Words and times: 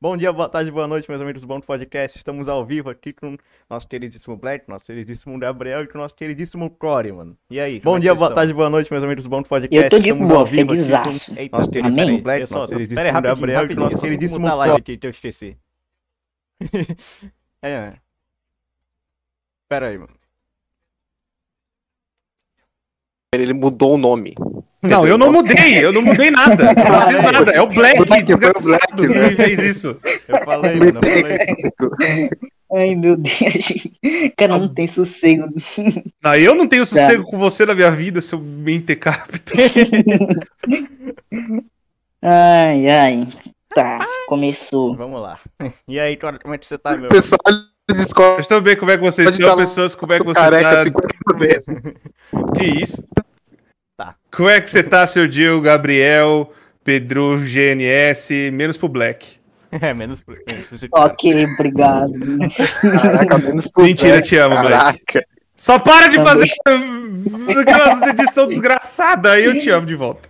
Bom 0.00 0.16
dia, 0.16 0.32
boa 0.32 0.48
tarde, 0.48 0.70
boa 0.70 0.86
noite, 0.86 1.10
meus 1.10 1.20
amigos 1.20 1.42
do 1.42 1.48
Bom 1.48 1.60
Podcast. 1.60 2.16
Estamos 2.16 2.48
ao 2.48 2.64
vivo 2.64 2.88
aqui 2.88 3.12
com 3.12 3.34
o 3.34 3.38
nosso 3.68 3.88
queridíssimo 3.88 4.36
Black, 4.36 4.68
nosso 4.68 4.84
queridíssimo 4.84 5.36
Gabriel 5.40 5.82
e 5.82 5.88
com 5.88 5.98
o 5.98 6.00
nosso 6.00 6.14
queridíssimo 6.14 6.70
Core, 6.70 7.10
mano. 7.10 7.36
E 7.50 7.58
aí? 7.58 7.80
Bom 7.80 7.98
dia, 7.98 8.14
boa 8.14 8.32
tarde, 8.32 8.54
boa 8.54 8.70
noite, 8.70 8.92
meus 8.92 9.02
amigos 9.02 9.24
do 9.24 9.30
Bom 9.30 9.42
Podcast. 9.42 9.84
Eu 9.84 9.90
tô 9.90 9.98
de 9.98 10.08
Estamos 10.08 10.28
boa, 10.28 10.38
ao 10.38 10.46
vivo 10.46 10.72
aqui 10.72 10.84
com 10.84 11.56
nosso 11.56 11.70
queridíssimo 11.70 12.06
Amém? 12.06 12.22
Black, 12.22 12.40
Pessoal, 12.42 12.60
nosso 12.60 12.70
pera 12.70 12.80
aí, 12.80 12.86
queridíssimo 12.86 13.12
rapidinho, 13.12 13.34
Gabriel 13.34 13.64
e 13.64 13.74
com 13.74 13.80
nosso 13.80 13.98
queridíssimo 13.98 14.46
a 14.46 14.54
live 14.54 14.70
Core. 14.70 14.80
aqui 14.82 14.96
que 14.98 15.06
eu 15.08 15.10
esqueci. 15.10 15.56
é, 17.60 17.94
pera 19.68 19.88
aí, 19.88 19.98
mano. 19.98 20.17
Ele 23.40 23.52
mudou 23.52 23.94
o 23.94 23.98
nome. 23.98 24.34
Quer 24.80 24.88
Não, 24.88 24.98
dizer, 24.98 25.10
eu 25.10 25.18
não 25.18 25.32
mudei, 25.32 25.84
eu 25.84 25.92
não 25.92 26.02
mudei 26.02 26.30
nada. 26.30 26.70
Eu 26.78 26.92
não 26.92 27.02
fiz 27.08 27.22
nada. 27.22 27.50
É 27.50 27.60
o 27.60 27.66
Black, 27.66 27.96
Black, 28.04 28.08
foi 28.08 28.18
o 28.18 28.24
desgraçado, 28.24 29.02
Black, 29.02 29.18
né? 29.18 29.28
que 29.30 29.36
fez 29.36 29.58
isso. 29.58 29.96
Eu 30.28 30.44
falei, 30.44 30.76
mano, 30.76 31.00
eu 31.02 31.20
falei. 31.98 32.30
Ai, 32.72 32.94
meu 32.94 33.16
Deus. 33.16 33.38
Cara, 34.36 34.58
não 34.58 34.68
tem 34.68 34.86
sossego. 34.86 35.48
Não, 36.22 36.34
eu 36.36 36.54
não 36.54 36.68
tenho 36.68 36.86
sossego 36.86 37.24
com 37.24 37.38
você 37.38 37.66
na 37.66 37.74
minha 37.74 37.90
vida, 37.90 38.20
seu 38.20 38.38
mentecapto. 38.38 39.54
Ai, 42.20 42.88
ai. 42.88 43.28
Tá, 43.72 44.04
começou. 44.26 44.96
Vamos 44.96 45.22
lá. 45.22 45.38
E 45.86 46.00
aí, 46.00 46.16
como 46.16 46.52
é 46.52 46.58
que 46.58 46.66
você 46.66 46.76
tá, 46.76 46.96
meu? 46.96 47.06
Pessoal 47.06 47.38
discorda 47.94 48.36
Deixa 48.36 48.54
eu 48.54 48.62
ver 48.62 48.76
como 48.76 48.90
é 48.90 48.96
que 48.98 49.04
vocês 49.04 49.32
estão, 49.32 49.56
pessoas, 49.56 49.94
como 49.94 50.12
é 50.12 50.18
que 50.18 50.24
do 50.24 50.34
você 50.34 50.40
careca 50.40 50.70
tá. 50.70 50.84
50 50.84 51.38
vezes. 51.38 51.66
Que 52.54 52.64
isso? 52.82 53.02
Como 54.30 54.48
é 54.48 54.60
que 54.60 54.70
você 54.70 54.82
tá, 54.82 55.06
Sr. 55.06 55.30
Gil, 55.30 55.60
Gabriel, 55.60 56.52
Pedro, 56.84 57.38
GNS, 57.38 58.50
menos 58.52 58.76
pro 58.76 58.88
Black. 58.88 59.38
É, 59.70 59.92
menos. 59.92 60.24
você- 60.70 60.88
Ok, 60.90 61.44
obrigado. 61.52 62.12
Caraca, 62.80 63.36
menos 63.38 63.66
pro 63.66 63.84
Mentira, 63.84 64.12
Black, 64.12 64.28
te 64.28 64.36
amo, 64.38 64.56
Black. 64.62 65.04
Caraca. 65.04 65.26
Só 65.54 65.78
para 65.78 66.06
de 66.08 66.16
Também. 66.16 66.24
fazer 66.32 66.50
aquelas 67.60 68.00
edição 68.08 68.46
desgraçada, 68.46 69.32
aí 69.32 69.44
eu 69.44 69.58
te 69.58 69.68
amo 69.68 69.84
de 69.86 69.94
volta. 69.94 70.26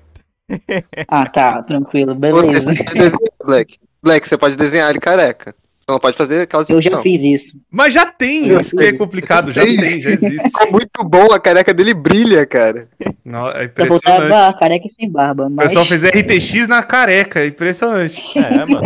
Ah, 1.07 1.25
tá, 1.29 1.63
tranquilo, 1.63 2.15
Você, 2.15 2.21
beleza. 2.21 2.61
você 2.73 2.75
pode 2.83 2.95
desenhar, 2.95 3.31
Black. 3.45 3.79
Black, 4.03 4.29
você 4.29 4.37
pode 4.39 4.57
desenhar 4.57 4.91
ele 4.91 4.99
careca. 4.99 5.55
Você 5.89 5.93
não 5.93 6.01
pode 6.01 6.19
fazer 6.19 6.43
aquelas 6.43 6.69
Eu 6.69 6.83
já 6.83 7.01
fiz 7.01 7.43
isso. 7.43 7.57
Mas 7.71 7.95
já 7.95 8.05
tem, 8.05 8.49
Eu 8.49 8.61
isso 8.61 8.77
que 8.77 8.85
é 8.85 8.93
complicado, 8.93 9.51
já 9.51 9.63
tem, 9.65 9.99
já 10.03 10.11
existe. 10.13 10.51
Ficou 10.51 10.71
muito 10.71 11.03
bom, 11.03 11.33
a 11.33 11.41
careca 11.41 11.73
dele 11.73 11.95
brilha, 11.95 12.45
cara. 12.47 12.91
Não, 13.25 13.51
é 13.51 13.61
Eu 13.61 13.65
impressionante. 13.65 14.29
botava 14.29 14.59
careca 14.59 14.87
e 14.87 14.91
sem 14.91 15.11
barba, 15.11 15.47
O 15.47 15.51
mas... 15.51 15.69
pessoal 15.69 15.87
fez 15.87 16.05
RTX 16.05 16.69
na 16.69 16.83
careca, 16.83 17.41
é 17.41 17.47
impressionante. 17.47 18.39
É, 18.39 18.51
mano. 18.67 18.83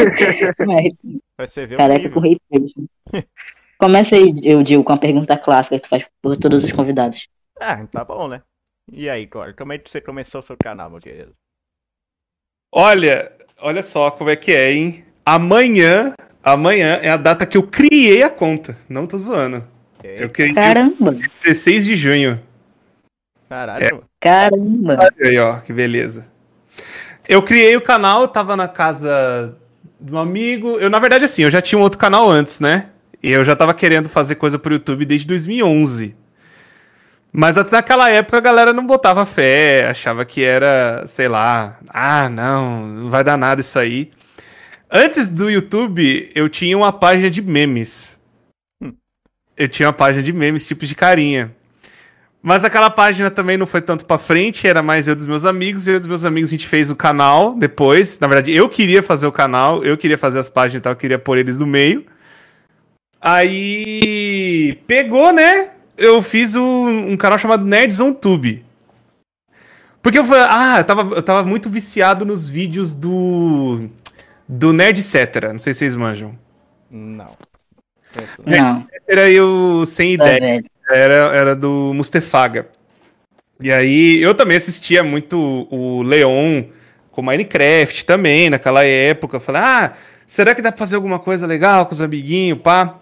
mas 0.65 0.93
Vai 1.37 1.47
ser 1.49 1.67
ver 1.67 1.75
o 1.75 1.79
careca 1.79 2.09
com 2.09 2.21
ray 2.21 2.39
tracing. 2.49 2.87
Começa 3.77 4.15
aí, 4.15 4.33
eu 4.45 4.63
digo, 4.63 4.85
com 4.85 4.93
a 4.93 4.97
pergunta 4.97 5.37
clássica 5.37 5.77
que 5.81 5.83
tu 5.83 5.89
faz 5.89 6.07
por 6.23 6.37
todos 6.37 6.63
os 6.63 6.71
convidados. 6.71 7.27
Ah, 7.61 7.85
tá 7.85 8.05
bom, 8.05 8.29
né? 8.29 8.43
E 8.93 9.11
aí, 9.11 9.27
Core, 9.27 9.55
como 9.55 9.73
é 9.73 9.79
que 9.79 9.91
você 9.91 10.01
começou 10.01 10.41
o 10.41 10.45
seu 10.45 10.57
canal, 10.57 10.89
meu 10.89 11.01
querido? 11.01 11.33
Olha, 12.73 13.33
olha 13.61 13.83
só 13.83 14.09
como 14.13 14.31
é 14.31 14.37
que 14.37 14.53
é, 14.53 14.73
hein? 14.73 15.05
Amanhã, 15.27 16.15
amanhã 16.43 16.99
é 17.03 17.11
a 17.11 17.17
data 17.17 17.47
que 17.47 17.57
eu 17.57 17.63
criei 17.63 18.23
a 18.23 18.31
conta. 18.31 18.77
Não 18.89 19.07
tô 19.07 19.19
zoando. 19.19 19.65
Eu 20.03 20.29
criei 20.31 20.53
Caramba, 20.53 21.13
16 21.45 21.85
de 21.85 21.97
junho. 21.97 22.41
Caralho, 23.49 23.85
É. 23.85 24.01
caramba. 24.21 24.99
Olha 25.01 25.31
aí, 25.31 25.39
ó, 25.39 25.59
que 25.59 25.73
beleza. 25.73 26.29
Eu 27.29 27.43
criei 27.43 27.77
o 27.77 27.81
canal, 27.81 28.23
eu 28.23 28.29
tava 28.29 28.57
na 28.57 28.67
casa 28.67 29.55
de 30.01 30.13
um 30.13 30.19
amigo. 30.19 30.79
Eu, 30.79 30.91
na 30.91 30.99
verdade, 30.99 31.25
assim, 31.25 31.43
eu 31.43 31.51
já 31.51 31.61
tinha 31.63 31.79
um 31.79 31.83
outro 31.83 31.99
canal 31.99 32.29
antes, 32.29 32.59
né? 32.59 32.89
E 33.23 33.31
eu 33.31 33.45
já 33.45 33.55
tava 33.55 33.73
querendo 33.73 34.09
fazer 34.09 34.35
coisa 34.35 34.59
pro 34.59 34.73
YouTube 34.75 35.05
desde 35.05 35.27
2011. 35.29 36.17
Mas 37.33 37.57
até 37.57 37.77
naquela 37.77 38.11
época 38.11 38.37
a 38.39 38.41
galera 38.41 38.73
não 38.73 38.85
botava 38.87 39.25
fé, 39.25 39.89
achava 39.89 40.25
que 40.25 40.43
era, 40.45 41.03
sei 41.07 41.29
lá, 41.29 41.79
ah, 41.89 42.29
não, 42.29 42.87
não 42.87 43.09
vai 43.11 43.23
dar 43.25 43.39
nada 43.39 43.61
isso 43.61 43.79
aí. 43.79 44.11
Antes 44.95 45.27
do 45.31 45.49
YouTube, 45.49 46.31
eu 46.35 46.51
tinha 46.51 46.77
uma 46.77 46.93
página 46.93 47.31
de 47.31 47.41
memes. 47.41 48.21
Eu 49.57 49.67
tinha 49.67 49.87
uma 49.87 49.93
página 49.95 50.23
de 50.23 50.35
memes, 50.35 50.67
tipos 50.67 50.87
de 50.87 50.95
carinha. 50.95 51.57
Mas 52.43 52.63
aquela 52.63 52.91
página 52.91 53.31
também 53.31 53.57
não 53.57 53.67
foi 53.67 53.81
tanto 53.81 54.05
pra 54.05 54.19
frente, 54.19 54.69
era 54.69 54.83
mais 54.83 55.09
eu 55.09 55.17
dos 55.17 55.27
meus 55.27 55.47
amigos, 55.47 55.87
eu 55.87 55.99
dos 55.99 56.07
meus 56.07 56.27
amigos 56.27 56.51
a 56.51 56.57
gente 56.57 56.67
fez 56.67 56.91
o 56.91 56.97
canal 56.97 57.55
depois. 57.55 58.19
Na 58.19 58.27
verdade, 58.27 58.53
eu 58.53 58.69
queria 58.69 59.03
fazer 59.03 59.27
o 59.27 59.33
canal, 59.33 59.83
eu 59.83 59.97
queria 59.97 60.19
fazer 60.19 60.39
as 60.39 60.51
páginas 60.51 60.81
e 60.81 60.83
tal, 60.83 60.93
eu 60.93 60.97
queria 60.99 61.19
pôr 61.19 61.39
eles 61.39 61.57
no 61.57 61.67
meio. 61.67 62.05
Aí 63.19 64.79
pegou, 64.87 65.33
né? 65.33 65.71
Eu 65.97 66.21
fiz 66.21 66.55
um, 66.55 67.13
um 67.13 67.17
canal 67.17 67.39
chamado 67.39 67.65
Nerds 67.65 67.99
on 67.99 68.13
Tube. 68.13 68.63
Porque 70.03 70.19
eu 70.19 70.25
falei, 70.27 70.47
ah, 70.51 70.81
eu 70.81 70.85
tava, 70.85 71.15
eu 71.15 71.23
tava 71.23 71.45
muito 71.49 71.71
viciado 71.71 72.27
nos 72.27 72.47
vídeos 72.47 72.93
do. 72.93 73.89
Do 74.55 74.71
Nerd 74.73 75.01
Cetera. 75.01 75.51
Não 75.51 75.59
sei 75.59 75.73
se 75.73 75.79
vocês 75.79 75.97
manjam. 75.97 76.39
Não. 76.91 77.31
Penso, 78.13 78.43
Não, 78.45 78.87
Era 79.09 79.31
eu 79.31 79.83
sem 79.87 80.17
tá 80.19 80.27
ideia. 80.27 80.41
velho. 80.57 80.71
era, 80.91 81.15
era 81.35 81.57
do 81.57 81.93
Mustefaga. 81.95 82.69
E 83.59 83.73
aí 83.73 84.21
eu 84.21 84.35
também 84.35 84.59
assistia 84.59 85.03
muito 85.03 85.67
o 85.71 86.03
Leon 86.03 86.65
com 87.11 87.23
Minecraft 87.23 88.05
também, 88.05 88.51
naquela 88.51 88.85
época. 88.85 89.37
Eu 89.37 89.41
Falei, 89.41 89.63
ah, 89.65 89.93
será 90.27 90.55
que 90.55 90.61
dá 90.61 90.71
pra 90.71 90.79
fazer 90.79 90.97
alguma 90.97 91.19
coisa 91.19 91.47
legal 91.47 91.87
com 91.87 91.93
os 91.95 92.03
amiguinhos, 92.03 92.59
pá? 92.61 92.99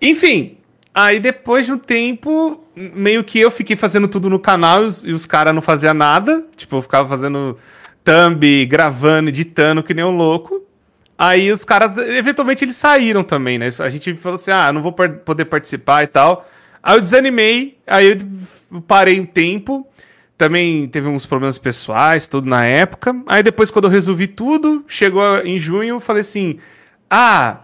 Enfim, 0.00 0.56
aí 0.94 1.20
depois 1.20 1.66
de 1.66 1.72
um 1.72 1.78
tempo, 1.78 2.64
meio 2.74 3.22
que 3.22 3.38
eu 3.38 3.50
fiquei 3.50 3.76
fazendo 3.76 4.08
tudo 4.08 4.30
no 4.30 4.38
canal 4.38 4.84
e 4.84 4.86
os, 4.86 5.04
e 5.04 5.10
os 5.10 5.26
caras 5.26 5.54
não 5.54 5.60
faziam 5.60 5.92
nada. 5.92 6.46
Tipo, 6.56 6.76
eu 6.76 6.82
ficava 6.82 7.06
fazendo 7.06 7.58
thumb, 8.02 8.64
gravando, 8.66 9.28
editando, 9.28 9.82
que 9.82 9.92
nem 9.92 10.04
um 10.04 10.16
louco. 10.16 10.61
Aí 11.24 11.52
os 11.52 11.64
caras, 11.64 11.98
eventualmente, 11.98 12.64
eles 12.64 12.74
saíram 12.74 13.22
também, 13.22 13.56
né? 13.56 13.68
A 13.78 13.88
gente 13.88 14.12
falou 14.16 14.34
assim: 14.34 14.50
ah, 14.50 14.72
não 14.72 14.82
vou 14.82 14.92
poder 14.92 15.44
participar 15.44 16.02
e 16.02 16.08
tal. 16.08 16.44
Aí 16.82 16.96
eu 16.96 17.00
desanimei, 17.00 17.78
aí 17.86 18.08
eu 18.72 18.80
parei 18.88 19.20
um 19.20 19.24
tempo. 19.24 19.86
Também 20.36 20.88
teve 20.88 21.06
uns 21.06 21.24
problemas 21.24 21.58
pessoais, 21.58 22.26
tudo 22.26 22.48
na 22.50 22.64
época. 22.64 23.14
Aí 23.28 23.40
depois, 23.40 23.70
quando 23.70 23.84
eu 23.84 23.90
resolvi 23.90 24.26
tudo, 24.26 24.84
chegou 24.88 25.38
em 25.44 25.60
junho, 25.60 25.94
eu 25.94 26.00
falei 26.00 26.22
assim: 26.22 26.58
ah, 27.08 27.60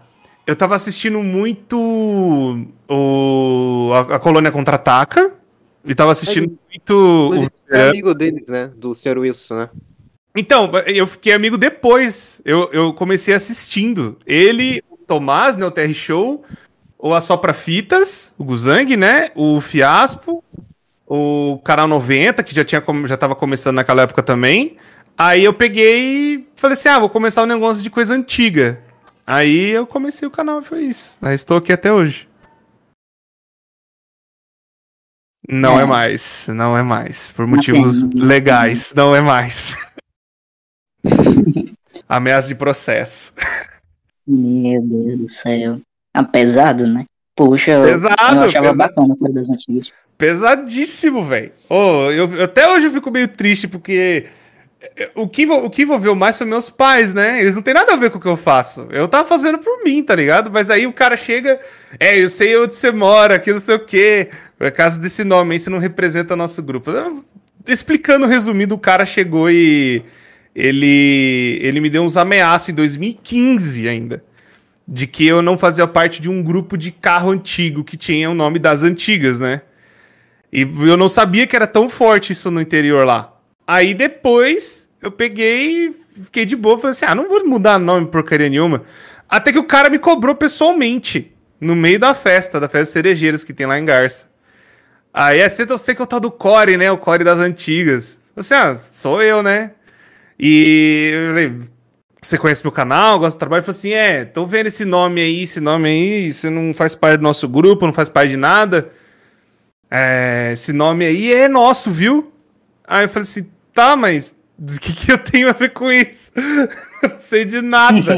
eu 0.47 0.55
tava 0.55 0.75
assistindo 0.75 1.21
muito 1.21 1.77
o, 2.89 3.91
a, 3.93 4.15
a 4.15 4.19
Colônia 4.19 4.51
Contra-Ataca. 4.51 5.33
E 5.83 5.93
tava 5.93 6.11
assistindo 6.11 6.57
muito. 6.69 7.31
Ele 7.33 7.45
o- 7.45 7.75
é 7.75 7.89
amigo 7.89 8.13
dele, 8.13 8.45
né? 8.47 8.71
Do 8.73 8.95
Sr. 8.95 9.17
Wilson, 9.19 9.55
né? 9.55 9.69
Então, 10.39 10.71
eu 10.85 11.05
fiquei 11.05 11.33
amigo 11.33 11.57
depois. 11.57 12.41
Eu, 12.45 12.69
eu 12.71 12.93
comecei 12.93 13.33
assistindo. 13.33 14.17
Ele, 14.25 14.81
o 14.89 14.97
Tomás, 14.97 15.55
né? 15.55 15.65
O 15.65 15.71
TR 15.71 15.93
Show, 15.93 16.43
o 16.97 17.13
Assopra 17.13 17.53
Fitas, 17.53 18.33
o 18.37 18.43
Guzang, 18.43 18.95
né? 18.97 19.29
O 19.35 19.59
Fiaspo, 19.61 20.43
o 21.07 21.59
Canal 21.63 21.87
90, 21.87 22.43
que 22.43 22.55
já, 22.55 22.63
tinha, 22.63 22.83
já 23.05 23.17
tava 23.17 23.35
começando 23.35 23.75
naquela 23.75 24.03
época 24.03 24.23
também. 24.23 24.77
Aí 25.17 25.43
eu 25.43 25.53
peguei 25.53 26.35
e 26.35 26.47
falei 26.55 26.73
assim: 26.73 26.87
ah, 26.89 26.99
vou 26.99 27.09
começar 27.09 27.43
um 27.43 27.47
negócio 27.47 27.83
de 27.83 27.89
coisa 27.89 28.13
antiga. 28.13 28.81
Aí 29.27 29.69
eu 29.69 29.85
comecei 29.85 30.27
o 30.27 30.31
canal 30.31 30.59
e 30.61 30.65
foi 30.65 30.81
isso. 30.83 31.17
Aí 31.21 31.35
estou 31.35 31.57
aqui 31.57 31.71
até 31.73 31.91
hoje. 31.91 32.27
Não 35.51 35.79
é, 35.79 35.83
É. 35.83 35.85
mais, 35.85 36.47
não 36.49 36.77
é 36.77 36.83
mais. 36.83 37.31
Por 37.31 37.47
motivos 37.47 38.03
tem. 38.03 38.21
legais, 38.23 38.93
não 38.95 39.15
é 39.15 39.21
mais. 39.21 39.75
Ameaça 42.07 42.47
de 42.47 42.55
processo. 42.55 43.33
Meu 44.27 44.81
Deus 44.81 45.19
do 45.19 45.29
céu. 45.29 45.79
Ah, 46.13 46.23
pesado, 46.23 46.87
né? 46.87 47.05
Puxa, 47.35 47.71
eu, 47.71 47.83
Pesado, 47.83 48.43
eu 48.43 48.49
achava 48.49 48.69
pesado. 48.69 48.93
bacana 48.95 49.15
das 49.33 49.49
antigas. 49.49 49.91
Pesadíssimo, 50.17 51.23
velho. 51.23 51.51
Oh, 51.69 52.09
eu, 52.11 52.43
até 52.43 52.69
hoje 52.69 52.87
eu 52.87 52.91
fico 52.91 53.09
meio 53.09 53.27
triste, 53.29 53.67
porque 53.67 54.25
eh, 54.97 55.11
o 55.15 55.27
que, 55.27 55.45
o 55.47 55.69
que 55.69 55.83
envolveu 55.83 56.13
mais 56.15 56.37
foi 56.37 56.45
meus 56.45 56.69
pais, 56.69 57.13
né? 57.13 57.39
Eles 57.39 57.55
não 57.55 57.61
tem 57.61 57.73
nada 57.73 57.93
a 57.93 57.95
ver 57.95 58.09
com 58.09 58.17
o 58.17 58.21
que 58.21 58.27
eu 58.27 58.35
faço. 58.35 58.87
Eu 58.91 59.07
tava 59.07 59.27
fazendo 59.27 59.57
por 59.59 59.81
mim, 59.83 60.03
tá 60.03 60.13
ligado? 60.15 60.51
Mas 60.51 60.69
aí 60.69 60.85
o 60.85 60.91
cara 60.91 61.15
chega, 61.15 61.57
é, 61.97 62.21
eu 62.21 62.27
sei 62.27 62.57
onde 62.57 62.75
você 62.75 62.91
mora, 62.91 63.35
aqui 63.35 63.53
não 63.53 63.61
sei 63.61 63.75
o 63.75 63.85
quê. 63.85 64.29
Por 64.57 64.69
causa 64.71 64.99
desse 64.99 65.23
nome 65.23 65.53
aí, 65.53 65.59
você 65.59 65.69
não 65.69 65.79
representa 65.79 66.35
nosso 66.35 66.61
grupo. 66.61 66.91
Explicando 67.65 68.27
resumido, 68.27 68.75
o 68.75 68.79
cara 68.79 69.05
chegou 69.05 69.49
e 69.49 70.03
ele, 70.55 71.59
ele 71.61 71.79
me 71.79 71.89
deu 71.89 72.03
uns 72.03 72.17
ameaças 72.17 72.69
em 72.69 72.73
2015 72.73 73.87
ainda. 73.87 74.23
De 74.87 75.05
que 75.05 75.25
eu 75.25 75.41
não 75.41 75.57
fazia 75.57 75.87
parte 75.87 76.19
de 76.19 76.29
um 76.29 76.41
grupo 76.41 76.75
de 76.75 76.91
carro 76.91 77.29
antigo 77.29 77.83
que 77.83 77.95
tinha 77.95 78.29
o 78.29 78.33
nome 78.33 78.57
das 78.57 78.81
antigas, 78.83 79.39
né? 79.39 79.61
E 80.51 80.61
eu 80.61 80.97
não 80.97 81.07
sabia 81.07 81.45
que 81.45 81.55
era 81.55 81.67
tão 81.67 81.87
forte 81.87 82.33
isso 82.33 82.49
no 82.49 82.59
interior 82.59 83.05
lá. 83.05 83.31
Aí 83.67 83.93
depois 83.93 84.89
eu 84.99 85.11
peguei 85.11 85.93
fiquei 86.23 86.45
de 86.45 86.55
boa. 86.55 86.77
Falei 86.77 86.91
assim: 86.91 87.05
ah, 87.07 87.15
não 87.15 87.29
vou 87.29 87.45
mudar 87.45 87.79
nome 87.79 88.07
porcaria 88.07 88.49
nenhuma. 88.49 88.83
Até 89.27 89.51
que 89.51 89.59
o 89.59 89.63
cara 89.63 89.89
me 89.89 89.99
cobrou 89.99 90.35
pessoalmente, 90.35 91.35
no 91.61 91.75
meio 91.75 91.99
da 91.99 92.13
festa, 92.13 92.59
da 92.59 92.67
festa 92.67 92.93
cerejeiras 92.93 93.43
que 93.43 93.53
tem 93.53 93.67
lá 93.67 93.77
em 93.77 93.85
Garça. 93.85 94.27
Aí 95.13 95.39
é 95.39 95.49
cedo 95.49 95.73
eu 95.73 95.77
sei 95.77 95.95
que 95.95 96.01
é 96.01 96.03
o 96.03 96.07
tal 96.07 96.19
do 96.19 96.31
Core, 96.31 96.77
né? 96.77 96.91
O 96.91 96.97
Core 96.97 97.23
das 97.23 97.39
antigas. 97.39 98.19
Assim, 98.35 98.53
ah, 98.53 98.75
sou 98.75 99.21
eu, 99.21 99.43
né? 99.43 99.71
E 100.39 101.11
eu 101.13 101.27
falei, 101.29 101.69
você 102.21 102.37
conhece 102.37 102.63
meu 102.63 102.71
canal, 102.71 103.19
gosta 103.19 103.37
do 103.37 103.39
trabalho? 103.39 103.59
Ele 103.59 103.65
falou 103.65 103.77
assim: 103.77 103.91
é, 103.91 104.25
tô 104.25 104.45
vendo 104.45 104.67
esse 104.67 104.85
nome 104.85 105.21
aí, 105.21 105.43
esse 105.43 105.59
nome 105.59 105.89
aí, 105.89 106.31
você 106.31 106.49
não 106.49 106.73
faz 106.73 106.95
parte 106.95 107.17
do 107.17 107.23
nosso 107.23 107.47
grupo, 107.47 107.85
não 107.85 107.93
faz 107.93 108.09
parte 108.09 108.31
de 108.31 108.37
nada. 108.37 108.89
É, 109.89 110.51
esse 110.53 110.71
nome 110.71 111.05
aí 111.05 111.33
é 111.33 111.47
nosso, 111.47 111.91
viu? 111.91 112.31
Aí 112.85 113.05
eu 113.05 113.09
falei 113.09 113.23
assim: 113.23 113.49
tá, 113.73 113.95
mas 113.95 114.35
o 114.59 114.79
que, 114.79 114.93
que 114.93 115.11
eu 115.11 115.17
tenho 115.17 115.49
a 115.49 115.53
ver 115.53 115.69
com 115.69 115.91
isso? 115.91 116.31
não 117.03 117.19
sei 117.19 117.45
de 117.45 117.61
nada. 117.61 118.15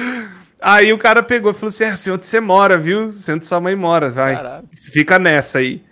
aí 0.60 0.92
o 0.92 0.98
cara 0.98 1.22
pegou 1.22 1.50
e 1.50 1.54
falou 1.54 1.68
assim: 1.68 1.84
é, 1.84 1.92
o 1.92 1.96
senhor 1.96 2.16
onde 2.16 2.26
você 2.26 2.40
mora, 2.40 2.78
viu? 2.78 3.10
Sei 3.12 3.34
onde 3.34 3.46
sua 3.46 3.60
mãe 3.60 3.76
mora, 3.76 4.10
vai. 4.10 4.34
Caralho. 4.34 4.68
Fica 4.90 5.18
nessa 5.18 5.58
aí. 5.58 5.82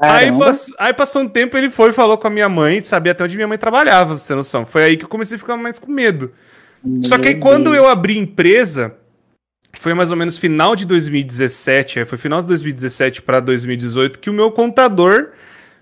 Aí, 0.00 0.26
Caramba. 0.26 0.44
pass- 0.46 0.72
aí 0.78 0.94
passou 0.94 1.22
um 1.22 1.28
tempo, 1.28 1.56
ele 1.56 1.70
foi 1.70 1.90
e 1.90 1.92
falou 1.92 2.16
com 2.16 2.26
a 2.28 2.30
minha 2.30 2.48
mãe, 2.48 2.80
sabia 2.80 3.12
até 3.12 3.24
onde 3.24 3.34
minha 3.36 3.48
mãe 3.48 3.58
trabalhava, 3.58 4.10
pra 4.14 4.18
você 4.18 4.34
noção. 4.34 4.64
Foi 4.64 4.84
aí 4.84 4.96
que 4.96 5.04
eu 5.04 5.08
comecei 5.08 5.36
a 5.36 5.38
ficar 5.38 5.56
mais 5.56 5.78
com 5.78 5.90
medo. 5.90 6.32
Só 7.02 7.18
que 7.18 7.26
aí 7.28 7.34
Meu 7.34 7.42
quando 7.42 7.74
eu 7.74 7.88
abri 7.88 8.16
empresa, 8.16 8.94
foi 9.76 9.94
mais 9.94 10.10
ou 10.12 10.16
menos 10.16 10.38
final 10.38 10.76
de 10.76 10.86
2017, 10.86 11.98
é, 12.00 12.04
foi 12.04 12.16
final 12.16 12.40
de 12.40 12.46
2017 12.48 13.22
para 13.22 13.40
2018 13.40 14.20
que 14.20 14.30
o 14.30 14.32
meu 14.32 14.52
contador 14.52 15.30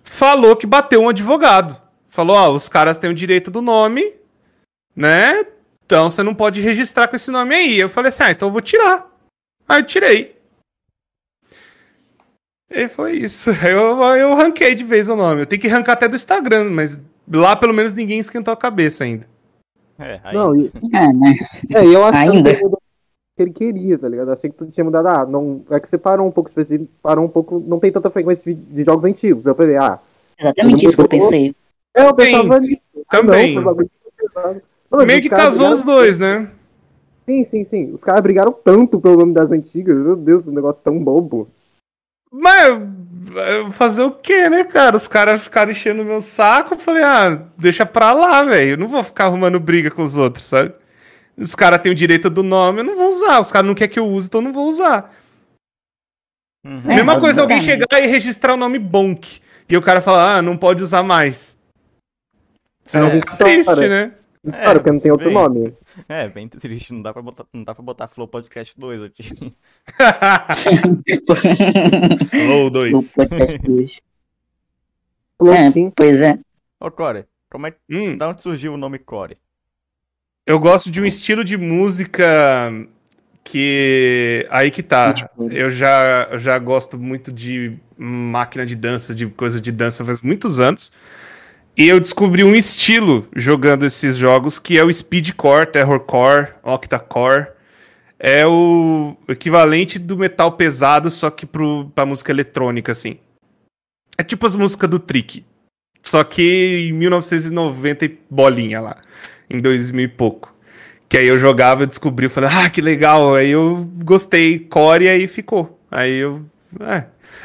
falou 0.03 0.57
que 0.57 0.67
bateu 0.67 1.03
um 1.03 1.09
advogado. 1.11 1.79
Falou, 2.09 2.37
ó, 2.37 2.51
os 2.51 2.69
caras 2.69 2.97
têm 2.97 3.11
o 3.11 3.15
direito 3.15 3.51
do 3.51 3.61
nome, 3.61 4.15
né? 4.95 5.45
Então 5.85 6.09
você 6.11 6.23
não 6.23 6.35
pode 6.35 6.61
registrar 6.63 7.09
com 7.09 7.17
esse 7.17 7.31
nome 7.31 7.55
aí. 7.55 7.79
Eu 7.79 7.91
falei 7.91 8.09
assim: 8.09 8.23
"Ah, 8.23 8.31
então 8.31 8.49
eu 8.49 8.53
vou 8.53 8.63
tirar". 8.63 9.07
Aí 9.69 9.81
eu 9.81 9.87
tirei. 9.87 10.36
E 12.71 12.89
foi 12.89 13.13
isso. 13.13 13.51
Eu, 13.65 14.01
eu 14.17 14.35
ranquei 14.35 14.75
de 14.75 14.85
vez 14.85 15.09
o 15.09 15.17
nome. 15.17 15.43
Eu 15.43 15.47
tenho 15.47 15.61
que 15.63 15.69
arrancar 15.69 15.93
até 15.93 16.09
do 16.09 16.17
Instagram, 16.17 16.71
mas 16.71 17.03
lá 17.33 17.55
pelo 17.57 17.73
menos 17.75 17.95
ninguém 17.95 18.19
esquentou 18.19 18.53
a 18.53 18.57
cabeça 18.57 19.05
ainda. 19.05 19.27
É, 19.99 20.21
aí. 20.25 20.35
Não, 20.35 20.55
e, 20.55 20.71
É, 20.93 21.13
né? 21.13 21.35
é, 21.75 21.87
eu 21.87 22.05
acho 22.05 22.19
Ainda. 22.19 22.51
que 22.51 22.57
ele 22.57 22.65
mudou 22.65 22.79
o 22.79 23.37
que 23.37 23.43
ele 23.43 23.53
queria, 23.53 23.99
tá 23.99 24.09
ligado? 24.09 24.31
Achei 24.33 24.51
que 24.51 24.57
tu 24.57 24.67
tinha 24.67 24.85
mudado. 24.85 25.07
Ah, 25.09 25.25
não, 25.25 25.63
é 25.71 25.81
que 25.81 25.89
você 25.89 25.97
parou 25.97 26.27
um 26.27 26.31
pouco, 26.31 26.51
tipo, 26.51 26.87
parou 27.03 27.25
um 27.25 27.29
pouco, 27.29 27.63
não 27.67 27.79
tem 27.79 27.91
tanta 27.93 28.11
frequência 28.11 28.53
de, 28.55 28.61
de 28.61 28.85
jogos 28.85 29.05
antigos. 29.05 29.47
Eu 29.47 29.55
pensei, 29.55 29.77
ah, 29.77 29.99
Exatamente 30.39 30.87
isso 30.87 30.97
que 30.97 31.03
eu 31.03 31.09
pensei. 31.09 31.55
é, 31.95 32.07
eu 32.07 32.15
pensava 32.15 32.61
nisso. 32.61 32.81
Ah, 33.09 33.17
não, 33.17 33.27
Também. 33.27 33.55
Não, 34.91 35.07
Meio 35.07 35.23
que 35.23 35.29
casou 35.29 35.71
os 35.71 35.83
dois, 35.85 36.19
né? 36.19 36.51
Sim, 37.27 37.45
sim, 37.45 37.65
sim. 37.65 37.93
Os 37.93 38.05
caras 38.05 38.23
brigaram 38.23 38.53
tanto 38.53 39.01
pelo 39.01 39.17
nome 39.17 39.33
das 39.33 39.51
antigas. 39.51 39.97
Meu 39.97 40.15
Deus, 40.15 40.47
um 40.47 40.53
negócio 40.53 40.83
tão 40.83 40.99
bobo. 41.03 41.49
Mas 42.33 42.83
eh, 43.37 43.71
fazer 43.71 44.02
o 44.02 44.11
quê, 44.11 44.49
né, 44.50 44.64
cara? 44.64 44.97
Os 44.97 45.09
caras 45.09 45.42
ficaram 45.42 45.71
enchendo 45.71 46.02
o 46.02 46.04
meu 46.04 46.21
saco. 46.21 46.75
Eu 46.75 46.78
falei, 46.78 47.02
ah, 47.02 47.42
deixa 47.56 47.87
pra 47.87 48.12
lá, 48.12 48.42
velho. 48.42 48.73
Eu 48.73 48.76
não 48.78 48.88
vou 48.88 49.02
ficar 49.02 49.26
arrumando 49.26 49.59
briga 49.61 49.90
com 49.90 50.02
os 50.02 50.18
outros, 50.18 50.45
sabe? 50.47 50.75
Os 51.37 51.54
caras 51.54 51.80
têm 51.80 51.92
o 51.92 51.95
direito 51.95 52.30
do 52.30 52.42
nome, 52.42 52.80
eu 52.80 52.85
não 52.85 52.97
vou 52.97 53.09
usar. 53.11 53.40
Os 53.40 53.52
caras 53.52 53.66
não 53.66 53.75
querem 53.75 53.92
que 53.92 53.99
eu 53.99 54.06
use, 54.06 54.26
então 54.28 54.40
eu 54.40 54.45
não 54.45 54.52
vou 54.52 54.66
usar. 54.68 55.12
Uhum. 56.66 56.83
É, 56.90 56.97
Mesma 56.97 57.21
coisa 57.21 57.42
alguém 57.42 57.61
chegar 57.61 57.87
e 58.02 58.06
registrar 58.06 58.54
o 58.54 58.56
nome 58.56 58.78
Bonk. 58.78 59.40
E 59.68 59.76
o 59.76 59.83
cara 59.83 60.00
falar, 60.00 60.37
ah, 60.38 60.42
não 60.42 60.56
pode 60.56 60.83
usar 60.83 61.02
mais. 61.02 61.59
Vocês 62.85 63.02
vão 63.02 63.12
É, 63.12 63.21
ficar 63.21 63.37
tristes, 63.37 63.75
cara. 63.75 63.88
né? 63.88 64.12
É, 64.47 64.50
Claro, 64.62 64.78
porque 64.80 64.92
não 64.92 65.00
tem 65.00 65.11
outro 65.12 65.26
bem. 65.26 65.35
nome. 65.35 65.75
É, 66.09 66.29
bem 66.29 66.49
triste, 66.49 66.93
não 66.93 67.03
dá 67.03 67.12
pra 67.12 67.23
botar, 67.23 67.47
não 67.53 67.65
dá 67.65 67.75
pra 67.75 67.83
botar 67.83 68.09
Flow 68.09 68.29
Podcast 68.29 68.79
2 68.79 69.03
aqui. 69.03 69.23
Flow 72.31 72.65
No 72.65 72.71
2. 72.71 73.15
podcast 73.15 73.59
dois. 73.67 74.00
Falou 75.38 75.55
É, 75.55 75.71
sim. 75.71 75.91
pois 75.95 76.21
é. 76.23 76.38
Ô, 76.81 76.91
Core, 76.91 77.25
como 77.50 77.67
é 77.67 77.71
que. 77.73 77.79
Hum, 77.91 78.17
Da 78.17 78.29
onde 78.29 78.43
surgiu 78.43 78.75
o 78.75 78.76
nome 78.76 78.99
Core? 78.99 79.37
eu 80.47 80.59
gosto 80.61 80.91
de 80.91 81.00
um 81.00 81.07
estilo 81.07 81.45
de 81.45 81.57
música 81.57 82.25
que. 83.43 84.47
Aí 84.50 84.71
que 84.71 84.83
tá. 84.83 85.15
Eu 85.50 85.71
já, 85.71 86.29
eu 86.31 86.38
já 86.38 86.59
gosto 86.59 86.99
muito 86.99 87.33
de 87.33 87.79
máquina 87.97 88.65
de 88.67 88.76
dança, 88.76 89.15
de 89.15 89.26
coisa 89.26 89.61
de 89.61 89.73
dança 89.73 90.05
faz 90.05 90.21
muitos 90.21 90.61
anos. 90.61 90.93
E 91.76 91.87
eu 91.88 92.00
descobri 92.00 92.42
um 92.42 92.54
estilo 92.54 93.28
jogando 93.37 93.85
esses 93.85 94.16
jogos 94.16 94.59
que 94.59 94.78
é 94.78 94.83
o 94.83 94.90
speedcore, 94.90 95.66
terrorcore, 95.66 96.54
octacore. 96.62 97.49
É 98.18 98.47
o 98.47 99.14
equivalente 99.28 99.99
do 99.99 100.16
metal 100.16 100.52
pesado, 100.52 101.11
só 101.11 101.28
que 101.28 101.45
pro, 101.45 101.92
pra 101.95 102.06
música 102.06 102.33
eletrônica, 102.33 102.90
assim. 102.92 103.18
É 104.16 104.23
tipo 104.23 104.47
as 104.47 104.54
músicas 104.54 104.88
do 104.88 104.99
Trick. 104.99 105.45
Só 106.02 106.25
que 106.25 106.88
em 106.88 106.92
1990 106.95 108.04
e 108.06 108.18
bolinha 108.30 108.80
lá. 108.80 108.97
Em 109.50 109.61
2000 109.61 110.04
e 110.04 110.09
pouco. 110.09 110.54
Que 111.11 111.18
aí 111.18 111.26
eu 111.26 111.38
jogava, 111.38 111.83
eu 111.83 111.87
descobri, 111.87 112.25
eu 112.25 112.30
falei, 112.30 112.49
ah, 112.50 112.71
que 112.71 112.80
legal. 112.80 113.35
Aí 113.35 113.50
eu 113.50 113.87
gostei, 114.02 114.59
core, 114.59 115.04
e 115.04 115.09
aí 115.11 115.26
ficou. 115.26 115.78
Aí 115.90 116.16
eu. 116.16 116.42
É. 116.80 117.04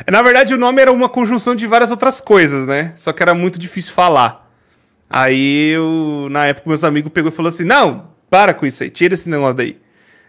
Na 0.10 0.22
verdade, 0.22 0.53
o 0.53 0.58
nome 0.58 0.81
era 0.81 0.91
uma 0.91 1.10
conjunção 1.10 1.55
de 1.55 1.67
várias 1.67 1.91
outras 1.91 2.22
coisas, 2.22 2.65
né? 2.65 2.93
Só 2.96 3.12
que 3.13 3.22
era 3.22 3.34
muito 3.34 3.60
difícil 3.60 3.93
falar. 3.93 4.50
Aí 5.10 5.70
eu, 5.70 6.27
na 6.31 6.46
época, 6.48 6.70
meus 6.70 6.84
amigos 6.84 7.12
pegou 7.12 7.31
e 7.31 7.36
falou 7.36 7.50
assim: 7.50 7.63
não, 7.65 8.12
para 8.29 8.53
com 8.53 8.65
isso 8.65 8.84
aí, 8.84 8.89
tira 8.89 9.13
esse 9.13 9.29
negócio 9.29 9.55
daí. 9.55 9.79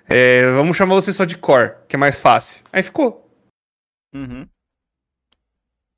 É, 0.09 0.51
vamos 0.53 0.77
chamar 0.77 0.95
você 0.97 1.13
só 1.13 1.25
de 1.25 1.39
core, 1.39 1.73
que 1.89 1.97
é 1.97 1.99
mais 1.99 2.19
fácil. 2.19 2.65
Aí 2.73 2.83
ficou. 2.83 3.31
Uhum. 4.15 4.47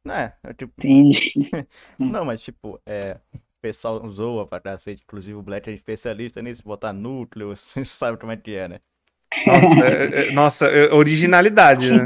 É, 0.06 0.32
é 0.44 0.52
tipo. 0.52 0.72
Entendi. 0.78 1.32
Não, 1.98 2.24
mas 2.24 2.42
tipo, 2.42 2.78
é. 2.86 3.16
O 3.34 3.38
pessoal 3.64 4.06
zoa 4.10 4.46
pra 4.46 4.60
cacete, 4.60 5.02
inclusive 5.02 5.34
o 5.38 5.42
Black 5.42 5.70
é 5.70 5.72
especialista 5.72 6.42
nisso, 6.42 6.62
botar 6.62 6.92
núcleo, 6.92 7.48
você 7.56 7.82
sabe 7.82 8.18
como 8.18 8.30
é 8.30 8.36
que 8.36 8.54
é, 8.54 8.68
né? 8.68 8.78
Nossa, 9.46 9.80
é- 9.86 10.28
é- 10.28 10.32
nossa, 10.32 10.66
é 10.66 10.92
originalidade, 10.92 11.90
né? 11.90 12.04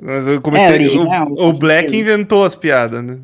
Mas 0.00 0.26
eu 0.26 0.36
É, 0.36 0.40
comecei. 0.40 0.72
original, 0.74 1.26
o, 1.26 1.34
com 1.36 1.48
o 1.48 1.52
Black 1.52 1.90
certeza. 1.90 1.96
inventou 2.02 2.44
as 2.44 2.54
piadas, 2.54 3.02
né? 3.04 3.18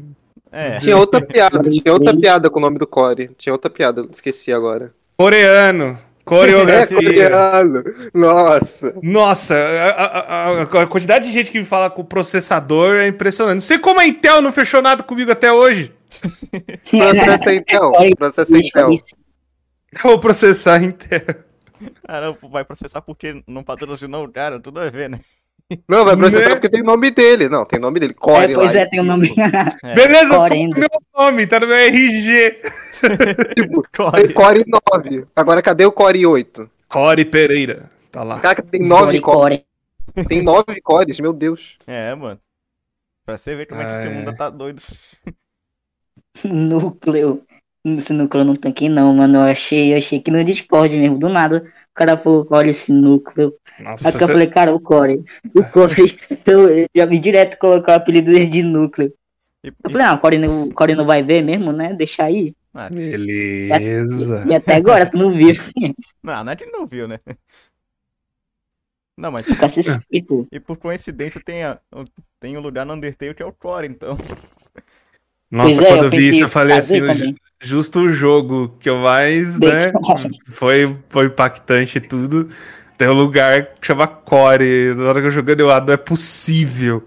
É. 0.52 0.78
Tinha 0.80 0.96
outra 0.96 1.20
piada, 1.24 1.62
tinha 1.68 1.92
outra 1.92 2.16
piada 2.16 2.50
com 2.50 2.58
o 2.58 2.62
nome 2.62 2.78
do 2.78 2.86
Core. 2.86 3.30
Tinha 3.38 3.52
outra 3.52 3.70
piada, 3.70 4.06
esqueci 4.10 4.52
agora. 4.52 4.92
Coreano, 5.16 5.98
É, 6.20 6.22
coreografia. 6.24 6.96
coreano. 6.96 7.84
Nossa. 8.14 8.94
Nossa, 9.02 9.54
a, 9.56 9.90
a- 9.90 10.60
a- 10.60 10.82
a 10.82 10.86
quantidade 10.86 11.26
de 11.26 11.32
gente 11.32 11.50
que 11.50 11.58
me 11.58 11.64
fala 11.64 11.90
com 11.90 12.04
processador 12.04 12.96
é 12.96 13.06
impressionante. 13.08 13.54
Não 13.54 13.60
sei 13.60 13.78
como 13.78 13.98
a 14.00 14.06
Intel 14.06 14.40
não 14.40 14.52
fechou 14.52 14.80
nada 14.80 15.02
comigo 15.02 15.30
até 15.32 15.52
hoje. 15.52 15.92
Processa 16.90 17.54
Intel. 17.54 17.92
Processa 18.16 18.56
Intel. 18.58 18.90
Eu 18.92 18.98
vou 20.02 20.18
processar 20.20 20.74
a 20.74 20.82
Intel. 20.84 21.20
Não, 22.08 22.50
vai 22.50 22.64
processar 22.64 23.00
porque 23.00 23.42
não 23.46 23.62
patrocinou 23.64 24.24
o 24.24 24.30
cara, 24.30 24.60
tudo 24.60 24.78
a 24.80 24.90
ver, 24.90 25.08
né? 25.10 25.18
Não, 25.88 26.04
vai 26.04 26.16
processar 26.16 26.48
Né? 26.48 26.54
porque 26.56 26.68
tem 26.68 26.82
o 26.82 26.84
nome 26.84 27.10
dele. 27.10 27.48
Não, 27.48 27.64
tem 27.64 27.78
o 27.78 27.82
nome 27.82 28.00
dele. 28.00 28.12
É, 28.12 28.20
Core 28.20 28.54
pois 28.54 28.74
lá. 28.74 28.80
é, 28.80 28.86
tem 28.86 28.98
o 29.00 29.04
nome. 29.04 29.32
É. 29.84 29.94
Beleza, 29.94 30.36
Core 30.36 30.54
é 30.64 30.66
meu 30.78 30.88
nome? 31.16 31.46
Tá 31.46 31.60
no 31.60 31.66
meu 31.66 31.76
RG. 31.76 32.60
Core. 33.96 34.22
Tem 34.26 34.32
Core 34.34 34.64
9. 34.94 35.26
Agora 35.34 35.62
cadê 35.62 35.84
o 35.86 35.92
Core 35.92 36.26
8? 36.26 36.70
Core 36.88 37.24
Pereira. 37.24 37.88
Tá 38.10 38.22
lá. 38.22 38.40
Cara, 38.40 38.62
tem 38.62 38.82
9 38.82 39.20
Core, 39.20 39.20
cores. 39.20 39.60
Core. 40.14 40.26
Tem 40.28 40.42
9 40.42 40.80
cores, 40.82 41.20
meu 41.20 41.32
Deus. 41.32 41.76
É, 41.86 42.14
mano. 42.14 42.40
Pra 43.24 43.36
você 43.36 43.54
ver 43.54 43.66
como 43.66 43.80
é 43.80 43.84
que 43.86 43.92
esse 43.92 44.06
Ah, 44.08 44.10
mundo 44.10 44.30
é. 44.30 44.34
tá 44.34 44.50
doido. 44.50 44.82
Núcleo. 46.44 47.44
Esse 47.84 48.12
núcleo 48.12 48.44
não 48.44 48.56
tem 48.56 48.70
aqui 48.72 48.88
não, 48.88 49.14
mano. 49.14 49.38
Eu 49.38 49.42
achei, 49.42 49.92
eu 49.94 49.98
achei 49.98 50.20
que 50.20 50.30
no 50.30 50.42
Discord 50.44 50.96
mesmo, 50.96 51.18
do 51.18 51.28
nada. 51.28 51.72
O 51.90 51.94
cara 51.94 52.16
falou, 52.16 52.46
olha 52.50 52.70
esse 52.70 52.92
núcleo. 52.92 53.52
Nossa, 53.78 54.08
Aí 54.08 54.12
que 54.12 54.22
eu 54.22 54.26
tá- 54.26 54.32
falei, 54.32 54.46
cara, 54.46 54.74
o 54.74 54.80
Core. 54.80 55.24
O 55.54 55.64
Core, 55.64 56.16
eu, 56.46 56.68
eu 56.70 56.86
já 56.94 57.06
vi 57.06 57.18
direto 57.18 57.58
colocar 57.58 57.92
o 57.92 57.96
apelido 57.96 58.30
dele 58.30 58.46
de 58.46 58.62
núcleo. 58.62 59.12
E, 59.64 59.68
Eu 59.68 59.90
e- 59.90 59.92
falei, 59.92 60.06
ah, 60.06 60.14
o 60.14 60.18
Core 60.18 60.38
não, 60.38 60.62
o 60.64 60.74
Core 60.74 60.94
não 60.94 61.04
vai 61.06 61.22
ver 61.22 61.42
mesmo, 61.42 61.72
né? 61.72 61.92
Deixa 61.92 62.24
aí. 62.24 62.54
ah, 62.74 62.88
Beleza. 62.88 64.46
E 64.48 64.54
até 64.54 64.76
agora 64.76 65.04
tu 65.10 65.18
não 65.18 65.32
viu. 65.32 65.50
não, 66.22 66.44
não 66.44 66.52
é 66.52 66.56
que 66.56 66.64
ele 66.64 66.72
não 66.72 66.86
viu, 66.86 67.06
né? 67.08 67.18
Não, 69.16 69.30
mas 69.30 69.44
tipo. 70.10 70.46
e 70.50 70.58
por 70.58 70.78
coincidência 70.78 71.42
tem, 71.44 71.62
a, 71.64 71.78
tem 72.38 72.56
um 72.56 72.60
lugar 72.60 72.86
no 72.86 72.94
Undertale 72.94 73.34
que 73.34 73.42
é 73.42 73.46
o 73.46 73.52
Core, 73.52 73.86
então. 73.86 74.16
Nossa, 75.50 75.76
Pois 75.76 75.80
é, 75.82 75.88
quando 75.88 76.04
eu 76.04 76.04
eu 76.04 76.10
vi 76.10 76.28
isso, 76.30 76.44
eu 76.44 76.48
falei 76.48 76.76
fazer 76.76 77.02
assim, 77.04 77.18
também. 77.18 77.34
Justo 77.60 78.00
o 78.00 78.08
jogo 78.08 78.74
que 78.80 78.88
eu 78.88 78.98
mais, 78.98 79.58
né, 79.60 79.92
foi, 80.46 80.96
foi 81.08 81.26
impactante 81.26 81.98
e 81.98 82.00
tudo. 82.00 82.48
Tem 82.96 83.08
um 83.08 83.14
lugar 83.14 83.76
que 83.76 83.86
chama 83.86 84.06
Core. 84.06 84.94
Na 84.94 85.08
hora 85.08 85.20
que 85.20 85.26
eu 85.26 85.30
jogando, 85.30 85.60
eu 85.60 85.70
ah, 85.70 85.80
não 85.80 85.94
é 85.94 85.96
possível. 85.96 87.02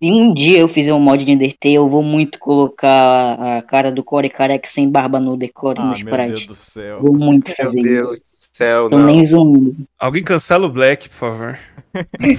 Se 0.00 0.06
um 0.08 0.32
dia 0.32 0.60
eu 0.60 0.68
fizer 0.68 0.94
um 0.94 1.00
mod 1.00 1.24
de 1.24 1.32
Undertale, 1.32 1.74
eu 1.74 1.88
vou 1.88 2.00
muito 2.00 2.38
colocar 2.38 3.58
a 3.58 3.62
cara 3.62 3.90
do 3.90 4.04
Core 4.04 4.30
Careca 4.30 4.68
sem 4.68 4.88
barba 4.88 5.18
no 5.18 5.36
decore 5.36 5.80
Ah, 5.80 5.86
no 5.98 6.04
meu 6.04 6.26
Deus 6.28 6.46
do 6.46 6.54
céu. 6.54 7.00
Vou 7.02 7.12
muito 7.12 7.48
Meu 7.48 7.56
fazer 7.56 7.82
Deus 7.82 8.06
isso. 8.06 8.20
do 8.20 8.56
céu, 8.56 8.88
Tô 8.88 8.98
não. 8.98 9.06
nem 9.06 9.26
zoando. 9.26 9.76
Alguém 9.98 10.22
cancela 10.22 10.66
o 10.66 10.70
Black, 10.70 11.08
por 11.08 11.16
favor. 11.16 11.58
Me 12.20 12.36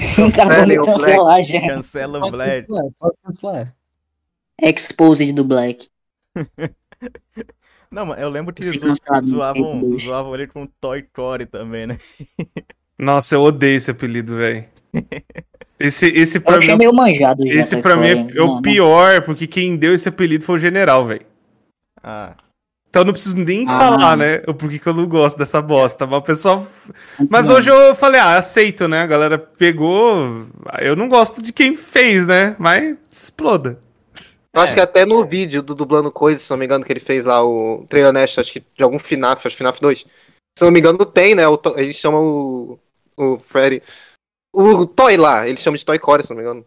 o 0.80 0.82
cancelar 0.82 1.44
já. 1.44 1.60
Cancela 1.60 2.20
o 2.20 2.22
Pode 2.22 2.32
Black. 2.32 2.68
cancelar, 2.68 2.92
pode 2.98 3.16
cancelar. 3.22 3.76
Exposed 4.62 5.34
do 5.34 5.44
Black. 5.44 5.91
Não, 7.92 8.06
mas 8.06 8.22
eu 8.22 8.30
lembro 8.30 8.54
que 8.54 8.64
zo- 8.64 8.86
no 8.88 8.96
zoavam, 9.26 9.80
dois. 9.82 10.04
zoavam 10.04 10.34
ele 10.36 10.48
com 10.48 10.66
Toy 10.66 11.04
Core 11.14 11.46
também, 11.46 11.88
né? 11.88 11.98
Nossa, 12.98 13.36
eu 13.36 13.42
odeio 13.42 13.76
esse 13.78 13.92
apelido, 13.92 14.36
velho. 14.38 14.66
Esse, 15.84 16.06
esse 16.10 16.38
Eu 16.38 16.42
pra 16.44 16.60
achei 16.60 16.74
mim, 16.74 16.78
meio 16.78 16.94
manjado 16.94 17.44
já. 17.48 17.60
esse 17.60 17.76
pra 17.78 17.96
mim 17.98 18.06
é, 18.06 18.12
é 18.12 18.42
o 18.42 18.46
Não, 18.46 18.54
não. 18.58 18.62
pior, 18.62 19.24
porque 19.24 19.48
quem 19.48 19.76
deu 19.76 19.96
esse 19.96 20.08
apelido 20.08 20.46
foi 20.46 20.54
o 20.54 20.60
general, 20.60 21.04
velho. 21.08 21.26
Ah, 22.04 22.36
Então 22.88 23.02
eu 23.02 23.06
não 23.08 23.14
preciso 23.14 23.36
nem 23.40 23.66
Ah. 23.68 23.80
falar, 23.80 24.16
né? 24.16 24.44
O 24.48 24.54
porquê 24.54 24.78
que 24.78 24.86
eu 24.86 24.94
não 24.94 25.08
gosto 25.08 25.40
dessa 25.40 25.60
bosta. 25.60 26.06
Mas 26.06 26.20
o 26.20 26.22
pessoal. 26.22 26.68
Mas 27.32 27.50
hoje 27.50 27.72
eu 27.72 27.96
falei, 27.96 28.20
ah, 28.22 28.38
aceito, 28.38 28.88
né? 28.88 29.02
A 29.02 29.08
galera 29.08 29.40
pegou. 29.40 30.46
Eu 30.80 30.96
não 30.96 31.10
gosto 31.10 31.42
de 31.42 31.52
quem 31.52 31.76
fez, 31.76 32.28
né? 32.28 32.56
Mas 32.60 32.96
exploda. 33.12 33.80
Eu 34.54 34.62
acho 34.62 34.74
É. 34.74 34.76
que 34.76 34.82
até 34.82 35.06
no 35.06 35.26
vídeo 35.26 35.62
do 35.62 35.74
dublando 35.74 36.12
coisas, 36.12 36.44
se 36.44 36.50
não 36.52 36.58
me 36.58 36.66
engano, 36.66 36.84
que 36.84 36.92
ele 36.92 37.00
fez 37.00 37.26
lá, 37.26 37.42
o 37.44 37.86
trailer 37.90 38.10
honesto, 38.10 38.40
acho 38.42 38.52
que 38.52 38.60
de 38.60 38.84
algum 38.84 39.00
FNAF, 39.00 39.48
acho 39.48 39.56
que 39.56 39.64
FNAF 39.64 39.80
2. 39.80 40.06
Se 40.58 40.64
não 40.66 40.72
me 40.72 40.80
engano, 40.80 40.98
tem, 41.06 41.34
né? 41.36 41.48
O, 41.48 41.58
to- 41.58 41.74
eles 41.80 41.96
chamam 41.96 42.24
o. 42.24 42.80
O 43.16 43.40
Freddy. 43.40 43.82
O 44.54 44.86
Toy 44.86 45.16
lá, 45.16 45.48
eles 45.48 45.62
chamam 45.62 45.78
de 45.78 45.86
Toy 45.86 45.98
Core, 46.00 46.24
se 46.24 46.30
não 46.32 46.38
me 46.38 46.44
engano. 46.44 46.66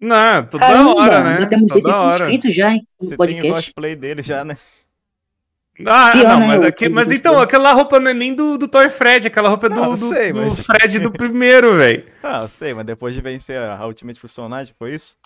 Não, 0.00 0.44
toda 0.46 0.66
Caramba, 0.66 0.94
hora, 0.96 1.22
né? 1.24 1.36
já 1.42 1.46
temos 1.46 1.66
Toda 1.68 1.80
600 1.82 1.94
hora. 1.94 2.52
já 2.52 2.72
hein, 2.72 2.86
você 2.98 3.04
no 3.04 3.08
tem 3.08 3.14
o 3.14 3.16
podcast. 3.18 3.52
cosplay 3.66 3.94
dele 3.96 4.22
já, 4.22 4.44
né? 4.44 4.56
Ah, 5.86 6.10
Pior, 6.12 6.28
não, 6.28 6.40
né? 6.40 6.46
mas, 6.48 6.62
Eu 6.62 6.68
aqui, 6.68 6.88
mas 6.88 7.10
então, 7.10 7.40
aquela 7.40 7.72
roupa 7.72 7.98
não 8.00 8.10
é 8.10 8.14
nem 8.14 8.34
do, 8.34 8.58
do 8.58 8.68
Toy 8.68 8.88
Fred, 8.90 9.26
aquela 9.26 9.48
roupa 9.48 9.66
é 9.66 9.70
do, 9.70 9.76
Não, 9.76 9.94
do, 9.94 10.08
sei, 10.08 10.30
do 10.32 10.46
mas- 10.46 10.60
Fred 10.66 10.98
do 10.98 11.10
primeiro, 11.12 11.76
velho. 11.76 12.04
Ah, 12.22 12.40
eu 12.42 12.48
sei, 12.48 12.74
mas 12.74 12.84
depois 12.86 13.14
de 13.14 13.20
vencer 13.20 13.56
a 13.58 13.84
Ultimate 13.86 14.20
Personagem, 14.20 14.74
foi 14.78 14.94
isso? 14.94 15.16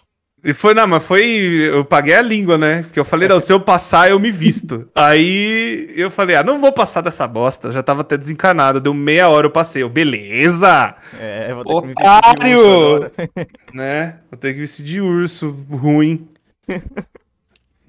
E 0.48 0.54
foi, 0.54 0.74
não, 0.74 0.86
mas 0.86 1.02
foi. 1.02 1.24
Eu 1.24 1.84
paguei 1.84 2.14
a 2.14 2.22
língua, 2.22 2.56
né? 2.56 2.82
Porque 2.82 3.00
eu 3.00 3.04
falei, 3.04 3.28
não, 3.28 3.40
se 3.40 3.52
eu 3.52 3.58
passar, 3.58 4.08
eu 4.08 4.20
me 4.20 4.30
visto. 4.30 4.88
Aí 4.94 5.88
eu 5.96 6.08
falei, 6.08 6.36
ah, 6.36 6.44
não 6.44 6.60
vou 6.60 6.72
passar 6.72 7.00
dessa 7.00 7.26
bosta. 7.26 7.72
Já 7.72 7.82
tava 7.82 8.02
até 8.02 8.16
desencanado. 8.16 8.80
Deu 8.80 8.94
meia 8.94 9.28
hora, 9.28 9.48
eu 9.48 9.50
passei. 9.50 9.82
Eu, 9.82 9.88
beleza! 9.88 10.94
É, 11.18 11.52
vou 11.52 11.64
ter 11.64 11.80
que 11.80 11.86
me 11.88 11.92
Otário! 11.92 12.30
vestir 12.30 12.46
de 12.46 12.54
urso. 12.54 13.10
Né? 13.74 14.20
Vou 14.30 14.38
ter 14.38 14.54
que 14.54 14.60
vestir 14.60 14.84
de 14.84 15.00
urso 15.00 15.50
ruim. 15.68 16.28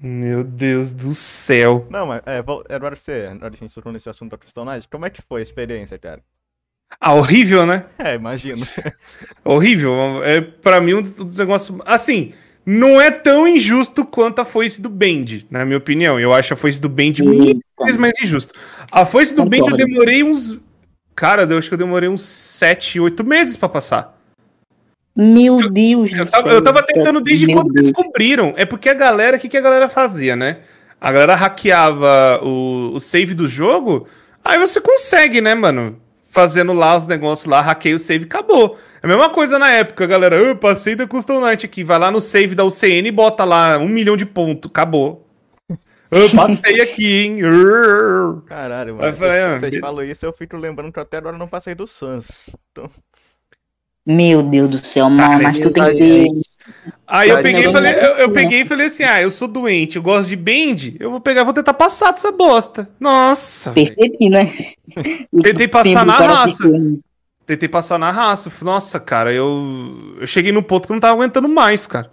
Meu 0.00 0.42
Deus 0.42 0.92
do 0.92 1.14
céu. 1.14 1.86
Não, 1.88 2.06
mas 2.06 2.22
é, 2.26 2.42
vol- 2.42 2.64
agora 2.68 2.96
que 2.96 3.02
você, 3.02 3.28
agora 3.30 3.54
a 3.54 3.56
gente 3.56 3.72
tocou 3.72 3.92
nesse 3.92 4.08
assunto 4.08 4.32
da 4.32 4.38
personagem, 4.38 4.88
como 4.90 5.06
é 5.06 5.10
que 5.10 5.22
foi 5.22 5.40
a 5.40 5.44
experiência, 5.44 5.96
cara? 5.96 6.20
Ah, 7.00 7.14
horrível, 7.14 7.66
né? 7.66 7.84
É, 7.98 8.14
imagino. 8.14 8.64
Horrível. 9.44 10.24
É, 10.24 10.40
pra 10.40 10.80
mim, 10.80 10.94
um 10.94 11.02
dos, 11.02 11.14
dos 11.14 11.38
negócios. 11.38 11.78
Assim, 11.84 12.32
não 12.70 13.00
é 13.00 13.10
tão 13.10 13.48
injusto 13.48 14.04
quanto 14.04 14.40
a 14.40 14.44
foice 14.44 14.78
do 14.78 14.90
Bend, 14.90 15.46
na 15.50 15.64
minha 15.64 15.78
opinião. 15.78 16.20
Eu 16.20 16.34
acho 16.34 16.52
a 16.52 16.56
foice 16.56 16.78
do 16.78 16.86
Bend 16.86 17.22
muito 17.24 17.62
mais 17.98 18.14
injusto. 18.22 18.52
A 18.92 19.06
foice 19.06 19.34
do 19.34 19.42
Bend 19.46 19.70
eu 19.70 19.74
demorei 19.76 20.22
uns. 20.22 20.60
Cara, 21.16 21.44
eu 21.44 21.56
acho 21.56 21.68
que 21.68 21.72
eu 21.74 21.78
demorei 21.78 22.10
uns 22.10 22.20
7, 22.20 23.00
8 23.00 23.24
meses 23.24 23.56
pra 23.56 23.70
passar. 23.70 24.20
Meu 25.16 25.70
Deus 25.70 26.12
Eu 26.12 26.26
do 26.26 26.30
tava, 26.30 26.42
céu. 26.42 26.52
eu 26.52 26.62
tava 26.62 26.82
tentando 26.82 27.22
desde 27.22 27.46
Meu 27.46 27.56
quando 27.56 27.72
Deus. 27.72 27.86
descobriram. 27.86 28.52
É 28.54 28.66
porque 28.66 28.90
a 28.90 28.94
galera, 28.94 29.38
o 29.38 29.40
que, 29.40 29.48
que 29.48 29.56
a 29.56 29.62
galera 29.62 29.88
fazia, 29.88 30.36
né? 30.36 30.58
A 31.00 31.10
galera 31.10 31.34
hackeava 31.36 32.38
o, 32.42 32.92
o 32.94 33.00
save 33.00 33.32
do 33.32 33.48
jogo, 33.48 34.06
aí 34.44 34.58
você 34.58 34.78
consegue, 34.78 35.40
né, 35.40 35.54
mano? 35.54 35.98
Fazendo 36.30 36.74
lá 36.74 36.94
os 36.94 37.06
negócios 37.06 37.46
lá, 37.46 37.62
hackeia 37.62 37.96
o 37.96 37.98
save 37.98 38.24
e 38.24 38.26
acabou. 38.26 38.76
É 39.02 39.06
a 39.06 39.08
mesma 39.08 39.30
coisa 39.30 39.58
na 39.58 39.70
época, 39.70 40.06
galera. 40.06 40.36
Eu 40.36 40.56
passei 40.56 40.96
da 40.96 41.06
Custom 41.06 41.40
Night 41.40 41.64
aqui, 41.64 41.84
vai 41.84 41.98
lá 41.98 42.10
no 42.10 42.20
save 42.20 42.54
da 42.54 42.64
UCN 42.64 43.08
e 43.08 43.12
bota 43.12 43.44
lá 43.44 43.78
um 43.78 43.88
milhão 43.88 44.16
de 44.16 44.26
pontos, 44.26 44.70
acabou. 44.70 45.26
Eu 46.10 46.30
passei 46.30 46.80
aqui, 46.80 47.24
hein? 47.24 47.38
Caralho, 48.46 48.96
mano. 48.96 49.08
ah, 49.08 49.12
Vocês 49.12 49.60
vocês 49.60 49.78
falam 49.78 50.02
isso, 50.04 50.24
eu 50.24 50.32
fico 50.32 50.56
lembrando 50.56 50.90
que 50.92 50.98
até 50.98 51.18
agora 51.18 51.36
eu 51.36 51.38
não 51.38 51.48
passei 51.48 51.74
do 51.74 51.86
Sans. 51.86 52.30
Meu 54.06 54.42
Deus 54.42 54.70
do 54.70 54.78
céu, 54.78 55.10
mano, 55.10 55.28
Cara, 55.32 55.42
mas 55.42 55.60
tu 55.60 55.70
tem 55.70 55.98
que. 55.98 56.42
Aí 57.06 57.28
eu 57.28 57.42
peguei, 57.42 57.66
e 57.66 57.72
falei, 57.72 57.92
eu, 57.92 58.16
eu 58.16 58.30
peguei 58.32 58.60
e 58.62 58.64
falei 58.64 58.86
assim: 58.86 59.04
ah, 59.04 59.20
eu 59.20 59.30
sou 59.30 59.46
doente, 59.46 59.96
eu 59.96 60.02
gosto 60.02 60.30
de 60.30 60.36
bend, 60.36 60.96
eu 60.98 61.10
vou 61.10 61.20
pegar, 61.20 61.44
vou 61.44 61.52
tentar 61.52 61.74
passar 61.74 62.10
dessa 62.12 62.32
bosta. 62.32 62.88
Nossa. 62.98 63.70
Percebi, 63.72 64.30
né? 64.30 64.72
Tentei 65.42 65.68
passar 65.68 66.06
na 66.06 66.16
raça. 66.16 66.64
Tentei 67.48 67.66
passar 67.66 67.98
na 67.98 68.10
raça. 68.10 68.52
Nossa, 68.60 69.00
cara, 69.00 69.32
eu, 69.32 70.14
eu 70.20 70.26
cheguei 70.26 70.52
num 70.52 70.62
ponto 70.62 70.86
que 70.86 70.92
eu 70.92 70.96
não 70.96 71.00
tava 71.00 71.14
aguentando 71.14 71.48
mais, 71.48 71.86
cara. 71.86 72.12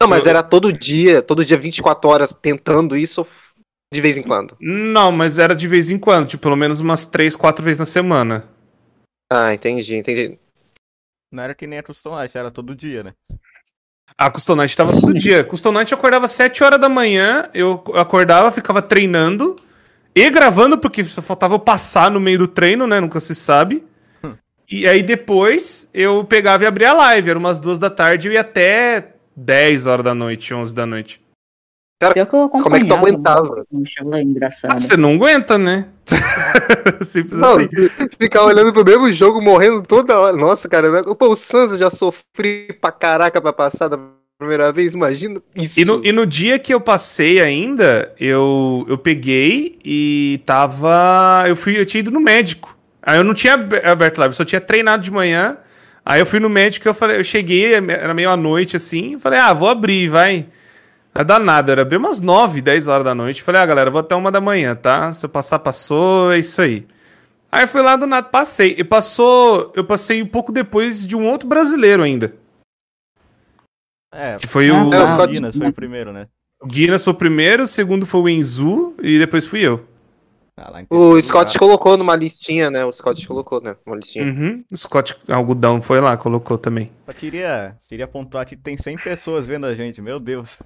Não, 0.00 0.08
mas 0.08 0.24
Eu- 0.24 0.30
era 0.30 0.42
todo 0.42 0.72
dia, 0.72 1.20
todo 1.20 1.44
dia 1.44 1.58
24 1.58 2.08
horas 2.08 2.34
tentando 2.34 2.96
isso 2.96 3.26
de 3.92 4.00
vez 4.00 4.16
em 4.16 4.22
quando? 4.22 4.56
Não, 4.58 5.12
mas 5.12 5.38
era 5.38 5.54
de 5.54 5.68
vez 5.68 5.90
em 5.90 5.98
quando, 5.98 6.28
tipo, 6.28 6.42
pelo 6.44 6.56
menos 6.56 6.80
umas 6.80 7.04
três, 7.04 7.36
quatro 7.36 7.62
vezes 7.62 7.80
na 7.80 7.84
semana. 7.84 8.48
Ah, 9.30 9.52
entendi, 9.52 9.94
entendi. 9.94 10.38
Não 11.30 11.42
era 11.42 11.54
que 11.54 11.66
nem 11.66 11.78
a 11.78 11.82
Custom 11.82 12.24
Ice, 12.24 12.38
era 12.38 12.50
todo 12.50 12.74
dia, 12.74 13.02
né? 13.02 13.12
A 14.16 14.30
Custonite 14.30 14.74
tava 14.74 14.92
todo 14.98 15.12
dia. 15.12 15.44
Custonite 15.44 15.92
eu 15.92 15.98
acordava 15.98 16.26
7 16.26 16.64
horas 16.64 16.80
da 16.80 16.88
manhã, 16.88 17.50
eu 17.52 17.84
acordava, 17.94 18.50
ficava 18.50 18.80
treinando 18.80 19.56
e 20.14 20.30
gravando, 20.30 20.78
porque 20.78 21.04
só 21.04 21.20
faltava 21.20 21.54
eu 21.54 21.58
passar 21.58 22.10
no 22.10 22.20
meio 22.20 22.38
do 22.38 22.48
treino, 22.48 22.86
né? 22.86 23.00
Nunca 23.00 23.20
se 23.20 23.34
sabe. 23.34 23.84
E 24.72 24.88
aí 24.88 25.02
depois 25.02 25.88
eu 25.92 26.24
pegava 26.24 26.64
e 26.64 26.66
abria 26.66 26.90
a 26.90 26.94
live, 26.94 27.30
era 27.30 27.38
umas 27.38 27.60
duas 27.60 27.78
da 27.78 27.90
tarde 27.90 28.26
e 28.26 28.30
eu 28.30 28.32
ia 28.32 28.40
até 28.40 29.12
10 29.36 29.86
horas 29.86 30.04
da 30.04 30.14
noite, 30.14 30.54
11 30.54 30.74
da 30.74 30.86
noite. 30.86 31.20
Eu 32.16 32.26
Como 32.26 32.74
é 32.74 32.80
que 32.80 32.86
tu 32.86 32.94
aguentava? 32.94 33.64
Engraçado. 34.20 34.72
Ah, 34.72 34.80
você 34.80 34.96
não 34.96 35.14
aguenta, 35.14 35.56
né? 35.56 35.86
Simples 37.04 37.38
Não, 37.38 37.58
assim. 37.58 37.68
ficar 38.18 38.44
olhando 38.44 38.72
pro 38.72 38.84
mesmo 38.84 39.12
jogo, 39.12 39.40
morrendo 39.40 39.82
toda 39.82 40.18
hora. 40.18 40.36
Nossa, 40.36 40.68
cara, 40.68 40.90
né? 40.90 41.02
pô, 41.16 41.28
o 41.28 41.36
Sans 41.36 41.70
eu 41.70 41.78
já 41.78 41.90
sofri 41.90 42.76
pra 42.80 42.90
caraca 42.90 43.40
pra 43.40 43.52
passar 43.52 43.86
da 43.86 43.98
primeira 44.36 44.72
vez, 44.72 44.94
imagina 44.94 45.40
isso. 45.54 45.78
E 45.78 45.84
no, 45.84 46.04
e 46.04 46.10
no 46.10 46.26
dia 46.26 46.58
que 46.58 46.74
eu 46.74 46.80
passei 46.80 47.40
ainda, 47.40 48.12
eu, 48.18 48.84
eu 48.88 48.98
peguei 48.98 49.78
e 49.84 50.40
tava. 50.44 51.44
Eu 51.46 51.54
fui, 51.54 51.78
eu 51.78 51.86
tinha 51.86 52.00
ido 52.00 52.10
no 52.10 52.20
médico. 52.20 52.76
Aí 53.02 53.18
eu 53.18 53.24
não 53.24 53.34
tinha 53.34 53.54
ab- 53.54 53.74
aberto 53.84 54.18
live, 54.18 54.32
eu 54.32 54.36
só 54.36 54.44
tinha 54.44 54.60
treinado 54.60 55.02
de 55.02 55.10
manhã. 55.10 55.56
Aí 56.04 56.20
eu 56.20 56.26
fui 56.26 56.40
no 56.40 56.48
médico 56.48 56.88
eu 56.88 56.94
falei, 56.94 57.18
eu 57.18 57.24
cheguei, 57.24 57.74
era 57.74 58.12
meio 58.14 58.30
à 58.30 58.36
noite 58.36 58.76
assim, 58.76 59.18
falei, 59.18 59.38
ah, 59.38 59.52
vou 59.52 59.68
abrir, 59.68 60.08
vai. 60.08 60.46
Vai 61.14 61.24
dar 61.24 61.38
nada, 61.38 61.72
era 61.72 61.82
abrir 61.82 61.96
umas 61.98 62.20
9, 62.20 62.60
10 62.62 62.88
horas 62.88 63.04
da 63.04 63.14
noite. 63.14 63.42
Falei, 63.42 63.60
ah, 63.60 63.66
galera, 63.66 63.90
vou 63.90 64.00
até 64.00 64.14
uma 64.14 64.30
da 64.32 64.40
manhã, 64.40 64.74
tá? 64.74 65.12
Se 65.12 65.26
eu 65.26 65.30
passar, 65.30 65.58
passou, 65.58 66.32
é 66.32 66.38
isso 66.38 66.60
aí. 66.62 66.86
Aí 67.50 67.64
eu 67.64 67.68
fui 67.68 67.82
lá 67.82 67.96
do 67.96 68.06
nada, 68.06 68.26
passei. 68.28 68.74
E 68.78 68.82
passou, 68.82 69.70
eu 69.76 69.84
passei 69.84 70.22
um 70.22 70.26
pouco 70.26 70.50
depois 70.50 71.06
de 71.06 71.14
um 71.14 71.26
outro 71.26 71.46
brasileiro 71.46 72.02
ainda. 72.02 72.32
É, 74.14 74.36
Que 74.38 74.46
foi 74.46 74.70
Ah, 74.70 74.84
o. 74.84 74.92
É, 74.94 75.00
o 75.00 75.04
os 75.04 75.10
Scott- 75.12 75.32
Guinness 75.32 75.56
foi 75.56 75.68
o 75.68 75.72
primeiro, 75.72 76.12
né? 76.12 76.26
O 76.60 76.66
Guinness 76.66 77.04
foi 77.04 77.12
o 77.12 77.16
primeiro, 77.16 77.62
o 77.64 77.66
segundo 77.66 78.06
foi 78.06 78.20
o 78.20 78.28
Enzu 78.28 78.94
e 79.02 79.18
depois 79.18 79.44
fui 79.46 79.60
eu. 79.60 79.86
Tá 80.54 80.70
O 80.90 81.20
Scott 81.20 81.54
lugar. 81.54 81.58
colocou 81.58 81.96
numa 81.96 82.14
listinha, 82.14 82.70
né? 82.70 82.84
O 82.84 82.92
Scott 82.92 83.26
colocou, 83.26 83.60
né? 83.62 83.74
Uma 83.86 83.96
listinha. 83.96 84.24
Uhum. 84.26 84.62
O 84.70 84.76
Scott 84.76 85.16
Algodão 85.28 85.80
foi 85.80 86.00
lá, 86.00 86.16
colocou 86.16 86.58
também. 86.58 86.90
Só 87.06 87.12
queria, 87.12 87.76
queria 87.88 88.06
pontuar 88.06 88.46
que 88.46 88.56
tem 88.56 88.76
100 88.76 88.98
pessoas 88.98 89.46
vendo 89.46 89.64
a 89.64 89.74
gente, 89.74 90.02
meu 90.02 90.20
Deus. 90.20 90.58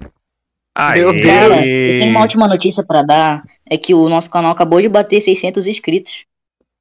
Meu 0.94 1.12
Deus. 1.12 1.26
Cara, 1.26 1.66
eu 1.66 2.00
tenho 2.00 2.10
uma 2.10 2.20
ótima 2.20 2.48
notícia 2.48 2.84
pra 2.84 3.02
dar. 3.02 3.42
É 3.68 3.78
que 3.78 3.94
o 3.94 4.08
nosso 4.08 4.28
canal 4.28 4.50
acabou 4.50 4.80
de 4.80 4.88
bater 4.88 5.20
600 5.20 5.66
inscritos. 5.66 6.24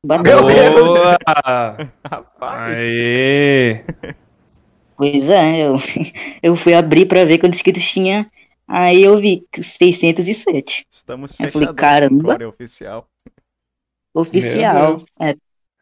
Bateu. 0.03 0.43
Meu 0.43 0.45
Deus. 0.45 0.73
Boa! 0.73 1.17
Rapaz, 2.09 2.79
Aê! 2.79 3.83
Pois 4.97 5.29
é, 5.29 5.67
eu, 5.67 5.77
eu 6.41 6.55
fui 6.55 6.73
abrir 6.73 7.05
pra 7.05 7.25
ver 7.25 7.37
quantos 7.37 7.57
inscritos 7.57 7.83
tinha. 7.83 8.29
Aí 8.67 9.03
eu 9.03 9.17
vi 9.19 9.45
607. 9.61 10.85
estamos 10.91 11.31
Eu 11.31 11.37
falei, 11.51 11.51
fechados 11.67 11.75
caramba. 11.75 12.37
o 12.45 12.49
oficial. 12.49 13.07
Meu 14.13 14.21
Oficial. 14.23 14.95
É, 15.21 15.35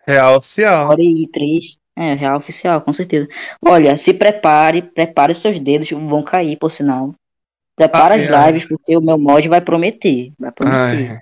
Real 0.05 0.37
oficial. 0.37 0.89
hora 0.89 1.01
e 1.01 1.27
três. 1.31 1.77
É, 1.95 2.13
real 2.13 2.37
oficial, 2.37 2.81
com 2.81 2.91
certeza. 2.91 3.27
Olha, 3.63 3.95
se 3.97 4.13
prepare, 4.13 4.81
prepare 4.81 5.35
seus 5.35 5.59
dedos, 5.59 5.89
vão 5.91 6.23
cair, 6.23 6.57
por 6.57 6.71
sinal. 6.71 7.13
Prepara 7.75 8.15
Ai, 8.15 8.25
as 8.27 8.33
ai. 8.33 8.47
lives, 8.51 8.67
porque 8.67 8.97
o 8.97 9.01
meu 9.01 9.17
mod 9.17 9.47
vai 9.47 9.61
prometer. 9.61 10.31
Vai 10.39 10.51
prometer. 10.51 11.11
Ai, 11.11 11.19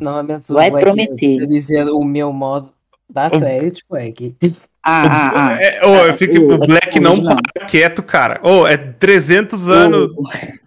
Normalmente 0.00 0.50
o 0.50 0.54
Vai 0.54 0.70
Black 0.70 0.84
prometer. 0.84 1.38
tá 1.40 1.46
dizendo 1.46 1.96
o 1.96 2.04
meu 2.04 2.32
modo 2.32 2.72
Dá 3.08 3.30
crédito, 3.30 3.84
Black. 3.88 4.34
Ah, 4.82 5.06
ah, 5.06 5.46
ah. 5.54 5.62
É, 5.62 5.86
ô, 5.86 6.06
eu 6.06 6.14
fico, 6.14 6.34
o- 6.36 6.54
o 6.54 6.58
Black 6.58 6.98
o 6.98 7.02
não 7.02 7.12
original. 7.12 7.36
para 7.54 7.64
quieto, 7.66 8.02
cara. 8.02 8.40
Ô, 8.42 8.66
é 8.66 8.76
300 8.76 9.68
anos. 9.70 10.08
O- 10.16 10.24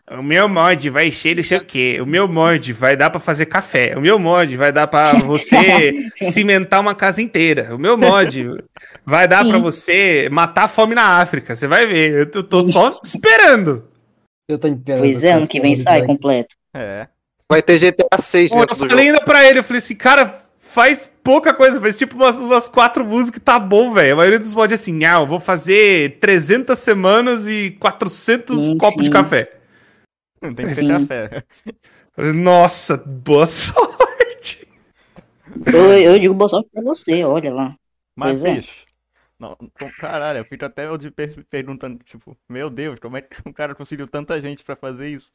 O 0.09 0.23
meu 0.23 0.47
mod 0.47 0.89
vai 0.89 1.11
ser 1.11 1.35
não 1.35 1.43
sei 1.43 1.57
o 1.57 1.65
quê. 1.65 1.97
O 2.01 2.05
meu 2.05 2.29
mod 2.29 2.71
vai 2.71 2.95
dar 2.95 3.09
pra 3.09 3.19
fazer 3.19 3.45
café. 3.45 3.93
O 3.97 4.01
meu 4.01 4.17
mod 4.17 4.55
vai 4.55 4.71
dar 4.71 4.87
pra 4.87 5.13
você 5.19 6.09
cimentar 6.21 6.79
uma 6.79 6.95
casa 6.95 7.21
inteira. 7.21 7.75
O 7.75 7.77
meu 7.77 7.97
mod 7.97 8.63
vai 9.05 9.27
dar 9.27 9.43
pra 9.43 9.57
Sim. 9.57 9.61
você 9.61 10.29
matar 10.31 10.63
a 10.63 10.67
fome 10.69 10.95
na 10.95 11.19
África. 11.19 11.55
Você 11.55 11.67
vai 11.67 11.85
ver. 11.85 12.11
Eu 12.19 12.25
tô- 12.31 12.43
tô 12.43 12.65
só 12.67 12.99
esperando. 13.03 13.85
Eu 14.47 14.57
tô 14.57 14.69
esperando. 14.69 15.01
Pois 15.01 15.23
é, 15.25 15.33
ano 15.33 15.47
que 15.47 15.59
vem 15.59 15.75
sai 15.75 16.05
completo. 16.05 16.55
É. 16.73 17.07
Vai 17.51 17.61
ter 17.61 17.77
GTA 17.77 18.17
6 18.17 18.51
Pô, 18.51 18.57
eu 18.57 18.61
dentro 18.61 18.75
do 18.85 18.89
falei 18.89 19.07
ainda 19.07 19.21
pra 19.21 19.45
ele, 19.45 19.59
eu 19.59 19.63
falei 19.63 19.79
assim, 19.79 19.95
cara, 19.95 20.33
faz 20.57 21.09
pouca 21.23 21.53
coisa, 21.53 21.79
faz 21.79 21.95
tipo 21.95 22.15
umas, 22.15 22.35
umas 22.35 22.67
quatro 22.67 23.05
músicas 23.05 23.37
e 23.37 23.43
tá 23.43 23.57
bom, 23.57 23.93
velho. 23.93 24.13
A 24.13 24.17
maioria 24.17 24.39
dos 24.39 24.53
mods 24.53 24.71
é 24.71 24.75
assim, 24.75 25.03
ah, 25.05 25.19
eu 25.19 25.27
vou 25.27 25.39
fazer 25.39 26.17
300 26.19 26.77
semanas 26.77 27.47
e 27.47 27.71
400 27.79 28.65
Sim, 28.65 28.77
copos 28.77 29.01
de 29.03 29.07
sim. 29.07 29.11
Café. 30.41 30.53
Tem 30.53 30.67
que 30.67 30.75
ter 30.75 30.75
Sim. 30.75 30.87
café. 30.87 31.43
Nossa, 32.35 32.97
boa 32.97 33.45
sorte. 33.47 34.67
Eu, 35.73 35.93
eu 35.97 36.19
digo 36.19 36.33
boa 36.33 36.49
sorte 36.49 36.69
pra 36.73 36.81
você, 36.83 37.23
olha 37.23 37.53
lá. 37.53 37.75
Mas, 38.15 38.39
Pois 38.41 38.51
é. 38.53 38.55
bicho. 38.57 38.87
Não, 39.39 39.55
com- 39.55 39.91
caralho, 39.99 40.39
eu 40.39 40.45
fico 40.45 40.65
até 40.65 40.87
per- 41.15 41.45
perguntando, 41.47 41.99
tipo, 42.03 42.35
meu 42.49 42.69
Deus, 42.71 42.97
como 42.99 43.17
é 43.17 43.21
que 43.21 43.37
um 43.45 43.53
cara 43.53 43.75
conseguiu 43.75 44.07
tanta 44.07 44.41
gente 44.41 44.63
pra 44.63 44.75
fazer 44.75 45.09
isso? 45.09 45.31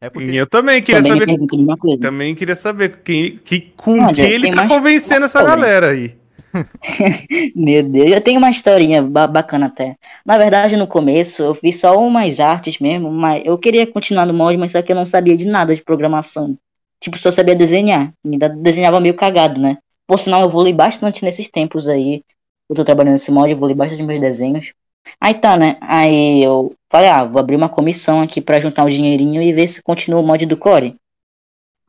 É 0.00 0.10
porque. 0.10 0.30
E 0.30 0.36
eu 0.36 0.46
também 0.46 0.82
queria 0.82 1.02
Também 1.02 1.26
me 1.36 1.48
saber, 1.48 1.98
também 1.98 2.34
queria 2.34 2.54
saber 2.54 3.02
quem, 3.02 3.38
que, 3.38 3.60
com 3.74 4.00
Olha, 4.04 4.14
que 4.14 4.20
ele 4.20 4.50
tá 4.50 4.56
mais- 4.56 4.68
convencendo 4.68 5.24
essa 5.24 5.42
galera 5.42 5.90
aí. 5.90 6.16
Meu 7.54 7.82
Deus, 7.82 8.10
eu 8.12 8.20
tenho 8.20 8.38
uma 8.38 8.50
historinha 8.50 9.02
ba- 9.02 9.26
bacana 9.26 9.66
até. 9.66 9.96
Na 10.24 10.38
verdade, 10.38 10.76
no 10.76 10.86
começo, 10.86 11.42
eu 11.42 11.54
fiz 11.54 11.78
só 11.80 11.96
umas 11.98 12.40
artes 12.40 12.78
mesmo, 12.78 13.10
mas 13.10 13.42
eu 13.44 13.58
queria 13.58 13.86
continuar 13.86 14.26
no 14.26 14.34
mod, 14.34 14.56
mas 14.56 14.72
só 14.72 14.82
que 14.82 14.92
eu 14.92 14.96
não 14.96 15.04
sabia 15.04 15.36
de 15.36 15.44
nada 15.46 15.74
de 15.74 15.82
programação. 15.82 16.56
Tipo, 17.00 17.18
só 17.18 17.30
sabia 17.30 17.54
desenhar. 17.54 18.12
Ainda 18.24 18.48
desenhava 18.48 19.00
meio 19.00 19.14
cagado, 19.14 19.60
né? 19.60 19.78
Por 20.06 20.18
sinal, 20.18 20.42
eu 20.42 20.48
evolui 20.48 20.72
bastante 20.72 21.24
nesses 21.24 21.48
tempos 21.48 21.88
aí. 21.88 22.22
Eu 22.68 22.76
tô 22.76 22.84
trabalhando 22.84 23.12
nesse 23.14 23.30
mod, 23.30 23.50
eu 23.50 23.56
evolui 23.56 23.74
bastante 23.74 24.02
meus 24.02 24.20
desenhos. 24.20 24.72
Aí 25.20 25.34
tá, 25.34 25.56
né? 25.56 25.76
Aí 25.80 26.42
eu 26.42 26.74
falei, 26.90 27.08
ah, 27.08 27.24
vou 27.24 27.40
abrir 27.40 27.56
uma 27.56 27.68
comissão 27.68 28.20
aqui 28.20 28.40
pra 28.40 28.60
juntar 28.60 28.84
um 28.84 28.90
dinheirinho 28.90 29.42
e 29.42 29.52
ver 29.52 29.68
se 29.68 29.82
continua 29.82 30.20
o 30.20 30.26
mod 30.26 30.44
do 30.44 30.56
Core. 30.56 30.96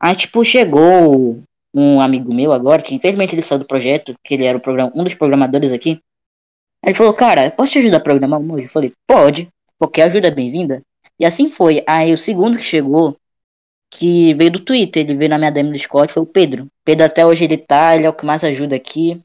Aí, 0.00 0.16
tipo, 0.16 0.44
chegou 0.44 1.42
um 1.74 2.00
amigo 2.00 2.32
meu 2.34 2.52
agora, 2.52 2.82
que 2.82 2.94
infelizmente 2.94 3.34
ele 3.34 3.42
saiu 3.42 3.60
do 3.60 3.66
projeto, 3.66 4.14
que 4.24 4.34
ele 4.34 4.44
era 4.44 4.58
o 4.58 4.60
programa, 4.60 4.92
um 4.94 5.04
dos 5.04 5.14
programadores 5.14 5.72
aqui. 5.72 6.00
Ele 6.84 6.94
falou, 6.94 7.12
cara, 7.12 7.50
posso 7.50 7.72
te 7.72 7.78
ajudar 7.78 7.98
a 7.98 8.00
programar 8.00 8.40
mod? 8.40 8.62
Eu 8.62 8.68
falei, 8.68 8.92
pode, 9.06 9.48
qualquer 9.78 10.04
ajuda 10.04 10.28
é 10.28 10.30
bem-vinda. 10.30 10.82
E 11.18 11.24
assim 11.26 11.50
foi. 11.50 11.82
Aí 11.86 12.12
o 12.12 12.18
segundo 12.18 12.56
que 12.56 12.64
chegou, 12.64 13.16
que 13.90 14.34
veio 14.34 14.50
do 14.50 14.60
Twitter, 14.60 15.04
ele 15.04 15.16
veio 15.16 15.30
na 15.30 15.38
minha 15.38 15.50
DM 15.50 15.68
do 15.68 15.74
Discord, 15.74 16.12
foi 16.12 16.22
o 16.22 16.26
Pedro. 16.26 16.66
Pedro 16.84 17.04
até 17.04 17.26
hoje 17.26 17.44
ele 17.44 17.58
tá, 17.58 17.94
ele 17.96 18.06
é 18.06 18.08
o 18.08 18.14
que 18.14 18.24
mais 18.24 18.42
ajuda 18.44 18.76
aqui. 18.76 19.20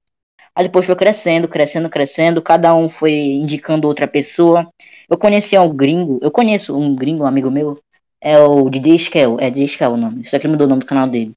Aí 0.55 0.65
depois 0.65 0.85
foi 0.85 0.95
crescendo, 0.95 1.47
crescendo, 1.47 1.89
crescendo, 1.89 2.41
cada 2.41 2.73
um 2.73 2.89
foi 2.89 3.13
indicando 3.13 3.87
outra 3.87 4.07
pessoa. 4.07 4.67
Eu 5.09 5.17
conheci 5.17 5.57
um 5.57 5.73
gringo, 5.73 6.19
eu 6.21 6.31
conheço 6.31 6.75
um 6.75 6.95
gringo, 6.95 7.23
um 7.23 7.27
amigo 7.27 7.51
meu, 7.51 7.79
é 8.21 8.39
o 8.39 8.69
DJ 8.69 8.95
Skel, 8.95 9.37
é 9.39 9.49
DJ 9.49 9.65
Skel 9.65 9.91
o 9.91 9.97
nome, 9.97 10.23
que 10.23 10.35
ele 10.35 10.47
mudou 10.47 10.65
o 10.65 10.69
nome 10.69 10.81
do 10.81 10.87
canal 10.87 11.07
dele. 11.07 11.33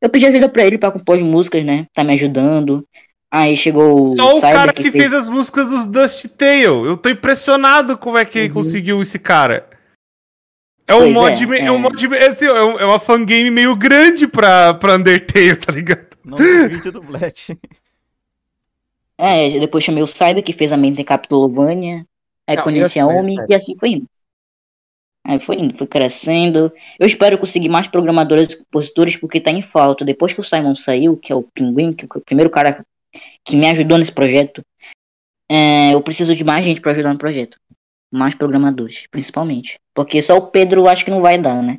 Eu 0.00 0.10
pedi 0.10 0.26
ajuda 0.26 0.48
pra 0.48 0.64
ele 0.66 0.78
pra 0.78 0.90
compor 0.90 1.16
as 1.16 1.22
músicas, 1.22 1.64
né? 1.64 1.86
Tá 1.94 2.04
me 2.04 2.14
ajudando. 2.14 2.86
Aí 3.30 3.56
chegou 3.56 4.12
Só 4.12 4.38
o 4.38 4.40
cara 4.40 4.72
que 4.72 4.90
fez 4.90 5.12
as 5.12 5.28
músicas 5.28 5.68
dos 5.70 5.86
Dust 5.86 6.26
Tail. 6.36 6.86
Eu 6.86 6.96
tô 6.96 7.08
impressionado 7.08 7.96
como 7.98 8.16
é 8.18 8.24
que 8.24 8.38
ele 8.38 8.48
Uhum. 8.48 8.54
conseguiu 8.54 9.02
esse 9.02 9.18
cara. 9.18 9.68
É 10.86 10.94
um 10.94 10.98
Pois 11.00 11.12
mod, 11.12 11.42
é, 11.42 11.46
me- 11.46 11.58
é, 11.58 11.64
é. 11.64 11.72
um 11.72 11.78
mod, 11.78 12.14
é, 12.14 12.26
assim, 12.28 12.46
é, 12.46 12.62
um- 12.62 12.78
é 12.78 12.84
uma 12.84 13.00
fangame 13.00 13.50
meio 13.50 13.74
grande 13.74 14.28
pra, 14.28 14.72
pra 14.74 14.94
Undertale, 14.94 15.56
tá 15.56 15.72
ligado? 15.72 16.06
Não 16.24 16.36
do 16.36 17.00
Black. 17.00 17.58
É, 19.18 19.58
depois 19.58 19.82
chamei 19.82 20.02
o 20.02 20.06
Cyber, 20.06 20.42
que 20.44 20.52
fez 20.52 20.70
a 20.72 20.76
mente 20.76 21.02
Capitulovânia. 21.02 22.06
Aí 22.46 22.54
Não, 22.56 22.62
conheci 22.62 23.00
a 23.00 23.06
Omi 23.06 23.36
e 23.48 23.54
assim 23.54 23.74
foi 23.78 23.90
indo. 23.90 24.06
Aí 25.28 25.40
foi 25.40 25.56
indo, 25.56 25.76
foi 25.76 25.88
crescendo. 25.88 26.72
Eu 27.00 27.06
espero 27.06 27.36
conseguir 27.36 27.68
mais 27.68 27.88
programadores 27.88 28.50
e 28.50 28.56
compositores, 28.58 29.16
porque 29.16 29.40
tá 29.40 29.50
em 29.50 29.60
falta. 29.60 30.04
Depois 30.04 30.32
que 30.32 30.40
o 30.40 30.44
Simon 30.44 30.76
saiu, 30.76 31.16
que 31.16 31.32
é 31.32 31.34
o 31.34 31.42
Pinguim, 31.42 31.92
que 31.92 32.04
é 32.04 32.08
o 32.14 32.20
primeiro 32.20 32.48
cara 32.48 32.86
que 33.44 33.56
me 33.56 33.66
ajudou 33.68 33.98
nesse 33.98 34.12
projeto, 34.12 34.62
é, 35.50 35.92
eu 35.92 36.00
preciso 36.00 36.34
de 36.36 36.44
mais 36.44 36.64
gente 36.64 36.80
pra 36.80 36.92
ajudar 36.92 37.12
no 37.12 37.18
projeto. 37.18 37.58
Mais 38.12 38.36
programadores, 38.36 39.04
principalmente. 39.10 39.80
Porque 39.92 40.22
só 40.22 40.36
o 40.36 40.46
Pedro 40.46 40.86
acho 40.86 41.04
que 41.04 41.10
não 41.10 41.20
vai 41.20 41.36
dar, 41.36 41.60
né? 41.60 41.78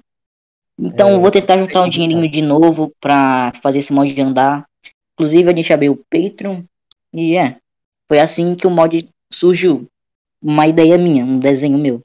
Então 0.77 1.09
É, 1.11 1.17
vou 1.17 1.31
tentar 1.31 1.57
juntar 1.57 1.83
um 1.83 1.87
é 1.87 1.89
dinheirinho 1.89 2.29
de 2.29 2.41
novo 2.41 2.91
pra 2.99 3.53
fazer 3.63 3.79
esse 3.79 3.93
mod 3.93 4.21
andar. 4.21 4.65
Inclusive 5.13 5.49
a 5.49 5.55
gente 5.55 5.71
abriu 5.71 5.93
o 5.93 6.03
Patreon. 6.09 6.63
E 7.13 7.37
é. 7.37 7.57
Foi 8.09 8.19
assim 8.19 8.55
que 8.55 8.67
o 8.67 8.69
mod 8.69 9.07
surgiu. 9.31 9.87
Uma 10.41 10.67
ideia 10.67 10.97
minha, 10.97 11.23
um 11.23 11.39
desenho 11.39 11.77
meu. 11.77 12.01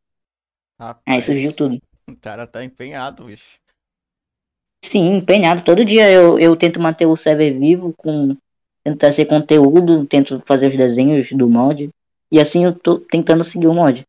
Aí 1.07 1.17
Rapaz, 1.17 1.25
surgiu 1.25 1.53
tudo. 1.55 1.79
O 2.09 2.17
cara 2.17 2.47
tá 2.47 2.65
empenhado, 2.65 3.25
bicho. 3.25 3.59
Sim, 4.85 5.17
empenhado. 5.17 5.65
Todo 5.65 5.85
dia 5.85 6.11
eu, 6.11 6.39
eu 6.39 6.57
tento 6.57 6.81
manter 6.81 7.07
o 7.07 7.17
server 7.17 7.57
vivo, 7.59 7.95
com 7.97 8.37
tento 8.85 8.99
trazer 8.99 9.27
conteúdo, 9.27 10.07
tento 10.07 10.43
fazer 10.45 10.69
os 10.69 10.77
desenhos 10.77 11.31
do 11.33 11.49
mod. 11.49 11.89
E 12.31 12.41
assim 12.41 12.65
eu 12.65 12.75
tô 12.75 12.99
tentando 12.99 13.45
seguir 13.45 13.69
o 13.69 13.75
mod. 13.75 14.05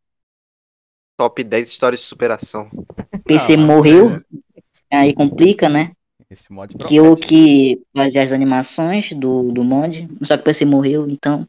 Top 1.17 1.43
10 1.43 1.69
histórias 1.69 2.01
de 2.01 2.07
superação. 2.07 2.69
PC 3.25 3.53
Ah, 3.53 3.57
mas 3.57 3.67
morreu, 3.67 4.05
beleza. 4.05 4.25
aí 4.91 5.13
complica, 5.13 5.69
né? 5.69 5.91
Esse 6.29 6.51
mod 6.51 6.73
Que 6.87 6.95
eu 6.95 7.15
que 7.15 7.81
fazia 7.95 8.23
as 8.23 8.31
animações 8.31 9.11
do, 9.13 9.51
do 9.51 9.63
mod, 9.63 10.07
só 10.23 10.35
que 10.35 10.41
o 10.41 10.43
PC 10.45 10.65
morreu, 10.65 11.07
então 11.07 11.47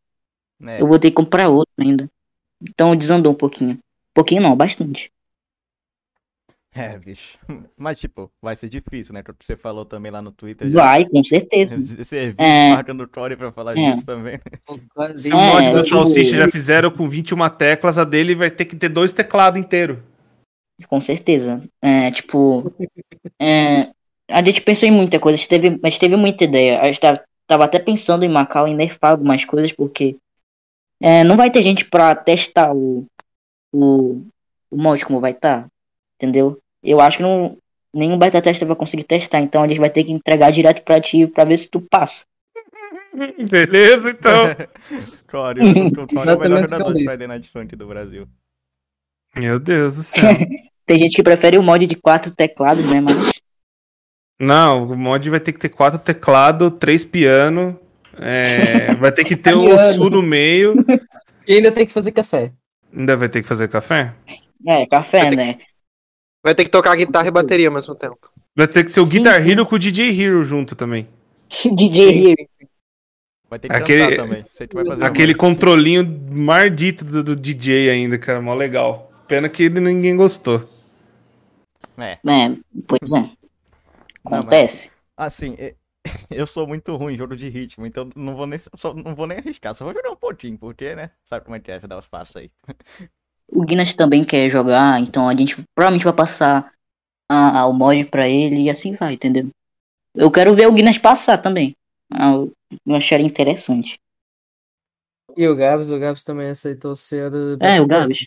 né? 0.60 0.78
eu 0.80 0.87
vou 0.87 0.98
ter 0.98 1.10
que 1.10 1.16
comprar 1.16 1.48
outro 1.48 1.72
ainda. 1.78 2.10
Então 2.60 2.94
desandou 2.94 3.32
um 3.32 3.37
pouquinho. 3.37 3.72
Um 3.74 4.14
pouquinho 4.14 4.42
não, 4.42 4.54
bastante. 4.54 5.10
É, 6.76 6.98
bicho. 6.98 7.38
Mas, 7.76 8.00
tipo, 8.00 8.28
vai 8.42 8.56
ser 8.56 8.68
difícil, 8.68 9.14
né? 9.14 9.22
Que 9.22 9.32
Você 9.40 9.56
falou 9.56 9.84
também 9.84 10.10
lá 10.10 10.20
no 10.20 10.32
Twitter. 10.32 10.68
já. 10.68 10.74
Vai, 10.82 11.04
com 11.08 11.22
certeza. 11.22 11.78
Você 11.78 12.16
existe 12.18 12.42
É. 12.42 12.70
marcando 12.72 13.02
o 13.04 13.08
pra 13.37 13.52
falar 13.52 13.78
É. 13.78 13.90
disso 13.92 14.04
também. 14.04 14.40
Se 15.16 15.32
É, 15.32 15.37
o 15.37 15.38
mod 15.38 15.70
do 15.70 15.78
eu- 15.78 15.82
Salsicha 15.84 16.37
já 16.37 16.48
fizeram 16.48 16.90
com 16.90 17.08
21 17.08 17.48
teclas, 17.48 17.96
a 17.96 18.02
dele 18.04 18.34
vai 18.34 18.50
ter 18.50 18.64
que 18.64 18.74
ter 18.74 18.88
dois 18.88 19.12
teclados 19.12 19.60
inteiros. 19.60 19.98
Com 20.88 21.00
certeza. 21.00 21.62
É, 21.80 22.10
tipo. 22.10 22.72
é, 23.40 23.92
a 24.28 24.42
gente 24.42 24.60
pensou 24.60 24.88
em 24.88 24.92
muita 24.92 25.20
coisa, 25.20 25.34
a 25.37 25.38
gente 25.38 25.48
teve, 25.48 25.68
a 25.80 25.88
gente 25.88 26.00
teve 26.00 26.16
muita 26.16 26.42
ideia. 26.42 26.80
A 26.80 26.87
gente 26.87 27.00
tava, 27.00 27.22
tava 27.46 27.64
até 27.66 27.78
pensando 27.78 28.24
em 28.24 28.28
Macau, 28.28 28.66
em 28.66 28.74
nerfar 28.74 29.12
algumas 29.12 29.44
coisas, 29.44 29.70
porque 29.70 30.16
é, 31.00 31.22
não 31.22 31.37
vai 31.37 31.52
ter 31.52 31.62
gente 31.62 31.84
pra 31.84 32.16
testar 32.16 32.74
o, 32.74 33.06
o, 33.72 34.22
o 34.70 34.76
mod 34.76 35.04
como 35.04 35.20
vai 35.20 35.30
estar. 35.30 35.68
entendeu? 36.16 36.58
Eu 36.84 37.00
acho 37.00 37.16
que 37.16 37.22
não, 37.22 37.56
nenhum 37.92 38.18
beta 38.18 38.42
tester 38.42 38.66
vai 38.68 38.76
conseguir 38.76 39.04
testar, 39.04 39.40
então 39.40 39.62
a 39.62 39.68
gente 39.68 39.80
vai 39.80 39.90
ter 39.90 40.04
que 40.04 40.12
entregar 40.12 40.50
direto 40.50 40.82
pra 40.82 41.00
ti 41.00 41.26
pra 41.26 41.44
ver 41.44 41.56
se 41.58 41.68
tu 41.68 41.80
passa. 41.80 42.24
Beleza, 43.50 44.10
então. 44.10 44.48
Core, 45.30 45.60
o, 45.62 46.06
Core 46.06 46.28
é 46.28 46.34
o 46.34 46.38
melhor 46.40 46.60
jogador 46.68 46.92
de. 46.92 47.04
Friday 47.08 47.26
Night 47.26 47.48
Funk 47.48 47.74
do 47.74 47.86
Brasil. 47.86 48.28
Meu 49.34 49.58
Deus 49.58 49.96
do 49.96 50.02
céu. 50.02 50.30
Tem 50.86 51.00
gente 51.00 51.16
que 51.16 51.22
prefere 51.22 51.56
o 51.56 51.62
mod 51.62 51.86
de 51.86 51.94
quatro 51.94 52.30
teclados, 52.30 52.84
né? 52.84 53.00
Mas 53.00 53.32
Não, 54.38 54.84
o 54.86 54.96
mod 54.98 55.30
vai 55.30 55.40
ter 55.40 55.52
que 55.52 55.58
ter 55.58 55.70
quatro 55.70 55.98
teclados, 55.98 56.70
três 56.78 57.04
piano, 57.06 57.80
é, 58.18 58.94
vai 58.96 59.10
ter 59.10 59.24
que 59.24 59.34
ter 59.34 59.54
o. 59.54 59.76
Su 59.78 60.10
no 60.10 60.20
meio, 60.22 60.74
E 61.48 61.54
ainda 61.54 61.72
tem 61.72 61.86
que 61.86 61.92
fazer 61.92 62.12
café. 62.12 62.52
ainda 62.96 63.16
vai 63.16 63.28
ter 63.30 63.40
que 63.42 63.48
fazer 63.48 63.68
café. 63.68 64.14
é, 64.66 64.86
café, 64.86 65.30
né? 65.34 65.58
Vai 66.44 66.54
ter 66.54 66.64
que 66.64 66.70
tocar 66.70 66.94
guitarra 66.94 67.26
e 67.26 67.30
bateria 67.30 67.68
ao 67.68 67.74
mesmo 67.74 67.94
tempo. 67.94 68.30
Vai 68.54 68.68
ter 68.68 68.85
que 68.85 68.90
ser 68.92 69.00
o 69.00 69.07
Guitar 69.07 69.44
Hero 69.48 69.64
com 69.66 69.74
o 69.76 69.78
DJ 69.78 70.11
Hero 70.22 70.42
junto 70.44 70.76
também. 70.76 71.09
DJ 71.74 72.33
Hero. 72.33 72.48
Vai 73.48 73.59
ter 73.59 73.68
que 73.68 73.74
Aquele- 73.74 74.16
também. 74.16 74.44
Você 74.50 74.66
que 74.68 74.74
vai 74.76 74.85
fazer 74.85 75.04
Aquele 75.04 75.33
uma- 75.33 75.38
controlinho 75.38 76.04
mardito 76.30 77.04
do, 77.04 77.24
do 77.24 77.35
DJ 77.37 77.88
ainda, 77.90 78.18
cara, 78.18 78.40
mó 78.42 78.54
legal. 78.54 79.11
Pena 79.26 79.48
que 79.48 79.62
ele- 79.64 79.80
ninguém 79.80 80.14
gostou. 80.16 80.68
É. 81.96 82.12
É, 82.12 82.57
pois 82.87 83.11
é. 83.12 83.20
Não, 83.20 83.30
mas- 84.24 84.35
Acontece. 84.40 84.90
Assim, 85.16 85.57
eu 86.30 86.46
sou 86.46 86.66
muito 86.66 86.94
ruim 86.96 87.14
em 87.14 87.18
jogo 87.18 87.35
de 87.37 87.48
ritmo, 87.48 87.87
então 87.87 88.11
não 88.14 88.35
vou 88.35 88.46
nem, 88.46 88.59
só, 88.76 88.92
não 88.92 89.14
vou 89.14 89.26
nem 89.26 89.38
arriscar, 89.38 89.74
só 89.74 89.85
vou 89.85 89.94
jogar 89.94 90.11
um 90.11 90.16
pouquinho, 90.16 90.59
porque, 90.59 90.94
né? 90.94 91.11
Sabe 91.24 91.44
como 91.44 91.57
é 91.57 91.61
que 91.61 91.70
é, 91.70 91.78
você 91.80 91.87
dá 91.87 91.96
os 91.98 92.07
passos 92.07 92.37
aí. 92.37 92.50
O 93.50 93.62
Guinness 93.64 93.94
também 93.94 94.24
quer 94.24 94.48
jogar, 94.50 95.00
então 95.00 95.28
a 95.28 95.35
gente 95.35 95.57
provavelmente 95.74 96.04
vai 96.04 96.12
passar 96.14 96.72
a, 97.30 97.61
a- 97.61 97.66
o 97.66 97.72
mod 97.72 98.04
pra 98.07 98.28
ele 98.28 98.62
e 98.64 98.70
assim 98.70 98.94
vai, 98.94 99.14
entendeu? 99.14 99.48
Eu 100.14 100.30
quero 100.30 100.54
ver 100.54 100.68
o 100.68 100.72
Guinness 100.72 100.98
passar 100.98 101.38
também. 101.38 101.74
Ah, 102.12 102.33
eu- 102.33 102.52
eu 102.87 102.96
acharia 102.96 103.26
interessante. 103.26 103.98
E 105.37 105.48
o 105.48 105.57
Gabs, 105.57 105.90
o 105.90 105.98
Gabs 105.98 106.22
também 106.22 106.48
aceitou 106.50 106.94
ser. 106.94 107.30
É, 107.61 107.80
o 107.80 107.87
Gabs. 107.87 108.26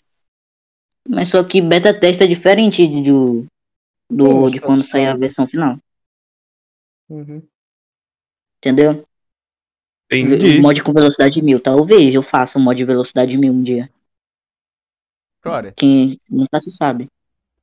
Mas 1.08 1.28
só 1.30 1.42
que 1.42 1.60
beta 1.60 1.98
teste 1.98 2.22
é 2.24 2.26
diferente 2.26 2.86
do, 3.02 3.46
do 4.10 4.46
Sim, 4.46 4.52
de 4.52 4.60
quando 4.60 4.84
sair 4.84 5.06
a 5.08 5.16
versão 5.16 5.46
final. 5.46 5.78
Uhum. 7.08 7.48
Entendeu? 8.60 9.04
Entendi. 10.10 10.58
O 10.58 10.62
mod 10.62 10.82
com 10.82 10.92
velocidade 10.92 11.42
mil. 11.42 11.60
Talvez 11.60 12.14
eu 12.14 12.22
faça 12.22 12.58
um 12.58 12.62
mod 12.62 12.76
de 12.76 12.84
velocidade 12.84 13.36
mil 13.36 13.52
um 13.52 13.62
dia. 13.62 13.90
Core, 15.42 15.72
Quem 15.76 16.20
nunca 16.28 16.60
se 16.60 16.70
sabe. 16.70 17.08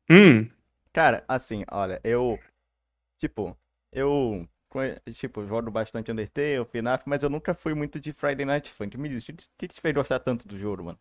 Hum, 0.10 0.48
cara, 0.94 1.24
assim, 1.28 1.64
olha, 1.72 2.00
eu. 2.04 2.40
Tipo, 3.20 3.56
eu. 3.92 4.48
Tipo, 5.14 5.46
jogo 5.46 5.72
bastante 5.72 6.12
Undertale, 6.12 6.66
FNAF, 6.66 7.04
mas 7.06 7.24
eu 7.24 7.30
nunca 7.30 7.54
fui 7.54 7.74
muito 7.74 7.98
de 7.98 8.12
Friday 8.12 8.46
Night 8.46 8.72
Funk. 8.72 8.98
Me 8.98 9.08
diz, 9.08 9.24
o 9.24 9.28
que 9.28 9.46
que 9.58 9.68
te 9.70 9.80
fez 9.80 9.96
gostar 9.96 10.20
tanto 10.20 10.46
do 10.46 10.60
jogo, 10.60 10.84
mano? 10.84 11.00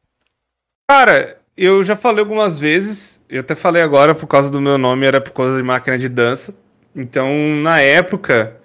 Cara, 0.89 1.41
eu 1.57 1.83
já 1.83 1.97
falei 1.97 2.21
algumas 2.21 2.61
vezes, 2.61 3.25
eu 3.29 3.41
até 3.41 3.55
falei 3.55 3.83
agora 3.83 4.15
por 4.15 4.27
causa 4.27 4.51
do 4.51 4.61
meu 4.61 4.79
nome, 4.79 5.07
era 5.07 5.21
por 5.21 5.33
causa 5.33 5.57
de 5.57 5.63
máquina 5.63 5.99
de 5.99 6.09
dança. 6.09 6.57
Então, 6.95 7.29
na 7.63 7.81
época, 7.81 8.61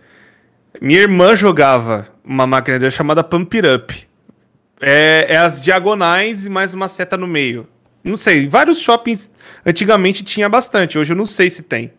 minha 0.80 1.00
irmã 1.00 1.36
jogava 1.36 2.08
uma 2.24 2.46
máquina 2.46 2.78
de 2.78 2.86
dança 2.86 2.98
chamada 2.98 3.24
Pump 3.24 3.56
It 3.56 3.68
Up. 3.68 4.08
É, 4.82 5.28
é 5.30 5.38
as 5.38 5.60
diagonais 5.62 6.46
e 6.46 6.50
mais 6.50 6.74
uma 6.74 6.88
seta 6.88 7.18
no 7.18 7.26
meio. 7.28 7.68
Não 8.04 8.18
sei, 8.18 8.48
vários 8.48 8.80
shoppings 8.80 9.30
antigamente 9.66 10.24
tinha 10.24 10.48
bastante, 10.48 10.98
hoje 10.98 11.14
eu 11.14 11.18
não 11.18 11.26
sei 11.26 11.50
se 11.50 11.64
tem. 11.64 11.92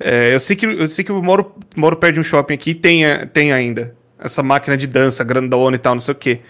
É, 0.00 0.34
eu 0.34 0.40
sei 0.40 0.56
que 0.56 0.66
eu 0.66 0.88
sei 0.88 1.04
que 1.04 1.10
eu 1.10 1.22
moro, 1.22 1.54
moro 1.76 1.96
perto 1.96 2.14
de 2.14 2.20
um 2.20 2.24
shopping 2.24 2.54
aqui 2.54 2.70
e 2.70 2.74
tem, 2.74 3.04
é, 3.04 3.26
tem 3.26 3.52
ainda 3.52 3.94
essa 4.18 4.42
máquina 4.42 4.76
de 4.76 4.86
dança 4.86 5.24
grandona 5.24 5.76
e 5.76 5.78
tal, 5.78 5.94
não 5.94 6.00
sei 6.00 6.12
o 6.12 6.16
quê. 6.16 6.40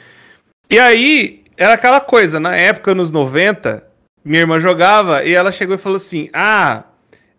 E 0.70 0.78
aí, 0.78 1.42
era 1.56 1.74
aquela 1.74 2.00
coisa, 2.00 2.38
na 2.38 2.56
época, 2.56 2.94
nos 2.94 3.10
90, 3.12 3.84
minha 4.24 4.40
irmã 4.40 4.58
jogava 4.58 5.24
e 5.24 5.34
ela 5.34 5.52
chegou 5.52 5.74
e 5.74 5.78
falou 5.78 5.96
assim: 5.96 6.28
Ah, 6.32 6.84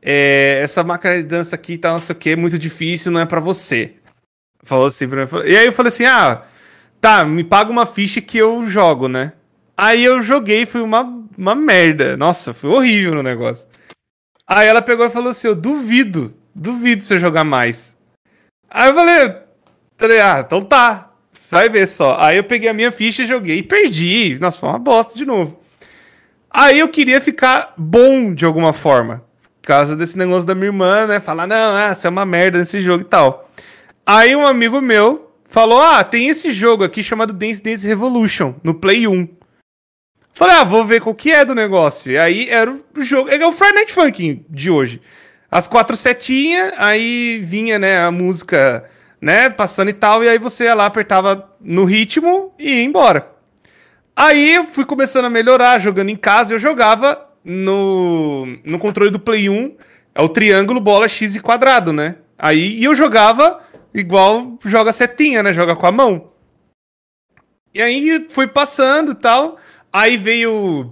é, 0.01 0.59
essa 0.61 0.83
máquina 0.83 1.17
de 1.17 1.23
dança 1.23 1.55
aqui 1.55 1.77
tá 1.77 1.91
não 1.91 1.99
sei 1.99 2.15
o 2.15 2.19
que, 2.19 2.31
é 2.31 2.35
muito 2.35 2.59
difícil, 2.59 3.11
não 3.11 3.21
é 3.21 3.25
pra 3.25 3.39
você. 3.39 3.93
Falou 4.63 4.87
assim 4.87 5.07
pra 5.07 5.25
mim. 5.25 5.31
E 5.45 5.57
aí 5.57 5.65
eu 5.65 5.73
falei 5.73 5.89
assim: 5.89 6.05
Ah, 6.05 6.43
tá, 6.99 7.23
me 7.23 7.43
paga 7.43 7.71
uma 7.71 7.85
ficha 7.85 8.21
que 8.21 8.37
eu 8.37 8.67
jogo, 8.67 9.07
né? 9.07 9.33
Aí 9.75 10.03
eu 10.03 10.21
joguei, 10.21 10.65
foi 10.65 10.81
uma, 10.81 11.01
uma 11.37 11.55
merda. 11.55 12.15
Nossa, 12.15 12.53
foi 12.53 12.69
horrível 12.69 13.15
no 13.15 13.23
negócio. 13.23 13.67
Aí 14.47 14.67
ela 14.67 14.81
pegou 14.81 15.05
e 15.05 15.09
falou 15.09 15.29
assim: 15.29 15.47
Eu 15.47 15.55
duvido, 15.55 16.33
duvido 16.53 17.03
você 17.03 17.17
jogar 17.17 17.43
mais. 17.43 17.97
Aí 18.69 18.89
eu 18.89 18.95
falei, 18.95 20.19
ah, 20.19 20.43
então 20.45 20.61
tá. 20.63 21.11
Vai 21.49 21.69
ver 21.69 21.87
só. 21.87 22.17
Aí 22.19 22.37
eu 22.37 22.43
peguei 22.43 22.67
a 22.67 22.73
minha 22.73 22.91
ficha 22.91 23.21
e 23.21 23.27
joguei 23.27 23.59
e 23.59 23.63
perdi. 23.63 24.39
Nossa, 24.39 24.59
foi 24.59 24.69
uma 24.69 24.79
bosta 24.79 25.15
de 25.15 25.23
novo. 25.23 25.59
Aí 26.49 26.79
eu 26.79 26.87
queria 26.87 27.21
ficar 27.21 27.73
bom 27.77 28.33
de 28.33 28.43
alguma 28.43 28.73
forma. 28.73 29.23
Por 29.61 29.67
causa 29.67 29.95
desse 29.95 30.17
negócio 30.17 30.47
da 30.47 30.55
minha 30.55 30.67
irmã, 30.67 31.05
né? 31.05 31.19
Falar, 31.19 31.45
não, 31.45 31.75
ah, 31.75 31.93
você 31.93 32.07
é 32.07 32.09
uma 32.09 32.25
merda 32.25 32.57
nesse 32.57 32.79
jogo 32.79 33.03
e 33.03 33.07
tal. 33.07 33.49
Aí 34.03 34.35
um 34.35 34.45
amigo 34.45 34.81
meu 34.81 35.31
falou: 35.47 35.79
Ah, 35.79 36.03
tem 36.03 36.27
esse 36.27 36.51
jogo 36.51 36.83
aqui 36.83 37.03
chamado 37.03 37.31
Dance 37.31 37.61
Dance 37.61 37.87
Revolution, 37.87 38.55
no 38.63 38.73
Play 38.73 39.07
1. 39.07 39.27
Falei, 40.33 40.55
ah, 40.55 40.63
vou 40.63 40.83
ver 40.83 40.99
qual 40.99 41.13
que 41.13 41.31
é 41.31 41.45
do 41.45 41.53
negócio. 41.53 42.11
E 42.11 42.17
aí 42.17 42.49
era 42.49 42.71
o 42.71 43.01
jogo. 43.03 43.29
É 43.29 43.45
o 43.45 43.51
Friday 43.51 43.75
Night 43.75 43.93
Funkin' 43.93 44.45
de 44.49 44.71
hoje. 44.71 44.99
As 45.49 45.67
quatro 45.67 45.95
setinhas, 45.95 46.73
aí 46.77 47.39
vinha, 47.43 47.77
né, 47.77 48.03
a 48.03 48.09
música, 48.09 48.89
né, 49.21 49.51
passando 49.51 49.89
e 49.89 49.93
tal, 49.93 50.23
e 50.23 50.27
aí 50.27 50.39
você 50.39 50.63
ia 50.63 50.73
lá, 50.73 50.87
apertava 50.87 51.47
no 51.61 51.85
ritmo 51.85 52.51
e 52.57 52.77
ia 52.77 52.83
embora. 52.83 53.31
Aí 54.15 54.55
eu 54.55 54.65
fui 54.65 54.83
começando 54.83 55.25
a 55.25 55.29
melhorar, 55.29 55.77
jogando 55.77 56.09
em 56.09 56.15
casa, 56.15 56.55
eu 56.55 56.59
jogava 56.59 57.29
no, 57.45 58.47
no 58.63 58.79
controle 58.79 59.11
do 59.11 59.19
Play 59.19 59.47
1, 59.47 59.75
é 60.15 60.21
o 60.23 60.29
triângulo, 60.29 60.79
bola, 60.79 61.07
X 61.07 61.35
e 61.35 61.39
quadrado, 61.39 61.93
né? 61.93 62.15
Aí 62.37 62.79
e 62.79 62.83
eu 62.83 62.95
jogava 62.95 63.59
igual 63.93 64.57
joga 64.65 64.91
setinha, 64.91 65.43
né? 65.43 65.53
Joga 65.53 65.75
com 65.75 65.85
a 65.85 65.91
mão. 65.91 66.31
E 67.73 67.81
aí 67.81 68.27
foi 68.29 68.47
passando 68.47 69.11
e 69.11 69.15
tal. 69.15 69.57
Aí 69.93 70.17
veio. 70.17 70.91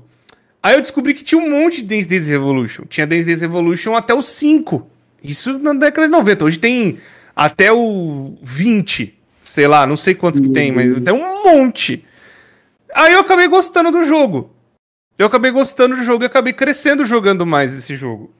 Aí 0.62 0.76
eu 0.76 0.82
descobri 0.82 1.16
que 1.16 1.24
tinha 1.24 1.42
um 1.42 1.50
monte 1.50 1.82
de 1.82 1.88
Dance 1.88 2.08
Dance 2.08 2.30
Revolution. 2.30 2.84
Tinha 2.88 3.08
Dance 3.08 3.26
Dance 3.26 3.42
Revolution 3.42 3.96
até 3.96 4.14
o 4.14 4.22
5. 4.22 4.88
Isso 5.24 5.58
na 5.58 5.74
década 5.74 6.06
de 6.06 6.12
90. 6.12 6.46
Hoje 6.46 6.60
tem 6.60 7.00
até 7.36 7.72
o 7.72 8.38
20. 8.44 9.18
Sei 9.42 9.68
lá, 9.68 9.88
não 9.88 9.98
sei 9.98 10.14
quantos 10.14 10.40
que 10.40 10.50
tem, 10.50 10.72
mas 10.72 10.94
tem 11.02 11.14
um 11.14 11.44
monte. 11.44 12.06
Aí 12.94 13.14
eu 13.14 13.22
acabei 13.22 13.48
gostando 13.48 13.90
do 13.90 14.06
jogo. 14.06 14.54
Eu 15.18 15.26
acabei 15.26 15.50
gostando 15.50 15.96
do 15.96 16.04
jogo 16.04 16.24
e 16.24 16.28
acabei 16.28 16.54
crescendo 16.54 17.06
jogando 17.06 17.46
mais 17.46 17.74
esse 17.74 17.96
jogo. 17.96 18.32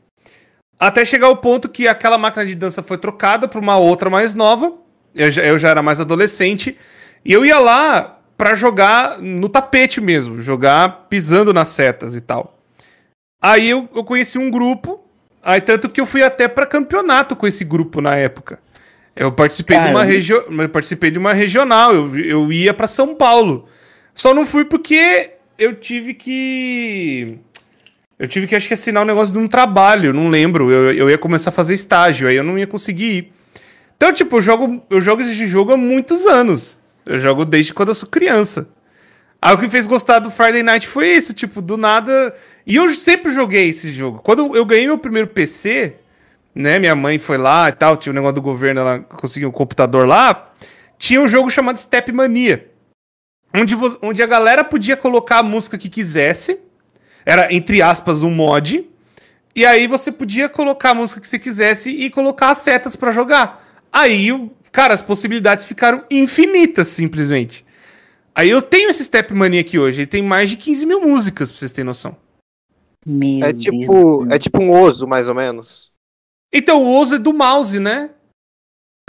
Até 0.80 1.04
chegar 1.06 1.28
ao 1.28 1.38
ponto 1.38 1.70
que 1.70 1.88
aquela 1.88 2.18
máquina 2.18 2.46
de 2.46 2.56
dança 2.56 2.84
foi 2.84 2.98
trocada 2.98 3.48
para 3.48 3.60
uma 3.60 3.78
outra 3.78 4.10
mais 4.10 4.36
nova. 4.36 4.74
Eu 5.14 5.32
já, 5.32 5.44
eu 5.44 5.58
já 5.58 5.70
era 5.70 5.82
mais 5.82 6.00
adolescente. 6.00 6.78
E 7.26 7.34
eu 7.34 7.46
ia 7.46 7.60
lá 7.60 8.21
pra 8.42 8.56
jogar 8.56 9.20
no 9.20 9.48
tapete 9.48 10.02
mesmo, 10.02 10.42
jogar 10.42 11.06
pisando 11.08 11.54
nas 11.54 11.68
setas 11.68 12.16
e 12.16 12.22
tal. 12.22 12.58
Aí 13.40 13.70
eu, 13.70 13.88
eu 13.94 14.04
conheci 14.04 14.40
um 14.40 14.50
grupo, 14.50 15.00
aí 15.44 15.62
tanto 15.62 15.88
que 15.88 16.02
eu 16.02 16.08
fui 16.08 16.24
até 16.24 16.48
pra 16.48 16.66
campeonato 16.66 17.36
com 17.36 17.46
esse 17.46 17.64
grupo 17.64 18.02
na 18.02 18.16
época. 18.16 18.58
Eu 19.16 19.32
participei 19.32 19.80
de 19.80 19.90
uma 19.90 20.04
regio... 20.04 20.44
eu 20.50 20.70
participei 20.70 21.12
de 21.12 21.20
uma 21.20 21.34
regional, 21.34 21.94
eu, 21.94 22.18
eu 22.18 22.52
ia 22.52 22.74
pra 22.74 22.88
São 22.88 23.14
Paulo. 23.14 23.68
Só 24.16 24.34
não 24.34 24.44
fui 24.44 24.66
porque 24.66 25.34
eu 25.60 25.76
tive 25.76 26.16
que 26.16 27.38
eu 28.18 28.28
tive 28.28 28.48
que 28.48 28.56
acho 28.56 28.68
que 28.68 28.74
assinar 28.74 29.04
um 29.04 29.06
negócio 29.08 29.32
de 29.32 29.40
um 29.40 29.48
trabalho, 29.48 30.12
não 30.12 30.30
lembro. 30.30 30.72
Eu, 30.72 30.92
eu 30.94 31.10
ia 31.12 31.18
começar 31.20 31.52
a 31.52 31.54
fazer 31.54 31.76
estágio, 31.76 32.28
aí 32.28 32.38
eu 32.38 32.44
não 32.44 32.58
ia 32.58 32.66
conseguir 32.66 33.18
ir. 33.18 33.34
Então, 33.96 34.12
tipo, 34.12 34.38
eu 34.38 34.42
jogo, 34.42 34.82
eu 34.90 35.00
jogo 35.00 35.22
esse 35.22 35.46
jogo 35.46 35.74
há 35.74 35.78
muitos 35.78 36.26
anos. 36.26 36.81
Eu 37.06 37.18
jogo 37.18 37.46
desde 37.46 37.74
quando 37.74 37.90
eu 37.90 37.96
sou 37.96 38.10
criança. 38.10 38.68
Aí 39.42 39.56
o 39.56 39.58
que 39.58 39.70
fez 39.70 39.88
gostar 39.88 40.20
do 40.20 40.30
Friday 40.30 40.62
Night 40.62 40.88
foi 40.88 41.10
isso, 41.10 41.34
tipo, 41.34 41.62
do 41.62 41.76
nada. 41.76 42.34
E 42.66 42.76
eu 42.76 42.90
sempre 42.92 43.32
joguei 43.32 43.70
esse 43.70 43.92
jogo. 43.92 44.20
Quando 44.20 44.56
eu 44.56 44.64
ganhei 44.64 44.86
meu 44.86 44.98
primeiro 44.98 45.28
PC, 45.28 45.96
né? 46.54 46.78
Minha 46.78 46.96
mãe 46.96 47.18
foi 47.18 47.38
lá 47.38 47.70
e 47.70 47.72
tal, 47.72 47.98
tinha 47.98 48.12
um 48.12 48.16
negócio 48.16 48.36
do 48.36 48.42
governo, 48.42 48.82
ela 48.82 49.00
conseguiu 49.00 49.50
um 49.50 49.52
computador 49.52 50.08
lá. 50.08 50.52
Tinha 50.98 51.20
um 51.20 51.28
jogo 51.28 51.50
chamado 51.50 51.80
Step 51.80 52.12
Mania. 52.12 52.68
Onde, 53.54 53.76
onde 54.02 54.22
a 54.22 54.28
galera 54.28 54.64
podia 54.64 54.96
colocar 54.96 55.40
a 55.40 55.44
música 55.44 55.78
que 55.78 55.90
quisesse. 55.90 56.60
Era, 57.26 57.52
entre 57.54 57.82
aspas, 57.82 58.22
um 58.22 58.30
mod. 58.30 58.88
E 59.56 59.66
aí 59.66 59.88
você 59.88 60.12
podia 60.12 60.48
colocar 60.48 60.92
a 60.92 60.96
música 60.96 61.20
que 61.20 61.28
você 61.28 61.40
quisesse 61.40 61.90
e 61.90 62.10
colocar 62.10 62.50
as 62.50 62.60
setas 62.60 62.96
pra 62.96 63.12
jogar. 63.12 63.68
Aí, 63.92 64.32
cara, 64.72 64.94
as 64.94 65.02
possibilidades 65.02 65.66
ficaram 65.66 66.04
infinitas, 66.10 66.88
simplesmente. 66.88 67.66
Aí 68.34 68.50
eu 68.50 68.62
tenho 68.62 68.90
esse 68.90 69.04
Step 69.04 69.34
Mania 69.34 69.62
aqui 69.62 69.78
hoje. 69.78 70.02
Ele 70.02 70.08
tem 70.08 70.24
mais 70.24 70.50
de 70.50 70.58
15 70.58 70.86
mil 70.86 71.02
músicas, 71.02 71.52
pra 71.52 71.60
vocês 71.60 71.72
terem 71.72 71.86
noção. 71.86 72.16
Meu 73.06 73.46
É 73.46 73.52
Deus 73.52 73.64
tipo, 73.64 74.22
céu. 74.22 74.28
é 74.32 74.40
tipo 74.40 74.62
um 74.62 74.72
oso, 74.72 75.08
mais 75.08 75.28
ou 75.28 75.36
menos. 75.36 75.92
Então, 76.54 76.82
o 76.84 77.00
uso 77.00 77.16
é 77.16 77.20
do 77.20 77.34
mouse, 77.34 77.80
né? 77.80 78.10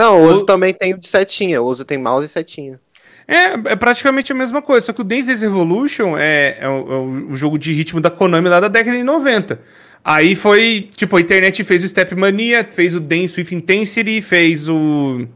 Não, 0.00 0.22
o 0.22 0.24
oso 0.24 0.42
O- 0.42 0.46
também 0.46 0.72
tem 0.74 0.94
o 0.94 0.98
de 0.98 1.06
setinha. 1.08 1.62
O 1.62 1.66
oso 1.66 1.84
tem 1.84 1.98
mouse 1.98 2.26
e 2.26 2.30
setinha. 2.30 2.80
É, 3.28 3.52
é 3.72 3.76
praticamente 3.76 4.32
a 4.32 4.34
mesma 4.34 4.60
coisa, 4.60 4.86
só 4.86 4.92
que 4.92 5.00
o 5.00 5.04
Dance 5.04 5.28
Dance 5.28 5.44
Revolution 5.44 6.16
é, 6.18 6.56
é, 6.60 6.68
o, 6.68 6.92
é 6.92 6.98
o 7.30 7.34
jogo 7.34 7.56
de 7.58 7.72
ritmo 7.72 8.00
da 8.00 8.10
Konami 8.10 8.48
lá 8.48 8.58
da 8.58 8.68
década 8.68 8.96
de 8.96 9.04
90. 9.04 9.60
Aí 10.04 10.34
foi, 10.34 10.90
tipo, 10.96 11.16
a 11.16 11.20
internet 11.20 11.62
fez 11.62 11.84
o 11.84 11.88
Step 11.88 12.14
Mania, 12.16 12.66
fez 12.68 12.92
o 12.94 12.98
Dance 13.00 13.38
with 13.40 13.52
Intensity, 13.54 14.20
fez 14.20 14.68
o. 14.68 15.26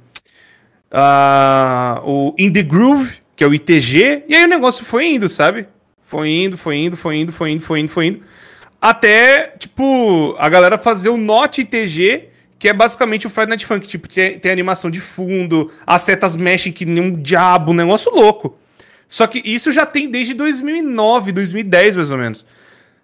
ah, 0.90 2.00
o 2.04 2.34
In 2.38 2.52
The 2.52 2.62
Groove, 2.62 3.18
que 3.34 3.44
é 3.44 3.46
o 3.46 3.54
ITG, 3.54 4.24
e 4.28 4.34
aí 4.34 4.44
o 4.44 4.48
negócio 4.48 4.84
foi 4.84 5.06
indo, 5.06 5.28
sabe? 5.28 5.66
Foi 6.04 6.30
indo, 6.30 6.56
foi 6.56 6.76
indo, 6.76 6.96
foi 6.96 7.16
indo, 7.16 7.32
foi 7.32 7.50
indo, 7.50 7.62
foi 7.62 7.80
indo, 7.80 7.88
foi 7.88 8.06
indo. 8.06 8.20
Até, 8.80 9.54
tipo, 9.58 10.36
a 10.38 10.48
galera 10.48 10.78
fazer 10.78 11.08
o 11.08 11.16
Note 11.16 11.62
ITG, 11.62 12.28
que 12.58 12.68
é 12.68 12.72
basicamente 12.72 13.26
o 13.26 13.30
Friday 13.30 13.50
Night 13.50 13.66
Funk. 13.66 13.86
Tipo, 13.86 14.08
tem, 14.08 14.38
tem 14.38 14.52
animação 14.52 14.90
de 14.90 15.00
fundo, 15.00 15.70
as 15.86 16.02
setas 16.02 16.36
mexem 16.36 16.72
que 16.72 16.84
nem 16.84 17.02
um 17.02 17.12
diabo, 17.12 17.72
um 17.72 17.74
negócio 17.74 18.14
louco. 18.14 18.56
Só 19.08 19.26
que 19.26 19.42
isso 19.44 19.70
já 19.70 19.86
tem 19.86 20.10
desde 20.10 20.34
2009, 20.34 21.32
2010, 21.32 21.96
mais 21.96 22.10
ou 22.10 22.18
menos. 22.18 22.44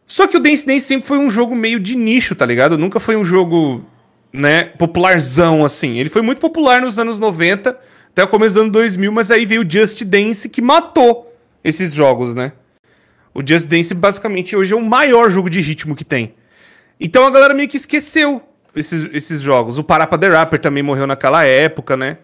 Só 0.06 0.26
que 0.26 0.36
o 0.36 0.40
Dance 0.40 0.66
Dance 0.66 0.86
sempre 0.86 1.06
foi 1.06 1.18
um 1.18 1.30
jogo 1.30 1.54
meio 1.54 1.78
de 1.78 1.96
nicho, 1.96 2.34
tá 2.34 2.44
ligado? 2.44 2.76
Nunca 2.76 2.98
foi 2.98 3.16
um 3.16 3.24
jogo, 3.24 3.84
né, 4.32 4.64
popularzão, 4.64 5.64
assim. 5.64 5.98
Ele 5.98 6.08
foi 6.08 6.22
muito 6.22 6.40
popular 6.40 6.80
nos 6.80 6.98
anos 6.98 7.18
90, 7.18 7.78
até 8.10 8.22
o 8.22 8.28
começo 8.28 8.54
do 8.54 8.62
ano 8.62 8.70
2000, 8.70 9.12
mas 9.12 9.30
aí 9.30 9.44
veio 9.44 9.62
o 9.62 9.70
Just 9.70 10.04
Dance 10.04 10.48
que 10.48 10.62
matou 10.62 11.34
esses 11.62 11.92
jogos, 11.92 12.34
né? 12.34 12.52
O 13.34 13.46
Just 13.46 13.66
Dance, 13.66 13.94
basicamente, 13.94 14.54
hoje 14.56 14.72
é 14.72 14.76
o 14.76 14.82
maior 14.82 15.30
jogo 15.30 15.48
de 15.48 15.60
ritmo 15.60 15.94
que 15.94 16.04
tem. 16.04 16.34
Então 17.00 17.26
a 17.26 17.30
galera 17.30 17.54
meio 17.54 17.68
que 17.68 17.76
esqueceu 17.76 18.42
esses, 18.74 19.08
esses 19.12 19.40
jogos. 19.40 19.78
O 19.78 19.84
Parappa 19.84 20.18
the 20.18 20.28
Rapper 20.28 20.58
também 20.58 20.82
morreu 20.82 21.06
naquela 21.06 21.44
época, 21.44 21.96
né? 21.96 22.18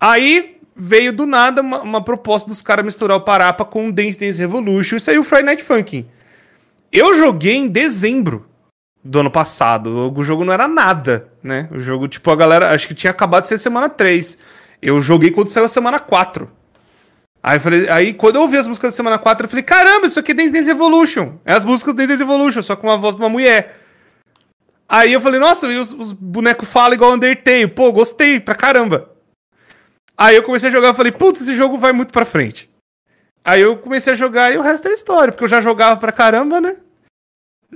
Aí 0.00 0.58
veio 0.76 1.12
do 1.12 1.26
nada 1.26 1.60
uma, 1.60 1.82
uma 1.82 2.04
proposta 2.04 2.48
dos 2.48 2.60
caras 2.60 2.84
misturar 2.84 3.16
o 3.16 3.20
Parapa 3.20 3.64
com 3.64 3.88
o 3.88 3.92
Dance 3.92 4.18
Dance 4.18 4.40
Revolution 4.40 4.96
e 4.96 5.00
saiu 5.00 5.20
o 5.20 5.24
Friday 5.24 5.44
Night 5.44 5.62
Funkin'. 5.62 6.06
Eu 6.92 7.14
joguei 7.14 7.56
em 7.56 7.68
dezembro 7.68 8.46
do 9.04 9.20
ano 9.20 9.30
passado. 9.30 10.12
O 10.16 10.24
jogo 10.24 10.44
não 10.44 10.52
era 10.52 10.66
nada, 10.66 11.28
né? 11.42 11.68
O 11.70 11.78
jogo, 11.78 12.08
tipo, 12.08 12.30
a 12.30 12.36
galera, 12.36 12.70
acho 12.72 12.88
que 12.88 12.94
tinha 12.94 13.10
acabado 13.10 13.42
de 13.42 13.50
ser 13.50 13.58
semana 13.58 13.88
3. 13.88 14.38
Eu 14.80 15.00
joguei 15.02 15.30
quando 15.30 15.48
saiu 15.48 15.66
a 15.66 15.68
semana 15.68 16.00
4. 16.00 16.50
Aí, 17.42 17.58
falei, 17.58 17.86
aí 17.90 18.14
quando 18.14 18.36
eu 18.36 18.42
ouvi 18.42 18.56
as 18.56 18.66
músicas 18.66 18.92
da 18.92 18.96
semana 18.96 19.18
4, 19.18 19.44
eu 19.44 19.50
falei, 19.50 19.62
caramba, 19.62 20.06
isso 20.06 20.18
aqui 20.18 20.32
é 20.32 20.34
Dance 20.34 20.52
Dance 20.52 20.70
Evolution. 20.70 21.34
É 21.44 21.52
as 21.52 21.66
músicas 21.66 21.92
do 21.92 21.98
Dance 21.98 22.08
Dance 22.08 22.22
Evolution, 22.22 22.62
só 22.62 22.74
com 22.74 22.90
a 22.90 22.96
voz 22.96 23.14
de 23.14 23.20
uma 23.20 23.28
mulher. 23.28 23.78
Aí 24.88 25.12
eu 25.12 25.20
falei, 25.20 25.38
nossa, 25.38 25.66
e 25.66 25.76
os, 25.76 25.92
os 25.92 26.12
bonecos 26.14 26.68
falam 26.68 26.94
igual 26.94 27.12
Undertale. 27.12 27.68
Pô, 27.68 27.92
gostei 27.92 28.40
pra 28.40 28.54
caramba. 28.54 29.10
Aí 30.16 30.36
eu 30.36 30.42
comecei 30.42 30.70
a 30.70 30.72
jogar 30.72 30.94
e 30.94 30.96
falei, 30.96 31.12
putz, 31.12 31.42
esse 31.42 31.54
jogo 31.54 31.76
vai 31.76 31.92
muito 31.92 32.12
pra 32.12 32.24
frente. 32.24 32.70
Aí 33.44 33.60
eu 33.60 33.76
comecei 33.76 34.14
a 34.14 34.16
jogar 34.16 34.54
e 34.54 34.56
o 34.56 34.62
resto 34.62 34.88
é 34.88 34.92
história, 34.92 35.30
porque 35.30 35.44
eu 35.44 35.48
já 35.48 35.60
jogava 35.60 36.00
pra 36.00 36.12
caramba, 36.12 36.60
né? 36.60 36.76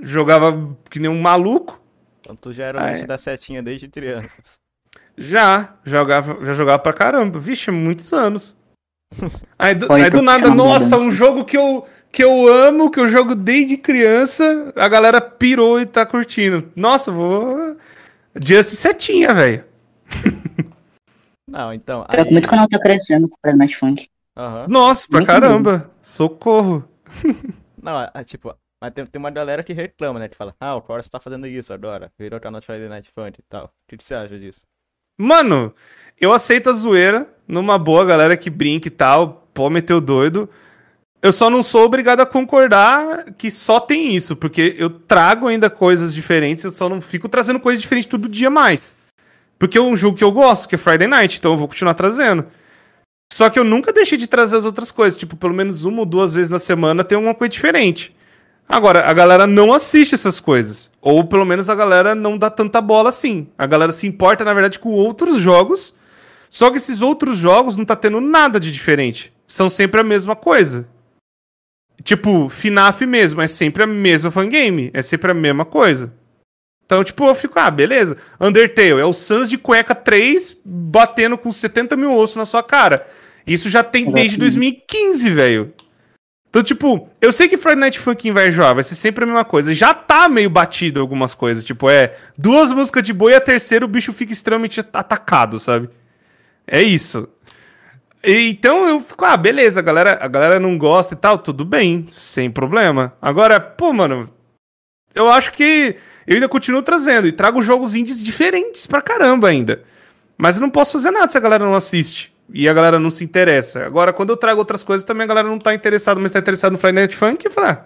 Jogava 0.01 0.75
que 0.89 0.99
nem 0.99 1.09
um 1.09 1.19
maluco. 1.21 1.81
Então 2.19 2.35
tu 2.35 2.53
já 2.53 2.65
era 2.65 2.97
é. 2.97 3.05
da 3.05 3.17
setinha 3.17 3.61
desde 3.61 3.87
criança. 3.87 4.37
Já, 5.17 5.75
jogava, 5.83 6.45
já 6.45 6.53
jogava 6.53 6.79
pra 6.79 6.93
caramba. 6.93 7.39
Vixe, 7.39 7.71
muitos 7.71 8.13
anos. 8.13 8.57
Aí 9.57 9.73
do, 9.75 9.91
aí 9.91 10.09
do 10.09 10.21
nada, 10.21 10.49
nossa, 10.51 10.95
mesmo. 10.95 11.09
um 11.09 11.11
jogo 11.11 11.43
que 11.43 11.57
eu, 11.57 11.85
que 12.11 12.23
eu 12.23 12.47
amo, 12.47 12.91
que 12.91 12.99
eu 12.99 13.07
jogo 13.07 13.33
desde 13.33 13.75
criança, 13.75 14.71
a 14.75 14.87
galera 14.87 15.19
pirou 15.19 15.81
e 15.81 15.85
tá 15.85 16.05
curtindo. 16.05 16.71
Nossa, 16.75 17.11
vou. 17.11 17.75
Just 18.39 18.75
setinha, 18.75 19.33
velho. 19.33 19.65
Não, 21.49 21.73
então. 21.73 22.05
Que 22.05 22.31
muito 22.31 22.47
canal 22.47 22.67
tá 22.67 22.79
crescendo 22.79 23.27
com 23.27 23.35
o 23.35 23.39
Friday 23.41 23.57
Night 23.57 23.75
Funk. 23.75 24.07
Aham. 24.37 24.67
Nossa, 24.69 25.07
pra 25.09 25.19
Muito 25.19 25.27
caramba. 25.27 25.91
Socorro. 26.01 26.87
Não, 27.81 28.01
é, 28.01 28.11
é, 28.13 28.23
tipo, 28.23 28.55
mas 28.81 28.93
tem, 28.93 29.05
tem 29.05 29.19
uma 29.19 29.29
galera 29.29 29.63
que 29.63 29.73
reclama, 29.73 30.19
né? 30.19 30.29
Que 30.29 30.35
fala, 30.35 30.55
ah, 30.59 30.75
o 30.75 30.85
Chorus 30.85 31.09
tá 31.09 31.19
fazendo 31.19 31.45
isso 31.47 31.73
agora. 31.73 32.11
Virou 32.17 32.39
canal 32.39 32.61
de 32.61 32.67
Friday 32.67 32.87
Night 32.87 33.09
Funk 33.13 33.39
e 33.39 33.43
tal. 33.43 33.65
O 33.65 33.69
que 33.87 33.97
que 33.97 34.03
você 34.03 34.15
acha 34.15 34.39
disso? 34.39 34.61
Mano, 35.17 35.73
eu 36.19 36.31
aceito 36.31 36.69
a 36.69 36.73
zoeira, 36.73 37.27
numa 37.45 37.77
boa, 37.77 38.05
galera 38.05 38.37
que 38.37 38.49
brinca 38.49 38.87
e 38.87 38.91
tal, 38.91 39.49
pô, 39.53 39.69
meteu 39.69 39.99
doido. 39.99 40.49
Eu 41.21 41.33
só 41.33 41.49
não 41.49 41.61
sou 41.61 41.83
obrigado 41.83 42.21
a 42.21 42.25
concordar 42.25 43.33
que 43.33 43.51
só 43.51 43.81
tem 43.81 44.15
isso, 44.15 44.37
porque 44.37 44.75
eu 44.77 44.89
trago 44.89 45.47
ainda 45.47 45.69
coisas 45.69 46.15
diferentes, 46.15 46.63
eu 46.63 46.71
só 46.71 46.87
não 46.87 47.01
fico 47.01 47.27
trazendo 47.27 47.59
coisas 47.59 47.81
diferentes 47.81 48.09
todo 48.09 48.29
dia 48.29 48.49
mais. 48.49 48.95
Porque 49.57 49.77
é 49.77 49.81
um 49.81 49.97
jogo 49.97 50.17
que 50.17 50.23
eu 50.23 50.31
gosto, 50.31 50.69
que 50.69 50.75
é 50.75 50.77
Friday 50.77 51.07
Night, 51.07 51.37
então 51.37 51.51
eu 51.51 51.57
vou 51.57 51.67
continuar 51.67 51.95
trazendo. 51.95 52.45
Só 53.33 53.49
que 53.49 53.59
eu 53.59 53.65
nunca 53.65 53.91
deixei 53.91 54.17
de 54.17 54.27
trazer 54.27 54.55
as 54.55 54.63
outras 54.63 54.89
coisas, 54.89 55.19
tipo, 55.19 55.35
pelo 55.35 55.53
menos 55.53 55.83
uma 55.83 55.99
ou 55.99 56.05
duas 56.05 56.33
vezes 56.33 56.49
na 56.49 56.59
semana 56.59 57.03
tem 57.03 57.17
uma 57.17 57.35
coisa 57.35 57.49
diferente. 57.49 58.15
Agora, 58.71 59.09
a 59.09 59.13
galera 59.13 59.47
não 59.47 59.73
assiste 59.73 60.13
essas 60.13 60.39
coisas. 60.39 60.91
Ou 61.01 61.23
pelo 61.23 61.43
menos 61.43 61.71
a 61.71 61.75
galera 61.75 62.13
não 62.13 62.37
dá 62.37 62.51
tanta 62.51 62.79
bola 62.79 63.09
assim. 63.09 63.47
A 63.57 63.65
galera 63.65 63.91
se 63.91 64.05
importa, 64.05 64.45
na 64.45 64.53
verdade, 64.53 64.77
com 64.77 64.91
outros 64.91 65.39
jogos. 65.39 65.91
Só 66.51 66.69
que 66.69 66.77
esses 66.77 67.01
outros 67.01 67.39
jogos 67.39 67.75
não 67.75 67.83
tá 67.83 67.95
tendo 67.95 68.21
nada 68.21 68.59
de 68.59 68.71
diferente. 68.71 69.33
São 69.47 69.71
sempre 69.71 69.99
a 69.99 70.03
mesma 70.03 70.35
coisa. 70.35 70.87
Tipo, 72.03 72.47
FNAF 72.47 73.07
mesmo, 73.07 73.41
é 73.41 73.47
sempre 73.47 73.81
a 73.81 73.87
mesma 73.87 74.29
fangame. 74.29 74.91
É 74.93 75.01
sempre 75.01 75.31
a 75.31 75.33
mesma 75.33 75.65
coisa. 75.65 76.13
Então, 76.85 77.03
tipo, 77.03 77.25
eu 77.25 77.33
fico, 77.33 77.57
ah, 77.57 77.71
beleza. 77.71 78.17
Undertale 78.39 79.01
é 79.01 79.05
o 79.05 79.13
Sans 79.13 79.49
de 79.49 79.57
cueca 79.57 79.95
3 79.95 80.57
batendo 80.63 81.39
com 81.39 81.51
70 81.51 81.97
mil 81.97 82.15
ossos 82.15 82.35
na 82.35 82.45
sua 82.45 82.61
cara. 82.61 83.05
Isso 83.47 83.67
já 83.67 83.83
tem 83.83 84.05
desde 84.05 84.37
Exatamente. 84.37 84.39
2015, 84.39 85.29
velho. 85.31 85.73
Então, 86.49 86.63
tipo, 86.63 87.07
eu 87.21 87.31
sei 87.31 87.47
que 87.47 87.57
Friday 87.57 87.79
Night 87.79 87.99
Funkin' 87.99 88.31
vai 88.31 88.47
enjoar, 88.47 88.73
vai 88.73 88.83
ser 88.83 88.95
sempre 88.95 89.23
a 89.23 89.27
mesma 89.27 89.45
coisa. 89.45 89.73
Já 89.73 89.93
tá 89.93 90.27
meio 90.27 90.49
batido 90.49 90.99
algumas 90.99 91.35
coisas. 91.35 91.63
Tipo, 91.63 91.89
é 91.89 92.15
duas 92.35 92.71
músicas 92.71 93.03
de 93.03 93.13
boi 93.13 93.33
e 93.33 93.35
a 93.35 93.41
terceira 93.41 93.85
o 93.85 93.87
bicho 93.87 94.11
fica 94.11 94.33
extremamente 94.33 94.79
atacado, 94.79 95.59
sabe? 95.59 95.89
É 96.65 96.81
isso. 96.81 97.29
E, 98.23 98.49
então 98.49 98.87
eu 98.87 98.99
fico, 98.99 99.23
ah, 99.25 99.37
beleza, 99.37 99.79
a 99.79 99.83
galera, 99.83 100.17
a 100.19 100.27
galera 100.27 100.59
não 100.59 100.77
gosta 100.77 101.13
e 101.13 101.17
tal, 101.17 101.37
tudo 101.37 101.63
bem, 101.63 102.07
sem 102.11 102.49
problema. 102.49 103.13
Agora, 103.21 103.59
pô, 103.59 103.93
mano, 103.93 104.27
eu 105.13 105.29
acho 105.29 105.51
que 105.53 105.95
eu 106.25 106.33
ainda 106.33 106.49
continuo 106.49 106.81
trazendo 106.81 107.27
e 107.27 107.31
trago 107.31 107.61
jogos 107.61 107.93
indies 107.93 108.23
diferentes 108.23 108.87
pra 108.87 109.01
caramba 109.01 109.49
ainda. 109.49 109.83
Mas 110.35 110.55
eu 110.55 110.61
não 110.61 110.69
posso 110.69 110.93
fazer 110.93 111.11
nada 111.11 111.31
se 111.31 111.37
a 111.37 111.41
galera 111.41 111.63
não 111.65 111.75
assiste 111.75 112.33
e 112.53 112.67
a 112.67 112.73
galera 112.73 112.99
não 112.99 113.09
se 113.09 113.23
interessa. 113.23 113.85
Agora, 113.85 114.13
quando 114.13 114.29
eu 114.31 114.37
trago 114.37 114.59
outras 114.59 114.83
coisas, 114.83 115.05
também 115.05 115.25
a 115.25 115.27
galera 115.27 115.47
não 115.47 115.59
tá 115.59 115.73
interessada, 115.73 116.19
mas 116.19 116.31
tá 116.31 116.39
interessada 116.39 116.71
no 116.71 116.77
Friday 116.77 117.03
Night 117.03 117.15
Funk, 117.15 117.45
eu 117.45 117.51
falo, 117.51 117.67
ah, 117.67 117.85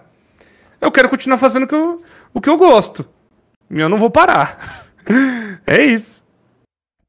eu 0.80 0.90
quero 0.90 1.08
continuar 1.08 1.38
fazendo 1.38 1.64
o 1.64 1.66
que 1.66 1.74
eu, 1.74 2.02
o 2.32 2.40
que 2.40 2.48
eu 2.48 2.56
gosto. 2.56 3.06
E 3.70 3.80
eu 3.80 3.88
não 3.88 3.98
vou 3.98 4.10
parar. 4.10 4.86
é 5.66 5.84
isso. 5.84 6.24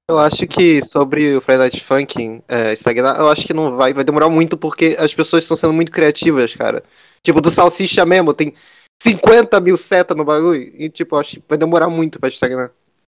Eu 0.08 0.20
acho 0.20 0.46
que 0.46 0.84
sobre 0.86 1.36
o 1.36 1.42
Friday 1.42 1.64
Night 1.64 1.84
Funkin' 1.84 2.44
é, 2.48 2.74
estagnar, 2.74 3.18
eu 3.18 3.28
acho 3.28 3.46
que 3.48 3.54
não 3.54 3.76
vai, 3.76 3.92
vai 3.92 4.04
demorar 4.04 4.30
muito 4.30 4.56
porque 4.56 4.96
as 5.00 5.14
pessoas 5.14 5.44
estão 5.44 5.58
sendo 5.58 5.74
muito 5.74 5.92
criativas, 5.92 6.56
cara. 6.56 6.84
Tipo, 7.24 7.42
do 7.42 7.50
Salsicha 7.50 8.06
mesmo, 8.06 8.34
tem 8.34 8.54
50 9.02 9.60
mil 9.60 9.78
setas 9.78 10.16
no 10.16 10.24
bagulho. 10.24 10.72
E, 10.78 10.90
tipo, 10.90 11.18
acho 11.18 11.38
que 11.38 11.44
vai 11.50 11.58
demorar 11.58 11.90
muito 11.90 12.20
pra 12.20 12.30
estagnar. 12.30 12.72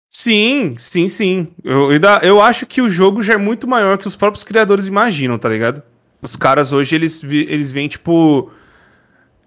Sim, 0.09 0.75
sim, 0.77 1.07
sim. 1.07 1.47
Eu, 1.63 1.89
eu 2.23 2.41
acho 2.41 2.65
que 2.65 2.81
o 2.81 2.89
jogo 2.89 3.21
já 3.21 3.33
é 3.33 3.37
muito 3.37 3.67
maior 3.67 3.97
que 3.97 4.07
os 4.07 4.15
próprios 4.15 4.43
criadores 4.43 4.87
imaginam, 4.87 5.37
tá 5.37 5.49
ligado? 5.49 5.83
Os 6.21 6.35
caras 6.35 6.73
hoje, 6.73 6.95
eles, 6.95 7.23
eles 7.23 7.71
veem, 7.71 7.87
tipo. 7.87 8.51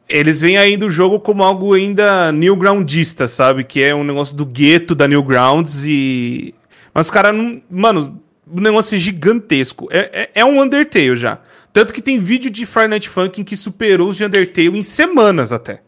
Eles 0.09 0.41
veem 0.41 0.59
ainda 0.59 0.87
o 0.87 0.91
jogo 0.91 1.21
como 1.21 1.43
algo 1.43 1.75
ainda 1.75 2.33
newgroundista, 2.33 3.27
sabe? 3.29 3.65
Que 3.65 3.83
é 3.83 3.95
um 3.95 4.05
negócio 4.05 4.37
do 4.37 4.45
gueto 4.45 4.95
da 4.95 5.09
Newgrounds 5.09 5.85
e. 5.87 6.55
Mas 6.93 7.07
os 7.07 7.11
caras 7.11 7.35
não. 7.35 7.63
Mano, 7.71 8.21
o 8.47 8.61
negócio 8.61 8.97
é 8.97 8.99
gigantesco. 8.99 9.89
É, 9.91 10.31
é, 10.35 10.41
é 10.41 10.45
um 10.45 10.61
Undertale 10.61 11.17
já. 11.17 11.39
Tanto 11.73 11.93
que 11.93 12.03
tem 12.03 12.19
vídeo 12.19 12.51
de 12.51 12.67
Friday 12.67 12.89
Night 12.89 13.09
Funkin' 13.09 13.45
que 13.45 13.57
superou 13.57 14.09
os 14.09 14.17
de 14.17 14.25
Undertale 14.25 14.79
em 14.79 14.83
semanas 14.83 15.53
até. 15.53 15.83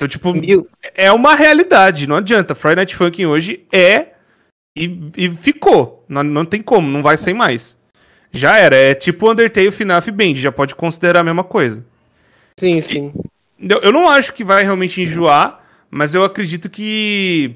Então, 0.00 0.08
tipo, 0.08 0.32
Viu? 0.32 0.66
é 0.94 1.12
uma 1.12 1.34
realidade, 1.34 2.06
não 2.06 2.16
adianta. 2.16 2.54
Friday 2.54 2.76
Night 2.76 2.96
Funkin' 2.96 3.26
hoje 3.26 3.66
é 3.70 4.06
e, 4.74 4.98
e 5.14 5.28
ficou. 5.28 6.06
Não, 6.08 6.22
não 6.22 6.46
tem 6.46 6.62
como, 6.62 6.88
não 6.88 7.02
vai 7.02 7.18
ser 7.18 7.34
mais. 7.34 7.76
Já 8.32 8.56
era, 8.56 8.74
é 8.74 8.94
tipo 8.94 9.30
Undertale, 9.30 9.70
FNAF 9.70 10.08
e 10.08 10.12
Band, 10.12 10.36
já 10.36 10.50
pode 10.50 10.74
considerar 10.74 11.20
a 11.20 11.24
mesma 11.24 11.44
coisa. 11.44 11.84
Sim, 12.58 12.80
sim. 12.80 13.12
Eu, 13.58 13.80
eu 13.80 13.92
não 13.92 14.08
acho 14.08 14.32
que 14.32 14.42
vai 14.42 14.62
realmente 14.62 15.02
enjoar, 15.02 15.60
mas 15.90 16.14
eu 16.14 16.24
acredito 16.24 16.70
que 16.70 17.54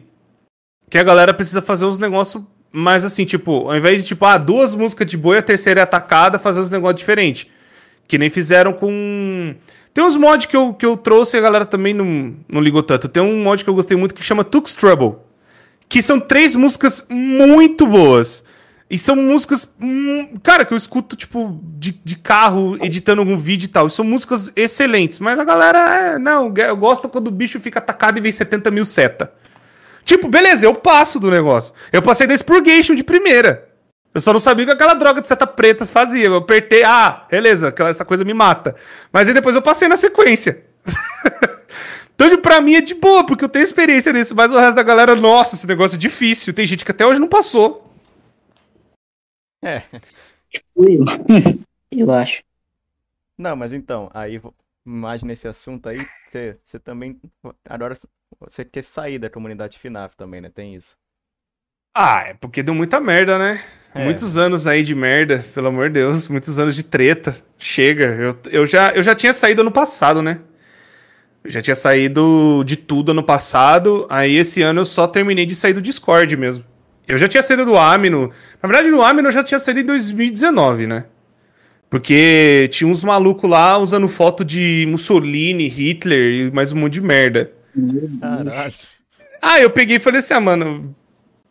que 0.91 0.99
a 0.99 1.03
galera 1.03 1.33
precisa 1.33 1.63
fazer 1.63 1.87
uns 1.87 1.97
negócios 1.97 2.45
mais 2.71 3.07
assim, 3.07 3.25
tipo, 3.25 3.71
ao 3.71 3.77
invés 3.77 4.03
de 4.03 4.09
tipo, 4.09 4.23
ah, 4.27 4.37
duas 4.37 4.75
músicas 4.75 5.07
de 5.07 5.17
boi, 5.17 5.39
a 5.39 5.43
terceira 5.43 5.81
é 5.81 5.83
atacada, 5.83 6.39
fazer 6.39 6.61
uns 6.61 6.69
negócios 6.69 6.99
diferentes. 6.99 7.47
Que 8.07 8.19
nem 8.19 8.29
fizeram 8.29 8.75
com. 8.75 9.55
Tem 9.95 10.03
uns 10.03 10.17
mods 10.17 10.47
que 10.47 10.57
eu, 10.57 10.75
que 10.75 10.85
eu 10.85 10.97
trouxe 10.97 11.37
e 11.37 11.39
a 11.39 11.41
galera 11.41 11.65
também 11.65 11.95
não, 11.95 12.35
não 12.49 12.61
ligou 12.61 12.83
tanto. 12.83 13.09
Tem 13.09 13.23
um 13.23 13.45
mod 13.45 13.63
que 13.63 13.71
eu 13.71 13.75
gostei 13.75 13.97
muito 13.97 14.13
que 14.13 14.25
chama 14.25 14.43
Tux 14.43 14.75
Trouble. 14.75 15.15
Que 15.89 16.03
são 16.03 16.19
três 16.19 16.57
músicas 16.57 17.07
muito 17.09 17.87
boas. 17.87 18.43
E 18.91 18.99
são 18.99 19.15
músicas. 19.15 19.71
hum, 19.81 20.37
cara, 20.43 20.65
que 20.65 20.75
eu 20.75 20.77
escuto, 20.77 21.15
tipo, 21.15 21.61
de, 21.79 21.93
de 22.05 22.17
carro, 22.17 22.77
editando 22.85 23.23
algum 23.23 23.39
vídeo 23.39 23.67
e 23.67 23.69
tal. 23.69 23.87
E 23.87 23.91
são 23.91 24.05
músicas 24.05 24.53
excelentes. 24.57 25.21
Mas 25.21 25.39
a 25.39 25.45
galera, 25.45 25.79
é, 25.79 26.19
não, 26.19 26.53
eu 26.57 26.77
gosto 26.77 27.09
quando 27.09 27.29
o 27.29 27.31
bicho 27.31 27.61
fica 27.61 27.79
atacado 27.79 28.19
e 28.19 28.21
vem 28.21 28.33
70 28.33 28.73
mil 28.73 28.85
seta. 28.85 29.33
Tipo, 30.05 30.27
beleza, 30.27 30.67
eu 30.67 30.75
passo 30.75 31.21
do 31.21 31.31
negócio. 31.31 31.73
Eu 31.93 32.03
passei 32.03 32.27
da 32.27 32.35
Spurgation 32.35 32.97
de 32.97 33.05
primeira. 33.05 33.69
Eu 34.15 34.21
só 34.21 34.33
não 34.33 34.39
sabia 34.39 34.65
o 34.65 34.67
que 34.69 34.73
aquela 34.73 34.95
droga 34.95 35.21
de 35.21 35.27
seta 35.27 35.45
preta 35.45 35.85
fazia. 35.85 36.27
Eu 36.27 36.37
apertei, 36.37 36.85
ah, 36.85 37.27
beleza, 37.29 37.69
aquela, 37.69 37.91
essa 37.91 38.05
coisa 38.05 38.25
me 38.25 38.33
mata. 38.33 38.77
Mas 39.13 39.27
aí 39.27 39.35
depois 39.35 39.57
eu 39.57 39.63
passei 39.63 39.89
na 39.89 39.97
sequência. 39.97 40.65
então, 42.15 42.41
pra 42.41 42.61
mim 42.61 42.77
é 42.77 42.81
de 42.81 42.95
boa, 42.95 43.27
porque 43.27 43.45
eu 43.45 43.49
tenho 43.49 43.65
experiência 43.65 44.13
nisso. 44.13 44.33
Mas 44.37 44.53
o 44.53 44.57
resto 44.57 44.77
da 44.77 44.85
galera, 44.85 45.17
nossa, 45.17 45.57
esse 45.57 45.67
negócio 45.67 45.97
é 45.97 45.99
difícil. 45.99 46.55
Tem 46.55 46.65
gente 46.65 46.85
que 46.85 46.93
até 46.93 47.05
hoje 47.05 47.19
não 47.19 47.27
passou. 47.27 47.83
É. 49.61 49.83
Fui 50.73 50.97
eu. 50.97 51.05
eu 51.91 52.13
acho. 52.13 52.45
Não, 53.37 53.57
mas 53.57 53.73
então, 53.73 54.09
aí, 54.15 54.41
mais 54.85 55.25
nesse 55.25 55.49
assunto 55.49 55.89
aí, 55.89 56.07
você 56.29 56.57
você 56.63 56.79
também. 56.79 57.21
Agora 57.65 57.97
você 58.39 58.65
quer 58.65 58.85
sair 58.85 59.19
da 59.19 59.29
comunidade 59.29 59.77
FNAF 59.77 60.17
também, 60.17 60.41
né? 60.41 60.51
Tem 60.51 60.77
isso. 60.77 60.97
Ah, 61.95 62.25
é 62.27 62.35
porque 62.35 62.63
deu 62.63 62.75
muita 62.75 63.01
merda, 63.01 63.39
né? 63.39 63.61
É. 63.95 64.03
Muitos 64.03 64.37
anos 64.37 64.67
aí 64.67 64.83
de 64.83 64.95
merda, 64.95 65.45
pelo 65.55 65.69
amor 65.69 65.89
de 65.89 65.95
Deus. 65.95 66.29
Muitos 66.29 66.59
anos 66.59 66.75
de 66.75 66.83
treta. 66.83 67.37
Chega. 67.57 68.07
Eu, 68.07 68.37
eu, 68.51 68.67
já, 68.67 68.91
eu 68.91 69.03
já 69.03 69.15
tinha 69.15 69.33
saído 69.33 69.61
ano 69.61 69.71
passado, 69.71 70.21
né? 70.21 70.41
Eu 71.45 71.51
já 71.51 71.63
tinha 71.63 71.77
saído 71.77 72.65
de 72.67 72.77
tudo 72.77 73.13
ano 73.13 73.23
passado. 73.23 74.07
Aí 74.11 74.35
esse 74.37 74.61
ano 74.63 74.81
eu 74.81 74.85
só 74.85 75.07
terminei 75.07 75.47
de 75.47 75.55
sair 75.55 75.73
do 75.73 75.81
Discord 75.81 76.37
mesmo. 76.37 76.65
Eu 77.07 77.17
já 77.17 77.29
tinha 77.29 77.43
saído 77.43 77.65
do 77.65 77.77
Amino. 77.77 78.33
Na 78.61 78.69
verdade, 78.69 78.91
no 78.91 79.01
Amino 79.01 79.29
eu 79.29 79.33
já 79.33 79.45
tinha 79.45 79.59
saído 79.61 79.81
em 79.81 79.85
2019, 79.85 80.89
né? 80.89 81.05
Porque 81.89 82.69
tinha 82.73 82.91
uns 82.91 83.05
malucos 83.05 83.49
lá 83.49 83.79
usando 83.79 84.09
foto 84.09 84.45
de 84.45 84.85
Mussolini, 84.89 85.69
Hitler 85.69 86.33
e 86.33 86.51
mais 86.51 86.73
um 86.73 86.77
monte 86.77 86.95
de 86.95 87.01
merda. 87.01 87.53
Caralho. 88.21 88.75
Ah, 89.41 89.61
eu 89.61 89.71
peguei 89.71 89.99
e 89.99 90.01
falei 90.01 90.19
assim, 90.19 90.35
ah, 90.35 90.41
mano, 90.41 90.97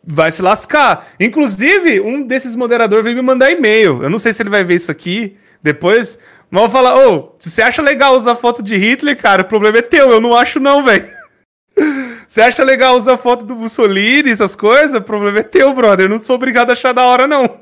vai 0.06 0.30
se 0.30 0.42
lascar. 0.42 1.12
Inclusive, 1.18 2.00
um 2.00 2.22
desses 2.22 2.54
moderadores 2.54 3.04
veio 3.04 3.16
me 3.16 3.22
mandar 3.22 3.50
e-mail. 3.50 4.02
Eu 4.02 4.10
não 4.10 4.18
sei 4.18 4.32
se 4.32 4.42
ele 4.42 4.50
vai 4.50 4.64
ver 4.64 4.74
isso 4.74 4.90
aqui 4.90 5.36
depois, 5.62 6.18
mas 6.50 6.62
eu 6.62 6.68
vou 6.68 6.76
falar, 6.76 7.08
ô, 7.08 7.34
se 7.38 7.50
você 7.50 7.62
acha 7.62 7.80
legal 7.82 8.14
usar 8.14 8.36
foto 8.36 8.62
de 8.62 8.76
Hitler, 8.76 9.16
cara, 9.16 9.42
o 9.42 9.46
problema 9.46 9.78
é 9.78 9.82
teu, 9.82 10.10
eu 10.10 10.20
não 10.20 10.34
acho 10.36 10.60
não, 10.60 10.82
velho. 10.82 11.08
Você 12.26 12.40
acha 12.40 12.64
legal 12.64 12.96
usar 12.96 13.18
foto 13.18 13.44
do 13.44 13.54
Mussolini, 13.54 14.30
essas 14.30 14.56
coisas? 14.56 14.96
O 14.98 15.02
problema 15.02 15.40
é 15.40 15.42
teu, 15.42 15.72
brother. 15.74 16.06
Eu 16.06 16.08
não 16.08 16.18
sou 16.18 16.36
obrigado 16.36 16.70
a 16.70 16.72
achar 16.72 16.92
da 16.92 17.02
hora, 17.04 17.26
não. 17.26 17.60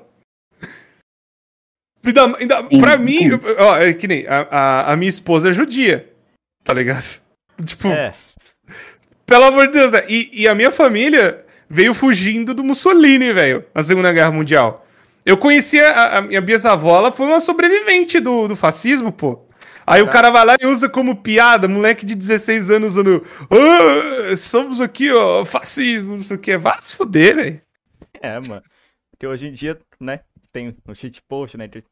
Ainda, 2.04 2.36
ainda, 2.38 2.62
pra 2.80 2.96
mim, 2.96 3.30
ó, 3.58 3.76
é 3.76 3.92
que 3.92 4.08
nem 4.08 4.26
a, 4.26 4.46
a, 4.50 4.92
a 4.92 4.96
minha 4.96 5.08
esposa 5.08 5.50
é 5.50 5.52
judia, 5.52 6.12
tá 6.64 6.72
ligado? 6.72 7.20
Tipo, 7.64 7.88
É. 7.88 8.14
pelo 9.26 9.44
amor 9.44 9.66
de 9.66 9.74
Deus, 9.74 9.92
né? 9.92 10.04
E, 10.08 10.42
e 10.42 10.48
a 10.48 10.54
minha 10.54 10.70
família 10.70 11.44
veio 11.72 11.94
fugindo 11.94 12.52
do 12.52 12.62
Mussolini, 12.62 13.32
velho, 13.32 13.64
na 13.74 13.82
Segunda 13.82 14.12
Guerra 14.12 14.30
Mundial. 14.30 14.86
Eu 15.24 15.36
conhecia 15.38 15.88
a, 15.90 16.18
a 16.18 16.20
minha 16.22 16.40
bisavó, 16.40 16.98
ela 16.98 17.10
foi 17.10 17.26
uma 17.26 17.40
sobrevivente 17.40 18.20
do, 18.20 18.48
do 18.48 18.54
fascismo, 18.56 19.10
pô. 19.10 19.46
Aí 19.86 20.00
o 20.02 20.08
cara 20.08 20.30
vai 20.30 20.44
lá 20.44 20.56
e 20.60 20.66
usa 20.66 20.88
como 20.88 21.16
piada, 21.16 21.66
moleque 21.66 22.04
de 22.06 22.14
16 22.14 22.70
anos 22.70 22.90
usando. 22.90 23.24
"Ah, 23.50 24.36
somos 24.36 24.80
aqui, 24.80 25.10
ó, 25.10 25.44
fascismo, 25.44 26.16
não 26.16 26.22
sei 26.22 26.36
o 26.36 26.38
que. 26.38 26.56
Vá 26.56 26.76
se 26.78 26.94
fuder, 26.94 27.34
velho. 27.36 27.60
É, 28.20 28.34
mano. 28.48 28.62
Porque 29.10 29.26
hoje 29.26 29.46
em 29.48 29.52
dia, 29.52 29.78
né, 30.00 30.20
tem 30.52 30.74
o 30.86 30.94
shitpost, 30.94 31.56
né? 31.56 31.66
de- 31.66 31.82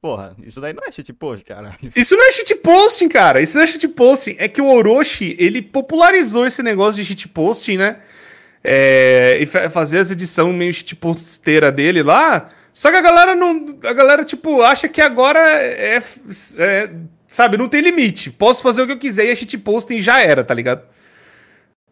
Porra, 0.00 0.36
isso 0.42 0.60
daí 0.60 0.72
não 0.72 0.82
é 0.86 0.92
shitpost, 0.92 1.44
cara. 1.48 1.76
Isso 1.96 2.16
não 2.16 2.26
é 2.28 2.30
shitposting, 2.32 3.08
cara. 3.08 3.40
Isso 3.40 3.56
não 3.56 3.64
é 3.64 3.66
shitposting. 3.66 4.36
É 4.38 4.48
que 4.48 4.60
o 4.60 4.66
Orochi, 4.70 5.34
ele 5.38 5.60
popularizou 5.62 6.46
esse 6.46 6.62
negócio 6.62 7.02
de 7.02 7.08
shitposting, 7.08 7.76
né? 7.78 7.96
É, 8.66 9.36
e 9.40 9.46
fa- 9.46 9.68
fazer 9.68 9.98
as 9.98 10.10
edições 10.10 10.54
meio 10.54 10.72
shitposteira 10.72 11.70
dele 11.70 12.02
lá. 12.02 12.48
Só 12.72 12.90
que 12.90 12.96
a 12.96 13.02
galera 13.02 13.34
não. 13.34 13.64
A 13.84 13.92
galera, 13.92 14.24
tipo, 14.24 14.62
acha 14.62 14.88
que 14.88 15.00
agora 15.02 15.38
é. 15.38 16.02
é- 16.58 16.90
sabe, 17.28 17.58
não 17.58 17.68
tem 17.68 17.82
limite. 17.82 18.30
Posso 18.30 18.62
fazer 18.62 18.82
o 18.82 18.86
que 18.86 18.92
eu 18.92 18.98
quiser 18.98 19.26
e 19.26 19.30
é 19.30 19.36
shitposting 19.36 20.00
já 20.00 20.20
era, 20.22 20.42
tá 20.42 20.54
ligado? 20.54 20.82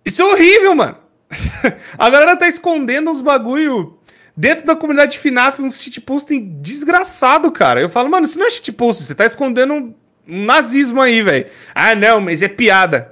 Isso 0.04 0.22
é 0.22 0.24
horrível, 0.24 0.74
mano. 0.74 0.96
a 1.98 2.10
galera 2.10 2.36
tá 2.36 2.48
escondendo 2.48 3.10
uns 3.10 3.20
bagulho 3.20 3.98
dentro 4.36 4.64
da 4.66 4.74
comunidade 4.74 5.18
FNAF, 5.18 5.60
uns 5.60 5.80
shitposting 5.80 6.58
desgraçado, 6.60 7.52
cara. 7.52 7.80
Eu 7.80 7.88
falo, 7.90 8.08
mano, 8.10 8.24
isso 8.24 8.38
não 8.38 8.46
é 8.46 8.50
shitposting, 8.50 9.04
você 9.04 9.14
tá 9.14 9.26
escondendo 9.26 9.74
um 9.74 9.94
nazismo 10.26 11.00
aí, 11.00 11.22
velho. 11.22 11.46
Ah, 11.74 11.94
não, 11.94 12.20
mas 12.20 12.42
é 12.42 12.48
piada. 12.48 13.11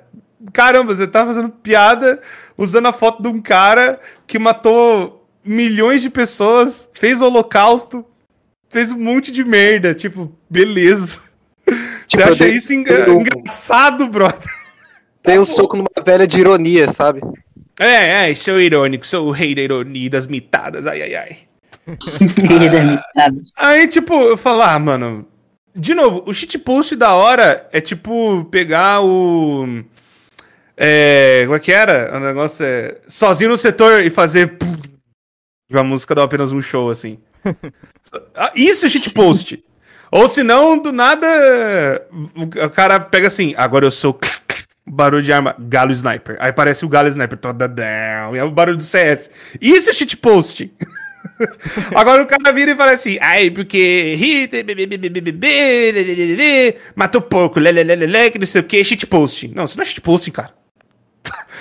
Caramba, 0.53 0.95
você 0.95 1.07
tá 1.07 1.25
fazendo 1.27 1.49
piada 1.51 2.21
usando 2.57 2.87
a 2.87 2.93
foto 2.93 3.23
de 3.23 3.29
um 3.29 3.41
cara 3.41 3.99
que 4.27 4.39
matou 4.39 5.27
milhões 5.45 6.03
de 6.03 6.11
pessoas, 6.11 6.89
fez 6.95 7.21
o 7.21 7.27
holocausto, 7.27 8.05
fez 8.69 8.91
um 8.93 8.99
monte 8.99 9.31
de 9.33 9.45
merda. 9.45 9.95
Tipo, 9.95 10.33
beleza. 10.49 11.19
Você 11.67 11.77
Tipo, 12.07 12.23
eu 12.23 12.33
acha 12.33 12.45
dei- 12.45 12.55
isso 12.55 12.73
enga- 12.73 12.93
eu- 12.93 13.21
engraçado, 13.21 14.09
brother? 14.09 14.51
Tem 15.23 15.39
um 15.39 15.47
soco 15.47 15.77
numa 15.77 15.89
velha 16.05 16.27
de 16.27 16.41
ironia, 16.41 16.91
sabe? 16.91 17.21
É, 17.79 18.31
é, 18.31 18.35
sou 18.35 18.61
irônico, 18.61 19.07
sou 19.07 19.29
o 19.29 19.31
rei 19.31 19.55
da 19.55 19.63
ironia 19.63 20.11
das 20.11 20.27
mitadas, 20.27 20.87
ai, 20.87 21.03
ai, 21.03 21.15
ai. 21.15 21.37
Querida 22.49 22.83
mitada. 22.83 23.43
Aí, 23.57 23.87
tipo, 23.87 24.15
eu 24.15 24.37
falo, 24.37 24.63
ah, 24.63 24.79
mano. 24.79 25.27
De 25.75 25.95
novo, 25.95 26.23
o 26.27 26.35
shitpost 26.35 26.97
da 26.97 27.15
hora 27.15 27.69
é 27.73 27.81
tipo 27.81 28.45
pegar 28.51 29.03
o. 29.03 29.85
É. 30.83 31.43
Como 31.45 31.57
é 31.57 31.61
que 31.61 31.71
era? 31.71 32.17
O 32.17 32.21
negócio 32.21 32.65
é. 32.65 32.97
Sozinho 33.07 33.51
no 33.51 33.59
setor 33.59 34.03
e 34.03 34.09
fazer. 34.09 34.57
A 35.73 35.85
música 35.85 36.15
dá 36.15 36.25
apenas 36.25 36.51
um 36.53 36.63
show, 36.63 36.91
assim. 36.91 37.19
Ah, 38.35 38.51
Isso 38.57 38.87
é 38.87 38.89
shitpost. 38.89 39.63
Ou 40.11 40.27
se 40.27 40.43
não, 40.43 40.79
do 40.79 40.91
nada. 40.91 41.27
O 42.65 42.71
cara 42.71 42.99
pega 42.99 43.29
assim, 43.29 43.55
agora 43.57 43.85
eu 43.85 43.91
sou. 43.91 44.19
Barulho 44.87 45.23
de 45.23 45.33
arma, 45.33 45.55
galo 45.59 45.93
sniper. 45.93 46.37
Aí 46.41 46.53
parece 46.53 46.85
o 46.85 46.89
galo 46.89 47.07
sniper. 47.09 47.39
Toda 47.39 47.69
down. 47.69 48.35
É 48.35 48.43
o 48.43 48.51
barulho 48.51 48.79
do 48.79 48.83
CS. 48.83 49.31
Isso 49.61 49.91
é 49.91 49.93
shitpost. 49.93 50.73
Agora 51.95 52.23
o 52.23 52.27
cara 52.27 52.53
vira 52.53 52.73
e 52.73 52.77
fala 52.77 52.93
assim, 52.93 53.19
ai, 53.21 53.51
porque 53.51 54.19
matou 56.97 57.21
porco, 57.21 57.61
lê, 57.61 58.31
que 58.31 58.39
não 58.39 58.47
sei 58.47 58.61
o 58.61 58.65
que, 58.65 58.83
shitposting. 58.83 59.53
Não, 59.55 59.65
isso 59.65 59.77
não 59.77 59.83
é 59.83 59.87
shitposting, 59.87 60.31
cara. 60.31 60.51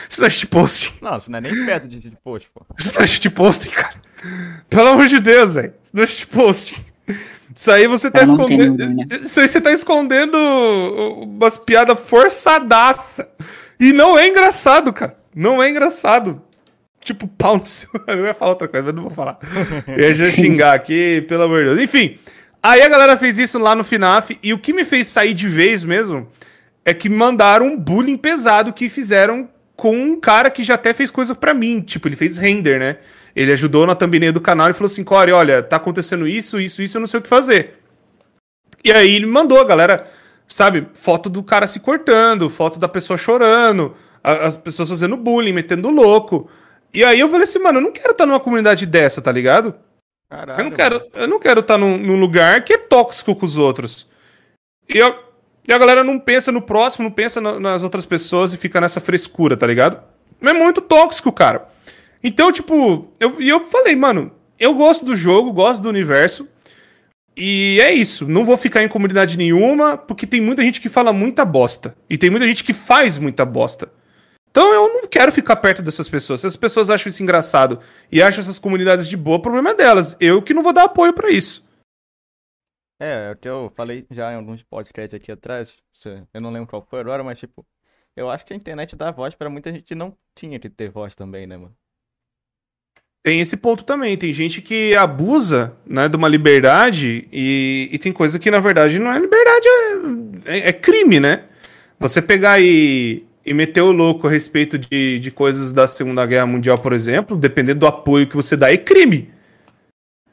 Isso 0.10 0.22
não 0.22 0.28
é. 0.28 0.30
Não, 1.02 1.18
isso 1.18 1.32
não 1.32 1.38
é 1.38 1.42
nem 1.42 1.66
perto 1.66 1.88
de 1.88 2.02
shitpost, 2.02 2.50
pô. 2.52 2.66
Isso 2.78 2.96
não 2.96 3.04
é 3.04 3.70
cara. 3.70 3.96
Pelo 4.68 4.88
amor 4.90 5.06
de 5.06 5.20
Deus, 5.20 5.54
velho. 5.54 5.74
Isso 5.82 5.92
não 5.96 6.04
é 6.04 6.08
shitposting. 6.08 6.76
Isso 7.56 7.72
aí 7.72 7.88
você 7.88 8.10
tá 8.10 8.24
escondendo. 8.24 9.04
Isso 9.22 9.40
aí 9.40 9.48
você 9.48 9.62
tá 9.62 9.72
escondendo 9.72 10.36
umas 11.22 11.58
piadas 11.58 12.00
forçadaça. 12.00 13.30
E 13.80 13.94
não 13.94 14.18
é 14.18 14.28
engraçado, 14.28 14.92
cara. 14.92 15.16
Não 15.36 15.62
é 15.62 15.70
engraçado. 15.70 16.42
Tipo, 17.02 17.28
pau 17.28 17.58
no 17.58 17.66
seu. 17.66 17.90
Eu 18.08 18.26
ia 18.26 18.34
falar 18.34 18.52
outra 18.52 18.68
coisa, 18.68 18.88
mas 18.88 18.96
não 18.96 19.04
vou 19.04 19.12
falar. 19.12 19.38
Eu 19.88 20.14
já 20.14 20.26
ia 20.26 20.32
xingar 20.32 20.74
aqui, 20.74 21.24
pelo 21.28 21.44
amor 21.44 21.60
de 21.60 21.66
Deus. 21.66 21.82
Enfim, 21.82 22.18
aí 22.64 22.82
a 22.82 22.90
galera 22.90 23.16
fez 23.16 23.38
isso 23.38 23.60
lá 23.60 23.76
no 23.76 23.84
FNAF. 23.84 24.38
E 24.42 24.54
o 24.54 24.58
que 24.58 24.74
me 24.74 24.84
fez 24.84 25.08
sair 25.08 25.34
de 25.34 25.48
vez 25.48 25.84
mesmo 25.84 26.28
é 26.84 26.94
que 26.94 27.10
mandaram 27.10 27.68
um 27.68 27.78
bullying 27.78 28.18
pesado 28.18 28.74
que 28.74 28.90
fizeram 28.90 29.48
com 29.80 29.96
um 29.96 30.20
cara 30.20 30.50
que 30.52 30.64
já 30.64 30.76
até 30.76 30.94
fez 30.94 31.10
coisa 31.10 31.34
pra 31.34 31.54
mim. 31.54 31.82
Tipo, 31.82 32.08
ele 32.08 32.16
fez 32.16 32.38
render, 32.38 32.80
né? 32.80 32.98
Ele 33.36 33.52
ajudou 33.54 33.88
na 33.88 33.96
thumbnail 33.96 34.34
do 34.34 34.42
canal 34.42 34.70
e 34.70 34.74
falou 34.74 34.88
assim: 34.88 35.04
Core, 35.04 35.32
olha, 35.32 35.64
tá 35.64 35.78
acontecendo 35.78 36.28
isso, 36.28 36.60
isso, 36.60 36.82
isso, 36.84 36.98
eu 36.98 37.00
não 37.00 37.08
sei 37.08 37.20
o 37.20 37.24
que 37.24 37.30
fazer. 37.30 37.80
E 38.84 38.92
aí 38.92 39.16
ele 39.16 39.26
mandou 39.26 39.60
a 39.60 39.64
galera, 39.66 40.04
sabe, 40.48 40.88
foto 40.94 41.30
do 41.30 41.44
cara 41.44 41.68
se 41.68 41.80
cortando, 41.80 42.50
foto 42.50 42.80
da 42.80 42.88
pessoa 42.88 43.18
chorando, 43.18 43.96
a- 44.24 44.46
as 44.48 44.58
pessoas 44.58 44.90
fazendo 44.90 45.18
bullying, 45.18 45.54
metendo 45.54 45.90
louco. 45.90 46.50
E 46.94 47.04
aí 47.04 47.20
eu 47.20 47.30
falei 47.30 47.44
assim, 47.44 47.60
mano, 47.60 47.80
eu 47.80 47.84
não 47.84 47.92
quero 47.92 48.12
estar 48.12 48.26
numa 48.26 48.40
comunidade 48.40 48.86
dessa, 48.86 49.22
tá 49.22 49.32
ligado? 49.32 49.76
Caralho. 50.30 50.60
Eu 50.60 50.64
não 50.64 50.72
quero, 50.72 51.04
eu 51.14 51.28
não 51.28 51.40
quero 51.40 51.60
estar 51.60 51.78
num, 51.78 51.98
num 51.98 52.20
lugar 52.20 52.64
que 52.64 52.74
é 52.74 52.78
tóxico 52.78 53.36
com 53.36 53.46
os 53.46 53.58
outros. 53.58 54.08
E, 54.88 54.98
eu- 54.98 55.16
e 55.70 55.74
a 55.74 55.78
galera 55.78 56.04
não 56.04 56.20
pensa 56.20 56.52
no 56.52 56.62
próximo, 56.62 57.04
não 57.04 57.12
pensa 57.12 57.40
na- 57.40 57.60
nas 57.60 57.84
outras 57.84 58.06
pessoas 58.06 58.54
e 58.54 58.58
fica 58.58 58.82
nessa 58.82 59.00
frescura, 59.00 59.56
tá 59.56 59.68
ligado? 59.68 60.02
É 60.42 60.52
muito 60.52 60.82
tóxico, 60.82 61.32
cara. 61.32 61.68
Então, 62.24 62.52
tipo, 62.52 63.08
eu, 63.20 63.40
e 63.40 63.48
eu 63.48 63.60
falei, 63.62 63.96
mano, 63.96 64.32
eu 64.60 64.74
gosto 64.74 65.06
do 65.06 65.16
jogo, 65.16 65.54
gosto 65.54 65.82
do 65.82 65.88
universo. 65.90 66.48
E 67.38 67.80
é 67.82 67.94
isso. 67.94 68.28
Não 68.28 68.44
vou 68.44 68.58
ficar 68.58 68.84
em 68.84 68.88
comunidade 68.88 69.38
nenhuma, 69.38 69.96
porque 69.96 70.26
tem 70.28 70.42
muita 70.42 70.64
gente 70.64 70.82
que 70.82 70.90
fala 70.90 71.14
muita 71.14 71.46
bosta. 71.46 71.96
E 72.10 72.18
tem 72.18 72.30
muita 72.30 72.46
gente 72.48 72.64
que 72.64 72.74
faz 72.74 73.18
muita 73.18 73.46
bosta. 73.46 73.90
Então 74.52 74.74
eu 74.74 74.88
não 74.92 75.08
quero 75.08 75.32
ficar 75.32 75.56
perto 75.58 75.82
dessas 75.82 76.10
pessoas. 76.10 76.42
Se 76.42 76.48
as 76.48 76.56
pessoas 76.56 76.90
acham 76.90 77.10
isso 77.10 77.22
engraçado 77.22 77.80
e 78.12 78.22
acham 78.22 78.42
essas 78.42 78.58
comunidades 78.58 79.08
de 79.08 79.16
boa, 79.16 79.38
o 79.38 79.42
problema 79.42 79.70
é 79.70 79.76
delas. 79.76 80.18
Eu 80.20 80.42
que 80.42 80.54
não 80.54 80.64
vou 80.64 80.74
dar 80.74 80.86
apoio 80.86 81.14
pra 81.14 81.30
isso. 81.30 81.64
É, 83.00 83.32
é 83.32 83.36
que 83.36 83.48
eu 83.48 83.72
falei 83.76 84.06
já 84.12 84.32
em 84.32 84.36
alguns 84.36 84.64
podcasts 84.64 85.14
aqui 85.14 85.32
atrás. 85.32 85.82
Eu 86.34 86.42
não 86.42 86.52
lembro 86.52 86.68
qual 86.70 86.82
foi 86.82 87.00
agora, 87.00 87.24
mas 87.24 87.40
tipo, 87.40 87.66
eu 88.16 88.30
acho 88.30 88.46
que 88.46 88.54
a 88.54 88.56
internet 88.56 88.96
dá 88.96 89.12
voz 89.12 89.36
pra 89.36 89.50
muita 89.50 89.72
gente 89.72 89.84
que 89.84 89.96
não 89.96 90.18
tinha 90.36 90.60
que 90.60 90.70
ter 90.70 90.90
voz 90.92 91.16
também, 91.16 91.48
né, 91.48 91.58
mano? 91.58 91.76
Tem 93.24 93.42
esse 93.42 93.58
ponto 93.58 93.84
também. 93.84 94.18
Tem 94.18 94.32
gente 94.32 94.62
que 94.62 94.96
abusa 94.96 95.74
né, 95.86 96.08
de 96.08 96.16
uma 96.16 96.28
liberdade 96.28 97.28
e, 97.32 97.90
e 97.92 97.98
tem 98.00 98.12
coisa 98.14 98.40
que, 98.40 98.50
na 98.50 98.60
verdade, 98.60 98.98
não 98.98 99.12
é 99.12 99.20
liberdade, 99.20 99.68
é, 100.46 100.58
é- 100.58 100.70
é 100.70 100.74
crime, 100.74 101.20
né? 101.20 101.44
Você 102.00 102.22
pegar 102.22 102.62
e, 102.62 103.24
e 103.46 103.54
meter 103.54 103.82
o 103.82 103.92
louco 103.92 104.28
a 104.28 104.30
respeito 104.32 104.78
de, 104.80 105.20
de 105.20 105.32
coisas 105.32 105.74
da 105.74 105.86
Segunda 105.88 106.26
Guerra 106.26 106.46
Mundial, 106.46 106.78
por 106.78 106.94
exemplo, 106.94 107.36
dependendo 107.38 107.82
do 107.82 107.88
apoio 107.88 108.28
que 108.28 108.36
você 108.38 108.56
dá, 108.56 108.72
é 108.72 108.78
crime. 108.78 109.30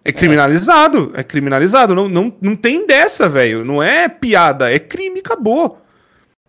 É 0.08 0.12
criminalizado. 0.12 1.12
É 1.16 1.24
criminalizado. 1.24 1.94
Não, 1.94 2.08
não, 2.08 2.32
não 2.40 2.54
tem 2.54 2.86
dessa, 2.86 3.28
velho. 3.28 3.64
Não 3.64 3.82
é 3.82 4.08
piada. 4.08 4.72
É 4.72 4.78
crime, 4.78 5.18
acabou. 5.18 5.82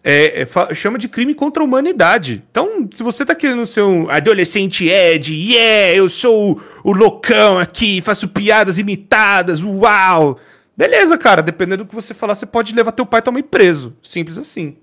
É, 0.04 0.44
é 0.44 0.74
chama 0.76 0.98
de 0.98 1.10
crime 1.10 1.34
contra 1.34 1.64
a 1.64 1.66
humanidade. 1.66 2.44
Então, 2.52 2.88
se 2.94 3.02
você 3.02 3.26
tá 3.26 3.34
querendo 3.34 3.66
ser 3.66 3.82
um 3.82 4.10
adolescente 4.12 4.88
Ed, 4.88 5.34
yeah, 5.34 5.96
eu 5.96 6.08
sou 6.08 6.54
o, 6.54 6.62
o 6.84 6.94
loucão 6.94 7.58
aqui, 7.58 8.00
faço 8.00 8.28
piadas 8.30 8.78
imitadas, 8.78 9.64
uau. 9.64 10.38
Beleza, 10.78 11.18
cara, 11.18 11.42
dependendo 11.42 11.84
do 11.84 11.90
que 11.90 11.96
você 11.96 12.14
falar, 12.14 12.36
você 12.36 12.46
pode 12.46 12.76
levar 12.76 12.92
teu 12.92 13.08
pai 13.08 13.20
e 13.20 13.24
tua 13.24 13.34
mãe 13.34 13.42
preso. 13.44 13.98
Simples 14.04 14.38
assim. 14.38 14.78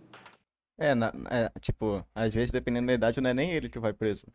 É, 0.76 0.92
na- 0.96 1.12
é, 1.30 1.48
tipo, 1.60 2.04
às 2.12 2.34
vezes, 2.34 2.50
dependendo 2.50 2.88
da 2.88 2.94
idade, 2.94 3.20
não 3.20 3.30
é 3.30 3.34
nem 3.34 3.52
ele 3.52 3.68
que 3.68 3.78
vai 3.78 3.92
preso. 3.92 4.26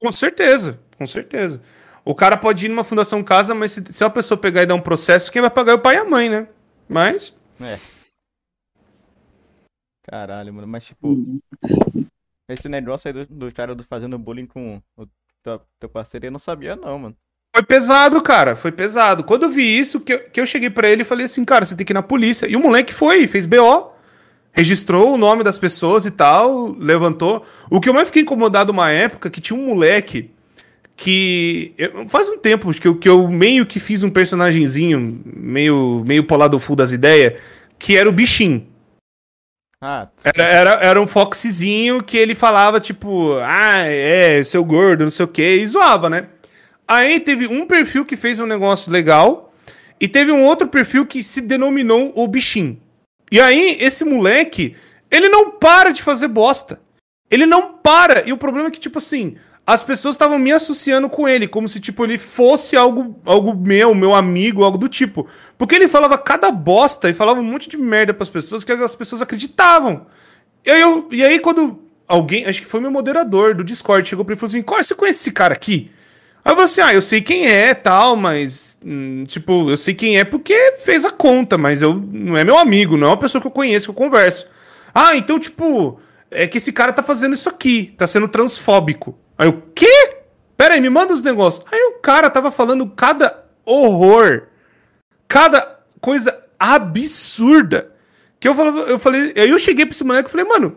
Com 0.00 0.10
certeza, 0.10 0.80
com 0.96 1.06
certeza. 1.06 1.60
O 2.04 2.14
cara 2.14 2.36
pode 2.36 2.66
ir 2.66 2.68
numa 2.68 2.84
fundação 2.84 3.22
casa, 3.22 3.54
mas 3.54 3.72
se, 3.72 3.84
se 3.92 4.02
uma 4.02 4.10
pessoa 4.10 4.38
pegar 4.38 4.62
e 4.62 4.66
dar 4.66 4.74
um 4.74 4.80
processo, 4.80 5.30
quem 5.30 5.42
vai 5.42 5.50
pagar 5.50 5.72
é 5.72 5.74
o 5.74 5.80
pai 5.80 5.96
e 5.96 5.98
a 5.98 6.04
mãe, 6.04 6.28
né? 6.28 6.48
Mas. 6.88 7.32
É. 7.60 7.78
Caralho, 10.02 10.52
mano. 10.52 10.66
Mas, 10.66 10.84
tipo, 10.84 11.08
Uhum. 11.08 11.40
esse 12.48 12.68
negócio 12.68 13.08
aí 13.08 13.12
do, 13.12 13.26
do 13.26 13.52
cara 13.52 13.74
do 13.74 13.84
fazendo 13.84 14.18
bullying 14.18 14.46
com 14.46 14.80
o 14.96 15.06
teu, 15.42 15.60
teu 15.78 15.88
parceiro, 15.88 16.26
eu 16.26 16.30
não 16.30 16.38
sabia, 16.38 16.74
não, 16.76 16.98
mano. 16.98 17.16
Foi 17.54 17.64
pesado, 17.64 18.20
cara. 18.22 18.56
Foi 18.56 18.72
pesado. 18.72 19.24
Quando 19.24 19.44
eu 19.44 19.50
vi 19.50 19.78
isso, 19.78 20.00
que 20.00 20.14
eu, 20.14 20.30
que 20.30 20.40
eu 20.40 20.46
cheguei 20.46 20.70
pra 20.70 20.88
ele 20.88 21.02
e 21.02 21.04
falei 21.04 21.26
assim, 21.26 21.44
cara, 21.44 21.64
você 21.64 21.76
tem 21.76 21.84
que 21.84 21.92
ir 21.92 21.94
na 21.94 22.02
polícia. 22.02 22.46
E 22.46 22.56
o 22.56 22.60
moleque 22.60 22.94
foi, 22.94 23.26
fez 23.26 23.44
BO, 23.44 23.92
registrou 24.52 25.12
o 25.12 25.18
nome 25.18 25.42
das 25.44 25.58
pessoas 25.58 26.06
e 26.06 26.10
tal, 26.10 26.68
levantou. 26.68 27.44
O 27.68 27.80
que 27.80 27.88
eu 27.88 27.94
mais 27.94 28.08
fiquei 28.08 28.22
incomodado 28.22 28.72
uma 28.72 28.90
época, 28.90 29.28
que 29.30 29.40
tinha 29.40 29.58
um 29.58 29.66
moleque 29.66 30.30
que. 31.00 31.72
eu- 31.78 32.06
faz 32.10 32.28
um 32.28 32.36
tempo 32.36 32.70
que 32.74 32.86
eu, 32.86 32.94
que 32.94 33.08
eu 33.08 33.26
meio 33.26 33.64
que 33.64 33.80
fiz 33.80 34.02
um 34.02 34.10
personagemzinho, 34.10 35.22
meio, 35.24 36.04
meio 36.06 36.24
pro 36.24 36.36
lado 36.36 36.58
full 36.60 36.76
das 36.76 36.92
ideias, 36.92 37.40
que 37.78 37.96
era 37.96 38.06
o 38.06 38.12
bichinho. 38.12 38.66
Ah, 39.82 40.08
Era, 40.22 40.42
era, 40.44 40.70
era 40.84 41.00
um 41.00 41.06
Foxzinho 41.06 42.02
que 42.04 42.18
ele 42.18 42.34
falava, 42.34 42.78
tipo, 42.78 43.32
ah, 43.42 43.78
é, 43.78 44.42
seu 44.42 44.62
gordo, 44.62 45.04
não 45.04 45.10
sei 45.10 45.24
o 45.24 45.28
quê, 45.28 45.56
e 45.56 45.66
zoava, 45.66 46.10
né? 46.10 46.26
Aí 46.86 47.18
teve 47.18 47.46
um 47.46 47.66
perfil 47.66 48.04
que 48.04 48.14
fez 48.14 48.38
um 48.38 48.44
negócio 48.44 48.92
legal, 48.92 49.54
e 49.98 50.06
teve 50.06 50.30
um 50.32 50.44
outro 50.44 50.68
perfil 50.68 51.06
que 51.06 51.22
se 51.22 51.40
denominou 51.40 52.12
o 52.14 52.28
bichinho. 52.28 52.78
E 53.32 53.40
aí, 53.40 53.78
esse 53.80 54.04
moleque, 54.04 54.76
ele 55.10 55.30
não 55.30 55.52
para 55.52 55.92
de 55.92 56.02
fazer 56.02 56.28
bosta. 56.28 56.78
Ele 57.30 57.46
não 57.46 57.74
para. 57.74 58.28
E 58.28 58.32
o 58.34 58.36
problema 58.36 58.68
é 58.68 58.70
que, 58.70 58.80
tipo 58.80 58.98
assim, 58.98 59.36
as 59.72 59.82
pessoas 59.82 60.14
estavam 60.14 60.38
me 60.38 60.50
associando 60.52 61.08
com 61.08 61.28
ele, 61.28 61.46
como 61.46 61.68
se, 61.68 61.78
tipo, 61.80 62.04
ele 62.04 62.18
fosse 62.18 62.76
algo, 62.76 63.20
algo 63.24 63.54
meu, 63.54 63.94
meu 63.94 64.14
amigo, 64.14 64.64
algo 64.64 64.76
do 64.78 64.88
tipo. 64.88 65.26
Porque 65.56 65.74
ele 65.74 65.86
falava 65.88 66.18
cada 66.18 66.50
bosta 66.50 67.08
e 67.08 67.14
falava 67.14 67.40
um 67.40 67.44
monte 67.44 67.68
de 67.68 67.76
merda 67.76 68.12
pras 68.12 68.28
pessoas 68.28 68.64
que 68.64 68.72
as 68.72 68.94
pessoas 68.94 69.22
acreditavam. 69.22 70.06
E 70.66 70.70
aí, 70.70 70.80
eu- 70.80 71.08
e 71.10 71.24
aí 71.24 71.38
quando 71.38 71.80
alguém, 72.08 72.44
acho 72.46 72.62
que 72.62 72.68
foi 72.68 72.80
meu 72.80 72.90
moderador 72.90 73.54
do 73.54 73.62
Discord, 73.64 74.08
chegou 74.08 74.24
pra 74.24 74.32
ele 74.32 74.38
e 74.38 74.40
falou 74.40 74.50
assim: 74.50 74.62
Qual, 74.62 74.82
você 74.82 74.94
conhece 74.94 75.20
esse 75.20 75.30
cara 75.30 75.54
aqui? 75.54 75.90
Aí 76.44 76.50
eu 76.52 76.56
falei 76.56 76.64
assim: 76.64 76.80
Ah, 76.80 76.94
eu 76.94 77.02
sei 77.02 77.20
quem 77.20 77.46
é 77.46 77.72
tal, 77.74 78.16
mas. 78.16 78.76
hum, 78.84 79.24
tipo, 79.26 79.70
eu 79.70 79.76
sei 79.76 79.94
quem 79.94 80.18
é 80.18 80.24
porque 80.24 80.72
fez 80.78 81.04
a 81.04 81.10
conta, 81.10 81.56
mas 81.56 81.80
eu 81.82 81.94
não 82.12 82.36
é 82.36 82.42
meu 82.44 82.58
amigo, 82.58 82.96
não 82.96 83.06
é 83.08 83.10
uma 83.10 83.16
pessoa 83.16 83.40
que 83.40 83.46
eu 83.46 83.50
conheço, 83.52 83.86
que 83.86 83.90
eu 83.90 84.04
converso. 84.04 84.46
Ah, 84.94 85.14
então, 85.16 85.38
tipo, 85.38 86.00
é 86.30 86.46
que 86.46 86.58
esse 86.58 86.72
cara 86.72 86.92
tá 86.92 87.02
fazendo 87.02 87.34
isso 87.34 87.48
aqui, 87.48 87.94
tá 87.96 88.06
sendo 88.06 88.28
transfóbico. 88.28 89.18
Aí 89.36 89.48
eu, 89.48 89.62
quê? 89.74 90.16
Pera 90.56 90.74
aí, 90.74 90.80
me 90.80 90.90
manda 90.90 91.12
os 91.12 91.22
negócios. 91.22 91.64
Aí 91.72 91.80
o 91.84 91.98
cara 92.00 92.28
tava 92.30 92.50
falando 92.50 92.86
cada 92.90 93.44
horror, 93.64 94.42
cada 95.26 95.80
coisa 96.00 96.38
absurda. 96.58 97.92
Que 98.38 98.48
eu 98.48 98.54
falava, 98.54 98.80
eu 98.80 98.98
falei, 98.98 99.32
aí 99.36 99.50
eu 99.50 99.58
cheguei 99.58 99.84
pra 99.86 99.94
esse 99.94 100.04
moleque 100.04 100.28
e 100.28 100.32
falei, 100.32 100.46
mano, 100.46 100.68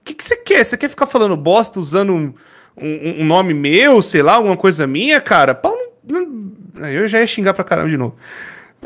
o 0.00 0.02
que, 0.04 0.14
que 0.14 0.24
você 0.24 0.36
quer? 0.36 0.64
Você 0.64 0.76
quer 0.76 0.88
ficar 0.88 1.06
falando 1.06 1.36
bosta 1.36 1.78
usando 1.78 2.12
um, 2.12 2.34
um- 2.76 3.22
um 3.22 3.24
nome 3.24 3.54
meu, 3.54 4.02
sei 4.02 4.22
lá, 4.22 4.34
alguma 4.34 4.56
coisa 4.56 4.86
minha, 4.86 5.20
cara? 5.20 5.54
Pau 5.54 5.76
não, 6.06 6.20
não- 6.26 6.52
Aí 6.84 6.94
eu 6.96 7.06
já 7.06 7.20
ia 7.20 7.26
xingar 7.26 7.54
pra 7.54 7.62
caramba 7.64 7.88
de 7.88 7.96
novo. 7.96 8.16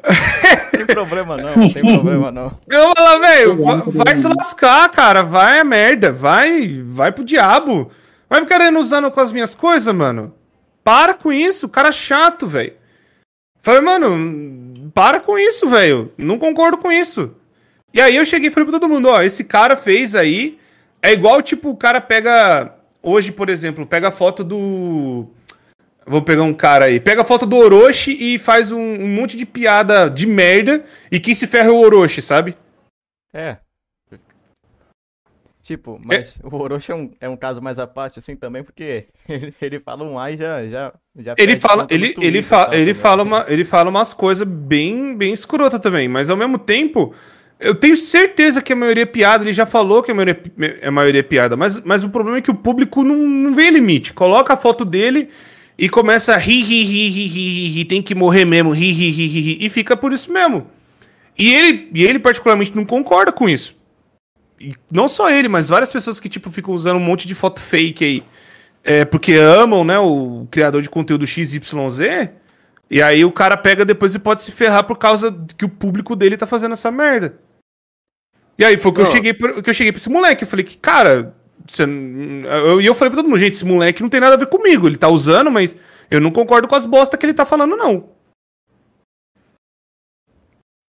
tem 0.77 0.87
problema 0.87 1.37
não, 1.37 1.57
não 1.57 1.69
tem 1.69 1.83
problema 1.83 2.31
não. 2.31 2.59
Eu 2.69 2.93
falo, 2.97 3.21
velho, 3.21 3.63
va- 3.65 3.83
vai 3.87 4.17
se 4.17 4.27
lascar, 4.29 4.89
cara. 4.91 5.23
Vai 5.23 5.61
a 5.61 5.65
merda. 5.65 6.13
Vai, 6.13 6.83
vai 6.87 7.13
pro 7.13 7.25
diabo. 7.25 7.91
Vai 8.29 8.41
ficar 8.41 8.59
querendo 8.59 8.79
usando 8.79 9.11
com 9.11 9.21
as 9.21 9.33
minhas 9.33 9.55
coisas, 9.55 9.95
mano. 9.95 10.35
Para 10.85 11.15
com 11.15 11.33
isso, 11.33 11.69
cara 11.69 11.91
chato, 11.93 12.47
velho. 12.47 12.73
Falei, 13.61 13.81
mano, 13.81 14.91
para 14.95 15.21
com 15.21 15.39
isso, 15.39 15.69
velho. 15.69 16.13
Não 16.17 16.39
concordo 16.39 16.79
com 16.79 16.91
isso. 16.93 17.33
E 17.93 18.01
aí 18.01 18.17
eu 18.17 18.25
cheguei 18.25 18.49
e 18.49 18.51
falei 18.51 18.69
pra 18.69 18.79
todo 18.79 18.89
mundo, 18.89 19.09
ó, 19.09 19.23
esse 19.23 19.45
cara 19.45 19.77
fez 19.77 20.15
aí. 20.15 20.59
É 21.03 21.13
igual, 21.13 21.41
tipo, 21.43 21.71
o 21.71 21.77
cara 21.77 22.01
pega. 22.01 22.75
Hoje, 23.03 23.33
por 23.33 23.49
exemplo, 23.49 23.87
pega 23.87 24.09
a 24.09 24.13
foto 24.13 24.43
do. 24.45 25.27
Vou 26.09 26.23
pegar 26.23 26.43
um 26.43 26.55
cara 26.55 26.87
aí. 26.87 26.99
Pega 26.99 27.21
a 27.21 27.25
foto 27.25 27.45
do 27.45 27.57
Orochi 27.57 28.17
e 28.19 28.39
faz 28.39 28.73
um, 28.73 28.79
um 28.79 29.09
monte 29.09 29.37
de 29.37 29.45
piada 29.45 30.09
de 30.09 30.27
merda. 30.27 30.85
E 31.13 31.21
quem 31.21 31.35
se 31.35 31.47
ferra 31.47 31.69
é 31.69 31.71
o 31.71 31.81
Orochi, 31.81 32.23
sabe? 32.23 32.57
É. 33.33 33.59
Tipo, 35.63 36.01
mas 36.03 36.39
o 36.43 36.57
Orochi 36.57 36.93
é 36.93 36.95
um, 36.95 37.11
é 37.21 37.29
um 37.29 37.37
caso 37.37 37.61
mais 37.61 37.79
à 37.79 37.87
parte, 37.87 38.19
assim, 38.19 38.35
também, 38.35 38.63
porque 38.63 39.09
ele, 39.29 39.55
ele 39.61 39.79
fala 39.79 40.03
um 40.03 40.19
ai 40.19 40.35
já, 40.35 40.67
já, 40.67 40.95
já 41.15 41.35
Ele 41.37 41.57
fala, 41.57 41.87
ele, 41.91 42.15
Twitter 42.15 42.25
ele, 42.25 42.43
fa, 42.43 42.65
tal, 42.65 42.75
ele, 42.75 42.95
tá 42.95 43.01
fala 43.01 43.23
uma, 43.23 43.45
ele 43.49 43.65
fala 43.67 43.91
umas 43.91 44.15
coisas 44.15 44.49
bem, 44.49 45.15
bem 45.15 45.31
escrota 45.31 45.79
também, 45.79 46.09
mas 46.09 46.31
ao 46.31 46.39
mesmo 46.39 46.57
tempo, 46.59 47.13
eu 47.61 47.75
tenho 47.75 47.95
certeza 47.97 48.63
que 48.63 48.73
a 48.73 48.77
maioria 48.77 49.03
é 49.03 49.07
piada, 49.07 49.45
ele 49.45 49.53
já 49.53 49.67
falou 49.67 50.03
que 50.03 50.11
a 50.11 50.15
maioria, 50.15 50.41
a 50.83 50.91
maioria 50.91 51.21
é 51.21 51.23
piada, 51.23 51.55
mas, 51.55 51.81
mas 51.85 52.03
o 52.03 52.09
problema 52.09 52.39
é 52.39 52.41
que 52.41 52.51
o 52.51 52.55
público 52.55 53.05
não, 53.05 53.17
não 53.17 53.55
vê 53.55 53.69
limite. 53.69 54.15
Coloca 54.15 54.55
a 54.55 54.57
foto 54.57 54.87
dele 54.87 55.29
e 55.79 55.89
começa 55.89 56.35
a 56.35 56.37
rir, 56.37 56.63
rir, 56.63 56.85
rir, 56.85 57.09
rir, 57.09 57.29
rir, 57.29 57.69
rir, 57.69 57.85
tem 57.85 58.03
que 58.03 58.15
morrer 58.15 58.45
mesmo, 58.45 58.73
rir, 58.73 58.93
rir, 58.93 59.11
rir, 59.11 59.27
rir, 59.27 59.41
rir, 59.41 59.59
e 59.65 59.69
fica 59.69 59.97
por 59.97 60.13
isso 60.13 60.33
mesmo. 60.33 60.67
E 61.39 61.55
ele, 61.55 61.89
e 61.95 62.05
ele 62.05 62.19
particularmente 62.19 62.75
não 62.75 62.85
concorda 62.85 63.31
com 63.31 63.49
isso. 63.49 63.77
E 64.61 64.75
não 64.91 65.07
só 65.07 65.31
ele, 65.31 65.49
mas 65.49 65.69
várias 65.69 65.93
pessoas 65.93 66.19
que, 66.19 66.29
tipo, 66.29 66.51
ficam 66.51 66.75
usando 66.75 66.97
um 66.97 67.01
monte 67.01 67.29
de 67.29 67.35
foto 67.35 67.61
fake 67.61 68.05
aí. 68.05 68.25
É, 68.83 69.05
porque 69.05 69.35
amam, 69.35 69.85
né, 69.85 69.99
o 70.01 70.49
criador 70.51 70.83
de 70.83 70.91
conteúdo 70.91 71.27
XYZ. 71.27 71.61
E 72.91 73.01
aí 73.01 73.25
o 73.25 73.31
cara 73.31 73.57
pega 73.57 73.85
depois 73.85 74.15
e 74.17 74.19
pode 74.19 74.43
se 74.43 74.51
ferrar 74.51 74.83
por 74.85 74.99
causa 74.99 75.33
que 75.57 75.65
o 75.65 75.69
público 75.69 76.17
dele 76.17 76.37
tá 76.37 76.47
fazendo 76.47 76.73
essa 76.73 76.91
merda. 76.91 77.39
E 78.59 78.65
aí 78.65 78.77
foi 78.77 78.91
que 78.93 79.01
eu 79.01 79.07
cheguei 79.07 79.33
pra, 79.33 79.63
que 79.63 79.71
eu 79.71 79.75
cheguei 79.75 79.93
pra 79.93 79.99
esse 79.99 80.11
moleque. 80.11 80.43
Eu 80.43 80.49
falei 80.49 80.65
que, 80.65 80.77
cara, 80.77 81.37
você, 81.67 81.85
eu, 81.85 82.81
e 82.81 82.87
eu 82.87 82.95
falei 82.95 83.11
pra 83.11 83.21
todo 83.23 83.29
mundo, 83.29 83.39
gente, 83.39 83.53
esse 83.55 83.65
moleque 83.65 84.03
não 84.03 84.09
tem 84.09 84.21
nada 84.21 84.35
a 84.35 84.39
ver 84.39 84.49
comigo. 84.49 84.87
Ele 84.87 84.97
tá 84.97 85.09
usando, 85.09 85.51
mas 85.51 85.77
eu 86.11 86.21
não 86.21 86.31
concordo 86.31 86.69
com 86.69 86.75
as 86.75 86.87
bosta 86.87 87.17
que 87.17 87.27
ele 87.27 87.35
tá 87.35 87.45
falando, 87.45 87.77
não. 87.77 88.11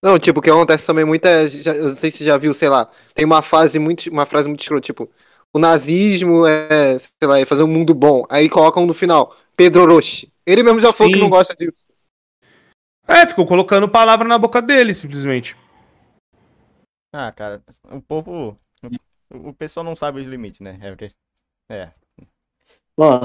Não, 0.02 0.18
tipo, 0.18 0.40
o 0.40 0.42
que 0.42 0.50
acontece 0.50 0.88
também 0.88 1.04
muito 1.04 1.26
é, 1.26 1.48
já- 1.50 1.76
eu 1.76 1.90
não 1.90 1.96
sei 1.96 2.10
se 2.10 2.20
você 2.20 2.24
já 2.26 2.38
viu, 2.38 2.54
sei 2.54 2.70
lá, 2.70 2.90
tem 3.14 3.26
uma 3.26 3.42
frase 3.42 3.78
muito, 3.80 4.10
uma 4.10 4.26
frase 4.26 4.48
muito 4.48 4.62
escrota, 4.62 4.82
tipo, 4.82 5.10
o 5.54 5.60
nazismo 5.60 6.46
é, 6.46 6.98
sei 6.98 7.28
lá, 7.28 7.40
é 7.40 7.46
fazer 7.46 7.64
um 7.64 7.68
mundo 7.68 7.94
bom. 7.94 8.24
Aí 8.30 8.50
colocam 8.50 8.86
no 8.86 8.94
final, 8.94 9.36
Pedro 9.58 9.82
Orochi. 9.82 10.32
Ele 10.46 10.64
mesmo 10.64 10.82
já 10.82 10.92
falou 10.92 11.12
Sim. 11.12 11.18
que 11.18 11.22
não 11.22 11.30
gosta 11.30 11.54
disso. 11.56 11.86
É, 13.08 13.26
ficou 13.26 13.46
colocando 13.46 13.90
palavra 13.90 14.28
na 14.28 14.38
boca 14.38 14.62
dele, 14.62 14.94
simplesmente. 14.94 15.58
Ah, 17.14 17.32
cara, 17.32 17.62
o 17.92 18.02
povo. 18.02 18.58
O, 19.32 19.54
pessoal 19.54 19.84
não 19.84 19.96
sabe 19.96 20.20
os 20.22 20.28
limites, 20.28 20.60
né? 20.60 20.78
É, 20.82 20.90
porque- 20.90 21.12
é. 21.70 21.92
Pô, 22.96 23.20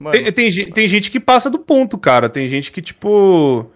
Mano, 0.00 0.12
Tem, 0.12 0.32
tem, 0.32 0.72
tem 0.72 0.88
gente 0.88 1.10
que 1.10 1.20
passa 1.20 1.48
do 1.48 1.58
ponto, 1.58 1.96
cara. 1.96 2.28
Tem 2.28 2.48
gente 2.48 2.72
que, 2.72 2.82
tipo. 2.82 3.70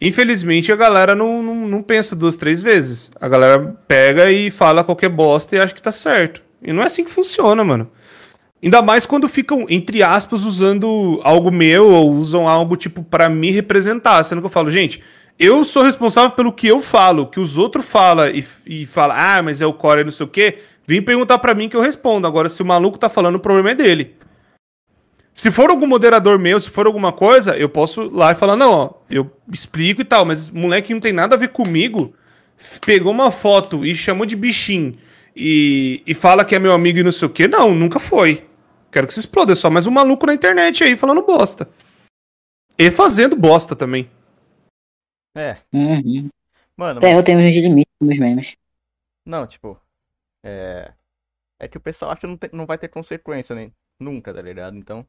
Infelizmente, 0.00 0.70
a 0.72 0.76
galera 0.76 1.14
não, 1.14 1.42
não, 1.42 1.54
não 1.68 1.82
pensa 1.82 2.14
duas, 2.16 2.36
três 2.36 2.60
vezes. 2.62 3.10
A 3.20 3.28
galera 3.28 3.78
pega 3.88 4.30
e 4.30 4.50
fala 4.50 4.84
qualquer 4.84 5.08
bosta 5.08 5.56
e 5.56 5.60
acha 5.60 5.74
que 5.74 5.80
tá 5.82 5.92
certo. 5.92 6.42
E 6.60 6.72
não 6.72 6.82
é 6.82 6.86
assim 6.86 7.04
que 7.04 7.10
funciona, 7.10 7.62
mano. 7.64 7.90
Ainda 8.62 8.82
mais 8.82 9.06
quando 9.06 9.28
ficam, 9.28 9.66
entre 9.68 10.02
aspas, 10.02 10.44
usando 10.44 11.20
algo 11.22 11.50
meu 11.50 11.90
ou 11.90 12.12
usam 12.12 12.48
algo, 12.48 12.76
tipo, 12.76 13.02
pra 13.02 13.28
me 13.28 13.50
representar. 13.50 14.22
Sendo 14.24 14.40
que 14.40 14.46
eu 14.46 14.50
falo, 14.50 14.70
gente, 14.70 15.02
eu 15.38 15.64
sou 15.64 15.82
responsável 15.82 16.30
pelo 16.30 16.52
que 16.52 16.66
eu 16.66 16.80
falo, 16.80 17.26
que 17.26 17.38
os 17.38 17.58
outros 17.58 17.88
falam 17.88 18.28
e, 18.28 18.44
e 18.66 18.86
fala, 18.86 19.14
ah, 19.36 19.42
mas 19.42 19.60
é 19.60 19.66
o 19.66 19.72
core 19.72 20.04
não 20.04 20.10
sei 20.10 20.24
o 20.24 20.28
quê. 20.28 20.58
Vem 20.86 21.02
perguntar 21.02 21.38
pra 21.38 21.54
mim 21.54 21.68
que 21.68 21.76
eu 21.76 21.80
respondo. 21.80 22.26
Agora, 22.26 22.48
se 22.48 22.62
o 22.62 22.66
maluco 22.66 22.98
tá 22.98 23.08
falando, 23.08 23.36
o 23.36 23.40
problema 23.40 23.70
é 23.70 23.74
dele. 23.74 24.16
Se 25.34 25.50
for 25.50 25.68
algum 25.68 25.86
moderador 25.86 26.38
meu, 26.38 26.58
se 26.58 26.70
for 26.70 26.86
alguma 26.86 27.12
coisa, 27.12 27.54
eu 27.56 27.68
posso 27.68 28.04
ir 28.04 28.10
lá 28.12 28.32
e 28.32 28.34
falar, 28.34 28.56
não, 28.56 28.72
ó, 28.72 28.90
eu 29.10 29.30
explico 29.52 30.00
e 30.00 30.04
tal, 30.04 30.24
mas 30.24 30.48
moleque 30.48 30.94
não 30.94 31.00
tem 31.00 31.12
nada 31.12 31.34
a 31.34 31.38
ver 31.38 31.48
comigo, 31.48 32.14
pegou 32.86 33.12
uma 33.12 33.30
foto 33.30 33.84
e 33.84 33.94
chamou 33.94 34.24
de 34.24 34.34
bichinho 34.34 34.96
e, 35.36 36.02
e 36.06 36.14
fala 36.14 36.42
que 36.42 36.54
é 36.54 36.58
meu 36.58 36.72
amigo 36.72 37.00
e 37.00 37.02
não 37.02 37.12
sei 37.12 37.26
o 37.26 37.30
quê. 37.30 37.46
Não, 37.46 37.74
nunca 37.74 37.98
foi. 37.98 38.46
Quero 38.90 39.06
que 39.06 39.12
se 39.12 39.20
exploda, 39.20 39.52
é 39.52 39.56
só 39.56 39.68
mais 39.68 39.86
um 39.86 39.90
maluco 39.90 40.24
na 40.24 40.32
internet 40.32 40.82
aí 40.82 40.96
falando 40.96 41.20
bosta. 41.20 41.68
E 42.78 42.90
fazendo 42.90 43.36
bosta 43.36 43.76
também. 43.76 44.08
É. 45.36 45.58
uhum. 45.72 46.28
Mano, 46.76 46.98
Até 46.98 47.14
eu 47.16 47.22
tenho 47.22 47.38
meus 47.38 47.54
limites 47.54 47.92
meus 48.00 48.18
memes. 48.18 48.56
não, 49.24 49.46
tipo. 49.46 49.80
É. 50.44 50.92
É 51.58 51.66
que 51.68 51.78
o 51.78 51.80
pessoal 51.80 52.10
acha 52.10 52.20
que 52.20 52.26
não, 52.26 52.36
tem- 52.36 52.50
não 52.52 52.66
vai 52.66 52.76
ter 52.76 52.88
consequência, 52.88 53.54
né? 53.56 53.70
Nunca, 53.98 54.32
tá 54.34 54.42
ligado? 54.42 54.76
Então. 54.76 55.06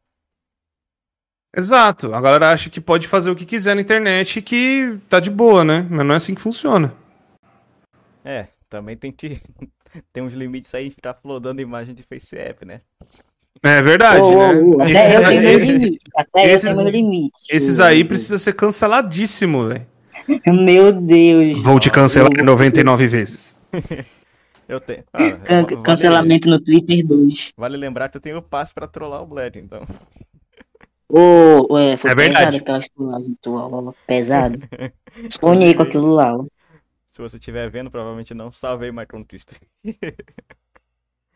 Exato. 1.56 2.14
A 2.14 2.22
galera 2.22 2.52
acha 2.52 2.70
que 2.70 2.80
pode 2.80 3.08
fazer 3.08 3.30
o 3.32 3.36
que 3.36 3.46
quiser 3.46 3.76
na 3.76 3.82
internet 3.82 4.38
e 4.38 4.42
que 4.42 4.98
tá 5.10 5.20
de 5.20 5.30
boa, 5.30 5.64
né? 5.66 5.86
Mas 5.90 6.06
não 6.06 6.14
é 6.14 6.18
assim 6.18 6.36
que 6.36 6.42
funciona. 6.42 6.94
É, 8.24 8.48
também 8.70 8.96
tem 8.96 9.12
que. 9.12 9.42
tem 10.14 10.24
uns 10.24 10.34
limites 10.34 10.74
aí 10.74 10.90
ficar 10.92 11.14
flodando 11.16 11.62
imagem 11.62 11.94
de 11.96 12.04
face 12.04 12.38
app, 12.38 12.66
né? 12.66 12.82
É 13.64 13.82
verdade, 13.82 14.22
Ô, 14.22 14.38
né? 14.38 14.62
ô, 14.62 14.78
ô, 14.78 14.82
Até 14.82 14.92
Esses 14.92 15.14
eu 15.14 15.26
aí- 15.26 15.40
tenho 15.40 15.42
meu 15.42 15.60
limite. 15.60 16.00
Até 16.16 16.46
esses- 16.46 16.68
eu 16.70 16.76
tenho 16.76 16.84
meu 16.84 16.92
limite. 16.94 17.38
Esses 17.50 17.80
aí 17.80 18.06
precisa 18.06 18.38
ser 18.40 18.54
canceladíssimo, 18.54 19.68
velho. 19.68 19.88
Meu 20.48 20.94
Deus. 20.94 21.62
Vou 21.64 21.80
te 21.80 21.90
cancelar 21.90 22.30
Eu- 22.38 22.44
99 22.46 23.08
vezes. 23.08 23.56
Eu 24.68 24.82
tenho. 24.82 25.04
Ah, 25.14 25.32
Can- 25.46 25.64
vale- 25.64 25.82
cancelamento 25.84 26.50
no 26.50 26.60
Twitter 26.60 27.06
2. 27.06 27.54
Vale 27.56 27.78
lembrar 27.78 28.10
que 28.10 28.18
eu 28.18 28.22
tenho 28.22 28.38
o 28.38 28.42
passe 28.42 28.74
pra 28.74 28.86
trollar 28.86 29.22
o 29.24 29.26
Bled, 29.26 29.58
então. 29.60 29.82
Ô, 31.08 31.78
é, 31.78 31.96
foi 31.96 32.12
É 32.12 32.16
verdade. 32.16 32.46
pesado 32.46 32.58
aquela 32.58 32.80
trollagem 32.94 33.38
tua, 33.42 33.96
pesado. 34.06 34.60
Sonhei 35.40 35.74
com 35.74 35.84
aquilo 35.84 36.14
lá, 36.14 36.36
ó. 36.36 36.46
Se 37.10 37.22
você 37.22 37.38
estiver 37.38 37.70
vendo, 37.70 37.90
provavelmente 37.90 38.34
não. 38.34 38.52
Salve 38.52 38.86
aí, 38.86 38.92
Michael 38.92 39.24
Twister. 39.26 39.58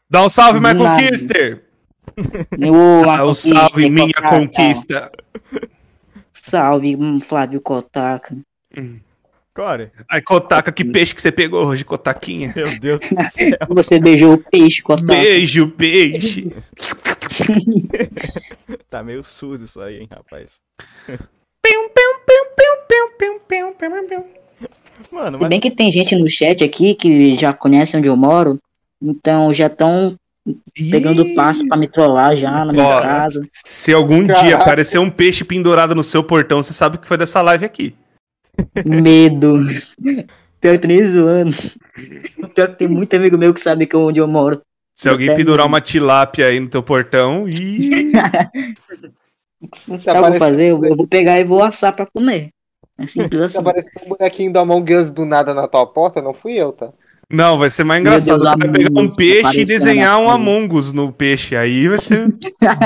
Dá 0.10 0.24
um 0.26 0.30
salve, 0.30 0.60
Michael 0.60 0.84
nada. 0.84 1.02
Kister! 1.02 1.64
O 2.60 3.04
conquista, 3.06 3.34
salve, 3.56 3.90
minha 3.90 4.08
Kotaka. 4.08 4.30
conquista! 4.30 5.12
Salve, 6.34 6.96
hum, 6.98 7.20
Flávio 7.22 7.62
Kotaka. 7.62 8.36
Core, 9.54 9.92
Ai, 10.10 10.22
Kotaka, 10.22 10.72
que 10.72 10.86
peixe 10.86 11.14
que 11.14 11.22
você 11.22 11.30
pegou 11.32 11.66
hoje, 11.66 11.84
Kotaquinha. 11.84 12.54
meu 12.56 12.80
Deus 12.80 13.02
do 13.02 13.08
céu. 13.32 13.58
Você 13.70 14.00
beijou 14.00 14.34
o 14.36 14.38
peixe, 14.38 14.82
Kotaka. 14.82 15.08
Beijo, 15.08 15.68
peixe! 15.70 16.52
Tá 18.90 19.02
meio 19.02 19.24
SUS 19.24 19.62
isso 19.62 19.80
aí, 19.82 20.00
hein, 20.00 20.08
rapaz. 20.12 20.60
Mano, 25.12 25.38
Se 25.38 25.42
mas 25.42 25.50
bem 25.50 25.60
que 25.60 25.72
tem 25.72 25.92
gente 25.92 26.16
no 26.16 26.30
chat 26.30 26.64
aqui 26.64 26.94
que 26.96 27.38
já 27.38 27.54
conhece 27.54 27.98
onde 27.98 28.08
eu 28.08 28.16
moro, 28.16 28.60
então 29.02 29.54
já 29.54 29.68
estão 29.68 30.16
pegando 30.92 31.24
Ih, 31.26 31.36
passo 31.36 31.68
pra 31.68 31.78
me 31.78 31.88
trollar 31.88 32.36
já 32.38 32.66
na 32.66 32.72
minha 32.74 32.86
ó, 32.86 33.02
casa. 33.02 33.42
Se 33.52 33.94
algum 33.94 34.26
dia 34.26 34.56
aparecer 34.56 35.00
um 35.00 35.10
peixe 35.10 35.44
pendurado 35.44 35.96
no 35.96 36.04
seu 36.04 36.24
portão, 36.24 36.62
você 36.62 36.74
sabe 36.74 36.98
que 36.98 37.08
foi 37.08 37.18
dessa 37.18 37.42
live 37.42 37.66
aqui. 37.66 37.96
Medo. 38.86 39.66
Pior 40.62 40.74
que 40.74 40.80
tô 40.80 40.88
nem 40.88 41.08
zoando. 41.08 41.56
Pior 42.54 42.70
que 42.70 42.78
tem 42.78 42.88
muito 42.90 43.16
amigo 43.16 43.38
meu 43.38 43.54
que 43.54 43.60
sabe 43.60 43.88
que 43.88 43.96
é 43.96 44.00
onde 44.00 44.20
eu 44.20 44.28
moro. 44.28 44.62
Se 44.94 45.10
alguém 45.10 45.30
Até 45.30 45.38
pendurar 45.38 45.66
uma 45.66 45.82
tilápia 45.82 46.48
aí 46.48 46.60
no 46.60 46.70
teu 46.70 46.84
portão, 46.84 47.48
e 47.50 48.12
Sabe 49.74 49.98
o 49.98 50.00
que 50.00 50.10
eu 50.10 50.30
vou 50.30 50.38
fazer? 50.38 50.72
Eu 50.72 50.86
eu 50.86 50.96
vou 50.96 51.08
pegar 51.08 51.40
e 51.40 51.44
vou 51.44 51.64
assar 51.64 51.96
pra 51.96 52.06
comer. 52.06 52.50
É 53.00 53.08
simples 53.08 53.42
assim. 53.42 53.58
apareceu 53.58 53.92
um 54.06 54.10
bonequinho 54.10 54.54
do 54.54 54.60
Among 54.60 54.94
Us 54.94 55.10
do 55.10 55.26
nada 55.26 55.54
na 55.54 55.68
tua 55.68 55.88
porta, 55.88 56.22
não 56.22 56.34
fui 56.34 56.54
eu, 56.54 56.72
tá? 56.72 56.92
Não, 57.32 57.58
vai 57.58 57.70
ser 57.70 57.84
mais 57.84 58.02
engraçado. 58.02 58.42
Deus, 58.42 58.56
cara 58.56 58.72
pegar 58.72 59.00
um 59.00 59.16
peixe 59.16 59.62
e 59.62 59.66
desenhar 59.66 60.20
um. 60.20 60.30
Among 60.30 60.76
Us 60.76 60.92
no 60.92 61.14
peixe. 61.14 61.56
Aí 61.56 61.88
vai 61.88 61.98
ser 61.98 62.28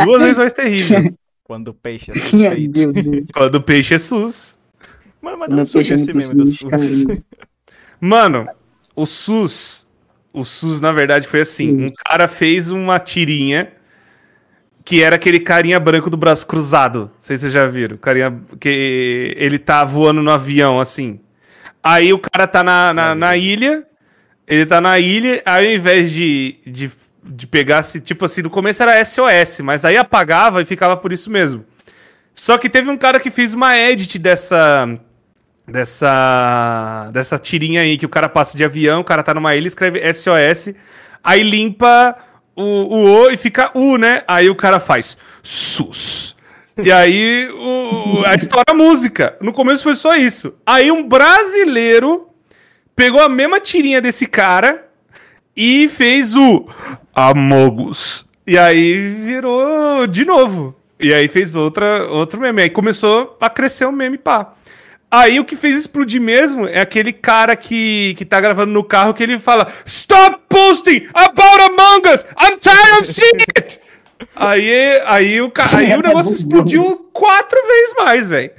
duas 0.05 0.22
vezes 0.22 0.38
mais 0.38 0.53
terrível. 0.53 1.13
quando 1.43 1.70
o 1.70 1.74
peixe 1.74 2.11
é 2.11 2.13
suspeito. 2.13 3.28
Quando 3.34 3.55
o 3.55 3.61
peixe 3.61 3.95
é 3.95 3.97
SUS. 3.97 4.59
Mano, 5.26 5.38
mas 5.57 5.73
esse 5.73 6.13
meme 6.13 6.36
do 6.36 6.45
sus. 6.45 6.69
Mano, 7.99 8.45
o 8.95 9.07
SUS. 9.07 9.88
O 10.32 10.43
SUS, 10.43 10.80
na 10.80 10.91
verdade, 10.91 11.28
foi 11.28 11.41
assim: 11.41 11.71
Hum. 11.71 11.86
um 11.88 11.91
cara 12.05 12.28
fez 12.28 12.69
uma 12.69 12.99
tirinha 12.99 13.71
que 14.84 15.01
era 15.01 15.15
aquele 15.15 15.39
carinha 15.39 15.80
branco 15.80 16.11
do 16.11 16.17
braço 16.17 16.45
cruzado. 16.45 16.99
Não 16.99 17.11
sei 17.17 17.38
se 17.38 17.41
vocês 17.41 17.53
já 17.53 17.65
viram. 17.65 17.97
Carinha 17.97 18.39
que 18.59 19.34
ele 19.36 19.57
tá 19.57 19.84
voando 19.84 20.21
no 20.21 20.30
avião, 20.30 20.80
assim. 20.80 21.19
Aí 21.84 22.13
o 22.13 22.19
cara 22.19 22.45
tá 22.45 22.63
na, 22.63 22.93
na, 22.93 23.15
na 23.15 23.36
ilha. 23.36 23.84
Ele 24.47 24.63
tá 24.63 24.80
na 24.80 24.99
ilha, 24.99 25.41
aí 25.43 25.65
ao 25.65 25.73
invés 25.73 26.11
de, 26.11 26.59
de, 26.67 26.91
de 27.23 27.47
pegar, 27.47 27.82
se, 27.82 27.99
tipo 27.99 28.26
assim, 28.26 28.43
no 28.43 28.49
começo 28.51 28.84
era 28.84 29.03
SOS, 29.03 29.61
mas 29.61 29.84
aí 29.84 29.97
apagava 29.97 30.61
e 30.61 30.65
ficava 30.65 30.95
por 30.95 31.11
isso 31.11 31.32
mesmo. 31.32 31.65
Só 32.36 32.55
que 32.59 32.69
teve 32.69 32.88
um 32.91 32.97
cara 32.97 33.19
que 33.19 33.32
fez 33.32 33.55
uma 33.55 33.76
edit 33.76 34.19
dessa, 34.19 34.99
dessa 35.68 37.09
dessa 37.11 37.39
tirinha 37.39 37.82
aí 37.82 37.97
que 37.97 38.05
o 38.05 38.09
cara 38.09 38.30
passa 38.30 38.57
de 38.57 38.63
avião, 38.63 39.01
o 39.01 39.03
cara 39.03 39.24
tá 39.24 39.34
numa 39.34 39.55
ilha, 39.55 39.68
escreve 39.68 40.01
SOS, 40.13 40.74
aí 41.24 41.43
limpa 41.43 42.16
o, 42.55 42.63
o 42.63 43.22
O 43.22 43.32
e 43.32 43.38
fica 43.38 43.72
U, 43.74 43.97
né? 43.97 44.24
Aí 44.28 44.49
o 44.49 44.55
cara 44.55 44.80
faz 44.80 45.18
SUS. 45.43 46.36
E 46.78 46.91
aí 46.91 47.49
o, 47.51 48.24
a 48.26 48.36
história 48.36 48.66
a 48.70 48.74
música. 48.74 49.38
No 49.41 49.53
começo 49.53 49.84
foi 49.84 49.95
só 49.95 50.16
isso. 50.16 50.55
Aí 50.66 50.91
um 50.91 51.07
brasileiro 51.07 52.28
pegou 52.95 53.22
a 53.22 53.30
mesma 53.30 53.59
tirinha 53.59 54.01
desse 54.01 54.26
cara 54.26 54.88
e 55.55 55.88
fez 55.89 56.36
o 56.36 56.68
Amogus. 57.13 58.26
E 58.45 58.57
aí 58.57 59.09
virou 59.26 60.05
de 60.05 60.26
novo. 60.26 60.76
E 60.99 61.13
aí 61.13 61.28
fez 61.28 61.55
outra, 61.55 62.05
outro 62.09 62.39
meme. 62.39 62.61
Aí 62.61 62.70
começou 62.70 63.38
a 63.41 63.49
crescer 63.49 63.86
o 63.86 63.91
meme, 63.91 64.18
pá. 64.18 64.53
Aí 65.10 65.39
o 65.39 65.45
que 65.45 65.56
fez 65.56 65.76
explodir 65.76 66.20
mesmo 66.20 66.68
é 66.68 66.82
aquele 66.82 67.14
cara 67.14 67.56
que, 67.56 68.16
que 68.18 68.26
tá 68.26 68.41
gravando 68.41 68.74
no 68.74 68.84
carro 68.84 69.14
que 69.14 69.24
ele 69.24 69.39
fala 69.39 69.72
Stop 69.86 70.39
posting 70.49 71.08
about 71.14 71.62
Among 71.72 72.08
Us! 72.14 72.26
I'm 72.39 72.58
tired 72.60 72.99
of 72.99 73.06
seeing 73.06 73.41
it! 73.58 73.80
Aí, 74.36 75.01
aí, 75.06 75.41
o, 75.41 75.51
aí 75.74 75.93
o 75.95 76.01
negócio 76.01 76.34
explodiu 76.34 77.10
quatro 77.14 77.60
vezes 77.68 77.93
mais, 77.97 78.30
velho. 78.30 78.51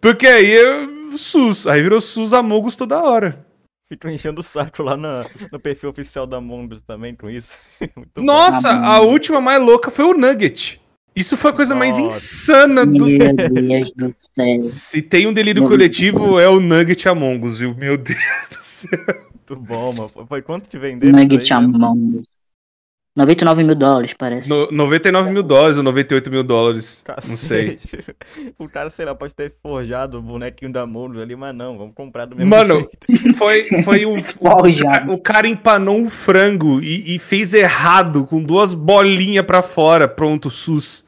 Porque 0.00 0.26
aí 0.26 0.56
é 0.56 0.88
SUS. 1.16 1.66
Aí 1.66 1.82
virou 1.82 2.00
SUS 2.00 2.32
Among 2.32 2.66
Us 2.66 2.76
toda 2.76 3.02
hora. 3.02 3.44
Ficam 3.88 4.10
enchendo 4.10 4.40
o 4.40 4.44
saco 4.44 4.82
lá 4.82 4.96
na- 4.96 5.24
no 5.50 5.58
perfil 5.58 5.90
oficial 5.90 6.26
da 6.26 6.36
Among 6.36 6.74
Us 6.74 6.82
também 6.82 7.14
com 7.14 7.30
isso. 7.30 7.58
Muito 7.96 8.10
bom. 8.16 8.22
Nossa, 8.22 8.70
a 8.70 9.00
última 9.00 9.40
mais 9.40 9.60
louca 9.60 9.90
foi 9.90 10.04
o 10.04 10.14
Nugget. 10.14 10.80
Isso 11.18 11.36
foi 11.36 11.50
a 11.50 11.54
coisa 11.54 11.74
mais 11.74 11.98
Nossa. 11.98 12.16
insana 12.16 12.86
do. 12.86 13.06
Meu 13.06 13.34
Deus 13.50 13.92
do 13.92 14.14
céu. 14.34 14.62
Se 14.62 15.02
tem 15.02 15.26
um 15.26 15.32
delírio 15.32 15.62
Meu 15.62 15.70
coletivo, 15.70 16.38
é 16.38 16.48
o 16.48 16.60
Nugget 16.60 17.08
Among 17.08 17.44
Us, 17.44 17.58
viu? 17.58 17.74
Meu 17.74 17.96
Deus 17.98 18.48
do 18.48 18.62
céu. 18.62 18.98
Muito 19.34 19.56
bom, 19.56 19.92
mano. 19.92 20.26
Foi 20.28 20.42
quanto 20.42 20.68
que 20.68 20.78
venderam 20.78 21.18
Nugget 21.18 21.52
aí, 21.52 21.60
né? 21.60 21.66
Among 21.66 22.18
Us. 22.18 22.26
99 23.16 23.64
mil 23.64 23.74
dólares, 23.74 24.14
parece. 24.16 24.48
No, 24.48 24.70
99 24.70 25.32
mil 25.32 25.42
dólares 25.42 25.76
ou 25.76 25.82
98 25.82 26.30
mil 26.30 26.44
dólares. 26.44 27.04
Não 27.08 27.36
sei. 27.36 27.72
Cacete. 27.72 27.98
O 28.56 28.68
cara, 28.68 28.90
sei 28.90 29.04
lá, 29.04 29.12
pode 29.14 29.34
ter 29.34 29.52
forjado 29.60 30.18
o 30.18 30.22
bonequinho 30.22 30.72
da 30.72 30.82
Among 30.82 31.16
Us 31.16 31.22
ali, 31.22 31.34
mas 31.34 31.52
não, 31.52 31.76
vamos 31.76 31.94
comprar 31.94 32.26
do 32.26 32.36
mesmo 32.36 32.48
Mano, 32.48 32.88
jeito. 33.08 33.34
foi, 33.34 33.64
foi 33.82 34.06
o, 34.06 34.14
o, 34.14 35.14
o 35.14 35.18
cara 35.18 35.48
empanou 35.48 35.96
um 35.96 36.08
frango 36.08 36.80
e, 36.80 37.16
e 37.16 37.18
fez 37.18 37.54
errado, 37.54 38.24
com 38.24 38.40
duas 38.40 38.72
bolinhas 38.72 39.44
pra 39.44 39.62
fora. 39.62 40.06
Pronto, 40.06 40.48
SUS. 40.48 41.07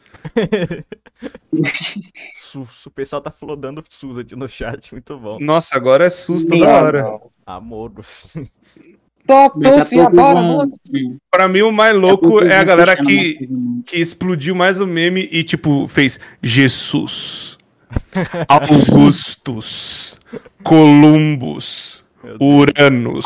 SUS. 2.35 2.87
O 2.87 2.91
pessoal 2.91 3.21
tá 3.23 3.31
flodando 3.31 3.83
SUS 3.89 4.19
aqui 4.19 4.35
no 4.37 4.49
chat, 4.49 4.93
muito 4.93 5.17
bom. 5.19 5.39
Nossa, 5.41 5.77
agora 5.77 6.05
é 6.05 6.11
SUS 6.11 6.45
toda 6.45 6.57
Meu 6.57 6.69
hora. 6.69 7.21
Among 7.47 8.01
Us. 8.01 8.29
Top, 9.27 9.61
pouco 9.63 10.01
agora, 10.01 10.69
Pra 11.31 11.47
mim, 11.47 11.63
o 11.63 11.71
mais 11.71 11.97
louco 11.97 12.43
é 12.43 12.57
a 12.57 12.65
galera 12.65 12.97
que, 12.97 13.39
que 13.87 13.97
explodiu 13.97 14.55
mais 14.55 14.81
o 14.81 14.87
meme 14.87 15.29
e, 15.31 15.45
tipo, 15.45 15.87
fez 15.87 16.19
Jesus, 16.43 17.57
Augustus, 18.49 20.19
Columbus. 20.65 22.05
Uranus. 22.41 23.25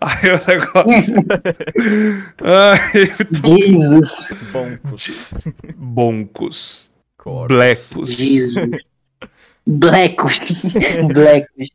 Aí 0.00 0.30
o 0.34 0.40
negócio. 0.46 1.14
Ai, 2.42 3.12
Jesus. 3.44 4.12
Boncos. 4.52 5.34
boncos. 5.76 6.90
Jesus. 8.10 8.70
Blackos. 9.66 10.38
Blackos. 11.12 11.68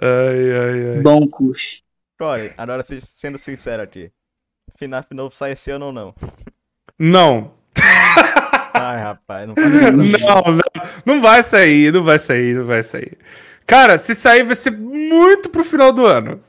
Ai, 0.00 0.52
ai, 0.52 0.96
ai. 0.96 1.02
Boncos. 1.02 1.82
Core, 2.18 2.52
agora 2.56 2.82
se- 2.82 3.00
sendo 3.00 3.38
sincero 3.38 3.82
aqui. 3.82 4.10
FNAF 4.76 5.12
novo 5.12 5.34
sai 5.34 5.52
esse 5.52 5.70
ano 5.70 5.86
ou 5.86 5.92
não? 5.92 6.14
Não. 6.98 7.52
Ai, 8.74 9.02
rapaz, 9.02 9.46
não 9.46 9.54
Não, 9.54 10.52
não. 10.52 10.60
Não 11.04 11.20
vai 11.20 11.42
sair, 11.42 11.92
não 11.92 12.04
vai 12.04 12.18
sair, 12.18 12.54
não 12.54 12.64
vai 12.66 12.82
sair. 12.82 13.18
Cara, 13.70 13.98
se 13.98 14.16
sair 14.16 14.42
vai 14.42 14.56
ser 14.56 14.72
muito 14.72 15.48
pro 15.48 15.62
final 15.62 15.92
do 15.92 16.04
ano. 16.04 16.42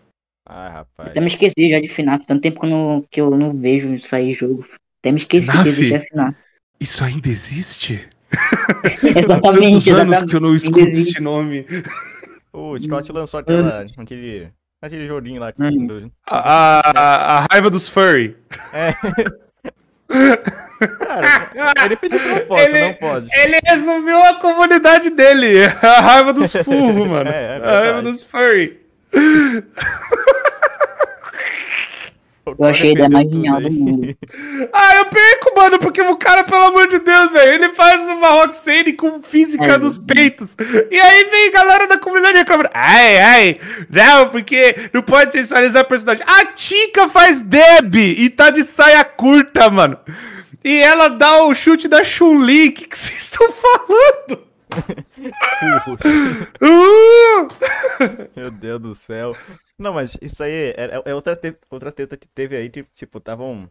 Ai, 0.49 0.71
rapaz. 0.71 1.11
Até 1.11 1.21
me 1.21 1.27
esqueci 1.27 1.69
já 1.69 1.79
de 1.79 1.87
FNAF. 1.87 2.25
Tanto 2.25 2.41
tempo 2.41 2.59
que 2.59 2.65
eu 2.65 2.69
não, 2.69 3.05
que 3.11 3.21
eu 3.21 3.29
não 3.37 3.53
vejo 3.55 3.99
sair 3.99 4.33
jogo. 4.33 4.65
Até 4.99 5.11
me 5.11 5.19
esqueci 5.19 5.45
FNAF? 5.45 5.63
que 5.63 5.69
existia 5.69 6.01
FNAF. 6.11 6.35
Isso 6.79 7.03
ainda 7.03 7.29
existe? 7.29 8.07
Há 8.33 9.39
tantos 9.39 9.61
Exatamente, 9.61 9.61
anos 9.61 9.87
exatamente. 9.87 10.25
que 10.25 10.35
eu 10.35 10.41
não 10.41 10.55
escuto 10.55 10.79
Ainda 10.79 10.91
existe. 10.91 11.11
esse 11.11 11.21
nome. 11.21 11.65
O 12.51 12.79
Scott 12.79 13.11
lançou 13.11 13.39
aquela, 13.39 13.85
aquele, 13.97 14.49
aquele 14.81 15.07
joguinho 15.07 15.39
lá. 15.39 15.53
Hum. 15.59 16.09
A, 16.27 16.89
a, 16.89 17.37
a 17.37 17.47
raiva 17.51 17.69
dos 17.69 17.87
furry. 17.87 18.35
É. 18.73 18.93
Cara, 20.87 21.49
ele 21.85 21.95
fez 21.95 22.11
de 22.11 22.19
propósito, 22.19 22.69
Ele- 22.75 22.79
não 22.85 22.93
pode. 22.95 23.27
Ele 23.33 23.59
resumiu 23.65 24.23
a 24.23 24.35
comunidade 24.35 25.09
dele. 25.11 25.63
A 25.81 26.01
raiva 26.01 26.33
dos 26.33 26.51
furros, 26.63 27.07
mano. 27.07 27.29
É, 27.29 27.57
é 27.57 27.61
a 27.63 27.79
raiva 27.81 28.01
dos 28.01 28.23
furry. 28.23 28.79
Eu 32.43 32.65
achei 32.65 32.89
a 32.89 32.93
ideia 32.93 33.09
mais 33.09 33.29
genial 33.31 33.61
do 33.61 33.71
mundo. 33.71 34.15
Ah, 34.73 34.95
eu 34.97 35.05
perco, 35.05 35.53
mano, 35.55 35.79
porque 35.79 36.01
o 36.01 36.15
cara, 36.15 36.43
pelo 36.43 36.65
amor 36.65 36.87
de 36.87 36.99
Deus, 36.99 37.31
velho, 37.31 37.53
ele 37.63 37.73
faz 37.73 38.07
uma 38.07 38.29
Roxane 38.29 38.93
com 38.93 39.21
física 39.21 39.73
É. 39.73 39.77
dos 39.77 39.97
peitos. 39.97 40.55
E 40.89 40.99
aí 40.99 41.25
vem 41.25 41.51
galera 41.51 41.87
da 41.87 41.97
comunidade 41.97 42.37
reclamando. 42.37 42.69
Ai, 42.73 43.17
ai, 43.19 43.59
não, 43.89 44.29
porque 44.29 44.75
não 44.93 45.01
pode 45.01 45.31
sensualizar 45.31 45.81
a 45.81 45.85
personagem. 45.85 46.23
A 46.27 46.45
Tika 46.45 47.09
faz 47.09 47.41
Deb 47.41 47.95
e 47.95 48.29
tá 48.29 48.49
de 48.49 48.63
saia 48.63 49.03
curta, 49.03 49.69
mano. 49.69 49.97
E 50.63 50.77
ela 50.79 51.07
dá 51.09 51.43
o 51.43 51.53
chute 51.55 51.87
da 51.87 52.03
Chun-Li. 52.03 52.69
O 52.69 52.73
que 52.73 52.97
vocês 52.97 53.21
estão 53.23 53.47
falando? 53.51 54.51
Uh! 56.61 57.47
Meu 58.35 58.49
Deus 58.51 58.81
do 58.81 58.95
céu. 58.95 59.35
Não, 59.77 59.93
mas 59.93 60.17
isso 60.21 60.41
aí 60.43 60.73
é, 60.77 61.01
é 61.05 61.13
outra, 61.13 61.35
te- 61.35 61.57
outra 61.69 61.91
treta 61.91 62.15
que 62.15 62.27
teve 62.27 62.55
aí, 62.55 62.69
que, 62.69 62.83
tipo, 62.95 63.17
estavam. 63.17 63.69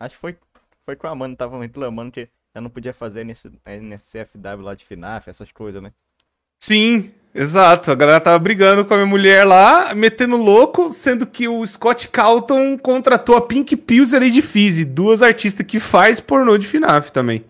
Acho 0.00 0.14
que 0.14 0.20
foi, 0.20 0.36
foi 0.84 0.96
com 0.96 1.06
a 1.06 1.10
Amanda, 1.10 1.34
estavam 1.34 1.60
reclamando 1.60 2.10
que 2.12 2.28
ela 2.54 2.62
não 2.62 2.70
podia 2.70 2.92
fazer 2.94 3.24
nesse, 3.24 3.50
nesse 3.82 4.24
FW 4.24 4.62
lá 4.62 4.74
de 4.74 4.84
FNAF, 4.84 5.28
essas 5.28 5.52
coisas, 5.52 5.82
né? 5.82 5.92
Sim, 6.58 7.12
exato. 7.34 7.90
A 7.90 7.94
galera 7.94 8.20
tava 8.20 8.38
brigando 8.38 8.84
com 8.84 8.94
a 8.94 8.96
minha 8.96 9.06
mulher 9.06 9.44
lá, 9.44 9.94
metendo 9.94 10.36
louco, 10.36 10.90
sendo 10.90 11.26
que 11.26 11.48
o 11.48 11.66
Scott 11.66 12.08
Calton 12.08 12.78
contratou 12.78 13.36
a 13.36 13.40
Pink 13.40 13.76
Pills 13.76 14.14
e 14.14 14.16
a 14.16 14.20
Lady 14.20 14.42
Fizzy, 14.42 14.84
duas 14.84 15.22
artistas 15.22 15.66
que 15.66 15.80
faz 15.80 16.20
pornô 16.20 16.56
de 16.56 16.66
FNAF 16.66 17.10
também. 17.10 17.44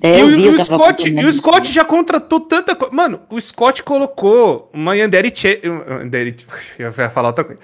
É, 0.00 0.20
e 0.20 0.48
o, 0.48 0.54
o 0.54 0.58
Scott, 0.58 1.08
e 1.08 1.24
o. 1.24 1.32
Scott 1.32 1.72
já 1.72 1.84
contratou 1.84 2.40
tanta 2.40 2.74
coisa. 2.74 2.94
Mano, 2.94 3.22
o 3.30 3.40
Scott 3.40 3.82
colocou 3.82 4.70
uma 4.74 4.94
Yandere 4.94 5.32
Che... 5.34 5.62
Yandere... 5.64 6.36
Eu 6.78 6.92
ia 6.98 7.08
falar 7.08 7.28
outra 7.28 7.44
coisa. 7.44 7.60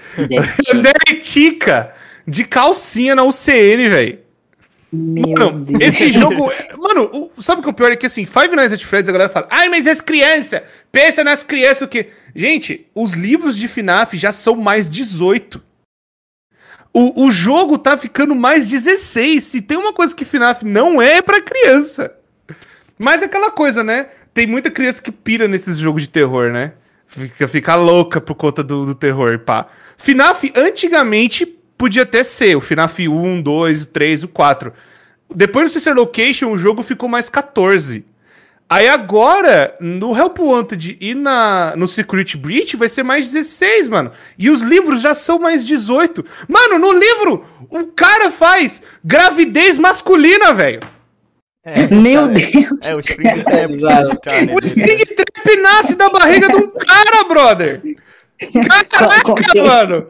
Yandere 0.69 1.21
Chica 1.21 1.93
de 2.27 2.45
calcinha 2.45 3.15
na 3.15 3.25
UCN, 3.25 3.89
velho. 3.91 4.19
Meu 4.93 5.29
Mano, 5.39 5.65
Deus. 5.65 5.83
esse 5.83 6.11
jogo. 6.13 6.51
é- 6.51 6.75
Mano, 6.77 7.31
o- 7.37 7.43
sabe 7.43 7.61
o 7.61 7.63
que 7.63 7.69
é 7.69 7.73
o 7.73 7.75
pior? 7.75 7.93
É 7.93 7.97
que 7.97 8.07
assim, 8.07 8.27
Five 8.27 8.55
Nights 8.57 8.73
at 8.73 8.83
Freddy's 8.85 9.09
a 9.09 9.13
galera 9.13 9.31
fala, 9.31 9.47
ai, 9.51 9.69
mas 9.69 9.87
as 9.87 10.01
crianças, 10.01 10.63
pensa 10.91 11.23
nas 11.23 11.43
crianças 11.45 11.83
o 11.83 11.89
quê? 11.89 12.09
Gente, 12.35 12.87
os 12.95 13.13
livros 13.13 13.57
de 13.57 13.69
FNAF 13.69 14.17
já 14.17 14.33
são 14.33 14.57
mais 14.57 14.91
18. 14.91 15.63
O, 16.93 17.27
o 17.27 17.31
jogo 17.31 17.79
tá 17.79 17.97
ficando 17.97 18.35
mais 18.35 18.67
16. 18.67 19.43
Se 19.43 19.61
tem 19.61 19.79
uma 19.79 19.93
coisa 19.93 20.15
que 20.15 20.25
FNAF 20.25 20.65
não 20.65 21.01
é, 21.01 21.19
é 21.19 21.23
pra 21.23 21.41
criança. 21.41 22.13
Mas 22.99 23.23
é 23.23 23.27
aquela 23.27 23.51
coisa, 23.51 23.85
né? 23.85 24.09
Tem 24.35 24.47
muita 24.47 24.71
criança 24.71 25.01
que 25.01 25.13
pira 25.13 25.47
nesses 25.47 25.79
jogos 25.79 26.03
de 26.03 26.09
terror, 26.11 26.51
né? 26.51 26.73
Fica, 27.07 27.49
fica 27.49 27.75
louca 27.77 28.21
por 28.21 28.35
conta 28.35 28.63
do, 28.63 28.87
do 28.87 28.95
terror, 28.95 29.39
pá. 29.41 29.67
FNAF, 29.97 30.53
antigamente, 30.57 31.47
podia 31.81 32.03
até 32.03 32.23
ser. 32.23 32.55
O 32.57 32.61
FNAF 32.61 33.09
1, 33.09 33.41
2, 33.41 33.87
3, 33.87 34.25
o 34.25 34.29
4. 34.29 34.71
Depois 35.35 35.71
do 35.71 35.73
Sister 35.73 35.95
Location, 35.95 36.53
o 36.53 36.59
jogo 36.59 36.83
ficou 36.83 37.09
mais 37.09 37.31
14. 37.31 38.05
Aí 38.69 38.87
agora, 38.87 39.75
no 39.81 40.17
Help 40.17 40.39
Wanted 40.39 40.99
e 41.01 41.15
na, 41.15 41.73
no 41.77 41.89
Secret 41.89 42.37
Breach, 42.37 42.77
vai 42.77 42.89
ser 42.89 43.03
mais 43.03 43.33
16, 43.33 43.89
mano. 43.89 44.13
E 44.39 44.51
os 44.51 44.61
livros 44.61 45.01
já 45.01 45.15
são 45.15 45.39
mais 45.39 45.65
18. 45.65 46.25
Mano, 46.47 46.79
no 46.79 46.93
livro, 46.93 47.45
o 47.71 47.87
cara 47.87 48.31
faz 48.31 48.83
gravidez 49.03 49.79
masculina, 49.79 50.53
velho. 50.53 50.81
É, 51.65 51.89
Meu 51.89 52.27
sabe? 52.27 52.47
Deus. 52.47 52.79
É, 52.83 52.95
o 52.95 53.01
Spring 53.01 53.43
Trap 53.43 54.21
carne. 54.23 54.55
O 54.55 54.59
Spring 54.61 54.99
Trap 54.99 55.57
nasce 55.63 55.97
da 55.97 56.11
barriga 56.11 56.47
de 56.49 56.57
um 56.57 56.71
cara, 56.71 57.25
brother. 57.25 57.83
Caraca, 58.89 59.35
mano. 59.63 60.07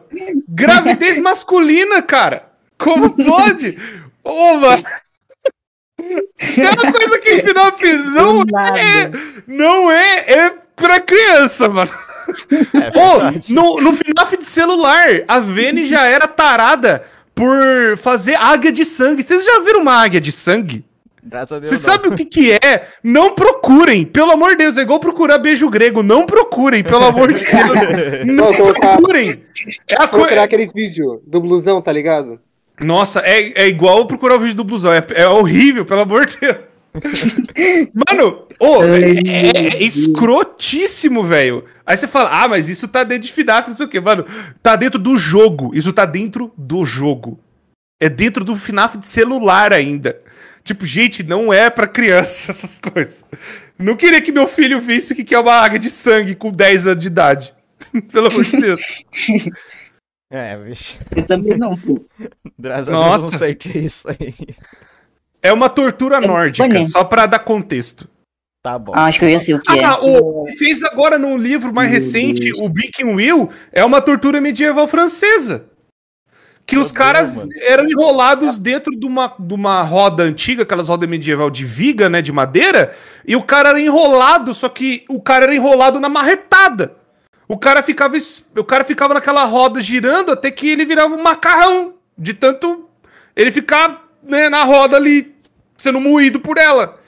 Gravidez 0.47 1.17
masculina, 1.17 2.01
cara. 2.01 2.49
Como 2.77 3.09
pode? 3.15 3.77
Ô, 4.23 4.55
mano. 4.55 4.83
Tem 6.37 6.65
uma 6.65 6.91
coisa 6.91 7.19
que 7.19 7.29
em 7.33 7.41
final 7.41 7.71
não 8.13 8.41
é, 8.75 9.11
não 9.45 9.91
é, 9.91 10.31
é 10.31 10.53
pra 10.75 10.99
criança, 10.99 11.69
mano. 11.69 11.91
É 12.73 12.89
verdade. 12.89 13.53
no, 13.53 13.79
no 13.79 13.93
FNAF 13.93 14.37
de 14.37 14.45
celular, 14.45 15.07
a 15.27 15.39
Vene 15.39 15.83
já 15.83 16.07
era 16.07 16.27
tarada 16.27 17.03
por 17.35 17.97
fazer 17.97 18.35
águia 18.35 18.71
de 18.71 18.85
sangue. 18.85 19.21
Vocês 19.21 19.43
já 19.43 19.59
viram 19.59 19.81
uma 19.81 19.93
águia 19.93 20.21
de 20.21 20.31
sangue? 20.31 20.83
Graças 21.23 21.51
a 21.51 21.59
Deus. 21.59 21.69
Você 21.69 21.75
sabe 21.75 22.07
o 22.07 22.15
que 22.15 22.25
que 22.25 22.51
é? 22.53 22.87
Não 23.03 23.35
procurem, 23.35 24.05
pelo 24.05 24.31
amor 24.31 24.51
de 24.51 24.57
Deus, 24.57 24.77
é 24.77 24.81
igual 24.81 24.99
procurar 24.99 25.37
beijo 25.37 25.69
grego, 25.69 26.01
não 26.01 26.25
procurem, 26.25 26.83
pelo 26.83 27.05
amor 27.05 27.31
de 27.33 27.45
Deus. 27.45 28.25
Não 28.25 28.45
Vou 28.45 28.55
colocar- 28.55 28.95
procurem. 28.97 29.43
É 29.87 29.95
a 29.95 29.99
Vou 30.07 30.07
criar 30.09 30.27
coisa. 30.27 30.41
aquele 30.43 30.67
vídeo 30.73 31.21
do 31.27 31.39
blusão, 31.39 31.81
tá 31.81 31.91
ligado? 31.91 32.39
Nossa, 32.79 33.19
é, 33.19 33.63
é 33.63 33.67
igual 33.67 34.07
procurar 34.07 34.35
o 34.35 34.39
vídeo 34.39 34.55
do 34.55 34.63
blusão, 34.63 34.91
é, 34.91 35.01
é 35.13 35.27
horrível, 35.27 35.85
pelo 35.85 36.01
amor 36.01 36.25
de 36.25 36.37
Deus. 36.39 36.55
Mano, 38.09 38.43
ô, 38.59 38.83
é, 38.83 39.11
é- 39.11 39.67
é 39.75 39.83
escrotíssimo, 39.83 41.23
velho. 41.23 41.63
Aí 41.85 41.95
você 41.97 42.07
fala, 42.07 42.29
ah, 42.43 42.47
mas 42.47 42.69
isso 42.69 42.87
tá 42.87 43.03
dentro 43.03 43.27
de 43.27 43.33
FNAF, 43.33 43.69
não 43.69 43.75
sei 43.77 43.85
o 43.85 43.89
quê. 43.89 43.99
Mano, 43.99 44.25
tá 44.61 44.75
dentro 44.75 44.99
do 44.99 45.15
jogo. 45.17 45.71
Isso 45.73 45.93
tá 45.93 46.05
dentro 46.05 46.51
do 46.57 46.83
jogo. 46.85 47.39
É 47.99 48.09
dentro 48.09 48.43
do 48.43 48.55
FNAF 48.55 48.97
de 48.97 49.07
celular 49.07 49.73
ainda. 49.73 50.17
Tipo, 50.63 50.85
gente, 50.85 51.23
não 51.23 51.51
é 51.51 51.69
pra 51.69 51.87
criança 51.87 52.51
essas 52.51 52.79
coisas. 52.79 53.25
Não 53.77 53.95
queria 53.95 54.21
que 54.21 54.31
meu 54.31 54.47
filho 54.47 54.79
visse 54.79 55.13
o 55.13 55.15
que 55.15 55.23
que 55.23 55.35
é 55.35 55.39
uma 55.39 55.53
águia 55.53 55.79
de 55.79 55.89
sangue 55.89 56.35
com 56.35 56.51
10 56.51 56.87
anos 56.87 57.01
de 57.01 57.07
idade. 57.07 57.53
Pelo 58.11 58.27
amor 58.27 58.43
de 58.43 58.57
Deus. 58.57 58.81
É, 60.33 60.55
bicho. 60.55 60.97
Eu 61.13 61.25
também 61.25 61.57
não, 61.57 61.75
pô. 61.75 62.01
Graças 62.57 62.87
Deus 62.87 62.97
Nossa. 62.97 63.25
eu 63.25 63.31
não 63.31 63.37
sei 63.37 63.51
o 63.51 63.55
que 63.57 63.77
é 63.77 63.81
isso 63.81 64.07
aí. 64.09 64.33
É 65.43 65.51
uma 65.51 65.67
tortura 65.67 66.21
nórdica, 66.21 66.65
bonito. 66.65 66.89
só 66.89 67.03
pra 67.03 67.25
dar 67.25 67.39
contexto. 67.39 68.07
Tá 68.63 68.79
bom. 68.79 68.93
Ah, 68.95 69.05
acho 69.05 69.19
que 69.19 69.25
eu 69.25 69.29
ia 69.29 69.39
sei 69.41 69.55
o 69.55 69.59
que 69.59 69.77
é. 69.77 69.83
Ah, 69.83 69.99
o 69.99 70.47
ele 70.47 70.55
fez 70.55 70.83
agora 70.83 71.17
num 71.17 71.37
livro 71.37 71.73
mais 71.73 71.89
Meu 71.89 71.99
recente, 71.99 72.53
o 72.53 72.69
Breaking 72.69 73.15
Will, 73.15 73.49
é 73.73 73.83
uma 73.83 73.99
tortura 73.99 74.39
medieval 74.39 74.87
francesa. 74.87 75.69
Que 76.65 76.75
Meu 76.75 76.83
os 76.83 76.91
caras 76.91 77.37
mano. 77.37 77.51
eram 77.61 77.85
enrolados 77.85 78.57
dentro 78.57 78.97
de 78.97 79.05
uma, 79.05 79.33
de 79.37 79.53
uma 79.53 79.81
roda 79.81 80.23
antiga, 80.23 80.63
aquelas 80.63 80.87
rodas 80.87 81.09
medieval 81.09 81.49
de 81.49 81.65
viga, 81.65 82.09
né, 82.09 82.21
de 82.21 82.31
madeira, 82.31 82.95
e 83.27 83.35
o 83.35 83.43
cara 83.43 83.69
era 83.69 83.81
enrolado, 83.81 84.53
só 84.53 84.69
que 84.69 85.03
o 85.09 85.21
cara 85.21 85.45
era 85.45 85.55
enrolado 85.55 85.99
na 85.99 86.07
marretada. 86.07 86.95
O 87.47 87.57
cara 87.57 87.83
ficava, 87.83 88.15
o 88.57 88.63
cara 88.63 88.85
ficava 88.85 89.13
naquela 89.13 89.43
roda 89.43 89.81
girando 89.81 90.31
até 90.31 90.49
que 90.49 90.69
ele 90.69 90.85
virava 90.85 91.13
um 91.13 91.21
macarrão, 91.21 91.95
de 92.17 92.33
tanto 92.33 92.87
ele 93.35 93.51
ficar 93.51 94.07
né, 94.23 94.47
na 94.47 94.63
roda 94.63 94.95
ali, 94.95 95.35
sendo 95.75 95.99
moído 95.99 96.39
por 96.39 96.57
ela. 96.57 96.99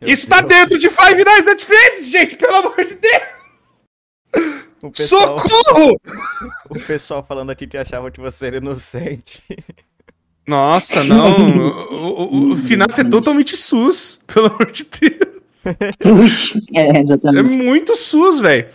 Meu 0.00 0.10
Isso 0.10 0.28
tá 0.28 0.40
Deus. 0.40 0.48
dentro 0.48 0.78
de 0.78 0.88
Five 0.88 1.24
Nights 1.24 1.48
at 1.48 1.64
Freddy's, 1.64 2.10
gente, 2.10 2.36
pelo 2.36 2.56
amor 2.56 2.76
de 2.84 2.94
Deus! 2.94 3.37
O 4.82 4.90
pessoal, 4.90 5.38
Socorro! 5.38 6.00
o 6.70 6.78
pessoal 6.80 7.24
falando 7.26 7.50
aqui 7.50 7.66
que 7.66 7.76
achava 7.76 8.10
que 8.10 8.20
você 8.20 8.46
era 8.46 8.58
inocente. 8.58 9.42
Nossa, 10.46 11.02
não. 11.04 11.58
o, 11.90 12.50
o, 12.50 12.52
o 12.52 12.56
FNAF 12.56 13.00
é 13.00 13.04
totalmente 13.04 13.56
SUS, 13.56 14.20
pelo 14.26 14.46
amor 14.46 14.70
de 14.70 14.84
Deus. 14.84 15.66
É, 16.74 16.80
É 16.96 17.00
exatamente. 17.02 17.56
muito 17.56 17.96
SUS, 17.96 18.40
velho. 18.40 18.68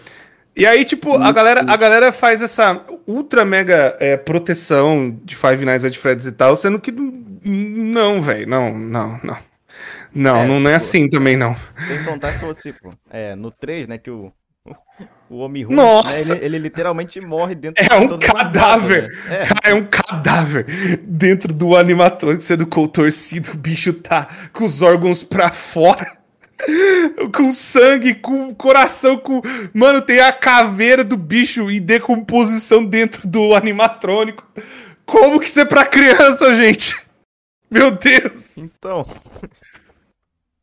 E 0.55 0.67
aí, 0.67 0.85
tipo, 0.85 1.15
a 1.15 1.31
galera, 1.31 1.61
a 1.67 1.75
galera 1.75 2.11
faz 2.11 2.41
essa 2.41 2.83
ultra 3.07 3.43
mega 3.43 3.97
é, 3.99 4.15
proteção 4.17 5.17
de 5.23 5.35
Five 5.35 5.65
Nights 5.65 5.83
at 5.85 5.95
Freddy's 5.95 6.27
e 6.27 6.31
tal, 6.31 6.55
sendo 6.55 6.79
que 6.79 6.91
não- 6.91 8.21
velho, 8.21 8.47
não, 8.47 8.77
não, 8.77 9.19
não. 9.23 9.37
Não, 10.13 10.37
É, 10.43 10.47
não, 10.47 10.59
não 10.59 10.69
é 10.69 10.73
tipo, 10.73 10.85
assim 10.85 11.09
também, 11.09 11.35
não. 11.35 11.55
Sem 11.87 12.03
contar 12.05 12.33
se 12.33 12.45
você, 12.45 12.71
tipo, 12.71 12.93
é, 13.09 13.33
no 13.35 13.49
3, 13.49 13.87
né, 13.87 13.97
que 13.97 14.11
o, 14.11 14.31
o 15.33 15.37
homem 15.39 15.63
ruim, 15.63 15.75
Nossa! 15.75 16.33
né, 16.33 16.39
ele, 16.39 16.45
ele 16.57 16.59
literalmente 16.59 17.19
morre 17.19 17.55
dentro 17.55 17.83
É 17.83 17.95
um 17.97 18.17
cadáver. 18.19 19.07
né? 19.25 19.43
É, 19.63 19.71
é 19.71 19.73
um 19.73 19.85
cadáver 19.85 20.65
dentro 21.03 21.53
do 21.53 21.75
animatrônico 21.75 22.43
sendo 22.43 22.67
contorcido. 22.67 23.51
O 23.53 23.57
bicho 23.57 23.93
tá 23.93 24.27
com 24.53 24.63
os 24.65 24.81
órgãos 24.81 25.23
pra 25.23 25.51
fora. 25.51 26.17
Com 27.35 27.51
sangue, 27.51 28.13
com 28.13 28.53
coração, 28.55 29.17
com. 29.17 29.41
Mano, 29.73 30.01
tem 30.01 30.21
a 30.21 30.31
caveira 30.31 31.03
do 31.03 31.17
bicho 31.17 31.69
em 31.69 31.81
decomposição 31.81 32.85
dentro 32.85 33.27
do 33.27 33.53
animatrônico. 33.53 34.47
Como 35.05 35.39
que 35.41 35.47
isso 35.47 35.59
é 35.59 35.65
pra 35.65 35.85
criança, 35.85 36.53
gente? 36.55 36.95
Meu 37.69 37.91
Deus! 37.91 38.51
Então. 38.55 39.05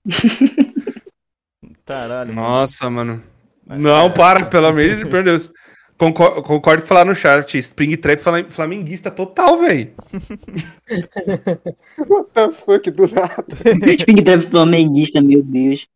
Caralho. 1.85 2.33
mano. 2.33 2.49
Nossa, 2.49 2.89
mano. 2.89 3.23
Mas 3.71 3.81
Não, 3.81 4.07
é. 4.07 4.11
para, 4.11 4.45
pelo 4.47 4.67
amor 4.67 4.83
de 4.97 5.05
meu 5.05 5.23
Deus. 5.23 5.53
Concordo, 5.97 6.43
concordo 6.43 6.83
com 6.83 6.89
falar 6.89 7.05
no 7.05 7.15
chat. 7.15 7.57
Spring 7.59 7.95
Trap 7.97 8.21
flamenguista 8.49 9.11
total, 9.11 9.59
velho. 9.59 9.93
What 11.99 12.31
the 12.33 12.53
fuck, 12.53 12.91
do 12.91 13.07
nada. 13.09 13.45
Spring 13.99 14.23
Trap 14.25 14.43
flamenguista, 14.51 15.21
meu 15.21 15.43
Deus. 15.43 15.87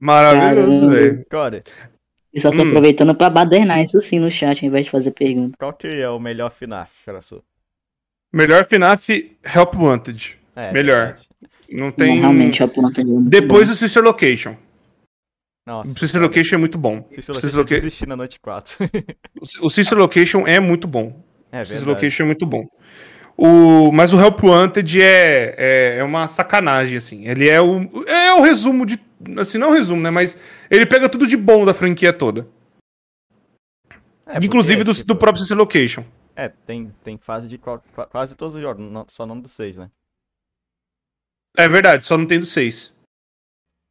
Maravilhoso, 0.00 0.90
velho. 0.90 1.24
Cara, 1.30 1.62
Eu 2.34 2.40
só 2.40 2.50
tô 2.50 2.62
Hum. 2.64 2.68
aproveitando 2.68 3.14
pra 3.14 3.30
badernar 3.30 3.82
isso 3.82 4.00
sim 4.00 4.18
no 4.18 4.30
chat, 4.30 4.62
ao 4.64 4.68
invés 4.68 4.86
de 4.86 4.90
fazer 4.90 5.10
pergunta. 5.12 5.54
qual 5.58 5.72
que 5.72 5.86
é 5.86 6.08
o 6.08 6.18
melhor 6.18 6.50
FNAF, 6.50 7.04
Caraçu? 7.04 7.42
Melhor 8.32 8.66
FNAF 8.66 9.36
Help 9.44 9.74
Wanted. 9.76 10.38
É, 10.56 10.72
Melhor. 10.72 11.06
verdade. 11.14 11.28
Não 11.70 11.84
Não, 11.86 11.92
tem. 11.92 12.18
realmente, 12.20 12.62
a 12.62 12.68
planta 12.68 13.00
é 13.00 13.04
Depois 13.04 13.68
boa. 13.68 13.72
o 13.72 13.76
Sister 13.76 14.02
Location. 14.02 14.56
Nossa. 15.66 15.90
O 15.92 15.98
Sister 15.98 16.20
Location 16.20 16.56
é 16.56 16.58
muito 16.58 16.76
bom. 16.78 17.06
Sister 17.12 17.30
O 17.36 17.40
Sister, 17.40 17.56
Location 17.56 17.86
Loca- 17.86 18.06
na 18.06 18.16
noite 18.16 18.40
4. 18.40 18.76
o 19.60 19.70
Sister 19.70 19.96
Location 19.98 20.46
é 20.46 20.58
muito 20.58 20.88
bom. 20.88 21.24
é 21.52 21.62
O 21.62 21.66
Sister. 21.66 21.86
Location 21.88 22.22
é 22.24 22.26
muito 22.26 22.44
bom. 22.46 22.66
O... 23.36 23.90
Mas 23.92 24.12
o 24.12 24.20
Help 24.20 24.42
Wanted 24.42 25.00
é, 25.00 25.54
é, 25.56 25.96
é 25.98 26.04
uma 26.04 26.26
sacanagem, 26.26 26.96
assim. 26.96 27.26
Ele 27.26 27.48
é 27.48 27.60
o, 27.60 27.80
é 28.06 28.34
o 28.34 28.40
resumo 28.42 28.84
de. 28.84 28.98
Assim, 29.38 29.56
não 29.58 29.70
o 29.70 29.72
resumo, 29.72 30.02
né? 30.02 30.10
Mas 30.10 30.36
ele 30.68 30.84
pega 30.84 31.08
tudo 31.08 31.26
de 31.26 31.36
bom 31.36 31.64
da 31.64 31.72
franquia 31.72 32.12
toda. 32.12 32.48
É, 34.26 34.38
Inclusive 34.42 34.82
do, 34.82 34.92
tipo, 34.92 35.06
do 35.06 35.16
próprio 35.16 35.40
Sister 35.40 35.56
Location. 35.56 36.04
É, 36.34 36.48
tem, 36.48 36.92
tem 37.04 37.18
fase 37.18 37.46
de 37.46 37.58
quase 37.58 38.34
todos 38.34 38.56
os 38.56 38.60
jogos, 38.62 38.84
só 39.08 39.26
não 39.26 39.38
do 39.38 39.46
6, 39.48 39.76
né? 39.76 39.90
É 41.56 41.68
verdade, 41.68 42.04
só 42.04 42.16
não 42.16 42.26
tem 42.26 42.40
do 42.40 42.46
6. 42.46 42.91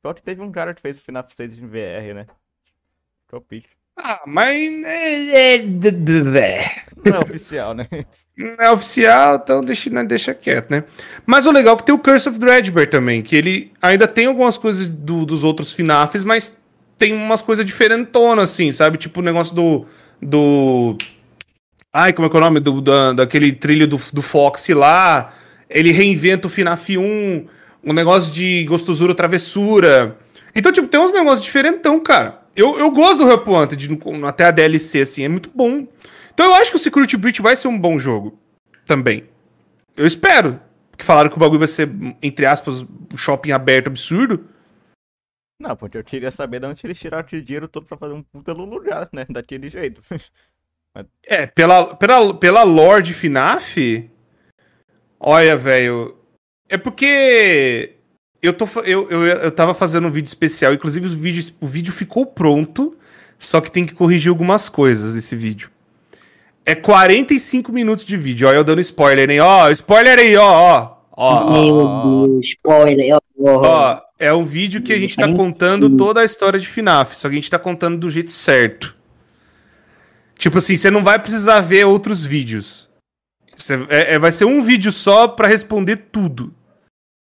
Pior 0.02 0.14
que 0.14 0.24
teve 0.24 0.42
um 0.42 0.52
cara 0.52 0.74
que 0.74 0.82
fez 0.82 0.98
o 0.98 1.02
FNAF 1.02 1.34
6 1.34 1.58
em 1.58 1.68
VR, 1.68 2.14
né? 2.16 2.28
É 3.34 3.40
Pitch. 3.40 3.66
Ah, 3.96 4.22
mas. 4.26 4.58
É, 4.84 5.56
é, 5.56 5.58
Não 7.06 7.16
é 7.16 7.20
oficial, 7.20 7.74
né? 7.74 7.88
não 8.38 8.56
é 8.60 8.72
oficial, 8.72 9.36
então 9.36 9.62
deixa, 9.62 9.90
né, 9.90 10.04
deixa 10.04 10.34
quieto, 10.34 10.72
né? 10.72 10.84
Mas 11.26 11.46
o 11.46 11.52
legal 11.52 11.76
é 11.76 11.78
que 11.78 11.86
tem 11.86 11.94
o 11.94 12.00
Curse 12.00 12.30
of 12.30 12.40
Dreadbear 12.40 12.88
também, 12.90 13.22
que 13.22 13.36
ele 13.36 13.72
ainda 13.82 14.08
tem 14.08 14.26
algumas 14.26 14.58
coisas 14.58 14.92
do- 14.92 15.26
dos 15.26 15.44
outros 15.44 15.72
FNAFs, 15.74 16.24
mas 16.24 16.60
tem 16.98 17.14
umas 17.14 17.42
coisas 17.42 17.66
diferentonas, 17.66 18.52
assim, 18.52 18.72
sabe? 18.72 18.98
Tipo 18.98 19.20
o 19.20 19.24
negócio 19.24 19.54
do. 19.56 19.86
do... 20.22 20.98
Ai, 21.94 22.14
como 22.14 22.28
é 22.28 22.30
que 22.30 22.36
é 22.36 22.40
o 22.40 22.44
nome? 22.44 22.60
Do, 22.60 22.82
da, 22.82 23.14
daquele 23.14 23.52
trilho 23.52 23.88
do, 23.88 24.00
do 24.14 24.22
Fox 24.22 24.68
lá. 24.70 25.34
Ele 25.70 25.92
reinventa 25.92 26.48
o 26.48 26.50
FNAF 26.50 26.98
1, 26.98 27.48
um 27.84 27.94
negócio 27.94 28.34
de 28.34 28.64
gostosura 28.66 29.16
travessura. 29.16 30.18
Então, 30.56 30.72
tipo, 30.72 30.88
tem 30.88 31.00
uns 31.00 31.14
negócios 31.14 31.44
diferentão, 31.44 32.00
cara. 32.00 32.42
Eu, 32.56 32.78
eu 32.78 32.92
gosto 32.92 33.20
do 33.20 33.30
Help 33.30 33.48
Wanted, 33.48 34.00
até 34.26 34.46
a 34.46 34.52
DLC, 34.52 35.02
assim, 35.02 35.24
é 35.24 35.30
muito 35.30 35.50
bom. 35.54 35.88
Então 36.34 36.46
eu 36.46 36.56
acho 36.56 36.72
que 36.72 36.78
o 36.78 36.80
Security 36.80 37.18
Breach 37.18 37.42
vai 37.42 37.56
ser 37.56 37.68
um 37.68 37.80
bom 37.80 37.98
jogo. 37.98 38.38
Também. 38.86 39.26
Eu 39.96 40.06
espero. 40.06 40.60
Porque 40.90 41.04
falaram 41.04 41.30
que 41.30 41.38
o 41.38 41.40
bagulho 41.40 41.60
vai 41.60 41.68
ser, 41.68 41.90
entre 42.22 42.46
aspas, 42.46 42.84
um 42.84 43.18
shopping 43.18 43.52
aberto 43.52 43.88
absurdo. 43.88 44.46
Não, 45.60 45.76
porque 45.76 45.98
eu 45.98 46.04
queria 46.04 46.32
saber 46.32 46.60
de 46.60 46.66
onde 46.66 46.82
eles 46.84 47.00
tiraram 47.00 47.22
aquele 47.22 47.42
dinheiro 47.42 47.68
todo 47.68 47.86
pra 47.86 47.98
fazer 47.98 48.14
um 48.14 48.24
puta 48.24 48.52
lugar, 48.52 49.08
né? 49.14 49.26
Daquele 49.30 49.70
jeito. 49.70 50.02
É, 51.26 51.48
pela, 51.48 51.96
pela, 51.96 52.34
pela 52.34 52.64
lore 52.64 53.02
de 53.02 53.14
FNAF. 53.14 54.12
Olha, 55.18 55.56
velho. 55.56 56.18
É 56.72 56.78
porque. 56.78 57.96
Eu, 58.42 58.54
tô, 58.54 58.66
eu, 58.86 59.08
eu, 59.12 59.24
eu 59.26 59.52
tava 59.52 59.74
fazendo 59.76 60.08
um 60.08 60.12
vídeo 60.12 60.28
especial, 60.28 60.74
inclusive 60.74 61.06
os 61.06 61.14
vídeos, 61.14 61.54
o 61.62 61.68
vídeo 61.68 61.94
ficou 61.94 62.26
pronto, 62.26 62.98
só 63.38 63.62
que 63.62 63.72
tem 63.72 63.86
que 63.86 63.94
corrigir 63.94 64.30
algumas 64.30 64.68
coisas 64.68 65.14
desse 65.14 65.36
vídeo. 65.36 65.70
É 66.66 66.74
45 66.74 67.72
minutos 67.72 68.04
de 68.04 68.18
vídeo, 68.18 68.48
ó, 68.48 68.52
eu 68.52 68.64
dando 68.64 68.82
spoiler, 68.82 69.30
hein? 69.30 69.42
Ó, 69.42 69.70
spoiler 69.70 70.18
aí, 70.18 70.36
ó, 70.38 70.44
ó. 70.50 70.98
Ó, 71.16 71.52
Meu 71.52 71.76
ó, 71.76 72.26
Deus, 72.28 72.46
spoiler. 72.48 73.16
Ó, 73.38 74.02
é 74.18 74.34
um 74.34 74.46
vídeo 74.46 74.82
que 74.82 74.94
a 74.94 74.98
gente 74.98 75.16
tá 75.16 75.32
contando 75.32 75.96
toda 75.96 76.22
a 76.22 76.26
história 76.26 76.60
de 76.60 76.66
FNAF, 76.68 77.16
só 77.16 77.28
que 77.28 77.34
a 77.36 77.38
gente 77.38 77.50
tá 77.50 77.60
contando 77.60 77.98
do 78.00 78.10
jeito 78.10 78.32
certo. 78.32 78.96
Tipo 80.36 80.58
assim, 80.58 80.76
você 80.76 80.90
não 80.90 81.04
vai 81.04 81.20
precisar 81.20 81.60
ver 81.62 81.86
outros 81.86 82.26
vídeos. 82.26 82.90
Você- 83.56 83.86
é- 83.90 84.16
é- 84.16 84.20
vai 84.20 84.32
ser 84.32 84.46
um 84.46 84.64
vídeo 84.64 84.92
só 84.92 85.28
pra 85.28 85.48
responder 85.48 86.08
tudo. 86.12 86.52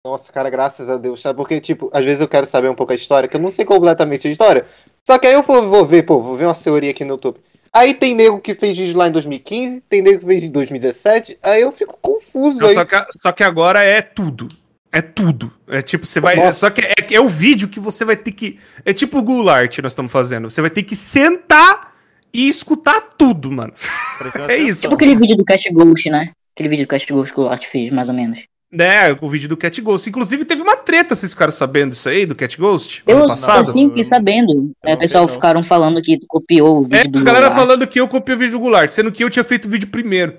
Nossa, 0.07 0.33
cara, 0.33 0.49
graças 0.49 0.89
a 0.89 0.99
Deus, 0.99 1.21
sabe? 1.21 1.37
Porque, 1.37 1.61
tipo, 1.61 1.91
às 1.93 2.05
vezes 2.05 2.21
eu 2.21 2.29
quero 2.29 2.47
saber 2.47 2.69
um 2.69 2.77
pouco 2.77 2.93
a 2.93 2.95
história, 2.95 3.29
que 3.29 3.37
eu 3.37 3.41
não 3.41 3.51
sei 3.51 3.65
completamente 3.65 4.29
a 4.29 4.31
história. 4.31 4.65
Só 5.05 5.19
que 5.19 5.27
aí 5.27 5.33
eu 5.33 5.43
vou, 5.43 5.69
vou 5.69 5.85
ver, 5.85 6.05
pô, 6.05 6.23
vou 6.23 6.37
ver 6.37 6.45
uma 6.45 6.55
teoria 6.55 6.93
aqui 6.93 7.05
no 7.05 7.15
YouTube. 7.15 7.41
Aí 7.73 7.93
tem 7.93 8.15
nego 8.15 8.39
que 8.39 8.55
fez 8.55 8.79
vídeo 8.79 8.97
lá 8.97 9.09
em 9.09 9.11
2015, 9.11 9.83
tem 9.89 10.03
nego 10.03 10.21
que 10.21 10.27
fez 10.27 10.45
em 10.45 10.51
2017, 10.53 11.41
aí 11.43 11.61
eu 11.61 11.73
fico 11.73 11.99
confuso 12.01 12.61
Não, 12.61 12.69
aí. 12.69 12.75
só, 12.75 12.85
que, 12.85 12.95
só 13.21 13.33
que 13.33 13.43
agora 13.43 13.83
é 13.83 14.01
tudo. 14.01 14.47
É 14.93 15.03
tudo. 15.03 15.53
É 15.67 15.83
tipo, 15.83 16.07
você 16.07 16.21
vai. 16.21 16.37
Nossa. 16.37 16.53
Só 16.53 16.71
que 16.71 16.83
é, 16.83 17.15
é 17.15 17.21
o 17.21 17.29
vídeo 17.29 17.67
que 17.67 17.81
você 17.81 18.05
vai 18.05 18.17
ter 18.17 18.31
que. 18.31 18.61
É 18.85 18.93
tipo 18.93 19.19
o 19.19 19.23
Goulart 19.25 19.75
que 19.75 19.83
nós 19.83 19.91
estamos 19.91 20.13
fazendo. 20.13 20.49
Você 20.49 20.61
vai 20.61 20.71
ter 20.71 20.85
que 20.85 20.95
sentar 20.95 21.93
e 22.33 22.49
escutar 22.49 23.01
tudo, 23.19 23.51
mano. 23.51 23.73
É 24.49 24.57
isso. 24.57 24.83
Tipo 24.83 24.95
aquele 24.95 25.17
vídeo 25.17 25.37
do 25.37 25.45
Cast 25.45 25.69
Ghost, 25.73 26.09
né? 26.09 26.31
Aquele 26.55 26.69
vídeo 26.69 26.87
do 26.87 26.89
Cast 26.89 27.13
Ghost 27.13 27.35
que 27.35 27.41
o 27.41 27.49
Art 27.49 27.67
fez, 27.67 27.91
mais 27.91 28.09
ou 28.09 28.15
menos. 28.15 28.39
Né, 28.73 29.13
o 29.21 29.29
vídeo 29.29 29.49
do 29.49 29.57
Cat 29.57 29.81
Ghost. 29.81 30.09
Inclusive, 30.09 30.45
teve 30.45 30.61
uma 30.61 30.77
treta, 30.77 31.15
vocês 31.15 31.33
ficaram 31.33 31.53
sabendo 31.53 31.93
isso 31.93 32.09
aí, 32.09 32.27
do 32.27 32.35
Cat 32.35 32.59
Ghost? 32.59 33.03
Eu, 33.07 33.15
ano 33.17 33.25
eu 33.25 33.29
passado? 33.29 33.71
sim 33.71 33.89
fiquei 33.89 34.05
sabendo. 34.05 34.73
É, 34.85 34.89
não 34.91 34.97
o 34.97 34.99
pessoal 34.99 35.29
ficaram 35.29 35.63
falando 35.63 36.03
que 36.03 36.19
tu 36.19 36.27
copiou 36.27 36.81
o 36.81 36.83
vídeo 36.83 36.99
É, 36.99 37.05
do 37.09 37.19
a 37.21 37.23
galera 37.23 37.47
Goulart. 37.49 37.67
falando 37.69 37.87
que 37.87 38.01
eu 38.01 38.09
copiei 38.09 38.35
o 38.35 38.39
vídeo 38.39 38.53
do 38.53 38.61
Goulart, 38.61 38.91
sendo 38.91 39.13
que 39.13 39.23
eu 39.23 39.31
tinha 39.31 39.45
feito 39.45 39.67
o 39.67 39.71
vídeo 39.71 39.89
primeiro. 39.89 40.37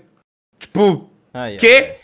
Tipo, 0.60 1.10
Ai, 1.34 1.52
ai, 1.54 1.58
que? 1.58 1.68
ai. 1.68 1.96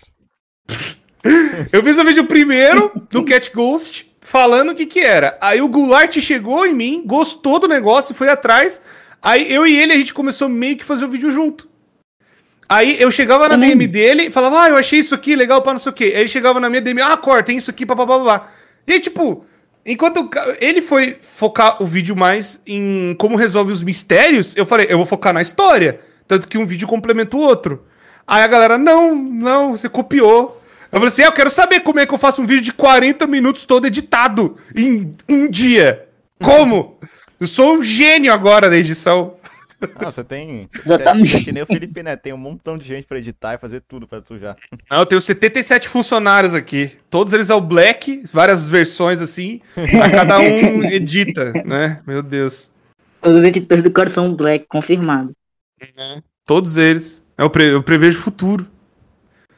eu 1.72 1.84
fiz 1.84 1.98
o 1.98 2.06
vídeo 2.06 2.26
primeiro 2.26 2.92
do 3.12 3.24
Cat 3.26 3.52
Ghost, 3.54 4.10
falando 4.22 4.72
o 4.72 4.76
que 4.76 4.86
que 4.86 5.02
era. 5.02 5.38
Aí 5.42 5.62
o 5.62 5.68
Goulart 5.68 6.18
chegou 6.20 6.66
em 6.66 6.74
mim, 6.74 7.04
gostou 7.06 7.60
do 7.60 7.68
negócio 7.68 8.14
e 8.14 8.16
foi 8.16 8.30
atrás. 8.30 8.82
Aí 9.22 9.52
eu 9.54 9.68
e 9.68 9.78
ele, 9.78 9.92
a 9.94 9.98
gente 9.98 10.14
começou 10.14 10.48
meio 10.48 10.78
que 10.78 10.86
fazer 10.86 11.04
o 11.06 11.10
vídeo 11.10 11.30
junto. 11.30 11.68
Aí 12.68 13.00
eu 13.00 13.12
chegava 13.12 13.48
na. 13.50 13.58
DM 13.58 13.88
dele 13.88 14.24
e 14.24 14.32
falava, 14.32 14.64
ah, 14.64 14.70
eu 14.70 14.76
achei 14.76 15.00
isso 15.00 15.14
aqui 15.14 15.36
legal 15.36 15.62
pra 15.62 15.74
não 15.74 15.80
sei 15.80 15.92
o 15.92 15.94
quê. 15.94 16.06
Aí 16.06 16.22
ele 16.22 16.30
chegava 16.30 16.60
na 16.60 16.70
minha 16.70 16.82
DM, 16.82 17.02
ah, 17.02 17.18
Cor, 17.18 17.44
tem 17.44 17.58
isso 17.58 17.70
aqui, 17.70 17.86
papapá. 17.86 18.18
papá. 18.18 18.48
E 18.88 18.94
aí, 18.94 19.00
tipo, 19.00 19.46
enquanto 19.86 20.30
ele 20.60 20.82
foi 20.82 21.18
focar 21.22 21.82
o 21.82 21.86
vídeo 21.86 22.16
mais 22.16 22.62
em 22.66 23.16
como 23.20 23.36
resolve 23.36 23.72
os 23.72 23.84
mistérios, 23.84 24.56
eu 24.56 24.66
falei, 24.66 24.88
eu 24.90 24.98
vou 24.98 25.06
focar 25.06 25.34
na 25.34 25.42
história. 25.42 26.00
Tanto 26.28 26.48
que 26.48 26.58
um 26.58 26.66
vídeo 26.66 26.88
complementa 26.88 27.36
o 27.36 27.42
outro. 27.42 27.86
Aí 28.26 28.42
a 28.42 28.48
galera, 28.48 28.78
não, 28.78 29.14
não, 29.14 29.72
você 29.72 29.90
copiou. 29.90 30.62
Eu 30.92 31.00
falei 31.00 31.08
assim, 31.08 31.24
ah, 31.24 31.28
eu 31.28 31.32
quero 31.32 31.50
saber 31.50 31.82
como 31.82 32.00
é 32.00 32.06
que 32.06 32.14
eu 32.14 32.18
faço 32.18 32.42
um 32.42 32.46
vídeo 32.46 32.64
de 32.64 32.74
40 32.74 33.28
minutos 33.28 33.66
todo 33.66 33.88
editado 33.88 34.58
em 34.76 35.12
um 35.28 35.50
dia. 35.50 36.08
Como? 36.42 37.00
Eu 37.40 37.48
sou 37.48 37.78
um 37.78 37.84
gênio 37.84 38.32
agora 38.32 38.70
da 38.70 38.78
edição. 38.78 39.36
Não, 40.00 40.12
você 40.12 40.24
tem. 40.24 40.70
Exatamente. 40.86 41.30
Você 41.32 41.38
é 41.38 41.44
que 41.44 41.52
nem 41.52 41.64
o 41.64 41.66
Felipe 41.66 42.04
Neto, 42.04 42.22
tem 42.22 42.34
um 42.34 42.38
montão 42.38 42.78
de 42.78 42.86
gente 42.86 43.06
pra 43.08 43.18
editar 43.18 43.54
e 43.56 43.58
fazer 43.58 43.82
tudo 43.88 44.08
pra 44.08 44.22
tu 44.22 44.38
já. 44.38 44.56
Não, 44.90 45.00
eu 45.00 45.06
tenho 45.06 45.22
77 45.22 45.88
funcionários 45.88 46.54
aqui. 46.54 46.92
Todos 47.10 47.34
eles 47.34 47.50
ao 47.50 47.62
black, 47.62 48.24
várias 48.32 48.68
versões 48.70 49.22
assim. 49.22 49.62
A 50.02 50.10
cada 50.10 50.40
um 50.40 50.84
edita, 50.92 51.52
né? 51.66 52.02
Meu 52.08 52.22
Deus. 52.24 52.72
Os 53.22 53.44
editores 53.44 53.84
do 53.84 53.92
Coração 53.92 54.34
Black, 54.36 54.66
confirmado. 54.68 55.32
Todos 56.46 56.76
eles. 56.78 57.24
Eu, 57.38 57.50
pre- 57.50 57.72
eu 57.74 57.82
prevejo 57.82 58.20
o 58.20 58.22
futuro. 58.22 58.68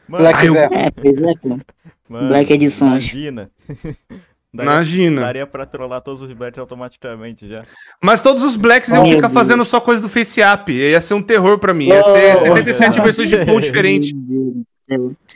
Mano, 0.07 0.23
Black 0.23 0.39
Ah, 0.39 0.45
eu-. 0.45 0.55
É, 0.55 0.91
pois 0.91 1.21
é, 1.21 1.33
pô. 1.41 1.59
mano, 2.07 2.27
Black 2.29 2.53
Edições. 2.53 3.03
Imagina. 3.05 3.49
Daria, 4.55 4.71
Imagina. 4.71 5.21
daria 5.21 5.45
pra 5.47 5.65
trollar 5.65 6.01
todos 6.01 6.21
os 6.21 6.31
Blacks 6.33 6.57
automaticamente 6.59 7.47
já. 7.47 7.61
Mas 8.01 8.21
todos 8.21 8.43
os 8.43 8.55
blacks 8.55 8.89
iam 8.89 9.03
Meu 9.03 9.11
ficar 9.13 9.27
Deus. 9.27 9.33
fazendo 9.33 9.65
só 9.65 9.79
coisa 9.81 10.01
do 10.01 10.09
Face 10.09 10.41
App. 10.41 10.71
Ia 10.71 11.01
ser 11.01 11.13
um 11.13 11.21
terror 11.21 11.59
pra 11.59 11.73
mim. 11.73 11.87
Ia 11.87 12.01
ser 12.03 12.33
Oh, 12.33 12.37
77 12.37 12.99
oh, 12.99 13.03
versões 13.03 13.29
de 13.29 13.45
pão 13.45 13.59
diferente. 13.59 14.15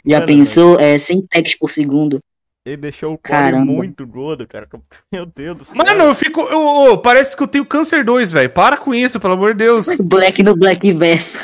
Já 0.06 0.22
pensou? 0.22 0.80
É 0.80 0.98
100 0.98 1.28
tags 1.28 1.56
por 1.58 1.70
segundo. 1.70 2.20
Ele 2.66 2.78
deixou 2.78 3.14
o 3.14 3.18
core 3.18 3.38
Caramba. 3.40 3.66
muito 3.72 4.06
gordo, 4.06 4.46
cara. 4.48 4.68
Meu 5.12 5.26
Deus 5.26 5.58
do 5.58 5.64
céu. 5.66 5.76
Mano, 5.78 6.04
eu 6.04 6.14
fico. 6.16 6.42
eu- 6.42 6.86
eu- 6.88 6.98
parece 6.98 7.36
que 7.36 7.42
eu 7.42 7.48
tenho 7.48 7.66
câncer 7.66 8.04
2, 8.04 8.32
velho. 8.32 8.50
Para 8.50 8.78
com 8.78 8.94
isso, 8.94 9.20
pelo 9.20 9.34
amor 9.34 9.54
de 9.54 9.60
Deus. 9.64 9.88
Black 10.04 10.44
no 10.44 10.56
Black 10.56 10.94
verso. 10.94 11.40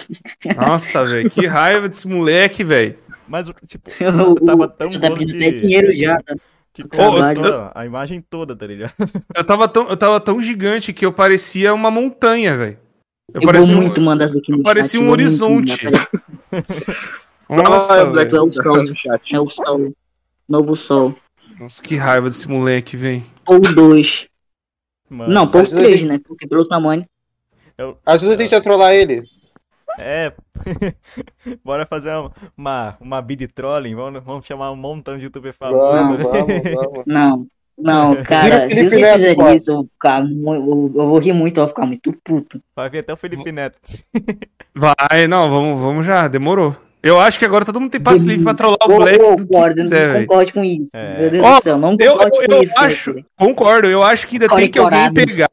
Nossa, 0.55 1.03
velho. 1.05 1.29
Que 1.29 1.47
raiva 1.47 1.87
desse 1.89 2.07
moleque, 2.07 2.63
velho. 2.63 2.95
Mas, 3.27 3.49
tipo, 3.65 3.89
Eu 3.99 4.35
tava 4.35 4.67
tão 4.67 4.87
tá 4.87 4.99
gordo 5.09 5.17
pedindo 5.17 5.37
até 5.37 5.51
que, 5.51 5.61
dinheiro 5.61 5.95
já. 5.97 6.17
tá? 6.21 6.35
Cortou 6.83 7.45
eu- 7.45 7.71
a 7.73 7.85
imagem 7.85 8.21
toda, 8.29 8.55
tá 8.55 8.65
ligado? 8.67 8.93
Eu 9.35 9.43
tava 9.43 9.67
tão, 9.67 9.89
eu 9.89 9.97
tava 9.97 10.19
tão 10.19 10.39
gigante 10.41 10.91
que 10.93 11.05
eu 11.05 11.11
parecia 11.13 11.73
uma 11.73 11.89
montanha, 11.91 12.55
velho. 12.57 12.77
Eu, 13.33 13.41
Eu, 13.41 13.45
parecia 13.45 13.77
um- 13.77 13.81
muito 13.81 14.01
mandar 14.01 14.25
isso 14.25 14.37
aqui 14.37 14.51
no 14.51 14.61
parecia 14.63 14.99
um 14.99 15.05
eu 15.05 15.11
horizonte. 15.11 15.85
mandar. 15.85 16.09
Nossa, 17.49 18.01
Ah. 18.01 18.05
Black 18.05 18.35
É 18.35 18.41
o 18.41 18.51
sol. 18.51 18.77
no 18.77 18.95
chat. 18.97 19.35
É 19.35 19.39
o 19.39 19.49
sol. 19.49 19.91
Novo 20.47 20.75
sol. 20.75 21.15
Nossa, 21.59 21.81
que 21.81 21.95
raiva 21.95 22.27
desse 22.29 22.47
moleque, 22.47 22.97
velho. 22.97 23.23
Ou 23.47 23.59
dois. 23.59 24.27
Mano, 25.09 25.31
Não, 25.33 25.47
pou 25.47 25.61
ajuda 25.61 25.77
três, 25.77 26.03
né? 26.03 26.19
Porque 26.27 26.47
pelo 26.47 26.67
tamanho. 26.67 27.05
Ajuda 28.05 28.33
a 28.33 28.37
gente 28.37 28.55
a 28.55 28.61
trollar 28.61 28.93
ele. 28.93 29.23
É. 29.97 30.33
Bora 31.63 31.85
fazer 31.85 32.09
uma, 32.09 32.31
uma, 32.57 32.97
uma 32.99 33.21
bid 33.21 33.47
trolling. 33.47 33.95
Vamos, 33.95 34.23
vamos 34.23 34.45
chamar 34.45 34.71
um 34.71 34.75
montão 34.75 35.17
de 35.17 35.25
youtuber 35.25 35.53
famoso. 35.53 35.87
Vamos, 35.87 36.23
vamos, 36.23 36.63
vamos. 36.63 37.03
Não. 37.07 37.47
Não, 37.77 38.15
cara, 38.23 38.69
se 38.69 38.89
você 38.89 39.01
Neto, 39.01 39.13
fizer 39.15 39.35
pô. 39.35 39.49
isso, 39.49 39.69
eu 39.69 39.75
vou, 39.75 39.83
ficar 39.85 40.23
eu 40.23 41.07
vou 41.07 41.19
rir 41.19 41.33
muito, 41.33 41.59
eu 41.59 41.63
vou 41.63 41.69
ficar 41.69 41.85
muito 41.85 42.13
puto. 42.23 42.61
Vai 42.73 42.89
vir 42.89 42.99
até 42.99 43.11
o 43.11 43.17
Felipe 43.17 43.51
Neto. 43.51 43.77
Vai, 44.73 45.27
não, 45.27 45.49
vamos, 45.49 45.81
vamos 45.81 46.05
já, 46.05 46.27
demorou. 46.29 46.73
Eu 47.05 47.19
acho 47.19 47.37
que 47.37 47.45
agora 47.45 47.63
todo 47.63 47.79
mundo 47.79 47.91
tem 47.91 48.01
passe 48.01 48.25
livre 48.25 48.43
pra 48.43 48.53
trollar 48.55 48.77
o 48.83 48.95
Black. 48.97 49.21
ô, 49.21 49.35
do 49.35 49.45
que 49.45 49.53
Gordon, 49.53 49.75
quiser, 49.75 50.07
não 50.07 50.13
velho. 50.13 50.27
concorde 50.27 50.53
com 50.53 50.63
isso. 50.63 50.89
É. 50.95 51.19
Meu 51.21 51.29
Deus 51.29 51.45
Ó, 51.45 51.55
do 51.57 51.63
céu, 51.63 51.77
não 51.77 51.97
Eu, 51.99 52.13
concorde 52.13 52.35
eu, 52.41 52.47
com 52.47 52.53
eu 52.55 52.63
isso. 52.63 52.73
acho, 52.79 53.15
concordo, 53.37 53.87
eu 53.87 54.01
acho 54.03 54.27
que 54.27 54.35
ainda 54.37 54.47
tem 54.55 54.69
que 54.71 54.79
alguém 54.79 54.99
Corporado. 55.11 55.13
pegar 55.13 55.47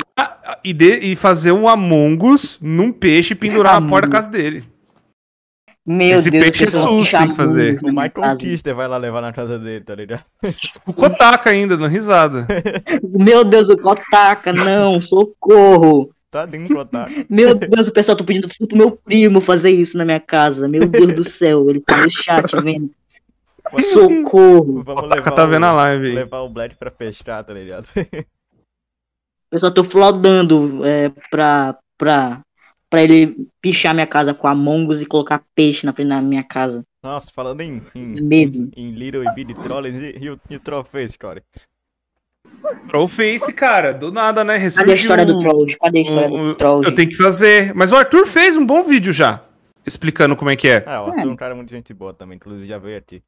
e, 0.64 0.72
de- 0.72 0.98
e 1.00 1.14
fazer 1.16 1.53
um 1.53 1.68
Among 1.68 2.24
Us 2.26 2.59
num 2.62 2.90
peixe 2.90 3.32
e 3.34 3.36
pendurar 3.36 3.72
na 3.72 3.78
Among 3.78 3.90
porta 3.90 4.09
da 4.09 4.12
casa 4.16 4.30
dele. 4.30 4.64
Meu 5.84 6.16
Esse 6.16 6.30
Deus, 6.30 6.44
peixe 6.44 6.64
é 6.64 6.70
susto, 6.70 7.18
tem 7.18 7.28
que 7.28 7.34
fazer. 7.34 7.82
na 7.82 7.88
O 7.88 7.92
Michael 7.92 8.11
casa. 8.12 8.36
Kister 8.40 8.74
vai 8.74 8.86
lá 8.88 8.96
levar 8.96 9.20
na 9.20 9.32
casa 9.32 9.59
dele, 9.59 9.84
tá 9.84 9.94
ligado? 9.96 10.22
O 10.86 10.92
Kotaka 10.92 11.50
ainda, 11.50 11.76
dando 11.76 11.90
risada. 11.90 12.46
Meu 13.03 13.42
Deus, 13.44 13.68
o 13.68 13.76
Kotaka, 13.76 14.53
não, 14.53 15.03
socorro. 15.03 16.09
Tá 16.33 16.47
dentro 16.47 16.74
do 16.74 16.80
otário. 16.80 17.24
Meu 17.28 17.55
Deus, 17.55 17.89
o 17.89 17.93
pessoal, 17.93 18.16
tô 18.16 18.24
pedindo 18.24 18.49
pro 18.49 18.76
meu 18.76 18.93
primo 18.93 19.39
fazer 19.39 19.70
isso 19.70 19.99
na 19.99 20.05
minha 20.05 20.18
casa. 20.18 20.66
Meu 20.66 20.89
Deus 20.89 21.12
do 21.12 21.22
céu, 21.22 21.68
ele 21.68 21.78
tá 21.78 21.99
no 21.99 22.11
chat 22.11 22.57
vendo. 22.57 22.91
Socorro. 23.93 24.83
Vamos 24.83 25.11
levar 25.11 25.30
tá 25.30 25.45
vendo 25.45 25.66
a 25.66 25.72
o, 25.74 25.76
live 25.76 26.14
levar 26.14 26.41
o 26.41 26.49
Black 26.49 26.74
pra 26.76 26.91
pescar, 26.91 27.45
tá 27.45 27.53
ligado? 27.53 27.87
Pessoal, 29.51 29.72
tô 29.72 29.85
flodando 29.85 30.83
é, 30.87 31.11
pra, 31.30 31.76
pra, 31.99 32.41
pra 32.89 33.03
ele 33.03 33.47
pichar 33.61 33.93
minha 33.93 34.07
casa 34.07 34.33
com 34.33 34.49
Among 34.49 34.91
Us 34.91 35.03
e 35.03 35.07
colocar 35.07 35.45
peixe 35.55 35.85
na 35.85 35.93
frente 35.93 36.09
da 36.09 36.22
minha 36.22 36.43
casa. 36.43 36.83
Nossa, 37.03 37.30
falando 37.30 37.61
em, 37.61 37.83
em, 37.95 38.22
Medo. 38.22 38.70
em 38.74 38.91
Little 38.93 39.22
e 39.22 39.35
Big 39.35 39.53
Trolls 39.53 40.03
e, 40.03 40.18
e 40.18 40.30
o, 40.30 40.41
e 40.49 40.57
o 40.57 40.61
cara. 41.18 41.43
Trollface, 42.88 43.52
cara, 43.52 43.92
do 43.94 44.10
nada, 44.12 44.44
né? 44.44 44.54
Cadê 44.54 44.60
a 44.60 44.62
Ressurgiu 44.64 44.94
história 44.94 45.26
do 45.26 45.40
Troll? 45.40 45.66
Cadê 45.80 45.98
a 45.98 46.02
história 46.02 46.28
o- 46.30 46.44
do 46.48 46.54
Troll? 46.54 46.82
Eu 46.84 46.94
tenho 46.94 47.08
que 47.08 47.16
fazer. 47.16 47.74
Mas 47.74 47.90
o 47.92 47.96
Arthur 47.96 48.26
fez 48.26 48.56
um 48.56 48.64
bom 48.66 48.82
vídeo 48.82 49.12
já, 49.12 49.42
explicando 49.86 50.36
como 50.36 50.50
é 50.50 50.56
que 50.56 50.68
é. 50.68 50.84
Ah, 50.86 51.02
o 51.02 51.06
Arthur 51.06 51.20
é 51.28 51.30
um 51.32 51.36
cara 51.36 51.54
muito 51.54 51.70
gente 51.70 51.92
boa 51.94 52.12
também, 52.12 52.36
inclusive 52.36 52.66
já 52.66 52.78
veio 52.78 52.98
aqui. 52.98 53.22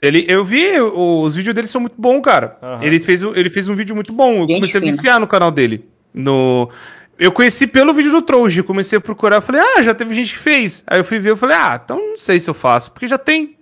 Ele, 0.00 0.24
eu 0.28 0.44
vi, 0.44 0.80
os 0.80 1.36
vídeos 1.36 1.54
dele 1.54 1.66
são 1.66 1.80
muito 1.80 1.94
bons, 2.00 2.20
cara. 2.22 2.58
Aham. 2.62 2.82
Ele, 2.84 3.00
fez, 3.00 3.22
um- 3.22 3.34
ele 3.34 3.48
fez 3.50 3.68
um 3.68 3.74
vídeo 3.76 3.94
muito 3.94 4.12
bom. 4.12 4.42
Eu 4.42 4.48
Gente 4.48 4.54
comecei 4.56 4.80
a 4.80 4.84
viciar 4.84 5.20
no 5.20 5.26
canal 5.28 5.50
dele. 5.50 5.88
No... 6.12 6.68
Eu 7.18 7.30
conheci 7.30 7.66
pelo 7.68 7.92
vídeo 7.94 8.10
do 8.10 8.20
Trollge, 8.22 8.62
comecei 8.64 8.98
a 8.98 9.00
procurar, 9.00 9.40
falei, 9.40 9.60
ah, 9.60 9.82
já 9.82 9.94
teve 9.94 10.12
gente 10.12 10.32
que 10.32 10.38
fez. 10.40 10.82
Aí 10.88 10.98
eu 10.98 11.04
fui 11.04 11.20
ver, 11.20 11.30
eu 11.30 11.36
falei, 11.36 11.56
ah, 11.56 11.80
então 11.82 11.98
não 11.98 12.16
sei 12.16 12.40
se 12.40 12.50
eu 12.50 12.54
faço, 12.54 12.90
porque 12.90 13.06
já 13.06 13.18
tem. 13.18 13.56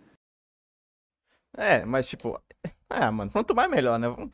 É, 1.56 1.84
mas 1.84 2.06
tipo. 2.06 2.40
Ah, 2.92 3.12
mano, 3.12 3.30
quanto 3.30 3.54
mais 3.54 3.70
melhor, 3.70 4.00
né? 4.00 4.08
Vamos- 4.08 4.30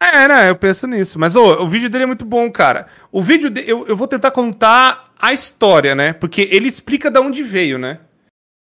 É, 0.00 0.28
né? 0.28 0.50
Eu 0.50 0.56
penso 0.56 0.86
nisso. 0.86 1.18
Mas 1.18 1.36
ô, 1.36 1.62
o 1.62 1.68
vídeo 1.68 1.88
dele 1.88 2.04
é 2.04 2.06
muito 2.06 2.24
bom, 2.24 2.50
cara. 2.50 2.86
O 3.10 3.22
vídeo 3.22 3.52
eu, 3.66 3.86
eu 3.86 3.96
vou 3.96 4.06
tentar 4.06 4.30
contar 4.30 5.04
a 5.18 5.32
história, 5.32 5.94
né? 5.94 6.12
Porque 6.12 6.48
ele 6.50 6.68
explica 6.68 7.10
de 7.10 7.18
onde 7.18 7.42
veio, 7.42 7.78
né? 7.78 8.00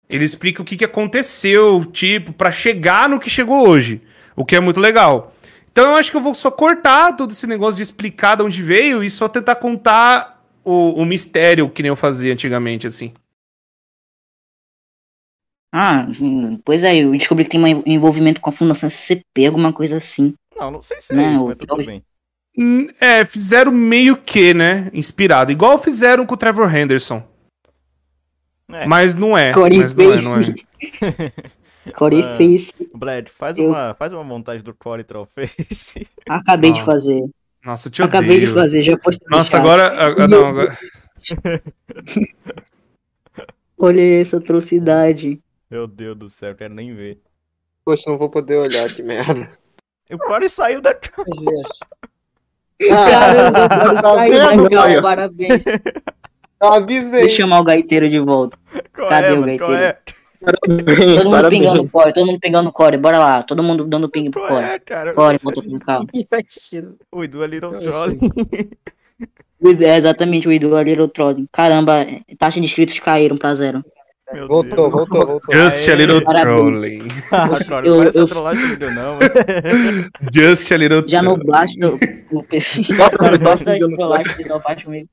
Ele 0.09 0.25
explica 0.25 0.61
o 0.61 0.65
que, 0.65 0.77
que 0.77 0.85
aconteceu, 0.85 1.85
tipo, 1.87 2.33
pra 2.33 2.51
chegar 2.51 3.09
no 3.09 3.21
que 3.21 3.31
chegou 3.31 3.67
hoje. 3.67 4.03
O 4.37 4.45
que 4.45 4.57
é 4.57 4.61
muito 4.61 4.81
legal. 4.81 5.33
Então 5.71 5.91
eu 5.91 5.97
acho 5.97 6.11
que 6.11 6.17
eu 6.17 6.21
vou 6.21 6.35
só 6.35 6.51
cortar 6.51 7.17
todo 7.17 7.31
esse 7.31 7.47
negócio 7.47 7.77
de 7.77 7.83
explicar 7.83 8.37
de 8.37 8.43
onde 8.43 8.63
veio 8.63 9.03
e 9.03 9.09
só 9.09 9.27
tentar 9.27 9.55
contar 9.57 10.45
o, 10.63 11.01
o 11.01 11.05
mistério 11.07 11.71
que 11.71 11.83
nem 11.83 11.89
eu 11.89 11.97
fazia 11.97 12.33
antigamente, 12.33 12.87
assim. 12.87 13.15
Ah, 15.75 16.07
hum, 16.21 16.61
pois 16.63 16.85
é, 16.85 16.97
eu 16.97 17.13
descobri 17.13 17.45
que 17.45 17.51
tem 17.51 17.65
um 17.65 17.83
envolvimento 17.87 18.41
com 18.43 18.51
a 18.51 18.53
Fundação 18.53 18.91
SCP, 18.91 19.47
alguma 19.47 19.73
coisa 19.73 19.97
assim. 19.97 20.35
Não, 20.63 20.71
não 20.71 20.83
sei 20.83 21.01
se 21.01 21.13
é 21.13 21.17
Não, 21.17 21.35
isso, 21.35 21.45
o 21.45 21.49
mas 21.49 21.57
tudo 21.59 21.77
bem. 21.85 22.05
Hum, 22.57 22.87
É, 23.01 23.25
fizeram 23.25 23.73
meio 23.73 24.17
que, 24.17 24.55
né? 24.55 24.89
Inspirado. 24.93 25.51
Igual 25.51 25.77
fizeram 25.79 26.25
com 26.25 26.35
o 26.35 26.37
Trevor 26.37 26.73
Henderson. 26.75 27.23
É, 28.71 28.87
Mas 28.87 29.15
não 29.17 29.37
é. 29.37 29.53
Corey 29.53 29.79
Mas 29.79 29.95
não 29.95 30.13
é, 30.13 30.21
não 30.23 30.37
é. 30.41 30.55
Corey 31.97 32.23
Ah. 32.23 32.37
Face, 32.37 32.73
Bled, 32.95 33.29
faz, 33.31 33.59
eu- 33.59 33.67
uma, 33.71 33.93
faz 33.95 34.13
uma 34.13 34.23
montagem 34.23 34.63
do 34.63 34.73
Corey 34.73 35.03
Trollface. 35.05 36.07
acabei 36.29 36.71
de 36.73 36.79
Nossa, 36.79 36.93
fazer. 36.93 37.25
Nossa, 37.65 37.89
eu 37.89 37.93
te 37.93 38.03
Acabei 38.03 38.39
de 38.41 38.47
odeio. 38.47 38.55
fazer, 38.55 38.85
já 38.85 38.97
postei 38.97 39.27
no 39.29 39.37
Nossa, 39.37 39.57
agora. 39.59 39.89
ah, 40.23 40.29
não, 40.29 40.47
agora- 40.47 40.79
Olha 43.79 44.21
essa 44.21 44.37
atrocidade. 44.37 45.41
Meu 45.71 45.87
Deus 45.89 46.17
do 46.17 46.29
céu, 46.31 46.55
quero 46.55 46.73
nem 46.75 46.95
ver. 46.95 47.21
Poxa, 47.85 48.09
não 48.11 48.17
vou 48.19 48.31
poder 48.31 48.57
olhar, 48.57 48.89
que 48.93 49.03
merda. 49.03 49.49
O 50.11 50.19
Corey 50.19 50.49
saiu 50.49 50.81
da. 50.81 50.95
Caramba, 50.95 51.51
agora 53.65 54.03
tá 54.03 54.15
saiu, 54.15 54.33
vendo, 54.33 54.71
Caio? 54.71 55.03
parabéns. 55.03 55.65
Eu 56.61 56.73
avisei. 56.73 57.21
Deixa 57.23 57.35
eu 57.35 57.41
chamar 57.43 57.61
o 57.61 57.65
gaiteiro 57.65 58.09
de 58.09 58.21
volta. 58.21 58.57
Qual 58.95 59.09
Cadê 59.09 59.29
é, 59.29 59.33
o 59.33 59.41
mano? 59.41 59.59
Qual 59.59 59.75
é? 59.75 59.99
Todo 60.43 61.31
mundo 61.31 61.51
pingando 61.51 61.83
o 61.83 61.89
core, 61.89 62.13
todo 62.13 62.27
mundo 62.27 62.41
pingando 62.41 62.69
o 62.69 62.73
core, 62.73 62.97
bora 62.97 63.19
lá, 63.19 63.43
todo 63.45 63.63
mundo 63.63 63.85
dando 63.85 64.09
ping 64.09 64.29
pro 64.29 64.47
core. 64.47 64.65
é, 64.65 64.79
cara? 64.81 65.15
Core, 65.15 65.39
volta 65.39 65.63
pro 65.63 65.79
carro. 65.79 66.07
O 67.13 67.23
Edu 67.23 67.45
é 67.45 67.47
Little 67.47 67.75
Eu 67.75 67.81
Troll. 67.81 68.17
É 69.81 69.97
exatamente 69.97 70.49
o 70.49 70.53
Edu 70.53 70.75
ali, 70.75 71.01
o 71.01 71.07
Trolling. 71.07 71.47
Caramba, 71.53 72.05
taxa 72.37 72.59
de 72.59 72.67
inscritos 72.67 72.99
caíram 72.99 73.37
pra 73.37 73.55
zero. 73.55 73.85
Meu 74.35 74.49
Voltou, 74.49 74.77
Deus. 74.77 74.91
voltou, 74.91 75.27
voltou. 75.27 75.55
Just 75.55 75.89
a 75.89 75.95
little 75.95 76.23
Parabéns. 76.25 76.43
trolling. 76.45 76.99
Corey, 77.69 77.89
Eu- 77.89 77.97
não 78.05 78.11
eu- 78.13 78.27
trollagem 78.27 78.63
comigo, 78.65 78.91
não, 78.95 79.15
mano. 79.17 80.11
Just 80.33 80.73
a 80.73 80.77
little 80.77 81.05
Já 81.07 81.23
não 81.23 81.35
trolling. 81.39 81.51
basta 81.51 81.99
o 82.33 82.43
pessoal, 82.45 83.11
não 83.31 83.39
basta 83.39 83.79
de 83.79 83.95
trollagem 83.97 84.27
que 84.33 84.37
pessoal 84.39 84.61
faz 84.61 84.83
comigo. 84.85 85.09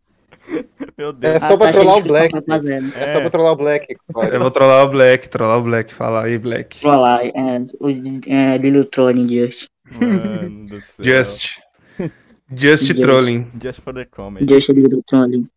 Meu 0.98 1.14
Deus. 1.14 1.36
É 1.36 1.40
só 1.40 1.54
A 1.54 1.58
pra 1.58 1.72
trollar 1.72 1.96
o 1.96 2.00
inscritos 2.00 2.46
Black. 2.46 2.66
zero. 2.66 2.86
É 2.98 3.14
só 3.14 3.20
pra 3.22 3.30
trollar 3.30 3.54
o 3.54 3.56
Black. 3.56 3.96
Eu 4.32 4.40
vou 4.40 4.50
trollar 4.52 4.86
o 4.86 4.90
Black, 4.90 5.30
trollar 5.30 5.60
o 5.60 5.62
Black. 5.62 5.94
Fala 5.94 6.24
aí, 6.24 6.38
Black. 6.38 6.80
Trollar, 6.80 7.22
é, 7.26 7.32
o 7.80 7.90
é, 7.90 8.58
Little 8.58 8.86
Trolling 8.86 9.28
Just. 9.30 9.68
Mano 9.92 10.66
do 10.66 10.82
céu. 10.82 11.06
Just. 11.06 11.60
Just 12.52 12.86
Just. 12.88 13.00
trolling. 13.02 13.46
Just 13.62 13.82
for 13.82 13.94
the 13.94 14.06
comedy. 14.06 14.52
Just 14.52 14.70
Little 14.70 15.04
Trolling. 15.08 15.48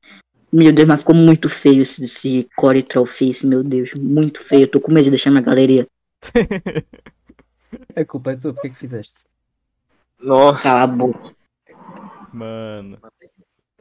Meu 0.52 0.70
Deus, 0.70 0.86
mas 0.86 1.00
ficou 1.00 1.14
muito 1.14 1.48
feio 1.48 1.82
esse, 1.82 2.04
esse 2.04 2.48
Core 2.56 2.82
Trollface, 2.82 3.46
meu 3.46 3.62
Deus, 3.62 3.92
muito 3.94 4.44
feio. 4.44 4.64
Eu 4.64 4.70
tô 4.70 4.80
com 4.80 4.92
medo 4.92 5.04
de 5.04 5.10
deixar 5.10 5.30
minha 5.30 5.42
galeria. 5.42 5.86
A 7.96 8.04
culpa 8.04 8.32
é 8.32 8.36
tua, 8.36 8.52
por 8.52 8.60
que 8.60 8.70
que 8.70 8.76
fizeste? 8.76 9.24
Nossa. 10.20 10.62
Cala 10.62 10.82
a 10.82 10.86
boca. 10.86 11.34
Mano. 12.32 12.98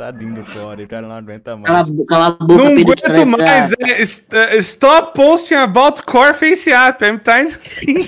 Tadinho 0.01 0.33
do 0.33 0.43
Corey, 0.43 0.85
o 0.85 0.87
cara 0.87 1.07
não 1.07 1.15
aguenta 1.15 1.51
Cala, 1.51 1.59
mais. 1.77 1.89
bo- 1.91 2.05
cala 2.05 2.27
a 2.27 2.31
boca, 2.31 2.55
Não 2.55 2.75
Pedro. 2.75 2.93
aguento 3.05 3.25
mais. 3.27 3.71
é, 3.73 4.01
é, 4.01 4.57
stop 4.57 5.13
posting 5.13 5.53
about 5.55 6.01
core 6.03 6.33
face 6.33 6.71
app. 6.71 7.05
I'm 7.05 7.19
tired 7.19 7.55
seeing. 7.59 8.07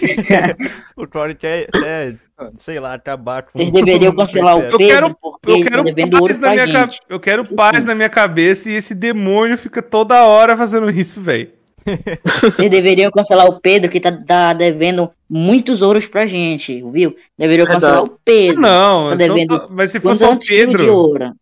O 0.98 1.08
Corey 1.08 1.36
quer, 1.36 1.68
quer, 1.72 2.16
sei 2.58 2.80
lá, 2.80 2.96
acabar 2.96 3.44
com 3.44 3.52
Vocês 3.60 3.72
deveriam 3.72 4.16
cancelar 4.16 4.58
o. 4.58 4.62
Pedro, 4.78 4.78
quero- 4.80 5.18
Eu 5.48 5.64
quero 5.64 5.84
devendo 5.84 6.14
ouro 6.16 6.28
paz 6.28 6.40
na 6.40 6.50
minha 6.50 6.66
gente. 6.66 6.74
cabeça. 6.74 7.00
Eu 7.10 7.20
quero 7.20 7.56
paz 7.56 7.82
sim. 7.82 7.88
na 7.88 7.94
minha 7.96 8.10
cabeça 8.10 8.70
e 8.70 8.74
esse 8.74 8.96
demônio 8.96 9.56
fica 9.58 9.82
toda 9.84 10.24
hora 10.26 10.58
fazendo 10.58 10.90
isso, 10.90 11.22
velho. 11.22 11.50
Vocês 12.42 12.70
deveriam 12.72 13.12
cancelar 13.12 13.46
o 13.46 13.60
Pedro, 13.60 13.92
que 13.92 14.00
tá, 14.00 14.12
tá 14.12 14.54
devendo 14.54 15.12
muitos 15.30 15.82
ouros 15.82 16.06
pra 16.06 16.26
gente, 16.26 16.82
viu? 16.92 17.16
Deveriam 17.38 17.66
Verdade. 17.68 17.82
cancelar 17.86 18.04
o 18.04 18.18
Pedro. 18.24 18.62
Não, 18.62 19.10
Tá 19.10 19.16
devendo 19.16 19.54
só- 19.58 19.68
mas 19.70 19.92
se 19.92 20.00
for 20.00 20.16
só 20.16 20.32
o 20.34 20.40
Pedro, 20.40 20.96
ouro? 20.96 21.34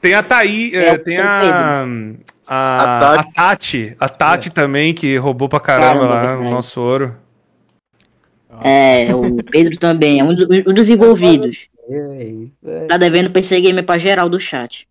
Tem 0.00 0.14
a 0.14 0.22
Thaí, 0.22 0.74
É, 0.74 0.88
é, 0.88 0.92
o 0.94 0.98
tem 0.98 1.18
a, 1.18 1.84
a, 2.46 2.56
A 3.12 3.14
a 3.20 3.22
Tati, 3.24 3.96
a 3.98 4.08
Tati 4.08 4.50
também, 4.50 4.94
que 4.94 5.16
roubou 5.16 5.48
pra 5.48 5.60
caramba 5.60 6.08
Caramba, 6.08 6.42
lá 6.42 6.48
o 6.48 6.50
nosso 6.50 6.80
ouro. 6.80 7.14
É, 8.62 9.14
o 9.14 9.42
Pedro 9.44 9.76
também, 9.78 10.20
é 10.20 10.24
um, 10.24 10.34
do- 10.34 10.70
um 10.70 10.74
dos 10.74 10.88
envolvidos. 10.88 11.68
É 11.88 12.24
isso, 12.24 12.52
é. 12.66 12.86
Tá 12.86 12.96
devendo 12.96 13.30
PC 13.30 13.60
Gamer 13.60 13.84
pra 13.84 13.98
geral 13.98 14.28
do 14.28 14.38
chat. 14.40 14.86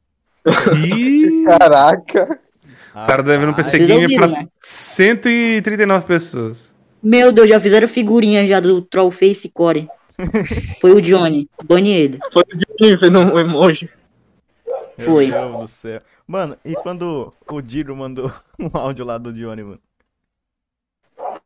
Ih, 0.86 1.44
Caraca. 1.46 2.40
o 2.96 3.06
cara 3.06 3.22
devendo 3.22 3.50
um 3.50 3.54
PC 3.54 3.80
Gamer 3.80 4.04
ouviram, 4.04 4.30
pra 4.30 4.42
né? 4.42 4.48
139 4.62 6.06
pessoas. 6.08 6.76
Meu 7.04 7.32
Deus, 7.32 7.50
já 7.50 7.60
fizeram 7.60 7.88
figurinha 7.88 8.48
já 8.48 8.60
do 8.60 8.82
Trollface 8.82 9.50
Core. 9.54 9.88
Foi 10.82 10.94
o 10.94 11.02
Johnny, 11.02 11.48
bane 11.66 11.92
ele. 11.92 12.20
Foi 12.32 12.44
vendo 13.00 13.20
um 13.20 13.38
emoji. 13.38 13.90
Meu 14.98 15.12
Foi. 15.12 15.32
Deus 15.32 15.60
do 15.60 15.68
céu. 15.68 16.02
Mano, 16.26 16.58
e 16.66 16.74
quando 16.76 17.34
o 17.48 17.62
Diro 17.62 17.96
mandou 17.96 18.32
um 18.60 18.70
áudio 18.74 19.06
lá 19.06 19.18
do 19.18 19.32
Johnny, 19.32 19.64
mano? 19.64 19.82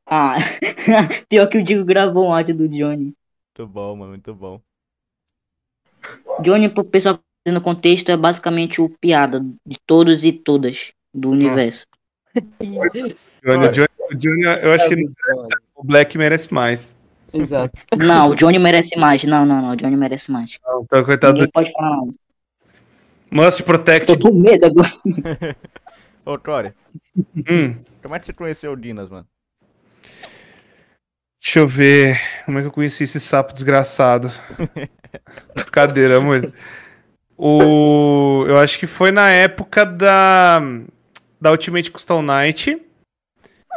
Ah, 0.05 0.35
pior 1.29 1.47
que 1.47 1.57
o 1.57 1.63
Digo 1.63 1.85
gravou 1.85 2.27
um 2.27 2.33
áudio 2.33 2.55
do 2.55 2.67
Johnny. 2.67 3.13
Muito 3.57 3.67
bom, 3.71 3.95
mano, 3.95 4.09
muito 4.09 4.33
bom. 4.33 4.61
Johnny, 6.41 6.69
pro 6.69 6.83
pessoal 6.83 7.19
no 7.47 7.61
contexto, 7.61 8.09
é 8.09 8.17
basicamente 8.17 8.81
o 8.81 8.89
piada 8.89 9.39
de 9.65 9.79
todos 9.85 10.23
e 10.23 10.31
todas 10.31 10.91
do 11.13 11.29
universo. 11.29 11.85
Johnny, 12.61 13.67
o 13.67 13.71
Johnny, 13.71 13.87
Johnny, 14.17 14.43
eu 14.61 14.71
acho 14.73 14.87
que 14.87 14.93
ele- 14.93 15.09
o 15.75 15.83
Black 15.83 16.17
merece 16.17 16.53
mais. 16.53 16.95
Exato. 17.33 17.71
Não, 17.97 18.31
o 18.31 18.35
Johnny 18.35 18.59
merece 18.59 18.97
mais. 18.97 19.23
Não, 19.23 19.45
não, 19.45 19.61
não, 19.61 19.71
o 19.71 19.75
Johnny 19.75 19.95
merece 19.95 20.29
mais. 20.29 20.59
Então, 20.83 21.03
coitado 21.03 21.33
do 21.33 21.37
Ninguém 21.37 21.51
pode 21.51 21.71
falar 21.71 21.97
nada. 21.97 22.13
Must 23.31 23.63
Protect. 23.63 24.17
Tô 24.17 24.29
com 24.29 24.37
medo 24.37 24.65
agora. 24.65 24.91
Ô, 26.25 26.37
Tori, 26.37 26.73
Hum, 27.49 27.75
como 28.01 28.15
é 28.15 28.19
que 28.19 28.25
você 28.25 28.33
conheceu 28.33 28.71
o 28.71 28.75
Dinas, 28.75 29.09
mano? 29.09 29.25
deixa 31.43 31.57
eu 31.59 31.67
ver 31.67 32.19
como 32.45 32.59
é 32.59 32.61
que 32.61 32.67
eu 32.67 32.71
conheci 32.71 33.03
esse 33.05 33.19
sapo 33.19 33.53
desgraçado. 33.53 34.31
Brincadeira, 35.55 36.17
amor. 36.17 36.53
O, 37.37 38.45
eu 38.47 38.57
acho 38.59 38.77
que 38.77 38.85
foi 38.85 39.11
na 39.11 39.31
época 39.31 39.83
da, 39.85 40.61
da 41.39 41.51
Ultimate 41.51 41.89
Custom 41.89 42.21
Night. 42.21 42.79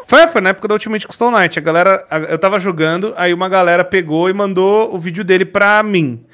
Foi, 0.07 0.27
foi 0.27 0.41
na 0.43 0.51
época 0.51 0.69
da 0.69 0.75
Ultimate 0.75 1.07
Custom 1.07 1.31
Night. 1.31 1.59
A 1.59 1.63
galera, 1.63 2.07
a- 2.11 2.19
eu 2.19 2.39
tava 2.39 2.61
jogando, 2.61 3.15
aí 3.17 3.33
uma 3.33 3.49
galera 3.49 3.83
pegou 3.83 4.29
e 4.29 4.35
mandou 4.35 4.95
o 4.95 4.99
vídeo 4.99 5.25
dele 5.25 5.47
pra 5.47 5.83
mim. 5.83 6.27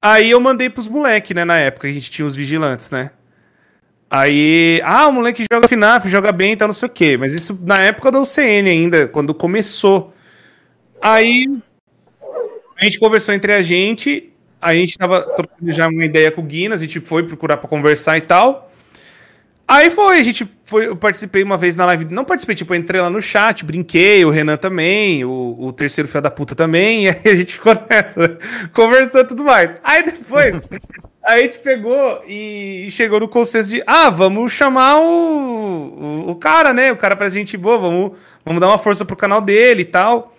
Aí 0.00 0.30
eu 0.30 0.40
mandei 0.40 0.70
pros 0.70 0.88
moleque, 0.88 1.34
né, 1.34 1.44
na 1.44 1.56
época, 1.56 1.88
a 1.88 1.92
gente 1.92 2.10
tinha 2.10 2.26
os 2.26 2.36
vigilantes, 2.36 2.90
né? 2.90 3.10
Aí, 4.08 4.80
ah, 4.84 5.08
o 5.08 5.12
moleque 5.12 5.44
joga 5.50 5.66
FNAF, 5.66 6.08
joga 6.08 6.30
bem 6.30 6.52
e 6.52 6.56
tal, 6.56 6.68
não 6.68 6.72
sei 6.72 6.88
o 6.88 6.92
quê. 6.92 7.16
Mas 7.16 7.34
isso 7.34 7.58
na 7.62 7.80
época 7.80 8.10
da 8.10 8.20
UCN 8.20 8.70
ainda, 8.70 9.08
quando 9.08 9.34
começou. 9.34 10.14
Aí 11.02 11.46
a 12.80 12.84
gente 12.84 13.00
conversou 13.00 13.34
entre 13.34 13.52
a 13.52 13.60
gente, 13.60 14.32
a 14.60 14.74
gente 14.74 14.96
tava 14.96 15.22
trocando 15.22 15.72
já 15.72 15.88
uma 15.88 16.04
ideia 16.04 16.30
com 16.30 16.40
o 16.40 16.44
Guinness, 16.44 16.80
a 16.80 16.84
gente 16.84 17.00
foi 17.00 17.24
procurar 17.24 17.56
pra 17.56 17.68
conversar 17.68 18.16
e 18.16 18.20
tal. 18.20 18.70
Aí 19.68 19.90
foi, 19.90 20.20
a 20.20 20.22
gente 20.22 20.46
foi, 20.64 20.86
eu 20.86 20.94
participei 20.94 21.42
uma 21.42 21.58
vez 21.58 21.74
na 21.74 21.84
live, 21.86 22.04
não 22.04 22.24
participei, 22.24 22.54
tipo, 22.54 22.72
eu 22.72 22.78
entrei 22.78 23.00
lá 23.00 23.10
no 23.10 23.20
chat, 23.20 23.64
brinquei, 23.64 24.24
o 24.24 24.30
Renan 24.30 24.56
também, 24.56 25.24
o, 25.24 25.56
o 25.58 25.72
terceiro 25.72 26.08
filho 26.08 26.22
da 26.22 26.30
puta 26.30 26.54
também, 26.54 27.06
e 27.06 27.08
aí 27.08 27.20
a 27.24 27.34
gente 27.34 27.54
ficou 27.54 27.76
nessa, 27.90 28.38
conversando 28.72 29.24
e 29.24 29.28
tudo 29.28 29.42
mais. 29.42 29.76
Aí 29.82 30.04
depois, 30.04 30.62
a 31.24 31.38
gente 31.40 31.58
pegou 31.58 32.22
e 32.28 32.86
chegou 32.92 33.18
no 33.18 33.26
consenso 33.26 33.68
de, 33.70 33.82
ah, 33.88 34.08
vamos 34.08 34.52
chamar 34.52 35.00
o, 35.00 35.08
o, 35.08 36.30
o 36.30 36.36
cara, 36.36 36.72
né, 36.72 36.92
o 36.92 36.96
cara 36.96 37.16
pra 37.16 37.28
gente 37.28 37.56
boa, 37.56 37.76
vamos, 37.76 38.12
vamos 38.44 38.60
dar 38.60 38.68
uma 38.68 38.78
força 38.78 39.04
pro 39.04 39.16
canal 39.16 39.40
dele 39.40 39.82
e 39.82 39.86
tal. 39.86 40.32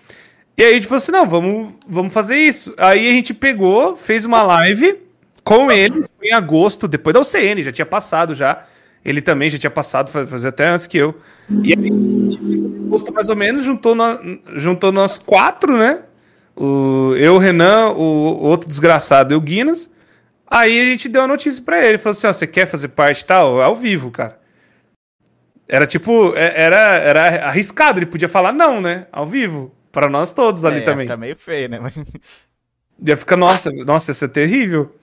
E 0.58 0.64
aí 0.64 0.72
a 0.72 0.74
gente 0.76 0.88
falou 0.88 1.00
assim, 1.00 1.12
não, 1.12 1.28
vamos, 1.28 1.74
vamos 1.86 2.14
fazer 2.14 2.38
isso. 2.38 2.74
Aí 2.78 3.10
a 3.10 3.12
gente 3.12 3.34
pegou, 3.34 3.98
fez 3.98 4.24
uma 4.24 4.42
live 4.42 5.02
com 5.44 5.70
ele 5.70 6.08
em 6.24 6.34
agosto, 6.34 6.88
depois 6.88 7.14
da 7.14 7.20
UCN, 7.20 7.62
já 7.62 7.72
tinha 7.74 7.86
passado 7.86 8.34
já. 8.34 8.66
Ele 9.08 9.22
também 9.22 9.50
já 9.50 9.58
tinha 9.58 9.72
passado, 9.72 10.12
fa- 10.12 10.28
fazia 10.28 10.50
até 10.50 10.68
antes 10.68 10.86
que 10.86 10.98
eu. 10.98 11.16
E 11.64 11.72
aí, 11.74 11.90
agosto 12.88 13.14
mais 13.14 13.30
ou 13.30 13.38
menos, 13.38 13.64
juntou, 13.64 13.96
nó- 13.96 14.20
juntou 14.56 14.92
nós 14.92 15.18
quatro, 15.18 15.78
né? 15.78 16.04
O, 16.54 17.14
eu, 17.16 17.36
o 17.36 17.38
Renan, 17.38 17.92
o, 17.92 18.02
outro 18.44 18.68
desgraçado 18.68 19.34
e 19.34 19.38
o 19.38 19.40
Guinness. 19.40 19.90
Aí 20.46 20.82
a 20.82 20.84
gente 20.86 21.08
deu 21.08 21.22
a 21.22 21.28
notícia 21.28 21.64
pra 21.64 21.86
ele, 21.86 21.98
falou 21.98 22.12
assim, 22.18 22.28
ó, 22.28 22.34
você 22.34 22.46
quer 22.46 22.66
fazer 22.68 22.90
parte 22.90 23.22
e 23.22 23.26
tal? 23.26 23.62
Ao 23.62 23.78
vivo, 23.78 24.12
cara. 24.12 24.38
Era 25.70 25.88
tipo, 25.88 26.34
é- 26.36 26.62
era, 26.62 26.78
era 26.78 27.46
arriscado, 27.48 28.00
ele 28.00 28.06
podia 28.06 28.28
falar 28.28 28.52
não, 28.52 28.82
né? 28.82 29.08
Ao 29.12 29.26
vivo. 29.26 29.74
Pra 29.92 30.10
nós 30.10 30.34
todos 30.34 30.66
ali 30.66 30.78
É, 30.78 30.80
ia 30.80 30.86
também. 30.86 31.06
ficar 31.06 31.18
meio 31.18 31.36
feio, 31.36 31.70
né? 31.70 31.80
Mas... 31.80 31.98
Ia 33.06 33.16
ficar, 33.16 33.38
nossa, 33.38 33.72
nossa, 33.72 34.12
ia 34.12 34.16
ser 34.16 34.28
terrível. 34.30 34.94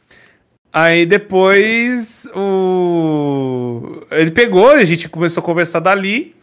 Aí 0.76 1.06
depois 1.06 2.28
o. 2.34 4.02
Ele 4.10 4.32
pegou, 4.32 4.70
a 4.70 4.84
gente 4.84 5.08
começou 5.08 5.40
a 5.40 5.44
conversar 5.44 5.78
dali. 5.78 6.34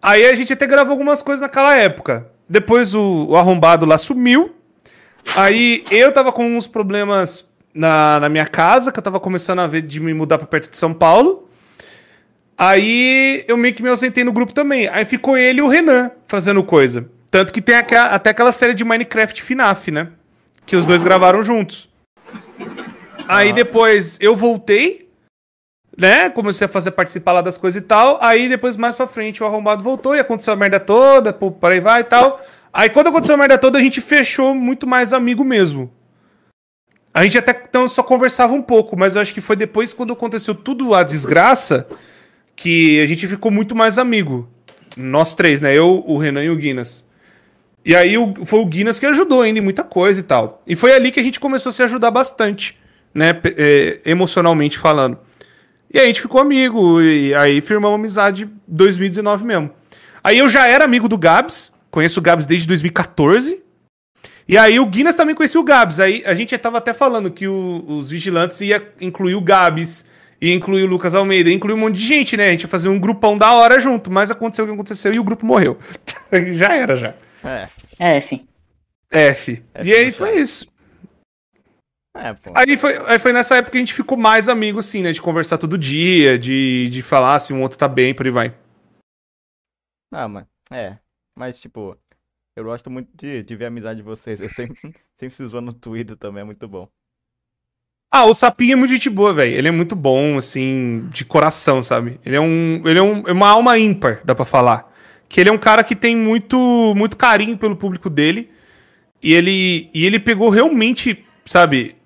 Aí 0.00 0.24
a 0.24 0.34
gente 0.34 0.52
até 0.52 0.66
gravou 0.68 0.92
algumas 0.92 1.20
coisas 1.20 1.40
naquela 1.40 1.74
época. 1.76 2.28
Depois 2.48 2.94
o, 2.94 3.26
o 3.30 3.36
arrombado 3.36 3.84
lá 3.84 3.98
sumiu. 3.98 4.54
Aí 5.36 5.82
eu 5.90 6.12
tava 6.12 6.30
com 6.32 6.56
uns 6.56 6.66
problemas 6.68 7.44
na, 7.74 8.20
na 8.20 8.28
minha 8.28 8.46
casa, 8.46 8.92
que 8.92 8.98
eu 8.98 9.02
tava 9.02 9.18
começando 9.18 9.58
a 9.60 9.66
ver 9.66 9.82
de 9.82 9.98
me 9.98 10.14
mudar 10.14 10.38
pra 10.38 10.46
perto 10.46 10.70
de 10.70 10.76
São 10.76 10.94
Paulo. 10.94 11.48
Aí 12.56 13.44
eu 13.48 13.56
meio 13.56 13.74
que 13.74 13.82
me 13.82 13.88
ausentei 13.88 14.22
no 14.22 14.32
grupo 14.32 14.54
também. 14.54 14.88
Aí 14.88 15.04
ficou 15.04 15.36
ele 15.36 15.58
e 15.58 15.62
o 15.62 15.68
Renan 15.68 16.10
fazendo 16.28 16.62
coisa. 16.62 17.08
Tanto 17.30 17.52
que 17.52 17.60
tem 17.60 17.76
aqua- 17.76 18.06
até 18.06 18.30
aquela 18.30 18.52
série 18.52 18.74
de 18.74 18.84
Minecraft 18.84 19.42
FNAF, 19.42 19.90
né? 19.90 20.08
Que 20.66 20.76
os 20.76 20.84
dois 20.84 21.02
gravaram 21.02 21.42
juntos. 21.42 21.88
Aí 23.28 23.52
depois 23.52 24.18
eu 24.20 24.34
voltei, 24.36 25.08
né? 25.96 26.28
Comecei 26.30 26.64
a 26.66 26.68
fazer 26.68 26.90
participar 26.92 27.32
lá 27.32 27.40
das 27.40 27.56
coisas 27.56 27.80
e 27.82 27.84
tal. 27.84 28.18
Aí 28.20 28.48
depois, 28.48 28.76
mais 28.76 28.94
pra 28.94 29.06
frente, 29.06 29.42
o 29.42 29.46
arrombado 29.46 29.82
voltou 29.82 30.14
e 30.16 30.20
aconteceu 30.20 30.52
a 30.52 30.56
merda 30.56 30.80
toda, 30.80 31.32
pô, 31.32 31.50
por 31.50 31.70
aí 31.72 31.80
vai 31.80 32.00
e 32.00 32.04
tal. 32.04 32.40
Aí 32.72 32.88
quando 32.90 33.08
aconteceu 33.08 33.34
a 33.34 33.38
merda 33.38 33.58
toda, 33.58 33.78
a 33.78 33.82
gente 33.82 34.00
fechou 34.00 34.54
muito 34.54 34.86
mais 34.86 35.12
amigo 35.12 35.44
mesmo. 35.44 35.92
A 37.14 37.22
gente 37.24 37.36
até 37.36 37.50
então 37.68 37.86
só 37.86 38.02
conversava 38.02 38.54
um 38.54 38.62
pouco, 38.62 38.98
mas 38.98 39.14
eu 39.14 39.22
acho 39.22 39.34
que 39.34 39.40
foi 39.40 39.54
depois 39.54 39.92
quando 39.92 40.14
aconteceu 40.14 40.54
tudo 40.54 40.94
a 40.94 41.02
desgraça 41.02 41.86
que 42.56 43.00
a 43.02 43.06
gente 43.06 43.26
ficou 43.26 43.50
muito 43.50 43.74
mais 43.76 43.98
amigo. 43.98 44.48
Nós 44.96 45.34
três, 45.34 45.60
né? 45.60 45.76
Eu, 45.76 46.02
o 46.06 46.16
Renan 46.16 46.44
e 46.44 46.50
o 46.50 46.56
Guinness. 46.56 47.04
E 47.84 47.94
aí 47.94 48.16
o- 48.16 48.46
foi 48.46 48.60
o 48.60 48.66
Guinness 48.66 48.98
que 48.98 49.04
ajudou 49.06 49.42
ainda 49.42 49.58
em 49.58 49.62
muita 49.62 49.82
coisa 49.82 50.20
e 50.20 50.22
tal. 50.22 50.62
E 50.66 50.74
foi 50.74 50.94
ali 50.94 51.10
que 51.10 51.20
a 51.20 51.22
gente 51.22 51.38
começou 51.40 51.68
a 51.70 51.72
se 51.72 51.82
ajudar 51.82 52.10
bastante, 52.10 52.78
né? 53.14 53.38
é, 53.56 54.00
emocionalmente 54.04 54.78
falando. 54.78 55.18
E 55.92 55.98
aí 55.98 56.04
a 56.04 56.06
gente 56.06 56.22
ficou 56.22 56.40
amigo, 56.40 57.00
e 57.02 57.34
aí 57.34 57.60
firmamos 57.60 57.98
amizade 57.98 58.44
em 58.44 58.50
2019 58.66 59.44
mesmo. 59.44 59.70
Aí 60.24 60.38
eu 60.38 60.48
já 60.48 60.66
era 60.66 60.84
amigo 60.84 61.08
do 61.08 61.18
Gabs, 61.18 61.72
conheço 61.90 62.18
o 62.20 62.22
Gabs 62.22 62.46
desde 62.46 62.66
2014. 62.66 63.62
E 64.48 64.56
aí 64.58 64.80
o 64.80 64.86
Guinness 64.86 65.14
também 65.14 65.34
conhecia 65.34 65.60
o 65.60 65.64
Gabs. 65.64 66.00
Aí 66.00 66.22
a 66.26 66.34
gente 66.34 66.50
já 66.52 66.58
tava 66.58 66.78
até 66.78 66.92
falando 66.94 67.30
que 67.30 67.46
o- 67.46 67.84
os 67.86 68.10
vigilantes 68.10 68.60
ia 68.60 68.82
incluir 69.00 69.34
o 69.34 69.40
Gabs, 69.40 70.04
ia 70.40 70.54
incluir 70.54 70.82
o 70.84 70.86
Lucas 70.86 71.14
Almeida, 71.14 71.48
ia 71.50 71.54
incluir 71.54 71.74
um 71.74 71.78
monte 71.78 71.96
de 71.96 72.04
gente, 72.04 72.36
né? 72.36 72.48
A 72.48 72.50
gente 72.50 72.62
ia 72.62 72.68
fazer 72.68 72.88
um 72.88 72.98
grupão 72.98 73.36
da 73.36 73.52
hora 73.52 73.78
junto, 73.78 74.10
mas 74.10 74.30
aconteceu 74.30 74.64
o 74.64 74.68
que 74.68 74.74
aconteceu 74.74 75.12
e 75.12 75.18
o 75.18 75.24
grupo 75.24 75.44
morreu. 75.46 75.78
já 76.52 76.74
era, 76.74 76.96
já. 76.96 77.14
É, 77.44 77.68
É, 77.98 78.18
enfim. 78.18 78.46
F. 79.10 79.62
F 79.74 79.88
e 79.88 79.92
aí 79.94 80.10
foi 80.10 80.40
isso. 80.40 80.66
É. 82.14 82.34
Aí 82.54 82.76
foi, 82.76 82.96
aí 83.06 83.18
foi 83.18 83.32
nessa 83.32 83.56
época 83.56 83.72
que 83.72 83.78
a 83.78 83.80
gente 83.80 83.94
ficou 83.94 84.18
mais 84.18 84.48
amigo, 84.48 84.78
assim, 84.78 85.02
né? 85.02 85.12
De 85.12 85.22
conversar 85.22 85.58
todo 85.58 85.78
dia, 85.78 86.38
de, 86.38 86.88
de 86.90 87.02
falar 87.02 87.38
se 87.38 87.52
um 87.52 87.62
outro 87.62 87.78
tá 87.78 87.88
bem, 87.88 88.14
por 88.14 88.26
aí 88.26 88.32
vai. 88.32 88.54
Ah, 90.12 90.28
mas, 90.28 90.46
é. 90.70 90.98
Mas, 91.34 91.58
tipo, 91.58 91.96
eu 92.54 92.64
gosto 92.64 92.90
muito 92.90 93.08
de, 93.14 93.42
de 93.42 93.56
ver 93.56 93.64
a 93.64 93.68
amizade 93.68 93.96
de 93.96 94.02
vocês. 94.02 94.40
Eu 94.40 94.48
sempre, 94.50 94.76
sempre 95.16 95.34
se 95.34 95.46
zoando 95.46 95.66
no 95.66 95.72
Twitter 95.72 96.16
também, 96.16 96.42
é 96.42 96.44
muito 96.44 96.68
bom. 96.68 96.86
Ah, 98.14 98.26
o 98.26 98.34
Sapinho 98.34 98.74
é 98.74 98.76
muito 98.76 98.90
gente 98.90 99.08
boa, 99.08 99.32
velho. 99.32 99.54
Ele 99.54 99.68
é 99.68 99.70
muito 99.70 99.96
bom, 99.96 100.36
assim, 100.36 101.08
de 101.08 101.24
coração, 101.24 101.80
sabe? 101.80 102.20
Ele 102.22 102.36
é 102.36 102.40
um. 102.40 102.82
Ele 102.86 102.98
é, 102.98 103.02
um, 103.02 103.26
é 103.26 103.32
uma 103.32 103.48
alma 103.48 103.78
ímpar, 103.78 104.20
dá 104.22 104.34
pra 104.34 104.44
falar. 104.44 104.92
Que 105.30 105.40
ele 105.40 105.48
é 105.48 105.52
um 105.52 105.56
cara 105.56 105.82
que 105.82 105.96
tem 105.96 106.14
muito, 106.14 106.92
muito 106.94 107.16
carinho 107.16 107.56
pelo 107.56 107.74
público 107.74 108.10
dele. 108.10 108.50
E 109.22 109.32
ele, 109.32 109.88
e 109.94 110.04
ele 110.04 110.20
pegou 110.20 110.50
realmente, 110.50 111.24
sabe, 111.46 111.96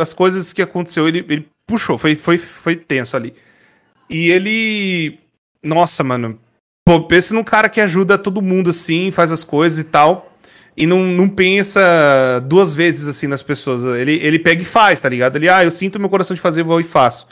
as 0.00 0.12
coisas 0.12 0.52
que 0.52 0.62
aconteceu, 0.62 1.08
ele, 1.08 1.24
ele 1.28 1.48
puxou, 1.66 1.98
foi, 1.98 2.14
foi, 2.14 2.38
foi 2.38 2.76
tenso 2.76 3.16
ali. 3.16 3.34
E 4.08 4.30
ele. 4.30 5.18
Nossa, 5.62 6.04
mano. 6.04 6.38
Pô, 6.84 7.02
pensa 7.02 7.34
num 7.34 7.42
cara 7.42 7.68
que 7.68 7.80
ajuda 7.80 8.16
todo 8.16 8.40
mundo 8.40 8.70
assim, 8.70 9.10
faz 9.10 9.32
as 9.32 9.42
coisas 9.42 9.78
e 9.80 9.84
tal. 9.84 10.32
E 10.76 10.86
não, 10.86 11.02
não 11.04 11.28
pensa 11.28 12.40
duas 12.46 12.74
vezes 12.74 13.08
assim 13.08 13.26
nas 13.26 13.42
pessoas. 13.42 13.82
Ele, 13.82 14.20
ele 14.22 14.38
pega 14.38 14.62
e 14.62 14.64
faz, 14.64 15.00
tá 15.00 15.08
ligado? 15.08 15.36
Ele, 15.36 15.48
ah, 15.48 15.64
eu 15.64 15.70
sinto 15.70 15.98
meu 15.98 16.08
coração 16.08 16.34
de 16.34 16.40
fazer, 16.40 16.62
vou 16.62 16.78
e 16.78 16.84
faço. 16.84 17.26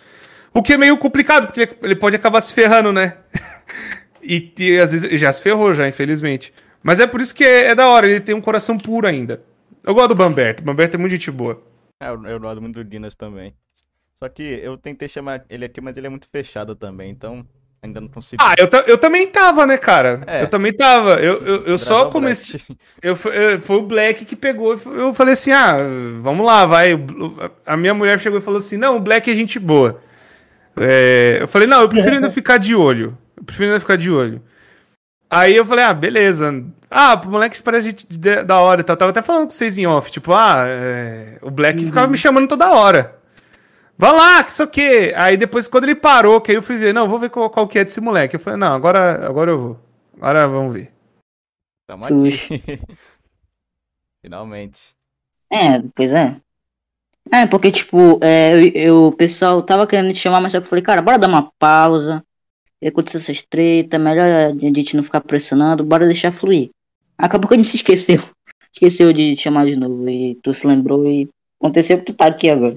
O 0.53 0.63
que 0.63 0.73
é 0.73 0.79
meio 0.79 0.97
complicado, 0.97 1.47
porque 1.47 1.69
ele- 1.83 1.97
pode 1.97 2.17
acabar 2.17 2.41
se 2.41 2.55
ferrando, 2.55 2.93
né? 2.93 3.19
e, 4.23 4.53
e 4.59 4.79
às 4.79 4.93
vezes 4.93 5.21
já 5.21 5.33
se 5.33 5.43
ferrou, 5.43 5.75
já, 5.75 5.87
infelizmente. 5.87 6.53
Mas 6.83 6.99
é 6.99 7.07
por 7.07 7.21
isso 7.21 7.35
que 7.35 7.45
é, 7.45 7.67
é 7.67 7.75
da 7.75 7.87
hora, 7.89 8.07
ele 8.09 8.21
tem 8.21 8.35
um 8.35 8.41
coração 8.41 8.79
puro 8.79 9.07
ainda. 9.07 9.43
Eu 9.85 9.95
gosto 9.95 10.09
do 10.09 10.15
Bamberto, 10.15 10.63
o 10.63 10.67
Bamberto 10.67 10.97
é 10.97 10.99
muito 10.99 11.13
gente 11.13 11.31
boa. 11.31 11.63
É, 12.01 12.09
eu, 12.09 12.25
eu 12.27 12.41
gosto 12.41 12.61
muito 12.61 12.75
do 12.77 12.85
Dinas 12.85 13.15
também. 13.15 13.55
Só 14.23 14.29
que 14.29 14.43
eu 14.43 14.77
tentei 14.79 15.09
chamar 15.09 15.45
ele 15.49 15.65
aqui, 15.65 15.81
mas 15.81 15.97
ele 15.97 16.07
é 16.07 16.11
muito 16.11 16.29
fechado 16.31 16.75
também, 16.75 17.11
então 17.11 17.47
ainda 17.83 18.01
não 18.01 18.09
consigo. 18.09 18.43
Ah, 18.43 18.55
eu, 18.59 18.69
eu 18.87 18.99
também 18.99 19.27
tava, 19.27 19.67
né, 19.67 19.77
cara? 19.77 20.23
É. 20.27 20.43
Eu 20.43 20.49
também 20.49 20.75
tava. 20.75 21.21
Eu, 21.21 21.45
eu, 21.45 21.65
eu 21.67 21.79
só 21.79 22.11
comecei. 22.11 22.61
Eu, 23.03 23.17
eu- 23.33 23.61
foi 23.61 23.77
o 23.77 23.83
Black 23.83 24.25
que 24.25 24.35
pegou. 24.37 24.73
Eu 24.87 25.13
falei 25.15 25.35
assim: 25.35 25.53
ah, 25.53 25.77
vamos 26.21 26.47
lá, 26.47 26.65
vai. 26.67 26.93
A 27.67 27.77
minha 27.77 27.93
mulher 27.95 28.19
chegou 28.19 28.39
e 28.39 28.43
falou 28.43 28.59
assim: 28.59 28.77
não, 28.77 28.97
o 28.97 29.01
Black 29.01 29.31
é 29.31 29.35
gente 29.35 29.59
boa. 29.59 30.01
É, 30.77 31.39
eu 31.43 31.49
falei: 31.49 31.69
não, 31.69 31.83
eu 31.83 31.89
prefiro 31.89 32.15
ainda 32.17 32.31
ficar 32.33 32.59
de 32.59 32.75
olho. 32.75 33.17
Eu 33.37 33.45
prefiro 33.45 33.69
ainda 33.69 33.81
ficar 33.81 33.97
de 33.97 34.11
olho. 34.11 34.43
Aí 35.31 35.57
eu 35.57 35.65
falei: 35.67 35.85
ah, 35.85 35.95
beleza. 35.95 36.65
Ah, 36.97 37.17
pro 37.17 37.29
moleque 37.29 37.61
parece 37.61 37.89
gente 37.91 38.07
de- 38.07 38.45
da 38.45 38.61
hora 38.61 38.81
e 38.81 38.85
tal. 38.85 38.97
Tava 38.97 39.11
até 39.11 39.21
falando 39.21 39.45
com 39.45 39.51
vocês 39.51 39.77
em 39.77 39.85
off. 39.87 40.13
Tipo, 40.13 40.33
ah, 40.33 40.65
é, 40.67 41.39
o 41.43 41.51
Black 41.51 41.85
ficava 41.85 42.07
me 42.07 42.17
chamando 42.17 42.49
toda 42.49 42.73
hora. 42.73 43.19
Vai 43.99 44.13
lá, 44.13 44.45
que 44.45 44.53
isso 44.53 44.63
aqui. 44.63 45.13
Aí 45.17 45.37
depois, 45.37 45.67
quando 45.67 45.85
ele 45.85 45.97
parou, 45.97 46.41
que 46.41 46.53
aí 46.53 46.57
eu 46.57 46.63
fui 46.63 46.77
ver, 46.79 46.95
não, 46.95 47.09
vou 47.09 47.19
ver 47.19 47.31
qual, 47.31 47.51
qual 47.51 47.67
que 47.67 47.81
é 47.81 47.85
desse 47.85 48.01
moleque. 48.01 48.37
Eu 48.37 48.41
falei, 48.41 48.59
não, 48.59 48.73
agora, 48.73 49.27
agora 49.27 49.51
eu 49.51 49.59
vou. 49.59 49.81
Agora 50.17 50.47
vamos 50.47 50.73
ver. 50.73 50.93
Tamo 51.89 52.05
aqui. 52.05 52.41
Finalmente. 54.23 54.95
É, 55.51 55.81
pois 55.95 56.13
é. 56.13 56.37
É, 57.33 57.47
porque, 57.47 57.73
tipo, 57.73 58.19
é, 58.23 58.53
eu, 58.55 58.73
eu- 58.75 59.05
o 59.07 59.13
pessoal 59.13 59.63
tava 59.63 59.87
querendo 59.87 60.13
te 60.13 60.21
chamar, 60.21 60.41
mas 60.41 60.53
só 60.53 60.61
que 60.61 60.67
eu 60.67 60.71
falei, 60.71 60.85
cara, 60.85 61.03
bora 61.03 61.19
dar 61.19 61.27
uma 61.29 61.51
pausa. 61.59 62.23
E 62.81 62.89
aconteceu 62.89 63.19
essas 63.19 63.43
treta, 63.43 63.99
melhor 63.99 64.29
a 64.31 64.51
gente 64.53 64.97
não 64.97 65.03
ficar 65.03 65.23
pressionando, 65.23 65.83
bora 65.85 66.07
deixar 66.07 66.33
fluir. 66.33 66.71
Acabou 67.17 67.49
que 67.49 67.55
a 67.55 67.59
gente 67.59 67.71
se 67.71 67.77
esqueceu. 67.77 68.19
Esqueceu 68.75 69.13
de 69.13 69.37
te 69.37 69.43
chamar 69.43 69.67
de 69.67 69.77
novo. 69.77 70.09
E 70.09 70.35
tu 70.43 70.53
se 70.53 70.67
lembrou 70.67 71.07
e 71.07 71.29
aconteceu 71.61 71.99
que 71.99 72.07
tu 72.07 72.15
tá 72.15 72.27
aqui 72.27 72.51
agora. 72.51 72.77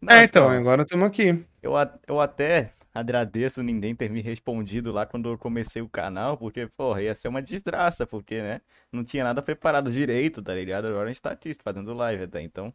Não, 0.00 0.14
É, 0.14 0.24
então, 0.24 0.48
agora 0.48 0.82
estamos 0.82 1.06
aqui. 1.06 1.42
Eu, 1.62 1.72
eu 2.06 2.20
até 2.20 2.72
agradeço 2.94 3.62
ninguém 3.62 3.94
ter 3.94 4.10
me 4.10 4.20
respondido 4.20 4.92
lá 4.92 5.06
quando 5.06 5.28
eu 5.28 5.38
comecei 5.38 5.80
o 5.80 5.88
canal, 5.88 6.36
porque, 6.36 6.66
porra, 6.76 7.02
ia 7.02 7.14
ser 7.14 7.28
uma 7.28 7.40
desgraça, 7.40 8.06
porque, 8.06 8.42
né? 8.42 8.60
Não 8.92 9.04
tinha 9.04 9.24
nada 9.24 9.40
preparado 9.40 9.90
direito, 9.90 10.42
tá 10.42 10.54
ligado? 10.54 10.86
Agora 10.86 11.04
a 11.04 11.12
gente 11.12 11.22
tá 11.22 11.30
aqui 11.30 11.54
fazendo 11.62 11.94
live 11.94 12.24
até, 12.24 12.42
então. 12.42 12.72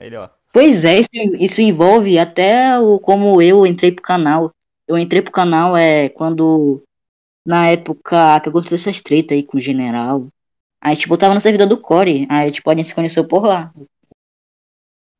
Melhor. 0.00 0.34
Pois 0.52 0.84
é, 0.84 1.00
isso, 1.00 1.08
isso 1.38 1.60
envolve 1.60 2.18
até 2.18 2.78
o 2.78 2.98
como 2.98 3.40
eu 3.40 3.66
entrei 3.66 3.92
pro 3.92 4.02
canal. 4.02 4.52
Eu 4.86 4.98
entrei 4.98 5.22
pro 5.22 5.32
canal 5.32 5.76
é 5.76 6.08
quando 6.08 6.82
na 7.44 7.68
época 7.68 8.40
que 8.40 8.48
aconteceu 8.48 8.76
essas 8.76 9.00
treta 9.00 9.34
aí 9.34 9.42
com 9.42 9.58
o 9.58 9.60
general. 9.60 10.28
Aí 10.80 10.96
tipo, 10.96 11.14
eu 11.14 11.18
tava 11.18 11.34
no 11.34 11.40
servidor 11.40 11.66
do 11.66 11.80
Core, 11.80 12.26
aí 12.30 12.50
tipo, 12.50 12.70
a 12.70 12.74
gente 12.74 12.88
se 12.88 12.94
conheceu 12.94 13.26
por 13.26 13.44
lá. 13.46 13.72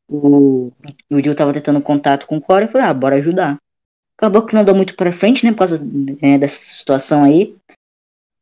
O, 0.08 0.70
o 1.10 1.22
Dio 1.22 1.34
tava 1.34 1.52
tentando 1.52 1.80
contato 1.80 2.26
com 2.26 2.36
o 2.36 2.40
Core, 2.40 2.66
eu 2.66 2.72
falei, 2.72 2.86
ah, 2.86 2.94
bora 2.94 3.16
ajudar. 3.16 3.58
Acabou 4.16 4.46
que 4.46 4.54
não 4.54 4.64
deu 4.64 4.74
muito 4.74 4.94
pra 4.94 5.12
frente, 5.12 5.44
né, 5.44 5.52
por 5.52 5.58
causa 5.58 5.82
é, 6.22 6.38
dessa 6.38 6.64
situação 6.64 7.24
aí. 7.24 7.56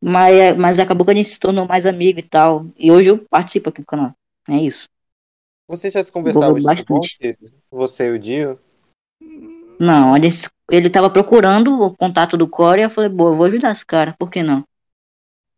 Mas, 0.00 0.56
mas 0.56 0.78
acabou 0.78 1.04
que 1.04 1.12
a 1.12 1.14
gente 1.14 1.30
se 1.30 1.38
tornou 1.38 1.66
mais 1.66 1.86
amigo 1.86 2.18
e 2.18 2.22
tal. 2.22 2.66
E 2.76 2.90
hoje 2.90 3.08
eu 3.08 3.18
participo 3.30 3.68
aqui 3.68 3.80
do 3.80 3.86
canal. 3.86 4.12
É 4.48 4.56
isso. 4.56 4.88
Vocês 5.68 5.92
já 5.92 6.02
se 6.02 6.10
conversavam 6.10 6.60
bastante. 6.60 7.16
Você 7.70 8.08
e 8.08 8.10
o 8.10 8.18
Dio? 8.18 8.58
Não, 9.82 10.16
ele, 10.16 10.28
ele 10.70 10.88
tava 10.88 11.10
procurando 11.10 11.72
o 11.82 11.96
contato 11.96 12.36
do 12.36 12.48
Core 12.48 12.82
e 12.82 12.84
eu 12.84 12.90
falei, 12.90 13.10
boa, 13.10 13.32
eu 13.32 13.36
vou 13.36 13.46
ajudar 13.46 13.72
esse 13.72 13.84
cara, 13.84 14.14
por 14.16 14.30
que 14.30 14.40
não? 14.40 14.64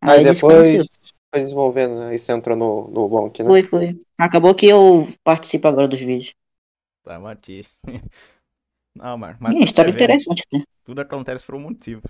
Aí 0.01 0.25
se 0.25 0.33
depois 0.33 0.87
foi 1.31 1.43
desenvolvendo, 1.43 1.99
né? 1.99 2.15
E 2.15 2.19
você 2.19 2.33
entrou 2.33 2.57
no, 2.57 2.89
no 2.89 3.07
Bonk, 3.07 3.43
né? 3.43 3.49
Foi, 3.51 3.63
foi. 3.65 4.01
Acabou 4.17 4.55
que 4.55 4.67
eu 4.67 5.07
participo 5.23 5.69
agora 5.69 5.87
dos 5.87 6.01
vídeos. 6.01 6.35
Tá, 7.03 7.21
Mati. 7.21 7.67
Não, 8.97 9.19
mas, 9.19 9.37
mas 9.39 9.55
pra 9.55 9.65
história 9.65 9.91
né? 9.91 9.95
interessante 9.95 10.43
até. 10.47 10.65
Tudo 10.85 11.01
acontece 11.03 11.45
por 11.45 11.57
um 11.57 11.61
motivo. 11.61 12.01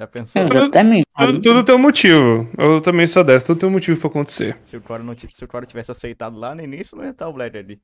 Já 0.00 0.06
pensou? 0.06 0.40
Exatamente. 0.40 1.04
Tudo, 1.18 1.42
tudo 1.42 1.64
tem 1.64 1.74
um 1.74 1.78
motivo. 1.78 2.48
Eu 2.56 2.80
também 2.80 3.06
sou 3.06 3.22
dessa, 3.22 3.44
tudo 3.44 3.60
tem 3.60 3.68
um 3.68 3.72
motivo 3.72 4.00
pra 4.00 4.08
acontecer. 4.08 4.58
Se 4.64 4.76
o 4.76 4.80
Core 4.80 5.02
não, 5.02 5.14
se 5.18 5.44
o 5.44 5.48
Core 5.48 5.66
tivesse 5.66 5.90
aceitado 5.90 6.38
lá 6.38 6.54
no 6.54 6.62
início, 6.62 6.96
não 6.96 7.04
ia 7.04 7.10
estar 7.10 7.28
o 7.28 7.32
Black 7.32 7.58
ali. 7.58 7.78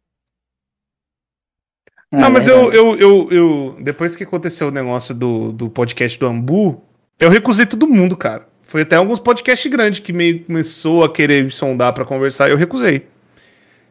É 2.10 2.16
Não, 2.16 2.30
mas 2.30 2.48
eu, 2.48 2.72
eu, 2.72 2.96
eu, 2.96 3.28
eu. 3.30 3.76
Depois 3.80 4.16
que 4.16 4.24
aconteceu 4.24 4.68
o 4.68 4.70
negócio 4.72 5.14
do, 5.14 5.52
do 5.52 5.68
podcast 5.68 6.18
do 6.18 6.26
Ambu, 6.26 6.82
eu 7.20 7.28
recusei 7.28 7.66
todo 7.66 7.86
mundo, 7.86 8.16
cara. 8.16 8.46
Foi 8.62 8.82
até 8.82 8.96
alguns 8.96 9.18
podcasts 9.20 9.70
grandes 9.70 10.00
que 10.00 10.12
meio 10.12 10.44
começou 10.44 11.04
a 11.04 11.12
querer 11.12 11.44
me 11.44 11.50
sondar 11.50 11.92
pra 11.92 12.04
conversar 12.04 12.48
e 12.48 12.52
eu 12.52 12.56
recusei. 12.56 13.06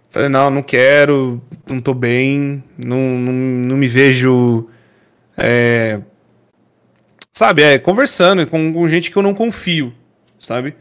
Falei, 0.09 0.29
não, 0.29 0.49
não 0.49 0.63
quero, 0.63 1.41
não 1.67 1.79
tô 1.79 1.93
bem, 1.93 2.63
não, 2.77 2.97
não, 2.97 3.33
não 3.33 3.77
me 3.77 3.87
vejo. 3.87 4.67
é, 5.37 5.99
sabe, 7.31 7.61
é, 7.61 7.77
conversando 7.77 8.47
com, 8.47 8.73
com 8.73 8.87
gente 8.87 9.11
que 9.11 9.17
eu 9.17 9.21
não 9.21 9.33
confio, 9.33 9.93
sabe? 10.39 10.75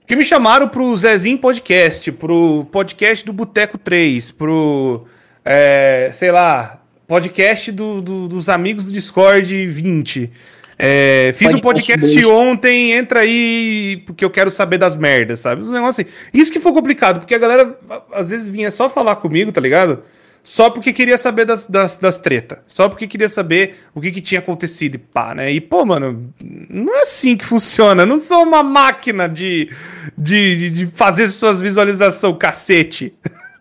Porque 0.00 0.16
me 0.16 0.24
chamaram 0.24 0.68
pro 0.68 0.96
Zezinho 0.96 1.38
Podcast, 1.38 2.10
pro 2.12 2.66
podcast 2.72 3.24
do 3.24 3.32
Boteco 3.32 3.78
3, 3.78 4.30
pro. 4.32 5.06
é, 5.44 6.10
sei 6.12 6.32
lá, 6.32 6.79
podcast 7.10 7.72
do- 7.72 8.00
do- 8.00 8.28
dos 8.28 8.48
amigos 8.48 8.84
do 8.84 8.92
Discord 8.92 9.66
20. 9.66 10.30
É, 10.78 11.32
fiz 11.36 11.52
um 11.52 11.58
Podcast 11.58 12.24
ontem, 12.24 12.92
entra 12.92 13.20
aí, 13.20 14.00
porque 14.06 14.24
eu 14.24 14.30
quero 14.30 14.48
saber 14.48 14.78
das 14.78 14.94
merdas, 14.94 15.40
sabe? 15.40 15.60
Uns 15.60 15.72
negócios 15.72 16.06
assim. 16.06 16.16
Isso 16.32 16.52
que 16.52 16.60
foi 16.60 16.72
complicado, 16.72 17.18
porque 17.18 17.34
a 17.34 17.38
galera 17.38 17.76
às 18.12 18.30
vezes 18.30 18.48
vinha 18.48 18.70
só 18.70 18.88
falar 18.88 19.16
comigo, 19.16 19.50
tá 19.50 19.60
ligado? 19.60 20.04
Só 20.42 20.70
porque 20.70 20.92
queria 20.92 21.18
saber 21.18 21.44
das, 21.44 21.66
das, 21.66 21.96
das 21.98 22.16
treta. 22.16 22.62
Só 22.66 22.88
porque 22.88 23.06
queria 23.06 23.28
saber 23.28 23.74
o 23.94 24.00
que, 24.00 24.10
que 24.12 24.20
tinha 24.22 24.38
acontecido 24.38 24.94
e 24.94 24.98
pá, 24.98 25.34
né? 25.34 25.52
E, 25.52 25.60
pô, 25.60 25.84
mano, 25.84 26.32
não 26.70 26.96
é 26.96 27.00
assim 27.02 27.36
que 27.36 27.44
funciona. 27.44 28.04
Eu 28.04 28.06
não 28.06 28.18
sou 28.20 28.42
uma 28.44 28.62
máquina 28.62 29.28
de, 29.28 29.68
de, 30.16 30.56
de- 30.56 30.70
de 30.70 30.86
fazer 30.86 31.26
suas 31.28 31.60
visualizações, 31.60 32.36
cacete. 32.38 33.12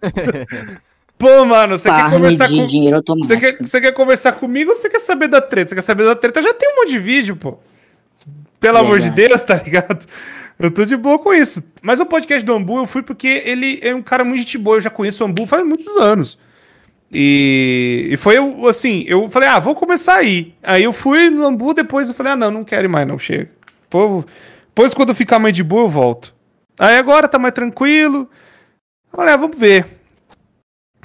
pô, 1.20 1.46
mano, 1.46 1.78
você 1.78 1.90
quer 1.90 2.10
conversar 2.10 2.48
de 2.48 2.56
com. 2.56 2.68
dinheiro 2.68 3.04
Você 3.06 3.38
quer, 3.38 3.58
você 3.60 3.82
quer 3.82 3.92
conversar 3.92 4.32
comigo 4.32 4.72
ou 4.72 4.76
você 4.76 4.90
quer 4.90 5.00
saber 5.00 5.28
da 5.28 5.42
treta? 5.42 5.70
Você 5.70 5.76
quer 5.76 5.82
saber 5.82 6.06
da 6.06 6.16
treta? 6.16 6.42
Já 6.42 6.54
tem 6.54 6.72
um 6.72 6.78
monte 6.78 6.92
de 6.92 7.00
vídeo, 7.00 7.36
pô. 7.36 7.60
Pelo 8.60 8.78
amor 8.78 9.00
de. 9.00 9.12
Deus, 9.12 9.44
tá 9.46 9.56
ligado? 9.56 10.06
Eu 10.58 10.72
tô 10.72 10.86
de 10.86 10.96
boa 10.96 11.20
com 11.20 11.34
isso. 11.34 11.62
Mas 11.82 12.00
o 12.00 12.06
podcast 12.06 12.46
do 12.46 12.54
Ambu 12.54 12.78
eu 12.78 12.88
fui 12.88 13.04
porque 13.04 13.44
ele 13.46 13.80
é 13.82 13.94
um 13.94 14.02
cara 14.02 14.24
muito 14.24 14.40
gente 14.40 14.58
boa. 14.58 14.78
Eu 14.78 14.82
já 14.82 14.90
conheço 14.90 15.24
o 15.24 15.28
Ambu 15.28 15.46
faz 15.46 15.66
muitos 15.66 15.96
anos. 15.98 16.38
E, 17.12 18.10
e 18.12 18.18
foi 18.18 18.38
eu, 18.38 18.68
assim, 18.68 19.04
eu 19.08 19.30
falei, 19.30 19.50
ah, 19.50 19.60
vou 19.60 19.76
começar 19.76 20.16
aí. 20.16 20.54
Aí 20.64 20.84
eu 20.84 20.94
fui 20.94 21.30
no 21.30 21.46
Ambu, 21.46 21.74
depois 21.74 22.08
eu 22.08 22.16
falei, 22.16 22.34
ah, 22.34 22.36
não, 22.36 22.52
não 22.52 22.64
quero 22.64 22.86
ir 22.86 22.90
mais, 22.90 23.08
não, 23.08 23.18
chega. 23.18 23.50
Pô, 23.90 24.24
depois 24.68 24.94
quando 24.94 25.10
eu 25.10 25.16
ficar 25.16 25.40
mais 25.40 25.56
de 25.56 25.64
boa, 25.64 25.84
eu 25.84 25.90
volto. 25.90 26.34
Aí 26.78 26.98
agora 26.98 27.28
tá 27.28 27.40
mais 27.40 27.54
tranquilo. 27.54 28.30
Olha, 29.12 29.36
vamos 29.36 29.58
ver. 29.58 29.99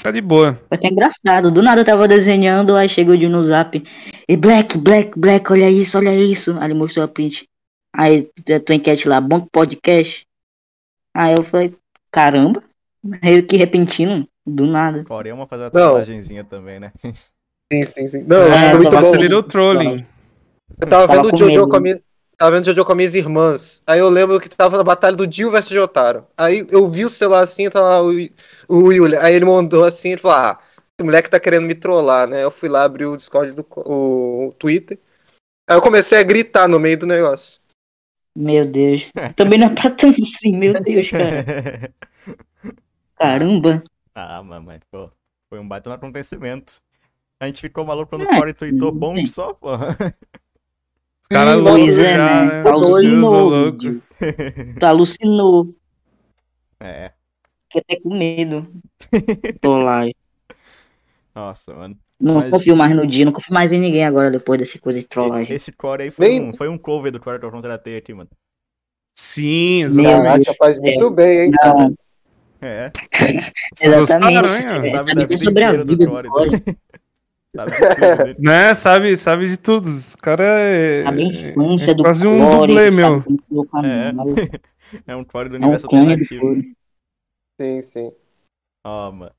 Tá 0.02 0.10
de 0.10 0.20
boa. 0.20 0.54
Foi 0.68 0.76
até 0.76 0.88
engraçado. 0.88 1.50
Do 1.50 1.62
nada 1.62 1.80
eu 1.80 1.84
tava 1.84 2.06
desenhando, 2.06 2.76
aí 2.76 2.88
chegou 2.88 3.14
o 3.14 3.18
Dio 3.18 3.30
no 3.30 3.42
zap. 3.42 3.82
E 4.28 4.36
Black, 4.36 4.76
Black, 4.76 5.18
Black, 5.18 5.50
olha 5.52 5.70
isso, 5.70 5.96
olha 5.96 6.14
isso. 6.14 6.56
Aí 6.58 6.66
ele 6.66 6.74
mostrou 6.74 7.04
a 7.04 7.08
print. 7.08 7.48
Aí 7.94 8.28
a 8.54 8.60
tua 8.60 8.74
enquete 8.74 9.08
lá, 9.08 9.20
bom 9.20 9.40
podcast. 9.40 10.26
Aí 11.16 11.34
eu 11.38 11.44
falei, 11.44 11.74
caramba, 12.10 12.62
aí 13.22 13.40
que 13.42 13.56
repentino, 13.56 14.26
do 14.44 14.66
nada. 14.66 15.04
Core 15.04 15.28
é 15.28 15.34
uma 15.34 15.46
fazer 15.46 15.64
uma 15.64 15.70
Não. 15.72 15.88
tatuagenzinha 15.88 16.44
também, 16.44 16.80
né? 16.80 16.92
Sim, 17.72 17.88
sim, 17.88 18.08
sim. 18.08 18.24
Não, 18.28 18.36
É, 18.52 18.70
foi 18.70 18.78
muito 18.80 18.90
bom. 18.90 18.98
Acelerou 18.98 19.38
o 19.40 19.42
trolling. 19.42 20.04
Eu 20.80 20.88
tava 20.88 21.06
Tava 21.06 21.22
vendo 21.22 21.34
o 21.34 21.38
Jojo 21.38 21.68
com 21.68 21.76
a 21.76 21.80
minha... 21.80 22.00
Tava 22.44 22.56
vendo 22.56 22.64
o 22.64 22.66
Jojo 22.66 22.84
com 22.84 22.92
as 22.92 22.96
minhas 22.98 23.14
irmãs. 23.14 23.82
Aí 23.86 23.98
eu 23.98 24.10
lembro 24.10 24.38
que 24.38 24.50
tava 24.50 24.76
na 24.76 24.84
batalha 24.84 25.16
do 25.16 25.26
Dio 25.26 25.50
versus 25.50 25.72
Jotaro. 25.72 26.26
Aí 26.36 26.66
eu 26.70 26.90
vi 26.90 27.06
o 27.06 27.08
celular 27.08 27.42
assim, 27.42 27.70
tá 27.70 27.80
lá 27.80 28.02
o, 28.02 28.10
o 28.68 28.92
Yulia. 28.92 29.22
Aí 29.22 29.34
ele 29.34 29.46
mandou 29.46 29.82
assim, 29.82 30.10
ele 30.10 30.20
falou, 30.20 30.36
ah, 30.36 30.60
esse 30.76 31.06
moleque 31.06 31.30
tá 31.30 31.40
querendo 31.40 31.64
me 31.64 31.74
trollar, 31.74 32.28
né? 32.28 32.44
Eu 32.44 32.50
fui 32.50 32.68
lá 32.68 32.84
abrir 32.84 33.06
o 33.06 33.16
Discord 33.16 33.52
do 33.52 33.64
co- 33.64 33.80
o, 33.86 34.52
Twitter. 34.58 34.98
Aí 35.66 35.74
eu 35.74 35.80
comecei 35.80 36.18
a 36.18 36.22
gritar 36.22 36.68
no 36.68 36.78
meio 36.78 36.98
do 36.98 37.06
negócio. 37.06 37.62
Meu 38.36 38.66
Deus. 38.66 39.08
Também 39.36 39.58
não 39.58 39.68
é 39.68 39.74
pra 39.74 39.88
tanto 39.88 40.20
assim, 40.22 40.54
meu 40.54 40.78
Deus, 40.82 41.10
cara. 41.10 41.90
Caramba. 43.16 43.82
ah, 44.14 44.42
mamãe, 44.42 44.80
pô. 44.92 45.10
Foi 45.48 45.58
um 45.58 45.66
baita 45.66 45.94
acontecimento. 45.94 46.74
A 47.40 47.46
gente 47.46 47.62
ficou 47.62 47.86
maluco 47.86 48.10
quando 48.10 48.26
o 48.26 48.28
É, 48.28 48.36
Core 48.38 48.52
tweetou 48.52 48.92
bomb 48.92 49.26
só, 49.26 49.54
porra. 49.54 49.96
Cara 51.30 51.55
louco 51.55 51.78
Pois 51.78 51.98
é, 51.98 52.16
né? 52.18 52.62
né? 52.62 52.70
Alucinou. 52.70 53.48
Louco. 53.48 54.02
Tu 54.80 54.86
alucinou. 54.86 55.74
É. 56.80 57.12
Fiquei 57.72 57.82
até 57.96 58.01
com 58.02 58.16
medo. 58.16 58.66
Tô 59.60 59.78
lá. 59.78 60.02
Nossa, 61.34 61.74
mano. 61.74 61.96
Não 62.20 62.34
Mas- 62.36 62.51
confio 62.51 62.76
mais 62.76 62.94
no 62.94 63.06
Dio, 63.06 63.24
não 63.26 63.32
confio 63.32 63.52
mais 63.52 63.72
em 63.72 63.80
ninguém 63.80 64.05
agora 64.05 64.30
depois 64.30 64.59
dessa 64.60 64.78
coisa 64.78 65.01
de 65.01 65.06
trollagem. 65.06 65.55
Esse 65.55 65.72
Core 65.72 66.05
aí 66.05 66.10
foi, 66.10 66.28
Nem- 66.28 66.48
um, 66.48 66.55
foi 66.55 66.68
um 66.68 66.78
cover 66.78 67.10
do 67.10 67.18
Core 67.20 67.38
que 67.40 67.44
eu 67.44 67.51
contratei 67.51 67.96
aqui, 67.96 68.14
mano. 68.14 68.30
Sim, 69.16 69.82
exatamente. 69.82 70.44
Caraca, 70.46 70.55
faz 70.59 70.78
muito 70.78 71.10
bem, 71.10 71.46
hein? 71.46 71.51
Não, 71.62 71.94
É. 72.62 72.90
exatamente. 73.80 73.98
Gostaram, 73.98 74.28
hein? 74.56 74.62
É, 74.86 74.90
Sabe 74.90 74.90
sabe 74.90 75.14
da 75.14 75.26
bem 75.26 75.26
vida 75.26 75.44
sobre 75.44 75.64
a 75.64 75.68
inteira 75.68 75.84
do 75.84 75.92
vida 75.96 76.06
do 76.06 76.28
Core. 76.30 76.62
Sabe 77.55 77.70
de 77.70 77.94
tudo 77.94 78.16
dele. 78.24 78.36
Né, 78.40 78.74
sabe, 78.74 79.16
sabe 79.16 79.48
de 79.48 79.56
tudo. 79.56 79.98
O 80.14 80.18
cara 80.18 80.44
é, 80.44 81.06
a 81.06 81.12
infância 81.20 81.90
é 81.93 81.94
do 81.94 82.02
quase 82.02 82.26
um 82.26 82.60
dublê, 82.60 82.90
meu. 82.90 83.22
canal. 83.70 84.26
É 85.06 85.16
um 85.16 85.24
Core 85.24 85.48
do 85.48 85.56
É 85.56 85.59
um 85.59 85.62
universo 85.62 85.89
clone 85.89 86.05
do 86.05 86.10
alternativo. 86.10 86.74
Sim, 87.60 87.82
sim. 87.82 88.12
Ó, 88.85 89.10
mano. 89.10 89.32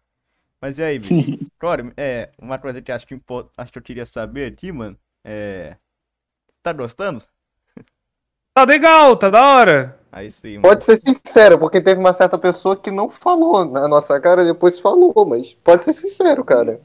Mas 0.61 0.79
e 0.79 0.83
aí, 0.83 0.99
bicho? 0.99 1.31
Core, 1.59 1.93
é, 1.95 2.31
uma 2.41 2.57
coisa 2.57 2.81
que 2.81 2.91
acho 2.91 3.07
que, 3.07 3.13
impo- 3.13 3.49
acho 3.57 3.71
que 3.71 3.77
eu 3.79 3.83
queria 3.83 4.05
saber 4.05 4.51
aqui, 4.51 4.71
mano, 4.71 4.97
é... 5.23 5.77
Você 6.49 6.59
tá 6.61 6.73
gostando? 6.73 7.23
Tá 8.53 8.63
legal, 8.63 9.15
tá 9.17 9.29
da 9.29 9.41
hora. 9.45 9.99
Aí 10.11 10.31
sim, 10.31 10.57
mano. 10.57 10.61
Pode 10.61 10.85
ser 10.85 10.97
sincero, 10.97 11.59
porque 11.59 11.81
teve 11.81 11.99
uma 11.99 12.13
certa 12.13 12.37
pessoa 12.37 12.75
que 12.75 12.89
não 12.89 13.09
falou 13.09 13.65
na 13.65 13.87
nossa 13.87 14.19
cara, 14.19 14.45
depois 14.45 14.79
falou, 14.79 15.13
mas 15.27 15.53
pode 15.53 15.83
ser 15.83 15.93
sincero, 15.93 16.43
cara. 16.43 16.81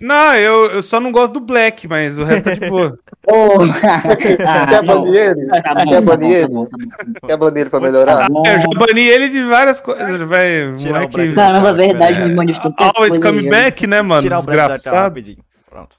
Não, 0.00 0.34
eu, 0.34 0.66
eu 0.72 0.82
só 0.82 1.00
não 1.00 1.10
gosto 1.10 1.34
do 1.34 1.40
Black, 1.40 1.88
mas 1.88 2.18
o 2.18 2.24
resto 2.24 2.44
tá 2.44 2.54
de 2.54 2.68
boa. 2.68 2.98
Oh, 3.26 3.58
Quer 4.18 4.46
ah, 4.46 4.82
não. 4.82 5.02
banir 5.04 5.28
ele? 5.28 5.46
Tá 5.46 5.74
bom, 5.74 5.86
Quer 5.86 5.94
tá 5.94 6.00
banir 6.00 6.30
tá 6.30 6.38
ele? 6.38 6.48
bom, 6.48 6.66
tá 6.66 6.76
bom. 6.78 7.26
Quer 7.26 7.36
banir 7.38 7.60
ele 7.62 7.70
pra 7.70 7.80
melhorar? 7.80 8.16
Tá. 8.16 8.28
É, 8.46 8.54
eu 8.56 8.60
já 8.60 8.68
bani 8.78 9.00
ele 9.00 9.28
de 9.30 9.42
várias 9.44 9.80
coisas. 9.80 10.20
Vai, 10.28 10.74
Tirar 10.76 10.90
o 10.90 10.92
moleque. 10.94 11.16
Black 11.16 11.34
Caramba, 11.34 11.66
Tá, 11.68 11.72
verdade, 11.72 12.20
é. 12.20 12.28
me 12.28 12.34
manifestou 12.34 12.74
Always 12.76 13.18
come 13.18 13.48
back, 13.48 13.86
né, 13.86 14.02
mano? 14.02 14.22
Tirar 14.22 14.40
o 14.40 14.42
Black 14.42 14.56
da 14.56 14.62
cara 14.62 14.74
Desgraçado. 15.10 15.36
Pronto. 15.70 15.96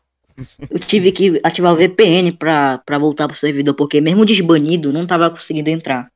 Eu 0.70 0.80
tive 0.80 1.12
que 1.12 1.40
ativar 1.44 1.74
o 1.74 1.76
VPN 1.76 2.32
pra, 2.34 2.80
pra 2.86 2.98
voltar 2.98 3.28
pro 3.28 3.38
servidor, 3.38 3.74
porque 3.74 4.00
mesmo 4.00 4.26
desbanido, 4.26 4.94
não 4.94 5.08
tava 5.08 5.30
conseguindo 5.30 5.70
entrar. 5.70 6.10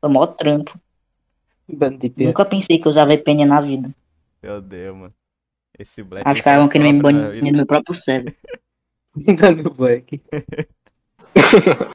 Foi 0.00 0.10
mó 0.10 0.26
trampo. 0.26 0.76
Nunca 2.18 2.44
pensei 2.44 2.78
que 2.78 2.86
eu 2.86 2.90
usava 2.90 3.14
VPN 3.14 3.44
na 3.46 3.60
vida. 3.60 3.90
Meu 4.42 4.60
Deus, 4.60 4.96
mano. 4.96 5.12
Esse 5.78 6.02
Black. 6.02 6.26
Acho 6.26 6.34
que 6.34 6.48
estavam 6.48 6.66
só 6.66 6.70
querendo 6.72 6.96
me 6.96 7.02
banir 7.02 7.40
do 7.40 7.56
meu 7.56 7.66
próprio 7.66 7.94
server. 7.94 8.36
no 9.62 9.70
Black. 9.70 10.20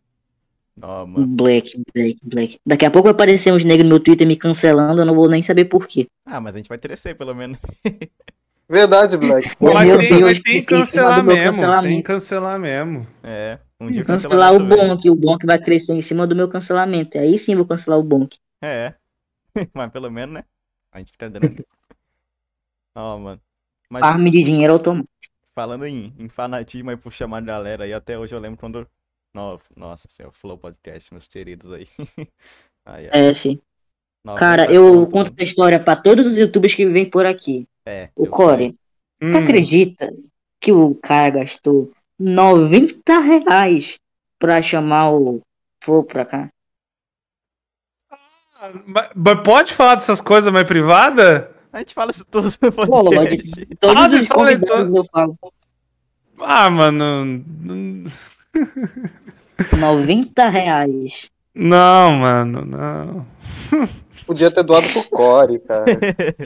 Mano. 0.82 1.28
Black, 1.28 1.82
black, 1.94 2.20
black. 2.24 2.60
Daqui 2.66 2.86
a 2.86 2.92
pouco 2.92 3.08
vai 3.08 3.12
aparecer 3.12 3.52
uns 3.52 3.66
negros 3.66 3.84
no 3.84 3.90
meu 3.90 4.00
Twitter 4.00 4.26
me 4.26 4.38
cancelando, 4.38 5.02
eu 5.02 5.06
não 5.06 5.14
vou 5.14 5.28
nem 5.28 5.42
saber 5.42 5.66
por 5.66 5.86
quê. 5.86 6.08
Ah, 6.26 6.40
mas 6.40 6.56
a 6.56 6.58
gente 6.58 6.70
vai 6.70 6.78
crescer, 6.78 7.16
pelo 7.16 7.36
menos. 7.36 7.60
Verdade, 8.70 9.18
Black. 9.18 9.52
Meu 9.60 9.74
Mas 9.74 9.98
tem, 9.98 10.10
Deus, 10.10 10.22
mas 10.22 10.40
tem 10.40 10.60
que 10.60 10.66
cancelar 10.68 11.22
do 11.22 11.26
mesmo. 11.26 11.42
Tem 11.42 11.52
cancelamento. 11.52 11.96
que 11.98 12.04
cancelar 12.04 12.60
mesmo. 12.60 13.08
É. 13.24 13.60
Um 13.80 13.90
dia 13.90 14.06
Cancelar 14.06 14.54
o. 14.54 14.60
Bonk, 14.60 15.10
o 15.10 15.16
Bonk 15.16 15.44
vai 15.44 15.58
crescer 15.58 15.94
em 15.94 16.04
cima 16.04 16.28
do 16.28 16.36
meu 16.36 16.48
cancelamento. 16.48 17.18
Aí 17.18 17.40
sim 17.40 17.56
vou 17.56 17.66
cancelar 17.66 18.00
o 18.00 18.04
Bonk. 18.04 18.38
É. 18.62 18.94
mas 19.74 19.92
pelo 19.92 20.12
menos, 20.12 20.36
né? 20.36 20.44
A 20.92 21.00
gente 21.00 21.12
fica 21.12 21.28
dando. 21.32 21.66
Ó, 22.94 23.18
mano. 23.18 23.42
Mas 23.90 24.04
Arme 24.04 24.30
de 24.30 24.44
dinheiro 24.44 24.74
automático. 24.74 25.10
falando 25.56 25.86
em, 25.86 26.14
em 26.18 26.30
fanatismo 26.30 26.90
aí 26.92 26.98
por 26.98 27.12
chamar 27.12 27.40
a 27.40 27.42
galera 27.42 27.84
aí, 27.84 27.94
até 27.94 28.18
hoje 28.18 28.34
eu 28.36 28.40
lembro 28.40 28.60
quando. 28.60 28.88
Nossa, 29.34 29.64
nossa 29.76 30.08
senhora, 30.10 30.34
Flow 30.34 30.58
Podcast, 30.58 31.14
meus 31.14 31.28
queridos 31.28 31.72
aí. 31.72 31.88
Aí. 32.86 33.08
É, 33.12 33.34
fi. 33.36 33.62
90 34.26 34.40
Cara, 34.40 34.72
eu 34.74 35.06
conto, 35.08 35.32
essa 35.34 35.44
história 35.44 35.80
pra 35.80 35.96
todos 35.96 36.26
os 36.26 36.36
youtubers 36.38 36.74
que 36.74 36.86
vêm 36.88 37.08
por 37.08 37.26
aqui. 37.26 37.68
É. 37.86 38.10
O 38.16 38.26
Core, 38.26 38.76
Hum, 39.22 39.32
tu 39.32 39.38
acredita 39.38 40.12
que 40.60 40.72
o 40.72 40.96
cara 40.96 41.30
gastou 41.42 41.92
90 42.18 43.20
reais 43.20 44.00
pra 44.40 44.62
chamar 44.62 45.12
o 45.14 45.42
Flow 45.84 46.04
pra 46.04 46.26
cá? 46.26 46.50
mas- 48.88 49.10
mas 49.16 49.44
pode 49.44 49.74
falar 49.74 49.96
dessas 49.96 50.20
coisas 50.22 50.52
mais 50.52 50.66
privadas? 50.68 51.48
A 51.72 51.80
gente 51.80 51.94
fala 51.94 52.12
isso 52.12 52.26
tudo 52.26 52.50
no 52.62 52.72
Pode. 52.72 53.16
podcast. 53.16 53.66
Todos 53.80 54.02
Ah, 54.02 54.06
os 54.06 54.12
vocês 54.12 54.28
falam 54.28 54.52
então. 54.52 54.68
convidados 54.78 54.96
eu 54.96 55.06
falo. 55.12 55.38
Ah, 56.42 56.70
mano. 56.70 57.26
n- 57.26 58.04
90 59.78 60.50
reais. 60.50 61.30
Não, 61.54 62.12
mano, 62.14 62.66
não. 62.66 63.28
Podia 64.26 64.52
ter 64.52 64.64
doado 64.64 64.88
pro 64.90 65.04
Core, 65.10 65.60
cara. 65.60 65.86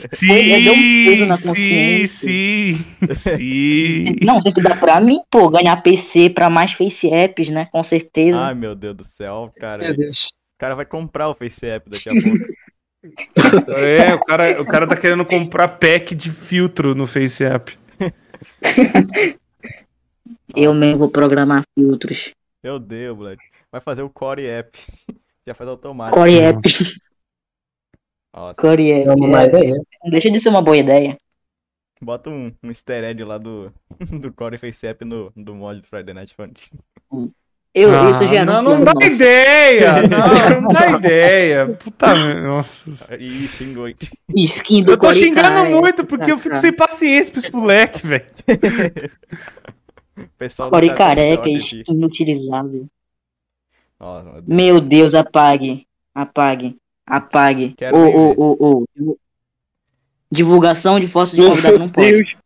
Sim, 0.08 1.28
um 1.30 1.34
sim, 1.34 2.06
sim, 2.06 2.72
sim. 3.14 4.16
Não, 4.22 4.42
tem 4.42 4.52
que 4.54 4.62
dar 4.62 4.80
pra 4.80 5.00
mim, 5.02 5.20
pô, 5.30 5.50
ganhar 5.50 5.76
PC 5.82 6.30
pra 6.30 6.48
mais 6.48 6.72
Face 6.72 7.06
Apps, 7.08 7.50
né? 7.50 7.66
Com 7.70 7.82
certeza. 7.84 8.40
Ai, 8.40 8.54
meu 8.54 8.74
Deus 8.74 8.96
do 8.96 9.04
céu, 9.04 9.52
cara. 9.60 9.82
Meu 9.84 9.94
Deus. 9.96 10.28
O 10.28 10.58
cara 10.58 10.74
vai 10.74 10.86
comprar 10.86 11.28
o 11.28 11.34
Face 11.34 11.66
App 11.66 11.90
daqui 11.90 12.08
a 12.08 12.12
pouco. 12.12 12.38
É, 13.76 14.14
o 14.14 14.20
cara, 14.20 14.62
o 14.62 14.64
cara 14.64 14.86
tá 14.86 14.96
querendo 14.96 15.26
comprar 15.26 15.68
pack 15.68 16.14
de 16.14 16.30
filtro 16.30 16.94
no 16.94 17.06
FaceApp. 17.06 17.78
eu 20.56 20.72
mesmo 20.72 20.98
vou 20.98 21.10
programar 21.10 21.62
filtros. 21.78 22.32
Meu 22.62 22.78
Deus, 22.78 23.16
moleque. 23.16 23.44
Vai 23.70 23.80
fazer 23.80 24.02
o 24.02 24.08
Core 24.08 24.46
App. 24.46 24.78
Já 25.46 25.52
faz 25.52 25.68
automático. 25.68 26.16
Core 26.16 26.40
App. 26.40 26.60
Nossa, 28.34 28.60
Core 28.60 28.90
App. 28.92 29.08
É 29.08 29.12
uma 29.12 29.42
é. 29.42 29.46
ideia. 29.46 29.74
Deixa 30.10 30.30
de 30.30 30.40
ser 30.40 30.48
uma 30.48 30.62
boa 30.62 30.76
ideia. 30.76 31.18
bota 32.00 32.30
um, 32.30 32.54
um 32.62 32.68
easter 32.68 33.04
egg 33.04 33.22
lá 33.22 33.36
do, 33.36 33.70
do 34.18 34.32
Core 34.32 34.56
Face 34.56 34.86
App 34.86 35.04
no, 35.04 35.30
do 35.36 35.54
mod 35.54 35.82
do 35.82 35.86
Friday 35.86 36.14
Night 36.14 36.34
Fun. 36.34 36.52
Eu, 37.74 37.90
Ah, 37.92 38.10
isso 38.12 38.26
já 38.28 38.44
não, 38.44 38.62
não 38.62 38.70
plano 38.70 38.84
dá 38.84 38.94
nosso. 38.94 39.06
ideia! 39.08 39.92
Não, 40.08 40.60
não 40.62 40.68
dá 40.68 40.90
ideia. 40.92 41.66
Puta 41.76 42.06
merda. 42.14 42.40
Nossa. 42.42 43.16
Ih, 43.18 43.48
xingou. 43.48 43.88
Skin 44.32 44.84
do 44.84 44.92
Eu 44.92 44.96
tô 44.96 45.12
xingando 45.12 45.48
Kai. 45.48 45.70
muito 45.72 46.04
porque 46.06 46.30
eu 46.30 46.38
fico 46.38 46.54
sem 46.56 46.72
paciência 46.72 47.32
pra 47.32 47.40
esse 47.40 47.52
moleque, 47.52 48.06
velho. 48.06 48.24
O 50.16 50.28
pessoal 50.38 50.70
Core 50.70 50.88
Cartoon 50.90 51.04
careca, 51.04 51.48
inutilizável. 51.88 52.86
Nossa, 53.98 54.22
meu 54.24 54.32
Deus. 54.34 54.44
Meu 54.46 54.80
Deus, 54.80 55.14
apague. 55.14 55.86
Apague. 56.14 56.76
Apague. 57.04 57.74
Ô, 57.92 57.98
ô, 57.98 58.34
ô, 58.60 58.86
ô. 59.00 59.18
Divulgação 60.30 61.00
de 61.00 61.08
fotos 61.08 61.32
de 61.34 61.42
convidado 61.42 61.78
não 61.78 61.88
pode. 61.88 62.36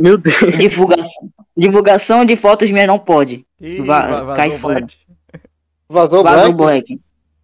Meu 0.00 0.16
Deus. 0.16 0.36
Divulgação. 0.58 1.30
Divulgação 1.56 2.24
de 2.24 2.34
fotos 2.36 2.70
minhas 2.70 2.86
não 2.86 2.98
pode. 2.98 3.44
Ih, 3.60 3.82
Va- 3.82 4.00
va- 4.00 4.22
vazou 4.22 4.36
cai 4.36 4.48
o 4.48 4.58
fora. 4.58 4.74
Black. 4.80 4.96
Vazou 5.88 6.20
o 6.20 6.24
Vazou 6.24 6.52
Black? 6.54 6.94
Black. 6.94 7.00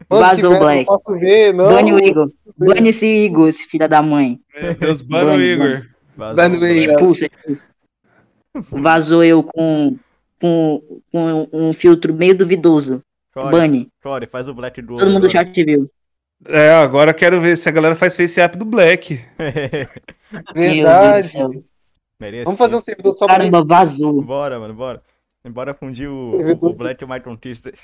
Vazou 0.09 0.59
Black. 0.59 0.79
Não 0.79 0.85
posso 0.85 1.19
ver, 1.19 1.53
não. 1.53 1.67
Bane 1.69 1.93
o 1.93 1.99
Igor. 1.99 2.31
Bane 2.57 2.89
esse 2.89 3.05
Igor, 3.07 3.49
esse 3.49 3.65
filho 3.65 3.89
da 3.89 4.01
mãe. 4.01 4.41
Meu 4.61 4.75
Deus, 4.75 5.01
bano 5.01 5.29
o 5.29 5.33
Bane, 5.33 5.45
Igor. 5.45 5.83
No 6.17 6.25
o 6.25 6.77
já. 6.77 6.93
Expulsa, 6.93 7.27
expulsa. 7.27 7.65
Vazou 8.71 9.23
eu 9.23 9.43
com, 9.43 9.97
com, 10.41 10.83
com 11.13 11.49
um 11.53 11.73
filtro 11.75 12.15
meio 12.15 12.35
duvidoso. 12.35 13.03
Core, 13.35 13.51
Bane. 13.51 13.89
Core, 14.03 14.27
faz 14.27 14.49
o 14.49 14.55
Black 14.55 14.81
do 14.81 14.97
Todo 14.97 15.11
mundo 15.11 15.23
do 15.27 15.31
chat 15.31 15.53
viu. 15.63 15.91
É, 16.49 16.71
agora 16.71 17.11
eu 17.11 17.15
quero 17.15 17.41
ver 17.41 17.57
se 17.57 17.69
a 17.69 17.73
galera 17.73 17.95
faz 17.95 18.17
FaceApp 18.17 18.57
do 18.57 18.65
Black. 18.65 19.21
Verdade. 20.55 21.33
Merece. 22.19 22.45
Vamos 22.45 22.59
fazer 22.59 22.77
um 22.77 22.81
servidor 22.81 23.17
só 23.19 23.27
pra 23.27 23.37
Caramba, 23.37 23.65
vazou. 23.65 24.23
Bora, 24.23 24.59
mano, 24.59 24.75
bora. 24.75 25.03
Bora 25.49 25.75
fundir 25.75 26.09
o, 26.11 26.57
o 26.61 26.73
Black 26.73 27.03
e 27.03 27.05
o 27.05 27.09
Michael 27.09 27.37
Twister. 27.37 27.75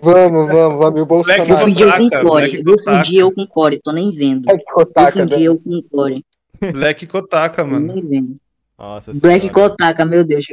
Vamos, 0.00 0.46
vamos, 0.46 0.78
vamos. 0.78 0.92
O 0.92 0.98
Eu 0.98 1.06
Black 1.06 1.38
Bolsonaro. 1.48 1.64
fundi 1.64 1.82
eu 1.82 1.90
com 1.92 2.10
core. 2.28 2.62
Black 2.62 2.62
Eu 2.70 2.78
fundi 2.84 3.16
eu 3.16 3.32
com 3.32 3.46
core, 3.46 3.80
tô 3.82 3.92
nem 3.92 4.14
vendo. 4.14 4.42
Black 4.42 4.62
Eu 4.68 4.74
Kotaka, 4.74 5.18
fundi 5.20 5.36
né? 5.36 5.42
eu 5.42 5.58
com 5.58 5.82
core, 5.82 6.24
Black 6.72 7.06
Kotaka, 7.06 7.64
tô 7.64 7.68
mano. 7.70 7.86
nem 7.94 8.06
vendo. 8.06 8.36
Nossa 8.78 9.12
Black 9.12 9.46
senhora. 9.46 9.70
Kotaka, 9.70 10.04
meu 10.04 10.22
Deus. 10.24 10.46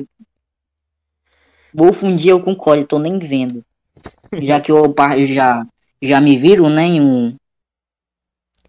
Vou 1.74 1.94
fundir 1.94 2.32
eu 2.32 2.40
com 2.42 2.56
core, 2.56 2.86
tô 2.86 2.98
nem 2.98 3.20
vendo. 3.20 3.64
Já 4.42 4.60
que 4.60 4.72
eu 4.72 4.92
par- 4.92 5.24
já, 5.26 5.66
já 6.02 6.20
me 6.20 6.36
viram, 6.38 6.70
né, 6.70 6.84
em 6.84 7.02
um... 7.02 7.36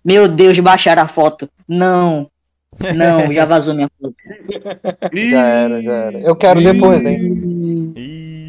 Meu 0.05 0.28
Deus, 0.28 0.59
baixaram 0.59 1.03
a 1.03 1.09
foto. 1.09 1.49
Não. 1.66 2.30
Não, 2.95 3.33
já 3.33 3.45
vazou 3.45 3.75
minha 3.75 3.91
foto. 4.01 4.15
Já 5.13 5.45
era, 5.45 5.83
já 5.83 5.93
era. 5.93 6.21
Eu 6.21 6.37
quero 6.37 6.63
depois, 6.63 7.05
hein? 7.05 7.93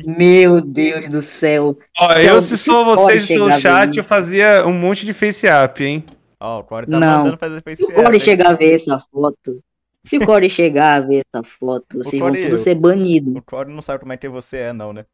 Meu 0.05 0.61
Deus 0.61 1.09
do 1.09 1.21
céu. 1.21 1.77
Ó, 1.99 2.13
eu, 2.13 2.41
se 2.41 2.57
sou 2.57 2.85
vocês 2.85 3.23
e 3.23 3.27
seu 3.27 3.51
chat, 3.51 3.97
eu 3.97 4.03
fazia 4.03 4.65
um 4.65 4.73
monte 4.73 5.05
de 5.05 5.13
FaceApp, 5.13 5.83
hein? 5.83 6.05
ó, 6.41 6.59
o 6.59 6.63
Core 6.63 6.87
tá 6.87 6.99
Não. 6.99 7.17
mandando 7.19 7.37
fazer 7.37 7.61
Face 7.61 7.85
Se 7.85 7.91
o 7.91 7.95
Core 7.95 8.19
chegar 8.19 8.49
a 8.49 8.53
ver 8.53 8.73
essa 8.73 8.99
foto, 8.99 9.63
se 10.03 10.17
o 10.17 10.19
Core 10.25 10.49
chegar 10.49 10.95
a 10.95 10.99
ver 11.01 11.23
essa 11.25 11.43
foto, 11.59 11.99
vocês 11.99 12.19
vão 12.19 12.31
Core, 12.31 12.45
tudo 12.45 12.57
ser 12.57 12.75
banidos. 12.75 13.35
O 13.35 13.41
Core 13.41 13.71
não 13.71 13.81
sabe 13.81 13.99
como 13.99 14.11
é 14.11 14.17
que 14.17 14.27
você 14.27 14.57
é, 14.57 14.73
não, 14.73 14.91
né? 14.91 15.05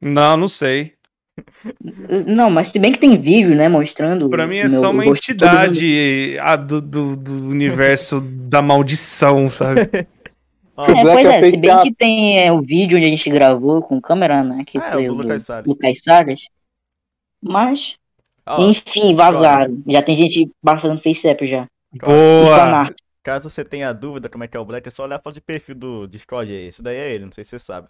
Não, 0.00 0.36
não 0.36 0.48
sei. 0.48 0.94
Não, 2.26 2.50
mas 2.50 2.68
se 2.68 2.78
bem 2.78 2.92
que 2.92 2.98
tem 2.98 3.18
vídeo, 3.20 3.54
né, 3.54 3.68
mostrando. 3.68 4.28
Pra 4.28 4.46
mim 4.46 4.58
é 4.58 4.68
só 4.68 4.90
uma 4.90 5.06
entidade 5.06 6.36
a, 6.40 6.56
do, 6.56 6.80
do, 6.80 7.16
do 7.16 7.48
universo 7.48 8.20
da 8.20 8.62
maldição, 8.62 9.48
sabe? 9.50 9.80
Ó, 9.82 10.06
É, 10.86 11.02
Black 11.02 11.22
pois 11.22 11.26
é 11.26 11.38
é, 11.38 11.50
se 11.52 11.60
bem 11.60 11.80
que 11.82 11.94
tem 11.94 12.38
é, 12.38 12.52
o 12.52 12.60
vídeo 12.60 12.98
onde 12.98 13.06
a 13.06 13.10
gente 13.10 13.30
gravou 13.30 13.82
com 13.82 14.00
câmera, 14.00 14.44
né? 14.44 14.62
Que 14.66 14.78
Ah, 14.78 14.88
é, 14.88 14.92
foi 14.92 15.08
o 15.08 15.12
o 15.12 15.16
do 15.16 15.22
Lucas 15.22 15.42
Salles. 15.42 15.66
Lucas 15.66 15.98
Salles. 16.02 16.40
Mas, 17.42 17.96
ó, 18.46 18.60
enfim, 18.60 19.14
vazaram. 19.14 19.82
Já 19.86 20.02
tem 20.02 20.16
gente 20.16 20.50
baixando 20.62 21.00
FaceApp 21.00 21.46
já. 21.46 21.66
Boa! 21.92 22.56
Fanart. 22.58 22.96
caso 23.22 23.48
você 23.48 23.64
tenha 23.64 23.92
dúvida 23.92 24.28
como 24.28 24.44
é 24.44 24.48
que 24.48 24.56
é 24.56 24.60
o 24.60 24.64
Black, 24.64 24.86
é 24.86 24.90
só 24.90 25.04
olhar 25.04 25.16
a 25.16 25.20
foto 25.20 25.34
de 25.34 25.40
perfil 25.40 25.74
do 25.74 26.06
Discord 26.06 26.52
aí. 26.52 26.66
Esse 26.66 26.82
daí 26.82 26.96
é 26.96 27.12
ele, 27.12 27.24
não 27.24 27.32
sei 27.32 27.44
se 27.44 27.50
você 27.50 27.58
sabe. 27.58 27.88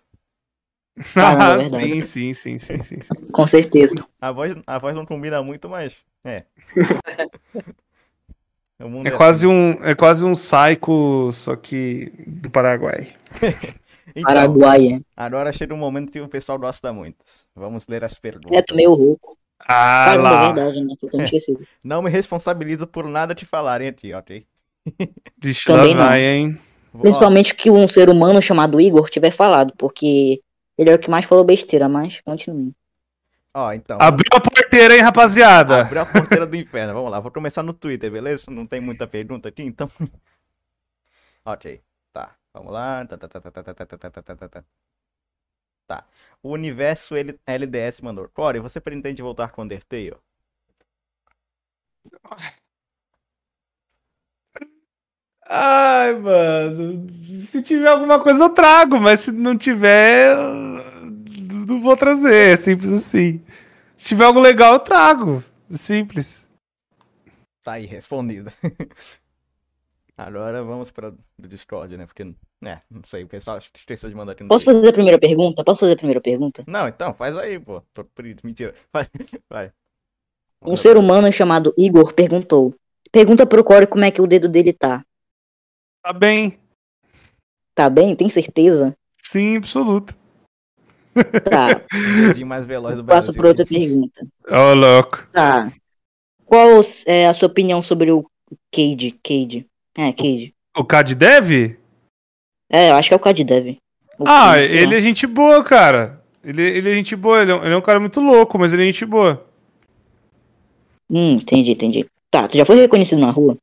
É 1.16 1.16
Ah, 1.16 1.58
verdade. 1.58 1.62
sim, 1.62 2.02
sim, 2.02 2.32
sim, 2.32 2.58
sim, 2.58 2.80
sim, 2.80 3.00
sim. 3.00 3.14
Com 3.32 3.46
certeza. 3.46 3.94
A 4.20 4.32
voz, 4.32 4.54
a 4.66 4.78
voz 4.78 4.94
não 4.94 5.06
combina 5.06 5.42
muito, 5.42 5.68
mas. 5.68 6.04
É. 6.24 6.44
o 8.80 8.88
mundo 8.88 9.06
É 9.08 9.10
assim. 9.10 9.18
quase 9.18 9.46
um, 9.46 9.72
é 9.84 9.94
quase 9.94 10.24
um 10.24 10.32
psycho, 10.32 11.30
só 11.32 11.54
que 11.56 12.12
do 12.26 12.50
Paraguai. 12.50 13.08
Então, 14.18 14.32
Paraguaia. 14.32 15.02
agora 15.14 15.52
chega 15.52 15.74
um 15.74 15.76
momento 15.76 16.10
que 16.10 16.20
o 16.20 16.28
pessoal 16.28 16.58
gosta 16.58 16.90
muito. 16.92 17.18
Vamos 17.54 17.86
ler 17.86 18.02
as 18.04 18.18
perguntas. 18.18 18.58
É, 18.58 18.62
tô 18.62 18.74
meio 18.74 18.94
rouco. 18.94 19.36
Ah 19.68 20.12
é 20.14 20.16
lá. 20.16 20.52
verdade, 20.54 20.84
né? 20.84 20.94
Tô 21.00 21.22
esquecido. 21.22 21.66
Não 21.84 22.02
me 22.02 22.10
responsabilizo 22.10 22.86
por 22.86 23.06
nada 23.08 23.34
te 23.34 23.44
falarem 23.44 23.88
aqui, 23.88 24.14
ok? 24.14 24.46
Vixe, 25.42 25.70
lá 25.70 25.78
Também 25.78 25.96
vai, 25.96 26.22
hein? 26.22 26.58
Principalmente 27.02 27.54
que 27.54 27.70
um 27.70 27.86
ser 27.86 28.08
humano 28.08 28.40
chamado 28.40 28.80
Igor 28.80 29.10
tiver 29.10 29.30
falado, 29.30 29.74
porque 29.76 30.40
ele 30.78 30.90
é 30.90 30.94
o 30.94 30.98
que 30.98 31.10
mais 31.10 31.24
falou 31.26 31.44
besteira, 31.44 31.88
mas 31.88 32.20
continue. 32.22 32.72
Ó, 33.54 33.72
então. 33.72 33.96
Abriu 34.00 34.28
a 34.34 34.40
porteira, 34.40 34.94
hein, 34.94 35.02
rapaziada? 35.02 35.82
Abriu 35.82 36.02
a 36.02 36.06
porteira 36.06 36.46
do 36.46 36.56
inferno. 36.56 36.92
Vamos 36.92 37.10
lá, 37.10 37.20
vou 37.20 37.30
começar 37.32 37.62
no 37.62 37.72
Twitter, 37.72 38.10
beleza? 38.10 38.50
Não 38.50 38.66
tem 38.66 38.80
muita 38.80 39.06
pergunta 39.06 39.48
aqui, 39.48 39.62
então. 39.62 39.88
ok, 41.44 41.82
tá. 42.12 42.36
Vamos 42.52 42.72
lá. 42.72 43.04
Tá, 43.06 43.16
tá, 43.18 43.28
tá, 43.28 43.40
tá, 43.40 43.50
tá, 43.52 43.62
tá, 43.62 43.74
tá, 43.74 43.86
tá, 43.86 44.10
tá, 44.10 44.22
tá, 44.36 44.48
tá, 44.48 44.64
tá. 45.86 46.06
O 46.42 46.50
universo 46.50 47.14
L- 47.16 47.38
LDS 47.46 48.02
mandou. 48.02 48.28
Corey, 48.28 48.60
você 48.60 48.80
pretende 48.80 49.22
voltar 49.22 49.50
com 49.50 49.62
Undertale? 49.62 50.16
Ai, 55.48 56.14
mano. 56.14 57.06
Se 57.22 57.62
tiver 57.62 57.88
alguma 57.88 58.20
coisa 58.20 58.44
eu 58.44 58.50
trago, 58.50 58.98
mas 58.98 59.20
se 59.20 59.32
não 59.32 59.56
tiver, 59.56 60.36
eu 60.36 61.66
não 61.66 61.80
vou 61.80 61.96
trazer. 61.96 62.52
É 62.52 62.56
simples 62.56 62.92
assim. 62.92 63.40
Se 63.96 64.08
tiver 64.08 64.24
algo 64.24 64.40
legal, 64.40 64.74
eu 64.74 64.80
trago. 64.80 65.42
Simples. 65.70 66.50
Tá 67.62 67.72
aí, 67.72 67.86
respondido. 67.86 68.50
Agora 70.18 70.62
vamos 70.64 70.90
para 70.90 71.10
do 71.10 71.46
Discord, 71.48 71.94
né? 71.96 72.06
Porque, 72.06 72.24
né, 72.60 72.80
não 72.90 73.02
sei, 73.04 73.24
o 73.24 73.28
pessoal 73.28 73.58
esqueceu 73.58 74.08
de 74.08 74.16
mandar 74.16 74.32
aqui 74.32 74.42
no 74.42 74.48
Posso 74.48 74.64
fazer 74.64 74.88
a 74.88 74.92
primeira 74.92 75.18
pergunta? 75.18 75.62
Posso 75.62 75.80
fazer 75.80 75.92
a 75.92 75.96
primeira 75.96 76.20
pergunta? 76.22 76.64
Não, 76.66 76.88
então, 76.88 77.12
faz 77.12 77.36
aí, 77.36 77.58
pô. 77.58 77.82
Mentira. 78.42 78.74
Vai. 78.92 79.06
Vai. 79.48 79.72
Um 80.62 80.76
ser 80.76 80.96
humano 80.96 81.30
chamado 81.30 81.74
Igor 81.76 82.14
perguntou. 82.14 82.74
Pergunta 83.12 83.46
pro 83.46 83.62
Corey 83.62 83.86
como 83.86 84.04
é 84.04 84.10
que 84.10 84.22
o 84.22 84.26
dedo 84.26 84.48
dele 84.48 84.72
tá. 84.72 85.04
Tá 86.06 86.12
bem. 86.12 86.56
Tá 87.74 87.90
bem? 87.90 88.14
Tem 88.14 88.30
certeza? 88.30 88.94
Sim, 89.20 89.56
absoluto. 89.56 90.14
Tá. 91.50 91.82
O 92.40 92.46
mais 92.46 92.64
veloz 92.64 92.94
do 92.94 93.04
Passo 93.04 93.32
Brasil. 93.32 93.40
pra 93.42 93.48
outra 93.48 93.66
pergunta. 93.66 94.24
Ô, 94.48 94.74
louco. 94.74 95.26
Tá. 95.32 95.72
Qual 96.44 96.80
é 97.06 97.26
a 97.26 97.34
sua 97.34 97.48
opinião 97.48 97.82
sobre 97.82 98.12
o 98.12 98.24
Cade? 98.72 99.18
Cade. 99.20 99.66
É, 99.98 100.12
Cade. 100.12 100.54
O 100.76 100.84
Cad 100.84 101.12
Dev? 101.16 101.76
É, 102.70 102.90
eu 102.90 102.94
acho 102.94 103.08
que 103.08 103.14
é 103.14 103.16
o 103.16 103.20
Cade 103.20 103.42
Dev. 103.42 103.76
O 104.16 104.28
Ah, 104.28 104.52
Cade, 104.54 104.76
ele 104.76 104.86
lá. 104.86 104.94
é 104.94 105.00
gente 105.00 105.26
boa, 105.26 105.64
cara. 105.64 106.22
Ele, 106.44 106.62
ele 106.62 106.88
é 106.92 106.94
gente 106.94 107.16
boa, 107.16 107.42
ele 107.42 107.50
é, 107.50 107.54
um, 107.56 107.64
ele 107.64 107.74
é 107.74 107.76
um 107.76 107.82
cara 107.82 107.98
muito 107.98 108.20
louco, 108.20 108.56
mas 108.60 108.72
ele 108.72 108.82
é 108.82 108.86
gente 108.86 109.04
boa. 109.04 109.44
Hum, 111.10 111.32
entendi, 111.32 111.72
entendi. 111.72 112.06
Tá, 112.30 112.46
tu 112.46 112.56
já 112.56 112.64
foi 112.64 112.76
reconhecido 112.76 113.18
na 113.18 113.32
rua? 113.32 113.56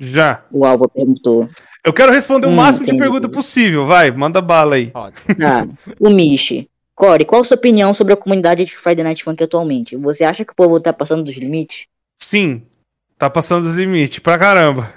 Já. 0.00 0.42
O 0.50 0.64
Alva 0.64 0.88
perguntou. 0.88 1.46
Eu 1.84 1.92
quero 1.92 2.12
responder 2.12 2.46
o 2.46 2.50
Hum, 2.50 2.54
máximo 2.54 2.86
de 2.86 2.92
entendi. 2.92 3.02
pergunta 3.02 3.28
possível, 3.28 3.86
vai, 3.86 4.10
manda 4.10 4.40
bala 4.40 4.76
aí. 4.76 4.92
Tá. 5.38 5.66
O 5.98 6.08
Michi. 6.10 6.68
Corey, 6.94 7.24
qual 7.24 7.40
a 7.40 7.44
sua 7.44 7.56
opinião 7.56 7.92
sobre 7.94 8.12
a 8.12 8.16
comunidade 8.16 8.64
de 8.64 8.76
Friday 8.76 9.02
Night 9.02 9.24
Funk 9.24 9.42
atualmente? 9.42 9.96
Você 9.96 10.22
acha 10.24 10.44
que 10.44 10.52
o 10.52 10.56
povo 10.56 10.78
tá 10.78 10.92
passando 10.92 11.24
dos 11.24 11.36
limites? 11.36 11.86
Sim, 12.16 12.62
tá 13.18 13.28
passando 13.28 13.64
dos 13.64 13.76
limites 13.76 14.18
pra 14.20 14.38
caramba. 14.38 14.92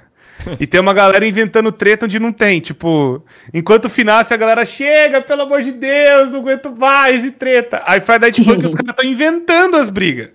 E 0.59 0.67
tem 0.67 0.79
uma 0.79 0.93
galera 0.93 1.25
inventando 1.25 1.71
treta 1.71 2.05
onde 2.05 2.19
não 2.19 2.31
tem. 2.31 2.59
Tipo, 2.59 3.23
enquanto 3.51 3.85
o 3.85 3.89
FNAF 3.89 4.31
a 4.31 4.37
galera 4.37 4.63
chega, 4.65 5.21
pelo 5.21 5.43
amor 5.43 5.63
de 5.63 5.71
Deus, 5.71 6.29
não 6.29 6.39
aguento 6.41 6.75
mais 6.75 7.23
e 7.25 7.31
treta. 7.31 7.81
Aí 7.87 7.99
Friday 7.99 8.19
Night 8.29 8.43
Funk 8.43 8.63
os 8.65 8.73
caras 8.75 8.91
estão 8.91 9.05
inventando 9.05 9.75
as 9.77 9.89
brigas. 9.89 10.29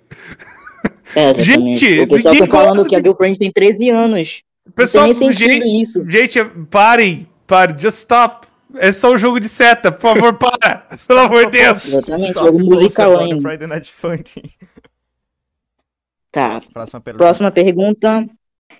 É, 1.15 1.31
exatamente. 1.31 1.77
Gente, 1.87 2.01
o 2.01 2.09
pessoal 2.09 2.35
tá 2.37 2.47
falando 2.47 2.75
gosta 2.77 2.89
que 2.89 2.97
a 2.97 2.99
de- 2.99 3.05
Girlfriend 3.05 3.39
tem 3.39 3.53
13 3.53 3.91
anos. 3.91 4.43
Pessoal, 4.75 5.13
gente, 5.33 5.83
isso. 5.83 6.05
gente, 6.07 6.43
parem, 6.71 7.29
parem, 7.47 7.79
just 7.79 7.99
stop. 7.99 8.47
É 8.77 8.93
só 8.93 9.13
um 9.13 9.19
jogo 9.19 9.41
de 9.41 9.49
seta, 9.49 9.91
por 9.91 10.01
favor, 10.01 10.35
para. 10.35 10.87
Pelo 11.09 11.21
amor 11.21 11.47
de 11.47 11.59
Deus. 11.59 11.85
Exatamente, 11.87 12.29
Stop 12.31 12.47
jogo 12.47 12.59
the 12.59 12.65
musical 12.65 13.19
ainda. 13.19 13.41
Friday 13.41 13.67
Night 13.67 13.91
Funk. 13.91 14.43
Tá, 16.31 16.61
Próxima 16.73 17.01
pergunta. 17.01 17.25
próxima 17.25 17.51
pergunta. 17.51 18.27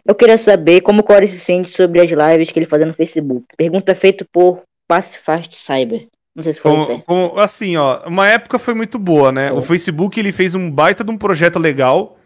Eu 0.07 0.15
queria 0.15 0.39
saber 0.39 0.81
como 0.83 1.01
o 1.01 1.03
Corey 1.05 1.29
se 1.29 1.41
sente 1.41 1.75
sobre 1.77 2.01
as 2.01 2.11
lives 2.11 2.51
que 2.51 2.59
ele 2.59 2.67
faz 2.67 2.87
no 2.87 2.95
Facebook. 2.95 3.45
Pergunta 3.57 3.95
feita 3.95 4.25
por 4.33 4.63
Pacifast 4.87 5.57
Cyber. 5.57 6.07
Não 6.35 6.43
sei 6.45 6.55
se 6.55 6.61
foi 6.61 6.71
Como- 6.71 6.87
certo. 6.87 7.05
como- 7.05 7.39
assim, 7.41 7.77
ó, 7.77 8.03
uma 8.07 8.29
época 8.29 8.59
foi 8.59 8.73
muito 8.73 8.99
boa, 8.99 9.33
né? 9.33 9.49
É. 9.49 9.53
O 9.53 9.61
Facebook 9.61 10.19
ele 10.19 10.31
fez 10.31 10.55
um 10.55 10.71
baita 10.71 11.03
de 11.03 11.11
um 11.11 11.19
projeto 11.19 11.59
legal 11.59 12.17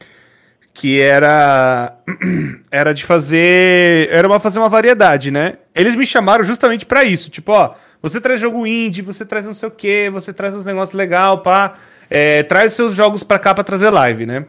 que 0.75 1.01
era 1.01 1.97
era 2.71 2.93
de 2.93 3.05
fazer 3.05 4.09
era 4.11 4.27
uma 4.27 4.41
fazer 4.41 4.59
uma 4.59 4.69
variedade, 4.69 5.31
né? 5.31 5.59
Eles 5.75 5.95
me 5.95 6.05
chamaram 6.05 6.45
justamente 6.45 6.85
pra 6.85 7.05
isso, 7.05 7.31
tipo, 7.31 7.53
ó, 7.53 7.75
você 8.03 8.21
traz 8.21 8.41
jogo 8.41 8.67
indie, 8.67 9.01
você 9.01 9.25
traz 9.25 9.47
não 9.47 9.55
sei 9.55 9.69
o 9.69 9.73
quê, 9.73 10.11
você 10.13 10.33
traz 10.33 10.55
uns 10.55 10.65
negócios 10.65 10.95
legal, 10.95 11.41
pá, 11.41 11.75
é, 12.11 12.43
traz 12.43 12.73
seus 12.73 12.95
jogos 12.95 13.23
pra 13.23 13.39
cá 13.39 13.55
pra 13.55 13.63
trazer 13.63 13.89
live, 13.91 14.27
né? 14.27 14.47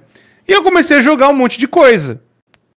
E 0.47 0.51
eu 0.51 0.63
comecei 0.63 0.97
a 0.97 1.01
jogar 1.01 1.29
um 1.29 1.33
monte 1.33 1.59
de 1.59 1.67
coisa 1.67 2.21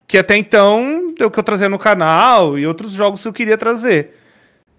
que 0.08 0.18
até 0.18 0.36
então 0.36 1.14
o 1.20 1.32
que 1.32 1.40
eu 1.40 1.44
trazia 1.44 1.70
no 1.70 1.80
canal 1.80 2.58
e 2.58 2.68
outros 2.68 2.92
jogos 2.92 3.22
que 3.22 3.28
eu 3.28 3.34
queria 3.34 3.58
trazer. 3.58 4.16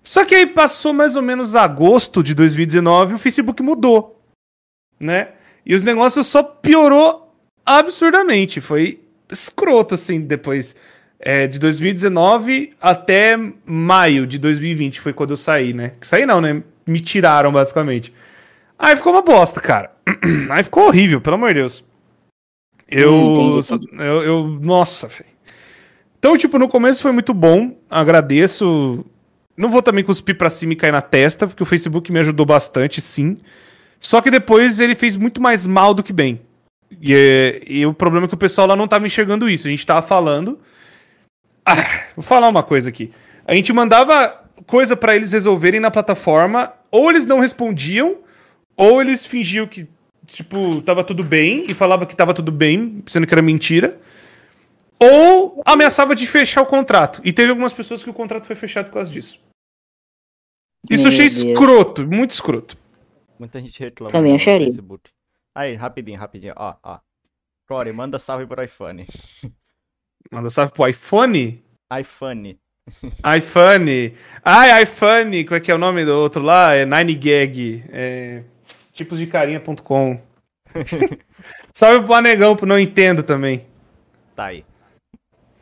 Só 0.03 0.25
que 0.25 0.35
aí 0.35 0.47
passou 0.47 0.93
mais 0.93 1.17
ou 1.17 1.23
menos 1.23 1.57
agosto 1.57 2.23
de 2.23 2.35
2019 2.35 3.15
o 3.15 3.19
Facebook 3.19 3.63
mudou, 3.63 4.21
né? 5.01 5.31
E 5.65 5.75
os 5.75 5.83
negócios 5.83 6.27
só 6.29 6.43
piorou 6.43 7.26
absurdamente. 7.67 8.61
Foi 8.61 9.01
escroto, 9.31 9.95
assim, 9.95 10.21
depois. 10.21 10.77
É, 11.19 11.47
de 11.47 11.59
2019 11.59 12.75
até 12.79 13.39
maio 13.65 14.27
de 14.27 14.39
2020 14.39 15.01
foi 15.01 15.15
quando 15.15 15.31
eu 15.31 15.37
saí, 15.37 15.73
né? 15.73 15.93
Saí 16.03 16.27
não, 16.27 16.43
né? 16.43 16.63
Me 16.87 17.01
tiraram, 17.01 17.51
basicamente. 17.51 18.13
Aí 18.79 18.95
ficou 18.95 19.13
uma 19.13 19.23
bosta, 19.23 19.61
cara. 19.61 19.91
Aí 20.51 20.63
ficou 20.63 20.87
horrível, 20.87 21.21
pelo 21.21 21.37
amor 21.37 21.49
de 21.49 21.55
Deus. 21.55 21.85
Eu. 22.89 23.15
Hum, 23.15 23.59
entendi, 23.59 23.89
eu, 23.99 24.23
eu 24.23 24.61
nossa, 24.63 25.09
velho. 25.09 25.37
Então, 26.19 26.37
tipo, 26.37 26.59
no 26.59 26.69
começo 26.69 27.03
foi 27.03 27.13
muito 27.13 27.33
bom. 27.33 27.77
Agradeço. 27.91 29.05
Não 29.57 29.71
vou 29.71 29.83
também 29.83 30.05
cuspir 30.05 30.37
pra 30.37 30.51
cima 30.51 30.75
e 30.75 30.77
cair 30.77 30.93
na 30.93 31.01
testa, 31.01 31.47
porque 31.47 31.63
o 31.63 31.67
Facebook 31.67 32.13
me 32.13 32.19
ajudou 32.19 32.45
bastante, 32.45 33.01
sim. 33.01 33.39
Só 33.99 34.21
que 34.21 34.31
depois 34.31 34.79
ele 34.81 34.95
fez 34.95 35.17
muito 35.17 35.41
mais 35.41 35.67
mal 35.67 35.95
do 35.95 36.03
que 36.03 36.13
bem. 36.13 36.41
E, 37.01 37.15
é- 37.15 37.63
e 37.67 37.85
o 37.87 37.93
problema 37.95 38.27
é 38.27 38.29
que 38.29 38.35
o 38.35 38.39
pessoal 38.39 38.67
lá 38.67 38.77
não 38.77 38.87
tava 38.89 39.07
enxergando 39.07 39.49
isso. 39.51 39.67
A 39.67 39.71
gente 39.71 39.85
tava 39.87 40.03
falando. 40.03 40.59
Ah, 41.65 42.05
vou 42.15 42.23
falar 42.23 42.49
uma 42.49 42.63
coisa 42.63 42.89
aqui. 42.91 43.13
A 43.45 43.55
gente 43.55 43.73
mandava 43.73 44.45
coisa 44.67 44.97
pra 44.97 45.15
eles 45.17 45.33
resolverem 45.33 45.81
na 45.81 45.91
plataforma, 45.91 46.73
ou 46.91 47.11
eles 47.11 47.27
não 47.27 47.41
respondiam, 47.41 48.19
ou 48.77 49.01
eles 49.01 49.27
fingiam 49.27 49.67
que, 49.67 49.87
tipo, 50.27 50.81
tava 50.83 51.03
tudo 51.05 51.23
bem 51.25 51.67
e 51.69 51.75
falava 51.75 52.07
que 52.07 52.17
tava 52.17 52.33
tudo 52.35 52.51
bem, 52.53 53.03
sendo 53.07 53.27
que 53.27 53.35
era 53.35 53.43
mentira. 53.43 53.99
Ou 54.99 55.63
ameaçava 55.67 56.15
de 56.15 56.27
fechar 56.27 56.63
o 56.63 56.67
contrato. 56.67 57.21
E 57.25 57.33
teve 57.33 57.51
algumas 57.51 57.73
pessoas 57.73 58.03
que 58.03 58.09
o 58.11 58.15
contrato 58.15 58.47
foi 58.47 58.57
fechado 58.57 58.87
por 58.87 58.95
causa 58.95 59.11
disso. 59.11 59.39
Isso 60.89 61.03
eu 61.03 61.09
Meu 61.11 61.13
achei 61.13 61.27
Deus. 61.29 61.37
escroto, 61.43 62.07
muito 62.07 62.31
escroto. 62.31 62.79
Muita 63.39 63.61
gente 63.61 63.79
reclama 63.81 64.13
Também 64.13 64.33
no 64.33 64.37
acharia. 64.39 64.67
Facebook. 64.69 65.11
Aí, 65.57 65.75
rapidinho, 65.75 66.19
rapidinho. 66.19 66.53
Ó, 66.55 66.75
ó. 66.83 66.99
Corey, 67.67 67.91
manda 67.91 68.19
salve 68.19 68.47
pro 68.47 68.63
iPhone. 68.63 69.07
Manda 70.31 70.51
salve 70.51 70.73
pro 70.73 70.87
iPhone? 70.87 71.65
iPhone. 71.99 72.59
iPhone. 73.39 74.15
Ai, 74.45 74.83
iPhone. 74.83 75.45
Como 75.45 75.57
é 75.57 75.61
que 75.61 75.71
é 75.71 75.75
o 75.75 75.79
nome 75.79 76.05
do 76.05 76.15
outro 76.15 76.43
lá? 76.43 76.75
É 76.75 76.85
9gag. 76.85 77.85
É... 77.91 78.43
Tiposdecarinha.com. 78.93 80.21
salve 81.73 82.05
pro 82.05 82.15
Anegão, 82.15 82.55
pro 82.55 82.67
Não 82.67 82.79
Entendo 82.79 83.23
também. 83.23 83.65
Tá 84.35 84.47
aí. 84.47 84.65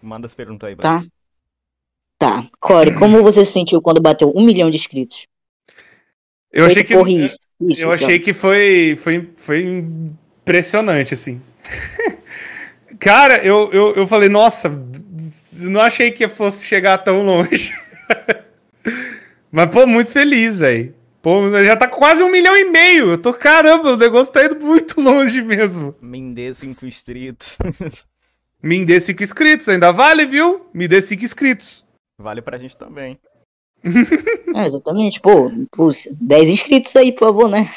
Manda 0.02 0.26
as 0.26 0.34
perguntas 0.34 0.68
aí, 0.68 0.76
Tá? 0.76 1.04
Tá. 2.18 2.48
Corey, 2.58 2.98
como 2.98 3.22
você 3.22 3.44
se 3.44 3.52
sentiu 3.52 3.80
quando 3.80 4.00
bateu 4.00 4.32
um 4.34 4.44
milhão 4.44 4.70
de 4.70 4.76
inscritos? 4.76 5.28
Eu 6.50 6.66
achei 6.66 6.82
que, 6.82 7.00
Riz. 7.00 7.38
Isso, 7.68 7.80
eu 7.80 7.92
achei 7.92 8.18
que 8.18 8.32
foi, 8.32 8.96
foi, 8.98 9.30
foi 9.36 9.62
impressionante, 9.62 11.14
assim. 11.14 11.40
Cara, 12.98 13.38
eu, 13.44 13.70
eu, 13.72 13.94
eu 13.94 14.06
falei, 14.06 14.28
nossa, 14.28 14.70
não 15.52 15.80
achei 15.80 16.10
que 16.10 16.28
fosse 16.28 16.64
chegar 16.64 16.98
tão 16.98 17.22
longe. 17.22 17.74
Mas, 19.50 19.66
pô, 19.70 19.86
muito 19.86 20.10
feliz, 20.10 20.58
velho. 20.58 20.94
Pô, 21.22 21.50
já 21.64 21.76
tá 21.76 21.88
quase 21.88 22.22
um 22.22 22.30
milhão 22.30 22.54
e 22.56 22.64
meio. 22.64 23.12
Eu 23.12 23.18
tô, 23.18 23.32
caramba, 23.32 23.92
o 23.92 23.96
negócio 23.96 24.32
tá 24.32 24.44
indo 24.44 24.60
muito 24.60 25.00
longe 25.00 25.40
mesmo. 25.40 25.94
Me 26.02 26.30
dê 26.32 26.52
cinco 26.52 26.84
inscritos. 26.84 27.56
Me 28.62 28.84
dê 28.84 28.98
cinco 28.98 29.22
inscritos, 29.22 29.68
ainda 29.68 29.92
vale, 29.92 30.26
viu? 30.26 30.66
Me 30.72 30.88
dê 30.88 31.00
cinco 31.00 31.24
inscritos. 31.24 31.84
vale 32.18 32.42
pra 32.42 32.58
gente 32.58 32.76
também. 32.76 33.18
É, 34.54 34.66
exatamente. 34.66 35.20
Pô, 35.20 35.50
pô, 35.70 35.90
10 36.20 36.48
inscritos 36.48 36.94
aí, 36.96 37.12
por 37.12 37.28
favor, 37.28 37.48
né? 37.48 37.70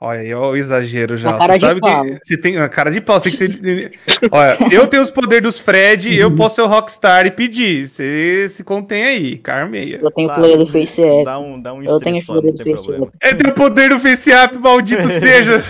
Olha 0.00 0.20
aí, 0.20 0.32
ó, 0.32 0.52
o 0.52 0.56
exagero 0.56 1.16
já. 1.16 1.36
Você 1.36 1.58
sabe 1.58 1.80
pau. 1.80 2.04
que. 2.04 2.18
Você 2.22 2.36
tem 2.36 2.56
uma 2.56 2.68
cara 2.68 2.88
de 2.88 3.00
pau. 3.00 3.18
Você 3.18 3.30
tem 3.36 3.50
que 3.50 3.56
ser. 3.56 3.92
Olha, 4.30 4.56
eu 4.70 4.86
tenho 4.86 5.02
os 5.02 5.10
poderes 5.10 5.42
dos 5.42 5.58
Fred, 5.58 6.16
eu 6.16 6.32
posso 6.32 6.54
ser 6.54 6.62
o 6.62 6.68
Rockstar 6.68 7.26
e 7.26 7.32
pedir. 7.32 7.84
Você 7.88 8.46
se 8.48 8.62
contém 8.62 9.02
aí, 9.04 9.38
Carmeia. 9.38 9.98
Eu 10.00 10.10
tenho 10.12 10.28
Tá. 10.28 10.36
player 10.36 10.56
do 10.56 10.68
Face 10.68 11.02
App. 11.02 11.24
Dá 11.24 11.38
um, 11.40 11.60
dá 11.60 11.74
um 11.74 11.82
Eu 11.82 11.98
tenho 11.98 12.22
só, 12.22 12.34
poder 12.34 12.52
do 12.52 12.62
Face. 12.62 12.88
É 13.20 13.34
tem 13.34 13.50
o 13.50 13.54
poder 13.56 13.88
do 13.90 13.98
Face 13.98 14.30
App, 14.30 14.56
maldito 14.58 15.08
seja. 15.10 15.64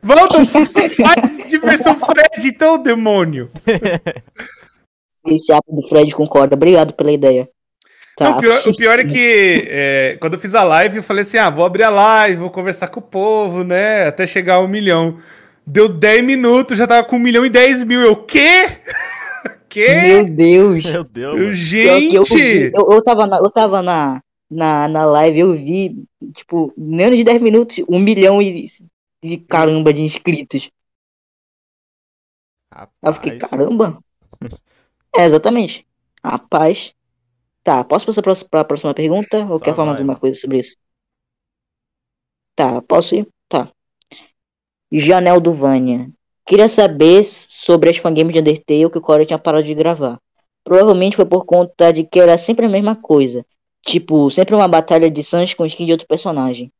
Volta, 0.00 0.44
faz 0.46 1.42
diversão 1.48 1.98
Fred, 1.98 2.46
então, 2.46 2.80
demônio. 2.80 3.50
Face 5.26 5.50
App 5.52 5.66
do 5.68 5.88
Fred 5.88 6.14
concorda. 6.14 6.54
Obrigado 6.54 6.92
pela 6.94 7.10
ideia. 7.10 7.48
Tá. 8.16 8.30
Não, 8.30 8.36
o, 8.36 8.40
pior, 8.40 8.68
o 8.68 8.76
pior 8.76 8.98
é 8.98 9.04
que 9.04 9.64
é, 9.68 10.16
quando 10.20 10.34
eu 10.34 10.40
fiz 10.40 10.54
a 10.54 10.62
live, 10.62 10.98
eu 10.98 11.02
falei 11.02 11.22
assim: 11.22 11.38
ah, 11.38 11.50
vou 11.50 11.64
abrir 11.64 11.82
a 11.82 11.90
live, 11.90 12.36
vou 12.36 12.50
conversar 12.50 12.88
com 12.88 13.00
o 13.00 13.02
povo, 13.02 13.64
né? 13.64 14.06
Até 14.06 14.26
chegar 14.26 14.56
a 14.56 14.60
um 14.60 14.68
milhão. 14.68 15.18
Deu 15.66 15.88
10 15.88 16.22
minutos, 16.24 16.78
já 16.78 16.86
tava 16.86 17.06
com 17.06 17.16
um 17.16 17.20
milhão 17.20 17.44
e 17.44 17.50
10 17.50 17.82
mil. 17.82 18.00
Eu, 18.02 18.16
quê? 18.16 18.78
quê? 19.68 19.94
Meu 20.02 20.24
Deus. 20.26 20.84
Meu 20.84 21.04
Deus. 21.04 21.40
Eu, 21.40 21.52
gente! 21.54 22.14
Eu, 22.14 22.22
vi- 22.24 22.72
eu, 22.74 22.92
eu 22.92 23.02
tava, 23.02 23.26
na, 23.26 23.38
eu 23.38 23.50
tava 23.50 23.82
na, 23.82 24.22
na, 24.48 24.86
na 24.86 25.04
live, 25.06 25.38
eu 25.40 25.52
vi, 25.54 26.04
tipo, 26.32 26.72
menos 26.76 27.16
de 27.16 27.24
10 27.24 27.40
minutos, 27.42 27.84
um 27.88 27.98
milhão 27.98 28.40
e 28.40 28.66
de 29.22 29.38
caramba 29.38 29.92
de 29.92 30.02
inscritos. 30.02 30.70
Aí 32.70 32.86
eu 33.02 33.14
fiquei, 33.14 33.32
Rapaz. 33.32 33.50
caramba. 33.50 33.98
É, 35.16 35.26
exatamente. 35.26 35.86
Rapaz. 36.24 36.93
Tá, 37.64 37.82
posso 37.82 38.04
passar 38.04 38.20
pra, 38.20 38.34
pra 38.34 38.64
próxima 38.64 38.92
pergunta? 38.92 39.38
Ou 39.38 39.58
Só 39.58 39.64
quer 39.64 39.74
falar 39.74 39.86
mais 39.92 39.98
alguma 39.98 40.18
coisa 40.18 40.38
sobre 40.38 40.58
isso? 40.58 40.76
Tá, 42.54 42.82
posso 42.82 43.16
ir? 43.16 43.26
Tá. 43.48 43.72
Janel 44.92 45.40
do 45.40 45.54
Vânia. 45.54 46.10
Queria 46.46 46.68
saber 46.68 47.24
sobre 47.24 47.88
as 47.88 47.96
fangames 47.96 48.34
de 48.34 48.40
Undertale 48.40 48.90
que 48.90 48.98
o 48.98 49.00
Corey 49.00 49.26
tinha 49.26 49.38
parado 49.38 49.66
de 49.66 49.74
gravar. 49.74 50.18
Provavelmente 50.62 51.16
foi 51.16 51.24
por 51.24 51.46
conta 51.46 51.90
de 51.90 52.04
que 52.04 52.20
era 52.20 52.36
sempre 52.36 52.66
a 52.66 52.68
mesma 52.68 52.94
coisa. 52.94 53.44
Tipo, 53.86 54.30
sempre 54.30 54.54
uma 54.54 54.68
batalha 54.68 55.10
de 55.10 55.24
Sans 55.24 55.54
com 55.54 55.64
skin 55.64 55.86
de 55.86 55.92
outro 55.92 56.06
personagem. 56.06 56.70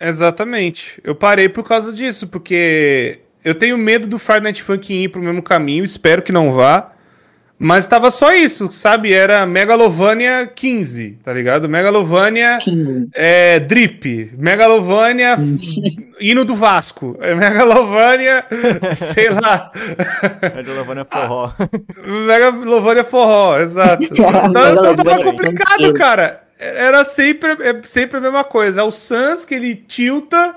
Exatamente. 0.00 1.00
Eu 1.04 1.14
parei 1.14 1.48
por 1.50 1.64
causa 1.64 1.92
disso, 1.92 2.28
porque 2.28 3.20
eu 3.44 3.54
tenho 3.54 3.76
medo 3.76 4.06
do 4.06 4.18
Friday 4.18 4.44
Night 4.44 4.62
Funk 4.62 4.92
ir 4.92 5.08
pro 5.08 5.22
mesmo 5.22 5.42
caminho, 5.42 5.84
espero 5.84 6.22
que 6.22 6.32
não 6.32 6.52
vá. 6.52 6.94
Mas 7.58 7.86
tava 7.86 8.10
só 8.10 8.32
isso, 8.32 8.70
sabe? 8.70 9.12
Era 9.12 9.44
Megalovania 9.44 10.46
15, 10.46 11.18
tá 11.24 11.32
ligado? 11.32 11.68
Megalovania 11.68 12.58
15. 12.58 13.08
é, 13.12 13.58
Drip, 13.58 14.32
Megalovania 14.38 15.36
hino 16.20 16.44
do 16.44 16.54
Vasco, 16.54 17.16
é 17.20 17.34
Megalovania, 17.34 18.44
sei 18.96 19.30
lá, 19.30 19.70
É 20.42 20.72
Lavana 20.72 21.04
Forró. 21.04 21.52
Megalovania 22.26 23.04
Forró, 23.04 23.58
exato. 23.58 24.04
Então, 24.08 24.30
então 24.30 24.94
tava 24.94 24.94
Megalovania 25.04 25.24
complicado, 25.24 25.94
cara. 25.94 26.42
Era 26.58 27.04
sempre, 27.04 27.56
é 27.62 27.80
sempre 27.82 28.18
a 28.18 28.20
mesma 28.20 28.42
coisa. 28.42 28.80
É 28.80 28.84
o 28.84 28.90
Sans 28.90 29.44
que 29.44 29.54
ele 29.54 29.74
tilta, 29.76 30.56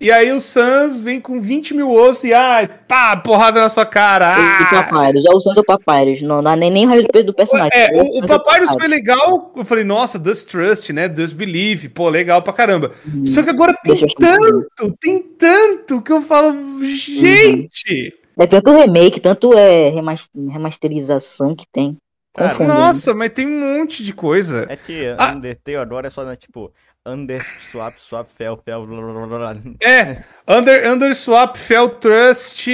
e 0.00 0.10
aí 0.10 0.32
o 0.32 0.40
Sans 0.40 0.98
vem 0.98 1.20
com 1.20 1.40
20 1.40 1.74
mil 1.74 1.90
ossos 1.90 2.24
e 2.24 2.32
ai, 2.34 2.68
pá, 2.88 3.16
porrada 3.16 3.60
na 3.60 3.68
sua 3.68 3.84
cara. 3.86 4.30
O 4.30 4.32
Ah! 4.40 4.82
Papyrus, 4.84 5.24
é 5.24 5.30
o 5.30 5.40
Sans 5.40 5.56
ou 5.56 5.64
Papyrus. 5.64 6.22
Não, 6.22 6.42
não 6.42 6.50
é 6.50 6.56
nem, 6.56 6.70
nem 6.70 6.86
o 6.86 6.88
raio 6.88 7.06
do 7.24 7.32
personagem. 7.34 7.70
É, 7.72 7.96
É 7.96 8.02
o, 8.02 8.04
o 8.06 8.14
ou 8.16 8.26
Papyrus 8.26 8.70
foi 8.72 8.88
legal. 8.88 9.52
Eu 9.56 9.64
falei, 9.64 9.84
nossa, 9.84 10.18
Does 10.18 10.44
Trust, 10.44 10.92
né? 10.92 11.08
Does 11.08 11.32
Believe, 11.32 11.88
pô, 11.88 12.08
legal 12.08 12.42
pra 12.42 12.52
caramba. 12.52 12.92
Só 13.24 13.42
que 13.42 13.50
agora 13.50 13.74
tem 13.84 13.96
tanto, 14.18 14.96
tem 15.00 15.18
tanto 15.38 16.02
que 16.02 16.12
eu 16.12 16.22
falo, 16.22 16.52
gente. 16.84 18.14
É 18.38 18.46
tanto 18.46 18.74
remake, 18.74 19.20
tanto 19.20 19.52
é 19.56 19.90
remas- 19.90 20.28
remasterização 20.50 21.54
que 21.54 21.66
tem. 21.70 21.96
Cara, 22.34 22.58
né? 22.58 22.66
Nossa, 22.66 23.12
mas 23.14 23.30
tem 23.30 23.46
um 23.46 23.78
monte 23.78 24.02
de 24.02 24.12
coisa. 24.14 24.66
É 24.68 24.76
que 24.76 25.14
Ah. 25.18 25.32
Undertale 25.32 25.76
agora 25.76 26.06
é 26.06 26.10
só, 26.10 26.24
né, 26.24 26.34
tipo, 26.34 26.72
Under, 27.06 27.44
Swap, 27.70 27.96
Swap, 27.98 28.28
Fel, 28.28 28.56
Fel, 28.64 28.86
blá, 28.86 29.00
blá, 29.02 29.26
blá, 29.26 29.54
blá. 29.54 29.56
É, 29.82 30.22
Under, 30.48 30.90
Under 30.90 31.14
Swap, 31.14 31.56
Fel 31.56 31.88
Trust, 31.88 32.68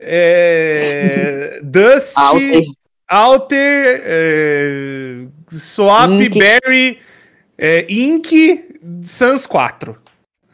é, 0.00 1.60
Dust, 1.64 2.16
Alter, 2.16 2.62
Alter, 3.08 4.02
é, 4.04 5.26
Swap, 5.50 6.10
Ink. 6.10 6.38
Berry, 6.38 7.00
é, 7.58 7.86
Ink, 7.92 8.68
Sans 9.02 9.46
4. 9.46 9.98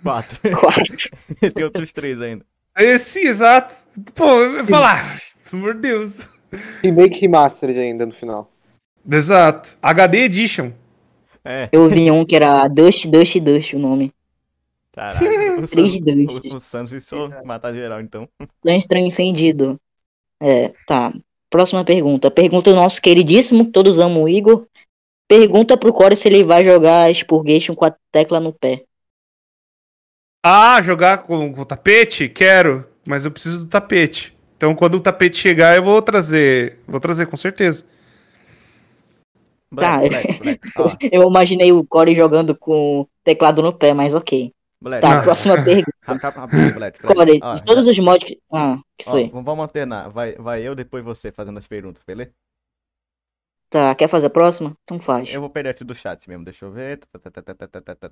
Quatro. 0.03 0.39
quatro. 0.59 1.11
Tem 1.55 1.65
outros 1.65 1.93
três 1.93 2.21
ainda. 2.21 2.45
Esse, 2.77 3.21
exato. 3.21 3.75
Pô, 4.15 4.25
eu 4.41 4.57
ia 4.57 4.65
falar, 4.65 5.05
pelo 5.49 5.63
amor 5.63 5.75
de 5.75 5.81
Deus. 5.83 6.29
Remake 6.83 7.19
Remastered 7.21 7.79
ainda 7.79 8.07
no 8.07 8.15
final. 8.15 8.51
Exato. 9.11 9.77
HD 9.83 10.19
Edition. 10.25 10.73
É, 11.45 11.69
Eu 11.73 11.89
vi 11.89 12.11
um 12.11 12.25
que 12.25 12.37
era 12.37 12.69
Dust, 12.69 13.07
Dust, 13.07 13.39
Dust 13.41 13.75
o 13.75 13.79
nome. 13.79 14.13
caralho. 14.93 15.43
O 15.63 15.67
Sans, 15.67 15.99
Dust. 16.01 16.45
o, 16.51 16.55
o 16.55 16.61
Sans 16.61 16.91
viciou 16.91 17.29
matar 17.45 17.73
geral, 17.75 18.01
então. 18.01 18.29
Lance 18.65 18.87
Transcendido. 18.87 19.79
É, 20.41 20.73
tá. 20.87 21.13
Próxima 21.51 21.85
pergunta. 21.85 22.31
Pergunta 22.31 22.71
do 22.71 22.77
nosso 22.77 23.01
queridíssimo, 23.01 23.71
todos 23.71 23.99
amam 23.99 24.23
o 24.23 24.29
Igor. 24.29 24.67
Pergunta 25.29 25.77
pro 25.77 25.93
Core 25.93 26.17
se 26.17 26.29
ele 26.29 26.45
vai 26.45 26.65
jogar 26.65 27.11
Spurgation 27.15 27.75
com 27.75 27.85
a 27.85 27.95
tecla 28.11 28.41
no 28.41 28.53
pé. 28.53 28.85
Ah, 30.45 30.81
jogar 30.83 31.19
com, 31.19 31.53
com 31.53 31.65
tapete? 31.65 32.29
Quero, 32.29 32.87
mas 33.07 33.25
eu 33.25 33.31
preciso 33.31 33.61
do 33.65 33.69
tapete. 33.69 34.37
Então, 34.63 34.77
quando 34.77 34.95
o 34.95 35.01
tapete 35.01 35.37
chegar, 35.39 35.75
eu 35.75 35.83
vou 35.83 36.01
trazer. 36.01 36.79
Vou 36.87 37.01
trazer, 37.01 37.27
com 37.27 37.37
certeza. 37.37 37.85
Black, 39.73 39.91
Tá. 39.91 40.09
Black, 40.09 40.39
Black. 40.39 40.61
Ó, 40.79 40.97
Eu 41.11 41.29
imaginei 41.29 41.73
o 41.73 41.85
Core 41.85 42.15
jogando 42.15 42.55
com 42.57 43.05
teclado 43.25 43.61
no 43.61 43.73
pé, 43.73 43.93
mas 43.93 44.15
ok. 44.15 44.53
Black. 44.81 45.03
Tá, 45.03 45.19
Ah. 45.19 45.23
próxima 45.25 45.55
pergunta. 45.65 45.91
Rap- 46.03 46.23
rap- 46.23 46.37
rapidinho, 46.37 46.75
Black, 46.75 47.03
Black. 47.03 47.03
Core, 47.19 47.41
Ó, 47.43 47.55
de 47.55 47.65
todos 47.65 47.89
os 47.89 47.99
mods 47.99 48.25
que. 48.25 48.39
Ah, 48.53 48.79
que 48.97 49.09
ó, 49.09 49.11
foi? 49.11 49.31
vamos 49.33 49.59
alternar. 49.59 50.09
Vai, 50.11 50.37
vai 50.37 50.63
eu, 50.63 50.77
depois 50.77 51.03
você 51.05 51.33
fazendo 51.33 51.59
as 51.59 51.67
perguntas, 51.67 52.05
beleza? 52.07 52.31
Tá, 53.73 53.95
quer 53.95 54.07
fazer 54.07 54.27
a 54.27 54.31
próxima? 54.31 54.77
Então 54.85 55.01
faz. 55.01 55.33
Eu 55.33 55.41
vou 55.41 55.49
pegar 55.49 55.71
aqui 55.71 55.83
do 55.83 55.95
chat 55.95 56.29
mesmo, 56.29 56.45
deixa 56.45 56.63
eu 56.63 56.71
ver. 56.71 56.99
Tá, 56.99 57.19
tá, 57.19 57.31
tá, 57.31 57.55
tá, 57.55 57.67
tá, 57.67 57.81
tá, 57.81 57.95
tá. 57.95 58.11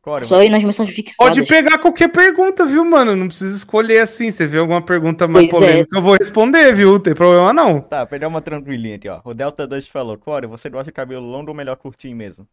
Core, 0.00 0.24
Só 0.24 0.40
ir 0.40 0.48
nas 0.48 0.62
mensagens 0.62 0.94
fixadas. 0.94 1.36
Pode 1.36 1.48
pegar 1.48 1.78
qualquer 1.78 2.06
pergunta, 2.12 2.64
viu, 2.64 2.84
mano? 2.84 3.16
Não 3.16 3.26
precisa 3.26 3.56
escolher 3.56 3.98
assim. 3.98 4.30
Você 4.30 4.46
vê 4.46 4.58
alguma 4.58 4.80
pergunta 4.80 5.26
mais 5.26 5.50
Pois 5.50 5.64
é. 5.64 5.66
polêmica, 5.66 5.98
eu 5.98 6.00
vou 6.00 6.14
responder, 6.14 6.72
viu? 6.72 6.92
Não 6.92 7.00
tem 7.00 7.12
problema 7.12 7.52
não. 7.52 7.80
Tá, 7.80 8.06
pegar 8.06 8.28
uma 8.28 8.40
tranquilinha 8.40 8.94
aqui, 8.94 9.08
ó. 9.08 9.20
O 9.24 9.34
Delta 9.34 9.66
Dust 9.66 9.90
falou, 9.90 10.16
Core, 10.16 10.46
você 10.46 10.70
gosta 10.70 10.84
de 10.84 10.92
cabelo 10.92 11.26
longo 11.26 11.50
ou 11.50 11.56
melhor 11.56 11.74
curtinho 11.74 12.16
mesmo? 12.16 12.46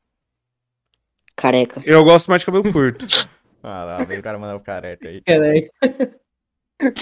Careca. 1.35 1.79
Eu 1.85 2.03
gosto 2.03 2.27
mais 2.27 2.41
de 2.41 2.47
cabelo 2.47 2.73
curto. 2.73 3.05
Ah 3.63 3.83
lá, 3.83 3.95
veio 3.97 4.19
o 4.19 4.23
cara 4.23 4.37
mandar 4.37 4.55
o 4.55 4.59
careca 4.61 5.09
aí. 5.09 5.21
Caraca. 5.21 5.67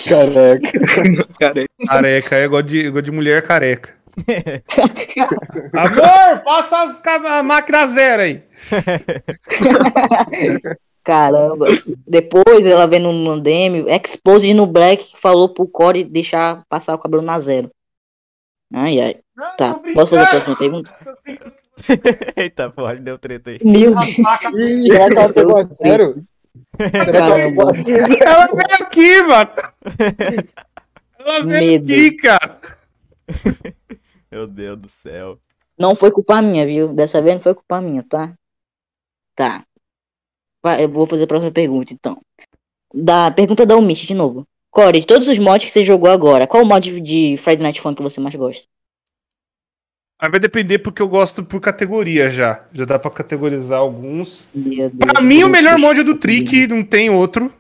Caraca. 0.08 1.68
Careca, 1.86 2.40
eu 2.40 2.50
gosto 2.50 2.66
de, 2.66 2.86
eu 2.86 2.92
gosto 2.94 3.06
de 3.06 3.12
mulher 3.12 3.44
careca. 3.44 3.94
Amor, 5.74 6.44
passa 6.44 6.84
as, 6.84 7.02
a 7.06 7.44
máquina 7.44 7.86
zero 7.86 8.22
aí. 8.24 8.44
Caramba. 11.04 11.68
Depois 12.08 12.66
ela 12.66 12.88
vendo 12.88 13.12
no 13.12 13.40
DM, 13.40 13.86
Exposed 13.88 14.52
no 14.54 14.66
Black 14.66 15.04
que 15.06 15.22
falou 15.22 15.50
pro 15.50 15.68
Core 15.68 16.04
deixar 16.04 16.64
passar 16.68 16.96
o 16.96 16.98
cabelo 16.98 17.22
na 17.22 17.38
zero. 17.38 17.70
Ai, 18.74 19.00
ai. 19.00 19.18
Tá, 19.58 19.76
posso 19.94 20.16
fazer 20.16 20.24
a 20.24 20.30
próxima 20.30 20.58
pergunta? 20.58 20.96
Eita, 22.36 22.70
porra, 22.70 22.96
deu 22.96 23.18
treta 23.20 23.52
aí. 23.52 23.60
Meu 23.64 23.94
Deus. 23.94 24.16
Será 24.16 24.38
que 25.10 25.18
ela 25.18 25.34
pegou 25.34 25.58
a 25.58 25.72
sério? 25.72 26.26
Será 26.78 27.06
que 27.06 27.18
ela 27.18 27.36
pegou 27.36 27.76
sério? 27.76 28.18
Ela 28.22 28.48
veio 28.48 28.78
aqui, 28.82 29.22
mano. 29.22 29.52
Ela 31.20 31.44
veio 31.44 31.72
Medo. 31.72 31.92
aqui, 31.92 32.12
cara. 32.12 32.60
Meu 34.36 34.46
Deus 34.46 34.78
do 34.78 34.90
céu. 34.90 35.40
Não 35.80 35.96
foi 35.96 36.12
culpa 36.12 36.42
minha, 36.42 36.66
viu? 36.66 36.90
Dessa 36.90 37.22
vez 37.22 37.36
não 37.36 37.42
foi 37.42 37.54
culpa 37.54 37.80
minha, 37.80 38.04
tá? 38.04 38.34
Tá. 39.34 39.64
Vai, 40.62 40.84
eu 40.84 40.90
vou 40.90 41.08
fazer 41.08 41.24
a 41.24 41.28
próxima 41.28 41.54
pergunta, 41.54 41.94
então. 41.94 42.22
Da 42.94 43.32
pergunta 43.32 43.66
da 43.66 43.78
Umich 43.78 44.06
de 44.06 44.14
novo. 44.14 44.46
Core, 44.70 45.00
de 45.00 45.08
todos 45.08 45.30
os 45.30 45.40
mods 45.40 45.68
que 45.68 45.72
você 45.72 45.86
jogou 45.86 46.10
agora, 46.10 46.46
qual 46.46 46.64
o 46.64 46.66
mod 46.66 47.00
de 47.00 47.38
Friday 47.38 47.64
Night 47.64 47.80
Fun 47.80 47.96
que 47.96 48.04
você 48.04 48.20
mais 48.20 48.36
gosta? 48.36 48.66
Aí 50.20 50.30
vai 50.30 50.40
depender 50.42 50.80
porque 50.80 51.02
eu 51.02 51.08
gosto 51.08 51.42
por 51.42 51.62
categoria 51.62 52.30
já. 52.30 52.66
Já 52.74 52.84
dá 52.84 53.00
pra 53.00 53.12
categorizar 53.12 53.80
alguns. 53.80 54.50
Deus. 54.54 54.92
mim, 55.22 55.44
o 55.46 55.50
melhor 55.50 55.78
mod 55.78 55.98
é 55.98 56.04
do 56.04 56.16
Trick, 56.16 56.68
não 56.68 56.84
tem 56.84 57.10
outro. 57.10 57.54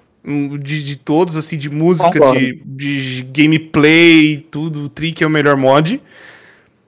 De, 0.60 0.84
de 0.84 0.97
todos, 0.97 1.38
assim, 1.38 1.57
de 1.57 1.69
música, 1.69 2.11
Concordo. 2.11 2.38
de, 2.41 2.61
de 2.65 3.23
gameplay, 3.23 4.45
tudo. 4.52 4.84
O 4.84 4.89
Trick 4.89 5.23
é 5.23 5.27
o 5.27 5.30
melhor 5.30 5.56
mod. 5.56 6.02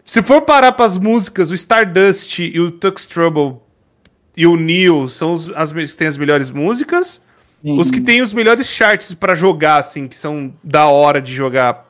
Se 0.07 0.23
for 0.23 0.41
parar 0.43 0.71
pras 0.71 0.97
músicas, 0.97 1.51
o 1.51 1.53
Stardust 1.53 2.39
e 2.39 2.57
o 2.61 2.71
Tux 2.71 3.07
Trouble 3.07 3.57
e 4.37 4.47
o 4.47 4.55
Neil 4.55 5.09
são 5.09 5.33
os 5.33 5.49
as, 5.49 5.73
que 5.73 5.97
têm 5.97 6.07
as 6.07 6.17
melhores 6.17 6.49
músicas. 6.49 7.21
Uhum. 7.61 7.77
Os 7.77 7.91
que 7.91 7.99
têm 7.99 8.21
os 8.21 8.31
melhores 8.31 8.67
charts 8.67 9.13
pra 9.13 9.35
jogar, 9.35 9.75
assim, 9.77 10.07
que 10.07 10.15
são 10.15 10.53
da 10.63 10.87
hora 10.87 11.19
de 11.19 11.33
jogar. 11.33 11.85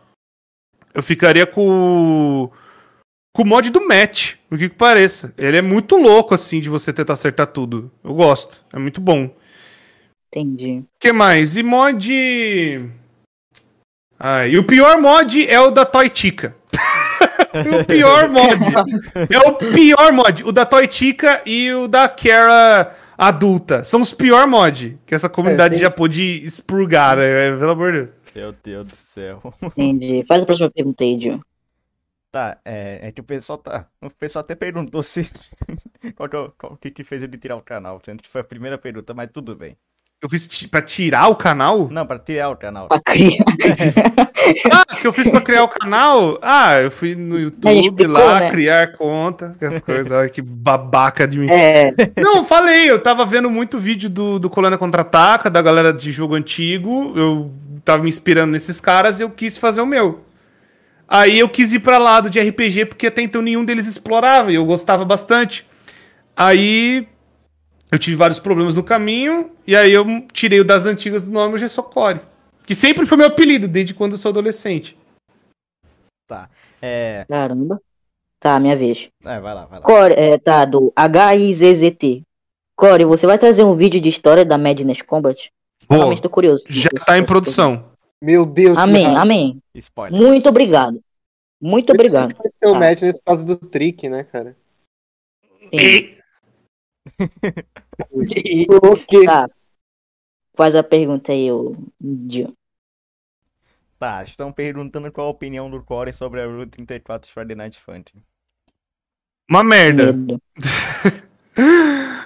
Eu 0.96 1.04
ficaria 1.04 1.46
com 1.46 1.70
o. 1.70 2.52
Com 3.36 3.44
o 3.44 3.46
mod 3.46 3.70
do 3.70 3.88
match, 3.88 4.34
o 4.50 4.58
que 4.58 4.68
que 4.68 4.76
pareça. 4.76 5.32
Ele 5.38 5.58
é 5.58 5.62
muito 5.62 5.96
louco, 5.96 6.34
assim, 6.34 6.60
de 6.60 6.70
você 6.70 6.92
tentar 6.92 7.14
acertar 7.14 7.46
tudo. 7.46 7.92
Eu 8.04 8.16
gosto. 8.16 8.66
É 8.74 8.80
muito 8.80 9.00
bom. 9.00 9.30
Entendi. 10.34 10.84
que 11.00 11.14
mais? 11.14 11.56
E 11.56 11.62
mod. 11.62 12.92
Ah, 14.20 14.48
e 14.48 14.58
o 14.58 14.66
pior 14.66 15.00
mod 15.00 15.48
é 15.48 15.60
o 15.62 15.70
da 15.70 15.86
Toy 15.86 16.10
Chica. 16.12 16.57
o 17.82 17.86
pior 17.86 18.30
mod. 18.30 18.60
É 19.30 19.48
o 19.48 19.54
pior 19.56 20.12
mod. 20.14 20.44
O 20.44 20.52
da 20.52 20.66
Toy 20.66 20.88
Chica 20.92 21.42
e 21.46 21.72
o 21.74 21.88
da 21.88 22.08
Kara 22.10 22.94
adulta. 23.18 23.84
São 23.84 24.02
os 24.02 24.14
pior 24.14 24.48
mod 24.48 25.00
que 25.06 25.16
essa 25.16 25.30
comunidade 25.30 25.76
É, 25.76 25.80
já 25.80 25.90
pôde 25.92 26.22
expurgar, 26.44 27.18
né? 27.18 27.58
Pelo 27.58 27.72
amor 27.72 27.92
de 27.92 27.98
Deus. 28.04 28.18
Meu 28.36 28.52
Deus 28.54 28.88
do 28.90 28.96
céu. 28.96 29.42
Entendi. 29.62 30.24
Faz 30.28 30.44
a 30.44 30.46
próxima 30.46 30.70
pergunta 30.72 31.04
aí, 31.04 31.18
Dio. 31.18 31.42
Tá, 32.32 32.60
é, 32.66 33.08
é 33.08 33.12
que 33.12 33.22
o 33.22 33.24
pessoal 33.24 33.58
tá. 33.58 33.88
O 34.02 34.10
pessoal 34.10 34.42
até 34.42 34.54
perguntou 34.54 35.02
se. 35.02 35.30
qual 36.16 36.30
que, 36.30 36.36
é 36.36 36.40
o- 36.40 36.52
qual 36.58 36.78
que 36.78 36.92
que 36.92 37.04
fez 37.04 37.24
ele 37.24 37.38
tirar 37.38 37.56
o 37.56 37.62
canal? 37.64 38.00
Sendo 38.06 38.22
que 38.22 38.30
foi 38.30 38.42
a 38.42 38.44
primeira 38.44 38.78
pergunta, 38.78 39.14
mas 39.14 39.30
tudo 39.32 39.56
bem. 39.56 39.78
Eu 40.20 40.28
fiz 40.30 40.48
pra 40.66 40.82
tirar 40.82 41.28
o 41.28 41.36
canal? 41.36 41.88
Não, 41.92 42.06
pra 42.06 42.18
tirar 42.18 42.50
o 42.50 42.56
canal. 42.56 42.88
Pra 42.88 43.00
criar. 43.00 43.38
Ah, 44.72 44.96
que 44.96 45.06
eu 45.06 45.12
fiz 45.12 45.28
pra 45.28 45.42
criar 45.42 45.64
o 45.64 45.68
canal? 45.68 46.40
Ah, 46.42 46.80
eu 46.80 46.90
fui 46.90 47.16
no 47.16 47.38
YouTube 47.38 47.82
explicou, 47.82 48.14
lá, 48.14 48.40
né? 48.40 48.52
criar 48.52 48.94
conta, 48.94 49.54
essas 49.60 49.82
coisas. 49.82 50.10
Olha 50.10 50.30
que 50.30 50.42
babaca 50.42 51.28
de 51.28 51.38
mim. 51.38 51.50
É, 51.50 51.94
Não, 52.16 52.46
falei, 52.46 52.90
eu 52.90 52.98
tava 52.98 53.26
vendo 53.26 53.50
muito 53.50 53.78
vídeo 53.78 54.10
do, 54.10 54.40
do 54.40 54.50
Colônia 54.50 54.78
Contra-Ataca, 54.78 55.50
da 55.50 55.62
galera 55.62 55.92
de 55.92 56.14
jogo 56.14 56.34
antigo, 56.34 57.12
eu 57.18 57.52
tava 57.84 58.04
me 58.04 58.10
inspirando 58.10 58.54
nesses 58.54 58.80
caras 58.80 59.20
e 59.20 59.24
eu 59.24 59.30
quis 59.30 59.58
fazer 59.58 59.82
o 59.82 59.86
meu. 59.86 60.22
Aí 61.08 61.40
eu 61.40 61.50
quis 61.50 61.74
ir 61.74 61.80
pra 61.80 61.98
lado 61.98 62.30
de 62.30 62.40
RPG, 62.40 62.86
porque 62.86 63.08
até 63.08 63.22
então 63.22 63.42
nenhum 63.42 63.66
deles 63.66 63.86
explorava 63.86 64.50
e 64.50 64.56
eu 64.56 64.64
gostava 64.66 65.04
bastante. 65.04 65.66
Aí 66.36 67.08
eu 67.92 67.98
tive 68.00 68.16
vários 68.16 68.40
problemas 68.40 68.76
no 68.76 68.84
caminho, 68.84 69.52
e 69.66 69.76
aí 69.76 69.92
eu 69.92 70.06
tirei 70.34 70.60
o 70.60 70.66
das 70.66 70.86
antigas 70.86 71.24
do 71.24 71.32
nome, 71.32 71.56
hoje 71.56 71.66
é 71.66 71.70
só 71.70 71.82
Core. 71.82 72.22
Que 72.66 72.76
sempre 72.76 73.06
foi 73.06 73.18
meu 73.18 73.28
apelido, 73.28 73.68
desde 73.68 73.94
quando 73.94 74.14
eu 74.14 74.18
sou 74.18 74.30
adolescente. 74.30 74.98
Tá. 76.28 76.50
É. 76.82 77.26
caramba. 77.28 77.82
Tá, 78.40 78.60
minha 78.60 78.76
vez. 78.76 79.08
É, 79.24 79.40
vai 79.40 79.54
lá, 79.54 79.66
vai 79.66 79.80
lá. 79.80 79.86
Core, 79.86 80.14
é, 80.14 80.38
tá, 80.38 80.64
do 80.66 80.94
HIZZT. 80.96 82.22
Core, 82.76 83.06
você 83.06 83.26
vai 83.26 83.40
trazer 83.40 83.64
um 83.64 83.76
vídeo 83.76 84.00
de 84.00 84.10
história 84.10 84.46
da 84.46 84.58
Madness 84.58 85.02
Combat? 85.02 85.50
Vou, 85.90 85.98
Realmente 85.98 86.22
tô 86.22 86.30
curioso. 86.30 86.66
já 86.70 86.90
tá 87.06 87.18
em 87.18 87.26
produção. 87.26 87.86
Meu 88.22 88.46
Deus, 88.46 88.78
Amém, 88.78 89.06
raiva. 89.06 89.22
amém. 89.22 89.62
Spoiler. 89.76 90.20
Muito 90.22 90.50
obrigado. 90.50 91.00
Muito 91.62 91.92
obrigado. 91.92 92.36
Vai 92.36 92.50
ser 92.50 92.68
o 92.68 92.74
Tá. 92.74 92.80
match 92.80 93.02
nesse 93.02 93.22
caso 93.24 93.46
do 93.46 93.58
trick, 93.58 94.08
né, 94.10 94.24
cara? 94.24 94.56
Sim. 95.60 95.70
E- 95.74 96.17
Por 98.82 99.06
quê? 99.06 99.26
Tá. 99.26 99.50
Faz 100.56 100.76
a 100.76 100.84
pergunta 100.84 101.32
aí, 101.32 101.52
ô 101.52 101.76
Dio. 102.00 102.54
Tá, 104.00 104.24
estão 104.24 104.52
perguntando 104.52 105.12
qual 105.12 105.28
a 105.28 105.32
opinião 105.32 105.70
do 105.70 105.82
Core 105.82 106.14
sobre 106.14 106.42
a 106.42 106.46
Rule 106.46 106.68
34 106.68 107.32
Friday 107.32 107.56
Night 107.56 107.80
Funkin'. 107.80 108.22
Uma 109.50 109.64
merda. 109.64 110.14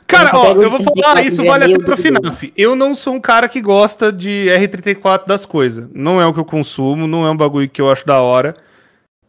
Cara, 0.07 0.31
Eu 0.33 0.39
ó, 0.39 0.47
eu 0.61 0.69
vou 0.69 0.81
o 0.81 0.83
falar, 0.83 1.13
34 1.13 1.21
isso 1.21 1.45
vale 1.45 1.63
até 1.63 1.83
pro. 1.83 1.95
FNAF. 1.95 2.53
Eu 2.57 2.75
não 2.75 2.93
sou 2.93 3.13
um 3.13 3.21
cara 3.21 3.47
que 3.47 3.61
gosta 3.61 4.11
de 4.11 4.47
R34 4.49 5.25
das 5.25 5.45
coisas. 5.45 5.87
Não 5.93 6.19
é 6.19 6.25
o 6.25 6.33
que 6.33 6.39
eu 6.39 6.45
consumo, 6.45 7.07
não 7.07 7.25
é 7.25 7.31
um 7.31 7.37
bagulho 7.37 7.69
que 7.69 7.81
eu 7.81 7.89
acho 7.89 8.05
da 8.05 8.19
hora. 8.19 8.53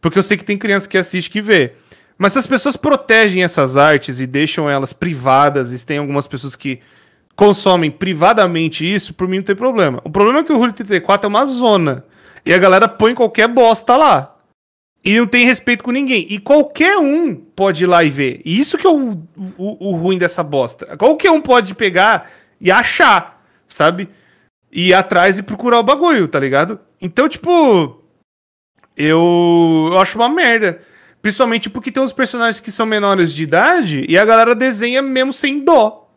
Porque 0.01 0.19
eu 0.19 0.23
sei 0.23 0.35
que 0.35 0.43
tem 0.43 0.57
criança 0.57 0.89
que 0.89 0.97
assiste 0.97 1.29
que 1.29 1.41
vê. 1.41 1.75
Mas 2.17 2.33
se 2.33 2.39
as 2.39 2.47
pessoas 2.47 2.77
protegem 2.77 3.43
essas 3.43 3.75
artes 3.75 4.19
e 4.19 4.27
deixam 4.27 4.69
elas 4.69 4.93
privadas, 4.93 5.71
e 5.71 5.85
tem 5.85 5.97
algumas 5.97 6.27
pessoas 6.27 6.55
que 6.55 6.79
consomem 7.35 7.89
privadamente 7.89 8.91
isso, 8.91 9.13
por 9.13 9.27
mim 9.27 9.37
não 9.37 9.43
tem 9.43 9.55
problema. 9.55 10.01
O 10.03 10.09
problema 10.09 10.39
é 10.39 10.43
que 10.43 10.53
o 10.53 10.57
Rule 10.57 10.73
34 10.73 11.25
é 11.25 11.29
uma 11.29 11.45
zona. 11.45 12.05
E 12.45 12.53
a 12.53 12.57
galera 12.57 12.87
põe 12.87 13.15
qualquer 13.15 13.47
bosta 13.47 13.95
lá. 13.97 14.35
E 15.03 15.17
não 15.17 15.27
tem 15.27 15.45
respeito 15.45 15.83
com 15.83 15.91
ninguém. 15.91 16.25
E 16.29 16.39
qualquer 16.39 16.97
um 16.97 17.35
pode 17.35 17.83
ir 17.83 17.87
lá 17.87 18.03
e 18.03 18.09
ver. 18.09 18.41
E 18.45 18.57
isso 18.57 18.77
que 18.77 18.87
é 18.87 18.89
o, 18.89 19.11
o, 19.57 19.89
o 19.89 19.95
ruim 19.95 20.17
dessa 20.17 20.43
bosta. 20.43 20.95
Qualquer 20.97 21.31
um 21.31 21.41
pode 21.41 21.75
pegar 21.75 22.29
e 22.59 22.71
achar, 22.71 23.43
sabe? 23.67 24.07
E 24.71 24.89
ir 24.89 24.93
atrás 24.93 25.37
e 25.37 25.43
procurar 25.43 25.79
o 25.79 25.83
bagulho, 25.83 26.27
tá 26.27 26.39
ligado? 26.39 26.79
Então, 27.01 27.27
tipo. 27.27 28.01
Eu, 28.95 29.89
eu 29.91 29.97
acho 29.97 30.17
uma 30.17 30.29
merda. 30.29 30.81
Principalmente 31.23 31.69
porque 31.69 31.89
tem 31.89 32.03
uns 32.03 32.11
personagens 32.11 32.59
que 32.59 32.69
são 32.69 32.85
menores 32.85 33.33
de 33.33 33.43
idade 33.43 34.05
e 34.09 34.17
a 34.17 34.25
galera 34.25 34.53
desenha 34.53 35.01
mesmo 35.01 35.31
sem 35.31 35.63
dó. 35.63 36.09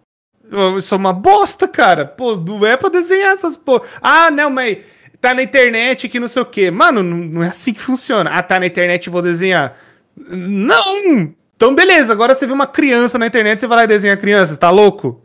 Isso 0.77 0.93
é 0.93 0.99
uma 0.99 1.13
bosta, 1.13 1.69
cara. 1.69 2.05
Pô, 2.05 2.35
não 2.35 2.67
é 2.67 2.77
pra 2.77 2.89
desenhar 2.89 3.33
essas 3.33 3.57
pô. 3.57 3.81
Ah, 4.03 4.33
não, 4.33 4.51
mas 4.51 4.79
tá 5.21 5.33
na 5.33 5.45
internet 5.45 6.09
que 6.09 6.19
não 6.19 6.27
sei 6.27 6.43
o 6.43 6.47
quê. 6.47 6.73
Mano, 6.73 7.05
não, 7.05 7.41
é 7.41 7.47
assim 7.47 7.73
que 7.73 7.81
funciona. 7.81 8.31
Ah, 8.31 8.43
tá 8.43 8.59
na 8.59 8.67
internet 8.67 9.07
e 9.07 9.11
vou 9.11 9.23
desenhar. 9.23 9.79
Não! 10.17 11.33
Então, 11.55 11.73
beleza. 11.73 12.13
Agora 12.13 12.35
você 12.35 12.45
vê 12.45 12.53
uma 12.53 12.67
criança 12.67 13.17
na 13.17 13.29
internet, 13.29 13.61
você 13.61 13.69
vai 13.69 13.79
lá 13.79 13.85
e 13.85 13.89
desenha 13.89 14.15
a 14.15 14.17
criança. 14.17 14.55
Você 14.55 14.59
tá 14.59 14.71
louco? 14.71 15.23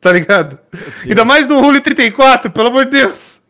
Tá 0.00 0.12
ligado? 0.12 0.60
Ainda 1.04 1.24
mais 1.24 1.48
no 1.48 1.60
Rule 1.60 1.80
34, 1.80 2.52
pelo 2.52 2.68
amor 2.68 2.84
de 2.84 2.98
Deus. 2.98 3.42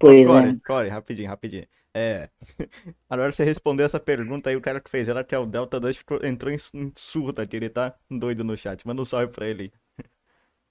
Pois 0.00 0.20
é. 0.20 0.24
Core, 0.24 0.60
Core, 0.66 0.88
rapidinho, 0.88 1.28
rapidinho. 1.28 1.66
É. 1.94 2.28
Agora 3.08 3.32
você 3.32 3.44
respondeu 3.44 3.86
essa 3.86 3.98
pergunta 3.98 4.50
aí, 4.50 4.56
o 4.56 4.60
cara 4.60 4.80
que 4.80 4.90
fez 4.90 5.08
ela, 5.08 5.24
que 5.24 5.34
é 5.34 5.38
o 5.38 5.46
Delta 5.46 5.80
Dust, 5.80 5.98
ficou- 5.98 6.24
entrou 6.24 6.52
em, 6.52 6.58
surta 6.94 7.42
aqui, 7.42 7.56
ele 7.56 7.68
tá 7.70 7.94
doido 8.10 8.44
no 8.44 8.56
chat. 8.56 8.86
Manda 8.86 9.02
um 9.02 9.04
salve 9.04 9.32
pra 9.32 9.46
ele. 9.46 9.72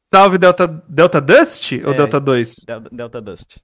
Salve 0.09 0.37
Delta, 0.37 0.67
Delta 0.67 1.19
Dust 1.19 1.73
ou 1.83 1.91
É. 1.91 1.95
Delta 1.95 2.19
2? 2.19 2.55
Delta, 2.65 2.89
Delta 2.91 3.21
Dust. 3.21 3.57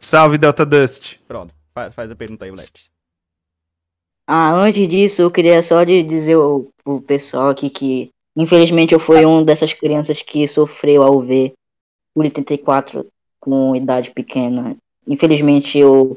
Salve 0.00 0.38
Delta 0.38 0.66
Dust. 0.66 1.18
Pronto, 1.28 1.54
faz, 1.72 1.94
faz 1.94 2.10
a 2.10 2.16
pergunta 2.16 2.44
aí, 2.44 2.50
moleque. 2.50 2.90
Ah, 4.26 4.52
antes 4.54 4.88
disso, 4.88 5.22
eu 5.22 5.30
queria 5.30 5.62
só 5.62 5.82
de 5.84 6.02
dizer 6.02 6.34
ao, 6.34 6.66
pro 6.82 7.00
pessoal 7.00 7.48
aqui 7.50 7.68
que, 7.68 8.10
infelizmente, 8.36 8.94
eu 8.94 9.00
fui 9.00 9.24
um 9.26 9.44
dessas 9.44 9.72
crianças 9.72 10.22
que 10.22 10.46
sofreu 10.48 11.02
ao 11.02 11.20
ver 11.20 11.52
o 12.14 12.20
84 12.20 13.06
com 13.38 13.74
idade 13.76 14.10
pequena. 14.12 14.76
Infelizmente, 15.06 15.78
eu, 15.78 16.16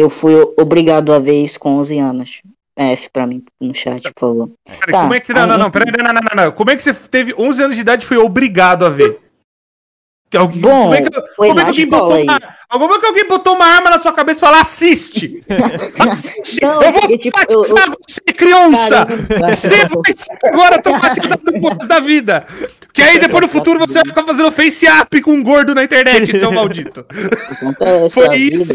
eu 0.00 0.10
fui 0.10 0.34
obrigado 0.58 1.12
a 1.12 1.18
ver 1.18 1.42
isso 1.44 1.58
com 1.58 1.76
11 1.78 1.98
anos. 1.98 2.40
F 2.76 3.10
pra 3.12 3.26
mim 3.26 3.44
no 3.60 3.74
chat, 3.74 4.02
por 4.14 4.20
favor. 4.20 4.50
Peraí, 4.64 4.92
Tá, 4.92 5.00
como 5.02 5.14
é 5.14 5.20
que. 5.20 5.32
Não, 5.34 5.46
não, 5.46 5.58
não, 5.58 5.66
aí- 5.66 5.70
peraí, 5.72 5.92
não, 5.92 6.04
não, 6.04 6.12
não, 6.14 6.20
não, 6.34 6.44
não. 6.44 6.52
Como 6.52 6.70
é 6.70 6.76
que 6.76 6.82
você 6.82 6.94
teve 6.94 7.34
11 7.36 7.62
anos 7.62 7.76
de 7.76 7.82
idade 7.82 8.04
e 8.04 8.06
foi 8.06 8.16
obrigado 8.16 8.86
a 8.86 8.88
ver? 8.88 9.20
Que 10.30 10.36
alguém, 10.36 10.60
Bom, 10.60 10.82
como 10.84 10.94
é 10.94 11.02
que, 11.02 11.10
como 11.10 11.50
é 11.60 11.62
que 11.64 11.68
alguém 11.70 11.86
botou 11.88 12.22
uma, 12.22 12.38
como 12.70 12.94
é 12.94 13.00
que 13.00 13.06
alguém 13.06 13.26
botou 13.28 13.54
uma 13.56 13.66
arma 13.66 13.90
na 13.90 13.98
sua 13.98 14.12
cabeça 14.12 14.38
e 14.38 14.46
falou: 14.46 14.60
assiste! 14.60 15.44
Assiste! 16.08 16.62
Não, 16.62 16.80
eu 16.80 16.92
vou 16.92 17.00
porque, 17.00 17.18
tipo, 17.18 17.36
eu- 17.40 17.46
traumatizar 17.62 17.96
você, 18.08 18.20
criança! 18.32 19.06
Caramba. 19.06 19.54
Você 19.56 19.68
vai 19.86 20.12
ser 20.14 20.38
agora 20.44 20.80
traumatizado 20.80 21.42
depois 21.44 21.88
da 21.88 21.98
vida! 22.00 22.46
Porque 22.86 23.02
aí 23.02 23.18
depois 23.18 23.42
no 23.42 23.48
futuro 23.48 23.78
você 23.80 23.94
vai 23.94 24.04
ficar 24.04 24.22
fazendo 24.22 24.50
face 24.52 24.86
up 24.88 25.20
com 25.20 25.32
um 25.32 25.42
gordo 25.42 25.74
na 25.74 25.82
internet, 25.84 26.32
seu 26.38 26.52
maldito! 26.52 27.04
Foi 28.12 28.36
isso! 28.36 28.74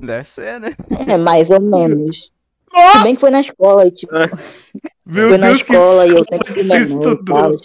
Deve 0.00 0.24
ser, 0.24 0.60
né? 0.60 0.76
É, 1.06 1.16
mais 1.16 1.50
ou 1.50 1.60
menos. 1.60 2.30
Bem 3.02 3.14
que 3.14 3.20
foi 3.20 3.30
na 3.30 3.40
escola, 3.40 3.86
e, 3.86 3.90
tipo, 3.90 4.12
meu 5.04 5.28
foi 5.28 5.38
na 5.38 5.48
Deus, 5.48 5.62
que 5.62 5.72
escola 5.72 6.06
e 6.06 6.10
eu 6.10 6.24
sempre 6.24 6.54
que 6.54 6.62
fui 6.62 6.78
menor. 7.24 7.60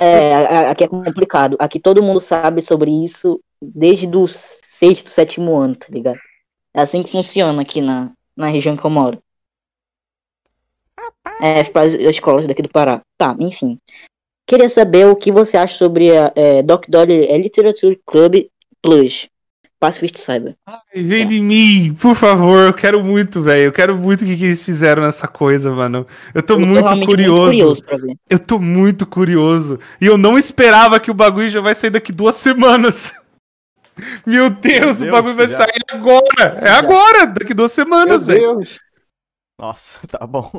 É, 0.00 0.70
aqui 0.70 0.84
é 0.84 0.88
complicado. 0.88 1.56
Aqui 1.58 1.78
todo 1.78 2.02
mundo 2.02 2.20
sabe 2.20 2.60
sobre 2.60 2.90
isso 2.90 3.40
desde 3.60 4.06
o 4.08 4.26
sexto, 4.26 5.10
sétimo 5.10 5.56
ano, 5.56 5.76
tá 5.76 5.86
ligado? 5.90 6.18
É 6.74 6.82
assim 6.82 7.02
que 7.02 7.12
funciona 7.12 7.62
aqui 7.62 7.80
na, 7.80 8.10
na 8.36 8.48
região 8.48 8.76
que 8.76 8.84
eu 8.84 8.90
moro. 8.90 9.22
É, 11.40 11.60
as 11.60 11.94
escolas 11.94 12.46
daqui 12.46 12.62
do 12.62 12.68
Pará. 12.68 13.02
Tá, 13.16 13.36
enfim. 13.38 13.78
Queria 14.46 14.68
saber 14.68 15.06
o 15.06 15.16
que 15.16 15.32
você 15.32 15.56
acha 15.56 15.76
sobre 15.76 16.16
a 16.16 16.32
é, 16.34 16.62
Doc 16.62 16.86
Dolly 16.88 17.26
é 17.26 17.38
Literature 17.38 18.00
Club 18.04 18.46
Plus. 18.82 19.28
Pacifist 19.84 20.18
Cyber. 20.18 20.54
Vem 20.94 21.26
de 21.26 21.40
mim, 21.40 21.94
por 22.00 22.14
favor, 22.14 22.68
eu 22.68 22.72
quero 22.72 23.04
muito, 23.04 23.42
velho. 23.42 23.64
Eu 23.64 23.72
quero 23.72 23.94
muito 23.96 24.22
o 24.22 24.26
que, 24.26 24.34
que 24.34 24.44
eles 24.46 24.64
fizeram 24.64 25.02
nessa 25.02 25.28
coisa, 25.28 25.70
mano. 25.70 26.06
Eu 26.34 26.42
tô 26.42 26.54
Eu 26.54 26.60
muito 26.60 27.06
curioso. 27.06 27.50
curioso 27.50 27.82
pra 27.84 27.98
ver. 27.98 28.14
Eu 28.30 28.38
tô 28.38 28.58
muito 28.58 29.04
curioso. 29.06 29.78
E 30.00 30.06
eu 30.06 30.16
não 30.16 30.38
esperava 30.38 30.98
que 30.98 31.10
o 31.10 31.14
bagulho 31.14 31.50
já 31.50 31.60
vai 31.60 31.74
sair 31.74 31.90
daqui 31.90 32.12
duas 32.12 32.36
semanas. 32.36 33.12
Meu 34.26 34.48
Deus, 34.50 35.00
Meu 35.00 35.10
o 35.10 35.12
bagulho 35.12 35.34
vai 35.34 35.46
Deus, 35.46 35.56
sair 35.56 35.80
agora. 35.90 36.58
É 36.62 36.66
Já. 36.68 36.78
agora, 36.78 37.26
daqui 37.26 37.52
duas 37.54 37.70
semanas, 37.72 38.26
Meu 38.26 38.56
velho. 38.58 38.68
Nossa, 39.58 40.04
tá 40.08 40.26
bom. 40.26 40.50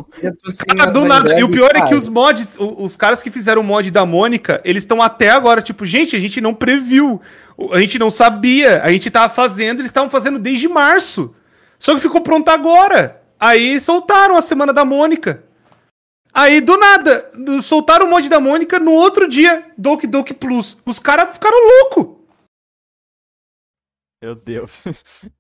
Cara, 0.78 0.92
do 0.92 1.04
nada. 1.06 1.38
E 1.40 1.44
o 1.44 1.50
pior 1.52 1.70
é 1.72 1.82
que 1.82 1.88
cara. 1.88 1.96
os 1.98 2.08
mods, 2.08 2.58
os 2.60 2.96
caras 2.96 3.22
que 3.22 3.30
fizeram 3.30 3.62
o 3.62 3.64
mod 3.66 3.92
da 3.92 4.06
Mônica, 4.06 4.62
eles 4.64 4.84
estão 4.84 5.02
até 5.02 5.30
agora, 5.30 5.62
tipo, 5.62 5.86
gente, 5.86 6.16
a 6.16 6.20
gente 6.20 6.40
não 6.40 6.54
previu. 6.54 7.22
O- 7.58 7.74
A 7.74 7.82
gente 7.82 8.00
não 8.00 8.10
sabia. 8.10 8.82
A 8.84 8.90
gente 8.92 9.12
tava 9.12 9.28
fazendo, 9.34 9.80
eles 9.82 9.90
estavam 9.90 10.10
fazendo 10.10 10.40
desde 10.40 10.68
março. 10.68 11.36
Só 11.78 11.94
que 11.94 12.00
ficou 12.02 12.22
pronto 12.22 12.50
agora. 12.50 13.22
Aí 13.40 13.80
soltaram 13.82 14.38
a 14.38 14.42
semana 14.42 14.72
da 14.72 14.86
Mônica. 14.86 15.44
Aí, 16.34 16.60
do 16.60 16.76
nada, 16.78 17.32
soltaram 17.62 18.06
o 18.08 18.10
mod 18.10 18.28
da 18.30 18.40
Mônica 18.42 18.78
no 18.80 18.92
outro 18.92 19.28
dia, 19.28 19.72
Doki 19.78 20.06
Doki 20.08 20.34
Plus. 20.34 20.78
Os 20.86 21.00
caras 21.00 21.34
ficaram 21.34 21.58
loucos. 21.68 22.16
Meu 24.22 24.36
Deus. 24.36 24.72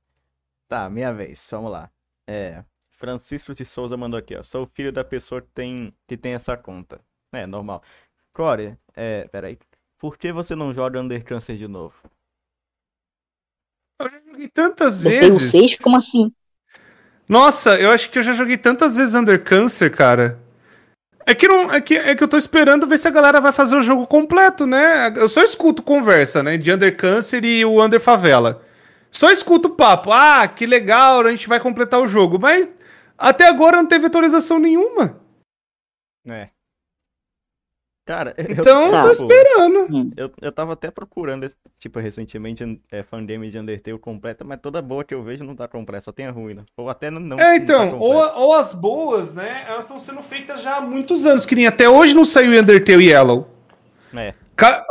Tá, 0.67 0.89
minha 0.89 1.13
vez, 1.13 1.47
vamos 1.51 1.71
lá. 1.71 1.91
É. 2.27 2.63
Francisco 3.05 3.53
de 3.53 3.63
Souza 3.63 3.95
mandou 3.95 4.17
aqui, 4.17 4.35
ó. 4.35 4.41
Sou 4.41 4.63
o 4.63 4.65
filho 4.65 4.91
da 4.91 5.03
pessoa 5.03 5.39
que 5.39 5.49
tem, 5.53 5.93
que 6.07 6.17
tem 6.17 6.33
essa 6.33 6.57
conta. 6.57 6.99
É, 7.31 7.45
normal. 7.45 7.83
Core, 8.33 8.75
é. 8.95 9.27
Peraí. 9.27 9.59
Por 9.99 10.17
que 10.17 10.31
você 10.31 10.55
não 10.55 10.73
joga 10.73 10.99
Undercancer 10.99 11.55
de 11.55 11.67
novo? 11.67 11.93
Eu 14.01 14.09
já 14.09 14.19
joguei 14.25 14.47
tantas 14.47 15.05
Eu 15.05 15.11
tenho 15.11 15.21
vezes. 15.21 15.51
seis, 15.51 15.77
como 15.77 15.97
assim? 15.97 16.33
Nossa, 17.29 17.79
eu 17.79 17.91
acho 17.91 18.09
que 18.09 18.17
eu 18.17 18.23
já 18.23 18.33
joguei 18.33 18.57
tantas 18.57 18.95
vezes 18.95 19.13
Under 19.13 19.43
Cancer, 19.43 19.95
cara. 19.95 20.39
É 21.27 21.35
que, 21.35 21.47
não, 21.47 21.71
é, 21.71 21.81
que, 21.81 21.95
é 21.95 22.15
que 22.15 22.23
eu 22.23 22.27
tô 22.27 22.37
esperando 22.37 22.87
ver 22.87 22.97
se 22.97 23.07
a 23.07 23.11
galera 23.11 23.39
vai 23.39 23.51
fazer 23.51 23.75
o 23.75 23.81
jogo 23.81 24.07
completo, 24.07 24.65
né? 24.65 25.13
Eu 25.15 25.29
só 25.29 25.43
escuto 25.43 25.83
conversa, 25.83 26.41
né? 26.41 26.57
De 26.57 26.71
Under 26.71 26.95
Cancer 26.97 27.45
e 27.45 27.63
o 27.63 27.83
Under 27.83 27.99
Favela. 27.99 28.63
Só 29.11 29.29
escuto 29.29 29.67
o 29.67 29.75
papo. 29.75 30.11
Ah, 30.11 30.47
que 30.47 30.65
legal, 30.65 31.21
a 31.21 31.29
gente 31.29 31.47
vai 31.47 31.59
completar 31.59 32.01
o 32.01 32.07
jogo. 32.07 32.39
Mas 32.39 32.67
até 33.17 33.47
agora 33.47 33.77
não 33.77 33.87
teve 33.87 34.05
atualização 34.05 34.59
nenhuma. 34.59 35.19
É. 36.27 36.49
Cara, 38.05 38.35
eu, 38.37 38.45
Então 38.51 38.83
eu 38.85 38.91
tô 38.91 39.01
Tá. 39.01 39.11
esperando. 39.11 40.13
eu, 40.15 40.31
eu 40.39 40.51
tava 40.51 40.73
até 40.73 40.91
procurando, 40.91 41.51
tipo, 41.79 41.99
recentemente, 41.99 42.79
é, 42.91 43.01
fangame 43.01 43.49
de 43.49 43.57
Undertale 43.57 43.97
completa, 43.97 44.43
mas 44.43 44.59
toda 44.61 44.79
boa 44.79 45.03
que 45.03 45.13
eu 45.13 45.23
vejo 45.23 45.43
não 45.43 45.55
tá 45.55 45.67
completa, 45.67 46.03
só 46.05 46.11
tem 46.11 46.27
a 46.27 46.31
ruim, 46.31 46.53
né? 46.53 46.63
Ou 46.77 46.87
até 46.87 47.09
não. 47.09 47.19
não 47.19 47.39
É, 47.39 47.43
não 47.43 47.49
tá 47.51 47.55
então, 47.55 47.99
ou, 47.99 48.13
ou 48.13 48.53
as 48.55 48.73
boas, 48.73 49.33
né? 49.33 49.65
Elas 49.67 49.85
estão 49.85 49.99
sendo 49.99 50.21
feitas 50.21 50.61
já 50.61 50.77
há 50.77 50.81
muitos 50.81 51.25
anos, 51.25 51.47
que 51.47 51.55
nem 51.55 51.65
até 51.65 51.89
hoje 51.89 52.15
não 52.15 52.23
saiu 52.23 52.59
Undertale 52.61 53.07
Yellow. 53.09 53.49
É. 54.13 54.33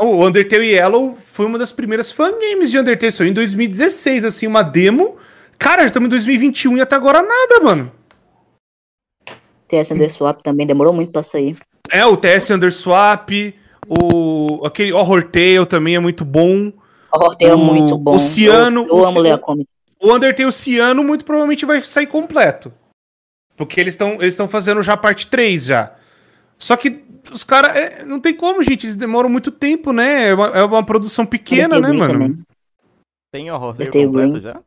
O 0.00 0.26
Undertale 0.26 0.66
Yellow 0.72 1.14
foi 1.16 1.46
uma 1.46 1.56
das 1.58 1.72
primeiras 1.72 2.10
fangames 2.10 2.68
de 2.70 2.78
Undertale, 2.80 3.12
saiu 3.12 3.28
em 3.30 3.32
2016, 3.32 4.24
assim, 4.24 4.48
uma 4.48 4.62
demo. 4.62 5.16
Cara, 5.56 5.82
já 5.82 5.86
estamos 5.86 6.08
em 6.08 6.10
2021 6.10 6.78
e 6.78 6.80
até 6.80 6.96
agora 6.96 7.22
nada, 7.22 7.60
mano. 7.62 7.92
TS 9.68 9.90
Underswap 9.92 10.42
também 10.42 10.66
demorou 10.66 10.92
muito 10.92 11.10
pra 11.12 11.22
sair. 11.22 11.56
É, 11.90 12.04
o 12.06 12.16
TS 12.16 12.50
Underswap, 12.50 13.30
o 13.88 14.64
aquele 14.64 14.92
Horror 14.92 15.24
Tale 15.24 15.66
também 15.66 15.94
é 15.96 15.98
muito 16.00 16.24
bom. 16.24 16.72
O 17.12 17.24
Hortel 17.24 17.52
é 17.52 17.56
muito 17.56 17.96
bom. 17.98 18.14
o 18.14 18.18
Ciano- 18.18 18.82
Eu, 18.82 18.88
eu 18.88 18.94
o 18.96 19.04
amo 19.04 19.20
ler 19.20 19.28
Ciano- 19.28 19.42
a 19.42 19.46
comic. 19.46 19.68
O 20.02 20.12
Undertale 20.14 20.52
Ciano 20.52 21.04
muito 21.04 21.24
provavelmente 21.24 21.64
vai 21.64 21.82
sair 21.82 22.06
completo. 22.06 22.72
Porque 23.56 23.80
eles 23.80 23.94
estão 23.94 24.14
eles 24.14 24.30
estão 24.34 24.48
fazendo 24.48 24.82
já 24.82 24.94
a 24.94 24.96
parte 24.96 25.26
3 25.28 25.64
já. 25.66 25.92
Só 26.58 26.76
que 26.76 27.04
os 27.32 27.44
caras. 27.44 28.04
não 28.06 28.18
tem 28.20 28.34
como, 28.34 28.62
gente. 28.62 28.84
Eles 28.84 28.96
demoram 28.96 29.28
muito 29.28 29.50
tempo, 29.50 29.92
né? 29.92 30.28
É 30.30 30.34
uma, 30.34 30.46
é 30.48 30.64
uma 30.64 30.84
produção 30.84 31.24
pequena, 31.24 31.78
né, 31.80 31.92
mano? 31.92 32.12
também. 32.12 32.38
Tem 33.32 33.50
horror 33.50 33.74
Tale 33.74 33.90
completo 33.90 34.32
Green. 34.32 34.42
já? 34.42 34.60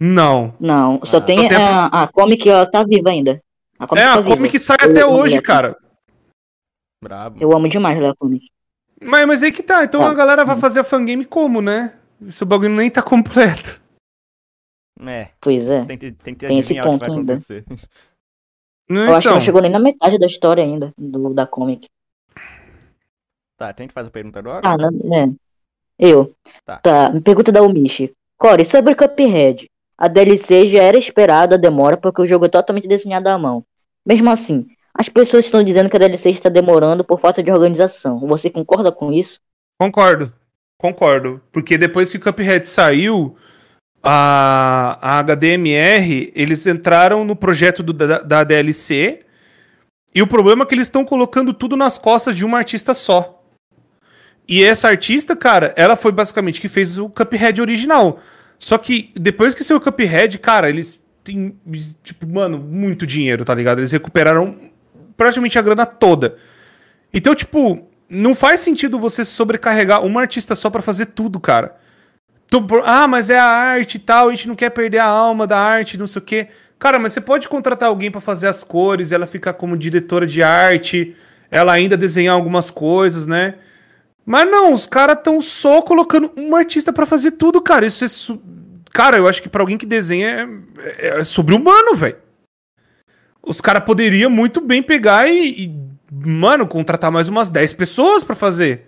Não. 0.00 0.54
Não, 0.60 1.00
só 1.04 1.16
Ah, 1.16 1.20
tem, 1.20 1.34
só 1.42 1.48
tem 1.48 1.56
a- 1.56 1.86
a, 1.86 2.02
a 2.02 2.06
comic, 2.06 2.48
ela 2.48 2.64
tá 2.70 2.84
viva 2.84 3.10
ainda. 3.10 3.40
A 3.78 3.86
comic 3.86 4.02
É, 4.02 4.06
tá 4.06 4.14
a 4.14 4.20
viva. 4.20 4.36
comic 4.36 4.58
sai 4.58 4.76
Eu 4.82 4.90
até 4.90 5.06
hoje, 5.06 5.40
cara. 5.42 5.76
Brabo. 7.02 7.38
Eu 7.40 7.52
amo 7.52 7.68
demais 7.68 8.02
a 8.02 8.14
comic. 8.16 8.50
Mas, 9.00 9.26
mas 9.26 9.42
aí 9.42 9.52
que 9.52 9.62
tá. 9.62 9.84
Então 9.84 10.00
Tá. 10.00 10.10
a 10.10 10.14
galera 10.14 10.44
vai 10.44 10.56
fazer 10.56 10.80
a 10.80 10.84
fangame 10.84 11.24
como, 11.24 11.60
né? 11.62 11.96
Esse 12.26 12.44
bagulho 12.44 12.70
nem 12.74 12.90
tá 12.90 13.02
completo. 13.02 13.80
É, 15.00 15.30
Pois 15.40 15.68
é. 15.68 15.84
tem 15.84 15.96
que, 15.96 16.10
tem 16.10 16.34
que 16.34 16.44
Tem 16.46 16.58
esse 16.58 16.72
adivinhar 16.72 16.88
o 16.88 16.92
que 16.94 16.98
vai 16.98 17.08
ponto 17.08 17.18
ainda. 17.20 17.32
acontecer. 17.34 17.64
Né, 18.90 19.06
Eu 19.06 19.14
acho 19.14 19.20
que 19.20 19.28
então? 19.28 19.34
não 19.34 19.40
chegou 19.40 19.62
nem 19.62 19.70
na 19.70 19.78
metade 19.78 20.18
da 20.18 20.26
história 20.26 20.64
ainda, 20.64 20.92
do, 20.98 21.32
da 21.32 21.46
comic. 21.46 21.86
Tá, 23.56 23.72
tem 23.72 23.86
que 23.86 23.94
fazer 23.94 24.08
a 24.08 24.10
pergunta 24.10 24.38
agora? 24.38 24.60
Ah, 24.64 24.76
não, 24.76 24.90
né? 24.90 25.32
Eu. 25.98 26.34
Tá. 26.64 26.78
Tá. 26.78 27.10
me 27.10 27.20
pergunta 27.20 27.52
da 27.52 27.62
Umishi. 27.62 28.12
Core, 28.36 28.64
sobre 28.64 28.94
Cuphead. 28.94 29.68
A 29.96 30.06
DLC 30.08 30.66
já 30.68 30.82
era 30.82 30.96
esperada 30.96 31.56
a 31.56 31.58
demora 31.58 31.96
porque 31.96 32.22
o 32.22 32.26
jogo 32.26 32.46
é 32.46 32.48
totalmente 32.48 32.86
desenhado 32.88 33.28
à 33.28 33.36
mão. 33.36 33.64
Mesmo 34.08 34.30
assim, 34.30 34.66
as 34.94 35.10
pessoas 35.10 35.44
estão 35.44 35.62
dizendo 35.62 35.90
que 35.90 35.96
a 35.96 35.98
DLC 35.98 36.30
está 36.30 36.48
demorando 36.48 37.04
por 37.04 37.20
falta 37.20 37.42
de 37.42 37.50
organização. 37.52 38.18
Você 38.20 38.48
concorda 38.48 38.90
com 38.90 39.12
isso? 39.12 39.38
Concordo. 39.78 40.32
Concordo. 40.80 41.42
Porque 41.52 41.76
depois 41.76 42.10
que 42.10 42.16
o 42.16 42.20
Cuphead 42.20 42.66
saiu, 42.66 43.36
a, 44.02 45.18
a 45.18 45.22
HDMR, 45.22 46.32
eles 46.34 46.66
entraram 46.66 47.22
no 47.22 47.36
projeto 47.36 47.82
do- 47.82 47.92
da, 47.92 48.20
da 48.20 48.44
DLC. 48.44 49.20
E 50.14 50.22
o 50.22 50.26
problema 50.26 50.64
é 50.64 50.66
que 50.66 50.74
eles 50.74 50.86
estão 50.86 51.04
colocando 51.04 51.52
tudo 51.52 51.76
nas 51.76 51.98
costas 51.98 52.34
de 52.34 52.44
uma 52.46 52.56
artista 52.56 52.94
só. 52.94 53.44
E 54.48 54.64
essa 54.64 54.88
artista, 54.88 55.36
cara, 55.36 55.74
ela 55.76 55.94
foi 55.96 56.10
basicamente 56.10 56.60
que 56.62 56.68
fez 56.68 56.96
o 56.96 57.10
Cuphead 57.10 57.60
original. 57.60 58.18
Só 58.58 58.78
que 58.78 59.12
depois 59.14 59.54
que 59.54 59.62
saiu 59.62 59.76
o 59.76 59.80
Cuphead, 59.82 60.38
cara, 60.38 60.70
eles 60.70 61.02
têm, 61.28 61.54
tipo, 62.02 62.26
mano, 62.26 62.58
muito 62.58 63.06
dinheiro, 63.06 63.44
tá 63.44 63.54
ligado? 63.54 63.78
Eles 63.78 63.92
recuperaram 63.92 64.56
praticamente 65.16 65.58
a 65.58 65.62
grana 65.62 65.84
toda. 65.84 66.36
Então, 67.12 67.34
tipo, 67.34 67.86
não 68.08 68.34
faz 68.34 68.60
sentido 68.60 68.98
você 68.98 69.24
sobrecarregar 69.24 70.04
uma 70.04 70.22
artista 70.22 70.54
só 70.54 70.70
pra 70.70 70.80
fazer 70.80 71.06
tudo, 71.06 71.38
cara. 71.38 71.76
Ah, 72.84 73.06
mas 73.06 73.28
é 73.28 73.38
a 73.38 73.44
arte 73.44 73.96
e 73.96 73.98
tal, 73.98 74.28
a 74.28 74.30
gente 74.30 74.48
não 74.48 74.54
quer 74.54 74.70
perder 74.70 74.98
a 74.98 75.04
alma 75.04 75.46
da 75.46 75.58
arte, 75.58 75.98
não 75.98 76.06
sei 76.06 76.22
o 76.22 76.24
quê. 76.24 76.48
Cara, 76.78 76.98
mas 76.98 77.12
você 77.12 77.20
pode 77.20 77.48
contratar 77.48 77.88
alguém 77.88 78.10
pra 78.10 78.20
fazer 78.20 78.46
as 78.46 78.64
cores, 78.64 79.12
ela 79.12 79.26
ficar 79.26 79.52
como 79.52 79.76
diretora 79.76 80.26
de 80.26 80.42
arte, 80.42 81.14
ela 81.50 81.72
ainda 81.72 81.96
desenhar 81.96 82.34
algumas 82.34 82.70
coisas, 82.70 83.26
né? 83.26 83.56
Mas 84.24 84.50
não, 84.50 84.72
os 84.72 84.86
caras 84.86 85.18
estão 85.18 85.40
só 85.40 85.82
colocando 85.82 86.32
uma 86.36 86.58
artista 86.58 86.92
pra 86.92 87.04
fazer 87.04 87.32
tudo, 87.32 87.60
cara. 87.60 87.84
Isso 87.84 88.04
é. 88.04 88.58
Cara, 88.92 89.16
eu 89.16 89.28
acho 89.28 89.42
que 89.42 89.48
pra 89.48 89.62
alguém 89.62 89.78
que 89.78 89.86
desenha 89.86 90.48
é, 90.78 91.20
é 91.20 91.24
sobre-humano, 91.24 91.94
velho. 91.94 92.18
Os 93.42 93.60
caras 93.60 93.84
poderiam 93.84 94.30
muito 94.30 94.60
bem 94.60 94.82
pegar 94.82 95.28
e, 95.28 95.64
e, 95.64 95.74
mano, 96.10 96.66
contratar 96.66 97.10
mais 97.10 97.28
umas 97.28 97.48
10 97.48 97.74
pessoas 97.74 98.24
pra 98.24 98.34
fazer. 98.34 98.86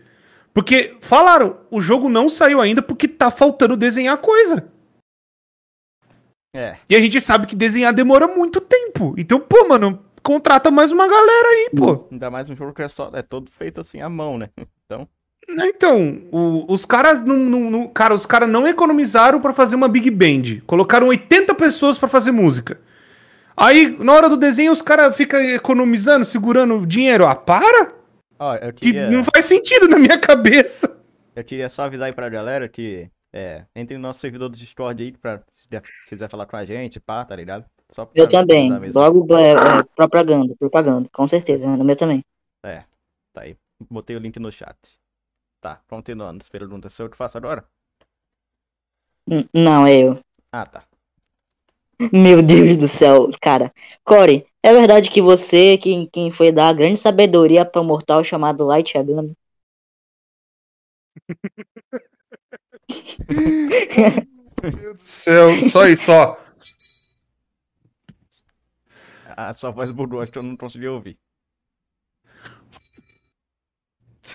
Porque 0.52 0.96
falaram, 1.00 1.58
o 1.70 1.80
jogo 1.80 2.08
não 2.08 2.28
saiu 2.28 2.60
ainda 2.60 2.82
porque 2.82 3.06
tá 3.06 3.30
faltando 3.30 3.76
desenhar 3.76 4.16
coisa. 4.18 4.70
É. 6.54 6.76
E 6.88 6.96
a 6.96 7.00
gente 7.00 7.20
sabe 7.20 7.46
que 7.46 7.54
desenhar 7.54 7.94
demora 7.94 8.26
muito 8.26 8.60
tempo. 8.60 9.14
Então, 9.16 9.38
pô, 9.38 9.68
mano, 9.68 10.04
contrata 10.22 10.70
mais 10.70 10.90
uma 10.90 11.06
galera 11.06 11.48
aí, 11.48 11.70
pô. 11.76 12.08
Ainda 12.10 12.30
mais 12.30 12.50
um 12.50 12.56
jogo 12.56 12.72
que 12.72 12.82
é 12.82 12.88
só. 12.88 13.10
É 13.14 13.22
todo 13.22 13.50
feito 13.50 13.80
assim 13.80 14.00
à 14.00 14.08
mão, 14.08 14.36
né? 14.36 14.50
Então. 14.84 15.08
Então, 15.58 16.20
o- 16.30 16.72
os 16.72 16.84
caras 16.84 17.22
não, 17.22 17.36
não- 17.36 17.70
não- 17.70 17.88
cara, 17.88 18.14
os 18.14 18.24
caras 18.26 18.48
não 18.48 18.66
economizaram 18.68 19.40
pra 19.40 19.52
fazer 19.52 19.76
uma 19.76 19.88
big 19.88 20.10
band. 20.10 20.60
Colocaram 20.66 21.08
80 21.08 21.54
pessoas 21.54 21.98
pra 21.98 22.08
fazer 22.08 22.30
música. 22.30 22.80
Aí, 23.56 23.96
na 24.02 24.12
hora 24.12 24.28
do 24.28 24.36
desenho, 24.36 24.72
os 24.72 24.80
caras 24.82 25.14
ficam 25.16 25.40
economizando, 25.40 26.24
segurando 26.24 26.86
dinheiro. 26.86 27.26
Ah, 27.26 27.34
para! 27.34 27.92
Ó, 28.38 28.54
eu 28.54 28.72
Que 28.72 28.80
queria, 28.92 29.10
não 29.10 29.22
faz 29.24 29.44
sentido 29.44 29.86
na 29.88 29.98
minha 29.98 30.18
cabeça. 30.18 30.96
eu 31.36 31.44
queria 31.44 31.68
só 31.68 31.82
avisar 31.84 32.06
aí 32.06 32.12
pra 32.14 32.28
galera 32.28 32.68
que. 32.68 33.08
É, 33.32 33.62
entre 33.76 33.96
no 33.96 34.02
nosso 34.02 34.18
servidor 34.18 34.48
do 34.48 34.56
Discord 34.58 35.00
aí 35.00 35.12
pra 35.12 35.38
se 35.54 35.68
quiser- 35.68 35.82
se 36.04 36.10
quiser 36.16 36.28
falar 36.28 36.46
com 36.46 36.56
a 36.56 36.64
gente, 36.64 36.98
pá, 36.98 37.24
tá 37.24 37.36
ligado? 37.36 37.64
Só 37.92 38.04
pra 38.04 38.20
Eu 38.20 38.28
também. 38.28 38.72
Logo 38.92 39.36
é, 39.36 39.50
é, 39.52 39.56
propaganda, 39.94 40.52
propaganda, 40.58 41.08
com 41.12 41.26
certeza. 41.28 41.64
No 41.64 41.84
meu 41.84 41.94
também. 41.94 42.24
Tá 43.32 43.42
aí. 43.42 43.56
Botei 43.88 44.16
o 44.16 44.18
link 44.18 44.38
no 44.40 44.50
chat. 44.50 44.76
Tá, 45.60 45.76
continuando. 45.88 46.42
As 46.42 46.48
perguntas. 46.50 46.92
Sou 46.92 47.06
eu 47.06 47.10
que 47.10 47.16
faço 47.16 47.38
agora? 47.38 47.66
N- 49.26 49.48
Não, 49.54 49.86
é 49.86 49.96
eu. 49.98 50.20
Ah, 50.52 50.66
tá. 50.66 50.88
Meu 52.12 52.42
Deus 52.42 52.76
do 52.76 52.86
céu, 52.88 53.28
cara. 53.40 53.72
Core, 54.04 54.46
é 54.62 54.72
verdade 54.72 55.10
que 55.10 55.20
você 55.22 55.76
quem, 55.78 56.06
quem 56.06 56.30
foi 56.30 56.52
dar 56.52 56.68
a 56.68 56.72
grande 56.72 56.98
sabedoria 56.98 57.64
para 57.64 57.80
um 57.80 57.84
mortal 57.84 58.22
chamado 58.24 58.64
Light 58.64 58.94
Yagami? 58.96 59.34
Meu 64.62 64.72
Deus 64.72 64.96
do 64.96 65.02
céu, 65.02 65.50
só 65.62 65.86
isso, 65.86 66.10
ó. 66.12 66.36
A 69.36 69.52
sua 69.52 69.70
voz 69.70 69.90
bugou, 69.92 70.20
acho 70.20 70.32
que 70.32 70.38
eu 70.38 70.42
não 70.42 70.56
consegui 70.56 70.88
ouvir. 70.88 71.18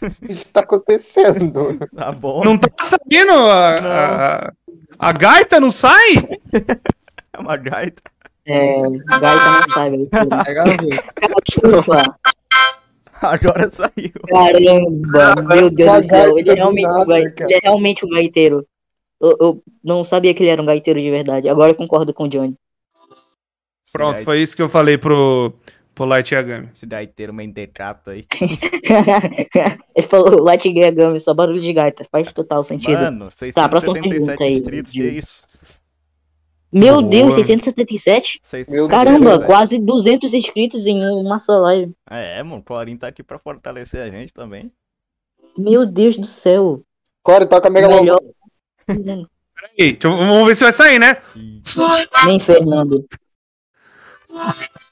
O 0.01 0.27
que 0.27 0.45
tá 0.51 0.61
acontecendo? 0.61 1.77
Tá 1.95 2.11
bom. 2.11 2.43
Não 2.43 2.57
tá 2.57 2.69
saindo 2.79 3.31
a, 3.33 3.75
a, 4.47 4.53
a 4.99 5.11
gaita, 5.11 5.59
não 5.59 5.71
sai? 5.71 6.15
É 7.33 7.39
uma 7.39 7.57
gaita. 7.57 8.01
É, 8.47 8.81
Gaita 9.19 10.25
não? 10.25 11.35
Desculpa. 11.47 12.17
Agora 13.21 13.69
saiu. 13.71 14.11
Caramba, 14.29 15.55
meu 15.55 15.69
Deus 15.69 16.05
do 16.05 16.09
céu. 16.09 16.37
Ele 16.37 16.51
é 16.51 16.53
realmente, 16.53 16.87
um 16.87 16.93
nada, 16.93 17.05
gai- 17.05 17.33
ele 17.39 17.53
é 17.53 17.59
realmente 17.63 18.05
um 18.05 18.09
gaiteiro. 18.09 18.67
Eu, 19.19 19.37
eu 19.39 19.63
não 19.83 20.03
sabia 20.03 20.33
que 20.33 20.43
ele 20.43 20.49
era 20.51 20.61
um 20.61 20.65
gaiteiro 20.65 20.99
de 21.01 21.09
verdade. 21.09 21.49
Agora 21.49 21.71
eu 21.71 21.75
concordo 21.75 22.13
com 22.13 22.25
o 22.25 22.29
Johnny. 22.29 22.55
Pronto, 23.91 24.23
foi 24.23 24.39
isso 24.41 24.55
que 24.55 24.61
eu 24.61 24.69
falei 24.69 24.97
pro, 24.97 25.53
pro 25.95 26.05
Light 26.05 26.31
Yagami. 26.33 26.69
Esse 26.73 26.85
gaiteiro 26.85 27.33
mentecapto 27.33 28.09
aí. 28.11 28.25
ele 29.95 30.07
falou 30.07 30.43
Light 30.43 30.65
Yagami, 30.67 31.19
só 31.19 31.33
barulho 31.33 31.61
de 31.61 31.73
gaita. 31.73 32.05
Faz 32.11 32.31
total 32.33 32.63
sentido. 32.63 32.93
Mano, 32.99 33.29
Tá, 33.53 33.69
próxima 33.69 33.93
677 33.93 33.99
pergunta 34.09 34.43
aí, 34.43 34.51
distritos, 34.53 34.91
que 34.91 34.97
Gil. 34.97 35.09
isso? 35.17 35.43
Meu 36.71 36.95
Boa. 37.01 37.09
Deus, 37.09 37.35
677? 37.35 38.39
Seis- 38.43 38.67
Meu 38.67 38.87
Caramba, 38.89 39.39
quase 39.45 39.79
200 39.79 40.33
inscritos 40.33 40.85
em 40.85 40.99
uma 41.15 41.39
só 41.39 41.57
live. 41.59 41.93
É, 42.09 42.43
mano, 42.43 42.57
o 42.57 42.63
Clarinho 42.63 42.97
tá 42.97 43.07
aqui 43.07 43.23
pra 43.23 43.39
fortalecer 43.39 44.01
a 44.01 44.09
gente 44.09 44.33
também. 44.33 44.69
Meu 45.57 45.85
Deus 45.85 46.17
do 46.17 46.25
céu. 46.25 46.81
Core, 47.23 47.45
toca 47.45 47.69
Mega 47.69 47.87
Melhor. 47.87 48.19
Peraí, 48.85 49.97
eu- 50.03 50.11
vamos 50.17 50.47
ver 50.47 50.55
se 50.55 50.63
vai 50.65 50.73
sair, 50.73 50.99
né? 50.99 51.15
Nem 52.25 52.39
Fernando. 52.41 53.05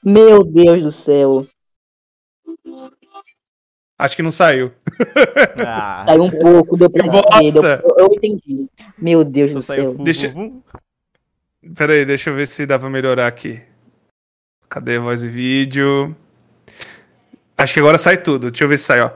Meu 0.02 0.44
Deus 0.44 0.82
do 0.82 0.92
céu. 0.92 1.46
Acho 3.98 4.16
que 4.16 4.22
não 4.22 4.30
saiu. 4.30 4.72
Ah, 5.66 6.04
Saiu 6.06 6.24
um 6.24 6.30
pouco, 6.30 6.76
deu 6.76 6.90
pra 6.90 7.02
Que 7.08 7.16
entender. 7.48 7.82
Eu, 7.84 7.96
eu 7.98 8.08
entendi. 8.12 8.68
Meu 8.98 9.24
Deus 9.24 9.52
só 9.52 9.58
do 9.58 9.62
saiu 9.62 9.94
céu. 9.94 10.04
Deixa- 10.04 10.34
Pera 11.76 11.94
aí, 11.94 12.04
deixa 12.04 12.28
eu 12.30 12.34
ver 12.34 12.46
se 12.46 12.66
dá 12.66 12.78
pra 12.78 12.90
melhorar 12.90 13.26
aqui. 13.26 13.62
Cadê 14.68 14.96
a 14.96 15.00
voz 15.00 15.22
e 15.22 15.28
vídeo? 15.28 16.14
Acho 17.56 17.72
que 17.72 17.80
agora 17.80 17.96
sai 17.96 18.16
tudo. 18.20 18.50
Deixa 18.50 18.64
eu 18.64 18.68
ver 18.68 18.78
se 18.78 18.84
sai, 18.84 19.00
ó. 19.00 19.10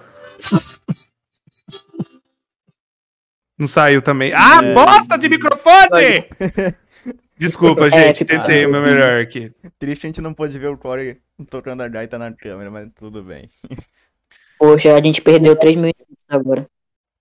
Não 3.59 3.67
saiu 3.67 4.01
também. 4.01 4.33
Ah, 4.35 4.61
É. 4.63 4.73
bosta 4.75 5.19
de 5.19 5.29
microfone! 5.29 6.29
Desculpa, 7.39 7.87
É, 7.87 7.91
gente. 7.91 8.19
tipo, 8.19 8.31
Tentei 8.33 8.67
o 8.67 8.71
meu 8.71 8.83
melhor 8.83 9.21
aqui. 9.21 9.53
Triste 9.79 10.07
a 10.07 10.09
gente 10.09 10.21
não 10.21 10.35
pôde 10.35 10.59
ver 10.59 10.69
o 10.69 10.79
Core 10.79 11.21
tocando 11.49 11.83
a 11.83 11.89
gaita 11.89 12.19
na 12.19 12.33
câmera, 12.33 12.71
mas 12.71 12.91
tudo 12.95 13.23
bem. 13.23 13.51
Poxa, 14.59 14.95
a 14.95 15.01
gente 15.03 15.23
perdeu 15.23 15.55
3 15.57 15.77
mil 15.77 15.93
agora. 16.29 16.69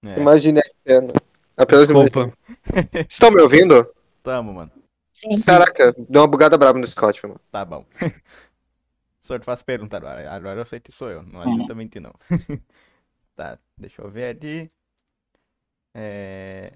É, 0.03 0.19
Imagine 0.19 0.59
a 0.59 0.63
cena. 0.63 1.13
Apenas 1.55 1.85
Desculpa. 1.87 2.33
Vocês 2.91 3.05
estão 3.09 3.31
me 3.31 3.41
ouvindo? 3.41 3.87
tamo, 4.23 4.53
mano. 4.53 4.71
Sim. 5.13 5.41
Caraca, 5.45 5.93
deu 6.09 6.21
uma 6.21 6.27
bugada 6.27 6.57
brava 6.57 6.77
no 6.77 6.85
Scott, 6.87 7.25
mano. 7.25 7.39
Tá 7.51 7.63
bom. 7.65 7.85
Só 9.21 9.37
te 9.37 9.45
faço 9.45 9.65
pergunta 9.65 9.97
agora. 9.97 10.31
Agora 10.31 10.59
eu 10.61 10.65
sei 10.65 10.79
que 10.79 10.91
sou 10.91 11.09
eu. 11.09 11.23
Não 11.23 11.41
Uhum. 11.41 11.53
adianta 11.53 11.75
mentir, 11.75 12.01
não. 12.01 12.13
tá, 13.35 13.57
deixa 13.77 14.01
eu 14.01 14.09
ver 14.09 14.35
ali. 14.35 14.69
É... 15.93 16.71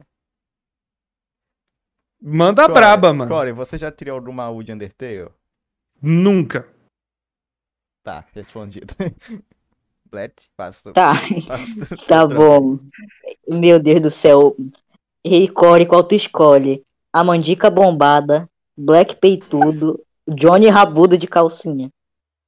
Manda 2.21 2.65
a 2.65 2.67
Core, 2.67 2.79
braba, 2.79 3.13
mano. 3.13 3.31
Core, 3.31 3.51
você 3.51 3.77
já 3.77 3.91
tirou 3.91 4.15
alguma 4.15 4.49
U 4.49 4.61
de 4.63 4.71
Undertale? 4.71 5.29
Nunca. 5.99 6.67
Tá, 8.03 8.25
respondido. 8.33 8.93
Black, 10.09 10.43
faço. 10.55 10.91
Tá, 10.93 11.15
faço 11.47 11.97
tá 12.07 12.27
bom. 12.27 12.77
Meu 13.47 13.79
Deus 13.79 14.01
do 14.01 14.11
céu. 14.11 14.55
Rei 15.25 15.47
Core, 15.47 15.85
qual 15.85 16.03
tu 16.03 16.13
escolhe? 16.13 16.83
A 17.13 17.23
Mandica 17.23 17.69
Bombada, 17.69 18.47
Black 18.77 19.15
Peitudo, 19.15 19.99
Johnny 20.27 20.67
Rabudo 20.67 21.17
de 21.17 21.27
calcinha. 21.27 21.89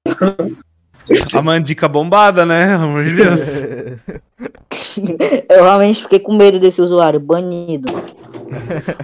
A 1.33 1.41
mandica 1.41 1.87
bombada, 1.87 2.45
né? 2.45 2.67
Pelo 2.67 2.83
amor 2.83 3.03
de 3.03 3.15
Deus. 3.15 3.61
Eu 5.49 5.63
realmente 5.63 6.03
fiquei 6.03 6.19
com 6.19 6.35
medo 6.35 6.59
desse 6.59 6.81
usuário. 6.81 7.19
Banido. 7.19 7.91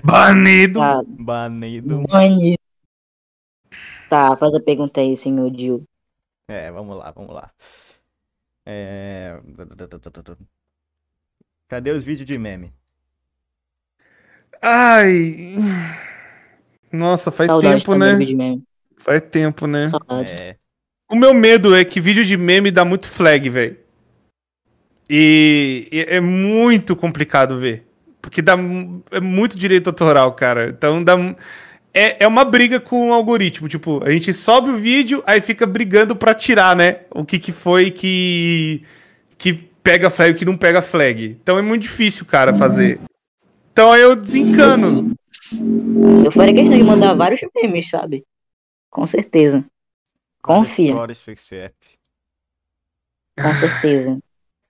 Banido. 0.03 0.79
Tá, 0.79 1.03
Banido. 1.05 2.03
banido. 2.09 2.59
Tá, 4.09 4.35
faz 4.37 4.53
a 4.53 4.59
pergunta 4.59 5.01
aí, 5.01 5.15
senhor 5.15 5.49
Dil. 5.51 5.83
É, 6.47 6.71
vamos 6.71 6.97
lá, 6.97 7.11
vamos 7.11 7.33
lá. 7.33 7.51
É... 8.65 9.39
Cadê 11.67 11.91
os 11.91 12.03
vídeos 12.03 12.27
de 12.27 12.37
meme? 12.37 12.73
Ai. 14.61 15.55
Nossa, 16.91 17.31
faz 17.31 17.47
Saudade 17.47 17.75
tempo, 17.75 17.95
né? 17.95 18.17
Faz 18.97 19.21
tempo, 19.21 19.67
né? 19.67 19.89
Saudade. 19.89 20.41
É, 20.41 20.57
O 21.09 21.15
meu 21.15 21.33
medo 21.33 21.75
é 21.75 21.83
que 21.83 21.99
vídeo 21.99 22.23
de 22.23 22.37
meme 22.37 22.69
dá 22.69 22.85
muito 22.85 23.07
flag, 23.07 23.49
velho. 23.49 23.77
E, 25.09 25.87
e 25.91 26.01
é 26.01 26.19
muito 26.19 26.95
complicado 26.95 27.57
ver. 27.57 27.87
Porque 28.21 28.43
dá 28.43 28.53
é 29.11 29.19
muito 29.19 29.57
direito 29.57 29.87
autoral, 29.87 30.33
cara. 30.33 30.69
Então 30.69 31.03
dá. 31.03 31.15
É, 31.91 32.23
é 32.23 32.27
uma 32.27 32.45
briga 32.45 32.79
com 32.79 33.09
o 33.09 33.13
algoritmo. 33.13 33.67
Tipo, 33.67 34.03
a 34.03 34.11
gente 34.11 34.31
sobe 34.31 34.69
o 34.69 34.75
vídeo, 34.75 35.23
aí 35.25 35.41
fica 35.41 35.65
brigando 35.65 36.15
pra 36.15 36.35
tirar, 36.35 36.75
né? 36.75 37.01
O 37.09 37.25
que, 37.25 37.39
que 37.39 37.51
foi 37.51 37.89
que. 37.89 38.83
que 39.35 39.53
pega 39.81 40.11
flag 40.11 40.31
e 40.31 40.33
o 40.35 40.37
que 40.37 40.45
não 40.45 40.55
pega 40.55 40.81
flag. 40.81 41.37
Então 41.41 41.57
é 41.57 41.61
muito 41.63 41.81
difícil, 41.83 42.23
cara, 42.25 42.53
fazer. 42.53 42.99
Então 43.71 43.91
aí 43.91 44.01
eu 44.01 44.15
desencano. 44.15 45.15
Eu 46.23 46.31
faria 46.31 46.53
questão 46.53 46.77
de 46.77 46.83
mandar 46.83 47.15
vários 47.15 47.41
memes, 47.55 47.89
sabe? 47.89 48.23
Com 48.91 49.07
certeza. 49.07 49.65
Confia, 50.41 50.95
App. 50.95 51.75
com 53.41 53.55
certeza. 53.55 54.19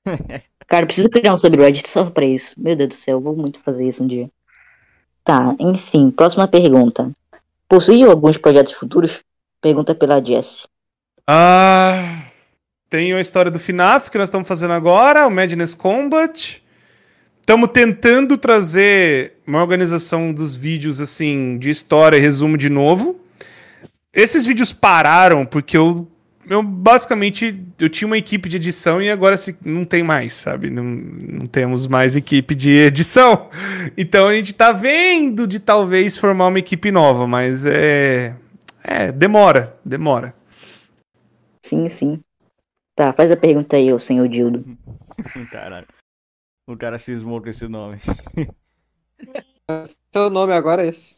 Cara, 0.67 0.83
eu 0.83 0.87
preciso 0.87 1.09
criar 1.09 1.33
um 1.33 1.37
subreddit 1.37 1.89
só 1.89 2.09
pra 2.09 2.25
isso. 2.25 2.53
Meu 2.57 2.75
Deus 2.75 2.89
do 2.89 2.95
céu, 2.95 3.17
eu 3.17 3.21
vou 3.21 3.35
muito 3.35 3.59
fazer 3.61 3.87
isso 3.87 4.03
um 4.03 4.07
dia. 4.07 4.29
Tá, 5.23 5.55
enfim, 5.59 6.11
próxima 6.11 6.47
pergunta. 6.47 7.11
Possui 7.67 8.03
alguns 8.03 8.37
projetos 8.37 8.73
futuros? 8.73 9.19
Pergunta 9.61 9.93
pela 9.93 10.23
Jess. 10.23 10.67
Ah, 11.27 12.23
tem 12.89 13.13
a 13.13 13.21
história 13.21 13.51
do 13.51 13.59
FNAF 13.59 14.09
que 14.09 14.17
nós 14.17 14.29
estamos 14.29 14.47
fazendo 14.47 14.73
agora, 14.73 15.27
o 15.27 15.31
Madness 15.31 15.75
Combat. 15.75 16.63
Estamos 17.39 17.69
tentando 17.69 18.37
trazer 18.37 19.33
uma 19.45 19.61
organização 19.61 20.31
dos 20.33 20.55
vídeos 20.55 21.01
assim 21.01 21.57
de 21.57 21.69
história 21.69 22.17
e 22.17 22.19
resumo 22.19 22.57
de 22.57 22.69
novo. 22.69 23.19
Esses 24.14 24.45
vídeos 24.45 24.73
pararam 24.73 25.45
porque 25.45 25.77
eu, 25.77 26.07
eu 26.49 26.64
basicamente 26.64 27.64
eu 27.80 27.90
tinha 27.90 28.07
uma 28.07 28.18
equipe 28.18 28.49
de 28.49 28.57
edição 28.57 29.02
e 29.02 29.10
agora 29.10 29.38
se, 29.38 29.56
não 29.64 29.84
tem 29.84 30.02
mais, 30.02 30.34
sabe? 30.34 30.69
Não, 30.69 30.84
não 30.84 31.45
temos 31.45 31.88
mais 31.88 32.15
equipe 32.15 32.56
de 32.56 32.72
edição. 32.72 33.49
Então 33.98 34.27
a 34.27 34.34
gente 34.34 34.53
tá 34.53 34.72
vendo 34.72 35.48
de 35.48 35.60
talvez 35.60 36.18
formar 36.18 36.48
uma 36.48 36.60
equipe 36.60 36.91
nova, 36.91 37.26
mas 37.26 37.65
é 37.65 38.36
é 38.84 39.11
demora, 39.11 39.77
demora. 39.84 40.34
Sim, 41.64 41.90
sim. 41.90 42.22
Tá, 42.95 43.14
faz 43.14 43.31
a 43.31 43.38
pergunta 43.38 43.76
aí, 43.76 43.91
ô 43.94 43.99
senhor 43.99 44.27
Dildo. 44.27 44.65
Caralho. 45.52 45.88
O 46.68 46.77
cara 46.77 46.98
cismou 46.98 47.41
com 47.41 47.49
esse 47.49 47.68
nome. 47.68 47.98
Seu 50.14 50.30
nome 50.30 50.53
agora 50.53 50.86
é 50.86 50.90
esse. 50.90 51.18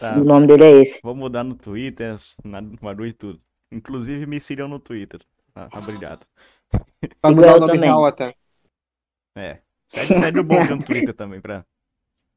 Tá. 0.00 0.16
O 0.18 0.24
nome 0.24 0.46
dele 0.46 0.64
é 0.64 0.70
esse. 0.82 1.00
Vou 1.02 1.14
mudar 1.14 1.44
no 1.44 1.54
Twitter, 1.54 2.16
na 2.42 2.60
Maru 2.80 3.06
e 3.06 3.12
tudo. 3.12 3.40
Inclusive 3.70 4.24
me 4.26 4.40
sigam 4.40 4.66
no 4.66 4.78
Twitter. 4.80 5.20
Ah, 5.54 5.68
obrigado. 5.76 6.26
Pra 6.70 7.30
Igual 7.30 7.34
mudar 7.34 7.56
o 7.56 7.60
nome 7.60 7.72
também. 7.74 7.88
real 7.90 8.04
até. 8.06 8.34
É. 9.36 9.58
Segue, 9.88 10.06
segue 10.20 10.38
o 10.40 10.44
bom 10.44 10.64
no 10.64 10.82
Twitter 10.82 11.12
também 11.12 11.40
pra. 11.40 11.64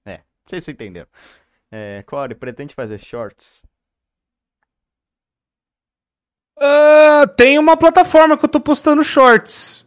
É, 0.05 0.21
vocês 0.45 0.67
entenderam. 0.67 1.07
É, 1.71 2.03
Core, 2.03 2.35
pretende 2.35 2.73
fazer 2.75 2.99
shorts? 2.99 3.63
Ah, 6.59 7.25
tem 7.35 7.57
uma 7.57 7.77
plataforma 7.77 8.37
que 8.37 8.45
eu 8.45 8.49
tô 8.49 8.59
postando 8.59 9.03
shorts, 9.03 9.85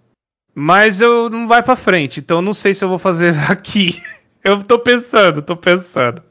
mas 0.54 1.00
eu 1.00 1.28
não 1.30 1.46
vai 1.46 1.62
pra 1.62 1.76
frente, 1.76 2.20
então 2.20 2.38
eu 2.38 2.42
não 2.42 2.54
sei 2.54 2.74
se 2.74 2.84
eu 2.84 2.88
vou 2.88 2.98
fazer 2.98 3.34
aqui. 3.50 4.00
Eu 4.42 4.62
tô 4.64 4.78
pensando, 4.78 5.42
tô 5.42 5.56
pensando. 5.56 6.22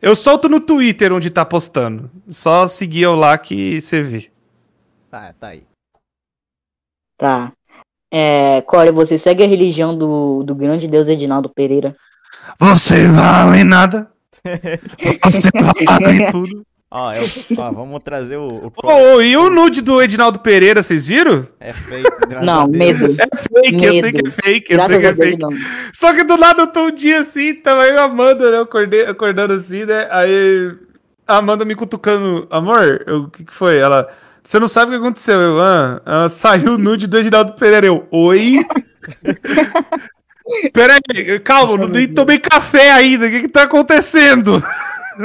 Eu 0.00 0.16
solto 0.16 0.48
no 0.48 0.60
Twitter 0.60 1.12
onde 1.12 1.30
tá 1.30 1.44
postando. 1.44 2.10
Só 2.28 2.66
seguir 2.66 3.02
eu 3.02 3.14
lá 3.14 3.36
que 3.36 3.80
você 3.80 4.00
vê. 4.00 4.30
Tá, 5.10 5.34
tá 5.38 5.48
aí. 5.48 5.64
Tá. 7.18 7.52
É, 8.10 8.62
Core, 8.62 8.90
você 8.90 9.18
segue 9.18 9.44
a 9.44 9.46
religião 9.46 9.96
do, 9.96 10.42
do 10.42 10.54
grande 10.54 10.88
deus 10.88 11.06
Edinaldo 11.06 11.48
Pereira? 11.48 11.94
Você 12.58 13.06
vale 13.06 13.62
nada. 13.62 14.10
Você 15.24 15.50
vale 15.52 16.26
tudo. 16.30 16.64
Ó, 16.92 17.12
eu, 17.12 17.22
ó, 17.56 17.70
vamos 17.70 18.02
trazer 18.02 18.36
o, 18.36 18.48
o 18.48 18.72
ô, 18.82 19.22
e 19.22 19.36
o 19.36 19.48
nude 19.48 19.80
do 19.80 20.02
Edinaldo 20.02 20.40
Pereira, 20.40 20.82
vocês 20.82 21.06
viram? 21.06 21.46
É 21.60 21.72
fake, 21.72 22.10
graças 22.28 22.44
Não, 22.46 22.62
a 22.62 22.66
Deus. 22.66 22.76
medo. 22.76 23.04
É 23.04 23.36
fake, 23.36 23.84
eu 23.84 24.00
sei 24.00 24.12
que 24.12 24.18
é 24.18 24.22
Medo. 24.24 24.30
fake, 24.32 24.72
eu 24.72 24.76
Graças 24.76 24.92
sei 24.92 25.00
que 25.00 25.06
é 25.06 25.14
fake. 25.14 25.38
não. 25.40 25.50
Só 25.94 26.12
que 26.12 26.24
do 26.24 26.36
lado 26.36 26.62
eu 26.62 26.66
tô 26.66 26.86
um 26.86 26.90
dia 26.90 27.20
assim, 27.20 27.54
tava 27.54 27.86
eu 27.86 27.94
e 27.94 27.98
a 27.98 28.02
Amanda, 28.04 28.50
né? 28.50 28.56
Eu 28.56 28.62
acordei, 28.62 29.06
acordando 29.06 29.52
assim, 29.52 29.84
né? 29.84 30.08
Aí 30.10 30.74
a 31.28 31.36
Amanda 31.36 31.64
me 31.64 31.76
cutucando, 31.76 32.48
amor, 32.50 33.04
o 33.06 33.28
que, 33.30 33.44
que 33.44 33.54
foi? 33.54 33.78
Ela, 33.78 34.08
você 34.42 34.58
não 34.58 34.66
sabe 34.66 34.88
o 34.90 34.94
que 34.94 34.98
aconteceu? 35.06 35.40
Eu, 35.40 35.60
ah, 35.60 36.02
ela 36.04 36.28
saiu 36.28 36.76
nude 36.76 37.06
do 37.06 37.18
Edinaldo 37.20 37.52
Pereira. 37.52 37.86
Eu, 37.86 38.08
oi? 38.10 38.66
Peraí, 40.72 41.38
calma, 41.44 41.84
eu 41.84 41.88
nem 41.88 42.08
tomei 42.12 42.38
café 42.40 42.90
ainda, 42.90 43.26
o 43.26 43.30
que 43.30 43.42
que 43.42 43.48
tá 43.48 43.62
acontecendo? 43.62 44.60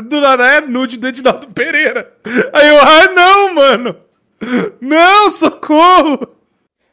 Do 0.03 0.19
nada 0.21 0.45
é 0.45 0.61
nude 0.61 0.97
do 0.97 1.07
Edinaldo 1.07 1.53
Pereira. 1.53 2.13
Aí 2.53 2.67
eu, 2.67 2.79
ah, 2.79 3.07
não, 3.13 3.53
mano! 3.53 3.95
Não, 4.81 5.29
socorro! 5.29 6.35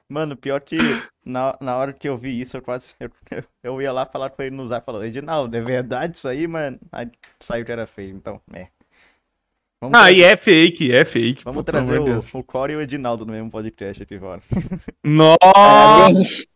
Mano, 0.08 0.36
pior 0.36 0.60
que 0.60 0.76
na, 1.24 1.56
na 1.60 1.76
hora 1.76 1.92
que 1.92 2.08
eu 2.08 2.16
vi 2.18 2.40
isso, 2.40 2.56
eu 2.56 2.62
quase. 2.62 2.88
Eu, 3.00 3.10
eu 3.62 3.80
ia 3.80 3.92
lá 3.92 4.04
falar 4.04 4.30
pra 4.30 4.46
ele 4.46 4.56
não 4.56 4.64
usar. 4.64 4.80
Falou, 4.82 5.04
Edinaldo, 5.04 5.56
é 5.56 5.60
verdade 5.60 6.16
isso 6.16 6.28
aí, 6.28 6.46
mano? 6.46 6.78
Aí 6.90 7.10
saiu 7.40 7.64
que 7.64 7.72
era 7.72 7.86
feio, 7.86 8.14
então, 8.14 8.40
é. 8.52 8.68
Vamos 9.80 9.98
Ah, 9.98 10.12
e 10.12 10.22
é 10.22 10.36
fake, 10.36 10.94
é 10.94 11.04
fake. 11.04 11.42
Vamos 11.44 11.64
trazer 11.64 11.98
o, 12.00 12.04
Deus. 12.04 12.32
o 12.34 12.42
Core 12.42 12.74
e 12.74 12.76
o 12.76 12.80
Edinaldo 12.80 13.26
no 13.26 13.32
mesmo 13.32 13.50
podcast 13.50 14.02
aqui. 14.02 14.18
Parabéns. 14.18 14.52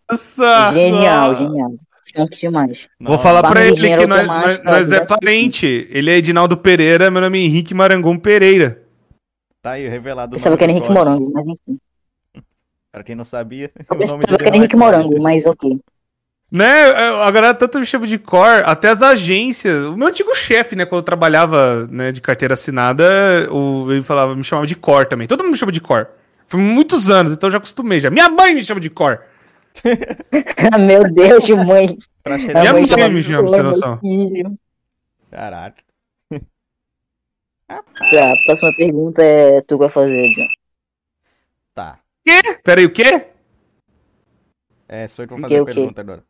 Nossa! 0.09 0.73
Genial, 0.73 1.35
genial. 1.35 1.75
Demais. 2.25 2.89
Vou 3.01 3.19
falar 3.19 3.43
de 3.43 3.61
ele 3.61 3.97
que 3.97 4.07
nós, 4.07 4.27
nós, 4.27 4.29
automático, 4.29 4.65
nós 4.65 4.93
é 4.93 5.05
parente. 5.05 5.89
Ele 5.91 6.11
é 6.11 6.17
Edinaldo 6.17 6.57
Pereira, 6.57 7.11
meu 7.11 7.21
nome 7.21 7.39
é 7.39 7.43
Henrique 7.43 7.75
Marangon 7.75 8.19
Pereira. 8.19 8.83
Tá 9.63 9.73
aí, 9.73 9.89
revelado 9.89 10.37
Pensava 10.37 10.51
nome 10.51 10.59
que 10.59 10.65
era 10.65 10.73
Henrique. 10.73 10.91
Morango, 10.91 11.33
mas 11.33 11.47
enfim. 11.47 11.79
Pra 12.93 13.03
quem 13.03 13.15
não 13.15 13.25
sabia, 13.25 13.71
Eu 13.91 13.97
o 13.97 14.07
nome 14.07 14.25
dele 14.25 14.39
era 14.41 14.51
não 14.51 14.57
Henrique 14.57 14.77
é 14.77 14.79
Core. 14.79 14.97
Morango, 14.97 15.23
mas 15.23 15.45
ok. 15.45 15.81
Né, 16.51 16.91
a 17.25 17.31
galera 17.33 17.53
tanto 17.53 17.81
me 17.81 17.85
chama 17.85 18.07
de 18.07 18.19
core, 18.19 18.63
até 18.65 18.89
as 18.89 19.03
agências. 19.03 19.85
O 19.87 19.97
meu 19.97 20.07
antigo 20.07 20.33
chefe, 20.35 20.77
né, 20.77 20.87
quando 20.87 21.01
eu 21.01 21.05
trabalhava 21.05 21.89
né, 21.89 22.13
de 22.13 22.21
carteira 22.21 22.55
assinada, 22.55 23.05
o, 23.51 23.91
ele 23.91 24.03
falava, 24.03 24.35
me 24.37 24.45
chamava 24.45 24.67
de 24.67 24.77
core 24.77 25.09
também. 25.09 25.27
Todo 25.27 25.43
mundo 25.43 25.53
me 25.53 25.59
chama 25.59 25.73
de 25.73 25.81
core. 25.81 26.07
Foi 26.47 26.61
muitos 26.61 27.11
anos, 27.11 27.33
então 27.33 27.49
eu 27.49 27.51
já 27.51 27.59
acostumei 27.59 27.99
já. 27.99 28.09
Minha 28.11 28.29
mãe 28.29 28.55
me 28.55 28.63
chama 28.63 28.81
de 28.81 28.89
core. 28.89 29.19
Meu 30.87 31.13
Deus, 31.13 31.45
de 31.45 31.55
mãe. 31.55 31.97
Pra 32.23 32.37
A 32.37 32.39
cheirar 32.39 32.63
Minha 32.63 32.73
mãe 32.73 32.87
mãe 32.87 32.87
chama 32.87 33.09
me 33.09 33.23
de 33.23 33.23
chama, 33.23 33.49
pra 33.49 33.51
você 33.51 33.57
ter 33.57 33.63
meu 33.63 33.63
noção. 33.63 33.99
filho. 34.01 34.59
Caraca. 35.31 35.83
Tá, 38.11 38.33
a 38.33 38.37
próxima 38.45 38.75
pergunta 38.77 39.23
é 39.23 39.61
tu 39.63 39.77
que 39.77 39.85
vai 39.85 39.91
fazer, 39.91 40.29
John. 40.29 40.47
Tá. 41.75 42.01
Pera 42.65 42.81
aí, 42.81 42.87
o 42.87 42.93
quê? 42.93 43.29
É, 44.89 45.07
sou 45.09 45.25
eu 45.25 45.29
que 45.29 45.35
vou 45.35 45.39
O 45.39 45.41
fazer 45.41 45.55
quê, 45.55 45.59
a 45.59 45.63
o 45.63 45.67
quê? 45.67 45.73
pergunta 45.75 46.01
agora. 46.01 46.25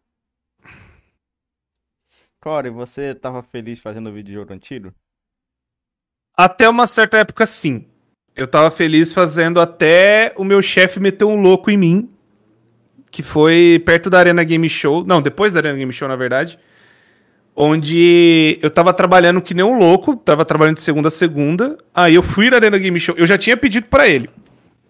Core, 2.41 2.71
você 2.71 3.15
tava 3.15 3.43
feliz 3.43 3.81
fazendo 3.81 4.13
vídeo 4.13 4.27
de 4.29 4.35
jogo 4.35 4.53
antigo? 4.53 4.95
Até 6.37 6.69
uma 6.69 6.87
certa 6.87 7.19
época, 7.19 7.47
sim. 7.47 7.87
Eu 8.35 8.47
tava 8.47 8.71
feliz 8.71 9.15
fazendo 9.15 9.61
até 9.61 10.35
o 10.37 10.45
meu 10.45 10.61
chefe 10.61 11.01
meter 11.01 11.25
um 11.25 11.41
louco 11.41 11.71
em 11.71 11.77
mim. 11.77 12.16
Que 13.11 13.23
foi 13.23 13.83
perto 13.85 14.11
da 14.11 14.19
Arena 14.19 14.45
Game 14.45 14.69
Show. 14.69 15.05
Não, 15.05 15.23
depois 15.23 15.53
da 15.53 15.61
Arena 15.61 15.79
Game 15.79 15.93
Show, 15.93 16.09
na 16.09 16.17
verdade. 16.17 16.59
Onde 17.55 18.59
eu 18.61 18.71
tava 18.71 18.93
trabalhando 18.93 19.41
que 19.41 19.55
nem 19.55 19.65
um 19.65 19.79
louco. 19.79 20.17
Tava 20.17 20.45
trabalhando 20.45 20.77
de 20.77 20.83
segunda 20.83 21.09
a 21.09 21.11
segunda. 21.11 21.79
Aí 21.95 22.15
eu 22.15 22.23
fui 22.23 22.51
na 22.51 22.57
Arena 22.57 22.79
Game 22.79 22.99
Show. 23.01 23.15
Eu 23.17 23.27
já 23.27 23.39
tinha 23.39 23.57
pedido 23.57 23.87
pra 23.89 24.07
ele. 24.07 24.29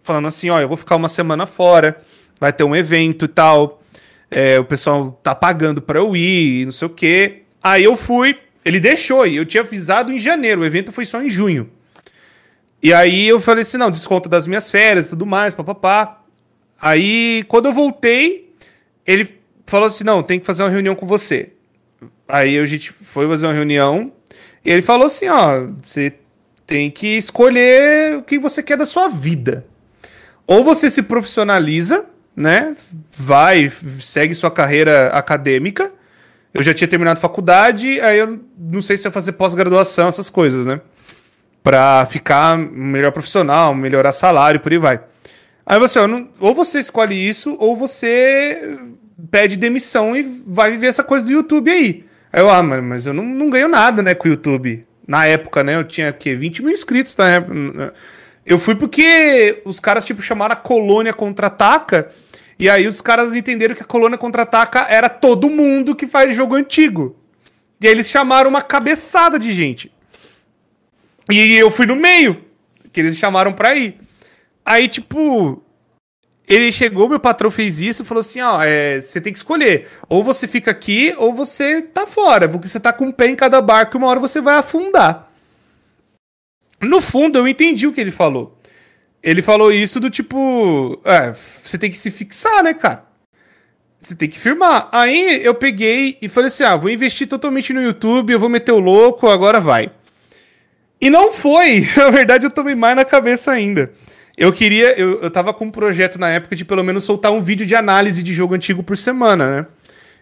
Falando 0.03 0.29
assim, 0.29 0.51
ó, 0.51 0.61
eu 0.61 0.69
vou 0.69 0.77
ficar 0.77 0.97
uma 0.97 1.09
semana 1.09 1.47
fora. 1.47 2.01
Vai 2.41 2.53
ter 2.53 2.65
um 2.65 2.75
evento 2.75 3.25
e 3.25 3.29
tal. 3.29 3.83
É, 4.31 4.59
o 4.59 4.65
pessoal 4.65 5.19
tá 5.23 5.35
pagando 5.35 5.81
pra 5.81 5.99
eu 5.99 6.17
ir, 6.17 6.65
não 6.65 6.73
sei 6.73 6.87
o 6.87 6.91
quê. 6.91 7.43
Aí 7.63 7.85
eu 7.85 7.97
fui, 7.97 8.37
ele 8.65 8.81
deixou, 8.81 9.27
e 9.27 9.37
eu 9.37 9.47
tinha 9.47 9.63
avisado 9.63 10.13
em 10.13 10.19
janeiro, 10.19 10.61
o 10.61 10.65
evento 10.65 10.93
foi 10.93 11.05
só 11.05 11.23
em 11.23 11.31
junho. 11.31 11.71
E 12.83 12.93
aí 12.93 13.27
eu 13.27 13.41
falei 13.41 13.63
assim, 13.63 13.77
não, 13.77 13.91
desconto 13.91 14.29
das 14.29 14.47
minhas 14.47 14.71
férias 14.71 15.07
e 15.07 15.11
tudo 15.11 15.27
mais, 15.27 15.55
papapá. 15.55 16.23
Aí, 16.81 17.45
quando 17.49 17.67
eu 17.67 17.73
voltei, 17.73 18.53
ele 19.07 19.39
falou 19.67 19.87
assim, 19.87 20.05
não, 20.05 20.23
tem 20.23 20.39
que 20.39 20.47
fazer 20.47 20.63
uma 20.63 20.71
reunião 20.71 20.95
com 20.95 21.07
você. 21.07 21.51
Aí 22.29 22.59
a 22.59 22.67
gente 22.67 22.93
foi 22.93 23.27
fazer 23.29 23.47
uma 23.47 23.53
reunião, 23.53 24.13
e 24.65 24.71
ele 24.71 24.83
falou 24.83 25.07
assim, 25.07 25.29
ó, 25.29 25.67
você 25.81 26.13
tem 26.67 26.91
que 26.91 27.17
escolher 27.17 28.17
o 28.17 28.23
que 28.23 28.39
você 28.39 28.63
quer 28.63 28.77
da 28.77 28.85
sua 28.85 29.09
vida. 29.09 29.65
Ou 30.47 30.65
você 30.65 30.91
se 30.91 31.03
profissionaliza, 31.03 32.05
né? 32.35 32.75
Vai, 33.11 33.73
segue 34.01 34.35
sua 34.35 34.51
carreira 34.51 35.09
acadêmica. 35.09 35.93
Eu 36.53 36.63
já 36.63 36.75
tinha 36.75 36.89
terminado 36.89 37.21
faculdade, 37.21 38.01
aí 38.01 38.19
eu 38.19 38.41
não 38.59 38.81
sei 38.81 38.97
se 38.97 39.07
ia 39.07 39.11
fazer 39.11 39.33
pós-graduação, 39.33 40.09
essas 40.09 40.31
coisas, 40.31 40.67
né? 40.67 40.81
Pra 41.63 42.07
ficar 42.07 42.57
melhor 42.59 43.13
profissional, 43.13 43.75
melhorar 43.75 44.13
salário, 44.13 44.61
por 44.61 44.73
aí 44.73 44.79
vai. 44.79 45.01
Aí 45.67 45.79
você, 45.81 45.99
ó, 45.99 46.07
não- 46.07 46.29
ou 46.39 46.55
você 46.55 46.79
escolhe 46.79 47.15
isso, 47.29 47.57
ou 47.59 47.77
você 47.77 48.79
pede 49.31 49.57
demissão 49.57 50.17
e 50.17 50.23
vai 50.47 50.71
viver 50.71 50.87
essa 50.87 51.03
coisa 51.03 51.25
do 51.25 51.33
YouTube 51.33 51.71
aí. 51.71 52.05
Aí 52.33 52.41
eu, 52.41 52.49
ah, 52.49 52.63
mas, 52.63 53.07
eu 53.07 53.13
não, 53.13 53.25
não 53.25 53.51
ganho 53.51 53.67
nada, 53.69 54.03
né, 54.03 54.15
com 54.15 54.29
o 54.29 54.31
YouTube. 54.31 54.87
Na 55.07 55.27
época, 55.27 55.65
né, 55.65 55.75
eu 55.75 55.85
tinha, 55.85 56.11
o 56.11 56.15
quê? 56.15 56.37
20 56.37 56.63
mil 56.63 56.73
inscritos 56.73 57.17
na 57.17 57.29
época. 57.29 57.95
Eu 58.45 58.59
fui 58.59 58.77
porque 58.77 59.61
os 59.65 59.81
caras, 59.81 60.05
tipo, 60.05 60.23
chamaram 60.23 60.53
a 60.53 60.57
Colônia 60.57 61.13
Contra-Ataca, 61.13 62.11
e 62.59 62.71
aí 62.71 62.87
os 62.87 63.01
caras 63.01 63.35
entenderam 63.35 63.75
que 63.75 63.83
a 63.83 63.87
Colônia 63.87 64.17
Contra-Ataca 64.17 64.87
era 64.89 65.09
todo 65.09 65.51
mundo 65.51 65.97
que 65.97 66.07
faz 66.07 66.35
jogo 66.35 66.55
antigo. 66.55 67.17
E 67.81 67.87
aí 67.87 67.93
eles 67.93 68.09
chamaram 68.09 68.49
uma 68.49 68.63
cabeçada 68.63 69.39
de 69.39 69.53
gente. 69.53 69.91
E 71.31 71.57
eu 71.57 71.71
fui 71.71 71.87
no 71.87 71.97
meio, 71.97 72.45
que 72.93 73.01
eles 73.01 73.17
chamaram 73.17 73.53
pra 73.53 73.75
ir. 73.75 73.99
Aí, 74.67 74.89
tipo, 74.89 75.63
ele 76.49 76.73
chegou, 76.73 77.09
meu 77.09 77.21
patrão 77.21 77.53
fez 77.53 77.81
isso 77.81 78.03
e 78.03 78.05
falou 78.05 78.21
assim: 78.21 78.41
ó, 78.41 78.61
é, 78.65 78.99
você 78.99 79.21
tem 79.21 79.33
que 79.33 79.39
escolher. 79.39 79.89
Ou 80.09 80.25
você 80.25 80.49
fica 80.49 80.73
aqui, 80.73 81.15
ou 81.17 81.33
você 81.33 81.81
tá 81.83 82.05
fora. 82.05 82.49
Porque 82.49 82.67
você 82.67 82.81
tá 82.81 82.93
com 82.93 83.07
um 83.07 83.13
pé 83.13 83.29
em 83.29 83.37
cada 83.37 83.63
barco 83.63 83.97
e 83.97 83.99
uma 83.99 84.09
hora 84.09 84.19
você 84.19 84.41
vai 84.41 84.57
afundar. 84.57 85.31
No 86.81 87.01
fundo, 87.01 87.39
eu 87.39 87.47
entendi 87.47 87.87
o 87.87 87.93
que 87.93 88.01
ele 88.01 88.11
falou. 88.11 88.59
Ele 89.23 89.41
falou 89.41 89.73
isso 89.73 90.01
do 90.01 90.11
tipo: 90.11 91.01
é, 91.05 91.33
você 91.33 91.79
tem 91.79 91.89
que 91.89 91.97
se 91.97 92.11
fixar, 92.11 92.65
né, 92.65 92.75
cara? 92.75 93.05
Você 93.99 94.17
tem 94.17 94.29
que 94.29 94.39
firmar. 94.39 94.89
Aí 94.93 95.45
eu 95.45 95.55
peguei 95.55 96.19
e 96.21 96.29
falei 96.29 96.49
assim: 96.49 96.65
ah, 96.65 96.75
vou 96.75 96.91
investir 96.91 97.29
totalmente 97.29 97.73
no 97.73 97.83
YouTube, 97.83 98.33
eu 98.33 98.41
vou 98.41 98.49
meter 98.49 98.73
o 98.73 98.81
louco, 98.81 99.29
agora 99.29 99.61
vai. 99.61 99.93
E 101.01 101.09
não 101.09 101.33
foi. 101.33 101.87
Na 101.97 102.11
verdade, 102.11 102.47
eu 102.47 102.51
tomei 102.51 102.75
mais 102.75 102.97
na 102.97 103.05
cabeça 103.05 103.53
ainda. 103.53 103.93
Eu 104.37 104.53
queria. 104.53 104.99
Eu, 104.99 105.23
eu 105.23 105.31
tava 105.31 105.55
com 105.55 105.67
um 105.67 105.71
projeto 105.71 106.19
na 106.19 106.31
época 106.31 106.55
de 106.55 106.65
pelo 106.65 106.85
menos 106.85 107.05
soltar 107.05 107.33
um 107.33 107.41
vídeo 107.41 107.67
de 107.67 107.75
análise 107.75 108.23
de 108.23 108.35
jogo 108.35 108.55
antigo 108.55 108.83
por 108.83 108.97
semana, 108.97 109.51
né? 109.51 109.67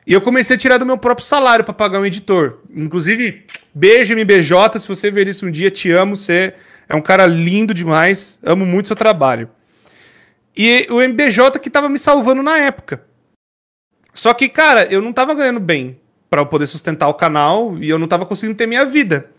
E 0.07 0.13
eu 0.13 0.21
comecei 0.21 0.55
a 0.55 0.59
tirar 0.59 0.79
do 0.79 0.87
meu 0.87 0.99
próprio 0.99 1.27
salário 1.27 1.65
pra 1.65 1.73
pagar 1.73 1.99
um 1.99 2.07
editor. 2.07 2.59
Inclusive, 2.75 3.45
beijo 3.75 4.13
MBJ, 4.13 4.79
se 4.79 4.87
você 4.87 5.11
ver 5.11 5.27
isso 5.27 5.47
um 5.47 5.51
dia, 5.51 5.71
te 5.71 5.91
amo. 5.91 6.17
Você 6.17 6.55
é 6.89 6.95
um 6.95 7.01
cara 7.01 7.27
lindo 7.27 7.73
demais. 7.73 8.39
Amo 8.43 8.67
muito 8.67 8.89
seu 8.89 8.97
trabalho. 8.97 9.49
E 10.57 10.87
o 10.91 11.01
MBJ 11.01 11.59
que 11.59 11.71
tava 11.71 11.89
me 11.89 11.99
salvando 11.99 12.43
na 12.43 12.59
época. 12.59 13.03
Só 14.13 14.33
que, 14.33 14.49
cara, 14.49 14.85
eu 14.93 15.03
não 15.03 15.13
tava 15.13 15.35
ganhando 15.35 15.59
bem 15.59 15.99
pra 16.31 16.43
eu 16.43 16.47
poder 16.47 16.67
sustentar 16.67 17.09
o 17.09 17.15
canal 17.15 17.77
e 17.79 17.89
eu 17.89 17.99
não 17.99 18.07
tava 18.07 18.27
conseguindo 18.27 18.57
ter 18.57 18.67
minha 18.67 18.85
vida. 18.85 19.31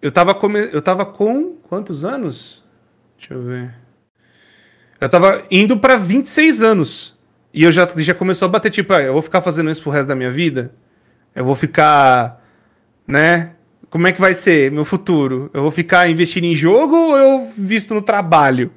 Eu 0.00 0.10
tava, 0.10 0.34
come... 0.34 0.70
eu 0.72 0.80
tava 0.80 1.04
com 1.04 1.56
quantos 1.68 2.04
anos? 2.04 2.64
Deixa 3.18 3.34
eu 3.34 3.42
ver. 3.42 3.85
Eu 5.00 5.08
tava 5.08 5.42
indo 5.50 5.76
pra 5.76 5.96
26 5.96 6.62
anos. 6.62 7.14
E 7.52 7.64
eu 7.64 7.72
já, 7.72 7.86
já 7.96 8.14
começou 8.14 8.46
a 8.46 8.48
bater, 8.50 8.70
tipo, 8.70 8.92
ah, 8.92 9.02
eu 9.02 9.12
vou 9.12 9.22
ficar 9.22 9.42
fazendo 9.42 9.70
isso 9.70 9.82
pro 9.82 9.90
resto 9.90 10.08
da 10.08 10.14
minha 10.14 10.30
vida? 10.30 10.72
Eu 11.34 11.44
vou 11.44 11.54
ficar, 11.54 12.42
né? 13.06 13.52
Como 13.88 14.06
é 14.06 14.12
que 14.12 14.20
vai 14.20 14.34
ser 14.34 14.70
meu 14.70 14.84
futuro? 14.84 15.50
Eu 15.54 15.62
vou 15.62 15.70
ficar 15.70 16.08
investindo 16.08 16.44
em 16.44 16.54
jogo 16.54 16.96
ou 16.96 17.16
eu 17.16 17.50
visto 17.56 17.94
no 17.94 18.02
trabalho? 18.02 18.70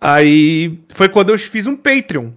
Aí 0.00 0.78
foi 0.88 1.08
quando 1.08 1.30
eu 1.30 1.38
fiz 1.38 1.66
um 1.66 1.76
Patreon. 1.76 2.30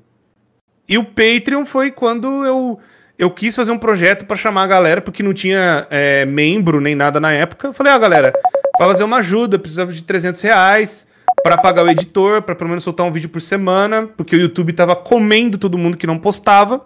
E 0.87 0.97
o 0.97 1.03
Patreon 1.03 1.65
foi 1.65 1.91
quando 1.91 2.45
eu, 2.45 2.79
eu 3.17 3.29
quis 3.29 3.55
fazer 3.55 3.71
um 3.71 3.77
projeto 3.77 4.25
pra 4.25 4.35
chamar 4.35 4.63
a 4.63 4.67
galera, 4.67 5.01
porque 5.01 5.21
não 5.21 5.33
tinha 5.33 5.85
é, 5.89 6.25
membro 6.25 6.81
nem 6.81 6.95
nada 6.95 7.19
na 7.19 7.31
época. 7.31 7.67
Eu 7.67 7.73
falei, 7.73 7.93
ah, 7.93 7.99
galera, 7.99 8.33
vai 8.77 8.87
fazer 8.87 9.03
uma 9.03 9.17
ajuda, 9.17 9.59
precisava 9.59 9.91
de 9.91 10.03
300 10.03 10.41
reais 10.41 11.07
pra 11.43 11.57
pagar 11.57 11.83
o 11.83 11.89
editor, 11.89 12.41
pra 12.41 12.55
pelo 12.55 12.69
menos 12.69 12.83
soltar 12.83 13.05
um 13.05 13.11
vídeo 13.11 13.29
por 13.29 13.41
semana, 13.41 14.07
porque 14.07 14.35
o 14.35 14.39
YouTube 14.39 14.73
tava 14.73 14.95
comendo 14.95 15.57
todo 15.57 15.77
mundo 15.77 15.97
que 15.97 16.07
não 16.07 16.17
postava. 16.17 16.85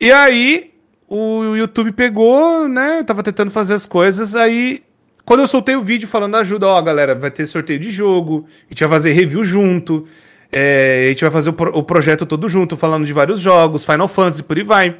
E 0.00 0.10
aí, 0.12 0.72
o 1.08 1.56
YouTube 1.56 1.92
pegou, 1.92 2.68
né? 2.68 3.00
Eu 3.00 3.04
tava 3.04 3.22
tentando 3.22 3.50
fazer 3.50 3.74
as 3.74 3.86
coisas, 3.86 4.36
aí. 4.36 4.82
Quando 5.24 5.40
eu 5.40 5.46
soltei 5.46 5.76
o 5.76 5.82
vídeo 5.82 6.08
falando 6.08 6.36
ajuda, 6.36 6.66
ó, 6.66 6.80
galera, 6.80 7.14
vai 7.14 7.30
ter 7.30 7.46
sorteio 7.46 7.78
de 7.78 7.90
jogo, 7.90 8.46
a 8.66 8.72
gente 8.72 8.80
vai 8.80 8.88
fazer 8.88 9.12
review 9.12 9.44
junto, 9.44 10.06
é, 10.50 11.04
a 11.04 11.08
gente 11.08 11.20
vai 11.20 11.30
fazer 11.30 11.50
o, 11.50 11.52
pro- 11.52 11.76
o 11.76 11.82
projeto 11.82 12.24
todo 12.24 12.48
junto, 12.48 12.78
falando 12.78 13.04
de 13.04 13.12
vários 13.12 13.38
jogos, 13.38 13.84
Final 13.84 14.08
Fantasy, 14.08 14.42
por 14.42 14.56
aí 14.56 14.62
vai. 14.64 14.96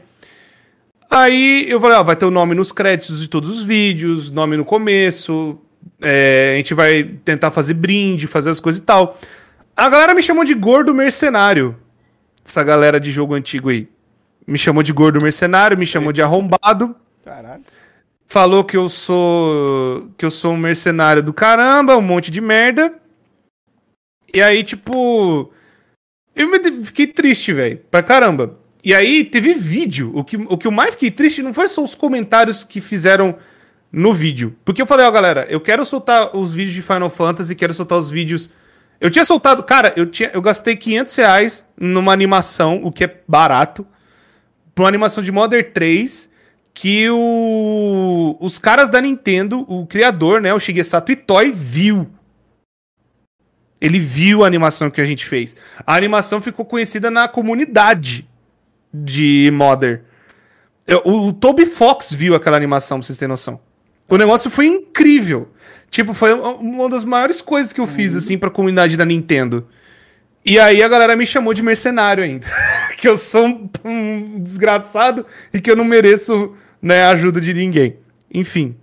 Aí 1.10 1.64
eu 1.70 1.80
falei, 1.80 1.96
ó, 1.96 2.02
vai 2.02 2.14
ter 2.14 2.26
o 2.26 2.30
nome 2.30 2.54
nos 2.54 2.70
créditos 2.72 3.22
de 3.22 3.28
todos 3.28 3.48
os 3.48 3.64
vídeos, 3.64 4.30
nome 4.30 4.58
no 4.58 4.66
começo, 4.66 5.58
é, 6.00 6.52
a 6.54 6.56
gente 6.56 6.74
vai 6.74 7.04
tentar 7.24 7.50
fazer 7.50 7.74
brinde, 7.74 8.26
fazer 8.26 8.50
as 8.50 8.60
coisas 8.60 8.80
e 8.80 8.84
tal. 8.84 9.18
A 9.76 9.88
galera 9.88 10.14
me 10.14 10.22
chamou 10.22 10.44
de 10.44 10.54
gordo 10.54 10.94
mercenário. 10.94 11.76
Essa 12.44 12.62
galera 12.64 12.98
de 12.98 13.10
jogo 13.10 13.34
antigo 13.34 13.68
aí. 13.68 13.88
Me 14.46 14.56
chamou 14.58 14.82
de 14.82 14.92
gordo 14.92 15.20
mercenário, 15.20 15.76
me 15.76 15.84
chamou 15.86 16.12
de 16.12 16.22
arrombado. 16.22 16.96
Caralho. 17.24 17.62
Falou 18.26 18.64
que 18.64 18.76
eu 18.76 18.88
sou. 18.88 20.10
que 20.16 20.24
eu 20.24 20.30
sou 20.30 20.52
um 20.52 20.56
mercenário 20.56 21.22
do 21.22 21.32
caramba, 21.32 21.96
um 21.96 22.02
monte 22.02 22.30
de 22.30 22.40
merda. 22.40 22.94
E 24.32 24.40
aí, 24.40 24.62
tipo. 24.62 25.52
Eu 26.34 26.48
me- 26.50 26.84
fiquei 26.84 27.06
triste, 27.06 27.52
velho, 27.52 27.80
pra 27.90 28.02
caramba. 28.02 28.58
E 28.84 28.94
aí 28.94 29.24
teve 29.24 29.54
vídeo. 29.54 30.12
O 30.14 30.22
que, 30.22 30.36
o 30.36 30.56
que 30.56 30.66
eu 30.66 30.70
mais 30.70 30.94
fiquei 30.94 31.10
triste 31.10 31.42
não 31.42 31.52
foi 31.52 31.66
só 31.68 31.82
os 31.82 31.94
comentários 31.94 32.62
que 32.62 32.80
fizeram 32.80 33.36
no 33.90 34.12
vídeo. 34.12 34.56
Porque 34.64 34.80
eu 34.82 34.86
falei, 34.86 35.06
ó, 35.06 35.10
galera, 35.10 35.46
eu 35.48 35.60
quero 35.60 35.84
soltar 35.84 36.36
os 36.36 36.54
vídeos 36.54 36.74
de 36.74 36.82
Final 36.82 37.10
Fantasy, 37.10 37.54
quero 37.54 37.74
soltar 37.74 37.98
os 37.98 38.10
vídeos. 38.10 38.50
Eu 39.00 39.10
tinha 39.10 39.24
soltado, 39.24 39.62
cara, 39.62 39.92
eu, 39.96 40.06
tinha, 40.06 40.30
eu 40.32 40.42
gastei 40.42 40.76
500 40.76 41.16
reais 41.16 41.66
numa 41.78 42.12
animação, 42.12 42.80
o 42.84 42.90
que 42.90 43.04
é 43.04 43.20
barato, 43.26 43.86
pra 44.74 44.84
uma 44.84 44.88
animação 44.88 45.22
de 45.22 45.30
Modern 45.30 45.64
3, 45.72 46.28
que 46.74 47.08
o, 47.10 48.36
os 48.40 48.58
caras 48.58 48.88
da 48.88 49.00
Nintendo, 49.00 49.64
o 49.68 49.86
criador, 49.86 50.40
né, 50.40 50.52
o 50.52 50.58
Shigesato 50.58 51.12
Itoi, 51.12 51.52
viu. 51.52 52.10
Ele 53.80 54.00
viu 54.00 54.42
a 54.42 54.46
animação 54.46 54.90
que 54.90 55.00
a 55.00 55.04
gente 55.04 55.24
fez. 55.24 55.54
A 55.86 55.94
animação 55.94 56.40
ficou 56.40 56.64
conhecida 56.64 57.10
na 57.10 57.28
comunidade 57.28 58.28
de 58.92 59.50
Modern. 59.52 60.00
O, 61.04 61.28
o 61.28 61.32
Toby 61.32 61.66
Fox 61.66 62.12
viu 62.12 62.34
aquela 62.34 62.56
animação, 62.56 62.98
pra 62.98 63.06
vocês 63.06 63.18
terem 63.18 63.30
noção. 63.30 63.60
O 64.08 64.16
negócio 64.16 64.50
foi 64.50 64.66
incrível. 64.66 65.48
Tipo, 65.90 66.14
foi 66.14 66.32
uma 66.32 66.88
das 66.88 67.04
maiores 67.04 67.40
coisas 67.40 67.72
que 67.72 67.80
eu 67.80 67.86
fiz, 67.86 68.16
assim, 68.16 68.38
pra 68.38 68.50
comunidade 68.50 68.96
da 68.96 69.04
Nintendo. 69.04 69.66
E 70.44 70.58
aí 70.58 70.82
a 70.82 70.88
galera 70.88 71.16
me 71.16 71.26
chamou 71.26 71.52
de 71.52 71.62
mercenário 71.62 72.24
ainda. 72.24 72.46
que 72.96 73.08
eu 73.08 73.16
sou 73.16 73.46
um, 73.46 73.70
um 73.84 74.40
desgraçado 74.40 75.26
e 75.52 75.60
que 75.60 75.70
eu 75.70 75.76
não 75.76 75.84
mereço 75.84 76.54
né, 76.80 77.04
a 77.04 77.10
ajuda 77.10 77.40
de 77.40 77.52
ninguém. 77.52 77.96
Enfim. 78.32 78.76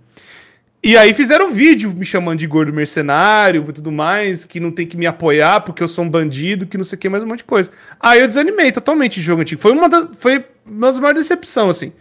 E 0.82 0.96
aí 0.96 1.12
fizeram 1.12 1.50
vídeo 1.50 1.92
me 1.96 2.04
chamando 2.04 2.38
de 2.38 2.46
gordo 2.46 2.72
mercenário 2.72 3.64
e 3.68 3.72
tudo 3.72 3.90
mais, 3.90 4.44
que 4.44 4.60
não 4.60 4.70
tem 4.70 4.86
que 4.86 4.96
me 4.96 5.06
apoiar 5.06 5.60
porque 5.62 5.82
eu 5.82 5.88
sou 5.88 6.04
um 6.04 6.08
bandido, 6.08 6.66
que 6.66 6.76
não 6.76 6.84
sei 6.84 6.96
o 6.96 7.00
que, 7.00 7.08
mais 7.08 7.24
um 7.24 7.26
monte 7.26 7.38
de 7.38 7.44
coisa. 7.44 7.72
Aí 7.98 8.20
eu 8.20 8.28
desanimei 8.28 8.70
totalmente 8.70 9.14
de 9.16 9.22
jogo 9.22 9.42
antigo. 9.42 9.60
Foi 9.60 9.72
uma, 9.72 9.88
da, 9.88 10.08
foi 10.14 10.44
uma 10.64 10.86
das 10.86 11.00
maiores 11.00 11.22
decepções, 11.22 11.70
assim. 11.70 11.92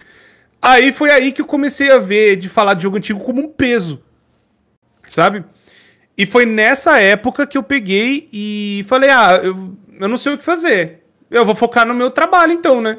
Aí 0.65 0.91
foi 0.91 1.11
aí 1.11 1.31
que 1.31 1.43
eu 1.43 1.45
comecei 1.45 1.91
a 1.91 1.99
ver 1.99 2.37
de 2.37 2.49
falar 2.49 2.73
de 2.73 2.81
jogo 2.81 2.97
antigo 2.97 3.19
como 3.19 3.39
um 3.39 3.47
peso. 3.47 4.01
Sabe? 5.07 5.45
E 6.17 6.25
foi 6.25 6.43
nessa 6.43 6.99
época 6.99 7.45
que 7.45 7.55
eu 7.55 7.61
peguei 7.61 8.27
e 8.33 8.83
falei: 8.87 9.11
ah, 9.11 9.39
eu, 9.43 9.75
eu 9.99 10.09
não 10.09 10.17
sei 10.17 10.33
o 10.33 10.37
que 10.39 10.43
fazer. 10.43 11.03
Eu 11.29 11.45
vou 11.45 11.53
focar 11.53 11.85
no 11.85 11.93
meu 11.93 12.09
trabalho 12.09 12.51
então, 12.51 12.81
né? 12.81 12.97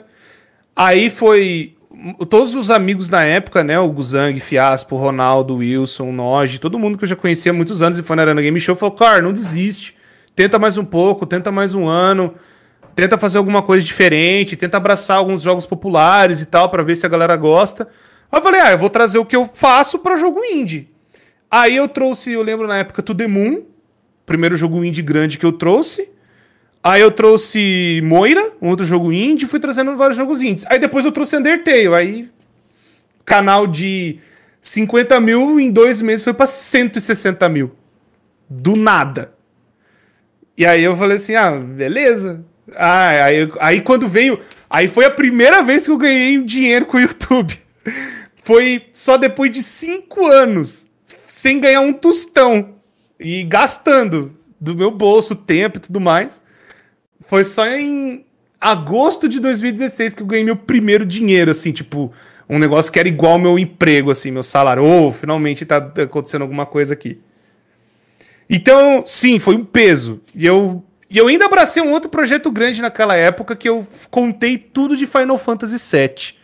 Aí 0.77 1.11
foi. 1.11 1.75
Todos 2.29 2.55
os 2.55 2.71
amigos 2.71 3.09
na 3.09 3.25
época, 3.25 3.65
né? 3.65 3.77
O 3.81 3.91
Guzang, 3.91 4.39
Fiaspo, 4.39 4.97
Ronaldo, 4.97 5.57
Wilson, 5.57 6.13
Noge, 6.13 6.61
todo 6.61 6.79
mundo 6.79 6.97
que 6.97 7.05
eu 7.05 7.09
já 7.09 7.17
conhecia 7.17 7.51
há 7.51 7.55
muitos 7.55 7.83
anos 7.83 7.99
e 7.99 8.03
foi 8.03 8.15
na 8.15 8.23
Arena 8.23 8.43
Game 8.43 8.61
Show 8.61 8.77
falou: 8.77 8.95
cara, 8.95 9.21
não 9.21 9.33
desiste. 9.33 9.97
Tenta 10.37 10.57
mais 10.57 10.79
um 10.79 10.85
pouco, 10.85 11.27
tenta 11.27 11.51
mais 11.51 11.75
um 11.75 11.89
ano. 11.89 12.35
Tenta 12.97 13.19
fazer 13.19 13.37
alguma 13.37 13.63
coisa 13.63 13.85
diferente, 13.85 14.57
tenta 14.57 14.79
abraçar 14.79 15.19
alguns 15.19 15.43
jogos 15.43 15.67
populares 15.67 16.41
e 16.41 16.47
tal, 16.47 16.71
pra 16.71 16.83
ver 16.83 16.97
se 16.97 17.05
a 17.05 17.09
galera 17.11 17.37
gosta. 17.37 17.87
Aí 18.33 18.39
eu 18.39 18.43
falei, 18.43 18.61
ah, 18.61 18.73
eu 18.73 18.79
vou 18.79 18.89
trazer 18.89 19.19
o 19.19 19.25
que 19.27 19.37
eu 19.37 19.47
faço 19.47 19.99
pra 19.99 20.17
jogo 20.17 20.43
indie. 20.43 20.89
Aí 21.51 21.77
eu 21.77 21.87
trouxe, 21.87 22.33
eu 22.33 22.43
lembro 22.43 22.67
na 22.67 22.79
época, 22.79 23.03
To 23.03 23.15
The 23.15 23.27
Moon, 23.27 23.65
primeiro 24.25 24.57
jogo 24.57 24.83
indie 24.83 25.03
grande 25.03 25.39
que 25.39 25.45
eu 25.45 25.53
trouxe. 25.53 26.09
Aí 26.83 27.03
eu 27.03 27.11
trouxe 27.11 28.01
Moira, 28.03 28.53
um 28.63 28.71
outro 28.71 28.87
jogo 28.87 29.13
indie, 29.13 29.47
fui 29.47 29.61
trazendo 29.61 29.95
vários 29.95 30.17
jogos 30.17 30.41
indies. 30.43 30.65
Aí 30.67 30.79
depois 30.79 31.05
eu 31.05 31.13
trouxe 31.13 31.37
Undertale, 31.37 31.95
aí 31.95 32.31
canal 33.27 33.67
de 33.67 34.21
50 34.63 35.21
mil 35.21 35.61
em 35.61 35.71
dois 35.71 36.01
meses 36.01 36.25
foi 36.25 36.33
pra 36.33 36.47
160 36.47 37.47
mil. 37.51 37.77
Do 38.49 38.75
nada. 38.75 39.35
E 40.57 40.65
aí 40.65 40.83
eu 40.83 40.97
falei 40.97 41.17
assim, 41.17 41.35
ah, 41.35 41.51
beleza. 41.51 42.43
Ah, 42.75 43.25
aí, 43.25 43.49
aí 43.61 43.81
quando 43.81 44.09
veio... 44.09 44.41
Aí 44.69 44.89
foi 44.89 45.05
a 45.05 45.11
primeira 45.11 45.63
vez 45.63 45.85
que 45.85 45.91
eu 45.91 45.97
ganhei 45.97 46.43
dinheiro 46.43 46.87
com 46.87 46.97
o 46.97 47.01
YouTube. 47.01 47.57
Foi 48.43 48.87
só 48.93 49.17
depois 49.17 49.51
de 49.51 49.61
cinco 49.61 50.25
anos, 50.25 50.87
sem 51.27 51.59
ganhar 51.59 51.81
um 51.81 51.93
tostão. 51.93 52.75
E 53.19 53.43
gastando 53.43 54.37
do 54.61 54.75
meu 54.75 54.91
bolso, 54.91 55.35
tempo 55.35 55.79
e 55.79 55.81
tudo 55.81 56.01
mais. 56.01 56.43
Foi 57.27 57.45
só 57.45 57.67
em 57.67 58.25
agosto 58.61 59.29
de 59.29 59.41
2016 59.41 60.15
que 60.15 60.23
eu 60.23 60.27
ganhei 60.27 60.45
meu 60.45 60.57
primeiro 60.57 61.05
dinheiro, 61.05 61.51
assim, 61.51 61.73
tipo, 61.73 62.13
um 62.49 62.59
negócio 62.59 62.93
que 62.93 62.99
era 62.99 63.09
igual 63.09 63.33
ao 63.33 63.39
meu 63.39 63.59
emprego, 63.59 64.11
assim, 64.11 64.31
meu 64.31 64.43
salário. 64.43 64.85
Ô, 64.85 65.13
finalmente 65.13 65.65
tá 65.65 65.79
acontecendo 65.79 66.43
alguma 66.43 66.67
coisa 66.67 66.95
aqui. 66.95 67.19
Então, 68.49 69.03
sim, 69.05 69.39
foi 69.39 69.57
um 69.57 69.65
peso. 69.65 70.21
E 70.35 70.47
eu, 70.47 70.85
e 71.09 71.19
eu 71.19 71.29
ainda 71.29 71.47
abracei 71.47 71.83
um 71.83 71.93
outro 71.93 72.11
projeto 72.11 72.51
grande 72.51 72.83
naquela 72.83 73.17
época 73.17 73.55
que 73.55 73.69
eu 73.69 73.87
contei 74.11 74.59
tudo 74.59 74.97
de 74.97 75.07
Final 75.07 75.39
Fantasy 75.39 75.77
VII. 75.97 76.35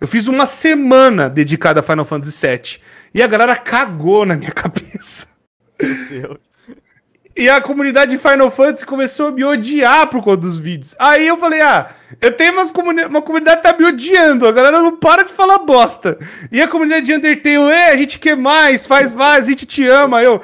Eu 0.00 0.08
fiz 0.08 0.26
uma 0.26 0.46
semana 0.46 1.28
dedicada 1.28 1.80
a 1.80 1.82
Final 1.82 2.04
Fantasy 2.04 2.46
VII. 2.46 2.80
E 3.14 3.22
a 3.22 3.26
galera 3.26 3.56
cagou 3.56 4.24
na 4.26 4.36
minha 4.36 4.52
cabeça. 4.52 5.26
Deus. 5.78 6.38
E 7.36 7.50
a 7.50 7.60
comunidade 7.60 8.12
de 8.12 8.18
Final 8.18 8.50
Fantasy 8.50 8.86
começou 8.86 9.28
a 9.28 9.30
me 9.30 9.44
odiar 9.44 10.08
por 10.08 10.22
conta 10.22 10.38
dos 10.38 10.58
vídeos. 10.58 10.96
Aí 10.98 11.28
eu 11.28 11.36
falei, 11.36 11.60
ah, 11.60 11.90
eu 12.18 12.32
tenho 12.32 12.54
umas 12.54 12.70
comuni 12.70 13.04
uma 13.04 13.20
comunidade 13.20 13.60
que 13.60 13.68
tá 13.68 13.76
me 13.78 13.84
odiando, 13.84 14.46
a 14.46 14.52
galera 14.52 14.80
não 14.80 14.96
para 14.96 15.22
de 15.22 15.32
falar 15.32 15.58
bosta. 15.58 16.18
E 16.50 16.62
a 16.62 16.68
comunidade 16.68 17.04
de 17.04 17.14
Undertale, 17.14 17.70
é, 17.70 17.90
a 17.90 17.96
gente 17.96 18.18
quer 18.18 18.38
mais, 18.38 18.86
faz 18.86 19.12
mais, 19.12 19.44
a 19.44 19.48
gente 19.48 19.66
te 19.66 19.86
ama. 19.86 20.22
Eu, 20.22 20.40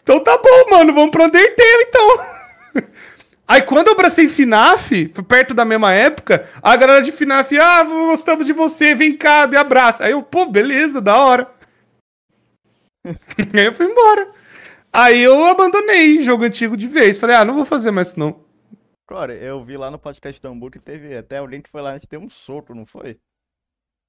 então 0.00 0.20
tá 0.20 0.38
bom, 0.38 0.70
mano, 0.70 0.94
vamos 0.94 1.10
pro 1.10 1.24
Undertale 1.24 1.86
então. 1.88 2.26
Aí 3.48 3.62
quando 3.62 3.86
eu 3.86 3.92
abracei 3.92 4.28
FNAF, 4.28 5.08
foi 5.08 5.24
perto 5.24 5.54
da 5.54 5.64
mesma 5.64 5.92
época, 5.92 6.48
a 6.60 6.76
galera 6.76 7.00
de 7.00 7.12
FNAF, 7.12 7.56
ah, 7.58 7.84
gostamos 7.84 8.44
de 8.44 8.52
você, 8.52 8.92
vem 8.94 9.16
cá, 9.16 9.46
me 9.46 9.56
abraça. 9.56 10.04
Aí 10.04 10.10
eu, 10.10 10.22
pô, 10.22 10.46
beleza, 10.46 11.00
da 11.00 11.16
hora. 11.16 11.48
Aí 13.54 13.66
eu 13.66 13.72
fui 13.72 13.86
embora. 13.86 14.28
Aí 14.92 15.22
eu 15.22 15.44
abandonei 15.44 16.22
jogo 16.22 16.44
antigo 16.44 16.76
de 16.76 16.88
vez. 16.88 17.18
Falei, 17.18 17.36
ah, 17.36 17.44
não 17.44 17.54
vou 17.54 17.64
fazer 17.64 17.92
mais 17.92 18.08
isso 18.08 18.18
não. 18.18 18.44
Cara, 19.08 19.32
eu 19.34 19.64
vi 19.64 19.76
lá 19.76 19.90
no 19.90 19.98
podcast 19.98 20.42
do 20.42 20.48
Hamburgo 20.48 20.72
que 20.72 20.84
teve 20.84 21.16
até 21.16 21.38
alguém 21.38 21.62
que 21.62 21.70
foi 21.70 21.80
lá 21.80 21.90
antes 21.92 22.02
de 22.02 22.08
ter 22.08 22.18
um 22.18 22.28
solto, 22.28 22.74
não 22.74 22.84
foi? 22.84 23.16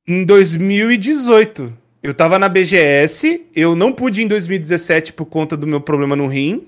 Em 0.08 0.26
2018, 0.26 1.78
eu 2.02 2.14
tava 2.14 2.40
na 2.40 2.50
BGS, 2.50 3.46
eu 3.54 3.76
não 3.76 3.94
pude 3.94 4.22
ir 4.22 4.24
em 4.24 4.28
2017 4.28 5.14
por 5.14 5.26
conta 5.26 5.56
do 5.56 5.68
meu 5.68 5.80
problema 5.80 6.16
no 6.16 6.26
rim. 6.26 6.68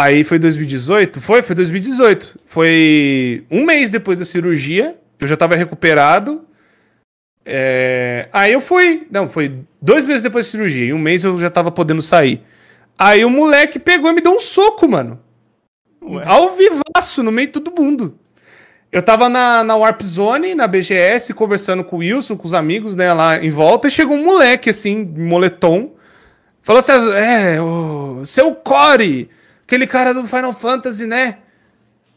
Aí 0.00 0.24
foi 0.24 0.38
2018? 0.38 1.20
Foi, 1.20 1.42
foi 1.42 1.54
2018. 1.54 2.40
Foi 2.46 3.44
um 3.50 3.66
mês 3.66 3.90
depois 3.90 4.18
da 4.18 4.24
cirurgia, 4.24 4.96
eu 5.18 5.26
já 5.26 5.36
tava 5.36 5.54
recuperado. 5.56 6.42
É, 7.44 8.26
Aí 8.32 8.50
eu 8.50 8.62
fui. 8.62 9.06
Não, 9.10 9.28
foi 9.28 9.58
dois 9.78 10.06
meses 10.06 10.22
depois 10.22 10.46
da 10.46 10.52
cirurgia. 10.52 10.86
Em 10.86 10.94
um 10.94 10.98
mês 10.98 11.22
eu 11.22 11.38
já 11.38 11.50
tava 11.50 11.70
podendo 11.70 12.00
sair. 12.00 12.42
Aí 12.98 13.22
o 13.26 13.28
moleque 13.28 13.78
pegou 13.78 14.10
e 14.10 14.14
me 14.14 14.22
deu 14.22 14.32
um 14.32 14.40
soco, 14.40 14.88
mano. 14.88 15.20
Ué. 16.02 16.22
Ao 16.24 16.56
vivaço, 16.56 17.22
no 17.22 17.30
meio 17.30 17.48
de 17.48 17.52
todo 17.52 17.78
mundo. 17.78 18.18
Eu 18.90 19.02
tava 19.02 19.28
na, 19.28 19.62
na 19.62 19.76
Warp 19.76 20.00
Zone, 20.02 20.54
na 20.54 20.66
BGS, 20.66 21.34
conversando 21.34 21.84
com 21.84 21.96
o 21.96 21.98
Wilson, 21.98 22.38
com 22.38 22.46
os 22.46 22.54
amigos, 22.54 22.96
né, 22.96 23.12
lá 23.12 23.44
em 23.44 23.50
volta, 23.50 23.86
e 23.86 23.90
chegou 23.90 24.16
um 24.16 24.24
moleque, 24.24 24.70
assim, 24.70 25.04
moletom. 25.04 25.92
Falou 26.62 26.80
assim, 26.80 26.92
é, 27.12 27.60
o 27.60 28.24
seu 28.24 28.54
Core, 28.54 29.28
aquele 29.70 29.86
cara 29.86 30.12
do 30.12 30.26
Final 30.26 30.52
Fantasy, 30.52 31.06
né? 31.06 31.38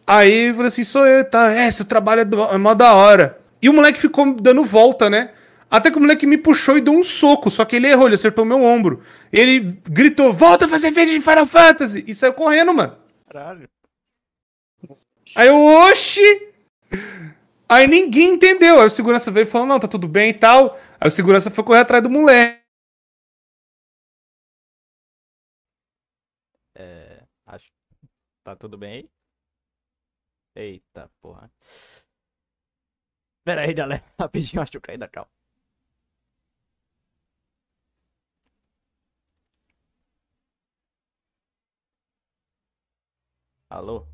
Aí 0.08 0.48
eu 0.48 0.56
falei 0.56 0.68
assim, 0.68 0.84
sou 0.84 1.06
eu, 1.06 1.24
tá? 1.24 1.52
É, 1.52 1.70
seu 1.70 1.86
trabalho 1.86 2.22
é, 2.22 2.26
do, 2.26 2.44
é 2.46 2.58
mó 2.58 2.74
da 2.74 2.94
hora. 2.94 3.40
E 3.62 3.70
o 3.70 3.74
moleque 3.74 4.00
ficou 4.00 4.34
dando 4.34 4.64
volta, 4.64 5.08
né? 5.08 5.32
Até 5.70 5.92
que 5.92 5.98
o 5.98 6.02
moleque 6.02 6.26
me 6.26 6.38
puxou 6.38 6.78
e 6.78 6.82
deu 6.82 6.94
um 6.94 7.04
soco, 7.04 7.50
só 7.50 7.64
que 7.64 7.76
ele 7.76 7.88
errou, 7.88 8.08
ele 8.08 8.16
acertou 8.16 8.44
meu 8.44 8.62
ombro. 8.62 9.04
Ele 9.32 9.60
gritou, 9.88 10.34
volta 10.34 10.66
a 10.66 10.68
fazer 10.68 10.90
vídeo 10.92 11.14
de 11.14 11.22
Final 11.22 11.46
Fantasy! 11.46 12.04
E 12.08 12.14
saiu 12.14 12.34
correndo, 12.34 12.74
mano. 12.74 12.98
Caralho. 13.28 13.70
Aí 15.36 15.48
eu, 15.48 15.56
oxi! 15.56 16.50
Aí 17.70 17.88
ninguém 17.88 18.34
entendeu. 18.34 18.80
Aí 18.80 18.88
o 18.88 18.90
segurança 18.90 19.32
veio 19.32 19.44
e 19.44 19.48
falou, 19.48 19.68
não, 19.68 19.80
tá 19.80 19.88
tudo 19.88 20.08
bem 20.08 20.32
e 20.32 20.34
tal. 20.34 20.80
Aí 21.00 21.08
o 21.08 21.12
segurança 21.12 21.52
foi 21.52 21.64
correr 21.64 21.80
atrás 21.80 22.02
do 22.04 22.10
moleque. 22.10 22.62
É. 26.76 27.24
Acho. 27.46 27.72
Tá 28.44 28.56
tudo 28.56 28.78
bem 28.78 28.94
aí? 28.94 29.10
Eita 30.56 31.10
porra. 31.22 31.52
Pera 33.46 33.62
aí, 33.62 33.74
galera. 33.74 34.04
Rapidinho, 34.20 34.62
acho 34.62 34.72
que 34.72 34.78
eu 34.78 34.82
caí 34.82 34.98
da 34.98 35.08
cal. 35.08 35.28
Alô? 43.70 44.06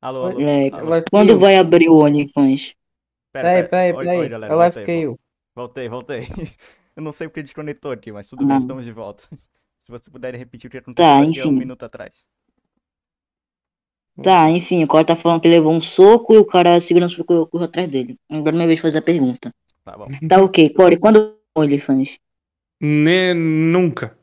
Alô, 0.00 0.26
alô. 0.26 0.40
É, 0.40 0.68
alô. 0.68 1.02
Quando 1.10 1.38
vai 1.38 1.56
abrir 1.56 1.88
o 1.88 1.98
OnlyFans? 1.98 2.74
Peraí, 3.32 3.68
peraí, 3.68 3.92
peraí. 3.92 4.32
Ela 4.50 4.70
caiu. 4.70 5.18
Voltei, 5.54 5.88
voltei. 5.88 6.26
Eu 6.96 7.02
não 7.02 7.12
sei 7.12 7.28
porque 7.28 7.42
desconectou 7.42 7.92
aqui, 7.92 8.10
mas 8.10 8.26
tudo 8.26 8.46
bem, 8.46 8.54
Ah. 8.56 8.58
estamos 8.58 8.84
de 8.84 8.92
volta. 8.92 9.24
Se 9.82 9.90
você 9.92 10.10
puder 10.10 10.34
repetir 10.34 10.66
o 10.66 10.70
que 10.70 10.78
aconteceu 10.78 11.04
Tá, 11.08 11.18
aqui 11.18 11.40
há 11.40 11.44
um 11.44 11.48
enfim. 11.50 11.58
minuto 11.60 11.84
atrás. 11.84 12.24
Tá, 14.22 14.50
enfim, 14.50 14.82
o 14.82 14.88
cara 14.88 15.04
tá 15.04 15.14
falando 15.14 15.42
que 15.42 15.48
levou 15.48 15.72
um 15.72 15.80
soco 15.80 16.34
e 16.34 16.38
o 16.38 16.44
cara, 16.44 16.80
segurança 16.80 17.14
ficou 17.14 17.46
correu 17.46 17.66
atrás 17.66 17.86
dele. 17.88 18.18
Agora 18.30 18.50
é 18.50 18.56
minha 18.56 18.66
vez 18.66 18.78
de 18.78 18.82
fazer 18.82 18.98
a 18.98 19.02
pergunta. 19.02 19.54
Tá 19.84 19.96
bom. 19.96 20.06
Tá 20.28 20.42
ok, 20.42 20.70
Corey, 20.70 20.98
quando 20.98 21.34
o 21.54 21.60
OnlyFans? 21.60 22.18
Ne- 22.80 23.34
nunca. 23.34 24.16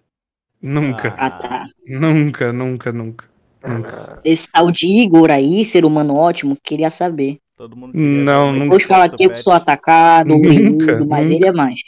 Nunca. 0.61 1.09
Ah, 1.17 1.29
tá. 1.29 1.67
Nunca, 1.87 2.51
nunca, 2.51 2.91
nunca. 2.91 3.29
Nunca. 3.65 4.21
Esse 4.25 4.49
tal 4.49 4.71
de 4.71 4.87
Igor 4.87 5.29
aí, 5.31 5.63
ser 5.63 5.85
humano 5.85 6.15
ótimo, 6.15 6.57
queria 6.61 6.89
saber. 6.89 7.39
Todo 7.55 7.75
mundo 7.75 7.93
Não, 7.93 8.47
queria- 8.47 8.51
nunca. 8.51 8.63
Depois 8.65 8.83
fala 8.83 9.09
que 9.09 9.23
eu 9.25 9.37
sou 9.37 9.53
atacado, 9.53 10.29
Nunca, 10.29 11.05
mas 11.05 11.29
nunca. 11.29 11.35
ele 11.35 11.45
é 11.47 11.51
mais. 11.51 11.79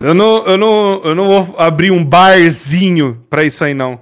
Eu 0.00 0.14
não, 0.14 0.46
eu, 0.46 0.56
não, 0.56 1.02
eu 1.04 1.14
não 1.14 1.28
vou 1.44 1.60
abrir 1.60 1.90
um 1.90 2.02
barzinho 2.02 3.22
pra 3.28 3.44
isso 3.44 3.62
aí, 3.64 3.74
não. 3.74 4.00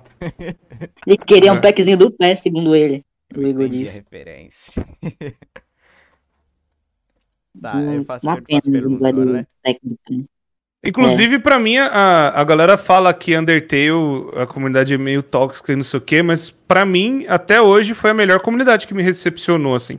Ele 1.05 1.17
queria 1.19 1.51
É. 1.51 1.53
um 1.53 1.61
packzinho 1.61 1.97
do 1.97 2.11
pé, 2.11 2.37
segundo 2.37 2.75
ele. 2.77 3.05
Igor 3.37 3.67
Entendi 3.67 3.89
a 3.89 3.93
referência. 3.93 4.87
tá, 7.61 7.75
Hum, 7.77 7.95
eu 7.95 8.05
faço, 8.05 8.27
eu 8.29 8.43
pergunta 8.73 9.09
agora, 9.09 9.33
né? 9.33 9.47
técnico. 9.63 9.99
né? 10.11 10.25
Inclusive, 10.85 11.41
pra 11.41 11.59
mim, 11.59 11.77
a, 11.77 12.29
a 12.41 12.45
galera 12.45 12.79
fala 12.79 13.13
que 13.13 13.37
Undertale, 13.37 13.91
a 14.37 14.47
comunidade 14.47 14.95
é 14.95 14.99
meio 14.99 15.23
tóxica 15.23 15.73
e 15.73 15.77
não 15.77 15.83
sei 15.83 15.99
o 15.99 16.01
quê, 16.01 16.23
mas 16.23 16.49
pra 16.51 16.87
mim, 16.87 17.27
até 17.29 17.61
hoje, 17.61 17.95
foi 17.95 18.11
a 18.11 18.15
melhor 18.15 18.41
comunidade 18.41 18.87
que 18.87 18.95
me 18.95 19.03
recepcionou, 19.03 19.75
assim. 19.75 19.99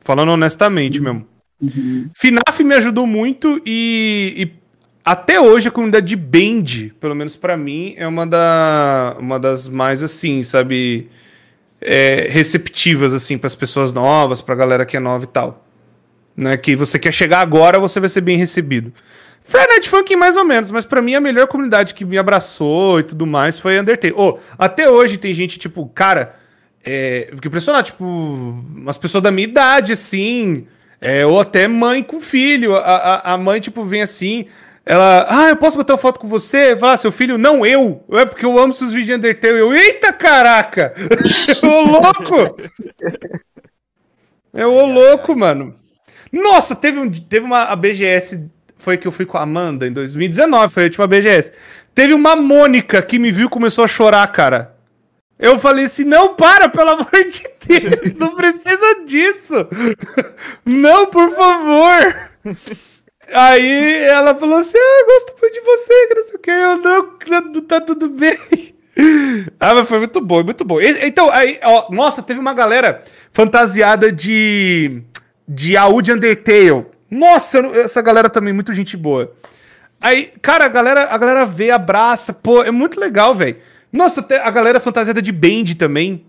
Falando 0.00 0.30
honestamente 0.32 1.00
mesmo. 1.00 1.24
Uhum. 1.62 2.10
FNAF 2.14 2.64
me 2.64 2.74
ajudou 2.74 3.06
muito 3.06 3.62
e, 3.64 4.34
e 4.36 4.52
até 5.04 5.40
hoje 5.40 5.68
a 5.68 5.70
comunidade 5.70 6.06
de 6.06 6.16
Band, 6.16 6.90
pelo 6.98 7.14
menos 7.14 7.36
pra 7.36 7.56
mim, 7.56 7.94
é 7.96 8.06
uma, 8.06 8.26
da, 8.26 9.16
uma 9.18 9.38
das 9.38 9.68
mais 9.68 10.02
assim, 10.02 10.42
sabe, 10.42 11.08
é, 11.80 12.26
receptivas 12.28 13.14
assim 13.14 13.38
para 13.38 13.46
as 13.46 13.54
pessoas 13.54 13.92
novas, 13.92 14.40
pra 14.40 14.54
galera 14.54 14.84
que 14.84 14.96
é 14.96 15.00
nova 15.00 15.24
e 15.24 15.28
tal. 15.28 15.64
Né, 16.34 16.56
que 16.56 16.74
você 16.74 16.98
quer 16.98 17.12
chegar 17.12 17.40
agora, 17.40 17.78
você 17.78 18.00
vai 18.00 18.08
ser 18.08 18.22
bem 18.22 18.38
recebido. 18.38 18.92
Friday 19.42 19.82
Funk 19.82 20.14
mais 20.16 20.36
ou 20.36 20.44
menos, 20.44 20.70
mas 20.70 20.86
pra 20.86 21.02
mim 21.02 21.14
a 21.14 21.20
melhor 21.20 21.46
comunidade 21.46 21.94
que 21.94 22.04
me 22.04 22.16
abraçou 22.16 23.00
e 23.00 23.02
tudo 23.02 23.26
mais 23.26 23.58
foi 23.58 23.78
Undertale. 23.78 24.14
Oh, 24.16 24.38
até 24.56 24.88
hoje 24.88 25.18
tem 25.18 25.34
gente 25.34 25.58
tipo, 25.58 25.86
cara, 25.88 26.36
é, 26.84 27.28
eu 27.30 27.36
fiquei 27.36 27.48
impressionado, 27.48 27.86
tipo, 27.86 28.04
umas 28.04 28.96
pessoas 28.96 29.22
da 29.22 29.30
minha 29.30 29.46
idade 29.46 29.92
assim, 29.92 30.66
é, 31.04 31.26
ou 31.26 31.40
até 31.40 31.66
mãe 31.66 32.00
com 32.00 32.20
filho. 32.20 32.76
A, 32.76 32.78
a, 32.80 33.32
a 33.32 33.36
mãe, 33.36 33.60
tipo, 33.60 33.82
vem 33.84 34.02
assim. 34.02 34.46
Ela, 34.86 35.26
ah, 35.28 35.48
eu 35.48 35.56
posso 35.56 35.76
botar 35.76 35.94
uma 35.94 35.98
foto 35.98 36.20
com 36.20 36.28
você? 36.28 36.76
Fala, 36.76 36.96
seu 36.96 37.10
filho, 37.10 37.36
não 37.36 37.66
eu. 37.66 38.04
É 38.12 38.24
porque 38.24 38.44
eu 38.44 38.56
amo 38.56 38.72
seus 38.72 38.92
vídeos 38.92 39.08
de 39.08 39.14
Undertale. 39.14 39.58
Eu, 39.58 39.74
eita 39.74 40.12
caraca! 40.12 40.94
Ô 41.60 41.80
louco! 41.80 42.56
É 44.54 44.66
ô 44.66 44.86
louco, 44.86 45.36
mano. 45.36 45.74
Nossa, 46.32 46.76
teve, 46.76 46.98
um, 47.00 47.10
teve 47.10 47.44
uma 47.44 47.64
a 47.64 47.74
BGS. 47.74 48.48
Foi 48.76 48.96
que 48.96 49.06
eu 49.06 49.12
fui 49.12 49.26
com 49.26 49.38
a 49.38 49.42
Amanda 49.42 49.86
em 49.86 49.92
2019, 49.92 50.72
foi 50.72 50.84
a 50.84 50.86
última 50.86 51.06
BGS. 51.06 51.52
Teve 51.94 52.14
uma 52.14 52.36
Mônica 52.36 53.02
que 53.02 53.18
me 53.18 53.32
viu 53.32 53.46
e 53.46 53.50
começou 53.50 53.84
a 53.84 53.88
chorar, 53.88 54.26
cara. 54.28 54.76
Eu 55.42 55.58
falei 55.58 55.86
assim: 55.86 56.04
não, 56.04 56.36
para, 56.36 56.68
pelo 56.68 56.90
amor 56.90 57.10
de 57.28 57.42
Deus, 57.66 58.14
não 58.14 58.32
precisa 58.36 59.04
disso. 59.04 59.66
Não, 60.64 61.06
por 61.06 61.34
favor. 61.34 62.30
Aí 63.34 64.04
ela 64.04 64.36
falou 64.36 64.58
assim: 64.58 64.78
ah, 64.78 65.00
eu 65.00 65.06
gosto 65.06 65.34
muito 65.40 65.52
de 65.52 65.60
você, 65.60 66.06
que 66.06 66.14
não 66.14 66.24
sei 66.24 66.34
o 66.34 66.38
que. 66.38 66.50
Eu 66.50 66.76
não, 66.76 67.52
não 67.52 67.60
tá 67.62 67.80
tudo 67.80 68.08
bem. 68.08 68.38
Ah, 69.58 69.74
mas 69.74 69.88
foi 69.88 69.98
muito 69.98 70.20
bom, 70.20 70.44
muito 70.44 70.64
bom. 70.64 70.78
Então, 70.80 71.30
aí, 71.30 71.58
ó, 71.64 71.90
nossa, 71.90 72.22
teve 72.22 72.38
uma 72.38 72.54
galera 72.54 73.02
fantasiada 73.32 74.12
de. 74.12 75.02
de 75.48 75.76
AU 75.76 76.02
de 76.02 76.12
Undertale. 76.12 76.86
Nossa, 77.10 77.58
essa 77.74 78.00
galera 78.00 78.30
também, 78.30 78.52
muito 78.52 78.72
gente 78.72 78.96
boa. 78.96 79.32
Aí, 80.00 80.30
cara, 80.40 80.66
a 80.66 80.68
galera, 80.68 81.04
a 81.10 81.18
galera 81.18 81.46
vê, 81.46 81.70
abraça, 81.70 82.32
pô, 82.32 82.62
é 82.62 82.70
muito 82.70 83.00
legal, 83.00 83.34
velho. 83.34 83.56
Nossa, 83.92 84.20
até 84.20 84.38
a 84.40 84.50
galera 84.50 84.80
fantasiada 84.80 85.20
de 85.20 85.30
Band 85.32 85.74
também. 85.78 86.24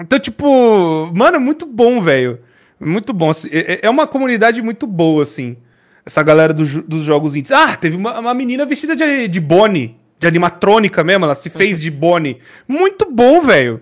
Então, 0.00 0.18
tipo, 0.18 1.12
mano, 1.14 1.36
é 1.36 1.40
muito 1.40 1.66
bom, 1.66 2.00
velho. 2.00 2.40
Muito 2.80 3.12
bom. 3.12 3.30
assim, 3.30 3.48
É, 3.52 3.80
é 3.82 3.90
uma 3.90 4.06
comunidade 4.06 4.60
muito 4.62 4.86
boa, 4.86 5.22
assim. 5.22 5.56
Essa 6.04 6.22
galera 6.22 6.52
do 6.52 6.64
dos 6.82 7.04
jogos 7.04 7.36
indies. 7.36 7.52
Ah, 7.52 7.76
teve 7.76 7.96
uma, 7.96 8.18
uma 8.18 8.34
menina 8.34 8.64
vestida 8.66 8.96
de, 8.96 9.28
de 9.28 9.40
Bonnie, 9.40 9.96
de 10.18 10.26
animatrônica 10.26 11.04
mesmo, 11.04 11.24
ela 11.24 11.34
se 11.34 11.48
fez 11.50 11.78
de 11.78 11.90
Bonnie. 11.90 12.38
Muito 12.66 13.08
bom, 13.10 13.40
velho. 13.42 13.80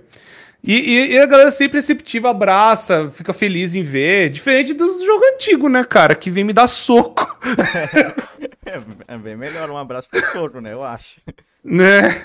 E, 0.63 0.75
e- 0.75 1.13
e 1.13 1.19
a 1.19 1.25
galera 1.25 1.51
sempre 1.51 1.79
receptiva, 1.79 2.29
abraça, 2.29 3.09
fica 3.11 3.33
feliz 3.33 3.75
em 3.75 3.83
ver. 3.83 4.29
Diferente 4.29 4.75
dos 4.75 5.03
jogos 5.07 5.27
antigos, 5.35 5.71
né, 5.73 5.83
cara? 5.85 6.15
Que 6.15 6.29
vem 6.31 6.45
me 6.45 6.53
dar 6.53 6.69
soco. 6.69 7.39
É, 8.67 9.15
é 9.15 9.19
bem 9.19 9.37
melhor 9.37 9.69
um 9.71 9.77
abraço 9.77 10.09
pro 10.09 10.41
outro, 10.43 10.61
né? 10.61 10.73
Eu 10.73 10.85
acho. 10.85 11.21
Né? 11.65 12.23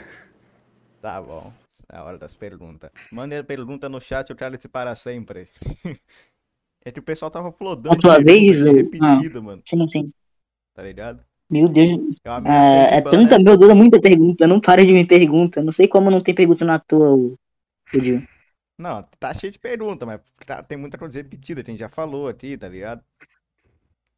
Tá 1.05 1.21
bom. 1.21 1.53
É 1.93 1.97
a 1.97 2.03
hora 2.03 2.17
das 2.17 2.35
perguntas. 2.35 2.89
Mande 3.11 3.35
a 3.35 3.43
pergunta 3.43 3.87
no 3.87 3.99
chat, 4.01 4.27
eu 4.31 4.35
esse 4.55 4.67
para 4.67 4.95
sempre. 4.95 5.47
É 6.87 6.91
que 6.91 6.99
o 6.99 7.03
pessoal 7.03 7.31
tava 7.31 7.51
flodando. 7.51 7.95
A 7.95 7.99
tua 8.01 8.17
pergunta 8.17 8.23
vez, 8.23 8.61
ou- 8.61 8.73
repetida, 8.75 9.41
mano. 9.41 9.63
Sim, 9.69 9.87
sim. 9.87 10.11
Tá 10.75 10.83
ligado? 10.83 11.23
Meu 11.49 11.67
Deus. 11.67 12.15
É, 12.43 12.95
de 12.95 12.97
é 12.97 13.01
tanta, 13.01 13.37
né? 13.37 13.43
meu 13.45 13.57
Deus, 13.57 13.71
é 13.71 13.73
muita 13.73 13.99
pergunta. 13.99 14.47
Não 14.47 14.59
para 14.61 14.85
de 14.85 14.93
me 14.93 15.05
pergunta. 15.05 15.63
Não 15.63 15.71
sei 15.71 15.87
como 15.87 16.11
não 16.11 16.21
tem 16.21 16.35
pergunta 16.35 16.63
na 16.65 16.79
tua, 16.79 17.17
Gil. 17.93 18.21
Não, 18.77 19.03
tá 19.19 19.33
cheio 19.33 19.51
de 19.53 19.59
pergunta, 19.59 20.05
mas 20.05 20.21
tá- 20.45 20.61
tem 20.63 20.77
muita 20.77 20.97
coisa 20.97 21.17
repetida, 21.17 21.61
a 21.61 21.63
gente 21.65 21.79
já 21.79 21.89
falou 21.89 22.27
aqui, 22.27 22.57
tá 22.57 22.67
ligado? 22.67 23.03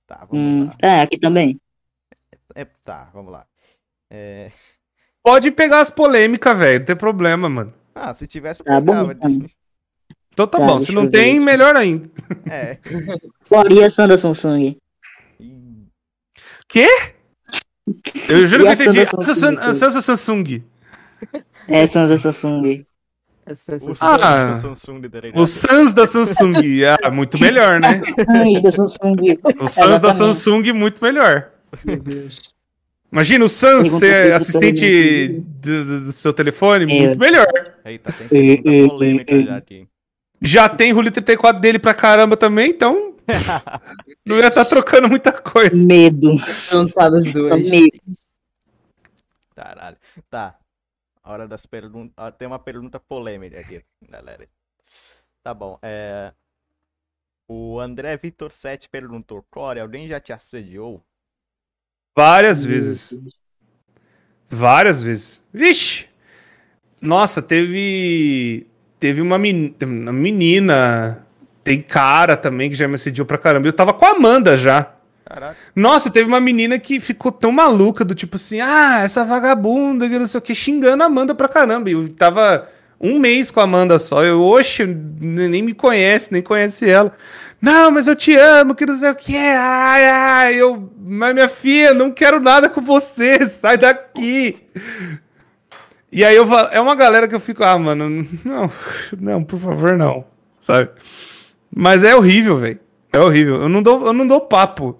Tá, 0.06 0.26
vamos 0.26 0.52
Hum, 0.52 0.62
lá. 0.66 0.76
é, 0.82 1.02
aqui 1.02 1.20
também. 1.20 1.60
É, 2.56 2.66
tá, 2.66 3.06
vamos 3.14 3.32
lá. 3.32 3.48
É... 4.10 4.52
Pode 5.28 5.52
pegar 5.52 5.82
as 5.82 5.90
polêmicas, 5.90 6.58
velho. 6.58 6.80
Não 6.80 6.86
tem 6.86 6.96
problema, 6.96 7.50
mano. 7.50 7.74
Ah, 7.94 8.14
se 8.14 8.26
tivesse, 8.26 8.62
eu 8.62 8.66
Tá 8.66 8.80
bom, 8.80 8.94
pegava. 8.94 9.12
então. 9.12 9.46
Então 10.32 10.48
tá, 10.48 10.58
Tá, 10.58 10.66
bom. 10.66 10.80
Se 10.80 10.94
não 10.94 11.06
tem, 11.10 11.34
ver. 11.38 11.46
melhor 11.46 11.76
ainda. 11.76 12.10
É. 12.50 12.78
Qual 13.50 13.66
a 13.84 13.90
Sandra 13.90 14.18
Samsung? 14.18 14.78
Ih, 15.38 15.86
Eu 18.30 18.48
juro 18.48 18.64
E 18.70 18.76
que 18.78 18.84
eu 18.84 18.88
entendi. 18.90 19.06
Samsung, 19.06 19.58
Samsung, 19.58 19.74
Samsung? 19.74 20.02
Samsung, 20.02 20.02
Samsung. 20.02 20.64
É, 21.68 21.88
Sandra 21.88 22.18
Samsung. 22.20 22.86
É. 23.46 23.56
Ah. 24.00 24.56
Samsung, 24.56 24.76
Samsung, 24.76 25.10
tá? 25.10 25.20
O 25.36 25.46
Sans 25.46 25.92
da 25.92 26.08
Samsung. 26.08 26.56
Ah, 27.04 27.12
muito 27.12 27.38
melhor, 27.38 27.82
né? 27.82 28.02
Ai, 28.30 28.62
da 28.62 28.72
Samsung. 28.72 29.40
O 29.60 29.68
Sans 29.68 30.00
da. 30.00 30.14
Samsung, 30.14 30.72
muito 30.72 31.04
melhor. 31.04 31.52
Meu 31.84 31.98
Deus. 31.98 32.56
Imagina 33.12 33.46
o 33.46 33.50
Sans 33.50 33.88
ser 33.88 34.34
assistente 34.34 35.30
do, 35.30 36.02
do- 36.06 36.12
seu 36.12 36.34
telefone, 36.34 36.84
É. 36.84 36.88
muito 37.06 37.20
melhor. 37.20 37.48
Eita, 37.86 38.12
tem 38.12 38.26
Eh, 38.26 38.58
pergunta 38.58 38.70
eh, 38.70 38.88
polêmica 38.88 39.36
eh, 39.36 39.44
já 39.44 39.58
aqui. 39.58 39.88
Já 40.42 40.70
tem 40.70 40.92
Rulho 40.92 41.10
34 41.12 41.60
dele 41.62 41.80
pra 41.80 41.94
caramba 41.94 42.36
também, 42.38 42.70
então. 42.72 43.16
não 44.26 44.38
ia 44.38 44.48
estar 44.48 44.66
trocando 44.66 45.08
muita 45.10 45.32
coisa. 45.32 45.86
Medo. 45.88 46.38
Juntadas 46.70 47.26
as 47.26 47.32
duas. 47.32 47.70
Medo. 47.70 47.98
Caralho. 49.56 49.98
Tá. 50.30 50.56
Hora 51.24 51.48
das 51.48 51.66
perguntas. 51.66 52.14
Ah, 52.16 52.32
tem 52.32 52.48
uma 52.48 52.60
pergunta 52.60 53.00
polêmica 53.00 53.60
aqui, 53.60 53.82
galera. 54.08 54.48
Tá 55.44 55.54
bom. 55.54 55.78
É... 55.82 56.32
O 57.50 57.80
André 57.80 58.16
Vitor 58.18 58.52
7 58.52 58.88
perguntou: 58.90 59.44
Core, 59.50 59.80
alguém 59.80 60.08
já 60.08 60.20
te 60.20 60.32
assediou? 60.34 61.04
Várias 62.18 62.64
vezes. 62.64 63.16
Várias 64.50 65.04
vezes. 65.04 65.44
Vixe! 65.54 66.08
Nossa, 67.00 67.44
teve. 67.44 68.66
Teve 69.00 69.22
uma, 69.22 69.38
men- 69.38 69.76
uma 69.84 70.12
menina. 70.12 71.24
Tem 71.64 71.80
cara 71.80 72.36
também 72.36 72.72
que 72.72 72.76
já 72.76 72.88
me 72.88 72.96
assediou 72.96 73.24
pra 73.24 73.38
caramba. 73.38 73.68
Eu 73.68 73.74
tava 73.74 73.94
com 73.94 74.04
a 74.04 74.12
Amanda 74.12 74.58
já. 74.58 74.94
Caraca. 75.24 75.58
Nossa, 75.76 76.10
teve 76.10 76.28
uma 76.28 76.40
menina 76.40 76.80
que 76.80 77.00
ficou 77.00 77.32
tão 77.32 77.52
maluca 77.52 78.04
do 78.04 78.16
tipo 78.16 78.38
assim, 78.38 78.62
ah, 78.62 79.02
essa 79.04 79.24
vagabunda, 79.24 80.10
que 80.10 80.18
não 80.18 80.26
sei 80.26 80.38
o 80.40 80.42
que, 80.42 80.56
xingando 80.56 81.04
a 81.04 81.06
Amanda 81.06 81.36
pra 81.36 81.48
caramba. 81.48 81.88
Eu 81.90 82.10
tava 82.10 82.68
um 83.00 83.20
mês 83.20 83.52
com 83.52 83.60
a 83.60 83.64
Amanda 83.64 84.00
só. 84.00 84.24
Eu, 84.24 84.42
oxe, 84.42 84.86
nem 84.86 85.62
me 85.62 85.74
conhece, 85.74 86.32
nem 86.32 86.42
conhece 86.42 86.90
ela. 86.90 87.14
Não, 87.62 87.90
mas 87.92 88.08
eu 88.08 88.16
te 88.16 88.36
amo, 88.36 88.76
que 88.76 88.86
não 88.86 88.96
sei 88.96 89.10
o 89.10 89.16
que. 89.16 89.36
Ai, 89.36 90.06
ai, 90.08 90.56
eu. 90.56 90.92
Mas 91.00 91.34
minha 91.34 91.50
filha, 91.50 91.94
não 91.94 92.12
quero 92.12 92.40
nada 92.40 92.70
com 92.70 92.82
você, 92.82 93.44
sai 93.50 93.78
daqui. 93.78 94.62
E 96.12 96.24
aí 96.24 96.36
eu 96.36 96.46
é 96.72 96.80
uma 96.80 96.96
galera 96.96 97.28
que 97.28 97.36
eu 97.36 97.40
fico, 97.40 97.64
ah, 97.64 97.78
mano, 97.78 98.26
não, 98.46 98.72
não, 99.20 99.44
por 99.44 99.60
favor, 99.60 99.98
não, 99.98 100.24
sabe? 100.60 100.90
Mas 101.76 102.04
é 102.04 102.16
horrível, 102.16 102.56
velho. 102.58 102.80
É 103.12 103.20
horrível. 103.20 103.62
Eu 103.64 103.70
não 103.70 103.82
dou, 103.82 104.06
eu 104.08 104.14
não 104.14 104.26
dou 104.28 104.42
papo. 104.42 105.00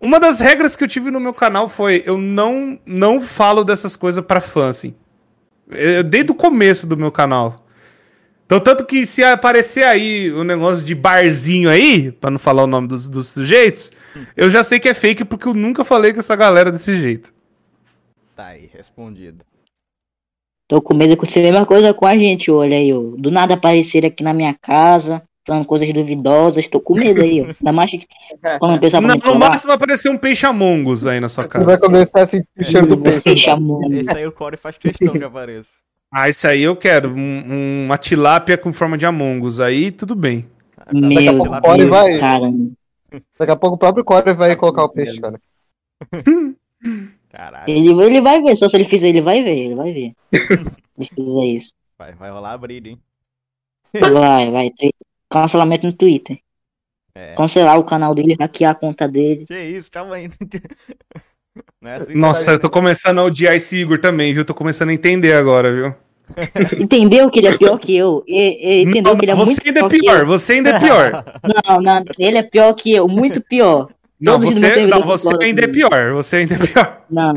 Uma 0.00 0.18
das 0.20 0.40
regras 0.40 0.76
que 0.76 0.84
eu 0.84 0.88
tive 0.88 1.10
no 1.10 1.20
meu 1.20 1.34
canal 1.34 1.68
foi 1.68 2.02
eu 2.06 2.16
não 2.18 2.78
não 2.86 3.20
falo 3.20 3.64
dessas 3.64 3.96
coisas 3.96 4.24
pra 4.24 4.40
fã, 4.40 4.68
assim. 4.68 4.94
Eu- 5.70 6.02
desde 6.04 6.32
o 6.32 6.34
começo 6.34 6.86
do 6.86 6.96
meu 6.96 7.10
canal. 7.12 7.56
Então, 8.48 8.60
tanto 8.60 8.86
que 8.86 9.04
se 9.04 9.22
aparecer 9.22 9.84
aí 9.84 10.32
o 10.32 10.42
negócio 10.42 10.82
de 10.82 10.94
barzinho 10.94 11.68
aí, 11.68 12.10
pra 12.10 12.30
não 12.30 12.38
falar 12.38 12.62
o 12.62 12.66
nome 12.66 12.88
dos, 12.88 13.06
dos 13.06 13.28
sujeitos, 13.28 13.92
eu 14.34 14.50
já 14.50 14.64
sei 14.64 14.80
que 14.80 14.88
é 14.88 14.94
fake 14.94 15.22
porque 15.26 15.46
eu 15.46 15.52
nunca 15.52 15.84
falei 15.84 16.14
com 16.14 16.20
essa 16.20 16.34
galera 16.34 16.72
desse 16.72 16.96
jeito. 16.96 17.30
Tá 18.34 18.46
aí, 18.46 18.70
respondido. 18.72 19.44
Tô 20.66 20.80
com 20.80 20.94
medo 20.94 21.08
de 21.08 21.14
acontecer 21.14 21.40
a 21.40 21.42
mesma 21.42 21.66
coisa 21.66 21.92
com 21.92 22.06
a 22.06 22.16
gente, 22.16 22.50
olha 22.50 22.74
aí, 22.74 22.90
ó. 22.90 23.00
Do 23.18 23.30
nada 23.30 23.52
aparecer 23.52 24.06
aqui 24.06 24.24
na 24.24 24.32
minha 24.32 24.54
casa, 24.54 25.20
falando 25.46 25.66
coisas 25.66 25.92
duvidosas, 25.92 26.68
tô 26.68 26.80
com 26.80 26.94
medo 26.94 27.20
aí, 27.20 27.42
ó. 27.42 27.44
Ainda 27.44 27.72
mais 27.72 27.90
que 27.90 28.06
quando 28.58 28.76
o 28.76 28.80
pessoal 28.80 29.02
Não, 29.02 29.14
no 29.14 29.20
falar, 29.20 29.38
máximo 29.40 29.66
vai 29.68 29.76
aparecer 29.76 30.08
um 30.08 30.16
peixe 30.16 30.46
Among 30.46 30.88
Us 30.90 31.04
aí 31.04 31.20
na 31.20 31.28
sua 31.28 31.44
Você 31.44 31.58
vai 31.58 31.66
casa. 31.66 31.80
começar 31.82 32.22
a 32.22 32.26
sentir 32.26 32.48
o 32.58 32.70
cheiro 32.70 32.86
do 32.86 32.96
peixe. 32.96 33.20
Fecha 33.20 33.52
a 33.52 33.60
mão. 33.60 33.92
Esse 33.92 34.16
aí 34.16 34.26
o 34.26 34.32
Core 34.32 34.56
faz 34.56 34.78
questão 34.78 35.12
que 35.12 35.22
apareça. 35.22 35.72
Ah, 36.10 36.28
isso 36.28 36.46
aí 36.48 36.62
eu 36.62 36.74
quero. 36.76 37.10
Um- 37.14 37.84
uma 37.86 37.98
tilápia 37.98 38.56
com 38.56 38.72
forma 38.72 38.96
de 38.96 39.04
Among 39.06 39.46
Us. 39.46 39.60
Aí 39.60 39.90
tudo 39.90 40.14
bem. 40.14 40.48
Meu 40.92 41.36
pouco 41.36 41.54
o 41.56 41.60
Core 41.60 41.78
Deus, 41.78 41.90
vai- 41.90 42.18
caramba. 42.18 42.70
Daqui 43.38 43.52
a 43.52 43.56
pouco 43.56 43.76
o 43.76 43.78
próprio 43.78 44.04
Core 44.04 44.32
vai 44.32 44.56
colocar 44.56 44.84
o 44.84 44.88
peixe, 44.88 45.20
cara. 45.20 45.40
Caralho, 47.30 47.70
Ele, 47.70 48.02
ele 48.02 48.20
vai 48.20 48.40
ver, 48.42 48.56
só 48.56 48.68
se 48.68 48.76
ele 48.76 48.84
fizer, 48.84 49.08
ele 49.08 49.20
vai 49.20 49.42
ver, 49.42 49.56
ele 49.56 49.74
vai 49.74 49.92
ver. 49.92 50.12
Se 51.00 51.10
fizer 51.14 51.44
isso. 51.44 51.72
vai, 51.98 52.12
vai 52.14 52.30
rolar 52.30 52.52
a 52.52 52.58
briga, 52.58 52.88
hein? 52.88 52.98
Vai, 53.92 54.50
vai. 54.50 54.70
Cancelamento 55.30 55.86
no 55.86 55.92
Twitter. 55.92 56.38
É. 57.14 57.34
Cancelar 57.34 57.78
o 57.78 57.84
canal 57.84 58.14
dele, 58.14 58.34
hackear 58.38 58.72
a 58.72 58.74
conta 58.74 59.06
dele. 59.06 59.44
Que 59.46 59.60
isso, 59.60 59.90
calma 59.90 60.16
aí. 60.16 60.30
Não 61.80 61.90
é 61.90 61.94
assim 61.94 62.14
Nossa, 62.14 62.46
tá- 62.46 62.52
eu 62.52 62.58
tô 62.58 62.70
começando 62.70 63.18
a 63.18 63.24
odiar 63.24 63.54
esse 63.54 63.76
Igor 63.76 63.98
também, 63.98 64.32
viu? 64.32 64.44
Tô 64.44 64.54
começando 64.54 64.88
a 64.90 64.92
entendeu 64.92 65.38
agora, 65.38 65.72
viu? 65.72 65.94
Entendeu 66.78 67.30
que 67.30 67.38
ele 67.40 67.48
é 67.48 67.56
pior 67.56 67.78
que 67.78 67.96
eu? 67.96 68.22
E- 68.26 68.80
e- 68.80 68.82
entendeu 68.82 69.12
Não, 69.12 69.18
que 69.18 69.24
ele 69.24 69.32
é 69.32 69.34
você 69.34 69.46
muito 69.52 69.66
ainda 69.66 69.78
é 69.78 69.82
pior 69.82 69.88
que 69.88 69.98
pior, 70.00 70.24
você 70.26 70.52
ainda 70.52 70.70
é 70.70 70.78
pior. 70.78 71.24
Não, 71.66 71.80
não, 71.80 72.04
ele 72.18 72.38
é 72.38 72.42
pior 72.42 72.72
que 72.74 72.92
eu, 72.92 73.08
muito 73.08 73.40
pior. 73.40 73.88
Não, 74.20 74.32
Todos 74.32 74.48
os 74.56 74.60
você, 74.60 74.86
não, 74.86 75.02
você 75.02 75.36
ainda 75.44 75.62
é 75.62 75.66
pior. 75.68 76.12
Você 76.14 76.36
ainda 76.38 76.54
é 76.54 76.58
pior. 76.58 77.02
Não, 77.08 77.34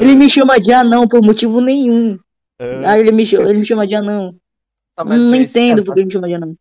ele 0.00 0.14
me 0.14 0.28
chama 0.28 0.60
de 0.60 0.72
anão 0.72 1.08
por 1.08 1.22
motivo 1.22 1.60
nenhum. 1.60 2.18
Ah, 2.84 2.98
ele 2.98 3.10
me 3.12 3.24
chama, 3.24 3.48
ele 3.48 3.58
me 3.60 3.66
chama 3.66 3.86
de 3.86 3.94
anão. 3.94 4.34
Tá, 4.94 5.04
Não 5.04 5.34
entendo 5.34 5.82
porque 5.84 6.00
ele 6.00 6.06
me 6.06 6.12
chama 6.12 6.28
de 6.28 6.34
anão. 6.34 6.54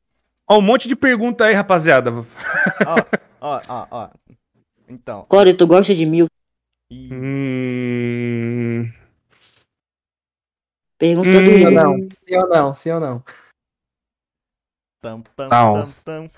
Ó, 0.48 0.58
um 0.60 0.62
monte 0.62 0.88
de 0.88 0.96
pergunta 0.96 1.46
aí, 1.46 1.54
rapaziada. 1.54 2.12
Ó, 2.12 2.24
ó, 3.42 3.62
ó, 3.68 3.86
ó. 3.92 4.08
Então. 4.88 5.26
Core, 5.28 5.54
tu 5.54 5.66
gosta 5.68 5.94
de 5.94 6.06
mil? 6.06 6.28
E... 6.90 7.10
Hum... 7.12 8.92
Pergunta 10.98 11.30
Hum, 11.30 11.44
do 11.44 11.52
Sim 11.52 11.66
ou 11.66 11.72
Igor. 11.72 11.74
não? 11.74 12.10
Sim 12.18 12.36
ou 12.36 12.50
não? 12.50 12.74
Sim 12.74 12.92
ou 12.92 13.00
não? 13.00 13.24
Tam, 15.02 15.24
tam, 15.36 15.50
Não. 15.50 15.74
tam, 15.74 15.94
tam. 16.04 16.30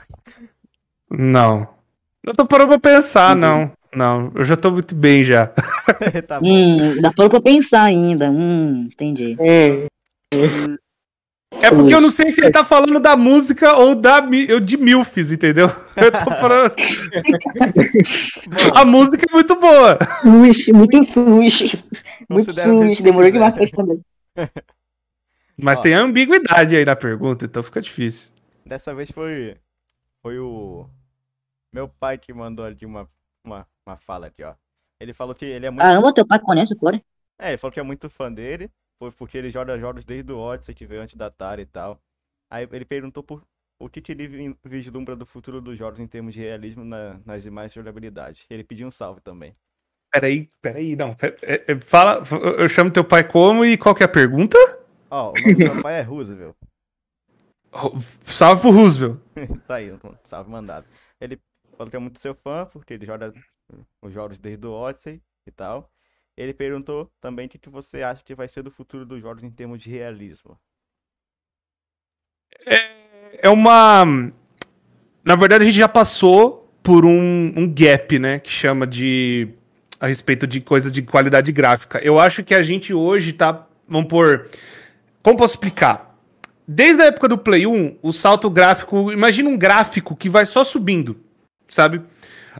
Não. 1.09 1.77
Eu 2.23 2.33
tô 2.33 2.45
parando 2.45 2.69
pra 2.69 2.79
pensar, 2.79 3.35
não. 3.35 3.71
Não, 3.95 4.31
eu 4.35 4.43
já 4.43 4.57
tô 4.57 4.69
muito 4.71 4.93
bem 4.93 5.23
já. 5.23 5.47
tá 6.27 6.39
bom. 6.39 6.47
Hum, 6.47 7.01
dá 7.01 7.11
pra 7.11 7.41
pensar 7.41 7.83
ainda. 7.83 8.29
Hum, 8.29 8.89
entendi. 8.91 9.37
É 11.61 11.69
porque 11.69 11.93
eu 11.93 12.01
não 12.01 12.09
sei 12.09 12.29
se 12.29 12.41
ele 12.41 12.51
tá 12.51 12.63
falando 12.63 12.99
da 12.99 13.17
música 13.17 13.75
ou 13.75 13.95
da 13.95 14.19
de 14.19 14.77
Milfs, 14.77 15.31
entendeu? 15.31 15.67
Eu 15.97 16.11
tô 16.11 16.31
falando. 16.35 16.73
A 18.75 18.85
música 18.85 19.25
é 19.29 19.33
muito 19.33 19.55
boa. 19.55 19.97
Sushi, 20.21 20.71
muito 20.71 21.03
sushi. 21.03 21.83
Muito 22.29 22.53
você 22.53 23.01
Demorou 23.01 23.31
demais 23.31 23.53
pra 23.53 23.63
responder. 23.63 23.99
Mas 25.59 25.79
Ó. 25.79 25.81
tem 25.81 25.93
ambiguidade 25.93 26.75
aí 26.75 26.85
na 26.85 26.95
pergunta, 26.95 27.45
então 27.45 27.63
fica 27.63 27.81
difícil. 27.81 28.33
Dessa 28.63 28.93
vez 28.93 29.09
foi. 29.09 29.57
Foi 30.21 30.37
o. 30.39 30.87
Meu 31.73 31.87
pai 31.87 32.17
que 32.17 32.31
mandou 32.31 32.63
ali 32.63 32.85
uma, 32.85 33.09
uma, 33.43 33.67
uma 33.85 33.97
fala 33.97 34.27
aqui, 34.27 34.43
ó. 34.43 34.53
Ele 34.99 35.13
falou 35.13 35.33
que 35.33 35.45
ele 35.45 35.65
é 35.65 35.69
muito. 35.69 35.81
Caramba, 35.81 36.13
teu 36.13 36.27
pai 36.27 36.39
conhece 36.39 36.73
o 36.73 36.77
Core? 36.77 37.03
É, 37.39 37.49
ele 37.49 37.57
falou 37.57 37.71
que 37.71 37.79
é 37.79 37.83
muito 37.83 38.09
fã 38.09 38.31
dele, 38.31 38.69
foi 38.99 39.11
porque 39.11 39.37
ele 39.37 39.49
joga 39.49 39.77
jogos 39.77 40.03
desde 40.05 40.31
o 40.31 40.37
Odyssey, 40.37 40.73
que 40.75 40.85
veio 40.85 41.01
antes 41.01 41.15
da 41.15 41.27
Atari 41.27 41.63
e 41.63 41.65
tal. 41.65 41.99
Aí 42.51 42.67
ele 42.71 42.85
perguntou 42.85 43.23
por 43.23 43.43
o 43.79 43.87
que, 43.89 44.01
vi- 44.15 44.55
vislumbra 44.63 45.15
do 45.15 45.25
futuro 45.25 45.61
dos 45.61 45.77
jogos 45.77 45.99
em 45.99 46.07
termos 46.07 46.33
de 46.33 46.39
realismo 46.39 46.83
na- 46.83 47.19
nas 47.25 47.45
imagens 47.45 47.73
de 47.73 47.79
jogabilidade. 47.79 48.45
Ele 48.49 48.63
pediu 48.63 48.87
um 48.87 48.91
salve 48.91 49.21
também. 49.21 49.55
Peraí, 50.11 50.49
peraí, 50.61 50.95
não. 50.95 51.13
pera- 51.13 51.37
é- 51.41 51.71
é, 51.73 51.79
fala, 51.81 52.21
eu 52.57 52.67
chamo 52.69 52.91
teu 52.91 53.03
pai 53.03 53.27
como 53.27 53.63
e 53.63 53.77
qual 53.77 53.93
que 53.93 54.01
é 54.03 54.05
a 54.05 54.09
pergunta? 54.09 54.57
Ó, 55.09 55.31
o 55.31 55.33
nome 55.33 55.53
do 55.53 55.73
meu 55.73 55.81
pai 55.83 55.99
é 55.99 56.01
Roosevelt. 56.01 56.55
Salve 58.23 58.61
pro 58.61 58.71
Roosevelt. 58.71 59.19
tá 59.67 59.75
aí, 59.75 59.91
um 59.91 59.99
salve 60.23 60.49
mandado. 60.49 60.87
Ele 61.19 61.39
falou 61.77 61.89
que 61.91 61.95
é 61.95 61.99
muito 61.99 62.19
seu 62.19 62.33
fã, 62.33 62.65
porque 62.65 62.93
ele 62.93 63.05
joga 63.05 63.33
os 64.01 64.11
jogos 64.11 64.39
desde 64.39 64.65
o 64.65 64.71
Odyssey 64.71 65.21
e 65.45 65.51
tal. 65.51 65.91
Ele 66.37 66.53
perguntou 66.53 67.11
também 67.19 67.47
o 67.47 67.49
que, 67.49 67.59
você 67.67 68.03
acha 68.03 68.23
que 68.23 68.35
vai 68.35 68.47
ser 68.47 68.61
do 68.61 68.69
futuro 68.69 69.03
dos 69.03 69.19
jogos 69.19 69.43
em 69.43 69.49
termos 69.49 69.81
de 69.81 69.89
realismo. 69.89 70.55
É 73.39 73.49
uma. 73.49 74.05
Na 75.25 75.35
verdade, 75.35 75.63
a 75.63 75.65
gente 75.65 75.77
já 75.77 75.87
passou 75.87 76.71
por 76.83 77.05
um, 77.05 77.53
um 77.55 77.73
gap, 77.73 78.19
né? 78.19 78.39
Que 78.39 78.51
chama 78.51 78.85
de. 78.85 79.49
A 79.99 80.05
respeito 80.05 80.45
de 80.45 80.61
coisa 80.61 80.91
de 80.91 81.01
qualidade 81.01 81.51
gráfica. 81.51 81.97
Eu 82.03 82.19
acho 82.19 82.43
que 82.43 82.53
a 82.53 82.61
gente 82.61 82.93
hoje 82.93 83.33
tá. 83.33 83.65
Vamos 83.87 84.07
por. 84.07 84.47
Como 85.23 85.37
posso 85.37 85.55
explicar? 85.55 86.15
Desde 86.67 87.01
a 87.01 87.05
época 87.05 87.27
do 87.29 87.37
Play 87.37 87.65
1, 87.65 87.97
o 88.01 88.11
salto 88.11 88.47
gráfico. 88.49 89.11
Imagina 89.11 89.49
um 89.49 89.57
gráfico 89.57 90.15
que 90.15 90.29
vai 90.29 90.45
só 90.45 90.63
subindo, 90.63 91.19
sabe? 91.67 92.01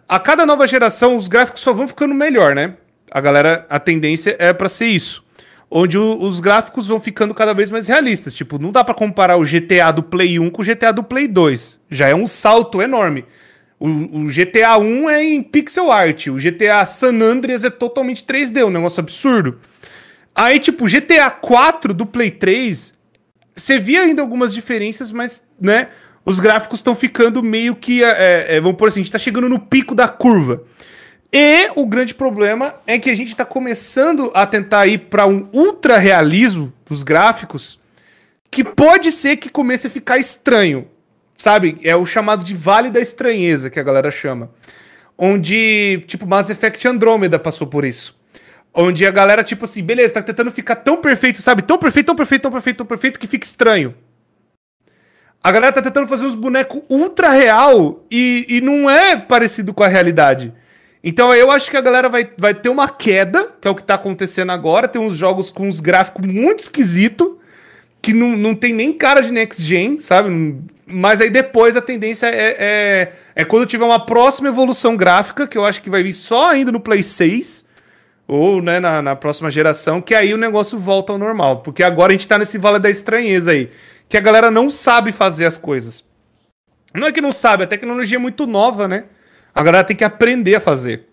A 0.09 0.19
cada 0.19 0.45
nova 0.45 0.65
geração, 0.65 1.15
os 1.15 1.27
gráficos 1.27 1.61
só 1.61 1.73
vão 1.73 1.87
ficando 1.87 2.15
melhor, 2.15 2.55
né? 2.55 2.77
A 3.11 3.21
galera, 3.21 3.65
a 3.69 3.79
tendência 3.79 4.35
é 4.39 4.51
pra 4.53 4.69
ser 4.69 4.87
isso 4.87 5.25
onde 5.69 5.97
o- 5.97 6.21
os 6.21 6.39
gráficos 6.39 6.87
vão 6.87 6.97
ficando 6.97 7.33
cada 7.33 7.53
vez 7.53 7.69
mais 7.69 7.89
realistas. 7.89 8.33
Tipo, 8.33 8.57
não 8.57 8.71
dá 8.71 8.85
pra 8.85 8.95
comparar 8.95 9.35
o 9.35 9.43
GTA 9.43 9.91
do 9.91 10.01
Play 10.01 10.39
1 10.39 10.49
com 10.49 10.61
o 10.61 10.65
GTA 10.65 10.93
do 10.93 11.03
Play 11.03 11.27
2. 11.27 11.77
Já 11.91 12.07
é 12.07 12.15
um 12.15 12.25
salto 12.25 12.81
enorme. 12.81 13.25
O, 13.77 13.87
o 13.89 14.27
GTA 14.31 14.77
1 14.77 15.09
é 15.09 15.23
em 15.23 15.43
pixel 15.43 15.91
art, 15.91 16.27
o 16.27 16.37
GTA 16.39 16.85
San 16.85 17.19
Andreas 17.21 17.63
é 17.65 17.69
totalmente 17.69 18.23
3D, 18.23 18.65
um 18.65 18.69
negócio 18.69 19.01
absurdo. 19.01 19.59
Aí, 20.33 20.57
tipo, 20.57 20.87
GTA 20.87 21.29
4 21.29 21.93
do 21.93 22.05
Play 22.05 22.31
3, 22.31 22.93
você 23.55 23.77
via 23.77 24.01
ainda 24.03 24.21
algumas 24.21 24.53
diferenças, 24.53 25.11
mas, 25.11 25.43
né, 25.61 25.89
os 26.25 26.39
gráficos 26.39 26.79
estão 26.79 26.95
ficando 26.95 27.43
meio 27.43 27.75
que, 27.75 28.03
é, 28.03 28.55
é, 28.55 28.61
vamos 28.61 28.77
por 28.77 28.87
assim, 28.87 29.01
a 29.01 29.03
gente 29.03 29.11
tá 29.11 29.19
chegando 29.19 29.49
no 29.49 29.59
pico 29.59 29.93
da 29.93 30.07
curva. 30.07 30.63
E 31.31 31.69
o 31.75 31.85
grande 31.85 32.15
problema 32.15 32.75
é 32.87 32.97
que 32.97 33.09
a 33.09 33.15
gente 33.15 33.29
está 33.29 33.43
começando 33.43 34.31
a 34.33 34.45
tentar 34.45 34.87
ir 34.87 34.99
para 35.09 35.27
um 35.27 35.47
ultra 35.51 35.97
realismo 35.97 36.71
dos 36.85 37.03
gráficos 37.03 37.79
que 38.49 38.63
pode 38.63 39.11
ser 39.11 39.37
que 39.37 39.49
comece 39.49 39.87
a 39.87 39.89
ficar 39.89 40.17
estranho. 40.17 40.87
Sabe? 41.35 41.77
É 41.83 41.95
o 41.95 42.05
chamado 42.05 42.43
de 42.43 42.55
Vale 42.55 42.89
da 42.89 42.99
Estranheza 42.99 43.69
que 43.69 43.79
a 43.79 43.83
galera 43.83 44.09
chama. 44.09 44.49
Onde, 45.17 46.03
tipo, 46.07 46.25
Mass 46.25 46.49
Effect 46.49 46.87
Andromeda 46.87 47.37
passou 47.37 47.67
por 47.67 47.83
isso. 47.85 48.17
Onde 48.73 49.05
a 49.05 49.11
galera, 49.11 49.43
tipo 49.43 49.65
assim, 49.65 49.83
beleza, 49.83 50.13
tá 50.13 50.21
tentando 50.21 50.51
ficar 50.51 50.75
tão 50.77 50.97
perfeito, 50.97 51.41
sabe? 51.41 51.61
Tão 51.61 51.77
perfeito, 51.77 52.07
tão 52.07 52.15
perfeito, 52.15 52.41
tão 52.43 52.51
perfeito, 52.51 52.77
tão 52.77 52.85
perfeito 52.85 53.19
que 53.19 53.27
fica 53.27 53.45
estranho. 53.45 53.93
A 55.43 55.51
galera 55.51 55.73
tá 55.73 55.81
tentando 55.81 56.07
fazer 56.07 56.25
uns 56.25 56.35
bonecos 56.35 56.83
ultra 56.89 57.29
real 57.29 58.03
e, 58.09 58.45
e 58.49 58.61
não 58.61 58.89
é 58.89 59.15
parecido 59.15 59.73
com 59.73 59.83
a 59.83 59.87
realidade. 59.87 60.53
Então 61.09 61.33
eu 61.33 61.49
acho 61.49 61.71
que 61.71 61.77
a 61.77 61.81
galera 61.81 62.09
vai, 62.09 62.29
vai 62.37 62.53
ter 62.53 62.67
uma 62.67 62.89
queda, 62.89 63.47
que 63.61 63.65
é 63.65 63.71
o 63.71 63.75
que 63.75 63.81
tá 63.81 63.93
acontecendo 63.93 64.51
agora. 64.51 64.89
Tem 64.89 65.01
uns 65.01 65.15
jogos 65.15 65.49
com 65.49 65.65
uns 65.65 65.79
gráficos 65.79 66.27
muito 66.27 66.59
esquisito 66.59 67.39
que 68.01 68.11
não, 68.11 68.35
não 68.35 68.53
tem 68.53 68.73
nem 68.73 68.91
cara 68.91 69.21
de 69.21 69.31
next 69.31 69.63
gen, 69.63 69.99
sabe? 69.99 70.59
Mas 70.85 71.21
aí 71.21 71.29
depois 71.29 71.77
a 71.77 71.81
tendência 71.81 72.27
é, 72.27 72.57
é, 72.59 73.13
é 73.35 73.45
quando 73.45 73.65
tiver 73.65 73.85
uma 73.85 74.05
próxima 74.05 74.49
evolução 74.49 74.97
gráfica, 74.97 75.47
que 75.47 75.57
eu 75.57 75.63
acho 75.63 75.81
que 75.81 75.89
vai 75.89 76.03
vir 76.03 76.11
só 76.11 76.49
ainda 76.49 76.73
no 76.73 76.79
Play 76.81 77.01
6, 77.01 77.63
ou 78.27 78.61
né, 78.61 78.77
na, 78.81 79.01
na 79.01 79.15
próxima 79.15 79.49
geração, 79.49 80.01
que 80.01 80.13
aí 80.13 80.33
o 80.33 80.37
negócio 80.37 80.77
volta 80.77 81.13
ao 81.13 81.17
normal. 81.17 81.61
Porque 81.61 81.83
agora 81.83 82.11
a 82.11 82.15
gente 82.15 82.27
tá 82.27 82.37
nesse 82.37 82.57
vale 82.57 82.79
da 82.79 82.89
estranheza 82.89 83.51
aí, 83.51 83.71
que 84.09 84.17
a 84.17 84.21
galera 84.21 84.51
não 84.51 84.69
sabe 84.69 85.13
fazer 85.13 85.45
as 85.45 85.57
coisas. 85.57 86.03
Não 86.93 87.07
é 87.07 87.13
que 87.13 87.21
não 87.21 87.31
sabe, 87.31 87.63
a 87.63 87.67
tecnologia 87.67 88.17
é 88.17 88.19
muito 88.19 88.45
nova, 88.45 88.89
né? 88.89 89.05
A 89.57 89.63
galera 89.63 89.83
tem 89.83 89.95
que 89.95 90.03
aprender 90.03 90.53
a 90.55 90.61
fazer. 90.61 91.07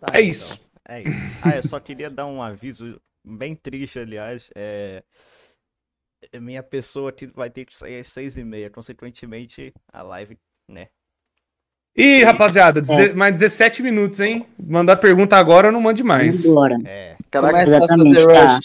Tá 0.00 0.06
É 0.14 0.18
aí, 0.18 0.28
isso. 0.30 0.54
então. 0.54 0.64
É 0.96 1.02
isso. 1.02 1.38
Ah, 1.42 1.56
eu 1.56 1.62
só 1.62 1.78
queria 1.78 2.08
dar 2.10 2.26
um 2.26 2.42
aviso 2.42 2.98
bem 3.26 3.54
triste, 3.54 3.98
aliás. 3.98 4.50
É... 4.54 5.02
Minha 6.40 6.62
pessoa 6.62 7.10
aqui 7.10 7.26
vai 7.26 7.50
ter 7.50 7.66
que 7.66 7.76
sair 7.76 8.00
às 8.00 8.08
seis 8.08 8.38
e 8.38 8.44
meia. 8.44 8.70
Consequentemente, 8.70 9.72
a 9.92 10.02
live, 10.02 10.38
né? 10.70 10.88
Ih, 11.96 12.24
rapaziada, 12.24 12.80
deze- 12.80 13.12
mais 13.14 13.32
17 13.34 13.82
minutos, 13.82 14.18
hein? 14.18 14.46
Mandar 14.58 14.96
pergunta 14.96 15.36
agora, 15.36 15.68
eu 15.68 15.72
não 15.72 15.80
mande 15.80 16.02
mais. 16.02 16.44
Embora. 16.44 16.76
É. 16.84 17.16
Caraca, 17.30 17.52
Começa 17.52 17.72
a 17.72 17.76
exatamente, 17.76 18.14
fazer 18.14 18.26
tá. 18.34 18.60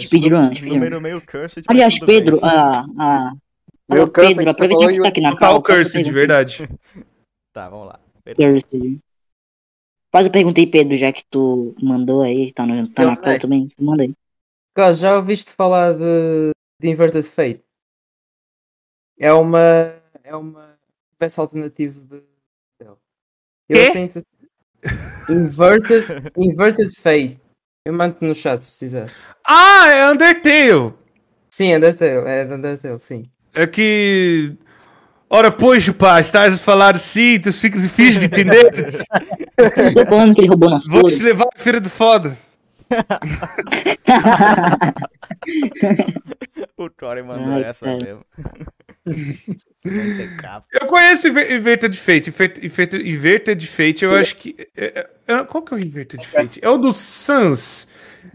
Speedrun, 0.00 0.54
speedrun. 0.54 0.74
Número 0.74 1.00
meio 1.00 1.20
cursed. 1.20 1.64
mas 1.68 1.76
Aliás. 1.76 1.98
Pedro, 2.00 2.40
ah, 2.42 2.84
ah, 2.98 3.32
Meu 3.88 4.08
Pedro, 4.08 4.38
que 4.38 4.42
você 4.44 4.48
aproveita 4.48 4.74
falou 4.74 4.88
que 4.88 4.96
e 4.96 5.02
tá 5.02 5.08
aqui 5.08 5.20
na 5.20 5.30
Total 5.30 5.62
cal. 5.62 5.62
faz 5.62 5.70
a 5.70 5.92
Cursed, 5.92 6.10
verdade. 6.12 6.68
Tá, 7.54 7.68
vamos 7.68 7.86
lá. 7.86 8.00
Pedro. 8.24 8.44
Cursed. 8.44 9.00
Faz 10.10 10.26
a 10.26 10.30
pergunta 10.30 10.60
aí, 10.60 10.66
Pedro, 10.66 10.96
já 10.96 11.12
que 11.12 11.24
tu 11.30 11.72
mandou 11.80 12.22
aí, 12.22 12.52
tá, 12.52 12.66
no, 12.66 12.88
tá 12.88 13.04
Eu 13.04 13.10
na 13.12 13.22
sei. 13.22 13.38
também. 13.38 13.70
Manda 13.78 14.02
aí. 14.02 14.12
Carlos, 14.74 14.98
já 14.98 15.16
ouviste 15.16 15.52
falar 15.52 15.92
de, 15.92 16.50
de 16.80 16.88
Inverted 16.88 17.28
Fate? 17.28 17.62
É 19.16 19.32
uma. 19.32 19.94
É 20.24 20.34
uma 20.34 20.76
peça 21.16 21.40
alternativa 21.40 21.92
de. 21.92 22.22
Eu 23.68 23.82
achei 23.88 24.02
interessante. 24.02 24.26
Inverted, 25.30 26.06
Inverted 26.36 27.00
Fate. 27.00 27.36
Eu 27.86 27.92
mando 27.92 28.16
no 28.20 28.34
chat 28.34 28.62
se 28.62 28.70
precisar. 28.70 29.12
Ah, 29.46 29.88
é 29.90 30.10
Undertale. 30.10 30.94
Sim, 31.50 31.76
Undertale, 31.76 32.28
é 32.28 32.44
de 32.44 32.52
Undertale, 32.52 32.98
sim. 32.98 33.22
É 33.54 33.64
que. 33.64 34.56
Ora, 35.30 35.50
pois, 35.50 35.88
pá, 35.90 36.20
estás 36.20 36.54
a 36.54 36.58
falar 36.58 36.94
assim, 36.94 37.40
tu 37.40 37.52
ficas 37.52 37.82
difícil 37.82 38.20
de 38.20 38.26
entender. 38.26 38.70
Falando 40.08 40.34
que 40.34 40.40
ele 40.42 40.48
roubou 40.48 40.70
nosso 40.70 40.88
Vou 40.90 41.02
te 41.04 41.22
levar 41.22 41.46
à 41.54 41.58
feira 41.58 41.80
de 41.80 41.88
foda. 41.88 42.36
O 46.76 46.90
Tori 46.90 47.22
mandou 47.22 47.54
Ai, 47.54 47.64
essa 47.64 47.86
cara. 47.86 47.98
mesmo. 48.04 48.24
Eu 50.72 50.86
conheço 50.86 51.28
Inver- 51.28 51.52
Inverted 51.52 51.96
Fate. 51.96 52.30
Inver- 52.30 52.64
Inver- 52.64 53.06
Inverted 53.06 53.66
Fate, 53.66 54.04
eu 54.04 54.14
acho 54.14 54.36
que. 54.36 54.56
é- 54.76 55.06
é- 55.28 55.44
Qual 55.44 55.62
que 55.62 55.74
é 55.74 55.76
o 55.76 55.80
Inverted 55.80 56.26
Fate? 56.26 56.58
É 56.62 56.68
o 56.68 56.76
do 56.78 56.92
Sans, 56.92 57.86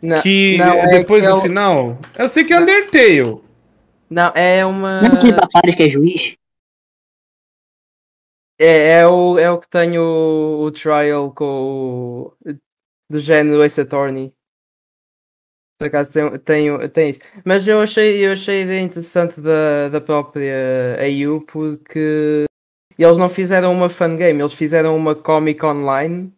Não, 0.01 0.21
que 0.21 0.57
não, 0.57 0.73
é 0.73 0.79
é 0.81 0.87
depois 0.99 1.23
que 1.23 1.27
do 1.29 1.33
é 1.33 1.37
o- 1.37 1.41
final. 1.41 1.97
Eu 2.17 2.27
sei 2.27 2.43
que 2.43 2.53
é 2.53 2.59
Undertale. 2.59 3.41
Não, 4.09 4.31
é 4.35 4.65
uma. 4.65 5.01
Não 5.01 5.09
é 5.09 5.13
aquele 5.17 5.33
papares 5.33 5.75
que 5.75 5.83
é 5.83 5.89
juiz? 5.89 6.35
É, 8.60 8.99
é, 9.02 9.07
o, 9.07 9.38
é 9.40 9.49
o 9.49 9.60
que 9.60 9.68
tem 9.69 9.98
o, 9.98 10.61
o 10.65 10.72
trial 10.72 11.34
com 11.34 11.45
o. 11.45 12.34
do 13.10 13.19
género 13.19 13.64
Ace 13.64 13.81
Attorney. 13.81 14.34
Por 15.77 15.88
acaso 15.88 16.11
tem, 16.11 16.40
tem, 16.40 16.90
tem 16.90 17.10
isso. 17.10 17.19
Mas 17.45 17.68
eu 17.68 17.80
achei, 17.81 18.26
eu 18.26 18.34
achei 18.34 18.61
a 18.61 18.64
ideia 18.65 18.81
interessante 18.81 19.40
da, 19.40 19.88
da 19.90 20.02
própria 20.02 20.53
AU 20.99 21.41
porque 21.45 22.44
eles 22.98 23.18
não 23.18 23.30
fizeram 23.30 23.73
uma 23.73 23.90
fangame, 23.90 24.41
eles 24.41 24.53
fizeram 24.53 24.95
uma 24.98 25.15
comic 25.15 25.65
online 25.65 26.34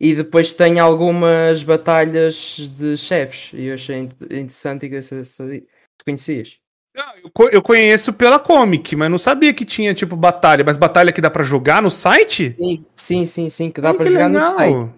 e 0.00 0.14
depois 0.14 0.54
tem 0.54 0.80
algumas 0.80 1.64
batalhas 1.64 2.58
de 2.76 2.96
chefes. 2.96 3.52
E 3.54 3.66
eu 3.66 3.74
achei 3.74 3.98
in- 3.98 4.10
interessante 4.22 4.86
e 4.86 4.90
que 4.90 5.02
se, 5.02 5.24
se 5.24 5.66
conhecias. 6.04 6.58
Eu 7.22 7.30
co- 7.30 7.48
eu 7.48 7.62
conheço 7.62 8.12
pela 8.12 8.38
comic, 8.38 8.96
mas 8.96 9.10
não 9.10 9.18
sabia 9.18 9.52
que 9.52 9.64
tinha, 9.64 9.94
tipo, 9.94 10.16
batalha. 10.16 10.64
Mas 10.64 10.76
batalha 10.76 11.12
que 11.12 11.20
dá 11.20 11.30
pra 11.30 11.42
jogar 11.44 11.80
no 11.82 11.90
site? 11.90 12.56
Sim, 12.58 12.84
sim, 12.96 13.26
sim, 13.26 13.50
sim, 13.50 13.70
que 13.70 13.80
dá 13.80 13.90
Ah, 13.90 13.94
para 13.94 14.04
que 14.06 14.12
jogar 14.12 14.28
no 14.28 14.34
legal. 14.34 14.56
site. 14.56 14.90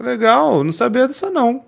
Legal, 0.00 0.64
não 0.64 0.72
sabia 0.72 1.06
dessa 1.06 1.30
não. 1.30 1.64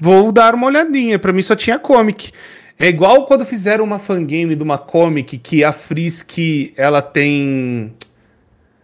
Vou 0.00 0.32
dar 0.32 0.54
uma 0.54 0.66
olhadinha, 0.66 1.18
pra 1.18 1.32
mim 1.32 1.42
só 1.42 1.54
tinha 1.54 1.78
comic. 1.78 2.30
É 2.78 2.88
igual 2.88 3.24
quando 3.26 3.44
fizeram 3.44 3.84
uma 3.84 3.98
fangame 3.98 4.54
de 4.54 4.62
uma 4.62 4.78
comic 4.78 5.38
que 5.38 5.64
a 5.64 5.72
Frisk, 5.72 6.38
ela 6.76 7.00
tem... 7.00 7.94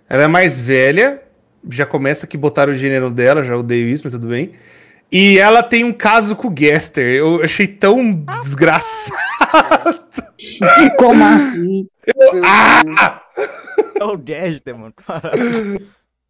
Ela 0.09 0.25
é 0.25 0.29
mais 0.29 0.61
velha, 0.61 1.23
já 1.71 1.87
começa 1.87 2.27
que 2.27 2.37
botaram 2.37 2.73
o 2.73 2.75
gênero 2.75 3.11
dela, 3.11 3.43
já 3.43 3.57
odeio 3.57 3.89
isso, 3.89 4.03
mas 4.05 4.13
tudo 4.13 4.27
bem. 4.29 4.53
E 5.13 5.39
ela 5.39 5.63
tem 5.63 5.85
um 5.85 5.93
caso 5.93 6.35
com 6.35 6.49
o 6.49 6.51
Gaster, 6.51 7.05
eu 7.05 7.43
achei 7.43 7.67
tão 7.67 8.25
desgraçado. 8.41 9.99
Como 10.99 11.23
assim? 11.23 11.87
Ah! 12.43 13.23
É 14.01 14.05
o 14.05 14.17
Gaster, 14.17 14.77
mano. 14.77 14.95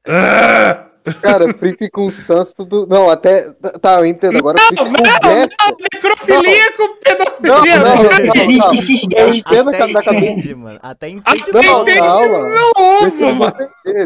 Ah! 0.04 0.91
Cara, 1.20 1.52
Freak 1.54 1.90
com 1.90 2.08
Sans, 2.10 2.54
tudo. 2.54 2.86
Não, 2.86 3.10
até. 3.10 3.52
Tá, 3.80 3.98
eu 3.98 4.06
entendo. 4.06 4.38
Agora 4.38 4.58
Freak 4.58 4.84
com 4.84 4.92
Gaster. 5.02 5.48
Necrofilia 5.94 6.72
com 6.76 6.82
Não, 6.88 6.96
pedofilia. 6.98 7.78
não, 7.78 7.96
não, 7.96 8.66
não. 8.68 8.74
Xixi, 8.74 9.06
Eu 9.10 9.28
entendo 9.34 9.70
que 9.70 9.76
Até 9.82 9.92
cabeça. 9.92 10.14
entende, 10.14 10.54
mano. 10.54 10.78
Até 10.82 11.08
entende. 11.08 11.42
Até 11.50 11.62
Não, 11.66 11.82
entende 11.82 11.98
calma. 11.98 12.38
meu 12.48 12.50
Deixa 12.50 13.06
ovo, 13.06 13.24
eu 13.24 13.34
mano. 13.34 13.54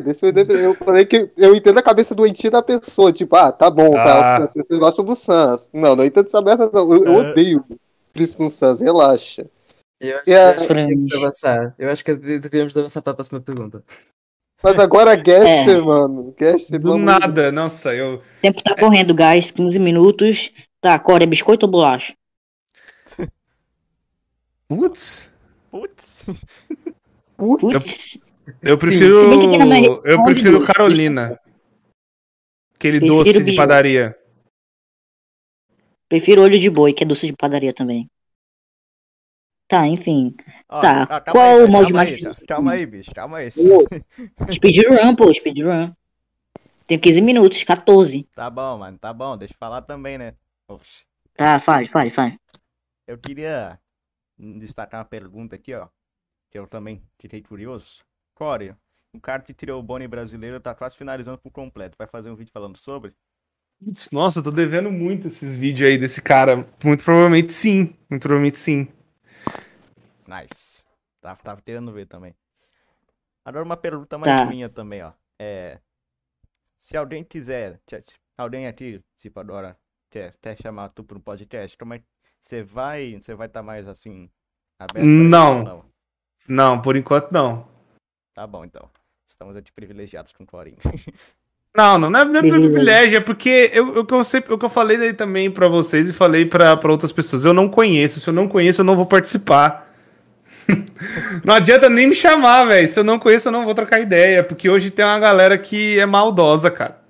deixa 0.05 0.27
eu 0.27 0.33
defender. 0.33 0.65
Eu 0.65 0.75
falei 0.75 1.05
que 1.05 1.31
eu 1.37 1.55
entendo 1.55 1.79
a 1.79 1.83
cabeça 1.83 2.15
doentia 2.15 2.51
da 2.51 2.63
pessoa. 2.63 3.13
Tipo, 3.13 3.37
ah, 3.37 3.53
tá 3.53 3.69
bom, 3.69 3.95
Ah. 3.97 4.05
tá. 4.05 4.19
o 4.19 4.41
Sans, 4.41 4.53
Vocês 4.67 4.81
gostam 4.81 5.05
do 5.05 5.15
Sans. 5.17 5.71
Não, 5.75 5.95
não 5.95 6.05
entendo 6.05 6.27
essa 6.27 6.41
merda, 6.41 6.71
não. 6.73 6.93
Eu, 6.93 7.05
eu 7.05 7.15
Ah. 7.15 7.31
odeio 7.31 7.65
Freak 8.15 8.37
com 8.37 8.49
Sans, 8.49 8.81
relaxa. 8.81 9.47
Eu 10.01 10.17
acho, 10.19 10.31
E 10.31 10.35
a- 10.35 10.39
eu 10.39 10.51
acho 10.51 10.67
que 10.67 10.75
devíamos 10.75 11.15
avançar. 11.15 11.75
Eu 11.79 11.91
acho 11.91 12.05
que 12.05 12.15
devíamos 12.15 12.77
avançar 12.77 13.03
para 13.03 13.13
a 13.13 13.15
próxima 13.15 13.41
pergunta. 13.41 13.83
Mas 14.67 14.81
agora 14.81 15.15
Gaster, 15.15 15.81
mano. 15.85 16.35
Gaster, 16.37 16.81
Do 16.81 16.99
nada, 16.99 17.53
nossa, 17.53 17.95
eu. 17.95 18.17
O 18.17 18.41
tempo 18.43 18.61
tá 18.65 18.75
correndo, 18.75 19.15
guys. 19.15 19.53
15 19.53 19.79
minutos. 19.79 20.53
Tá, 20.81 20.99
Core, 20.99 21.23
é 21.23 21.27
biscoito 21.27 21.67
ou 21.67 21.71
bolacha? 21.71 22.17
Putz, 24.67 25.33
Putz. 25.71 26.25
Putz. 27.37 28.19
eu 28.61 28.77
prefiro. 28.77 29.33
Aqui 29.39 29.57
na 29.57 29.67
minha 29.67 30.01
Eu 30.05 30.25
prefiro. 30.25 30.67
Carolina. 30.67 31.39
Aquele 32.75 32.99
Prefiro 32.99 33.25
doce 33.25 33.45
de 33.45 33.53
padaria. 33.53 34.17
Prefiro 36.09 36.43
olho 36.43 36.59
de 36.59 36.69
boi, 36.69 36.93
que 36.93 37.05
é 37.05 37.07
doce 37.07 37.29
de 37.29 37.35
padaria 37.35 37.73
também. 37.73 38.11
Tá, 39.69 39.87
enfim. 39.87 40.35
Ó, 40.69 40.81
Tá, 40.81 41.07
ó, 41.11 41.33
qual 41.33 41.45
aí, 41.45 41.55
o 41.55 41.59
cara, 41.59 41.71
molde 41.71 41.93
calma 41.93 42.05
mais 42.05 42.27
aí. 42.27 42.47
Calma 42.47 42.73
aí, 42.73 42.87
bicho. 42.87 43.15
Calma 43.15 43.39
aí. 43.39 43.51
Speedrun, 43.51 45.17
pô, 45.17 45.33
speedrun. 45.35 45.93
Tem 46.87 46.99
15 46.99 47.21
minutos, 47.21 47.65
14. 47.65 48.29
Tá 48.35 48.49
bom, 48.49 48.79
mano. 48.79 48.97
Tá 48.99 49.13
bom. 49.13 49.37
Deixa 49.37 49.55
eu 49.55 49.59
falar 49.59 49.83
também, 49.83 50.19
né? 50.19 50.35
Tá, 51.35 51.59
fale, 51.59 51.89
fale, 51.89 52.11
fale. 52.11 52.39
Eu 53.07 53.19
queria 53.19 53.79
destacar 54.39 55.01
uma 55.01 55.05
pergunta 55.05 55.57
aqui, 55.57 55.75
ó. 55.75 55.89
Que 56.51 56.59
eu 56.59 56.67
também 56.67 57.03
fiquei 57.19 57.43
curioso. 57.43 58.05
Core, 58.35 58.75
o 59.13 59.21
cara 59.21 59.43
que 59.43 59.53
tirou 59.53 59.81
o 59.81 59.83
Boni 59.83 60.07
brasileiro 60.07 60.61
tá 60.61 60.75
quase 60.75 60.97
finalizando 60.97 61.39
por 61.39 61.51
completo. 61.51 61.97
Vai 61.99 62.07
fazer 62.07 62.31
um 62.31 62.37
vídeo 62.37 62.53
falando 62.53 62.77
sobre? 62.77 63.13
Nossa, 64.13 64.39
eu 64.39 64.45
tô 64.45 64.51
devendo 64.51 64.91
muito 64.91 65.27
esses 65.27 65.57
vídeos 65.57 65.89
aí 65.89 65.99
desse 65.99 66.23
cara. 66.23 66.67
Muito 66.85 67.05
provavelmente 67.05 67.53
sim. 67.53 67.95
Muito 68.09 68.23
provavelmente 68.23 68.59
sim. 68.59 68.89
Nice. 70.27 70.85
Tava, 71.21 71.39
tava 71.43 71.63
querendo 71.63 71.93
ver 71.93 72.07
também. 72.07 72.35
Agora 73.45 73.65
uma 73.65 73.77
pergunta 73.77 74.19
mais 74.19 74.41
Tá. 74.41 74.47
minha 74.47 74.69
também, 74.69 75.03
ó. 75.03 75.13
É. 75.39 75.79
Se 76.81 76.97
alguém 76.97 77.25
quiser, 77.25 77.81
se- 77.87 78.03
se 78.03 78.15
alguém 78.37 78.67
aqui, 78.67 79.01
tipo, 79.19 79.39
adora, 79.41 79.77
quer, 80.11 80.35
quer 80.41 80.57
chamar 80.61 80.91
tu 80.91 81.03
para 81.05 81.17
um 81.17 81.21
podcast, 81.21 81.77
como 81.77 81.95
é 81.95 81.99
que 81.99 82.05
você 82.41 82.63
vai, 82.63 83.19
você 83.21 83.35
vai 83.35 83.47
estar 83.47 83.63
mais 83.63 83.89
assim, 83.89 84.29
aberto 84.79 84.99
isso 85.07 85.29
Não. 85.31 85.63
não? 85.65 85.85
Não, 86.49 86.81
por 86.83 86.97
enquanto 86.97 87.33
não. 87.33 87.67
Tá 88.35 88.47
bom, 88.47 88.65
então. 88.65 88.89
Estamos 89.27 89.57
aqui 89.57 89.73
privilegiados 89.73 90.33
com 90.33 90.45
o 90.45 90.47
Corinho. 90.47 90.79
Não, 91.77 91.99
não, 91.99 92.09
não 92.09 92.21
é, 92.21 92.25
não 92.25 92.39
é 92.39 92.41
privilégio, 92.59 93.19
é 93.19 93.21
porque 93.21 93.71
eu, 93.75 93.99
o 93.99 94.07
que 94.07 94.15
eu 94.15 94.25
sempre, 94.25 94.51
o 94.55 94.57
que 94.57 94.65
eu 94.65 94.69
falei 94.71 94.97
daí 94.97 95.13
também 95.13 95.51
pra 95.51 95.69
vocês 95.69 96.09
e 96.09 96.13
falei 96.15 96.47
pra 96.47 96.75
pra 96.75 96.91
outras 96.91 97.13
pessoas, 97.13 97.45
eu 97.45 97.53
não 97.53 97.69
conheço, 97.69 98.19
se 98.19 98.27
eu 98.27 98.33
não 98.33 98.49
conheço, 98.49 98.81
eu 98.81 98.85
não 98.85 98.97
vou 98.97 99.05
participar. 99.05 99.86
Não 101.45 101.55
adianta 101.55 101.89
nem 101.89 102.07
me 102.07 102.15
chamar, 102.15 102.65
velho. 102.65 102.89
Se 102.89 102.99
eu 102.99 103.05
não 103.05 103.19
conheço, 103.19 103.49
eu 103.49 103.53
não 103.53 103.65
vou 103.65 103.75
trocar 103.75 104.01
ideia, 104.01 104.43
porque 104.43 104.69
hoje 104.69 104.91
tem 104.91 105.05
uma 105.05 105.19
galera 105.19 105.57
que 105.59 105.99
é 105.99 106.07
maldosa, 106.07 106.71
cara. 106.71 107.01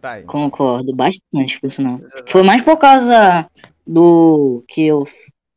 Tá 0.00 0.12
aí. 0.12 0.22
Concordo 0.24 0.94
bastante 0.94 1.60
com 1.60 1.66
isso, 1.66 1.82
não. 1.82 2.00
Foi 2.28 2.42
mais 2.42 2.62
por 2.62 2.76
causa 2.76 3.48
do 3.86 4.64
que 4.68 4.86
eu. 4.86 5.06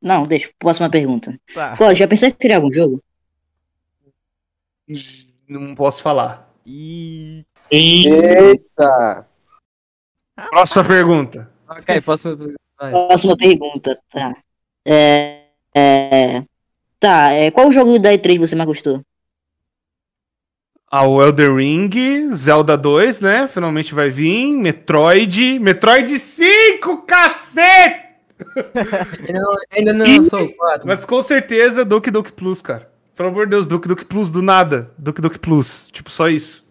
Não, 0.01 0.25
deixa, 0.25 0.49
próxima 0.57 0.89
pergunta. 0.89 1.39
Tá. 1.53 1.75
Pô, 1.77 1.93
já 1.93 2.07
pensou 2.07 2.27
em 2.27 2.31
criar 2.31 2.57
algum 2.57 2.73
jogo? 2.73 3.03
Não 5.47 5.75
posso 5.75 6.01
falar. 6.01 6.51
E 6.65 7.45
Eita! 7.69 9.27
Próxima 10.49 10.83
pergunta. 10.83 11.51
Ok, 11.69 12.01
próxima 12.01 12.35
pergunta. 12.35 12.59
Vai. 12.79 12.91
Próxima 12.91 13.37
pergunta, 13.37 13.99
tá. 14.11 14.35
É. 14.85 15.45
é 15.75 16.43
tá, 17.01 17.33
é, 17.33 17.51
qual 17.51 17.71
jogo 17.71 17.99
da 17.99 18.13
E3 18.13 18.39
você 18.39 18.55
mais 18.55 18.67
gostou? 18.67 19.01
Ah, 20.89 21.05
o 21.05 21.21
Elder 21.21 21.55
Ring, 21.55 21.89
Zelda 22.31 22.77
2, 22.77 23.19
né? 23.21 23.47
Finalmente 23.47 23.93
vai 23.93 24.09
vir. 24.09 24.53
Metroid. 24.53 25.57
Metroid 25.59 26.17
5, 26.19 27.03
cacete! 27.03 28.11
Ainda 29.27 29.39
não, 29.39 29.55
ainda 29.71 29.93
não 29.93 30.05
Ih, 30.05 30.17
lançou 30.17 30.43
o 30.45 30.55
4. 30.55 30.87
Mas 30.87 31.05
com 31.05 31.21
certeza 31.21 31.85
Doki 31.85 32.09
Doki 32.09 32.33
Plus, 32.33 32.59
cara. 32.59 32.89
Pelo 33.15 33.29
amor 33.29 33.45
de 33.45 33.51
Deus, 33.51 33.67
Duke 33.67 33.87
Duke 33.87 34.03
Plus 34.03 34.31
do 34.31 34.41
nada. 34.41 34.91
Duke 34.97 35.21
Duke 35.21 35.37
Plus. 35.37 35.89
Tipo, 35.91 36.09
só 36.09 36.27
isso. 36.27 36.65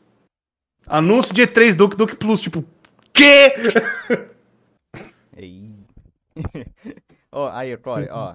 Anúncio 0.85 1.33
de 1.33 1.43
E3 1.43 1.77
Duke 1.77 1.97
Duke 1.97 2.17
Plus. 2.17 2.41
Tipo, 2.41 2.65
quê? 3.13 3.55
Ó, 7.33 7.49
aí, 7.49 7.77
Corey, 7.77 8.09
ó. 8.11 8.35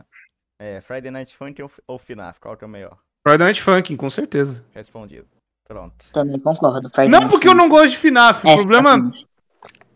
É, 0.66 0.82
Friday 0.82 1.12
Night 1.12 1.36
Funk 1.38 1.62
ou, 1.62 1.70
ou 1.88 2.00
FNAF? 2.00 2.40
Qual 2.40 2.58
que 2.58 2.64
é 2.64 2.68
o 2.68 2.70
melhor? 2.70 2.98
Friday 3.28 3.46
Night 3.46 3.62
Funkin', 3.62 3.96
com 3.96 4.10
certeza. 4.10 4.66
Respondido. 4.74 5.28
Pronto. 5.68 6.06
Também 6.12 6.40
concordo. 6.40 6.90
Friday 6.90 7.08
Não 7.08 7.20
Night 7.20 7.30
porque 7.32 7.48
eu 7.48 7.52
Funkin'. 7.52 7.64
não 7.64 7.70
gosto 7.70 7.92
de 7.92 7.98
FNAF. 7.98 8.44
O 8.46 8.50
É, 8.50 8.56
problema. 8.56 8.90
exatamente. 8.90 9.28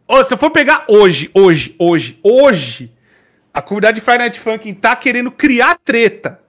Ô, 0.07 0.23
se 0.23 0.33
eu 0.33 0.37
for 0.37 0.51
pegar 0.51 0.85
hoje, 0.87 1.31
hoje, 1.33 1.75
hoje, 1.79 2.19
hoje, 2.23 2.91
a 3.51 3.63
comunidade 3.63 3.95
de 3.95 4.01
Friday 4.01 4.19
Night 4.27 4.39
Funkin' 4.39 4.75
tá 4.75 4.95
querendo 4.95 5.31
criar 5.31 5.75
treta. 5.83 6.39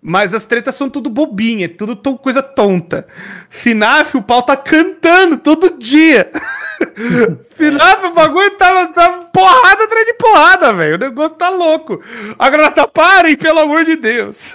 Mas 0.00 0.32
as 0.32 0.44
tretas 0.46 0.74
são 0.76 0.88
tudo 0.88 1.10
bobinha, 1.10 1.64
é 1.64 1.68
tudo 1.68 1.96
to- 1.96 2.16
coisa 2.18 2.42
tonta. 2.42 3.06
FNAF, 3.50 4.16
o 4.16 4.22
pau 4.22 4.42
tá 4.42 4.56
cantando 4.56 5.36
todo 5.38 5.76
dia. 5.78 6.30
FNAF, 7.50 8.06
o 8.06 8.14
bagulho 8.14 8.56
tá, 8.56 8.86
tá 8.88 9.24
porrada 9.32 9.84
atrás 9.84 10.06
de 10.06 10.14
porrada, 10.14 10.72
velho. 10.72 10.94
O 10.94 10.98
negócio 10.98 11.36
tá 11.36 11.48
louco. 11.48 12.00
A 12.38 12.48
galera 12.48 12.70
tá, 12.70 12.86
parem, 12.86 13.36
pelo 13.36 13.58
amor 13.60 13.84
de 13.84 13.96
Deus. 13.96 14.54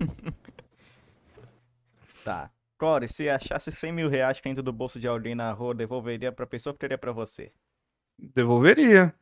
Tá. 2.24 2.50
Corey, 2.78 3.08
se 3.08 3.28
achasse 3.28 3.70
100 3.72 3.92
mil 3.92 4.08
reais 4.08 4.40
caindo 4.40 4.62
do 4.62 4.72
bolso 4.72 4.98
de 5.00 5.08
alguém 5.08 5.34
na 5.34 5.52
rua, 5.52 5.74
devolveria 5.74 6.32
pra 6.32 6.46
pessoa 6.46 6.72
ou 6.72 6.78
teria 6.78 6.98
pra 6.98 7.12
você? 7.12 7.52
Devolveria. 8.18 9.14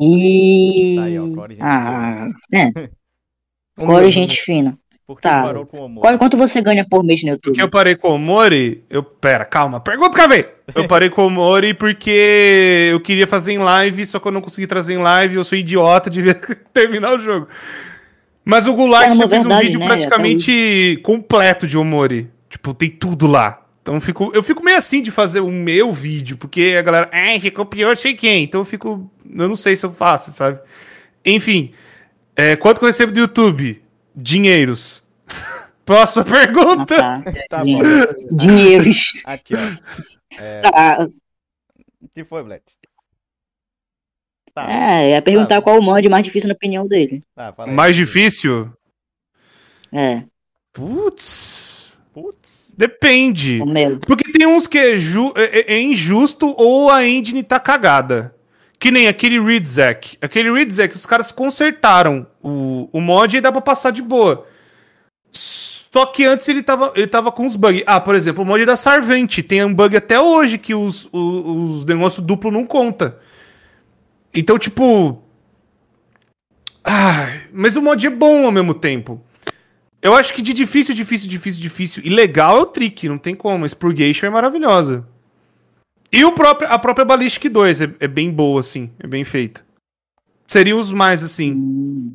E... 0.00 0.94
Tá 0.96 1.04
aí, 1.04 1.18
ó, 1.18 1.34
Corey, 1.34 1.56
gente 1.56 1.66
Ah, 1.66 2.28
é. 2.52 2.90
Um 3.78 3.86
Core, 3.86 4.10
gente 4.10 4.40
fina. 4.40 4.78
Por 5.06 5.16
que 5.16 5.28
Tá. 5.28 5.42
parou 5.42 5.66
com 5.66 5.84
o? 5.86 5.94
Core, 6.00 6.18
quanto 6.18 6.36
você 6.36 6.60
ganha 6.60 6.86
por 6.88 7.02
mês 7.02 7.22
no 7.22 7.30
YouTube? 7.30 7.44
Porque 7.52 7.62
eu 7.62 7.68
parei 7.68 7.96
com 7.96 8.14
o 8.14 8.18
Mori, 8.18 8.84
eu. 8.88 9.02
Pera, 9.02 9.44
calma, 9.44 9.80
pergunta, 9.80 10.16
Cavei! 10.16 10.46
Eu 10.74 10.86
parei 10.86 11.10
com 11.10 11.26
o 11.26 11.30
Mori 11.30 11.74
porque 11.74 12.90
eu 12.92 13.00
queria 13.00 13.26
fazer 13.26 13.52
em 13.52 13.58
live, 13.58 14.06
só 14.06 14.20
que 14.20 14.28
eu 14.28 14.32
não 14.32 14.40
consegui 14.40 14.68
trazer 14.68 14.94
em 14.94 14.98
live, 14.98 15.34
eu 15.34 15.42
sou 15.42 15.58
idiota, 15.58 16.08
devia 16.10 16.34
terminar 16.72 17.14
o 17.14 17.18
jogo. 17.18 17.48
Mas 18.44 18.66
o 18.66 18.74
Gulag 18.74 19.16
já 19.16 19.28
fez 19.28 19.44
um 19.44 19.58
vídeo 19.58 19.80
né? 19.80 19.86
praticamente 19.86 21.00
completo 21.02 21.66
de 21.66 21.76
Omori. 21.76 22.30
Tipo, 22.48 22.72
tem 22.72 22.88
tudo 22.90 23.26
lá. 23.26 23.62
Então 23.82 23.94
eu 23.94 24.00
fico, 24.00 24.30
eu 24.34 24.42
fico 24.42 24.62
meio 24.62 24.76
assim 24.76 25.02
de 25.02 25.10
fazer 25.10 25.40
o 25.40 25.50
meu 25.50 25.92
vídeo, 25.92 26.36
porque 26.36 26.76
a 26.78 26.82
galera, 26.82 27.10
ah, 27.12 27.38
você 27.38 27.50
copiou 27.50 27.94
sei 27.96 28.14
quem. 28.14 28.44
Então 28.44 28.60
eu 28.60 28.64
fico. 28.64 29.10
Eu 29.24 29.48
não 29.48 29.56
sei 29.56 29.74
se 29.74 29.84
eu 29.84 29.90
faço, 29.90 30.30
sabe? 30.30 30.58
Enfim. 31.24 31.72
É, 32.40 32.56
quanto 32.56 32.78
que 32.78 32.84
eu 32.84 32.88
recebo 32.88 33.12
do 33.12 33.20
YouTube? 33.20 33.82
Dinheiros. 34.14 35.04
Próxima 35.84 36.22
Ah, 36.22 36.24
pergunta. 36.30 36.96
tá. 36.96 37.22
Tá 37.48 37.58
bom. 37.58 37.64
Dinheiro. 37.64 38.16
Dinheiros. 38.32 39.12
Aqui, 39.24 39.54
ó. 39.54 40.36
É, 40.40 40.60
Tá. 40.62 41.08
o 42.02 42.08
que 42.14 42.22
foi, 42.24 42.42
Black? 42.44 42.62
Tá, 44.54 44.70
É, 44.70 45.10
ia 45.12 45.22
perguntar 45.22 45.56
Tá. 45.56 45.62
qual 45.62 45.78
o 45.78 45.82
mod 45.82 46.08
mais 46.08 46.24
difícil 46.24 46.48
na 46.48 46.54
opinião 46.54 46.86
dele. 46.86 47.22
tá, 47.34 47.52
fala 47.52 47.68
aí. 47.70 47.74
Mais 47.74 47.94
difícil? 47.96 48.72
É, 49.92 50.22
Putz. 50.72 51.92
Putz. 52.12 52.72
Depende. 52.76 53.58
Porque 54.06 54.30
tem 54.32 54.46
uns 54.46 54.66
que 54.66 54.78
é, 54.78 54.96
ju- 54.96 55.32
é- 55.36 55.74
é 55.74 55.80
injusto 55.80 56.54
ou 56.56 56.88
a 56.90 57.04
engine 57.06 57.42
tá 57.42 57.58
cagada. 57.60 58.34
Que 58.80 58.90
nem 58.90 59.06
aquele 59.06 59.38
Ridzek. 59.38 60.16
Aquele 60.22 60.50
Ridzek, 60.50 60.96
os 60.96 61.04
caras 61.04 61.30
consertaram 61.30 62.26
o, 62.42 62.88
o 62.90 63.00
mod 63.00 63.36
e 63.36 63.40
dá 63.40 63.52
pra 63.52 63.60
passar 63.60 63.90
de 63.90 64.00
boa. 64.00 64.46
Só 65.30 66.06
que 66.06 66.24
antes 66.24 66.48
ele 66.48 66.62
tava, 66.62 66.90
ele 66.96 67.06
tava 67.06 67.30
com 67.30 67.44
os 67.44 67.56
bugs. 67.56 67.84
Ah, 67.86 68.00
por 68.00 68.14
exemplo, 68.14 68.42
o 68.42 68.46
mod 68.46 68.64
da 68.64 68.76
Sarvente. 68.76 69.42
Tem 69.42 69.62
um 69.62 69.74
bug 69.74 69.94
até 69.94 70.18
hoje 70.18 70.56
que 70.56 70.74
os, 70.74 71.10
os, 71.12 71.80
os 71.82 71.84
negócios 71.84 72.24
duplo 72.24 72.50
não 72.50 72.64
conta. 72.64 73.18
Então, 74.32 74.56
tipo. 74.56 75.22
Ai, 76.82 77.42
mas 77.52 77.76
o 77.76 77.82
mod 77.82 78.06
é 78.06 78.10
bom 78.10 78.46
ao 78.46 78.52
mesmo 78.52 78.72
tempo. 78.72 79.22
Eu 80.00 80.14
acho 80.14 80.32
que 80.32 80.40
de 80.40 80.54
difícil, 80.54 80.94
difícil, 80.94 81.28
difícil, 81.28 81.60
difícil 81.60 82.02
e 82.02 82.08
legal 82.08 82.56
é 82.56 82.60
o 82.62 82.66
Trick, 82.66 83.06
não 83.06 83.18
tem 83.18 83.34
como. 83.34 83.66
A 83.66 83.68
Spurgation 83.68 84.26
é 84.26 84.30
maravilhosa. 84.30 85.06
E 86.12 86.24
o 86.24 86.32
próprio, 86.32 86.70
a 86.72 86.78
própria 86.78 87.04
Ballistic 87.04 87.44
2 87.50 87.80
é, 87.82 87.94
é 88.00 88.08
bem 88.08 88.30
boa, 88.30 88.60
assim, 88.60 88.90
é 88.98 89.06
bem 89.06 89.24
feita. 89.24 89.64
Seriam 90.46 90.78
os 90.78 90.90
mais, 90.92 91.22
assim. 91.22 91.52
Hum, 91.52 92.14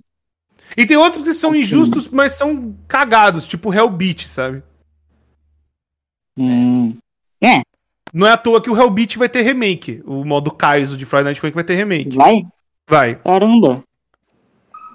E 0.75 0.85
tem 0.85 0.97
outros 0.97 1.23
que 1.23 1.33
são 1.33 1.55
injustos, 1.55 2.09
mas 2.09 2.33
são 2.33 2.75
cagados, 2.87 3.47
tipo 3.47 3.73
Hellbeat, 3.73 4.27
sabe? 4.27 4.61
hum. 6.37 6.97
Não 8.13 8.25
é 8.27 8.31
à 8.31 8.37
toa 8.37 8.61
que 8.61 8.69
o 8.69 8.77
Hellbeat 8.77 9.17
vai 9.17 9.27
ter 9.27 9.41
remake. 9.41 10.01
O 10.05 10.23
modo 10.23 10.49
Kaizo 10.49 10.95
de 10.95 11.05
Friday 11.05 11.25
Night 11.25 11.41
Funkin' 11.41 11.53
vai 11.55 11.63
ter 11.65 11.75
remake. 11.75 12.15
Vai? 12.15 12.43
Vai. 12.89 13.15
Caramba. 13.15 13.83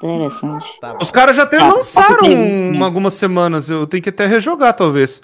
Interessante. 0.02 0.66
Tá. 0.81 0.97
Os 0.98 1.10
caras 1.10 1.36
já 1.36 1.43
até 1.43 1.59
Tá, 1.59 1.68
lançaram 1.68 2.24
ok, 2.24 2.35
um- 2.35 2.82
algumas 2.82 3.12
semanas. 3.14 3.68
Eu 3.68 3.86
tenho 3.86 4.02
que 4.02 4.09
até 4.09 4.24
rejogar, 4.27 4.72
talvez. 4.72 5.20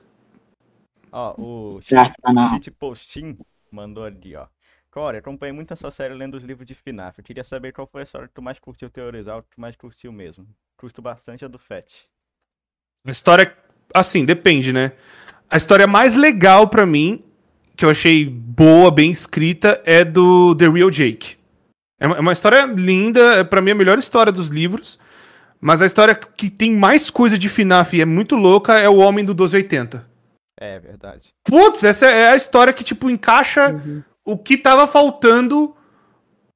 Ó, 1.11 1.35
o 1.39 1.81
Shit, 1.81 2.12
tá 2.20 2.48
Shit 2.51 2.70
Postin 2.73 3.39
mandou 3.74 4.05
ali, 4.05 4.36
ó. 4.36 4.47
Corey, 4.90 5.18
acompanhei 5.18 5.52
muito 5.52 5.72
a 5.72 5.76
sua 5.76 5.90
série 5.90 6.14
lendo 6.14 6.36
os 6.36 6.43
livros 6.43 6.66
de 6.66 6.74
FNAF. 6.74 7.18
Eu 7.18 7.24
queria 7.24 7.44
saber 7.44 7.72
qual 7.72 7.86
foi 7.86 8.01
a 8.01 8.05
história 8.05 8.28
que 8.28 8.34
tu 8.34 8.40
mais 8.40 8.59
curtiu 8.59 8.88
teorizar, 8.88 9.36
ou 9.36 9.43
que 9.43 9.51
tu 9.51 9.60
mais 9.60 9.76
curtiu 9.76 10.10
mesmo. 10.10 10.47
Curto 10.76 11.02
bastante 11.02 11.44
a 11.44 11.48
do 11.48 11.59
Fett. 11.59 12.09
A 13.06 13.10
história, 13.10 13.55
assim, 13.94 14.24
depende, 14.24 14.72
né? 14.72 14.93
A 15.51 15.56
história 15.56 15.86
mais 15.86 16.14
legal 16.14 16.68
pra 16.68 16.86
mim, 16.86 17.22
que 17.76 17.84
eu 17.84 17.90
achei 17.90 18.24
boa, 18.24 18.90
bem 18.90 19.10
escrita, 19.10 19.82
é 19.84 20.02
do 20.02 20.55
The 20.55 20.68
Real 20.68 20.90
Jake. 20.90 21.36
É 22.01 22.06
uma, 22.06 22.30
é 22.30 22.32
história 22.32 22.64
linda, 22.64 23.34
é 23.34 23.44
pra 23.44 23.60
mim 23.60 23.72
a 23.72 23.74
melhor 23.74 23.98
história 23.98 24.32
dos 24.32 24.48
livros. 24.48 24.98
Mas 25.60 25.80
a 25.82 25.86
história 25.86 26.14
que 26.14 26.51
tem 26.51 26.72
mais 26.72 27.10
coisa 27.10 27.38
de 27.38 27.48
FNAF 27.48 27.97
e 27.97 28.01
é 28.01 28.05
muito 28.05 28.34
louca 28.34 28.78
é 28.78 28.88
o 28.88 28.97
Homem 28.97 29.24
do 29.24 29.34
1280. 29.34 30.15
É, 30.59 30.78
verdade. 30.78 31.35
Putz, 31.45 31.85
essa 31.85 32.07
é 32.07 32.31
a 32.31 32.37
história 32.37 32.73
que, 32.73 32.83
tipo, 32.85 33.11
encaixa 33.11 33.73
o 34.24 34.37
que 34.39 34.57
tava 34.57 34.87
faltando 34.87 35.74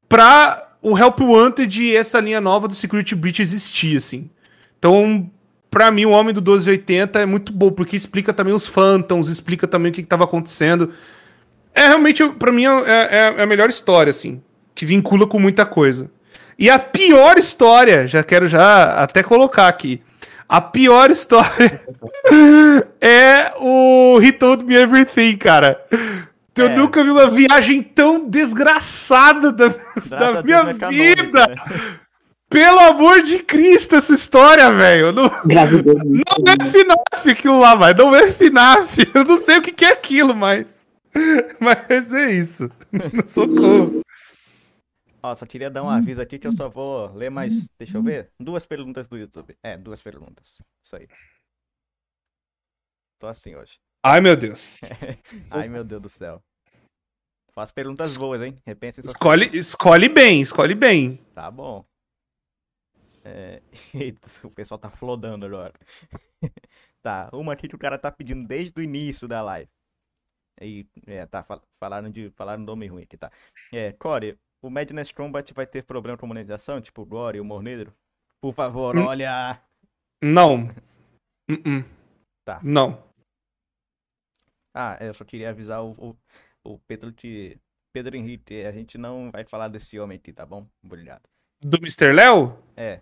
pra 0.09 0.63
o 0.83 0.97
Help 0.99 1.21
Wanted 1.21 1.83
e 1.83 1.95
essa 1.97 2.19
linha 2.21 2.41
nova 2.41 2.67
do 2.67 2.75
Security 2.75 3.15
Breach 3.15 3.43
existir, 3.43 3.97
assim. 3.97 4.31
Então, 4.79 5.31
pra 5.71 5.91
mim, 5.91 6.07
o 6.07 6.11
Homem 6.11 6.33
do 6.33 6.41
1280 6.41 7.21
é 7.21 7.27
muito 7.27 7.53
bom, 7.53 7.71
porque 7.71 7.95
explica 7.95 8.33
também 8.33 8.55
os 8.55 8.67
Phantoms, 8.67 9.29
explica 9.29 9.67
também 9.69 9.91
o 9.91 9.95
que, 9.95 10.03
que 10.03 10.09
tava 10.09 10.25
acontecendo. 10.25 10.93
É 11.75 11.87
realmente, 11.89 12.27
pra 12.31 12.51
mim, 12.51 12.65
é, 12.65 12.71
é- 12.89 13.35
é 13.39 13.43
a 13.43 13.47
melhor 13.47 13.69
história, 13.69 14.11
assim, 14.11 14.43
que 14.75 14.87
vincula 14.87 15.27
com 15.27 15.39
muita 15.39 15.67
coisa. 15.67 16.11
E 16.59 16.69
a 16.69 16.79
pior 16.79 17.39
história, 17.39 18.07
já 18.07 18.25
quero 18.25 18.49
já 18.49 19.03
até 19.03 19.23
colocar 19.23 19.69
aqui, 19.69 20.03
a 20.51 20.61
pior 20.61 21.11
história 21.13 21.81
é 23.01 23.53
o 23.61 24.19
He 24.21 24.33
Told 24.33 24.65
Me 24.65 24.75
Everything, 24.77 25.37
cara. 25.37 25.81
Eu 26.59 26.67
É. 26.67 26.75
nunca 26.77 27.03
vi 27.05 27.11
uma 27.11 27.29
viagem 27.31 27.83
tão 27.83 28.29
desgraçada 28.29 29.53
da, 29.53 29.69
da 30.09 30.43
Deus 30.43 30.45
minha 30.45 30.87
é 30.87 30.89
vida. 30.91 31.47
né? 31.47 31.55
Pelo 32.51 32.81
amor 32.81 33.23
de 33.23 33.39
Cristo, 33.39 33.95
essa 33.95 34.13
história, 34.13 34.71
velho. 34.73 35.13
Não, 35.13 35.31
não 35.47 36.53
é 36.53 36.65
FNAF 36.71 37.31
aquilo 37.31 37.61
lá, 37.61 37.77
mas 37.77 37.95
não 37.97 38.15
é 38.15 38.27
FNAF. 38.33 39.09
Eu 39.15 39.25
não 39.25 39.37
sei 39.39 39.59
o 39.59 39.63
que 39.63 39.71
que 39.73 39.85
é 39.85 39.93
aquilo, 39.93 40.35
mas. 40.35 40.81
Mas 41.59 42.13
é 42.15 42.31
isso. 42.33 42.71
Socorro. 43.27 44.01
Ó, 45.23 45.35
só 45.37 45.45
queria 45.47 45.71
dar 45.71 45.83
um 45.83 45.91
aviso 45.91 46.21
aqui 46.21 46.39
que 46.39 46.47
eu 46.47 46.53
só 46.53 46.69
vou 46.69 47.13
ler 47.13 47.31
mais. 47.31 47.69
Deixa 47.79 47.99
eu 47.99 48.03
ver. 48.03 48.33
Duas 48.39 48.65
perguntas 48.65 49.07
do 49.07 49.19
YouTube. 49.19 49.57
É, 49.63 49.77
duas 49.77 50.03
perguntas. 50.03 50.59
Isso 50.83 50.97
aí. 50.97 51.07
Tô 53.19 53.27
assim 53.27 53.55
hoje. 53.55 53.79
Ai, 54.03 54.21
meu 54.21 54.35
Deus. 54.37 54.81
Ai, 55.51 55.69
meu 55.69 55.85
Deus 55.85 56.01
do 56.01 56.09
céu. 56.09 56.43
Faço 57.53 57.75
perguntas 57.75 58.17
boas, 58.17 58.41
hein? 58.41 58.59
Repensem 58.65 59.03
suas 59.03 59.13
Escolhe, 59.15 59.51
escolhe 59.53 60.09
bem, 60.09 60.41
escolhe 60.41 60.75
bem. 60.75 61.17
Tá 61.35 61.51
bom. 61.51 61.85
É... 63.23 63.61
Eita, 63.93 64.29
o 64.45 64.51
pessoal 64.51 64.79
tá 64.79 64.89
flodando 64.89 65.45
agora. 65.45 65.75
tá, 67.03 67.29
uma 67.33 67.53
aqui 67.53 67.69
que 67.69 67.75
o 67.75 67.79
cara 67.79 67.99
tá 67.99 68.11
pedindo 68.11 68.47
desde 68.47 68.81
o 68.81 68.83
início 68.83 69.29
da 69.29 69.43
live. 69.43 69.71
E, 70.63 70.87
é, 71.07 71.27
tá, 71.27 71.43
fal- 71.43 71.63
falaram 71.79 72.11
de 72.11 72.31
falaram 72.31 72.63
nome 72.63 72.87
ruim 72.87 73.03
aqui, 73.03 73.17
tá. 73.17 73.31
É, 73.73 73.93
Core, 73.93 74.39
o 74.63 74.71
Madness 74.71 75.13
Combat 75.13 75.53
vai 75.55 75.67
ter 75.67 75.83
problema 75.85 76.19
com 76.19 76.27
monetização, 76.27 76.81
tipo 76.81 77.03
o 77.03 77.07
Gore 77.07 77.39
e 77.39 77.41
o 77.41 77.45
Humor 77.45 77.63
Negro? 77.63 77.93
Por 78.41 78.55
favor, 78.55 78.97
Hum. 78.97 79.05
olha! 79.05 79.61
Não. 80.23 80.69
Uh-uh. 81.51 81.85
Tá. 82.45 82.61
Não. 82.63 83.03
Ah, 84.75 84.97
eu 85.01 85.13
só 85.15 85.25
queria 85.25 85.51
avisar 85.51 85.83
o, 85.83 85.91
o, 86.65 86.73
o 86.75 86.79
Pedro 86.87 87.13
que... 87.13 87.59
Pedro 87.93 88.17
Henrique, 88.17 88.63
a 88.65 88.71
gente 88.71 88.97
não 88.97 89.31
vai 89.33 89.45
falar 89.45 89.67
desse 89.67 89.99
homem 89.99 90.17
aqui, 90.17 90.33
tá 90.33 90.47
bom? 90.47 90.65
Obrigado. 90.85 91.23
Do 91.61 91.77
Mr. 91.79 92.13
Léo? 92.13 92.57
É, 92.77 93.01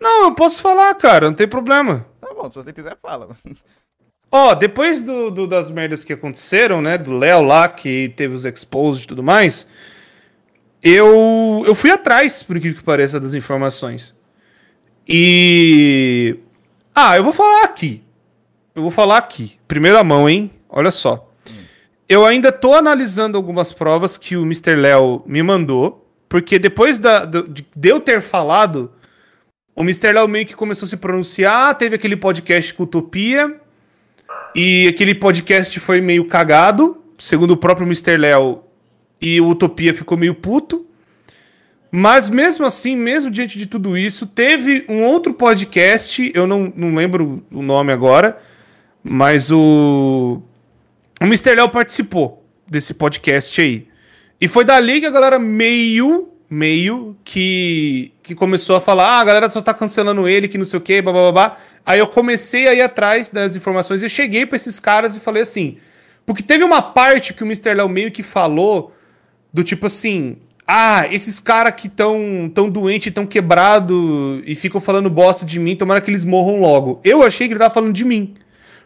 Não, 0.00 0.24
eu 0.24 0.34
posso 0.34 0.60
falar, 0.60 0.92
cara, 0.96 1.26
não 1.30 1.36
tem 1.36 1.46
problema. 1.48 2.04
Tá 2.20 2.34
bom, 2.34 2.50
se 2.50 2.56
você 2.56 2.72
quiser, 2.72 2.96
fala. 2.96 3.28
Ó, 4.30 4.54
depois 4.56 5.02
do, 5.04 5.30
do- 5.30 5.46
das 5.46 5.70
merdas 5.70 6.04
que 6.04 6.12
aconteceram, 6.12 6.82
né? 6.82 6.98
Do 6.98 7.16
Léo 7.16 7.42
lá, 7.42 7.68
que 7.68 8.08
teve 8.10 8.34
os 8.34 8.44
exposed 8.44 9.04
e 9.04 9.06
tudo 9.08 9.22
mais, 9.22 9.68
eu, 10.82 11.64
eu 11.66 11.74
fui 11.74 11.90
atrás, 11.90 12.42
por 12.42 12.56
incrível 12.56 12.78
que 12.78 12.84
pareça, 12.84 13.18
das 13.18 13.34
informações. 13.34 14.14
E. 15.06 16.36
Ah, 16.94 17.16
eu 17.16 17.24
vou 17.24 17.32
falar 17.32 17.64
aqui. 17.64 18.02
Eu 18.74 18.82
vou 18.82 18.90
falar 18.90 19.18
aqui. 19.18 19.58
Primeira 19.66 20.04
mão, 20.04 20.28
hein? 20.28 20.50
Olha 20.68 20.90
só. 20.90 21.28
Eu 22.08 22.24
ainda 22.24 22.50
tô 22.50 22.74
analisando 22.74 23.36
algumas 23.36 23.72
provas 23.72 24.16
que 24.16 24.36
o 24.36 24.42
Mr. 24.42 24.74
Léo 24.74 25.22
me 25.26 25.42
mandou, 25.42 26.08
porque 26.28 26.58
depois 26.58 26.98
da, 26.98 27.24
de 27.24 27.66
de 27.76 27.88
eu 27.88 28.00
ter 28.00 28.22
falado, 28.22 28.90
o 29.74 29.82
Mr. 29.82 30.12
Léo 30.12 30.26
meio 30.26 30.46
que 30.46 30.54
começou 30.54 30.86
a 30.86 30.88
se 30.88 30.96
pronunciar, 30.96 31.74
teve 31.76 31.96
aquele 31.96 32.16
podcast 32.16 32.72
com 32.72 32.84
Utopia, 32.84 33.60
e 34.54 34.88
aquele 34.88 35.14
podcast 35.14 35.78
foi 35.80 36.00
meio 36.00 36.24
cagado, 36.24 37.02
segundo 37.18 37.52
o 37.52 37.56
próprio 37.56 37.86
Mr. 37.86 38.16
Léo, 38.16 38.62
e 39.20 39.40
o 39.40 39.48
Utopia 39.48 39.92
ficou 39.92 40.16
meio 40.16 40.34
puto. 40.34 40.86
Mas 41.90 42.28
mesmo 42.28 42.66
assim, 42.66 42.94
mesmo 42.94 43.30
diante 43.30 43.58
de 43.58 43.66
tudo 43.66 43.96
isso, 43.96 44.26
teve 44.26 44.84
um 44.88 45.04
outro 45.04 45.32
podcast, 45.32 46.30
eu 46.34 46.46
não, 46.46 46.72
não 46.76 46.94
lembro 46.94 47.42
o 47.50 47.62
nome 47.62 47.92
agora, 47.92 48.38
mas 49.02 49.50
o. 49.50 50.42
O 51.20 51.24
Mr. 51.24 51.54
Léo 51.54 51.68
participou 51.70 52.44
desse 52.66 52.94
podcast 52.94 53.60
aí. 53.60 53.88
E 54.40 54.46
foi 54.46 54.64
dali 54.64 55.00
que 55.00 55.06
a 55.06 55.10
galera 55.10 55.38
meio, 55.38 56.28
meio, 56.48 57.16
que, 57.24 58.12
que 58.22 58.34
começou 58.34 58.76
a 58.76 58.80
falar: 58.80 59.06
ah, 59.06 59.20
a 59.20 59.24
galera 59.24 59.50
só 59.50 59.62
tá 59.62 59.72
cancelando 59.72 60.28
ele, 60.28 60.46
que 60.46 60.58
não 60.58 60.66
sei 60.66 60.78
o 60.78 60.82
quê, 60.82 61.00
blá. 61.00 61.56
Aí 61.84 61.98
eu 61.98 62.06
comecei 62.06 62.68
a 62.68 62.74
ir 62.74 62.82
atrás 62.82 63.30
das 63.30 63.56
informações 63.56 64.02
e 64.02 64.08
cheguei 64.10 64.44
pra 64.44 64.56
esses 64.56 64.78
caras 64.78 65.16
e 65.16 65.20
falei 65.20 65.42
assim. 65.42 65.78
Porque 66.26 66.42
teve 66.42 66.62
uma 66.62 66.82
parte 66.82 67.32
que 67.32 67.42
o 67.42 67.46
Mr. 67.46 67.72
Léo 67.72 67.88
meio 67.88 68.12
que 68.12 68.22
falou 68.22 68.92
do 69.52 69.62
tipo 69.64 69.86
assim. 69.86 70.36
Ah, 70.66 71.06
esses 71.10 71.40
caras 71.40 71.72
que 71.74 71.88
tão, 71.88 72.50
tão 72.54 72.68
doente, 72.68 73.10
tão 73.10 73.24
quebrado 73.24 74.42
e 74.44 74.54
ficam 74.54 74.78
falando 74.80 75.08
bosta 75.08 75.46
de 75.46 75.58
mim, 75.58 75.74
tomara 75.74 76.00
que 76.00 76.10
eles 76.10 76.26
morram 76.26 76.60
logo. 76.60 77.00
Eu 77.02 77.22
achei 77.22 77.48
que 77.48 77.54
ele 77.54 77.58
tava 77.58 77.72
falando 77.72 77.94
de 77.94 78.04
mim. 78.04 78.34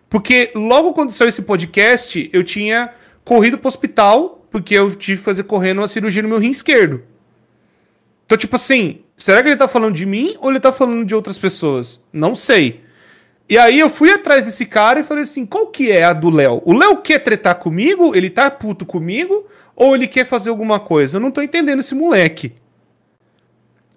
Porque 0.09 0.53
logo 0.55 0.93
quando 0.93 1.11
saiu 1.11 1.29
esse 1.29 1.43
podcast, 1.43 2.31
eu 2.33 2.45
tinha 2.45 2.91
corrido 3.25 3.59
pro 3.59 3.67
hospital, 3.67 4.47
porque 4.51 4.75
eu 4.75 4.95
tive 4.95 5.19
que 5.19 5.25
fazer 5.25 5.43
correndo 5.45 5.79
uma 5.79 5.89
cirurgia 5.89 6.23
no 6.23 6.29
meu 6.29 6.39
rim 6.39 6.51
esquerdo. 6.51 7.03
Então, 8.25 8.39
tipo 8.39 8.55
assim, 8.57 9.01
será 9.17 9.43
que 9.43 9.49
ele 9.49 9.57
tá 9.57 9.67
falando 9.67 9.95
de 9.95 10.07
mim 10.07 10.35
ou 10.39 10.51
ele 10.51 10.61
tá 10.61 10.71
falando 10.71 11.05
de 11.05 11.15
outras 11.15 11.39
pessoas? 11.39 12.01
Não 12.13 12.35
sei. 12.35 12.83
E 13.49 13.59
aí 13.59 13.79
eu 13.79 13.91
fui 13.91 14.11
atrás 14.11 14.45
desse 14.45 14.65
cara 14.65 15.01
e 15.01 15.05
falei 15.05 15.25
assim, 15.25 15.45
qual 15.45 15.67
que 15.67 15.91
é 15.91 16.05
a 16.05 16.13
do 16.13 16.31
Léo? 16.31 16.63
O 16.65 16.73
Léo 16.73 16.99
quer 16.99 17.19
tretar 17.19 17.57
comigo? 17.57 18.15
Ele 18.15 18.31
tá 18.31 18.51
puto 18.51 18.87
comigo? 18.87 19.47
Ou 19.83 19.97
ele 19.97 20.07
quer 20.07 20.25
fazer 20.25 20.49
alguma 20.49 20.79
coisa? 20.79 21.17
Eu 21.17 21.21
não 21.21 21.33
tô 21.33 21.43
entendendo 21.43 21.81
esse 21.81 21.93
moleque. 21.93 22.55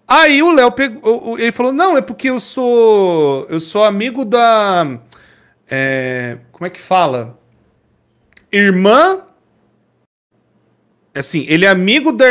Aí 0.07 0.41
o 0.41 0.51
Léo 0.51 0.71
pegou, 0.71 1.37
ele 1.37 1.51
falou, 1.51 1.71
não, 1.71 1.95
é 1.95 2.01
porque 2.01 2.27
eu 2.29 2.39
sou, 2.39 3.45
eu 3.49 3.59
sou 3.59 3.83
amigo 3.83 4.25
da, 4.25 4.97
é, 5.69 6.39
como 6.51 6.65
é 6.65 6.71
que 6.71 6.79
fala? 6.81 7.39
Irmã, 8.51 9.21
assim, 11.13 11.45
ele 11.47 11.65
é 11.65 11.69
amigo 11.69 12.11
da, 12.11 12.25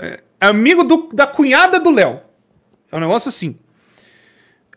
é, 0.00 0.20
amigo 0.40 0.84
do- 0.84 1.08
da 1.12 1.26
cunhada 1.26 1.80
do 1.80 1.90
Léo. 1.90 2.20
É 2.90 2.96
um 2.96 3.00
negócio 3.00 3.28
assim. 3.28 3.56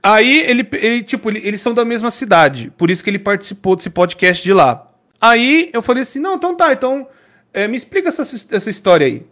Aí 0.02 0.40
ele, 0.42 0.68
ele 0.74 1.04
tipo, 1.04 1.30
ele- 1.30 1.42
eles 1.48 1.62
são 1.62 1.76
da 1.76 1.86
mesma 1.86 2.10
cidade, 2.10 2.72
por 2.76 2.90
isso 2.90 3.04
que 3.04 3.10
ele 3.12 3.20
participou 3.20 3.76
desse 3.76 3.90
podcast 3.92 4.44
de 4.44 4.54
lá. 4.54 4.92
Aí 5.22 5.70
eu 5.74 5.82
falei 5.84 6.02
assim, 6.02 6.20
não, 6.20 6.36
então 6.36 6.56
tá, 6.56 6.74
então 6.74 7.08
é, 7.56 7.70
me 7.70 7.78
explica 7.78 8.10
essa, 8.10 8.22
essa 8.22 8.70
história 8.70 9.08
aí. 9.08 9.26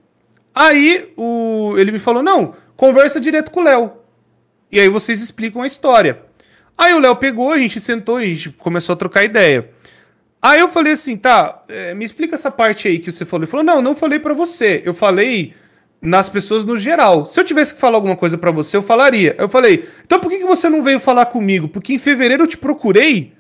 Aí 0.56 1.12
o, 1.18 1.76
ele 1.78 1.92
me 1.92 2.00
falou, 2.00 2.24
não, 2.24 2.56
conversa 2.78 3.20
direto 3.20 3.52
com 3.52 3.60
o 3.60 3.64
Léo. 3.64 3.92
E 4.72 4.80
aí 4.80 4.88
vocês 4.88 5.22
explicam 5.22 5.62
a 5.62 5.68
história. 5.68 6.22
Aí 6.78 6.94
o 6.94 7.00
Léo 7.00 7.18
pegou, 7.18 7.52
a 7.52 7.58
gente 7.58 7.82
sentou 7.82 8.22
e 8.22 8.24
a 8.24 8.28
gente 8.28 8.52
começou 8.52 8.94
a 8.94 8.96
trocar 8.96 9.26
ideia. 9.26 9.70
Aí 10.42 10.62
eu 10.62 10.70
falei 10.70 10.94
assim, 10.94 11.18
tá, 11.18 11.62
é, 11.68 11.94
me 11.94 12.06
explica 12.06 12.36
essa 12.36 12.50
parte 12.50 12.88
aí 12.88 12.98
que 12.98 13.12
você 13.12 13.26
falou. 13.26 13.44
Ele 13.44 13.52
falou, 13.52 13.66
não, 13.66 13.82
não 13.82 13.96
falei 13.96 14.20
pra 14.20 14.34
você. 14.34 14.82
Eu 14.86 14.94
falei 14.94 15.54
nas 16.02 16.30
pessoas 16.30 16.64
no 16.64 16.78
geral. 16.78 17.26
Se 17.26 17.38
eu 17.38 17.44
tivesse 17.44 17.74
que 17.74 17.82
falar 17.82 17.98
alguma 17.98 18.16
coisa 18.16 18.38
pra 18.38 18.52
você, 18.52 18.78
eu 18.78 18.82
falaria. 18.82 19.36
Eu 19.38 19.50
falei, 19.50 19.86
então 20.06 20.22
por 20.22 20.30
que, 20.30 20.38
que 20.38 20.46
você 20.46 20.70
não 20.70 20.82
veio 20.82 21.00
falar 21.00 21.26
comigo? 21.26 21.68
Porque 21.68 21.94
em 21.94 21.98
fevereiro 21.98 22.44
eu 22.44 22.48
te 22.48 22.58
procurei 22.58 23.33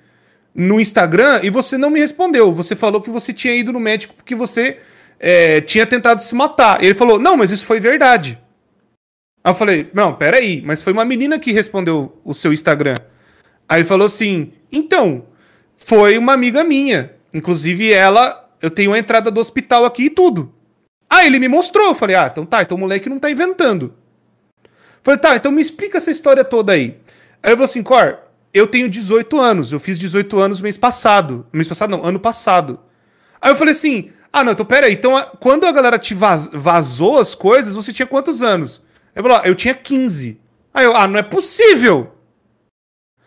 no 0.53 0.79
Instagram 0.79 1.39
e 1.43 1.49
você 1.49 1.77
não 1.77 1.89
me 1.89 1.99
respondeu. 1.99 2.53
Você 2.53 2.75
falou 2.75 3.01
que 3.01 3.09
você 3.09 3.33
tinha 3.33 3.55
ido 3.55 3.73
no 3.73 3.79
médico 3.79 4.13
porque 4.13 4.35
você 4.35 4.79
é, 5.19 5.61
tinha 5.61 5.85
tentado 5.85 6.21
se 6.21 6.35
matar. 6.35 6.83
Ele 6.83 6.93
falou, 6.93 7.19
não, 7.19 7.37
mas 7.37 7.51
isso 7.51 7.65
foi 7.65 7.79
verdade. 7.79 8.39
Aí 9.43 9.51
eu 9.51 9.55
falei, 9.55 9.89
não, 9.93 10.15
peraí, 10.15 10.61
mas 10.65 10.81
foi 10.81 10.93
uma 10.93 11.03
menina 11.03 11.39
que 11.39 11.51
respondeu 11.51 12.19
o 12.23 12.33
seu 12.33 12.53
Instagram. 12.53 12.99
Aí 13.67 13.79
ele 13.79 13.87
falou 13.87 14.05
assim, 14.05 14.53
então, 14.71 15.25
foi 15.75 16.17
uma 16.17 16.33
amiga 16.33 16.63
minha. 16.63 17.13
Inclusive 17.33 17.91
ela, 17.91 18.49
eu 18.61 18.69
tenho 18.69 18.93
a 18.93 18.99
entrada 18.99 19.31
do 19.31 19.39
hospital 19.39 19.85
aqui 19.85 20.05
e 20.05 20.09
tudo. 20.09 20.53
Aí 21.09 21.27
ele 21.27 21.39
me 21.39 21.47
mostrou, 21.47 21.87
eu 21.87 21.95
falei, 21.95 22.15
ah, 22.15 22.29
então 22.31 22.45
tá, 22.45 22.61
então 22.61 22.77
o 22.77 22.79
moleque 22.79 23.09
não 23.09 23.19
tá 23.19 23.29
inventando. 23.29 23.93
Falei, 25.01 25.19
tá, 25.19 25.35
então 25.35 25.51
me 25.51 25.61
explica 25.61 25.97
essa 25.97 26.09
história 26.09 26.43
toda 26.43 26.71
aí. 26.71 26.97
Aí 27.41 27.51
eu 27.51 27.57
falei 27.57 27.65
assim, 27.65 27.83
Cor, 27.83 28.19
eu 28.53 28.67
tenho 28.67 28.87
18 28.87 29.39
anos, 29.39 29.71
eu 29.71 29.79
fiz 29.79 29.97
18 29.97 30.37
anos 30.37 30.61
mês 30.61 30.77
passado. 30.77 31.45
Mês 31.51 31.67
passado 31.67 31.89
não, 31.89 32.05
ano 32.05 32.19
passado. 32.19 32.79
Aí 33.41 33.51
eu 33.51 33.55
falei 33.55 33.71
assim, 33.71 34.11
ah, 34.31 34.43
não, 34.43 34.51
então 34.53 34.65
pera 34.65 34.87
aí, 34.87 34.93
então 34.93 35.19
quando 35.39 35.65
a 35.65 35.71
galera 35.71 35.97
te 35.97 36.13
vaz- 36.13 36.49
vazou 36.53 37.19
as 37.19 37.33
coisas, 37.33 37.75
você 37.75 37.91
tinha 37.91 38.05
quantos 38.07 38.41
anos? 38.43 38.81
Ele 39.15 39.27
falou, 39.27 39.43
eu 39.43 39.55
tinha 39.55 39.73
15. 39.73 40.39
Aí 40.73 40.85
eu, 40.85 40.95
ah, 40.95 41.07
não 41.07 41.19
é 41.19 41.23
possível. 41.23 42.11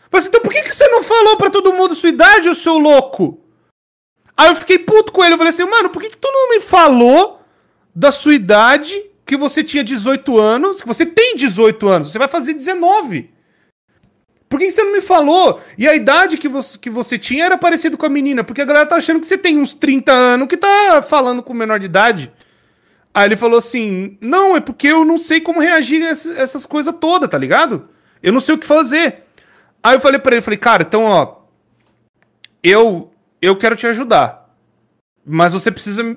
Eu 0.04 0.10
Falei 0.10 0.20
assim, 0.20 0.28
então 0.28 0.40
por 0.40 0.52
que, 0.52 0.62
que 0.62 0.74
você 0.74 0.86
não 0.88 1.02
falou 1.02 1.36
pra 1.36 1.50
todo 1.50 1.72
mundo 1.72 1.94
sua 1.94 2.08
idade, 2.08 2.48
ô 2.48 2.54
seu 2.54 2.78
louco? 2.78 3.40
Aí 4.36 4.48
eu 4.48 4.54
fiquei 4.54 4.78
puto 4.78 5.12
com 5.12 5.24
ele, 5.24 5.34
eu 5.34 5.38
falei 5.38 5.52
assim, 5.52 5.64
mano, 5.64 5.90
por 5.90 6.00
que, 6.00 6.10
que 6.10 6.18
tu 6.18 6.30
não 6.30 6.50
me 6.50 6.60
falou 6.60 7.40
da 7.94 8.12
sua 8.12 8.34
idade, 8.34 9.10
que 9.24 9.36
você 9.36 9.64
tinha 9.64 9.82
18 9.82 10.38
anos, 10.38 10.80
que 10.80 10.86
você 10.86 11.06
tem 11.06 11.34
18 11.34 11.88
anos, 11.88 12.12
você 12.12 12.18
vai 12.18 12.28
fazer 12.28 12.52
19. 12.54 13.30
Por 14.48 14.60
que, 14.60 14.70
você 14.70 14.82
não 14.84 14.92
me 14.92 15.00
falou? 15.00 15.60
E 15.76 15.88
a 15.88 15.94
idade 15.94 16.38
que 16.38 16.48
você, 16.48 16.78
que 16.78 16.88
você 16.88 17.18
tinha 17.18 17.44
era 17.44 17.58
parecido 17.58 17.98
com 17.98 18.06
a 18.06 18.08
menina, 18.08 18.44
porque 18.44 18.62
a 18.62 18.64
galera 18.64 18.86
tá 18.86 18.96
achando 18.96 19.20
que 19.20 19.26
você 19.26 19.36
tem 19.36 19.58
uns 19.58 19.74
30 19.74 20.12
anos 20.12 20.46
que 20.48 20.56
tá 20.56 21.02
falando 21.02 21.42
com 21.42 21.52
menor 21.52 21.80
de 21.80 21.86
idade. 21.86 22.32
Aí 23.12 23.26
ele 23.26 23.36
falou 23.36 23.58
assim: 23.58 24.16
Não, 24.20 24.56
é 24.56 24.60
porque 24.60 24.86
eu 24.88 25.04
não 25.04 25.18
sei 25.18 25.40
como 25.40 25.60
reagir 25.60 26.02
a 26.04 26.10
essa- 26.10 26.32
essas 26.34 26.64
coisas 26.66 26.94
todas, 27.00 27.28
tá 27.28 27.36
ligado? 27.38 27.88
Eu 28.22 28.32
não 28.32 28.40
sei 28.40 28.54
o 28.54 28.58
que 28.58 28.66
fazer. 28.66 29.24
Aí 29.82 29.96
eu 29.96 30.00
falei 30.00 30.18
pra 30.18 30.32
ele, 30.32 30.42
falei, 30.42 30.58
cara, 30.58 30.82
então, 30.82 31.04
ó, 31.04 31.36
eu, 32.62 33.12
eu 33.40 33.56
quero 33.56 33.76
te 33.76 33.86
ajudar. 33.86 34.48
Mas 35.24 35.52
você 35.52 35.70
precisa 35.70 36.16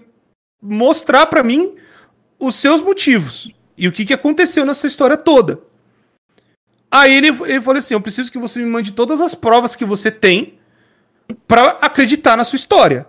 mostrar 0.62 1.26
pra 1.28 1.44
mim 1.44 1.76
os 2.40 2.56
seus 2.56 2.82
motivos. 2.82 3.52
E 3.78 3.88
o 3.88 3.92
que, 3.92 4.06
que 4.06 4.14
aconteceu 4.14 4.66
nessa 4.66 4.88
história 4.88 5.16
toda. 5.18 5.60
Aí 6.92 7.16
ele, 7.16 7.28
ele 7.28 7.62
falou 7.62 7.78
assim: 7.78 7.94
Eu 7.94 8.02
preciso 8.02 8.32
que 8.32 8.38
você 8.38 8.60
me 8.60 8.66
mande 8.66 8.92
todas 8.92 9.22
as 9.22 9.36
provas 9.36 9.76
que 9.76 9.86
você 9.86 10.10
tem 10.10 10.56
pra 11.48 11.78
acreditar 11.82 12.36
na 12.36 12.44
sua 12.44 12.58
história. 12.58 13.08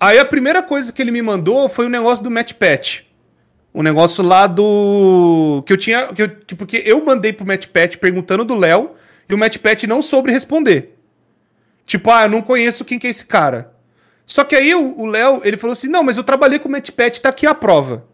Aí 0.00 0.18
a 0.18 0.24
primeira 0.24 0.62
coisa 0.62 0.92
que 0.92 1.00
ele 1.02 1.10
me 1.10 1.22
mandou 1.22 1.68
foi 1.68 1.86
o 1.86 1.90
negócio 1.90 2.24
do 2.24 2.30
Patch. 2.58 3.02
O 3.72 3.82
negócio 3.82 4.24
lá 4.24 4.46
do. 4.46 5.62
Que 5.66 5.72
eu 5.72 5.76
tinha. 5.76 6.12
Que 6.12 6.22
eu- 6.22 6.28
que- 6.28 6.54
porque 6.54 6.82
eu 6.84 7.04
mandei 7.04 7.32
pro 7.32 7.46
Patch 7.46 7.96
perguntando 7.96 8.44
do 8.44 8.54
Léo 8.54 8.92
e 9.28 9.34
o 9.34 9.38
Patch 9.60 9.84
não 9.84 10.00
soube 10.00 10.30
responder. 10.30 10.96
Tipo, 11.86 12.10
ah, 12.10 12.22
eu 12.24 12.30
não 12.30 12.40
conheço 12.40 12.84
quem 12.84 12.98
que 12.98 13.06
é 13.06 13.10
esse 13.10 13.26
cara. 13.26 13.74
Só 14.24 14.42
que 14.42 14.56
aí 14.56 14.74
o 14.74 15.06
Léo, 15.06 15.40
ele 15.44 15.56
falou 15.56 15.72
assim: 15.72 15.88
não, 15.88 16.02
mas 16.02 16.16
eu 16.16 16.24
trabalhei 16.24 16.58
com 16.58 16.68
o 16.68 16.72
Patch, 16.92 17.18
tá 17.18 17.28
aqui 17.28 17.46
a 17.46 17.54
prova. 17.54 18.06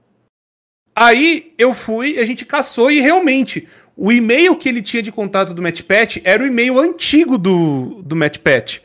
Aí 0.94 1.54
eu 1.56 1.72
fui, 1.72 2.18
a 2.18 2.26
gente 2.26 2.44
caçou 2.44 2.90
e 2.90 3.00
realmente 3.00 3.68
o 3.96 4.10
e-mail 4.12 4.56
que 4.56 4.68
ele 4.68 4.82
tinha 4.82 5.02
de 5.02 5.12
contato 5.12 5.52
do 5.52 5.62
MatchPat 5.62 6.22
era 6.24 6.42
o 6.42 6.46
e-mail 6.46 6.78
antigo 6.78 7.36
do, 7.36 8.02
do 8.02 8.16
MatchPat. 8.16 8.82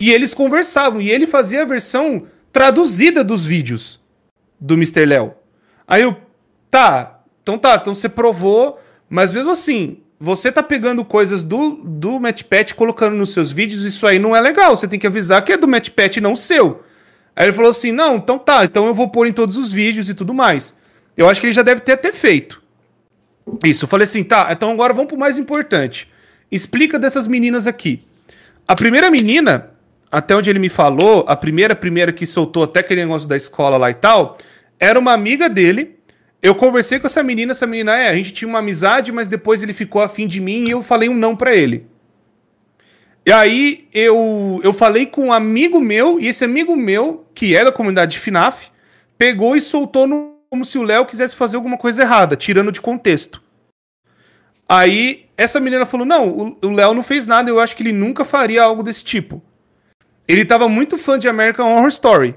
E 0.00 0.12
eles 0.12 0.32
conversavam, 0.32 1.00
e 1.00 1.10
ele 1.10 1.26
fazia 1.26 1.62
a 1.62 1.64
versão 1.64 2.26
traduzida 2.52 3.22
dos 3.22 3.44
vídeos 3.44 4.00
do 4.58 4.74
Mr. 4.74 5.04
Léo. 5.04 5.34
Aí 5.86 6.02
eu, 6.02 6.16
tá, 6.70 7.20
então 7.42 7.58
tá, 7.58 7.78
então 7.80 7.94
você 7.94 8.08
provou, 8.08 8.80
mas 9.08 9.32
mesmo 9.32 9.50
assim, 9.50 9.98
você 10.20 10.50
tá 10.50 10.62
pegando 10.62 11.04
coisas 11.04 11.42
do, 11.42 11.76
do 11.84 12.18
MatchPat 12.18 12.74
colocando 12.74 13.16
nos 13.16 13.32
seus 13.32 13.52
vídeos, 13.52 13.84
isso 13.84 14.06
aí 14.06 14.18
não 14.18 14.34
é 14.34 14.40
legal, 14.40 14.76
você 14.76 14.88
tem 14.88 14.98
que 14.98 15.06
avisar 15.06 15.42
que 15.42 15.52
é 15.52 15.56
do 15.56 15.68
MatchPat 15.68 16.20
não 16.20 16.34
seu. 16.34 16.82
Aí 17.34 17.46
ele 17.46 17.52
falou 17.52 17.70
assim: 17.70 17.92
não, 17.92 18.16
então 18.16 18.36
tá, 18.36 18.64
então 18.64 18.86
eu 18.86 18.94
vou 18.94 19.08
pôr 19.08 19.28
em 19.28 19.32
todos 19.32 19.56
os 19.56 19.70
vídeos 19.70 20.08
e 20.08 20.14
tudo 20.14 20.34
mais. 20.34 20.74
Eu 21.16 21.28
acho 21.28 21.40
que 21.40 21.46
ele 21.46 21.52
já 21.52 21.62
deve 21.62 21.80
ter 21.80 21.92
até 21.92 22.12
feito. 22.12 22.57
Isso, 23.64 23.84
eu 23.84 23.88
falei 23.88 24.04
assim, 24.04 24.22
tá, 24.22 24.48
então 24.50 24.70
agora 24.70 24.92
vamos 24.92 25.08
pro 25.08 25.18
mais 25.18 25.38
importante. 25.38 26.08
Explica 26.50 26.98
dessas 26.98 27.26
meninas 27.26 27.66
aqui. 27.66 28.02
A 28.66 28.74
primeira 28.74 29.10
menina, 29.10 29.70
até 30.10 30.34
onde 30.34 30.48
ele 30.50 30.58
me 30.58 30.68
falou, 30.68 31.24
a 31.28 31.36
primeira, 31.36 31.74
primeira 31.74 32.12
que 32.12 32.26
soltou 32.26 32.64
até 32.64 32.80
aquele 32.80 33.02
negócio 33.02 33.28
da 33.28 33.36
escola 33.36 33.76
lá 33.76 33.90
e 33.90 33.94
tal, 33.94 34.38
era 34.78 34.98
uma 34.98 35.12
amiga 35.12 35.48
dele. 35.48 35.96
Eu 36.40 36.54
conversei 36.54 36.98
com 37.00 37.06
essa 37.06 37.22
menina, 37.22 37.52
essa 37.52 37.66
menina, 37.66 37.96
é, 37.96 38.08
a 38.08 38.14
gente 38.14 38.32
tinha 38.32 38.48
uma 38.48 38.60
amizade, 38.60 39.10
mas 39.10 39.26
depois 39.26 39.62
ele 39.62 39.72
ficou 39.72 40.00
afim 40.00 40.26
de 40.26 40.40
mim 40.40 40.66
e 40.66 40.70
eu 40.70 40.82
falei 40.82 41.08
um 41.08 41.16
não 41.16 41.34
pra 41.34 41.54
ele. 41.54 41.86
E 43.26 43.32
aí 43.32 43.86
eu, 43.92 44.60
eu 44.62 44.72
falei 44.72 45.04
com 45.04 45.26
um 45.26 45.32
amigo 45.32 45.80
meu, 45.80 46.18
e 46.18 46.28
esse 46.28 46.44
amigo 46.44 46.74
meu, 46.76 47.26
que 47.34 47.54
é 47.54 47.64
da 47.64 47.72
comunidade 47.72 48.18
FNAF, 48.18 48.70
pegou 49.18 49.56
e 49.56 49.60
soltou 49.60 50.06
no, 50.06 50.37
como 50.50 50.64
se 50.64 50.78
o 50.78 50.82
Léo 50.82 51.06
quisesse 51.06 51.36
fazer 51.36 51.56
alguma 51.56 51.76
coisa 51.76 52.02
errada, 52.02 52.36
tirando 52.36 52.72
de 52.72 52.80
contexto. 52.80 53.42
Aí 54.68 55.26
essa 55.36 55.60
menina 55.60 55.86
falou: 55.86 56.06
Não, 56.06 56.56
o 56.62 56.70
Léo 56.70 56.94
não 56.94 57.02
fez 57.02 57.26
nada, 57.26 57.48
eu 57.48 57.60
acho 57.60 57.76
que 57.76 57.82
ele 57.82 57.92
nunca 57.92 58.24
faria 58.24 58.62
algo 58.62 58.82
desse 58.82 59.04
tipo. 59.04 59.42
Ele 60.26 60.44
tava 60.44 60.68
muito 60.68 60.98
fã 60.98 61.18
de 61.18 61.28
American 61.28 61.74
Horror 61.74 61.88
Story. 61.88 62.36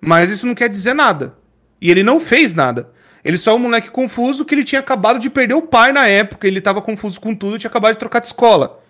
Mas 0.00 0.30
isso 0.30 0.46
não 0.46 0.54
quer 0.54 0.68
dizer 0.68 0.94
nada. 0.94 1.36
E 1.80 1.90
ele 1.90 2.02
não 2.02 2.18
fez 2.18 2.54
nada. 2.54 2.90
Ele 3.22 3.36
só 3.36 3.50
é 3.50 3.54
um 3.54 3.58
moleque 3.58 3.90
confuso 3.90 4.44
que 4.44 4.54
ele 4.54 4.64
tinha 4.64 4.80
acabado 4.80 5.18
de 5.18 5.28
perder 5.28 5.54
o 5.54 5.62
pai 5.62 5.92
na 5.92 6.06
época, 6.06 6.46
ele 6.46 6.60
tava 6.60 6.80
confuso 6.80 7.20
com 7.20 7.34
tudo, 7.34 7.58
tinha 7.58 7.68
acabado 7.68 7.92
de 7.92 7.98
trocar 7.98 8.20
de 8.20 8.26
escola. 8.26 8.80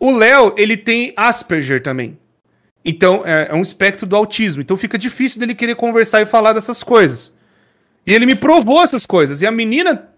O 0.00 0.10
Léo, 0.10 0.54
ele 0.56 0.76
tem 0.76 1.12
Asperger 1.16 1.80
também. 1.80 2.18
Então, 2.84 3.22
é, 3.24 3.48
é, 3.50 3.54
um 3.54 3.62
espectro 3.62 4.06
do 4.06 4.16
autismo. 4.16 4.62
Então 4.62 4.76
fica 4.76 4.98
difícil 4.98 5.38
dele 5.38 5.54
querer 5.54 5.76
conversar 5.76 6.20
e 6.20 6.26
falar 6.26 6.52
dessas 6.52 6.82
coisas. 6.82 7.32
E 8.06 8.12
ele 8.12 8.26
me 8.26 8.34
provou 8.34 8.82
essas 8.82 9.06
coisas. 9.06 9.40
E 9.40 9.46
a 9.46 9.52
menina 9.52 10.08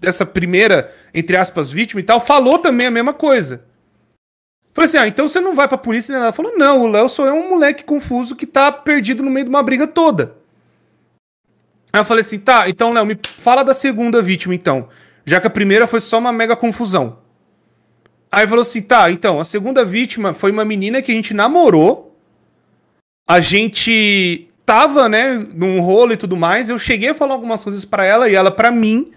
dessa 0.00 0.24
primeira, 0.24 0.92
entre 1.12 1.36
aspas, 1.36 1.70
vítima 1.70 2.00
e 2.00 2.04
tal, 2.04 2.20
falou 2.20 2.58
também 2.58 2.86
a 2.86 2.90
mesma 2.90 3.12
coisa. 3.12 3.64
Falei 4.72 4.86
assim: 4.86 4.98
ah, 4.98 5.08
então 5.08 5.28
você 5.28 5.40
não 5.40 5.54
vai 5.54 5.66
pra 5.66 5.78
polícia? 5.78 6.12
Ela 6.12 6.32
falou: 6.32 6.56
não, 6.56 6.82
o 6.82 6.88
Léo 6.88 7.08
só 7.08 7.26
é 7.26 7.32
um 7.32 7.48
moleque 7.50 7.84
confuso 7.84 8.36
que 8.36 8.46
tá 8.46 8.70
perdido 8.70 9.22
no 9.22 9.30
meio 9.30 9.44
de 9.44 9.50
uma 9.50 9.62
briga 9.62 9.86
toda. 9.86 10.36
Aí 11.92 12.00
eu 12.00 12.04
falei 12.04 12.20
assim: 12.20 12.38
tá, 12.38 12.68
então, 12.68 12.92
Léo, 12.92 13.06
me 13.06 13.18
fala 13.38 13.62
da 13.62 13.74
segunda 13.74 14.22
vítima, 14.22 14.54
então. 14.54 14.88
Já 15.24 15.40
que 15.40 15.46
a 15.46 15.50
primeira 15.50 15.86
foi 15.86 16.00
só 16.00 16.18
uma 16.18 16.32
mega 16.32 16.54
confusão. 16.54 17.23
Aí 18.34 18.48
falou 18.48 18.62
assim: 18.62 18.82
tá, 18.82 19.12
então, 19.12 19.38
a 19.38 19.44
segunda 19.44 19.84
vítima 19.84 20.34
foi 20.34 20.50
uma 20.50 20.64
menina 20.64 21.00
que 21.00 21.12
a 21.12 21.14
gente 21.14 21.32
namorou. 21.32 22.18
A 23.28 23.38
gente 23.38 24.48
tava, 24.66 25.08
né, 25.08 25.34
num 25.54 25.80
rolo 25.80 26.12
e 26.12 26.16
tudo 26.16 26.36
mais. 26.36 26.68
Eu 26.68 26.76
cheguei 26.76 27.10
a 27.10 27.14
falar 27.14 27.34
algumas 27.34 27.62
coisas 27.62 27.84
para 27.84 28.04
ela 28.04 28.28
e 28.28 28.34
ela 28.34 28.50
para 28.50 28.72
mim. 28.72 29.12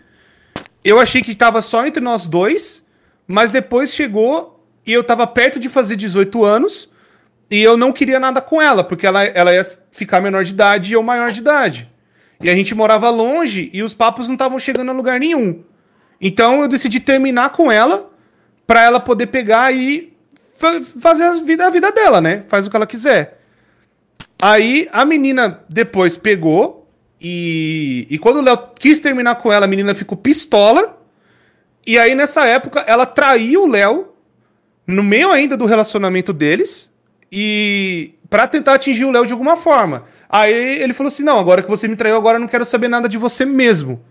Eu 0.83 0.99
achei 0.99 1.23
que 1.23 1.33
tava 1.33 1.63
só 1.63 1.83
entre 1.87 2.01
nós 2.01 2.27
dois, 2.27 2.85
mas 3.27 3.49
depois 3.49 3.91
chegou 3.91 4.63
e 4.85 4.93
eu 4.93 5.03
tava 5.03 5.25
perto 5.25 5.59
de 5.59 5.67
fazer 5.67 5.95
18 5.95 6.45
anos 6.45 6.87
e 7.49 7.59
eu 7.59 7.75
não 7.75 7.91
queria 7.91 8.19
nada 8.19 8.39
com 8.39 8.61
ela, 8.61 8.83
porque 8.83 9.07
ela, 9.07 9.23
ela 9.23 9.51
ia 9.51 9.63
ficar 9.91 10.21
menor 10.21 10.43
de 10.43 10.53
idade 10.53 10.91
e 10.91 10.93
eu 10.93 11.01
maior 11.01 11.31
de 11.31 11.39
idade. 11.39 11.89
E 12.39 12.51
a 12.51 12.53
gente 12.53 12.75
morava 12.75 13.09
longe 13.09 13.71
e 13.73 13.81
os 13.81 13.95
papos 13.95 14.27
não 14.27 14.35
estavam 14.35 14.59
chegando 14.59 14.91
a 14.91 14.93
lugar 14.93 15.19
nenhum. 15.19 15.63
Então 16.21 16.61
eu 16.61 16.67
decidi 16.67 16.99
terminar 16.99 17.49
com 17.49 17.71
ela 17.71 18.15
para 18.67 18.83
ela 18.83 18.99
poder 18.99 19.27
pegar 19.27 19.73
e 19.73 20.13
fa 20.55 20.81
fazer 21.01 21.23
a 21.23 21.33
vida, 21.33 21.65
a 21.65 21.69
vida 21.69 21.91
dela, 21.91 22.19
né? 22.19 22.43
Faz 22.49 22.67
o 22.67 22.69
que 22.69 22.75
ela 22.75 22.85
quiser. 22.85 23.39
Aí 24.39 24.87
a 24.91 25.05
menina 25.05 25.63
depois 25.69 26.17
pegou 26.17 26.87
e, 27.19 28.05
e 28.09 28.17
quando 28.19 28.37
o 28.37 28.41
Léo 28.41 28.59
quis 28.79 28.99
terminar 28.99 29.35
com 29.35 29.51
ela, 29.51 29.65
a 29.65 29.69
menina 29.69 29.95
ficou 29.95 30.17
pistola. 30.17 31.01
E 31.85 31.97
aí, 31.97 32.13
nessa 32.13 32.45
época, 32.45 32.81
ela 32.81 33.05
traiu 33.05 33.63
o 33.63 33.67
Léo 33.67 34.09
no 34.85 35.01
meio 35.01 35.31
ainda 35.31 35.57
do 35.57 35.65
relacionamento 35.65 36.33
deles 36.33 36.91
e 37.31 38.13
para 38.29 38.47
tentar 38.47 38.73
atingir 38.73 39.05
o 39.05 39.11
Léo 39.11 39.25
de 39.25 39.31
alguma 39.31 39.55
forma. 39.55 40.03
Aí 40.29 40.81
ele 40.81 40.93
falou 40.93 41.07
assim: 41.07 41.23
"Não, 41.23 41.39
agora 41.39 41.63
que 41.63 41.69
você 41.69 41.87
me 41.87 41.95
traiu, 41.95 42.17
agora 42.17 42.35
eu 42.35 42.41
não 42.41 42.47
quero 42.47 42.65
saber 42.65 42.89
nada 42.89 43.07
de 43.07 43.17
você 43.17 43.45
mesmo". 43.45 44.03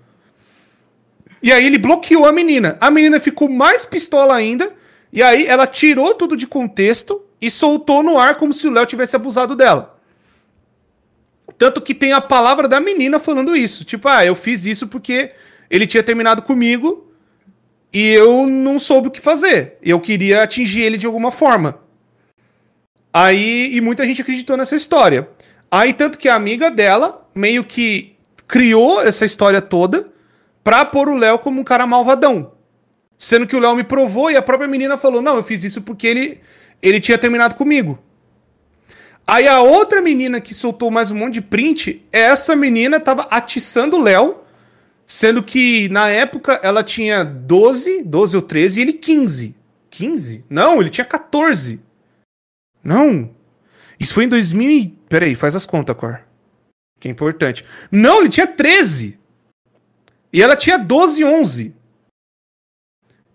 E 1.43 1.53
aí 1.53 1.67
ele 1.67 1.79
bloqueou 1.79 2.25
a 2.25 2.33
menina. 2.33 2.77
A 2.81 2.91
menina 2.91 3.21
ficou 3.21 3.49
mais 3.49 3.85
pistola 3.85 4.35
ainda, 4.35 4.75
e 5.13 5.23
aí 5.23 5.47
ela 5.47 5.67
tirou 5.67 6.15
tudo 6.15 6.37
de 6.37 6.47
contexto 6.47 7.23
e 7.41 7.51
soltou 7.51 8.03
no 8.03 8.19
ar 8.19 8.37
como 8.37 8.53
se 8.53 8.67
o 8.67 8.71
Léo 8.71 8.87
tivesse 8.87 9.17
abusado 9.17 9.55
dela. 9.55 9.99
Tanto 11.59 11.81
que 11.81 11.95
tem 11.95 12.13
a 12.13 12.21
palavra 12.21 12.69
da 12.69 12.81
menina 12.81 13.19
falando 13.19 13.57
isso. 13.57 13.85
Tipo, 13.85 14.09
ah, 14.09 14.25
eu 14.25 14.35
fiz 14.35 14.67
isso 14.67 14.87
porque 14.89 15.31
ele 15.71 15.87
tinha 15.87 16.03
terminado 16.03 16.43
comigo 16.43 17.11
e 17.93 18.13
eu 18.13 18.47
não 18.47 18.79
soube 18.79 19.09
o 19.09 19.11
que 19.11 19.21
fazer. 19.21 19.79
Eu 19.83 20.01
queria 20.01 20.43
atingir 20.43 20.83
ele 20.83 20.99
de 20.99 21.07
alguma 21.07 21.31
forma. 21.31 21.79
Aí, 23.13 23.75
e 23.75 23.81
muita 23.81 24.05
gente 24.05 24.21
acreditou 24.21 24.57
nessa 24.57 24.77
história. 24.77 25.29
Aí, 25.71 25.95
tanto 25.95 26.19
que 26.19 26.29
a 26.29 26.35
amiga 26.35 26.71
dela 26.71 27.27
meio 27.35 27.65
que 27.65 28.15
criou 28.47 29.01
essa 29.01 29.25
história 29.25 29.63
toda 29.63 30.13
pra 30.67 30.85
pôr 30.85 31.09
o 31.09 31.15
Léo 31.15 31.39
como 31.39 31.61
um 31.61 31.65
cara 31.65 31.87
malvadão. 31.87 32.51
Sendo 33.17 33.47
que 33.47 33.55
o 33.55 33.61
Léo 33.61 33.77
me 33.77 33.85
provou 33.85 34.33
e 34.33 34.37
a 34.37 34.43
própria 34.43 34.67
menina 34.69 34.97
falou: 34.97 35.23
Não, 35.23 35.37
eu 35.37 35.43
fiz 35.45 35.63
isso 35.63 35.81
porque 35.81 36.09
ele, 36.09 36.41
ele 36.83 36.99
tinha 36.99 37.17
terminado 37.17 37.55
comigo. 37.55 37.97
Aí 39.25 39.47
a 39.47 39.61
outra 39.61 40.03
menina 40.03 40.41
que 40.41 40.53
soltou 40.53 40.91
mais 40.91 41.13
um 41.13 41.15
monte 41.15 41.35
de 41.35 41.43
print, 41.43 42.05
essa 42.11 42.57
menina 42.57 42.99
tava 42.99 43.29
atiçando 43.31 43.97
o 43.97 44.03
Léo, 44.03 44.41
sendo 45.07 45.41
que 45.41 45.89
na 45.89 46.09
época 46.09 46.59
ela 46.61 46.83
tinha 46.83 47.25
12, 47.25 48.03
12 48.03 48.37
ou 48.37 48.43
13 48.43 48.81
e 48.81 48.83
ele 48.83 48.93
15. 48.93 49.55
15? 49.89 50.45
Não, 50.51 50.81
ele 50.81 50.91
tinha 50.91 51.05
14. 51.05 51.81
Não. 52.83 53.31
Isso 54.01 54.13
foi 54.13 54.25
em 54.25 54.29
2000 54.29 54.71
e... 54.71 54.89
Peraí, 55.09 55.37
faz 55.37 55.55
as 55.55 55.65
contas, 55.65 55.97
Cor. 55.97 56.21
Que 56.99 57.07
é 57.07 57.11
importante. 57.11 57.65
Não, 57.91 58.19
ele 58.19 58.29
tinha 58.29 58.49
13. 58.49 59.17
E 60.37 60.43
ela 60.43 60.55
tinha 60.55 60.79
12, 60.79 61.25
11. 61.25 61.75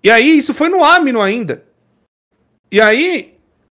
E 0.04 0.12
aí, 0.12 0.38
isso 0.38 0.54
foi 0.54 0.70
no 0.70 0.84
Amino 0.84 1.20
ainda. 1.20 1.66
E 2.72 2.80
aí, 2.80 3.40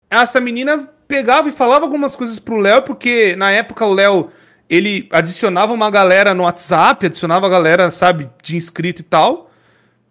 essa 0.10 0.42
menina 0.42 0.90
pegava 1.08 1.48
e 1.48 1.52
falava 1.52 1.86
algumas 1.86 2.16
coisas 2.16 2.40
pro 2.40 2.58
Léo, 2.58 2.82
porque 2.82 3.36
na 3.36 3.52
época 3.52 3.86
o 3.86 3.94
Léo 3.94 4.32
ele 4.68 5.08
adicionava 5.12 5.72
uma 5.72 5.92
galera 5.92 6.34
no 6.34 6.46
WhatsApp, 6.46 7.06
adicionava 7.06 7.46
a 7.46 7.50
galera, 7.50 7.92
sabe, 7.92 8.28
de 8.42 8.56
inscrito 8.56 9.02
e 9.02 9.06
tal. 9.06 9.52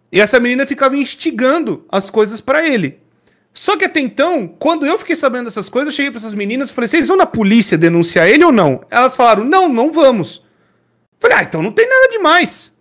E 0.09 0.21
essa 0.21 0.39
menina 0.39 0.65
ficava 0.65 0.95
instigando 0.95 1.85
as 1.91 2.09
coisas 2.09 2.39
para 2.39 2.65
ele. 2.65 2.97
Só 3.53 3.75
que 3.75 3.83
até 3.83 3.99
então, 3.99 4.47
quando 4.47 4.85
eu 4.85 4.97
fiquei 4.97 5.17
sabendo 5.17 5.45
dessas 5.45 5.67
coisas, 5.67 5.93
eu 5.93 5.97
cheguei 5.97 6.11
para 6.11 6.19
essas 6.19 6.33
meninas 6.33 6.69
e 6.69 6.73
falei: 6.73 6.87
"Vocês 6.87 7.09
vão 7.09 7.17
na 7.17 7.25
polícia 7.25 7.77
denunciar 7.77 8.29
ele 8.29 8.45
ou 8.45 8.53
não?" 8.53 8.85
Elas 8.89 9.17
falaram: 9.17 9.43
"Não, 9.43 9.67
não 9.67 9.91
vamos." 9.91 10.45
Falei: 11.19 11.39
"Ah, 11.39 11.43
então 11.43 11.61
não 11.61 11.73
tem 11.73 11.89
nada 11.89 12.07
demais." 12.09 12.71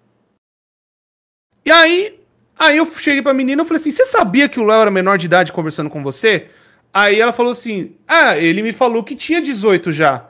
E 1.64 1.70
aí, 1.70 2.20
aí 2.58 2.76
eu 2.76 2.86
cheguei 2.86 3.22
pra 3.22 3.34
menina 3.34 3.62
e 3.62 3.66
falei 3.66 3.80
assim: 3.80 3.90
"Você 3.90 4.04
sabia 4.04 4.48
que 4.48 4.60
o 4.60 4.64
Léo 4.64 4.82
era 4.82 4.90
menor 4.90 5.18
de 5.18 5.26
idade 5.26 5.52
conversando 5.52 5.90
com 5.90 6.02
você?" 6.02 6.46
Aí 6.92 7.20
ela 7.20 7.32
falou 7.32 7.52
assim: 7.52 7.94
Ah, 8.06 8.36
ele 8.36 8.62
me 8.62 8.72
falou 8.72 9.04
que 9.04 9.14
tinha 9.14 9.40
18 9.40 9.92
já. 9.92 10.26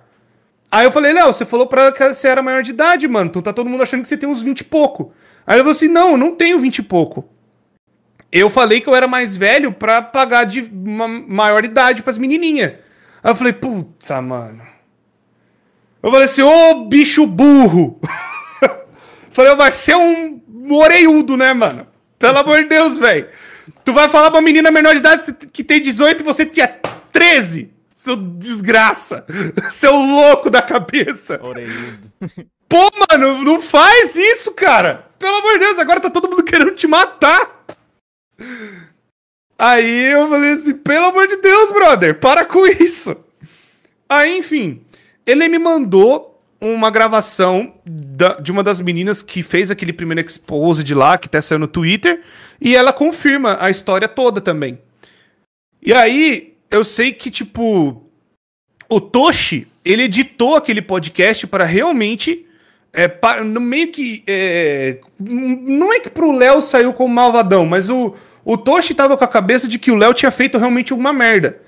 Aí 0.70 0.84
eu 0.86 0.90
falei, 0.92 1.12
Léo, 1.12 1.32
você 1.32 1.44
falou 1.44 1.66
pra 1.66 1.82
ela 1.82 1.92
que 1.92 2.12
você 2.12 2.28
era 2.28 2.42
maior 2.42 2.62
de 2.62 2.70
idade, 2.70 3.08
mano. 3.08 3.28
Então 3.28 3.42
tá 3.42 3.52
todo 3.52 3.68
mundo 3.68 3.82
achando 3.82 4.02
que 4.02 4.08
você 4.08 4.16
tem 4.16 4.28
uns 4.28 4.42
20 4.42 4.60
e 4.60 4.64
pouco. 4.64 5.12
Aí 5.46 5.54
ela 5.54 5.62
falou 5.62 5.72
assim: 5.72 5.88
não, 5.88 6.12
eu 6.12 6.18
não 6.18 6.34
tenho 6.34 6.60
20 6.60 6.78
e 6.78 6.82
pouco. 6.82 7.28
Eu 8.32 8.48
falei 8.48 8.80
que 8.80 8.88
eu 8.88 8.94
era 8.94 9.08
mais 9.08 9.36
velho 9.36 9.72
pra 9.72 10.00
pagar 10.00 10.44
de 10.44 10.60
uma 10.60 11.08
maior 11.08 11.64
idade 11.64 12.02
pras 12.02 12.16
menininhas. 12.16 12.74
Aí 13.22 13.30
eu 13.32 13.34
falei, 13.34 13.52
puta, 13.52 14.22
mano. 14.22 14.62
Eu 16.00 16.10
falei 16.10 16.26
assim, 16.26 16.42
ô 16.42 16.84
bicho 16.84 17.26
burro. 17.26 18.00
falei, 19.30 19.54
vai 19.56 19.72
ser 19.72 19.96
um 19.96 20.40
oreiudo, 20.76 21.36
né, 21.36 21.52
mano? 21.52 21.86
Pelo 22.18 22.38
amor 22.38 22.62
de 22.62 22.68
Deus, 22.68 22.98
velho. 22.98 23.28
Tu 23.84 23.92
vai 23.92 24.08
falar 24.08 24.30
pra 24.30 24.40
menina 24.40 24.70
menor 24.70 24.92
de 24.92 24.98
idade 24.98 25.32
que 25.52 25.64
tem 25.64 25.80
18 25.80 26.20
e 26.20 26.24
você 26.24 26.44
tinha 26.44 26.68
13. 27.12 27.70
Seu 27.88 28.16
desgraça. 28.16 29.24
Seu 29.70 29.94
louco 29.94 30.50
da 30.50 30.62
cabeça. 30.62 31.40
Oreiudo. 31.42 32.12
Pô, 32.68 32.90
mano, 33.10 33.42
não 33.42 33.60
faz 33.60 34.16
isso, 34.16 34.52
cara. 34.52 35.06
Pelo 35.18 35.36
amor 35.36 35.54
de 35.54 35.58
Deus, 35.58 35.78
agora 35.78 36.00
tá 36.00 36.08
todo 36.08 36.28
mundo 36.30 36.44
querendo 36.44 36.70
te 36.70 36.86
matar. 36.86 37.64
Aí 39.58 40.12
eu 40.12 40.28
falei 40.28 40.52
assim, 40.52 40.72
pelo 40.72 41.06
amor 41.06 41.26
de 41.26 41.36
Deus, 41.36 41.72
brother, 41.72 42.18
para 42.18 42.44
com 42.44 42.66
isso. 42.66 43.16
Aí, 44.08 44.38
enfim, 44.38 44.82
ele 45.26 45.48
me 45.48 45.58
mandou 45.58 46.29
uma 46.60 46.90
gravação 46.90 47.74
da, 47.86 48.34
de 48.34 48.52
uma 48.52 48.62
das 48.62 48.80
meninas 48.80 49.22
que 49.22 49.42
fez 49.42 49.70
aquele 49.70 49.92
primeiro 49.92 50.20
expose 50.20 50.84
de 50.84 50.94
lá, 50.94 51.16
que 51.16 51.26
até 51.26 51.40
saiu 51.40 51.58
no 51.58 51.66
Twitter, 51.66 52.20
e 52.60 52.76
ela 52.76 52.92
confirma 52.92 53.56
a 53.60 53.70
história 53.70 54.06
toda 54.06 54.40
também. 54.40 54.78
E 55.82 55.92
aí, 55.94 56.54
eu 56.70 56.84
sei 56.84 57.12
que, 57.12 57.30
tipo, 57.30 58.04
o 58.88 59.00
Toshi, 59.00 59.66
ele 59.84 60.02
editou 60.02 60.54
aquele 60.56 60.82
podcast 60.82 61.46
para 61.46 61.64
realmente 61.64 62.46
É, 62.92 63.06
pa- 63.06 63.44
no 63.44 63.60
meio 63.60 63.92
que. 63.92 64.24
é, 64.26 64.98
não 65.20 65.92
é 65.92 66.00
que 66.00 66.10
pro 66.10 66.32
Léo 66.32 66.60
saiu 66.60 66.92
como 66.92 67.14
malvadão, 67.14 67.64
mas 67.64 67.88
o, 67.88 68.16
o 68.44 68.56
Toshi 68.58 68.94
tava 68.94 69.16
com 69.16 69.22
a 69.22 69.28
cabeça 69.28 69.68
de 69.68 69.78
que 69.78 69.92
o 69.92 69.94
Léo 69.94 70.12
tinha 70.12 70.32
feito 70.32 70.58
realmente 70.58 70.92
alguma 70.92 71.12
merda. 71.12 71.62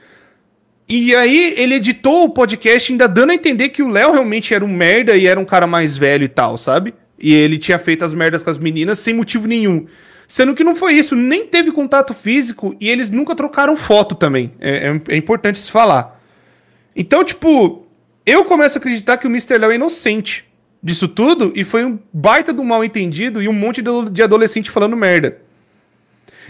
E 0.95 1.17
aí 1.17 1.55
ele 1.57 1.77
editou 1.77 2.25
o 2.25 2.29
podcast 2.29 2.93
ainda 2.93 3.09
dando 3.09 3.31
a 3.31 3.35
entender 3.35 3.71
que 3.71 3.83
o 3.83 3.89
Léo 3.89 4.13
realmente 4.13 4.53
era 4.53 4.63
um 4.63 4.69
merda 4.69 5.17
e 5.17 5.27
era 5.27 5.41
um 5.41 5.45
cara 5.45 5.67
mais 5.67 5.97
velho 5.97 6.23
e 6.25 6.29
tal, 6.29 6.59
sabe? 6.59 6.93
E 7.19 7.33
ele 7.33 7.57
tinha 7.57 7.79
feito 7.79 8.05
as 8.05 8.13
merdas 8.13 8.43
com 8.43 8.51
as 8.51 8.59
meninas 8.59 8.99
sem 8.99 9.15
motivo 9.15 9.47
nenhum. 9.47 9.87
Sendo 10.29 10.55
que 10.55 10.63
não 10.63 10.77
foi 10.77 10.93
isso, 10.93 11.17
nem 11.17 11.47
teve 11.47 11.73
contato 11.73 12.13
físico 12.13 12.77
e 12.79 12.91
eles 12.91 13.09
nunca 13.09 13.35
trocaram 13.35 13.75
foto 13.75 14.15
também. 14.15 14.53
É, 14.61 14.89
é- 15.09 15.15
é 15.15 15.17
importante 15.17 15.59
se 15.59 15.71
falar. 15.71 16.21
Então, 16.95 17.25
tipo, 17.25 17.87
eu 18.27 18.45
começo 18.45 18.77
a 18.77 18.79
acreditar 18.79 19.17
que 19.17 19.27
o 19.27 19.31
Mr. 19.31 19.57
Léo 19.57 19.71
é 19.71 19.77
inocente 19.77 20.45
disso 20.83 21.09
tudo 21.09 21.55
e 21.57 21.65
foi 21.65 21.87
um 21.87 21.99
baita 22.13 22.53
do 22.53 22.63
mal 22.63 22.85
entendido 22.85 23.41
e 23.43 23.49
um 23.49 23.53
monte 23.55 23.83
de 24.11 24.23
adolescente 24.23 24.71
falando 24.71 24.95
merda. 24.95 25.39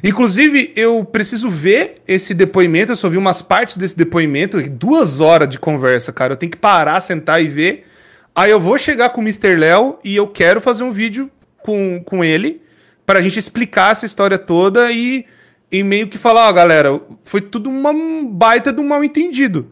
Inclusive, 0.02 0.72
eu 0.74 1.04
preciso 1.04 1.48
ver 1.48 2.02
esse 2.06 2.34
depoimento, 2.34 2.92
eu 2.92 2.96
só 2.96 3.08
vi 3.08 3.16
umas 3.16 3.42
partes 3.42 3.76
desse 3.76 3.96
depoimento, 3.96 4.62
duas 4.70 5.20
horas 5.20 5.48
de 5.48 5.58
conversa, 5.58 6.12
cara. 6.12 6.32
Eu 6.32 6.36
tenho 6.36 6.52
que 6.52 6.58
parar, 6.58 7.00
sentar 7.00 7.42
e 7.42 7.48
ver. 7.48 7.86
Aí 8.34 8.50
eu 8.50 8.60
vou 8.60 8.78
chegar 8.78 9.10
com 9.10 9.20
o 9.20 9.24
Mr. 9.24 9.56
Léo 9.56 9.98
e 10.02 10.16
eu 10.16 10.26
quero 10.26 10.60
fazer 10.60 10.84
um 10.84 10.92
vídeo 10.92 11.30
com, 11.62 12.02
com 12.04 12.24
ele 12.24 12.62
pra 13.04 13.20
gente 13.20 13.38
explicar 13.38 13.92
essa 13.92 14.06
história 14.06 14.38
toda 14.38 14.90
e, 14.90 15.26
e 15.70 15.82
meio 15.82 16.08
que 16.08 16.18
falar, 16.18 16.48
ó, 16.48 16.52
galera, 16.52 17.00
foi 17.22 17.40
tudo 17.40 17.68
uma 17.68 17.92
baita 18.28 18.72
do 18.72 18.82
mal 18.82 19.04
entendido. 19.04 19.70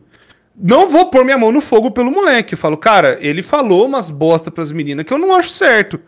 Não 0.55 0.89
vou 0.89 1.07
pôr 1.10 1.24
minha 1.24 1.39
mão 1.39 1.50
no 1.50 1.62
fogo 1.62 1.90
pelo 1.90 2.10
moleque. 2.10 2.55
Eu 2.55 2.58
falo, 2.58 2.76
cara, 2.76 3.16
ele 3.20 3.42
falou 3.42 3.86
umas 3.86 4.10
bosta 4.10 4.50
pras 4.50 4.70
meninas 4.70 5.07
que 5.07 5.12
eu 5.12 5.18
não 5.18 5.34
acho 5.34 5.49
certo. 5.49 5.99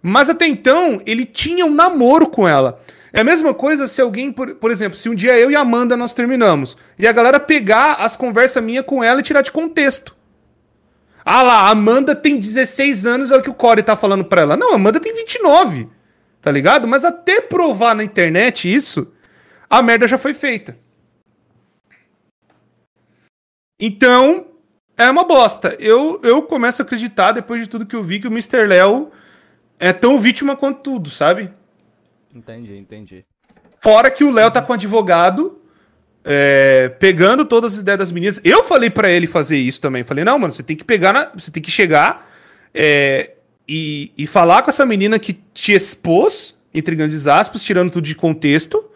Mas 0.00 0.30
até 0.30 0.46
então, 0.46 1.00
ele 1.04 1.24
tinha 1.24 1.66
um 1.66 1.74
namoro 1.74 2.28
com 2.28 2.46
ela. 2.46 2.80
É 3.14 3.20
a 3.20 3.24
mesma 3.24 3.54
coisa 3.54 3.86
se 3.86 4.00
alguém, 4.00 4.32
por, 4.32 4.56
por 4.56 4.72
exemplo, 4.72 4.98
se 4.98 5.08
um 5.08 5.14
dia 5.14 5.38
eu 5.38 5.48
e 5.48 5.54
a 5.54 5.60
Amanda 5.60 5.96
nós 5.96 6.12
terminamos, 6.12 6.76
e 6.98 7.06
a 7.06 7.12
galera 7.12 7.38
pegar 7.38 7.92
as 8.00 8.16
conversas 8.16 8.60
minha 8.60 8.82
com 8.82 9.04
ela 9.04 9.20
e 9.20 9.22
tirar 9.22 9.40
de 9.40 9.52
contexto. 9.52 10.16
Ah 11.24 11.40
lá, 11.40 11.54
a 11.60 11.70
Amanda 11.70 12.16
tem 12.16 12.40
16 12.40 13.06
anos, 13.06 13.30
é 13.30 13.36
o 13.36 13.40
que 13.40 13.48
o 13.48 13.54
Corey 13.54 13.84
tá 13.84 13.96
falando 13.96 14.24
pra 14.24 14.40
ela. 14.40 14.56
Não, 14.56 14.72
a 14.72 14.74
Amanda 14.74 14.98
tem 14.98 15.14
29, 15.14 15.88
tá 16.42 16.50
ligado? 16.50 16.88
Mas 16.88 17.04
até 17.04 17.40
provar 17.40 17.94
na 17.94 18.02
internet 18.02 18.74
isso, 18.74 19.06
a 19.70 19.80
merda 19.80 20.08
já 20.08 20.18
foi 20.18 20.34
feita. 20.34 20.76
Então, 23.78 24.46
é 24.96 25.08
uma 25.08 25.22
bosta. 25.22 25.76
Eu, 25.78 26.18
eu 26.24 26.42
começo 26.42 26.82
a 26.82 26.84
acreditar, 26.84 27.30
depois 27.30 27.62
de 27.62 27.68
tudo 27.68 27.86
que 27.86 27.94
eu 27.94 28.02
vi, 28.02 28.18
que 28.18 28.26
o 28.26 28.32
Mr. 28.32 28.66
Léo 28.66 29.12
é 29.78 29.92
tão 29.92 30.18
vítima 30.18 30.56
quanto 30.56 30.80
tudo, 30.80 31.08
sabe? 31.10 31.52
Entendi, 32.34 32.76
entendi. 32.76 33.24
Fora 33.80 34.10
que 34.10 34.24
o 34.24 34.30
Léo 34.30 34.50
tá 34.50 34.60
com 34.62 34.72
advogado, 34.72 35.58
é, 36.24 36.88
pegando 36.98 37.44
todas 37.44 37.74
as 37.74 37.80
ideias 37.80 37.98
das 37.98 38.12
meninas. 38.12 38.40
Eu 38.42 38.62
falei 38.64 38.90
pra 38.90 39.10
ele 39.10 39.26
fazer 39.26 39.56
isso 39.58 39.80
também. 39.80 40.02
Falei, 40.02 40.24
não, 40.24 40.38
mano, 40.38 40.52
você 40.52 40.62
tem 40.62 40.76
que 40.76 40.84
pegar, 40.84 41.12
na- 41.12 41.30
você 41.34 41.50
tem 41.50 41.62
que 41.62 41.70
chegar 41.70 42.28
é, 42.72 43.32
e, 43.68 44.10
e 44.16 44.26
falar 44.26 44.62
com 44.62 44.70
essa 44.70 44.84
menina 44.86 45.18
que 45.18 45.34
te 45.52 45.72
expôs, 45.72 46.54
entre 46.72 46.96
grandes 46.96 47.26
aspas, 47.26 47.62
tirando 47.62 47.90
tudo 47.90 48.04
de 48.04 48.14
contexto. 48.14 48.90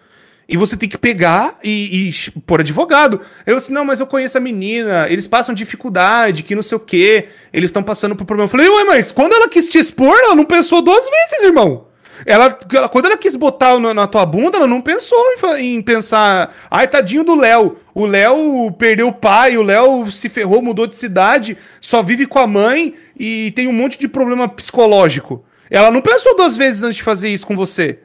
E 0.50 0.56
você 0.56 0.78
tem 0.78 0.88
que 0.88 0.96
pegar 0.96 1.58
e, 1.62 2.08
e 2.08 2.40
pôr 2.40 2.60
advogado. 2.60 3.20
Eu 3.44 3.56
disse, 3.56 3.70
não, 3.70 3.84
mas 3.84 4.00
eu 4.00 4.06
conheço 4.06 4.38
a 4.38 4.40
menina, 4.40 5.06
eles 5.10 5.26
passam 5.26 5.54
dificuldade, 5.54 6.42
que 6.42 6.54
não 6.54 6.62
sei 6.62 6.76
o 6.76 6.80
quê, 6.80 7.28
eles 7.52 7.68
estão 7.68 7.82
passando 7.82 8.16
por 8.16 8.24
problema. 8.24 8.46
Eu 8.46 8.50
falei, 8.50 8.66
ué, 8.66 8.84
mas 8.84 9.12
quando 9.12 9.34
ela 9.34 9.46
quis 9.50 9.68
te 9.68 9.78
expor, 9.78 10.16
ela 10.18 10.34
não 10.34 10.46
pensou 10.46 10.80
duas 10.80 11.04
vezes, 11.06 11.44
irmão. 11.44 11.86
Ela, 12.26 12.56
ela- 12.74 12.88
quando 12.88 13.06
ela 13.06 13.16
quis 13.16 13.36
botar 13.36 13.78
na, 13.78 13.94
na 13.94 14.06
tua 14.06 14.24
bunda, 14.26 14.56
ela 14.58 14.66
não 14.66 14.80
pensou 14.80 15.18
em, 15.58 15.76
em 15.76 15.82
pensar, 15.82 16.52
ai, 16.70 16.88
tadinho 16.88 17.24
do 17.24 17.34
Léo. 17.34 17.76
O 17.94 18.06
Léo 18.06 18.70
perdeu 18.72 19.08
o 19.08 19.12
pai, 19.14 19.56
o 19.56 19.62
Léo 19.62 20.10
se 20.10 20.28
ferrou, 20.28 20.62
mudou 20.62 20.86
de 20.86 20.96
cidade, 20.96 21.56
só 21.80 22.02
vive 22.02 22.26
com 22.26 22.38
a 22.38 22.46
mãe 22.46 22.94
e 23.18 23.50
tem 23.52 23.66
um 23.68 23.72
monte 23.72 23.98
de 23.98 24.08
problema 24.08 24.48
psicológico. 24.48 25.44
Ela 25.70 25.90
não 25.90 26.00
pensou 26.00 26.36
duas 26.36 26.56
vezes 26.56 26.82
antes 26.82 26.96
de 26.96 27.02
fazer 27.02 27.28
isso 27.28 27.46
com 27.46 27.56
você. 27.56 27.98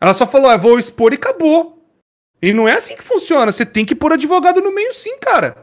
Ela 0.00 0.12
só 0.14 0.26
falou, 0.26 0.50
ah, 0.50 0.56
vou 0.56 0.78
expor 0.78 1.12
e 1.12 1.16
acabou. 1.16 1.78
E 2.42 2.52
não 2.52 2.66
é 2.68 2.72
assim 2.72 2.96
que 2.96 3.02
funciona. 3.02 3.52
Você 3.52 3.66
tem 3.66 3.84
que 3.84 3.94
pôr 3.94 4.12
advogado 4.14 4.60
no 4.60 4.74
meio 4.74 4.92
sim, 4.92 5.18
cara. 5.18 5.56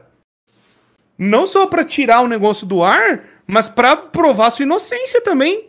Não 1.17 1.47
só 1.47 1.65
pra 1.65 1.83
tirar 1.83 2.21
o 2.21 2.27
negócio 2.27 2.65
do 2.67 2.83
ar, 2.83 3.23
mas 3.47 3.67
pra 3.67 3.95
provar 3.95 4.51
sua 4.51 4.63
inocência 4.63 5.19
também. 5.21 5.66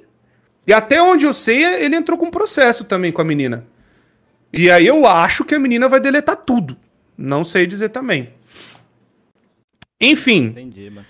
E 0.69 0.73
até 0.75 1.03
onde 1.03 1.25
eu 1.25 1.33
sei, 1.33 1.65
ele 1.65 1.97
entrou 1.97 2.19
com 2.19 2.31
processo 2.31 2.85
também 2.85 3.11
com 3.11 3.23
a 3.23 3.25
menina. 3.25 3.67
E 4.53 4.71
aí 4.71 4.87
eu 4.87 5.07
acho 5.07 5.43
que 5.43 5.55
a 5.55 5.59
menina 5.59 5.89
vai 5.89 5.99
deletar 5.99 6.37
tudo. 6.37 6.77
Não 7.17 7.43
sei 7.43 7.67
dizer 7.67 7.89
também. 7.89 8.35
Enfim, 9.99 10.49
Entendi, 10.49 10.91
mano. 10.91 11.07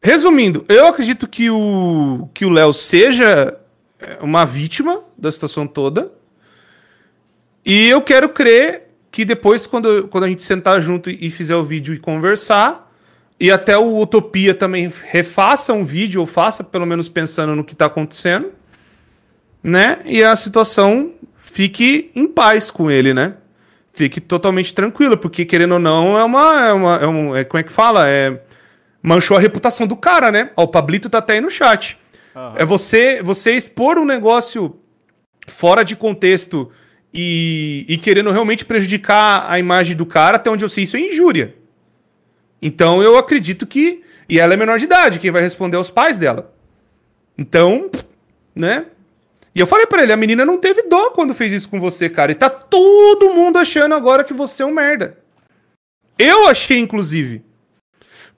Resumindo, 0.00 0.64
eu 0.68 0.86
acredito 0.86 1.26
que 1.26 1.50
o 1.50 2.28
que 2.32 2.46
o 2.46 2.50
Léo 2.50 2.72
seja 2.72 3.58
é, 3.98 4.18
uma 4.22 4.46
vítima 4.46 5.02
da 5.18 5.30
situação 5.32 5.66
toda. 5.66 6.12
E 7.66 7.88
eu 7.88 8.00
quero 8.00 8.28
crer 8.28 8.90
que 9.10 9.24
depois, 9.24 9.66
quando, 9.66 10.06
quando 10.06 10.24
a 10.24 10.28
gente 10.28 10.42
sentar 10.42 10.80
junto 10.80 11.10
e 11.10 11.30
fizer 11.32 11.56
o 11.56 11.64
vídeo 11.64 11.92
e 11.92 11.98
conversar, 11.98 12.88
e 13.40 13.50
até 13.50 13.76
o 13.76 14.00
Utopia 14.00 14.54
também 14.54 14.90
refaça 15.08 15.72
um 15.72 15.84
vídeo, 15.84 16.20
ou 16.20 16.26
faça 16.28 16.62
pelo 16.62 16.86
menos 16.86 17.08
pensando 17.08 17.56
no 17.56 17.64
que 17.64 17.72
está 17.72 17.86
acontecendo, 17.86 18.59
né? 19.62 20.00
E 20.04 20.22
a 20.22 20.34
situação 20.36 21.14
fique 21.42 22.10
em 22.14 22.26
paz 22.26 22.70
com 22.70 22.90
ele, 22.90 23.12
né? 23.14 23.34
Fique 23.92 24.20
totalmente 24.20 24.72
tranquilo, 24.72 25.18
porque 25.18 25.44
querendo 25.44 25.72
ou 25.72 25.78
não, 25.78 26.16
é 26.16 26.24
uma. 26.24 26.68
É 26.68 26.72
uma 26.72 26.96
é 26.96 27.06
um, 27.06 27.36
é, 27.36 27.44
como 27.44 27.60
é 27.60 27.62
que 27.62 27.72
fala? 27.72 28.08
É 28.08 28.40
manchou 29.02 29.36
a 29.36 29.40
reputação 29.40 29.86
do 29.86 29.96
cara, 29.96 30.30
né? 30.30 30.50
Ó, 30.56 30.64
o 30.64 30.68
Pablito 30.68 31.08
tá 31.08 31.18
até 31.18 31.34
aí 31.34 31.40
no 31.40 31.50
chat. 31.50 31.98
Aham. 32.34 32.54
É 32.56 32.64
você, 32.64 33.22
você 33.22 33.52
expor 33.52 33.98
um 33.98 34.04
negócio 34.04 34.78
fora 35.46 35.82
de 35.82 35.96
contexto 35.96 36.70
e, 37.12 37.84
e 37.88 37.96
querendo 37.98 38.30
realmente 38.30 38.64
prejudicar 38.64 39.50
a 39.50 39.58
imagem 39.58 39.96
do 39.96 40.06
cara, 40.06 40.36
até 40.36 40.50
onde 40.50 40.64
eu 40.64 40.68
sei, 40.68 40.84
isso 40.84 40.96
é 40.96 41.00
injúria. 41.00 41.54
Então 42.60 43.02
eu 43.02 43.16
acredito 43.16 43.66
que. 43.66 44.02
E 44.28 44.38
ela 44.38 44.54
é 44.54 44.56
menor 44.56 44.78
de 44.78 44.84
idade, 44.84 45.18
quem 45.18 45.32
vai 45.32 45.42
responder 45.42 45.76
aos 45.76 45.90
pais 45.90 46.16
dela. 46.16 46.54
Então, 47.36 47.90
né? 48.54 48.86
E 49.54 49.60
eu 49.60 49.66
falei 49.66 49.86
pra 49.86 50.02
ele, 50.02 50.12
a 50.12 50.16
menina 50.16 50.44
não 50.44 50.58
teve 50.58 50.82
dó 50.82 51.10
quando 51.10 51.34
fez 51.34 51.52
isso 51.52 51.68
com 51.68 51.80
você, 51.80 52.08
cara. 52.08 52.30
E 52.30 52.34
tá 52.34 52.48
todo 52.48 53.34
mundo 53.34 53.58
achando 53.58 53.94
agora 53.94 54.22
que 54.22 54.32
você 54.32 54.62
é 54.62 54.66
um 54.66 54.72
merda. 54.72 55.18
Eu 56.18 56.46
achei, 56.46 56.78
inclusive. 56.78 57.42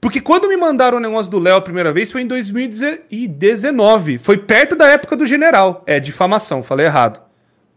Porque 0.00 0.20
quando 0.20 0.48
me 0.48 0.56
mandaram 0.56 0.98
o 0.98 1.00
negócio 1.00 1.30
do 1.30 1.38
Léo 1.38 1.56
a 1.56 1.60
primeira 1.60 1.92
vez 1.92 2.10
foi 2.10 2.22
em 2.22 2.26
2019. 2.26 4.18
Foi 4.18 4.36
perto 4.38 4.74
da 4.74 4.88
época 4.88 5.14
do 5.14 5.26
general. 5.26 5.84
É, 5.86 6.00
difamação, 6.00 6.62
falei 6.62 6.86
errado. 6.86 7.20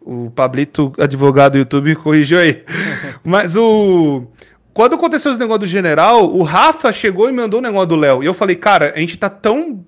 O 0.02 0.32
Pablito, 0.32 0.94
advogado 0.98 1.54
do 1.54 1.58
YouTube, 1.60 1.96
corrigiu 1.96 2.40
aí. 2.40 2.64
Mas 3.24 3.56
o. 3.56 4.26
Quando 4.74 4.96
aconteceu 4.96 5.32
esse 5.32 5.40
negócio 5.40 5.62
do 5.62 5.68
general, 5.68 6.26
o 6.32 6.44
Rafa 6.44 6.92
chegou 6.92 7.30
e 7.30 7.32
mandou 7.32 7.60
o 7.60 7.64
negócio 7.64 7.88
do 7.88 7.96
Léo. 7.96 8.24
E 8.24 8.26
eu 8.26 8.34
falei, 8.34 8.56
cara, 8.56 8.94
a 8.96 9.00
gente 9.00 9.18
tá 9.18 9.30
tão. 9.30 9.86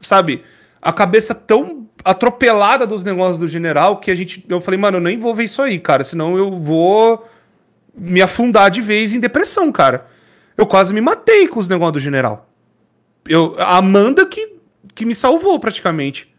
Sabe? 0.00 0.42
A 0.80 0.92
cabeça 0.92 1.34
tão 1.34 1.87
atropelada 2.10 2.86
dos 2.86 3.04
negócios 3.04 3.38
do 3.38 3.46
general 3.46 3.98
que 3.98 4.10
a 4.10 4.14
gente. 4.14 4.44
Eu 4.48 4.60
falei, 4.60 4.78
mano, 4.80 4.96
eu 4.96 5.00
nem 5.00 5.18
vou 5.18 5.34
ver 5.34 5.44
isso 5.44 5.60
aí, 5.60 5.78
cara. 5.78 6.02
Senão 6.04 6.36
eu 6.36 6.58
vou 6.58 7.26
me 7.94 8.22
afundar 8.22 8.70
de 8.70 8.80
vez 8.80 9.12
em 9.14 9.20
depressão, 9.20 9.70
cara. 9.70 10.06
Eu 10.56 10.66
quase 10.66 10.92
me 10.94 11.00
matei 11.00 11.46
com 11.48 11.60
os 11.60 11.68
negócios 11.68 11.92
do 11.94 12.00
general. 12.00 12.48
Eu, 13.28 13.54
a 13.58 13.76
Amanda 13.76 14.24
que, 14.26 14.54
que 14.94 15.04
me 15.04 15.14
salvou 15.14 15.58
praticamente. 15.60 16.32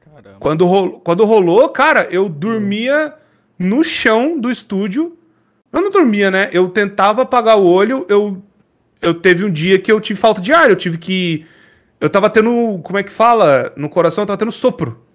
Caramba. 0.00 0.38
Quando, 0.40 0.64
rolo- 0.66 1.00
quando 1.00 1.24
rolou, 1.24 1.68
cara, 1.68 2.08
eu 2.10 2.28
dormia 2.28 3.14
no 3.58 3.84
chão 3.84 4.38
do 4.38 4.50
estúdio. 4.50 5.16
Eu 5.72 5.82
não 5.82 5.90
dormia, 5.90 6.30
né? 6.30 6.48
Eu 6.52 6.68
tentava 6.68 7.22
apagar 7.22 7.58
o 7.58 7.64
olho. 7.64 8.06
Eu, 8.08 8.42
eu 9.02 9.14
teve 9.14 9.44
um 9.44 9.52
dia 9.52 9.78
que 9.78 9.92
eu 9.92 10.00
tive 10.00 10.18
falta 10.18 10.40
de 10.40 10.52
ar. 10.52 10.68
Eu 10.70 10.76
tive 10.76 10.98
que. 10.98 11.44
Eu 12.00 12.08
tava 12.08 12.30
tendo. 12.30 12.80
Como 12.82 12.98
é 12.98 13.02
que 13.02 13.12
fala? 13.12 13.72
No 13.76 13.88
coração 13.88 14.22
eu 14.22 14.26
tava 14.26 14.38
tendo 14.38 14.50
sopro. 14.50 15.06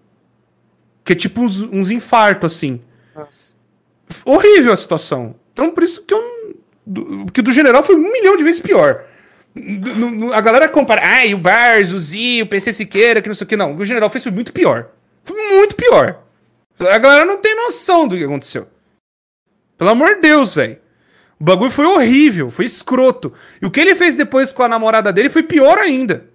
Que 1.05 1.13
é 1.13 1.15
tipo 1.15 1.39
uns, 1.39 1.61
uns 1.61 1.89
infartos, 1.91 2.53
assim. 2.53 2.81
Nossa. 3.15 3.55
Horrível 4.25 4.73
a 4.73 4.75
situação. 4.75 5.35
Então, 5.53 5.71
por 5.71 5.83
isso 5.83 6.01
que 6.03 6.13
eu. 6.13 6.35
Do, 6.85 7.25
que 7.31 7.41
do 7.41 7.51
general 7.51 7.81
foi 7.81 7.95
um 7.95 8.11
milhão 8.11 8.35
de 8.35 8.43
vezes 8.43 8.59
pior. 8.59 9.05
No- 9.55 10.11
no- 10.11 10.33
a 10.33 10.41
galera 10.41 10.67
compara. 10.67 11.01
Ai, 11.03 11.33
o 11.33 11.37
Bars, 11.37 11.91
o 11.93 11.99
Zi, 11.99 12.41
o 12.41 12.47
PC 12.47 12.73
Siqueira, 12.73 13.21
que 13.21 13.27
não 13.29 13.33
sei 13.35 13.45
o 13.45 13.47
que. 13.47 13.55
Não, 13.55 13.75
o 13.75 13.85
general 13.85 14.09
fez 14.09 14.23
foi 14.23 14.31
muito 14.31 14.51
pior. 14.51 14.89
Foi 15.23 15.37
muito 15.55 15.75
pior. 15.75 16.21
A 16.79 16.97
galera 16.97 17.23
não 17.25 17.37
tem 17.37 17.55
noção 17.55 18.05
do 18.07 18.17
que 18.17 18.23
aconteceu. 18.23 18.67
Pelo 19.77 19.91
amor 19.91 20.15
de 20.15 20.21
Deus, 20.21 20.53
velho. 20.53 20.77
O 21.39 21.43
bagulho 21.43 21.71
foi 21.71 21.85
horrível, 21.85 22.49
foi 22.49 22.65
escroto. 22.65 23.31
E 23.61 23.65
o 23.65 23.71
que 23.71 23.79
ele 23.79 23.95
fez 23.95 24.15
depois 24.15 24.51
com 24.51 24.63
a 24.63 24.69
namorada 24.69 25.11
dele 25.11 25.29
foi 25.29 25.43
pior 25.43 25.77
ainda. 25.79 26.25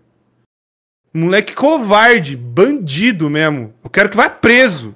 Moleque 1.12 1.54
covarde, 1.54 2.36
bandido 2.36 3.28
mesmo. 3.28 3.74
Eu 3.82 3.90
quero 3.90 4.08
que 4.08 4.16
vá 4.16 4.28
preso. 4.30 4.94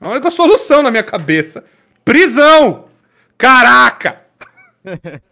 É 0.00 0.06
a 0.06 0.10
única 0.10 0.30
solução 0.30 0.82
na 0.82 0.90
minha 0.90 1.02
cabeça. 1.02 1.64
Prisão! 2.04 2.88
Caraca! 3.36 4.22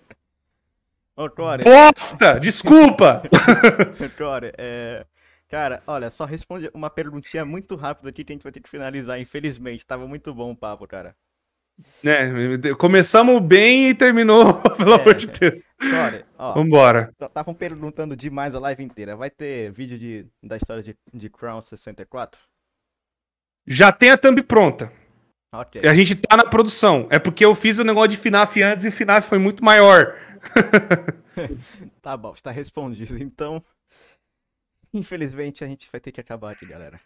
Ô, 1.16 1.30
Core, 1.30 1.62
Bosta! 1.62 2.38
Desculpa! 2.40 3.22
Core, 4.18 4.52
é... 4.58 5.06
Cara, 5.48 5.82
olha, 5.86 6.10
só 6.10 6.24
responde 6.24 6.68
uma 6.74 6.90
perguntinha 6.90 7.44
muito 7.44 7.76
rápida 7.76 8.10
aqui 8.10 8.24
que 8.24 8.32
a 8.32 8.34
gente 8.34 8.42
vai 8.42 8.52
ter 8.52 8.60
que 8.60 8.68
finalizar, 8.68 9.20
infelizmente. 9.20 9.86
Tava 9.86 10.06
muito 10.06 10.34
bom 10.34 10.50
o 10.50 10.56
papo, 10.56 10.86
cara. 10.88 11.14
Né, 12.02 12.30
começamos 12.78 13.40
bem 13.40 13.90
e 13.90 13.94
terminou, 13.94 14.55
pelo 14.76 14.94
É. 14.94 15.00
amor 15.00 15.14
de 15.14 15.26
Deus. 15.26 15.60
Ó, 16.38 16.52
Vambora. 16.55 17.12
estavam 17.20 17.55
perguntando 17.55 18.16
demais 18.16 18.55
a 18.55 18.60
live 18.60 18.82
inteira. 18.82 19.16
Vai 19.16 19.30
ter 19.30 19.70
vídeo 19.72 19.98
de, 19.98 20.26
da 20.42 20.56
história 20.56 20.82
de, 20.82 20.96
de 21.12 21.28
Crown 21.30 21.60
64? 21.60 22.40
Já 23.66 23.90
tem 23.92 24.10
a 24.10 24.16
thumb 24.18 24.42
pronta. 24.42 24.92
Ok. 25.52 25.80
A 25.88 25.94
gente 25.94 26.14
tá 26.14 26.36
na 26.36 26.44
produção. 26.44 27.06
É 27.10 27.18
porque 27.18 27.44
eu 27.44 27.55
fiz 27.55 27.78
o 27.78 27.84
negócio 27.84 28.08
de 28.10 28.16
FNAF 28.16 28.62
antes 28.62 28.84
e 28.84 28.88
o 28.88 28.92
FNAF 28.92 29.28
foi 29.28 29.38
muito 29.38 29.64
maior. 29.64 30.14
Tá 32.00 32.16
bom, 32.16 32.32
está 32.32 32.50
respondido. 32.50 33.18
Então, 33.18 33.62
infelizmente 34.92 35.62
a 35.64 35.66
gente 35.66 35.88
vai 35.90 36.00
ter 36.00 36.12
que 36.12 36.20
acabar 36.20 36.52
aqui, 36.52 36.64
galera. 36.66 37.00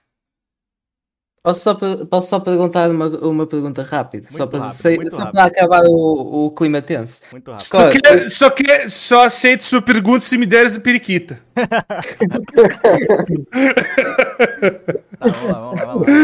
Posso 1.43 1.61
só, 1.61 1.75
posso 2.05 2.29
só 2.29 2.39
perguntar 2.39 2.91
uma, 2.91 3.07
uma 3.07 3.47
pergunta 3.47 3.83
rápida? 3.83 4.31
Só, 4.31 4.47
para, 4.47 4.67
rápido, 4.67 5.11
só 5.11 5.31
para 5.31 5.45
acabar 5.45 5.85
o, 5.85 6.47
o 6.47 6.51
clima 6.51 6.83
tenso. 6.83 7.23
Muito 7.33 7.51
rápido. 7.51 7.67
Só 7.67 7.91
que, 7.91 8.29
só 8.29 8.51
que 8.51 8.89
só 8.89 9.25
aceito 9.25 9.63
sua 9.63 9.81
pergunta 9.81 10.21
se 10.21 10.37
me 10.37 10.45
deres 10.45 10.77
a 10.77 10.81
periquita. 10.81 11.41
Tá, 15.21 15.27
vamos 15.27 15.53
lá, 15.53 15.61
vamos 15.61 15.77
lá, 15.77 15.85
vamos 15.85 16.09
lá. 16.09 16.15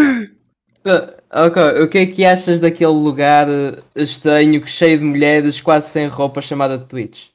Ah, 1.28 1.46
ok, 1.46 1.82
o 1.82 1.88
que 1.88 1.98
é 1.98 2.06
que 2.06 2.24
achas 2.24 2.60
daquele 2.60 2.92
lugar 2.92 3.46
estranho, 3.94 4.62
que 4.62 4.70
cheio 4.70 4.98
de 4.98 5.04
mulheres, 5.04 5.60
quase 5.60 5.90
sem 5.90 6.06
roupa, 6.06 6.40
chamada 6.40 6.78
Twitch? 6.78 7.26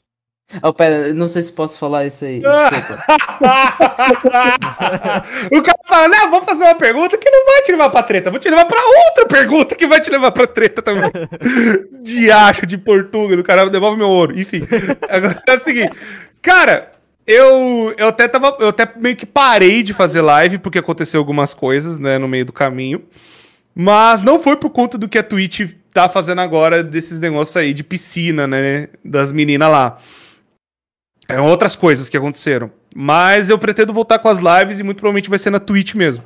Oh, 0.62 0.74
pera, 0.74 1.14
não 1.14 1.30
sei 1.30 1.42
se 1.42 1.54
posso 1.54 1.78
falar 1.78 2.06
isso 2.06 2.26
aí. 2.26 2.42
Desculpa. 2.42 3.04
o 5.52 5.62
cara 5.62 5.80
fala, 5.88 6.08
não, 6.08 6.32
vou 6.32 6.42
fazer 6.42 6.64
uma 6.64 6.76
pergunta 6.76 7.18
que 7.18 7.30
não 7.30 7.46
vai 7.46 7.62
te 7.62 7.72
levar 7.72 7.90
pra 7.90 8.04
treta, 8.04 8.32
vou 8.32 8.40
te 8.40 8.50
levar 8.50 8.66
pra 8.66 8.80
outra 9.08 9.26
pergunta 9.28 9.76
que 9.76 9.88
vai 9.88 10.02
te 10.02 10.10
levar 10.10 10.32
pra 10.32 10.48
treta 10.48 10.82
também. 10.82 11.12
Diacho 12.02 12.66
de 12.66 12.78
Portuga 12.78 13.38
do 13.38 13.44
caralho, 13.44 13.70
devolve 13.70 13.98
meu 13.98 14.10
ouro. 14.10 14.40
Enfim, 14.40 14.68
agora 15.10 15.42
é 15.48 15.56
o 15.56 15.60
seguinte, 15.60 15.92
cara, 16.42 16.92
eu, 17.26 17.94
eu 17.98 18.08
até 18.08 18.28
tava, 18.28 18.58
eu 18.60 18.70
até 18.70 18.92
meio 18.98 19.16
que 19.16 19.26
parei 19.26 19.84
de 19.84 19.94
fazer 19.94 20.22
live 20.22 20.58
porque 20.58 20.80
aconteceu 20.80 21.20
algumas 21.20 21.54
coisas, 21.54 22.00
né, 22.00 22.18
no 22.18 22.28
meio 22.28 22.46
do 22.46 22.54
caminho. 22.54 23.04
Mas 23.74 24.22
não 24.22 24.40
foi 24.40 24.58
por 24.58 24.70
conta 24.70 24.98
do 24.98 25.08
que 25.08 25.18
a 25.18 25.24
Twitch 25.24 25.72
tá 25.94 26.10
fazendo 26.10 26.42
agora 26.42 26.84
desses 26.84 27.20
negócios 27.20 27.56
aí 27.56 27.74
de 27.74 27.84
piscina, 27.84 28.48
né, 28.48 28.90
das 29.04 29.32
meninas 29.32 29.72
lá. 29.72 29.98
Eram 31.34 31.48
outras 31.48 31.76
coisas 31.76 32.10
que 32.10 32.18
aconteceram. 32.18 32.72
Mas 32.96 33.50
eu 33.50 33.58
pretendo 33.58 33.94
voltar 33.94 34.20
com 34.20 34.28
as 34.28 34.40
lives 34.40 34.80
e 34.80 34.84
muito 34.84 34.98
provavelmente 34.98 35.30
vai 35.30 35.40
ser 35.40 35.50
na 35.50 35.60
Twitch 35.60 35.96
mesmo. 35.96 36.24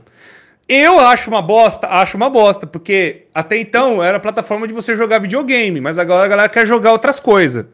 Eu 0.67 0.99
acho 0.99 1.29
uma 1.29 1.41
bosta, 1.41 1.87
acho 1.87 2.17
uma 2.17 2.29
bosta, 2.29 2.65
porque 2.65 3.25
até 3.33 3.57
então 3.57 4.03
era 4.03 4.17
a 4.17 4.19
plataforma 4.19 4.67
de 4.67 4.73
você 4.73 4.95
jogar 4.95 5.19
videogame, 5.19 5.79
mas 5.79 5.99
agora 5.99 6.25
a 6.25 6.27
galera 6.27 6.49
quer 6.49 6.65
jogar 6.65 6.91
outras 6.91 7.19
coisas. 7.19 7.65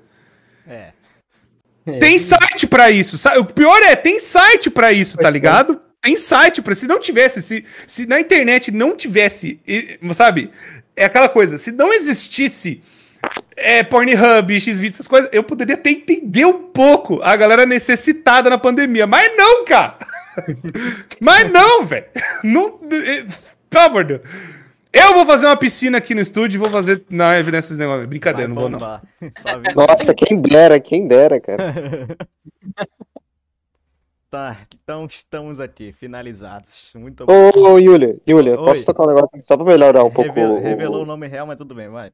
É. 0.67 0.91
Tem 1.99 2.17
site 2.17 2.67
pra 2.67 2.91
isso, 2.91 3.17
sabe? 3.17 3.39
O 3.39 3.45
pior 3.45 3.81
é, 3.81 3.95
tem 3.95 4.19
site 4.19 4.69
pra 4.69 4.91
isso, 4.91 5.15
tá 5.15 5.23
Pois 5.23 5.33
é. 5.33 5.37
ligado? 5.37 5.81
Tem 6.01 6.15
site 6.15 6.61
pra 6.61 6.75
se 6.75 6.87
não 6.87 6.99
tivesse, 6.99 7.41
se, 7.41 7.65
se 7.87 8.05
na 8.05 8.19
internet 8.19 8.71
não 8.71 8.95
tivesse, 8.95 9.59
sabe? 10.13 10.51
É 10.95 11.05
aquela 11.05 11.29
coisa, 11.29 11.57
se 11.57 11.71
não 11.71 11.93
existisse 11.93 12.81
é, 13.57 13.83
Pornhub, 13.83 14.59
Xvideos, 14.59 14.93
essas 14.93 15.07
coisas, 15.07 15.29
eu 15.33 15.43
poderia 15.43 15.75
até 15.75 15.91
entender 15.91 16.45
um 16.45 16.69
pouco 16.69 17.21
a 17.21 17.35
galera 17.35 17.65
necessitada 17.65 18.49
na 18.49 18.57
pandemia, 18.57 19.05
mas 19.05 19.35
não, 19.35 19.65
cara! 19.65 19.97
mas 21.19 21.51
não, 21.51 21.85
velho! 21.85 22.05
Não, 22.43 22.79
eh, 22.91 23.25
pelo 23.69 23.83
amor 23.85 24.03
de 24.05 24.17
Deus. 24.17 24.21
Eu 24.93 25.13
vou 25.13 25.25
fazer 25.25 25.45
uma 25.45 25.55
piscina 25.55 25.97
aqui 25.99 26.13
no 26.13 26.19
estúdio 26.19 26.57
e 26.57 26.59
vou 26.59 26.69
fazer 26.69 27.05
na 27.09 27.39
evidência 27.39 27.75
negócios. 27.77 27.99
Vai 27.99 28.07
Brincadeira, 28.07 28.47
não 28.49 28.55
vou 28.55 28.69
não. 28.69 28.77
bombar. 28.77 29.01
Nossa, 29.73 30.13
quem 30.13 30.41
dera, 30.41 30.79
quem 30.81 31.07
dera, 31.07 31.39
cara. 31.39 31.73
Tá, 34.29 34.59
então 34.81 35.05
estamos 35.07 35.59
aqui, 35.59 35.91
finalizados. 35.91 36.89
Muito 36.95 37.25
bom. 37.25 37.33
Ô, 37.53 37.73
ô 37.73 37.77
Yulia, 37.77 38.17
Yulia, 38.25 38.57
Oi. 38.57 38.65
posso 38.65 38.85
tocar 38.85 39.03
um 39.03 39.07
negócio 39.07 39.27
aqui 39.33 39.45
só 39.45 39.57
pra 39.57 39.65
melhorar 39.65 40.05
um 40.05 40.09
pouco? 40.09 40.31
Revelou, 40.31 40.57
o- 40.57 40.61
revelou 40.63 41.03
o 41.03 41.05
nome 41.05 41.27
real, 41.27 41.45
mas 41.45 41.57
tudo 41.57 41.75
bem, 41.75 41.89
vai. 41.89 42.13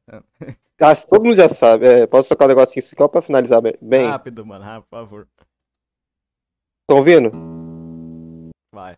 Ah, 0.80 0.94
se 0.94 1.06
todo 1.06 1.24
mundo 1.24 1.40
já 1.40 1.48
sabe. 1.48 1.86
É, 1.86 2.06
posso 2.06 2.28
tocar 2.28 2.44
um 2.44 2.48
negocinho 2.48 2.84
só 2.84 3.08
pra 3.08 3.20
finalizar 3.20 3.60
bem? 3.82 4.06
Rápido, 4.06 4.46
mano, 4.46 4.64
rápido, 4.64 4.86
por 4.88 4.96
favor. 4.96 5.28
estão 6.82 6.98
ouvindo? 6.98 7.32
Vai. 8.72 8.96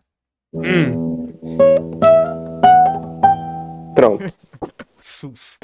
Hum. 0.53 1.33
Pronto. 3.95 4.23
Sus. 4.99 5.57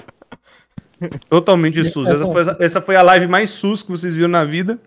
Totalmente 1.30 1.84
SUS. 1.84 2.10
Essa 2.10 2.26
foi, 2.26 2.66
essa 2.66 2.82
foi 2.82 2.96
a 2.96 3.04
live 3.04 3.28
mais 3.28 3.52
SUS 3.52 3.84
que 3.84 3.92
vocês 3.92 4.16
viram 4.16 4.30
na 4.30 4.44
vida. 4.44 4.80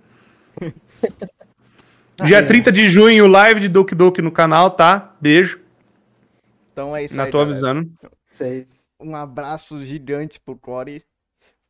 Dia 2.25 2.44
30 2.44 2.73
de 2.73 2.89
junho, 2.91 3.26
live 3.28 3.60
de 3.60 3.68
Doki 3.68 3.94
Doki 3.94 4.20
no 4.20 4.33
canal, 4.33 4.70
tá? 4.70 5.15
Beijo. 5.20 5.60
Então 6.73 6.94
é 6.94 7.05
isso 7.05 7.15
Já 7.15 7.25
aí, 7.25 7.31
tô 7.31 7.39
galera. 7.39 7.50
avisando. 7.50 7.92
Seis. 8.31 8.89
Um 9.00 9.17
abraço 9.17 9.83
gigante 9.83 10.39
pro 10.39 10.57
Core. 10.57 11.02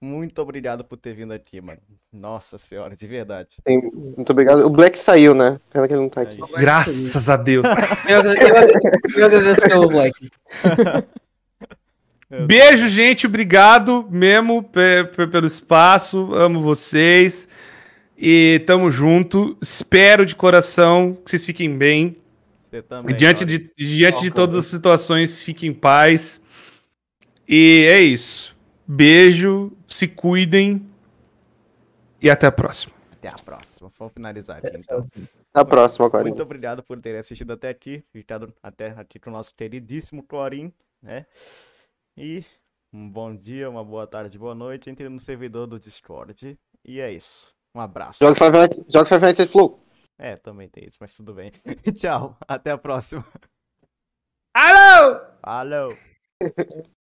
Muito 0.02 0.40
obrigado 0.40 0.82
por 0.82 0.96
ter 0.96 1.12
vindo 1.12 1.32
aqui, 1.32 1.60
mano. 1.60 1.78
Nossa 2.10 2.56
senhora, 2.56 2.96
de 2.96 3.06
verdade. 3.06 3.48
Tem- 3.62 3.82
Muito 3.92 4.30
obrigado. 4.30 4.64
O 4.64 4.70
Black 4.70 4.98
saiu, 4.98 5.34
né? 5.34 5.60
Pena 5.70 5.86
que 5.86 5.92
ele 5.92 6.00
não 6.00 6.08
tá 6.08 6.22
aqui. 6.22 6.40
É 6.40 6.44
isso. 6.44 6.56
Graças 6.56 7.28
a 7.28 7.36
Deus. 7.36 7.66
Eu, 8.08 8.22
eu, 8.22 9.18
eu 9.18 9.26
agradeço 9.26 9.60
pelo 9.60 9.88
Black. 9.88 10.30
Beijo, 12.46 12.88
gente. 12.88 13.26
Obrigado 13.26 14.06
mesmo 14.10 14.62
pe- 14.62 15.04
pe- 15.04 15.26
pelo 15.26 15.46
espaço. 15.46 16.32
Amo 16.34 16.60
vocês. 16.60 17.48
E 18.16 18.62
tamo 18.66 18.90
junto. 18.90 19.56
Espero 19.60 20.24
de 20.24 20.34
coração 20.36 21.16
que 21.24 21.30
vocês 21.30 21.44
fiquem 21.44 21.76
bem. 21.76 22.16
Você 22.70 22.82
também. 22.82 23.12
E 23.14 23.16
diante 23.16 23.44
de, 23.44 23.70
diante 23.76 24.22
de 24.22 24.30
todas 24.30 24.54
as 24.56 24.66
situações, 24.66 25.42
fiquem 25.42 25.70
em 25.70 25.74
paz. 25.74 26.40
E 27.48 27.86
é 27.90 28.00
isso. 28.00 28.56
Beijo, 28.86 29.72
se 29.90 30.06
cuidem 30.08 30.88
e 32.22 32.30
até 32.30 32.46
a 32.46 32.52
próxima. 32.52 32.94
Até 33.12 33.28
a 33.28 33.34
próxima. 33.34 33.90
Vamos 33.98 34.14
finalizar 34.14 34.58
aqui, 34.58 34.76
então. 34.76 35.02
Na 35.54 35.64
próxima 35.64 36.06
agora. 36.06 36.24
Muito 36.24 36.42
obrigado 36.42 36.82
por 36.82 36.98
terem 37.00 37.18
assistido 37.18 37.52
até 37.52 37.68
aqui, 37.68 38.02
ficado 38.12 38.54
até 38.62 38.90
aqui 38.90 39.18
com 39.18 39.28
o 39.28 39.32
nosso 39.32 39.54
queridíssimo 39.54 40.22
Corim, 40.22 40.72
né? 41.02 41.26
E 42.16 42.44
um 42.92 43.08
bom 43.08 43.34
dia, 43.34 43.68
uma 43.68 43.84
boa 43.84 44.06
tarde, 44.06 44.38
boa 44.38 44.54
noite. 44.54 44.88
Entre 44.88 45.08
no 45.08 45.20
servidor 45.20 45.66
do 45.66 45.78
Discord. 45.78 46.58
E 46.84 47.00
é 47.00 47.12
isso. 47.12 47.54
Um 47.74 47.80
abraço. 47.80 48.18
Joga 48.22 48.36
Five 48.36 49.20
Nights 49.20 49.40
at 49.40 49.48
Flow. 49.48 49.84
É, 50.18 50.36
também 50.36 50.68
tem 50.68 50.84
isso, 50.86 50.98
mas 51.00 51.14
tudo 51.14 51.34
bem. 51.34 51.50
Tchau, 51.98 52.36
até 52.46 52.70
a 52.70 52.78
próxima. 52.78 53.24
Alô! 54.54 55.20
Falou! 55.42 55.96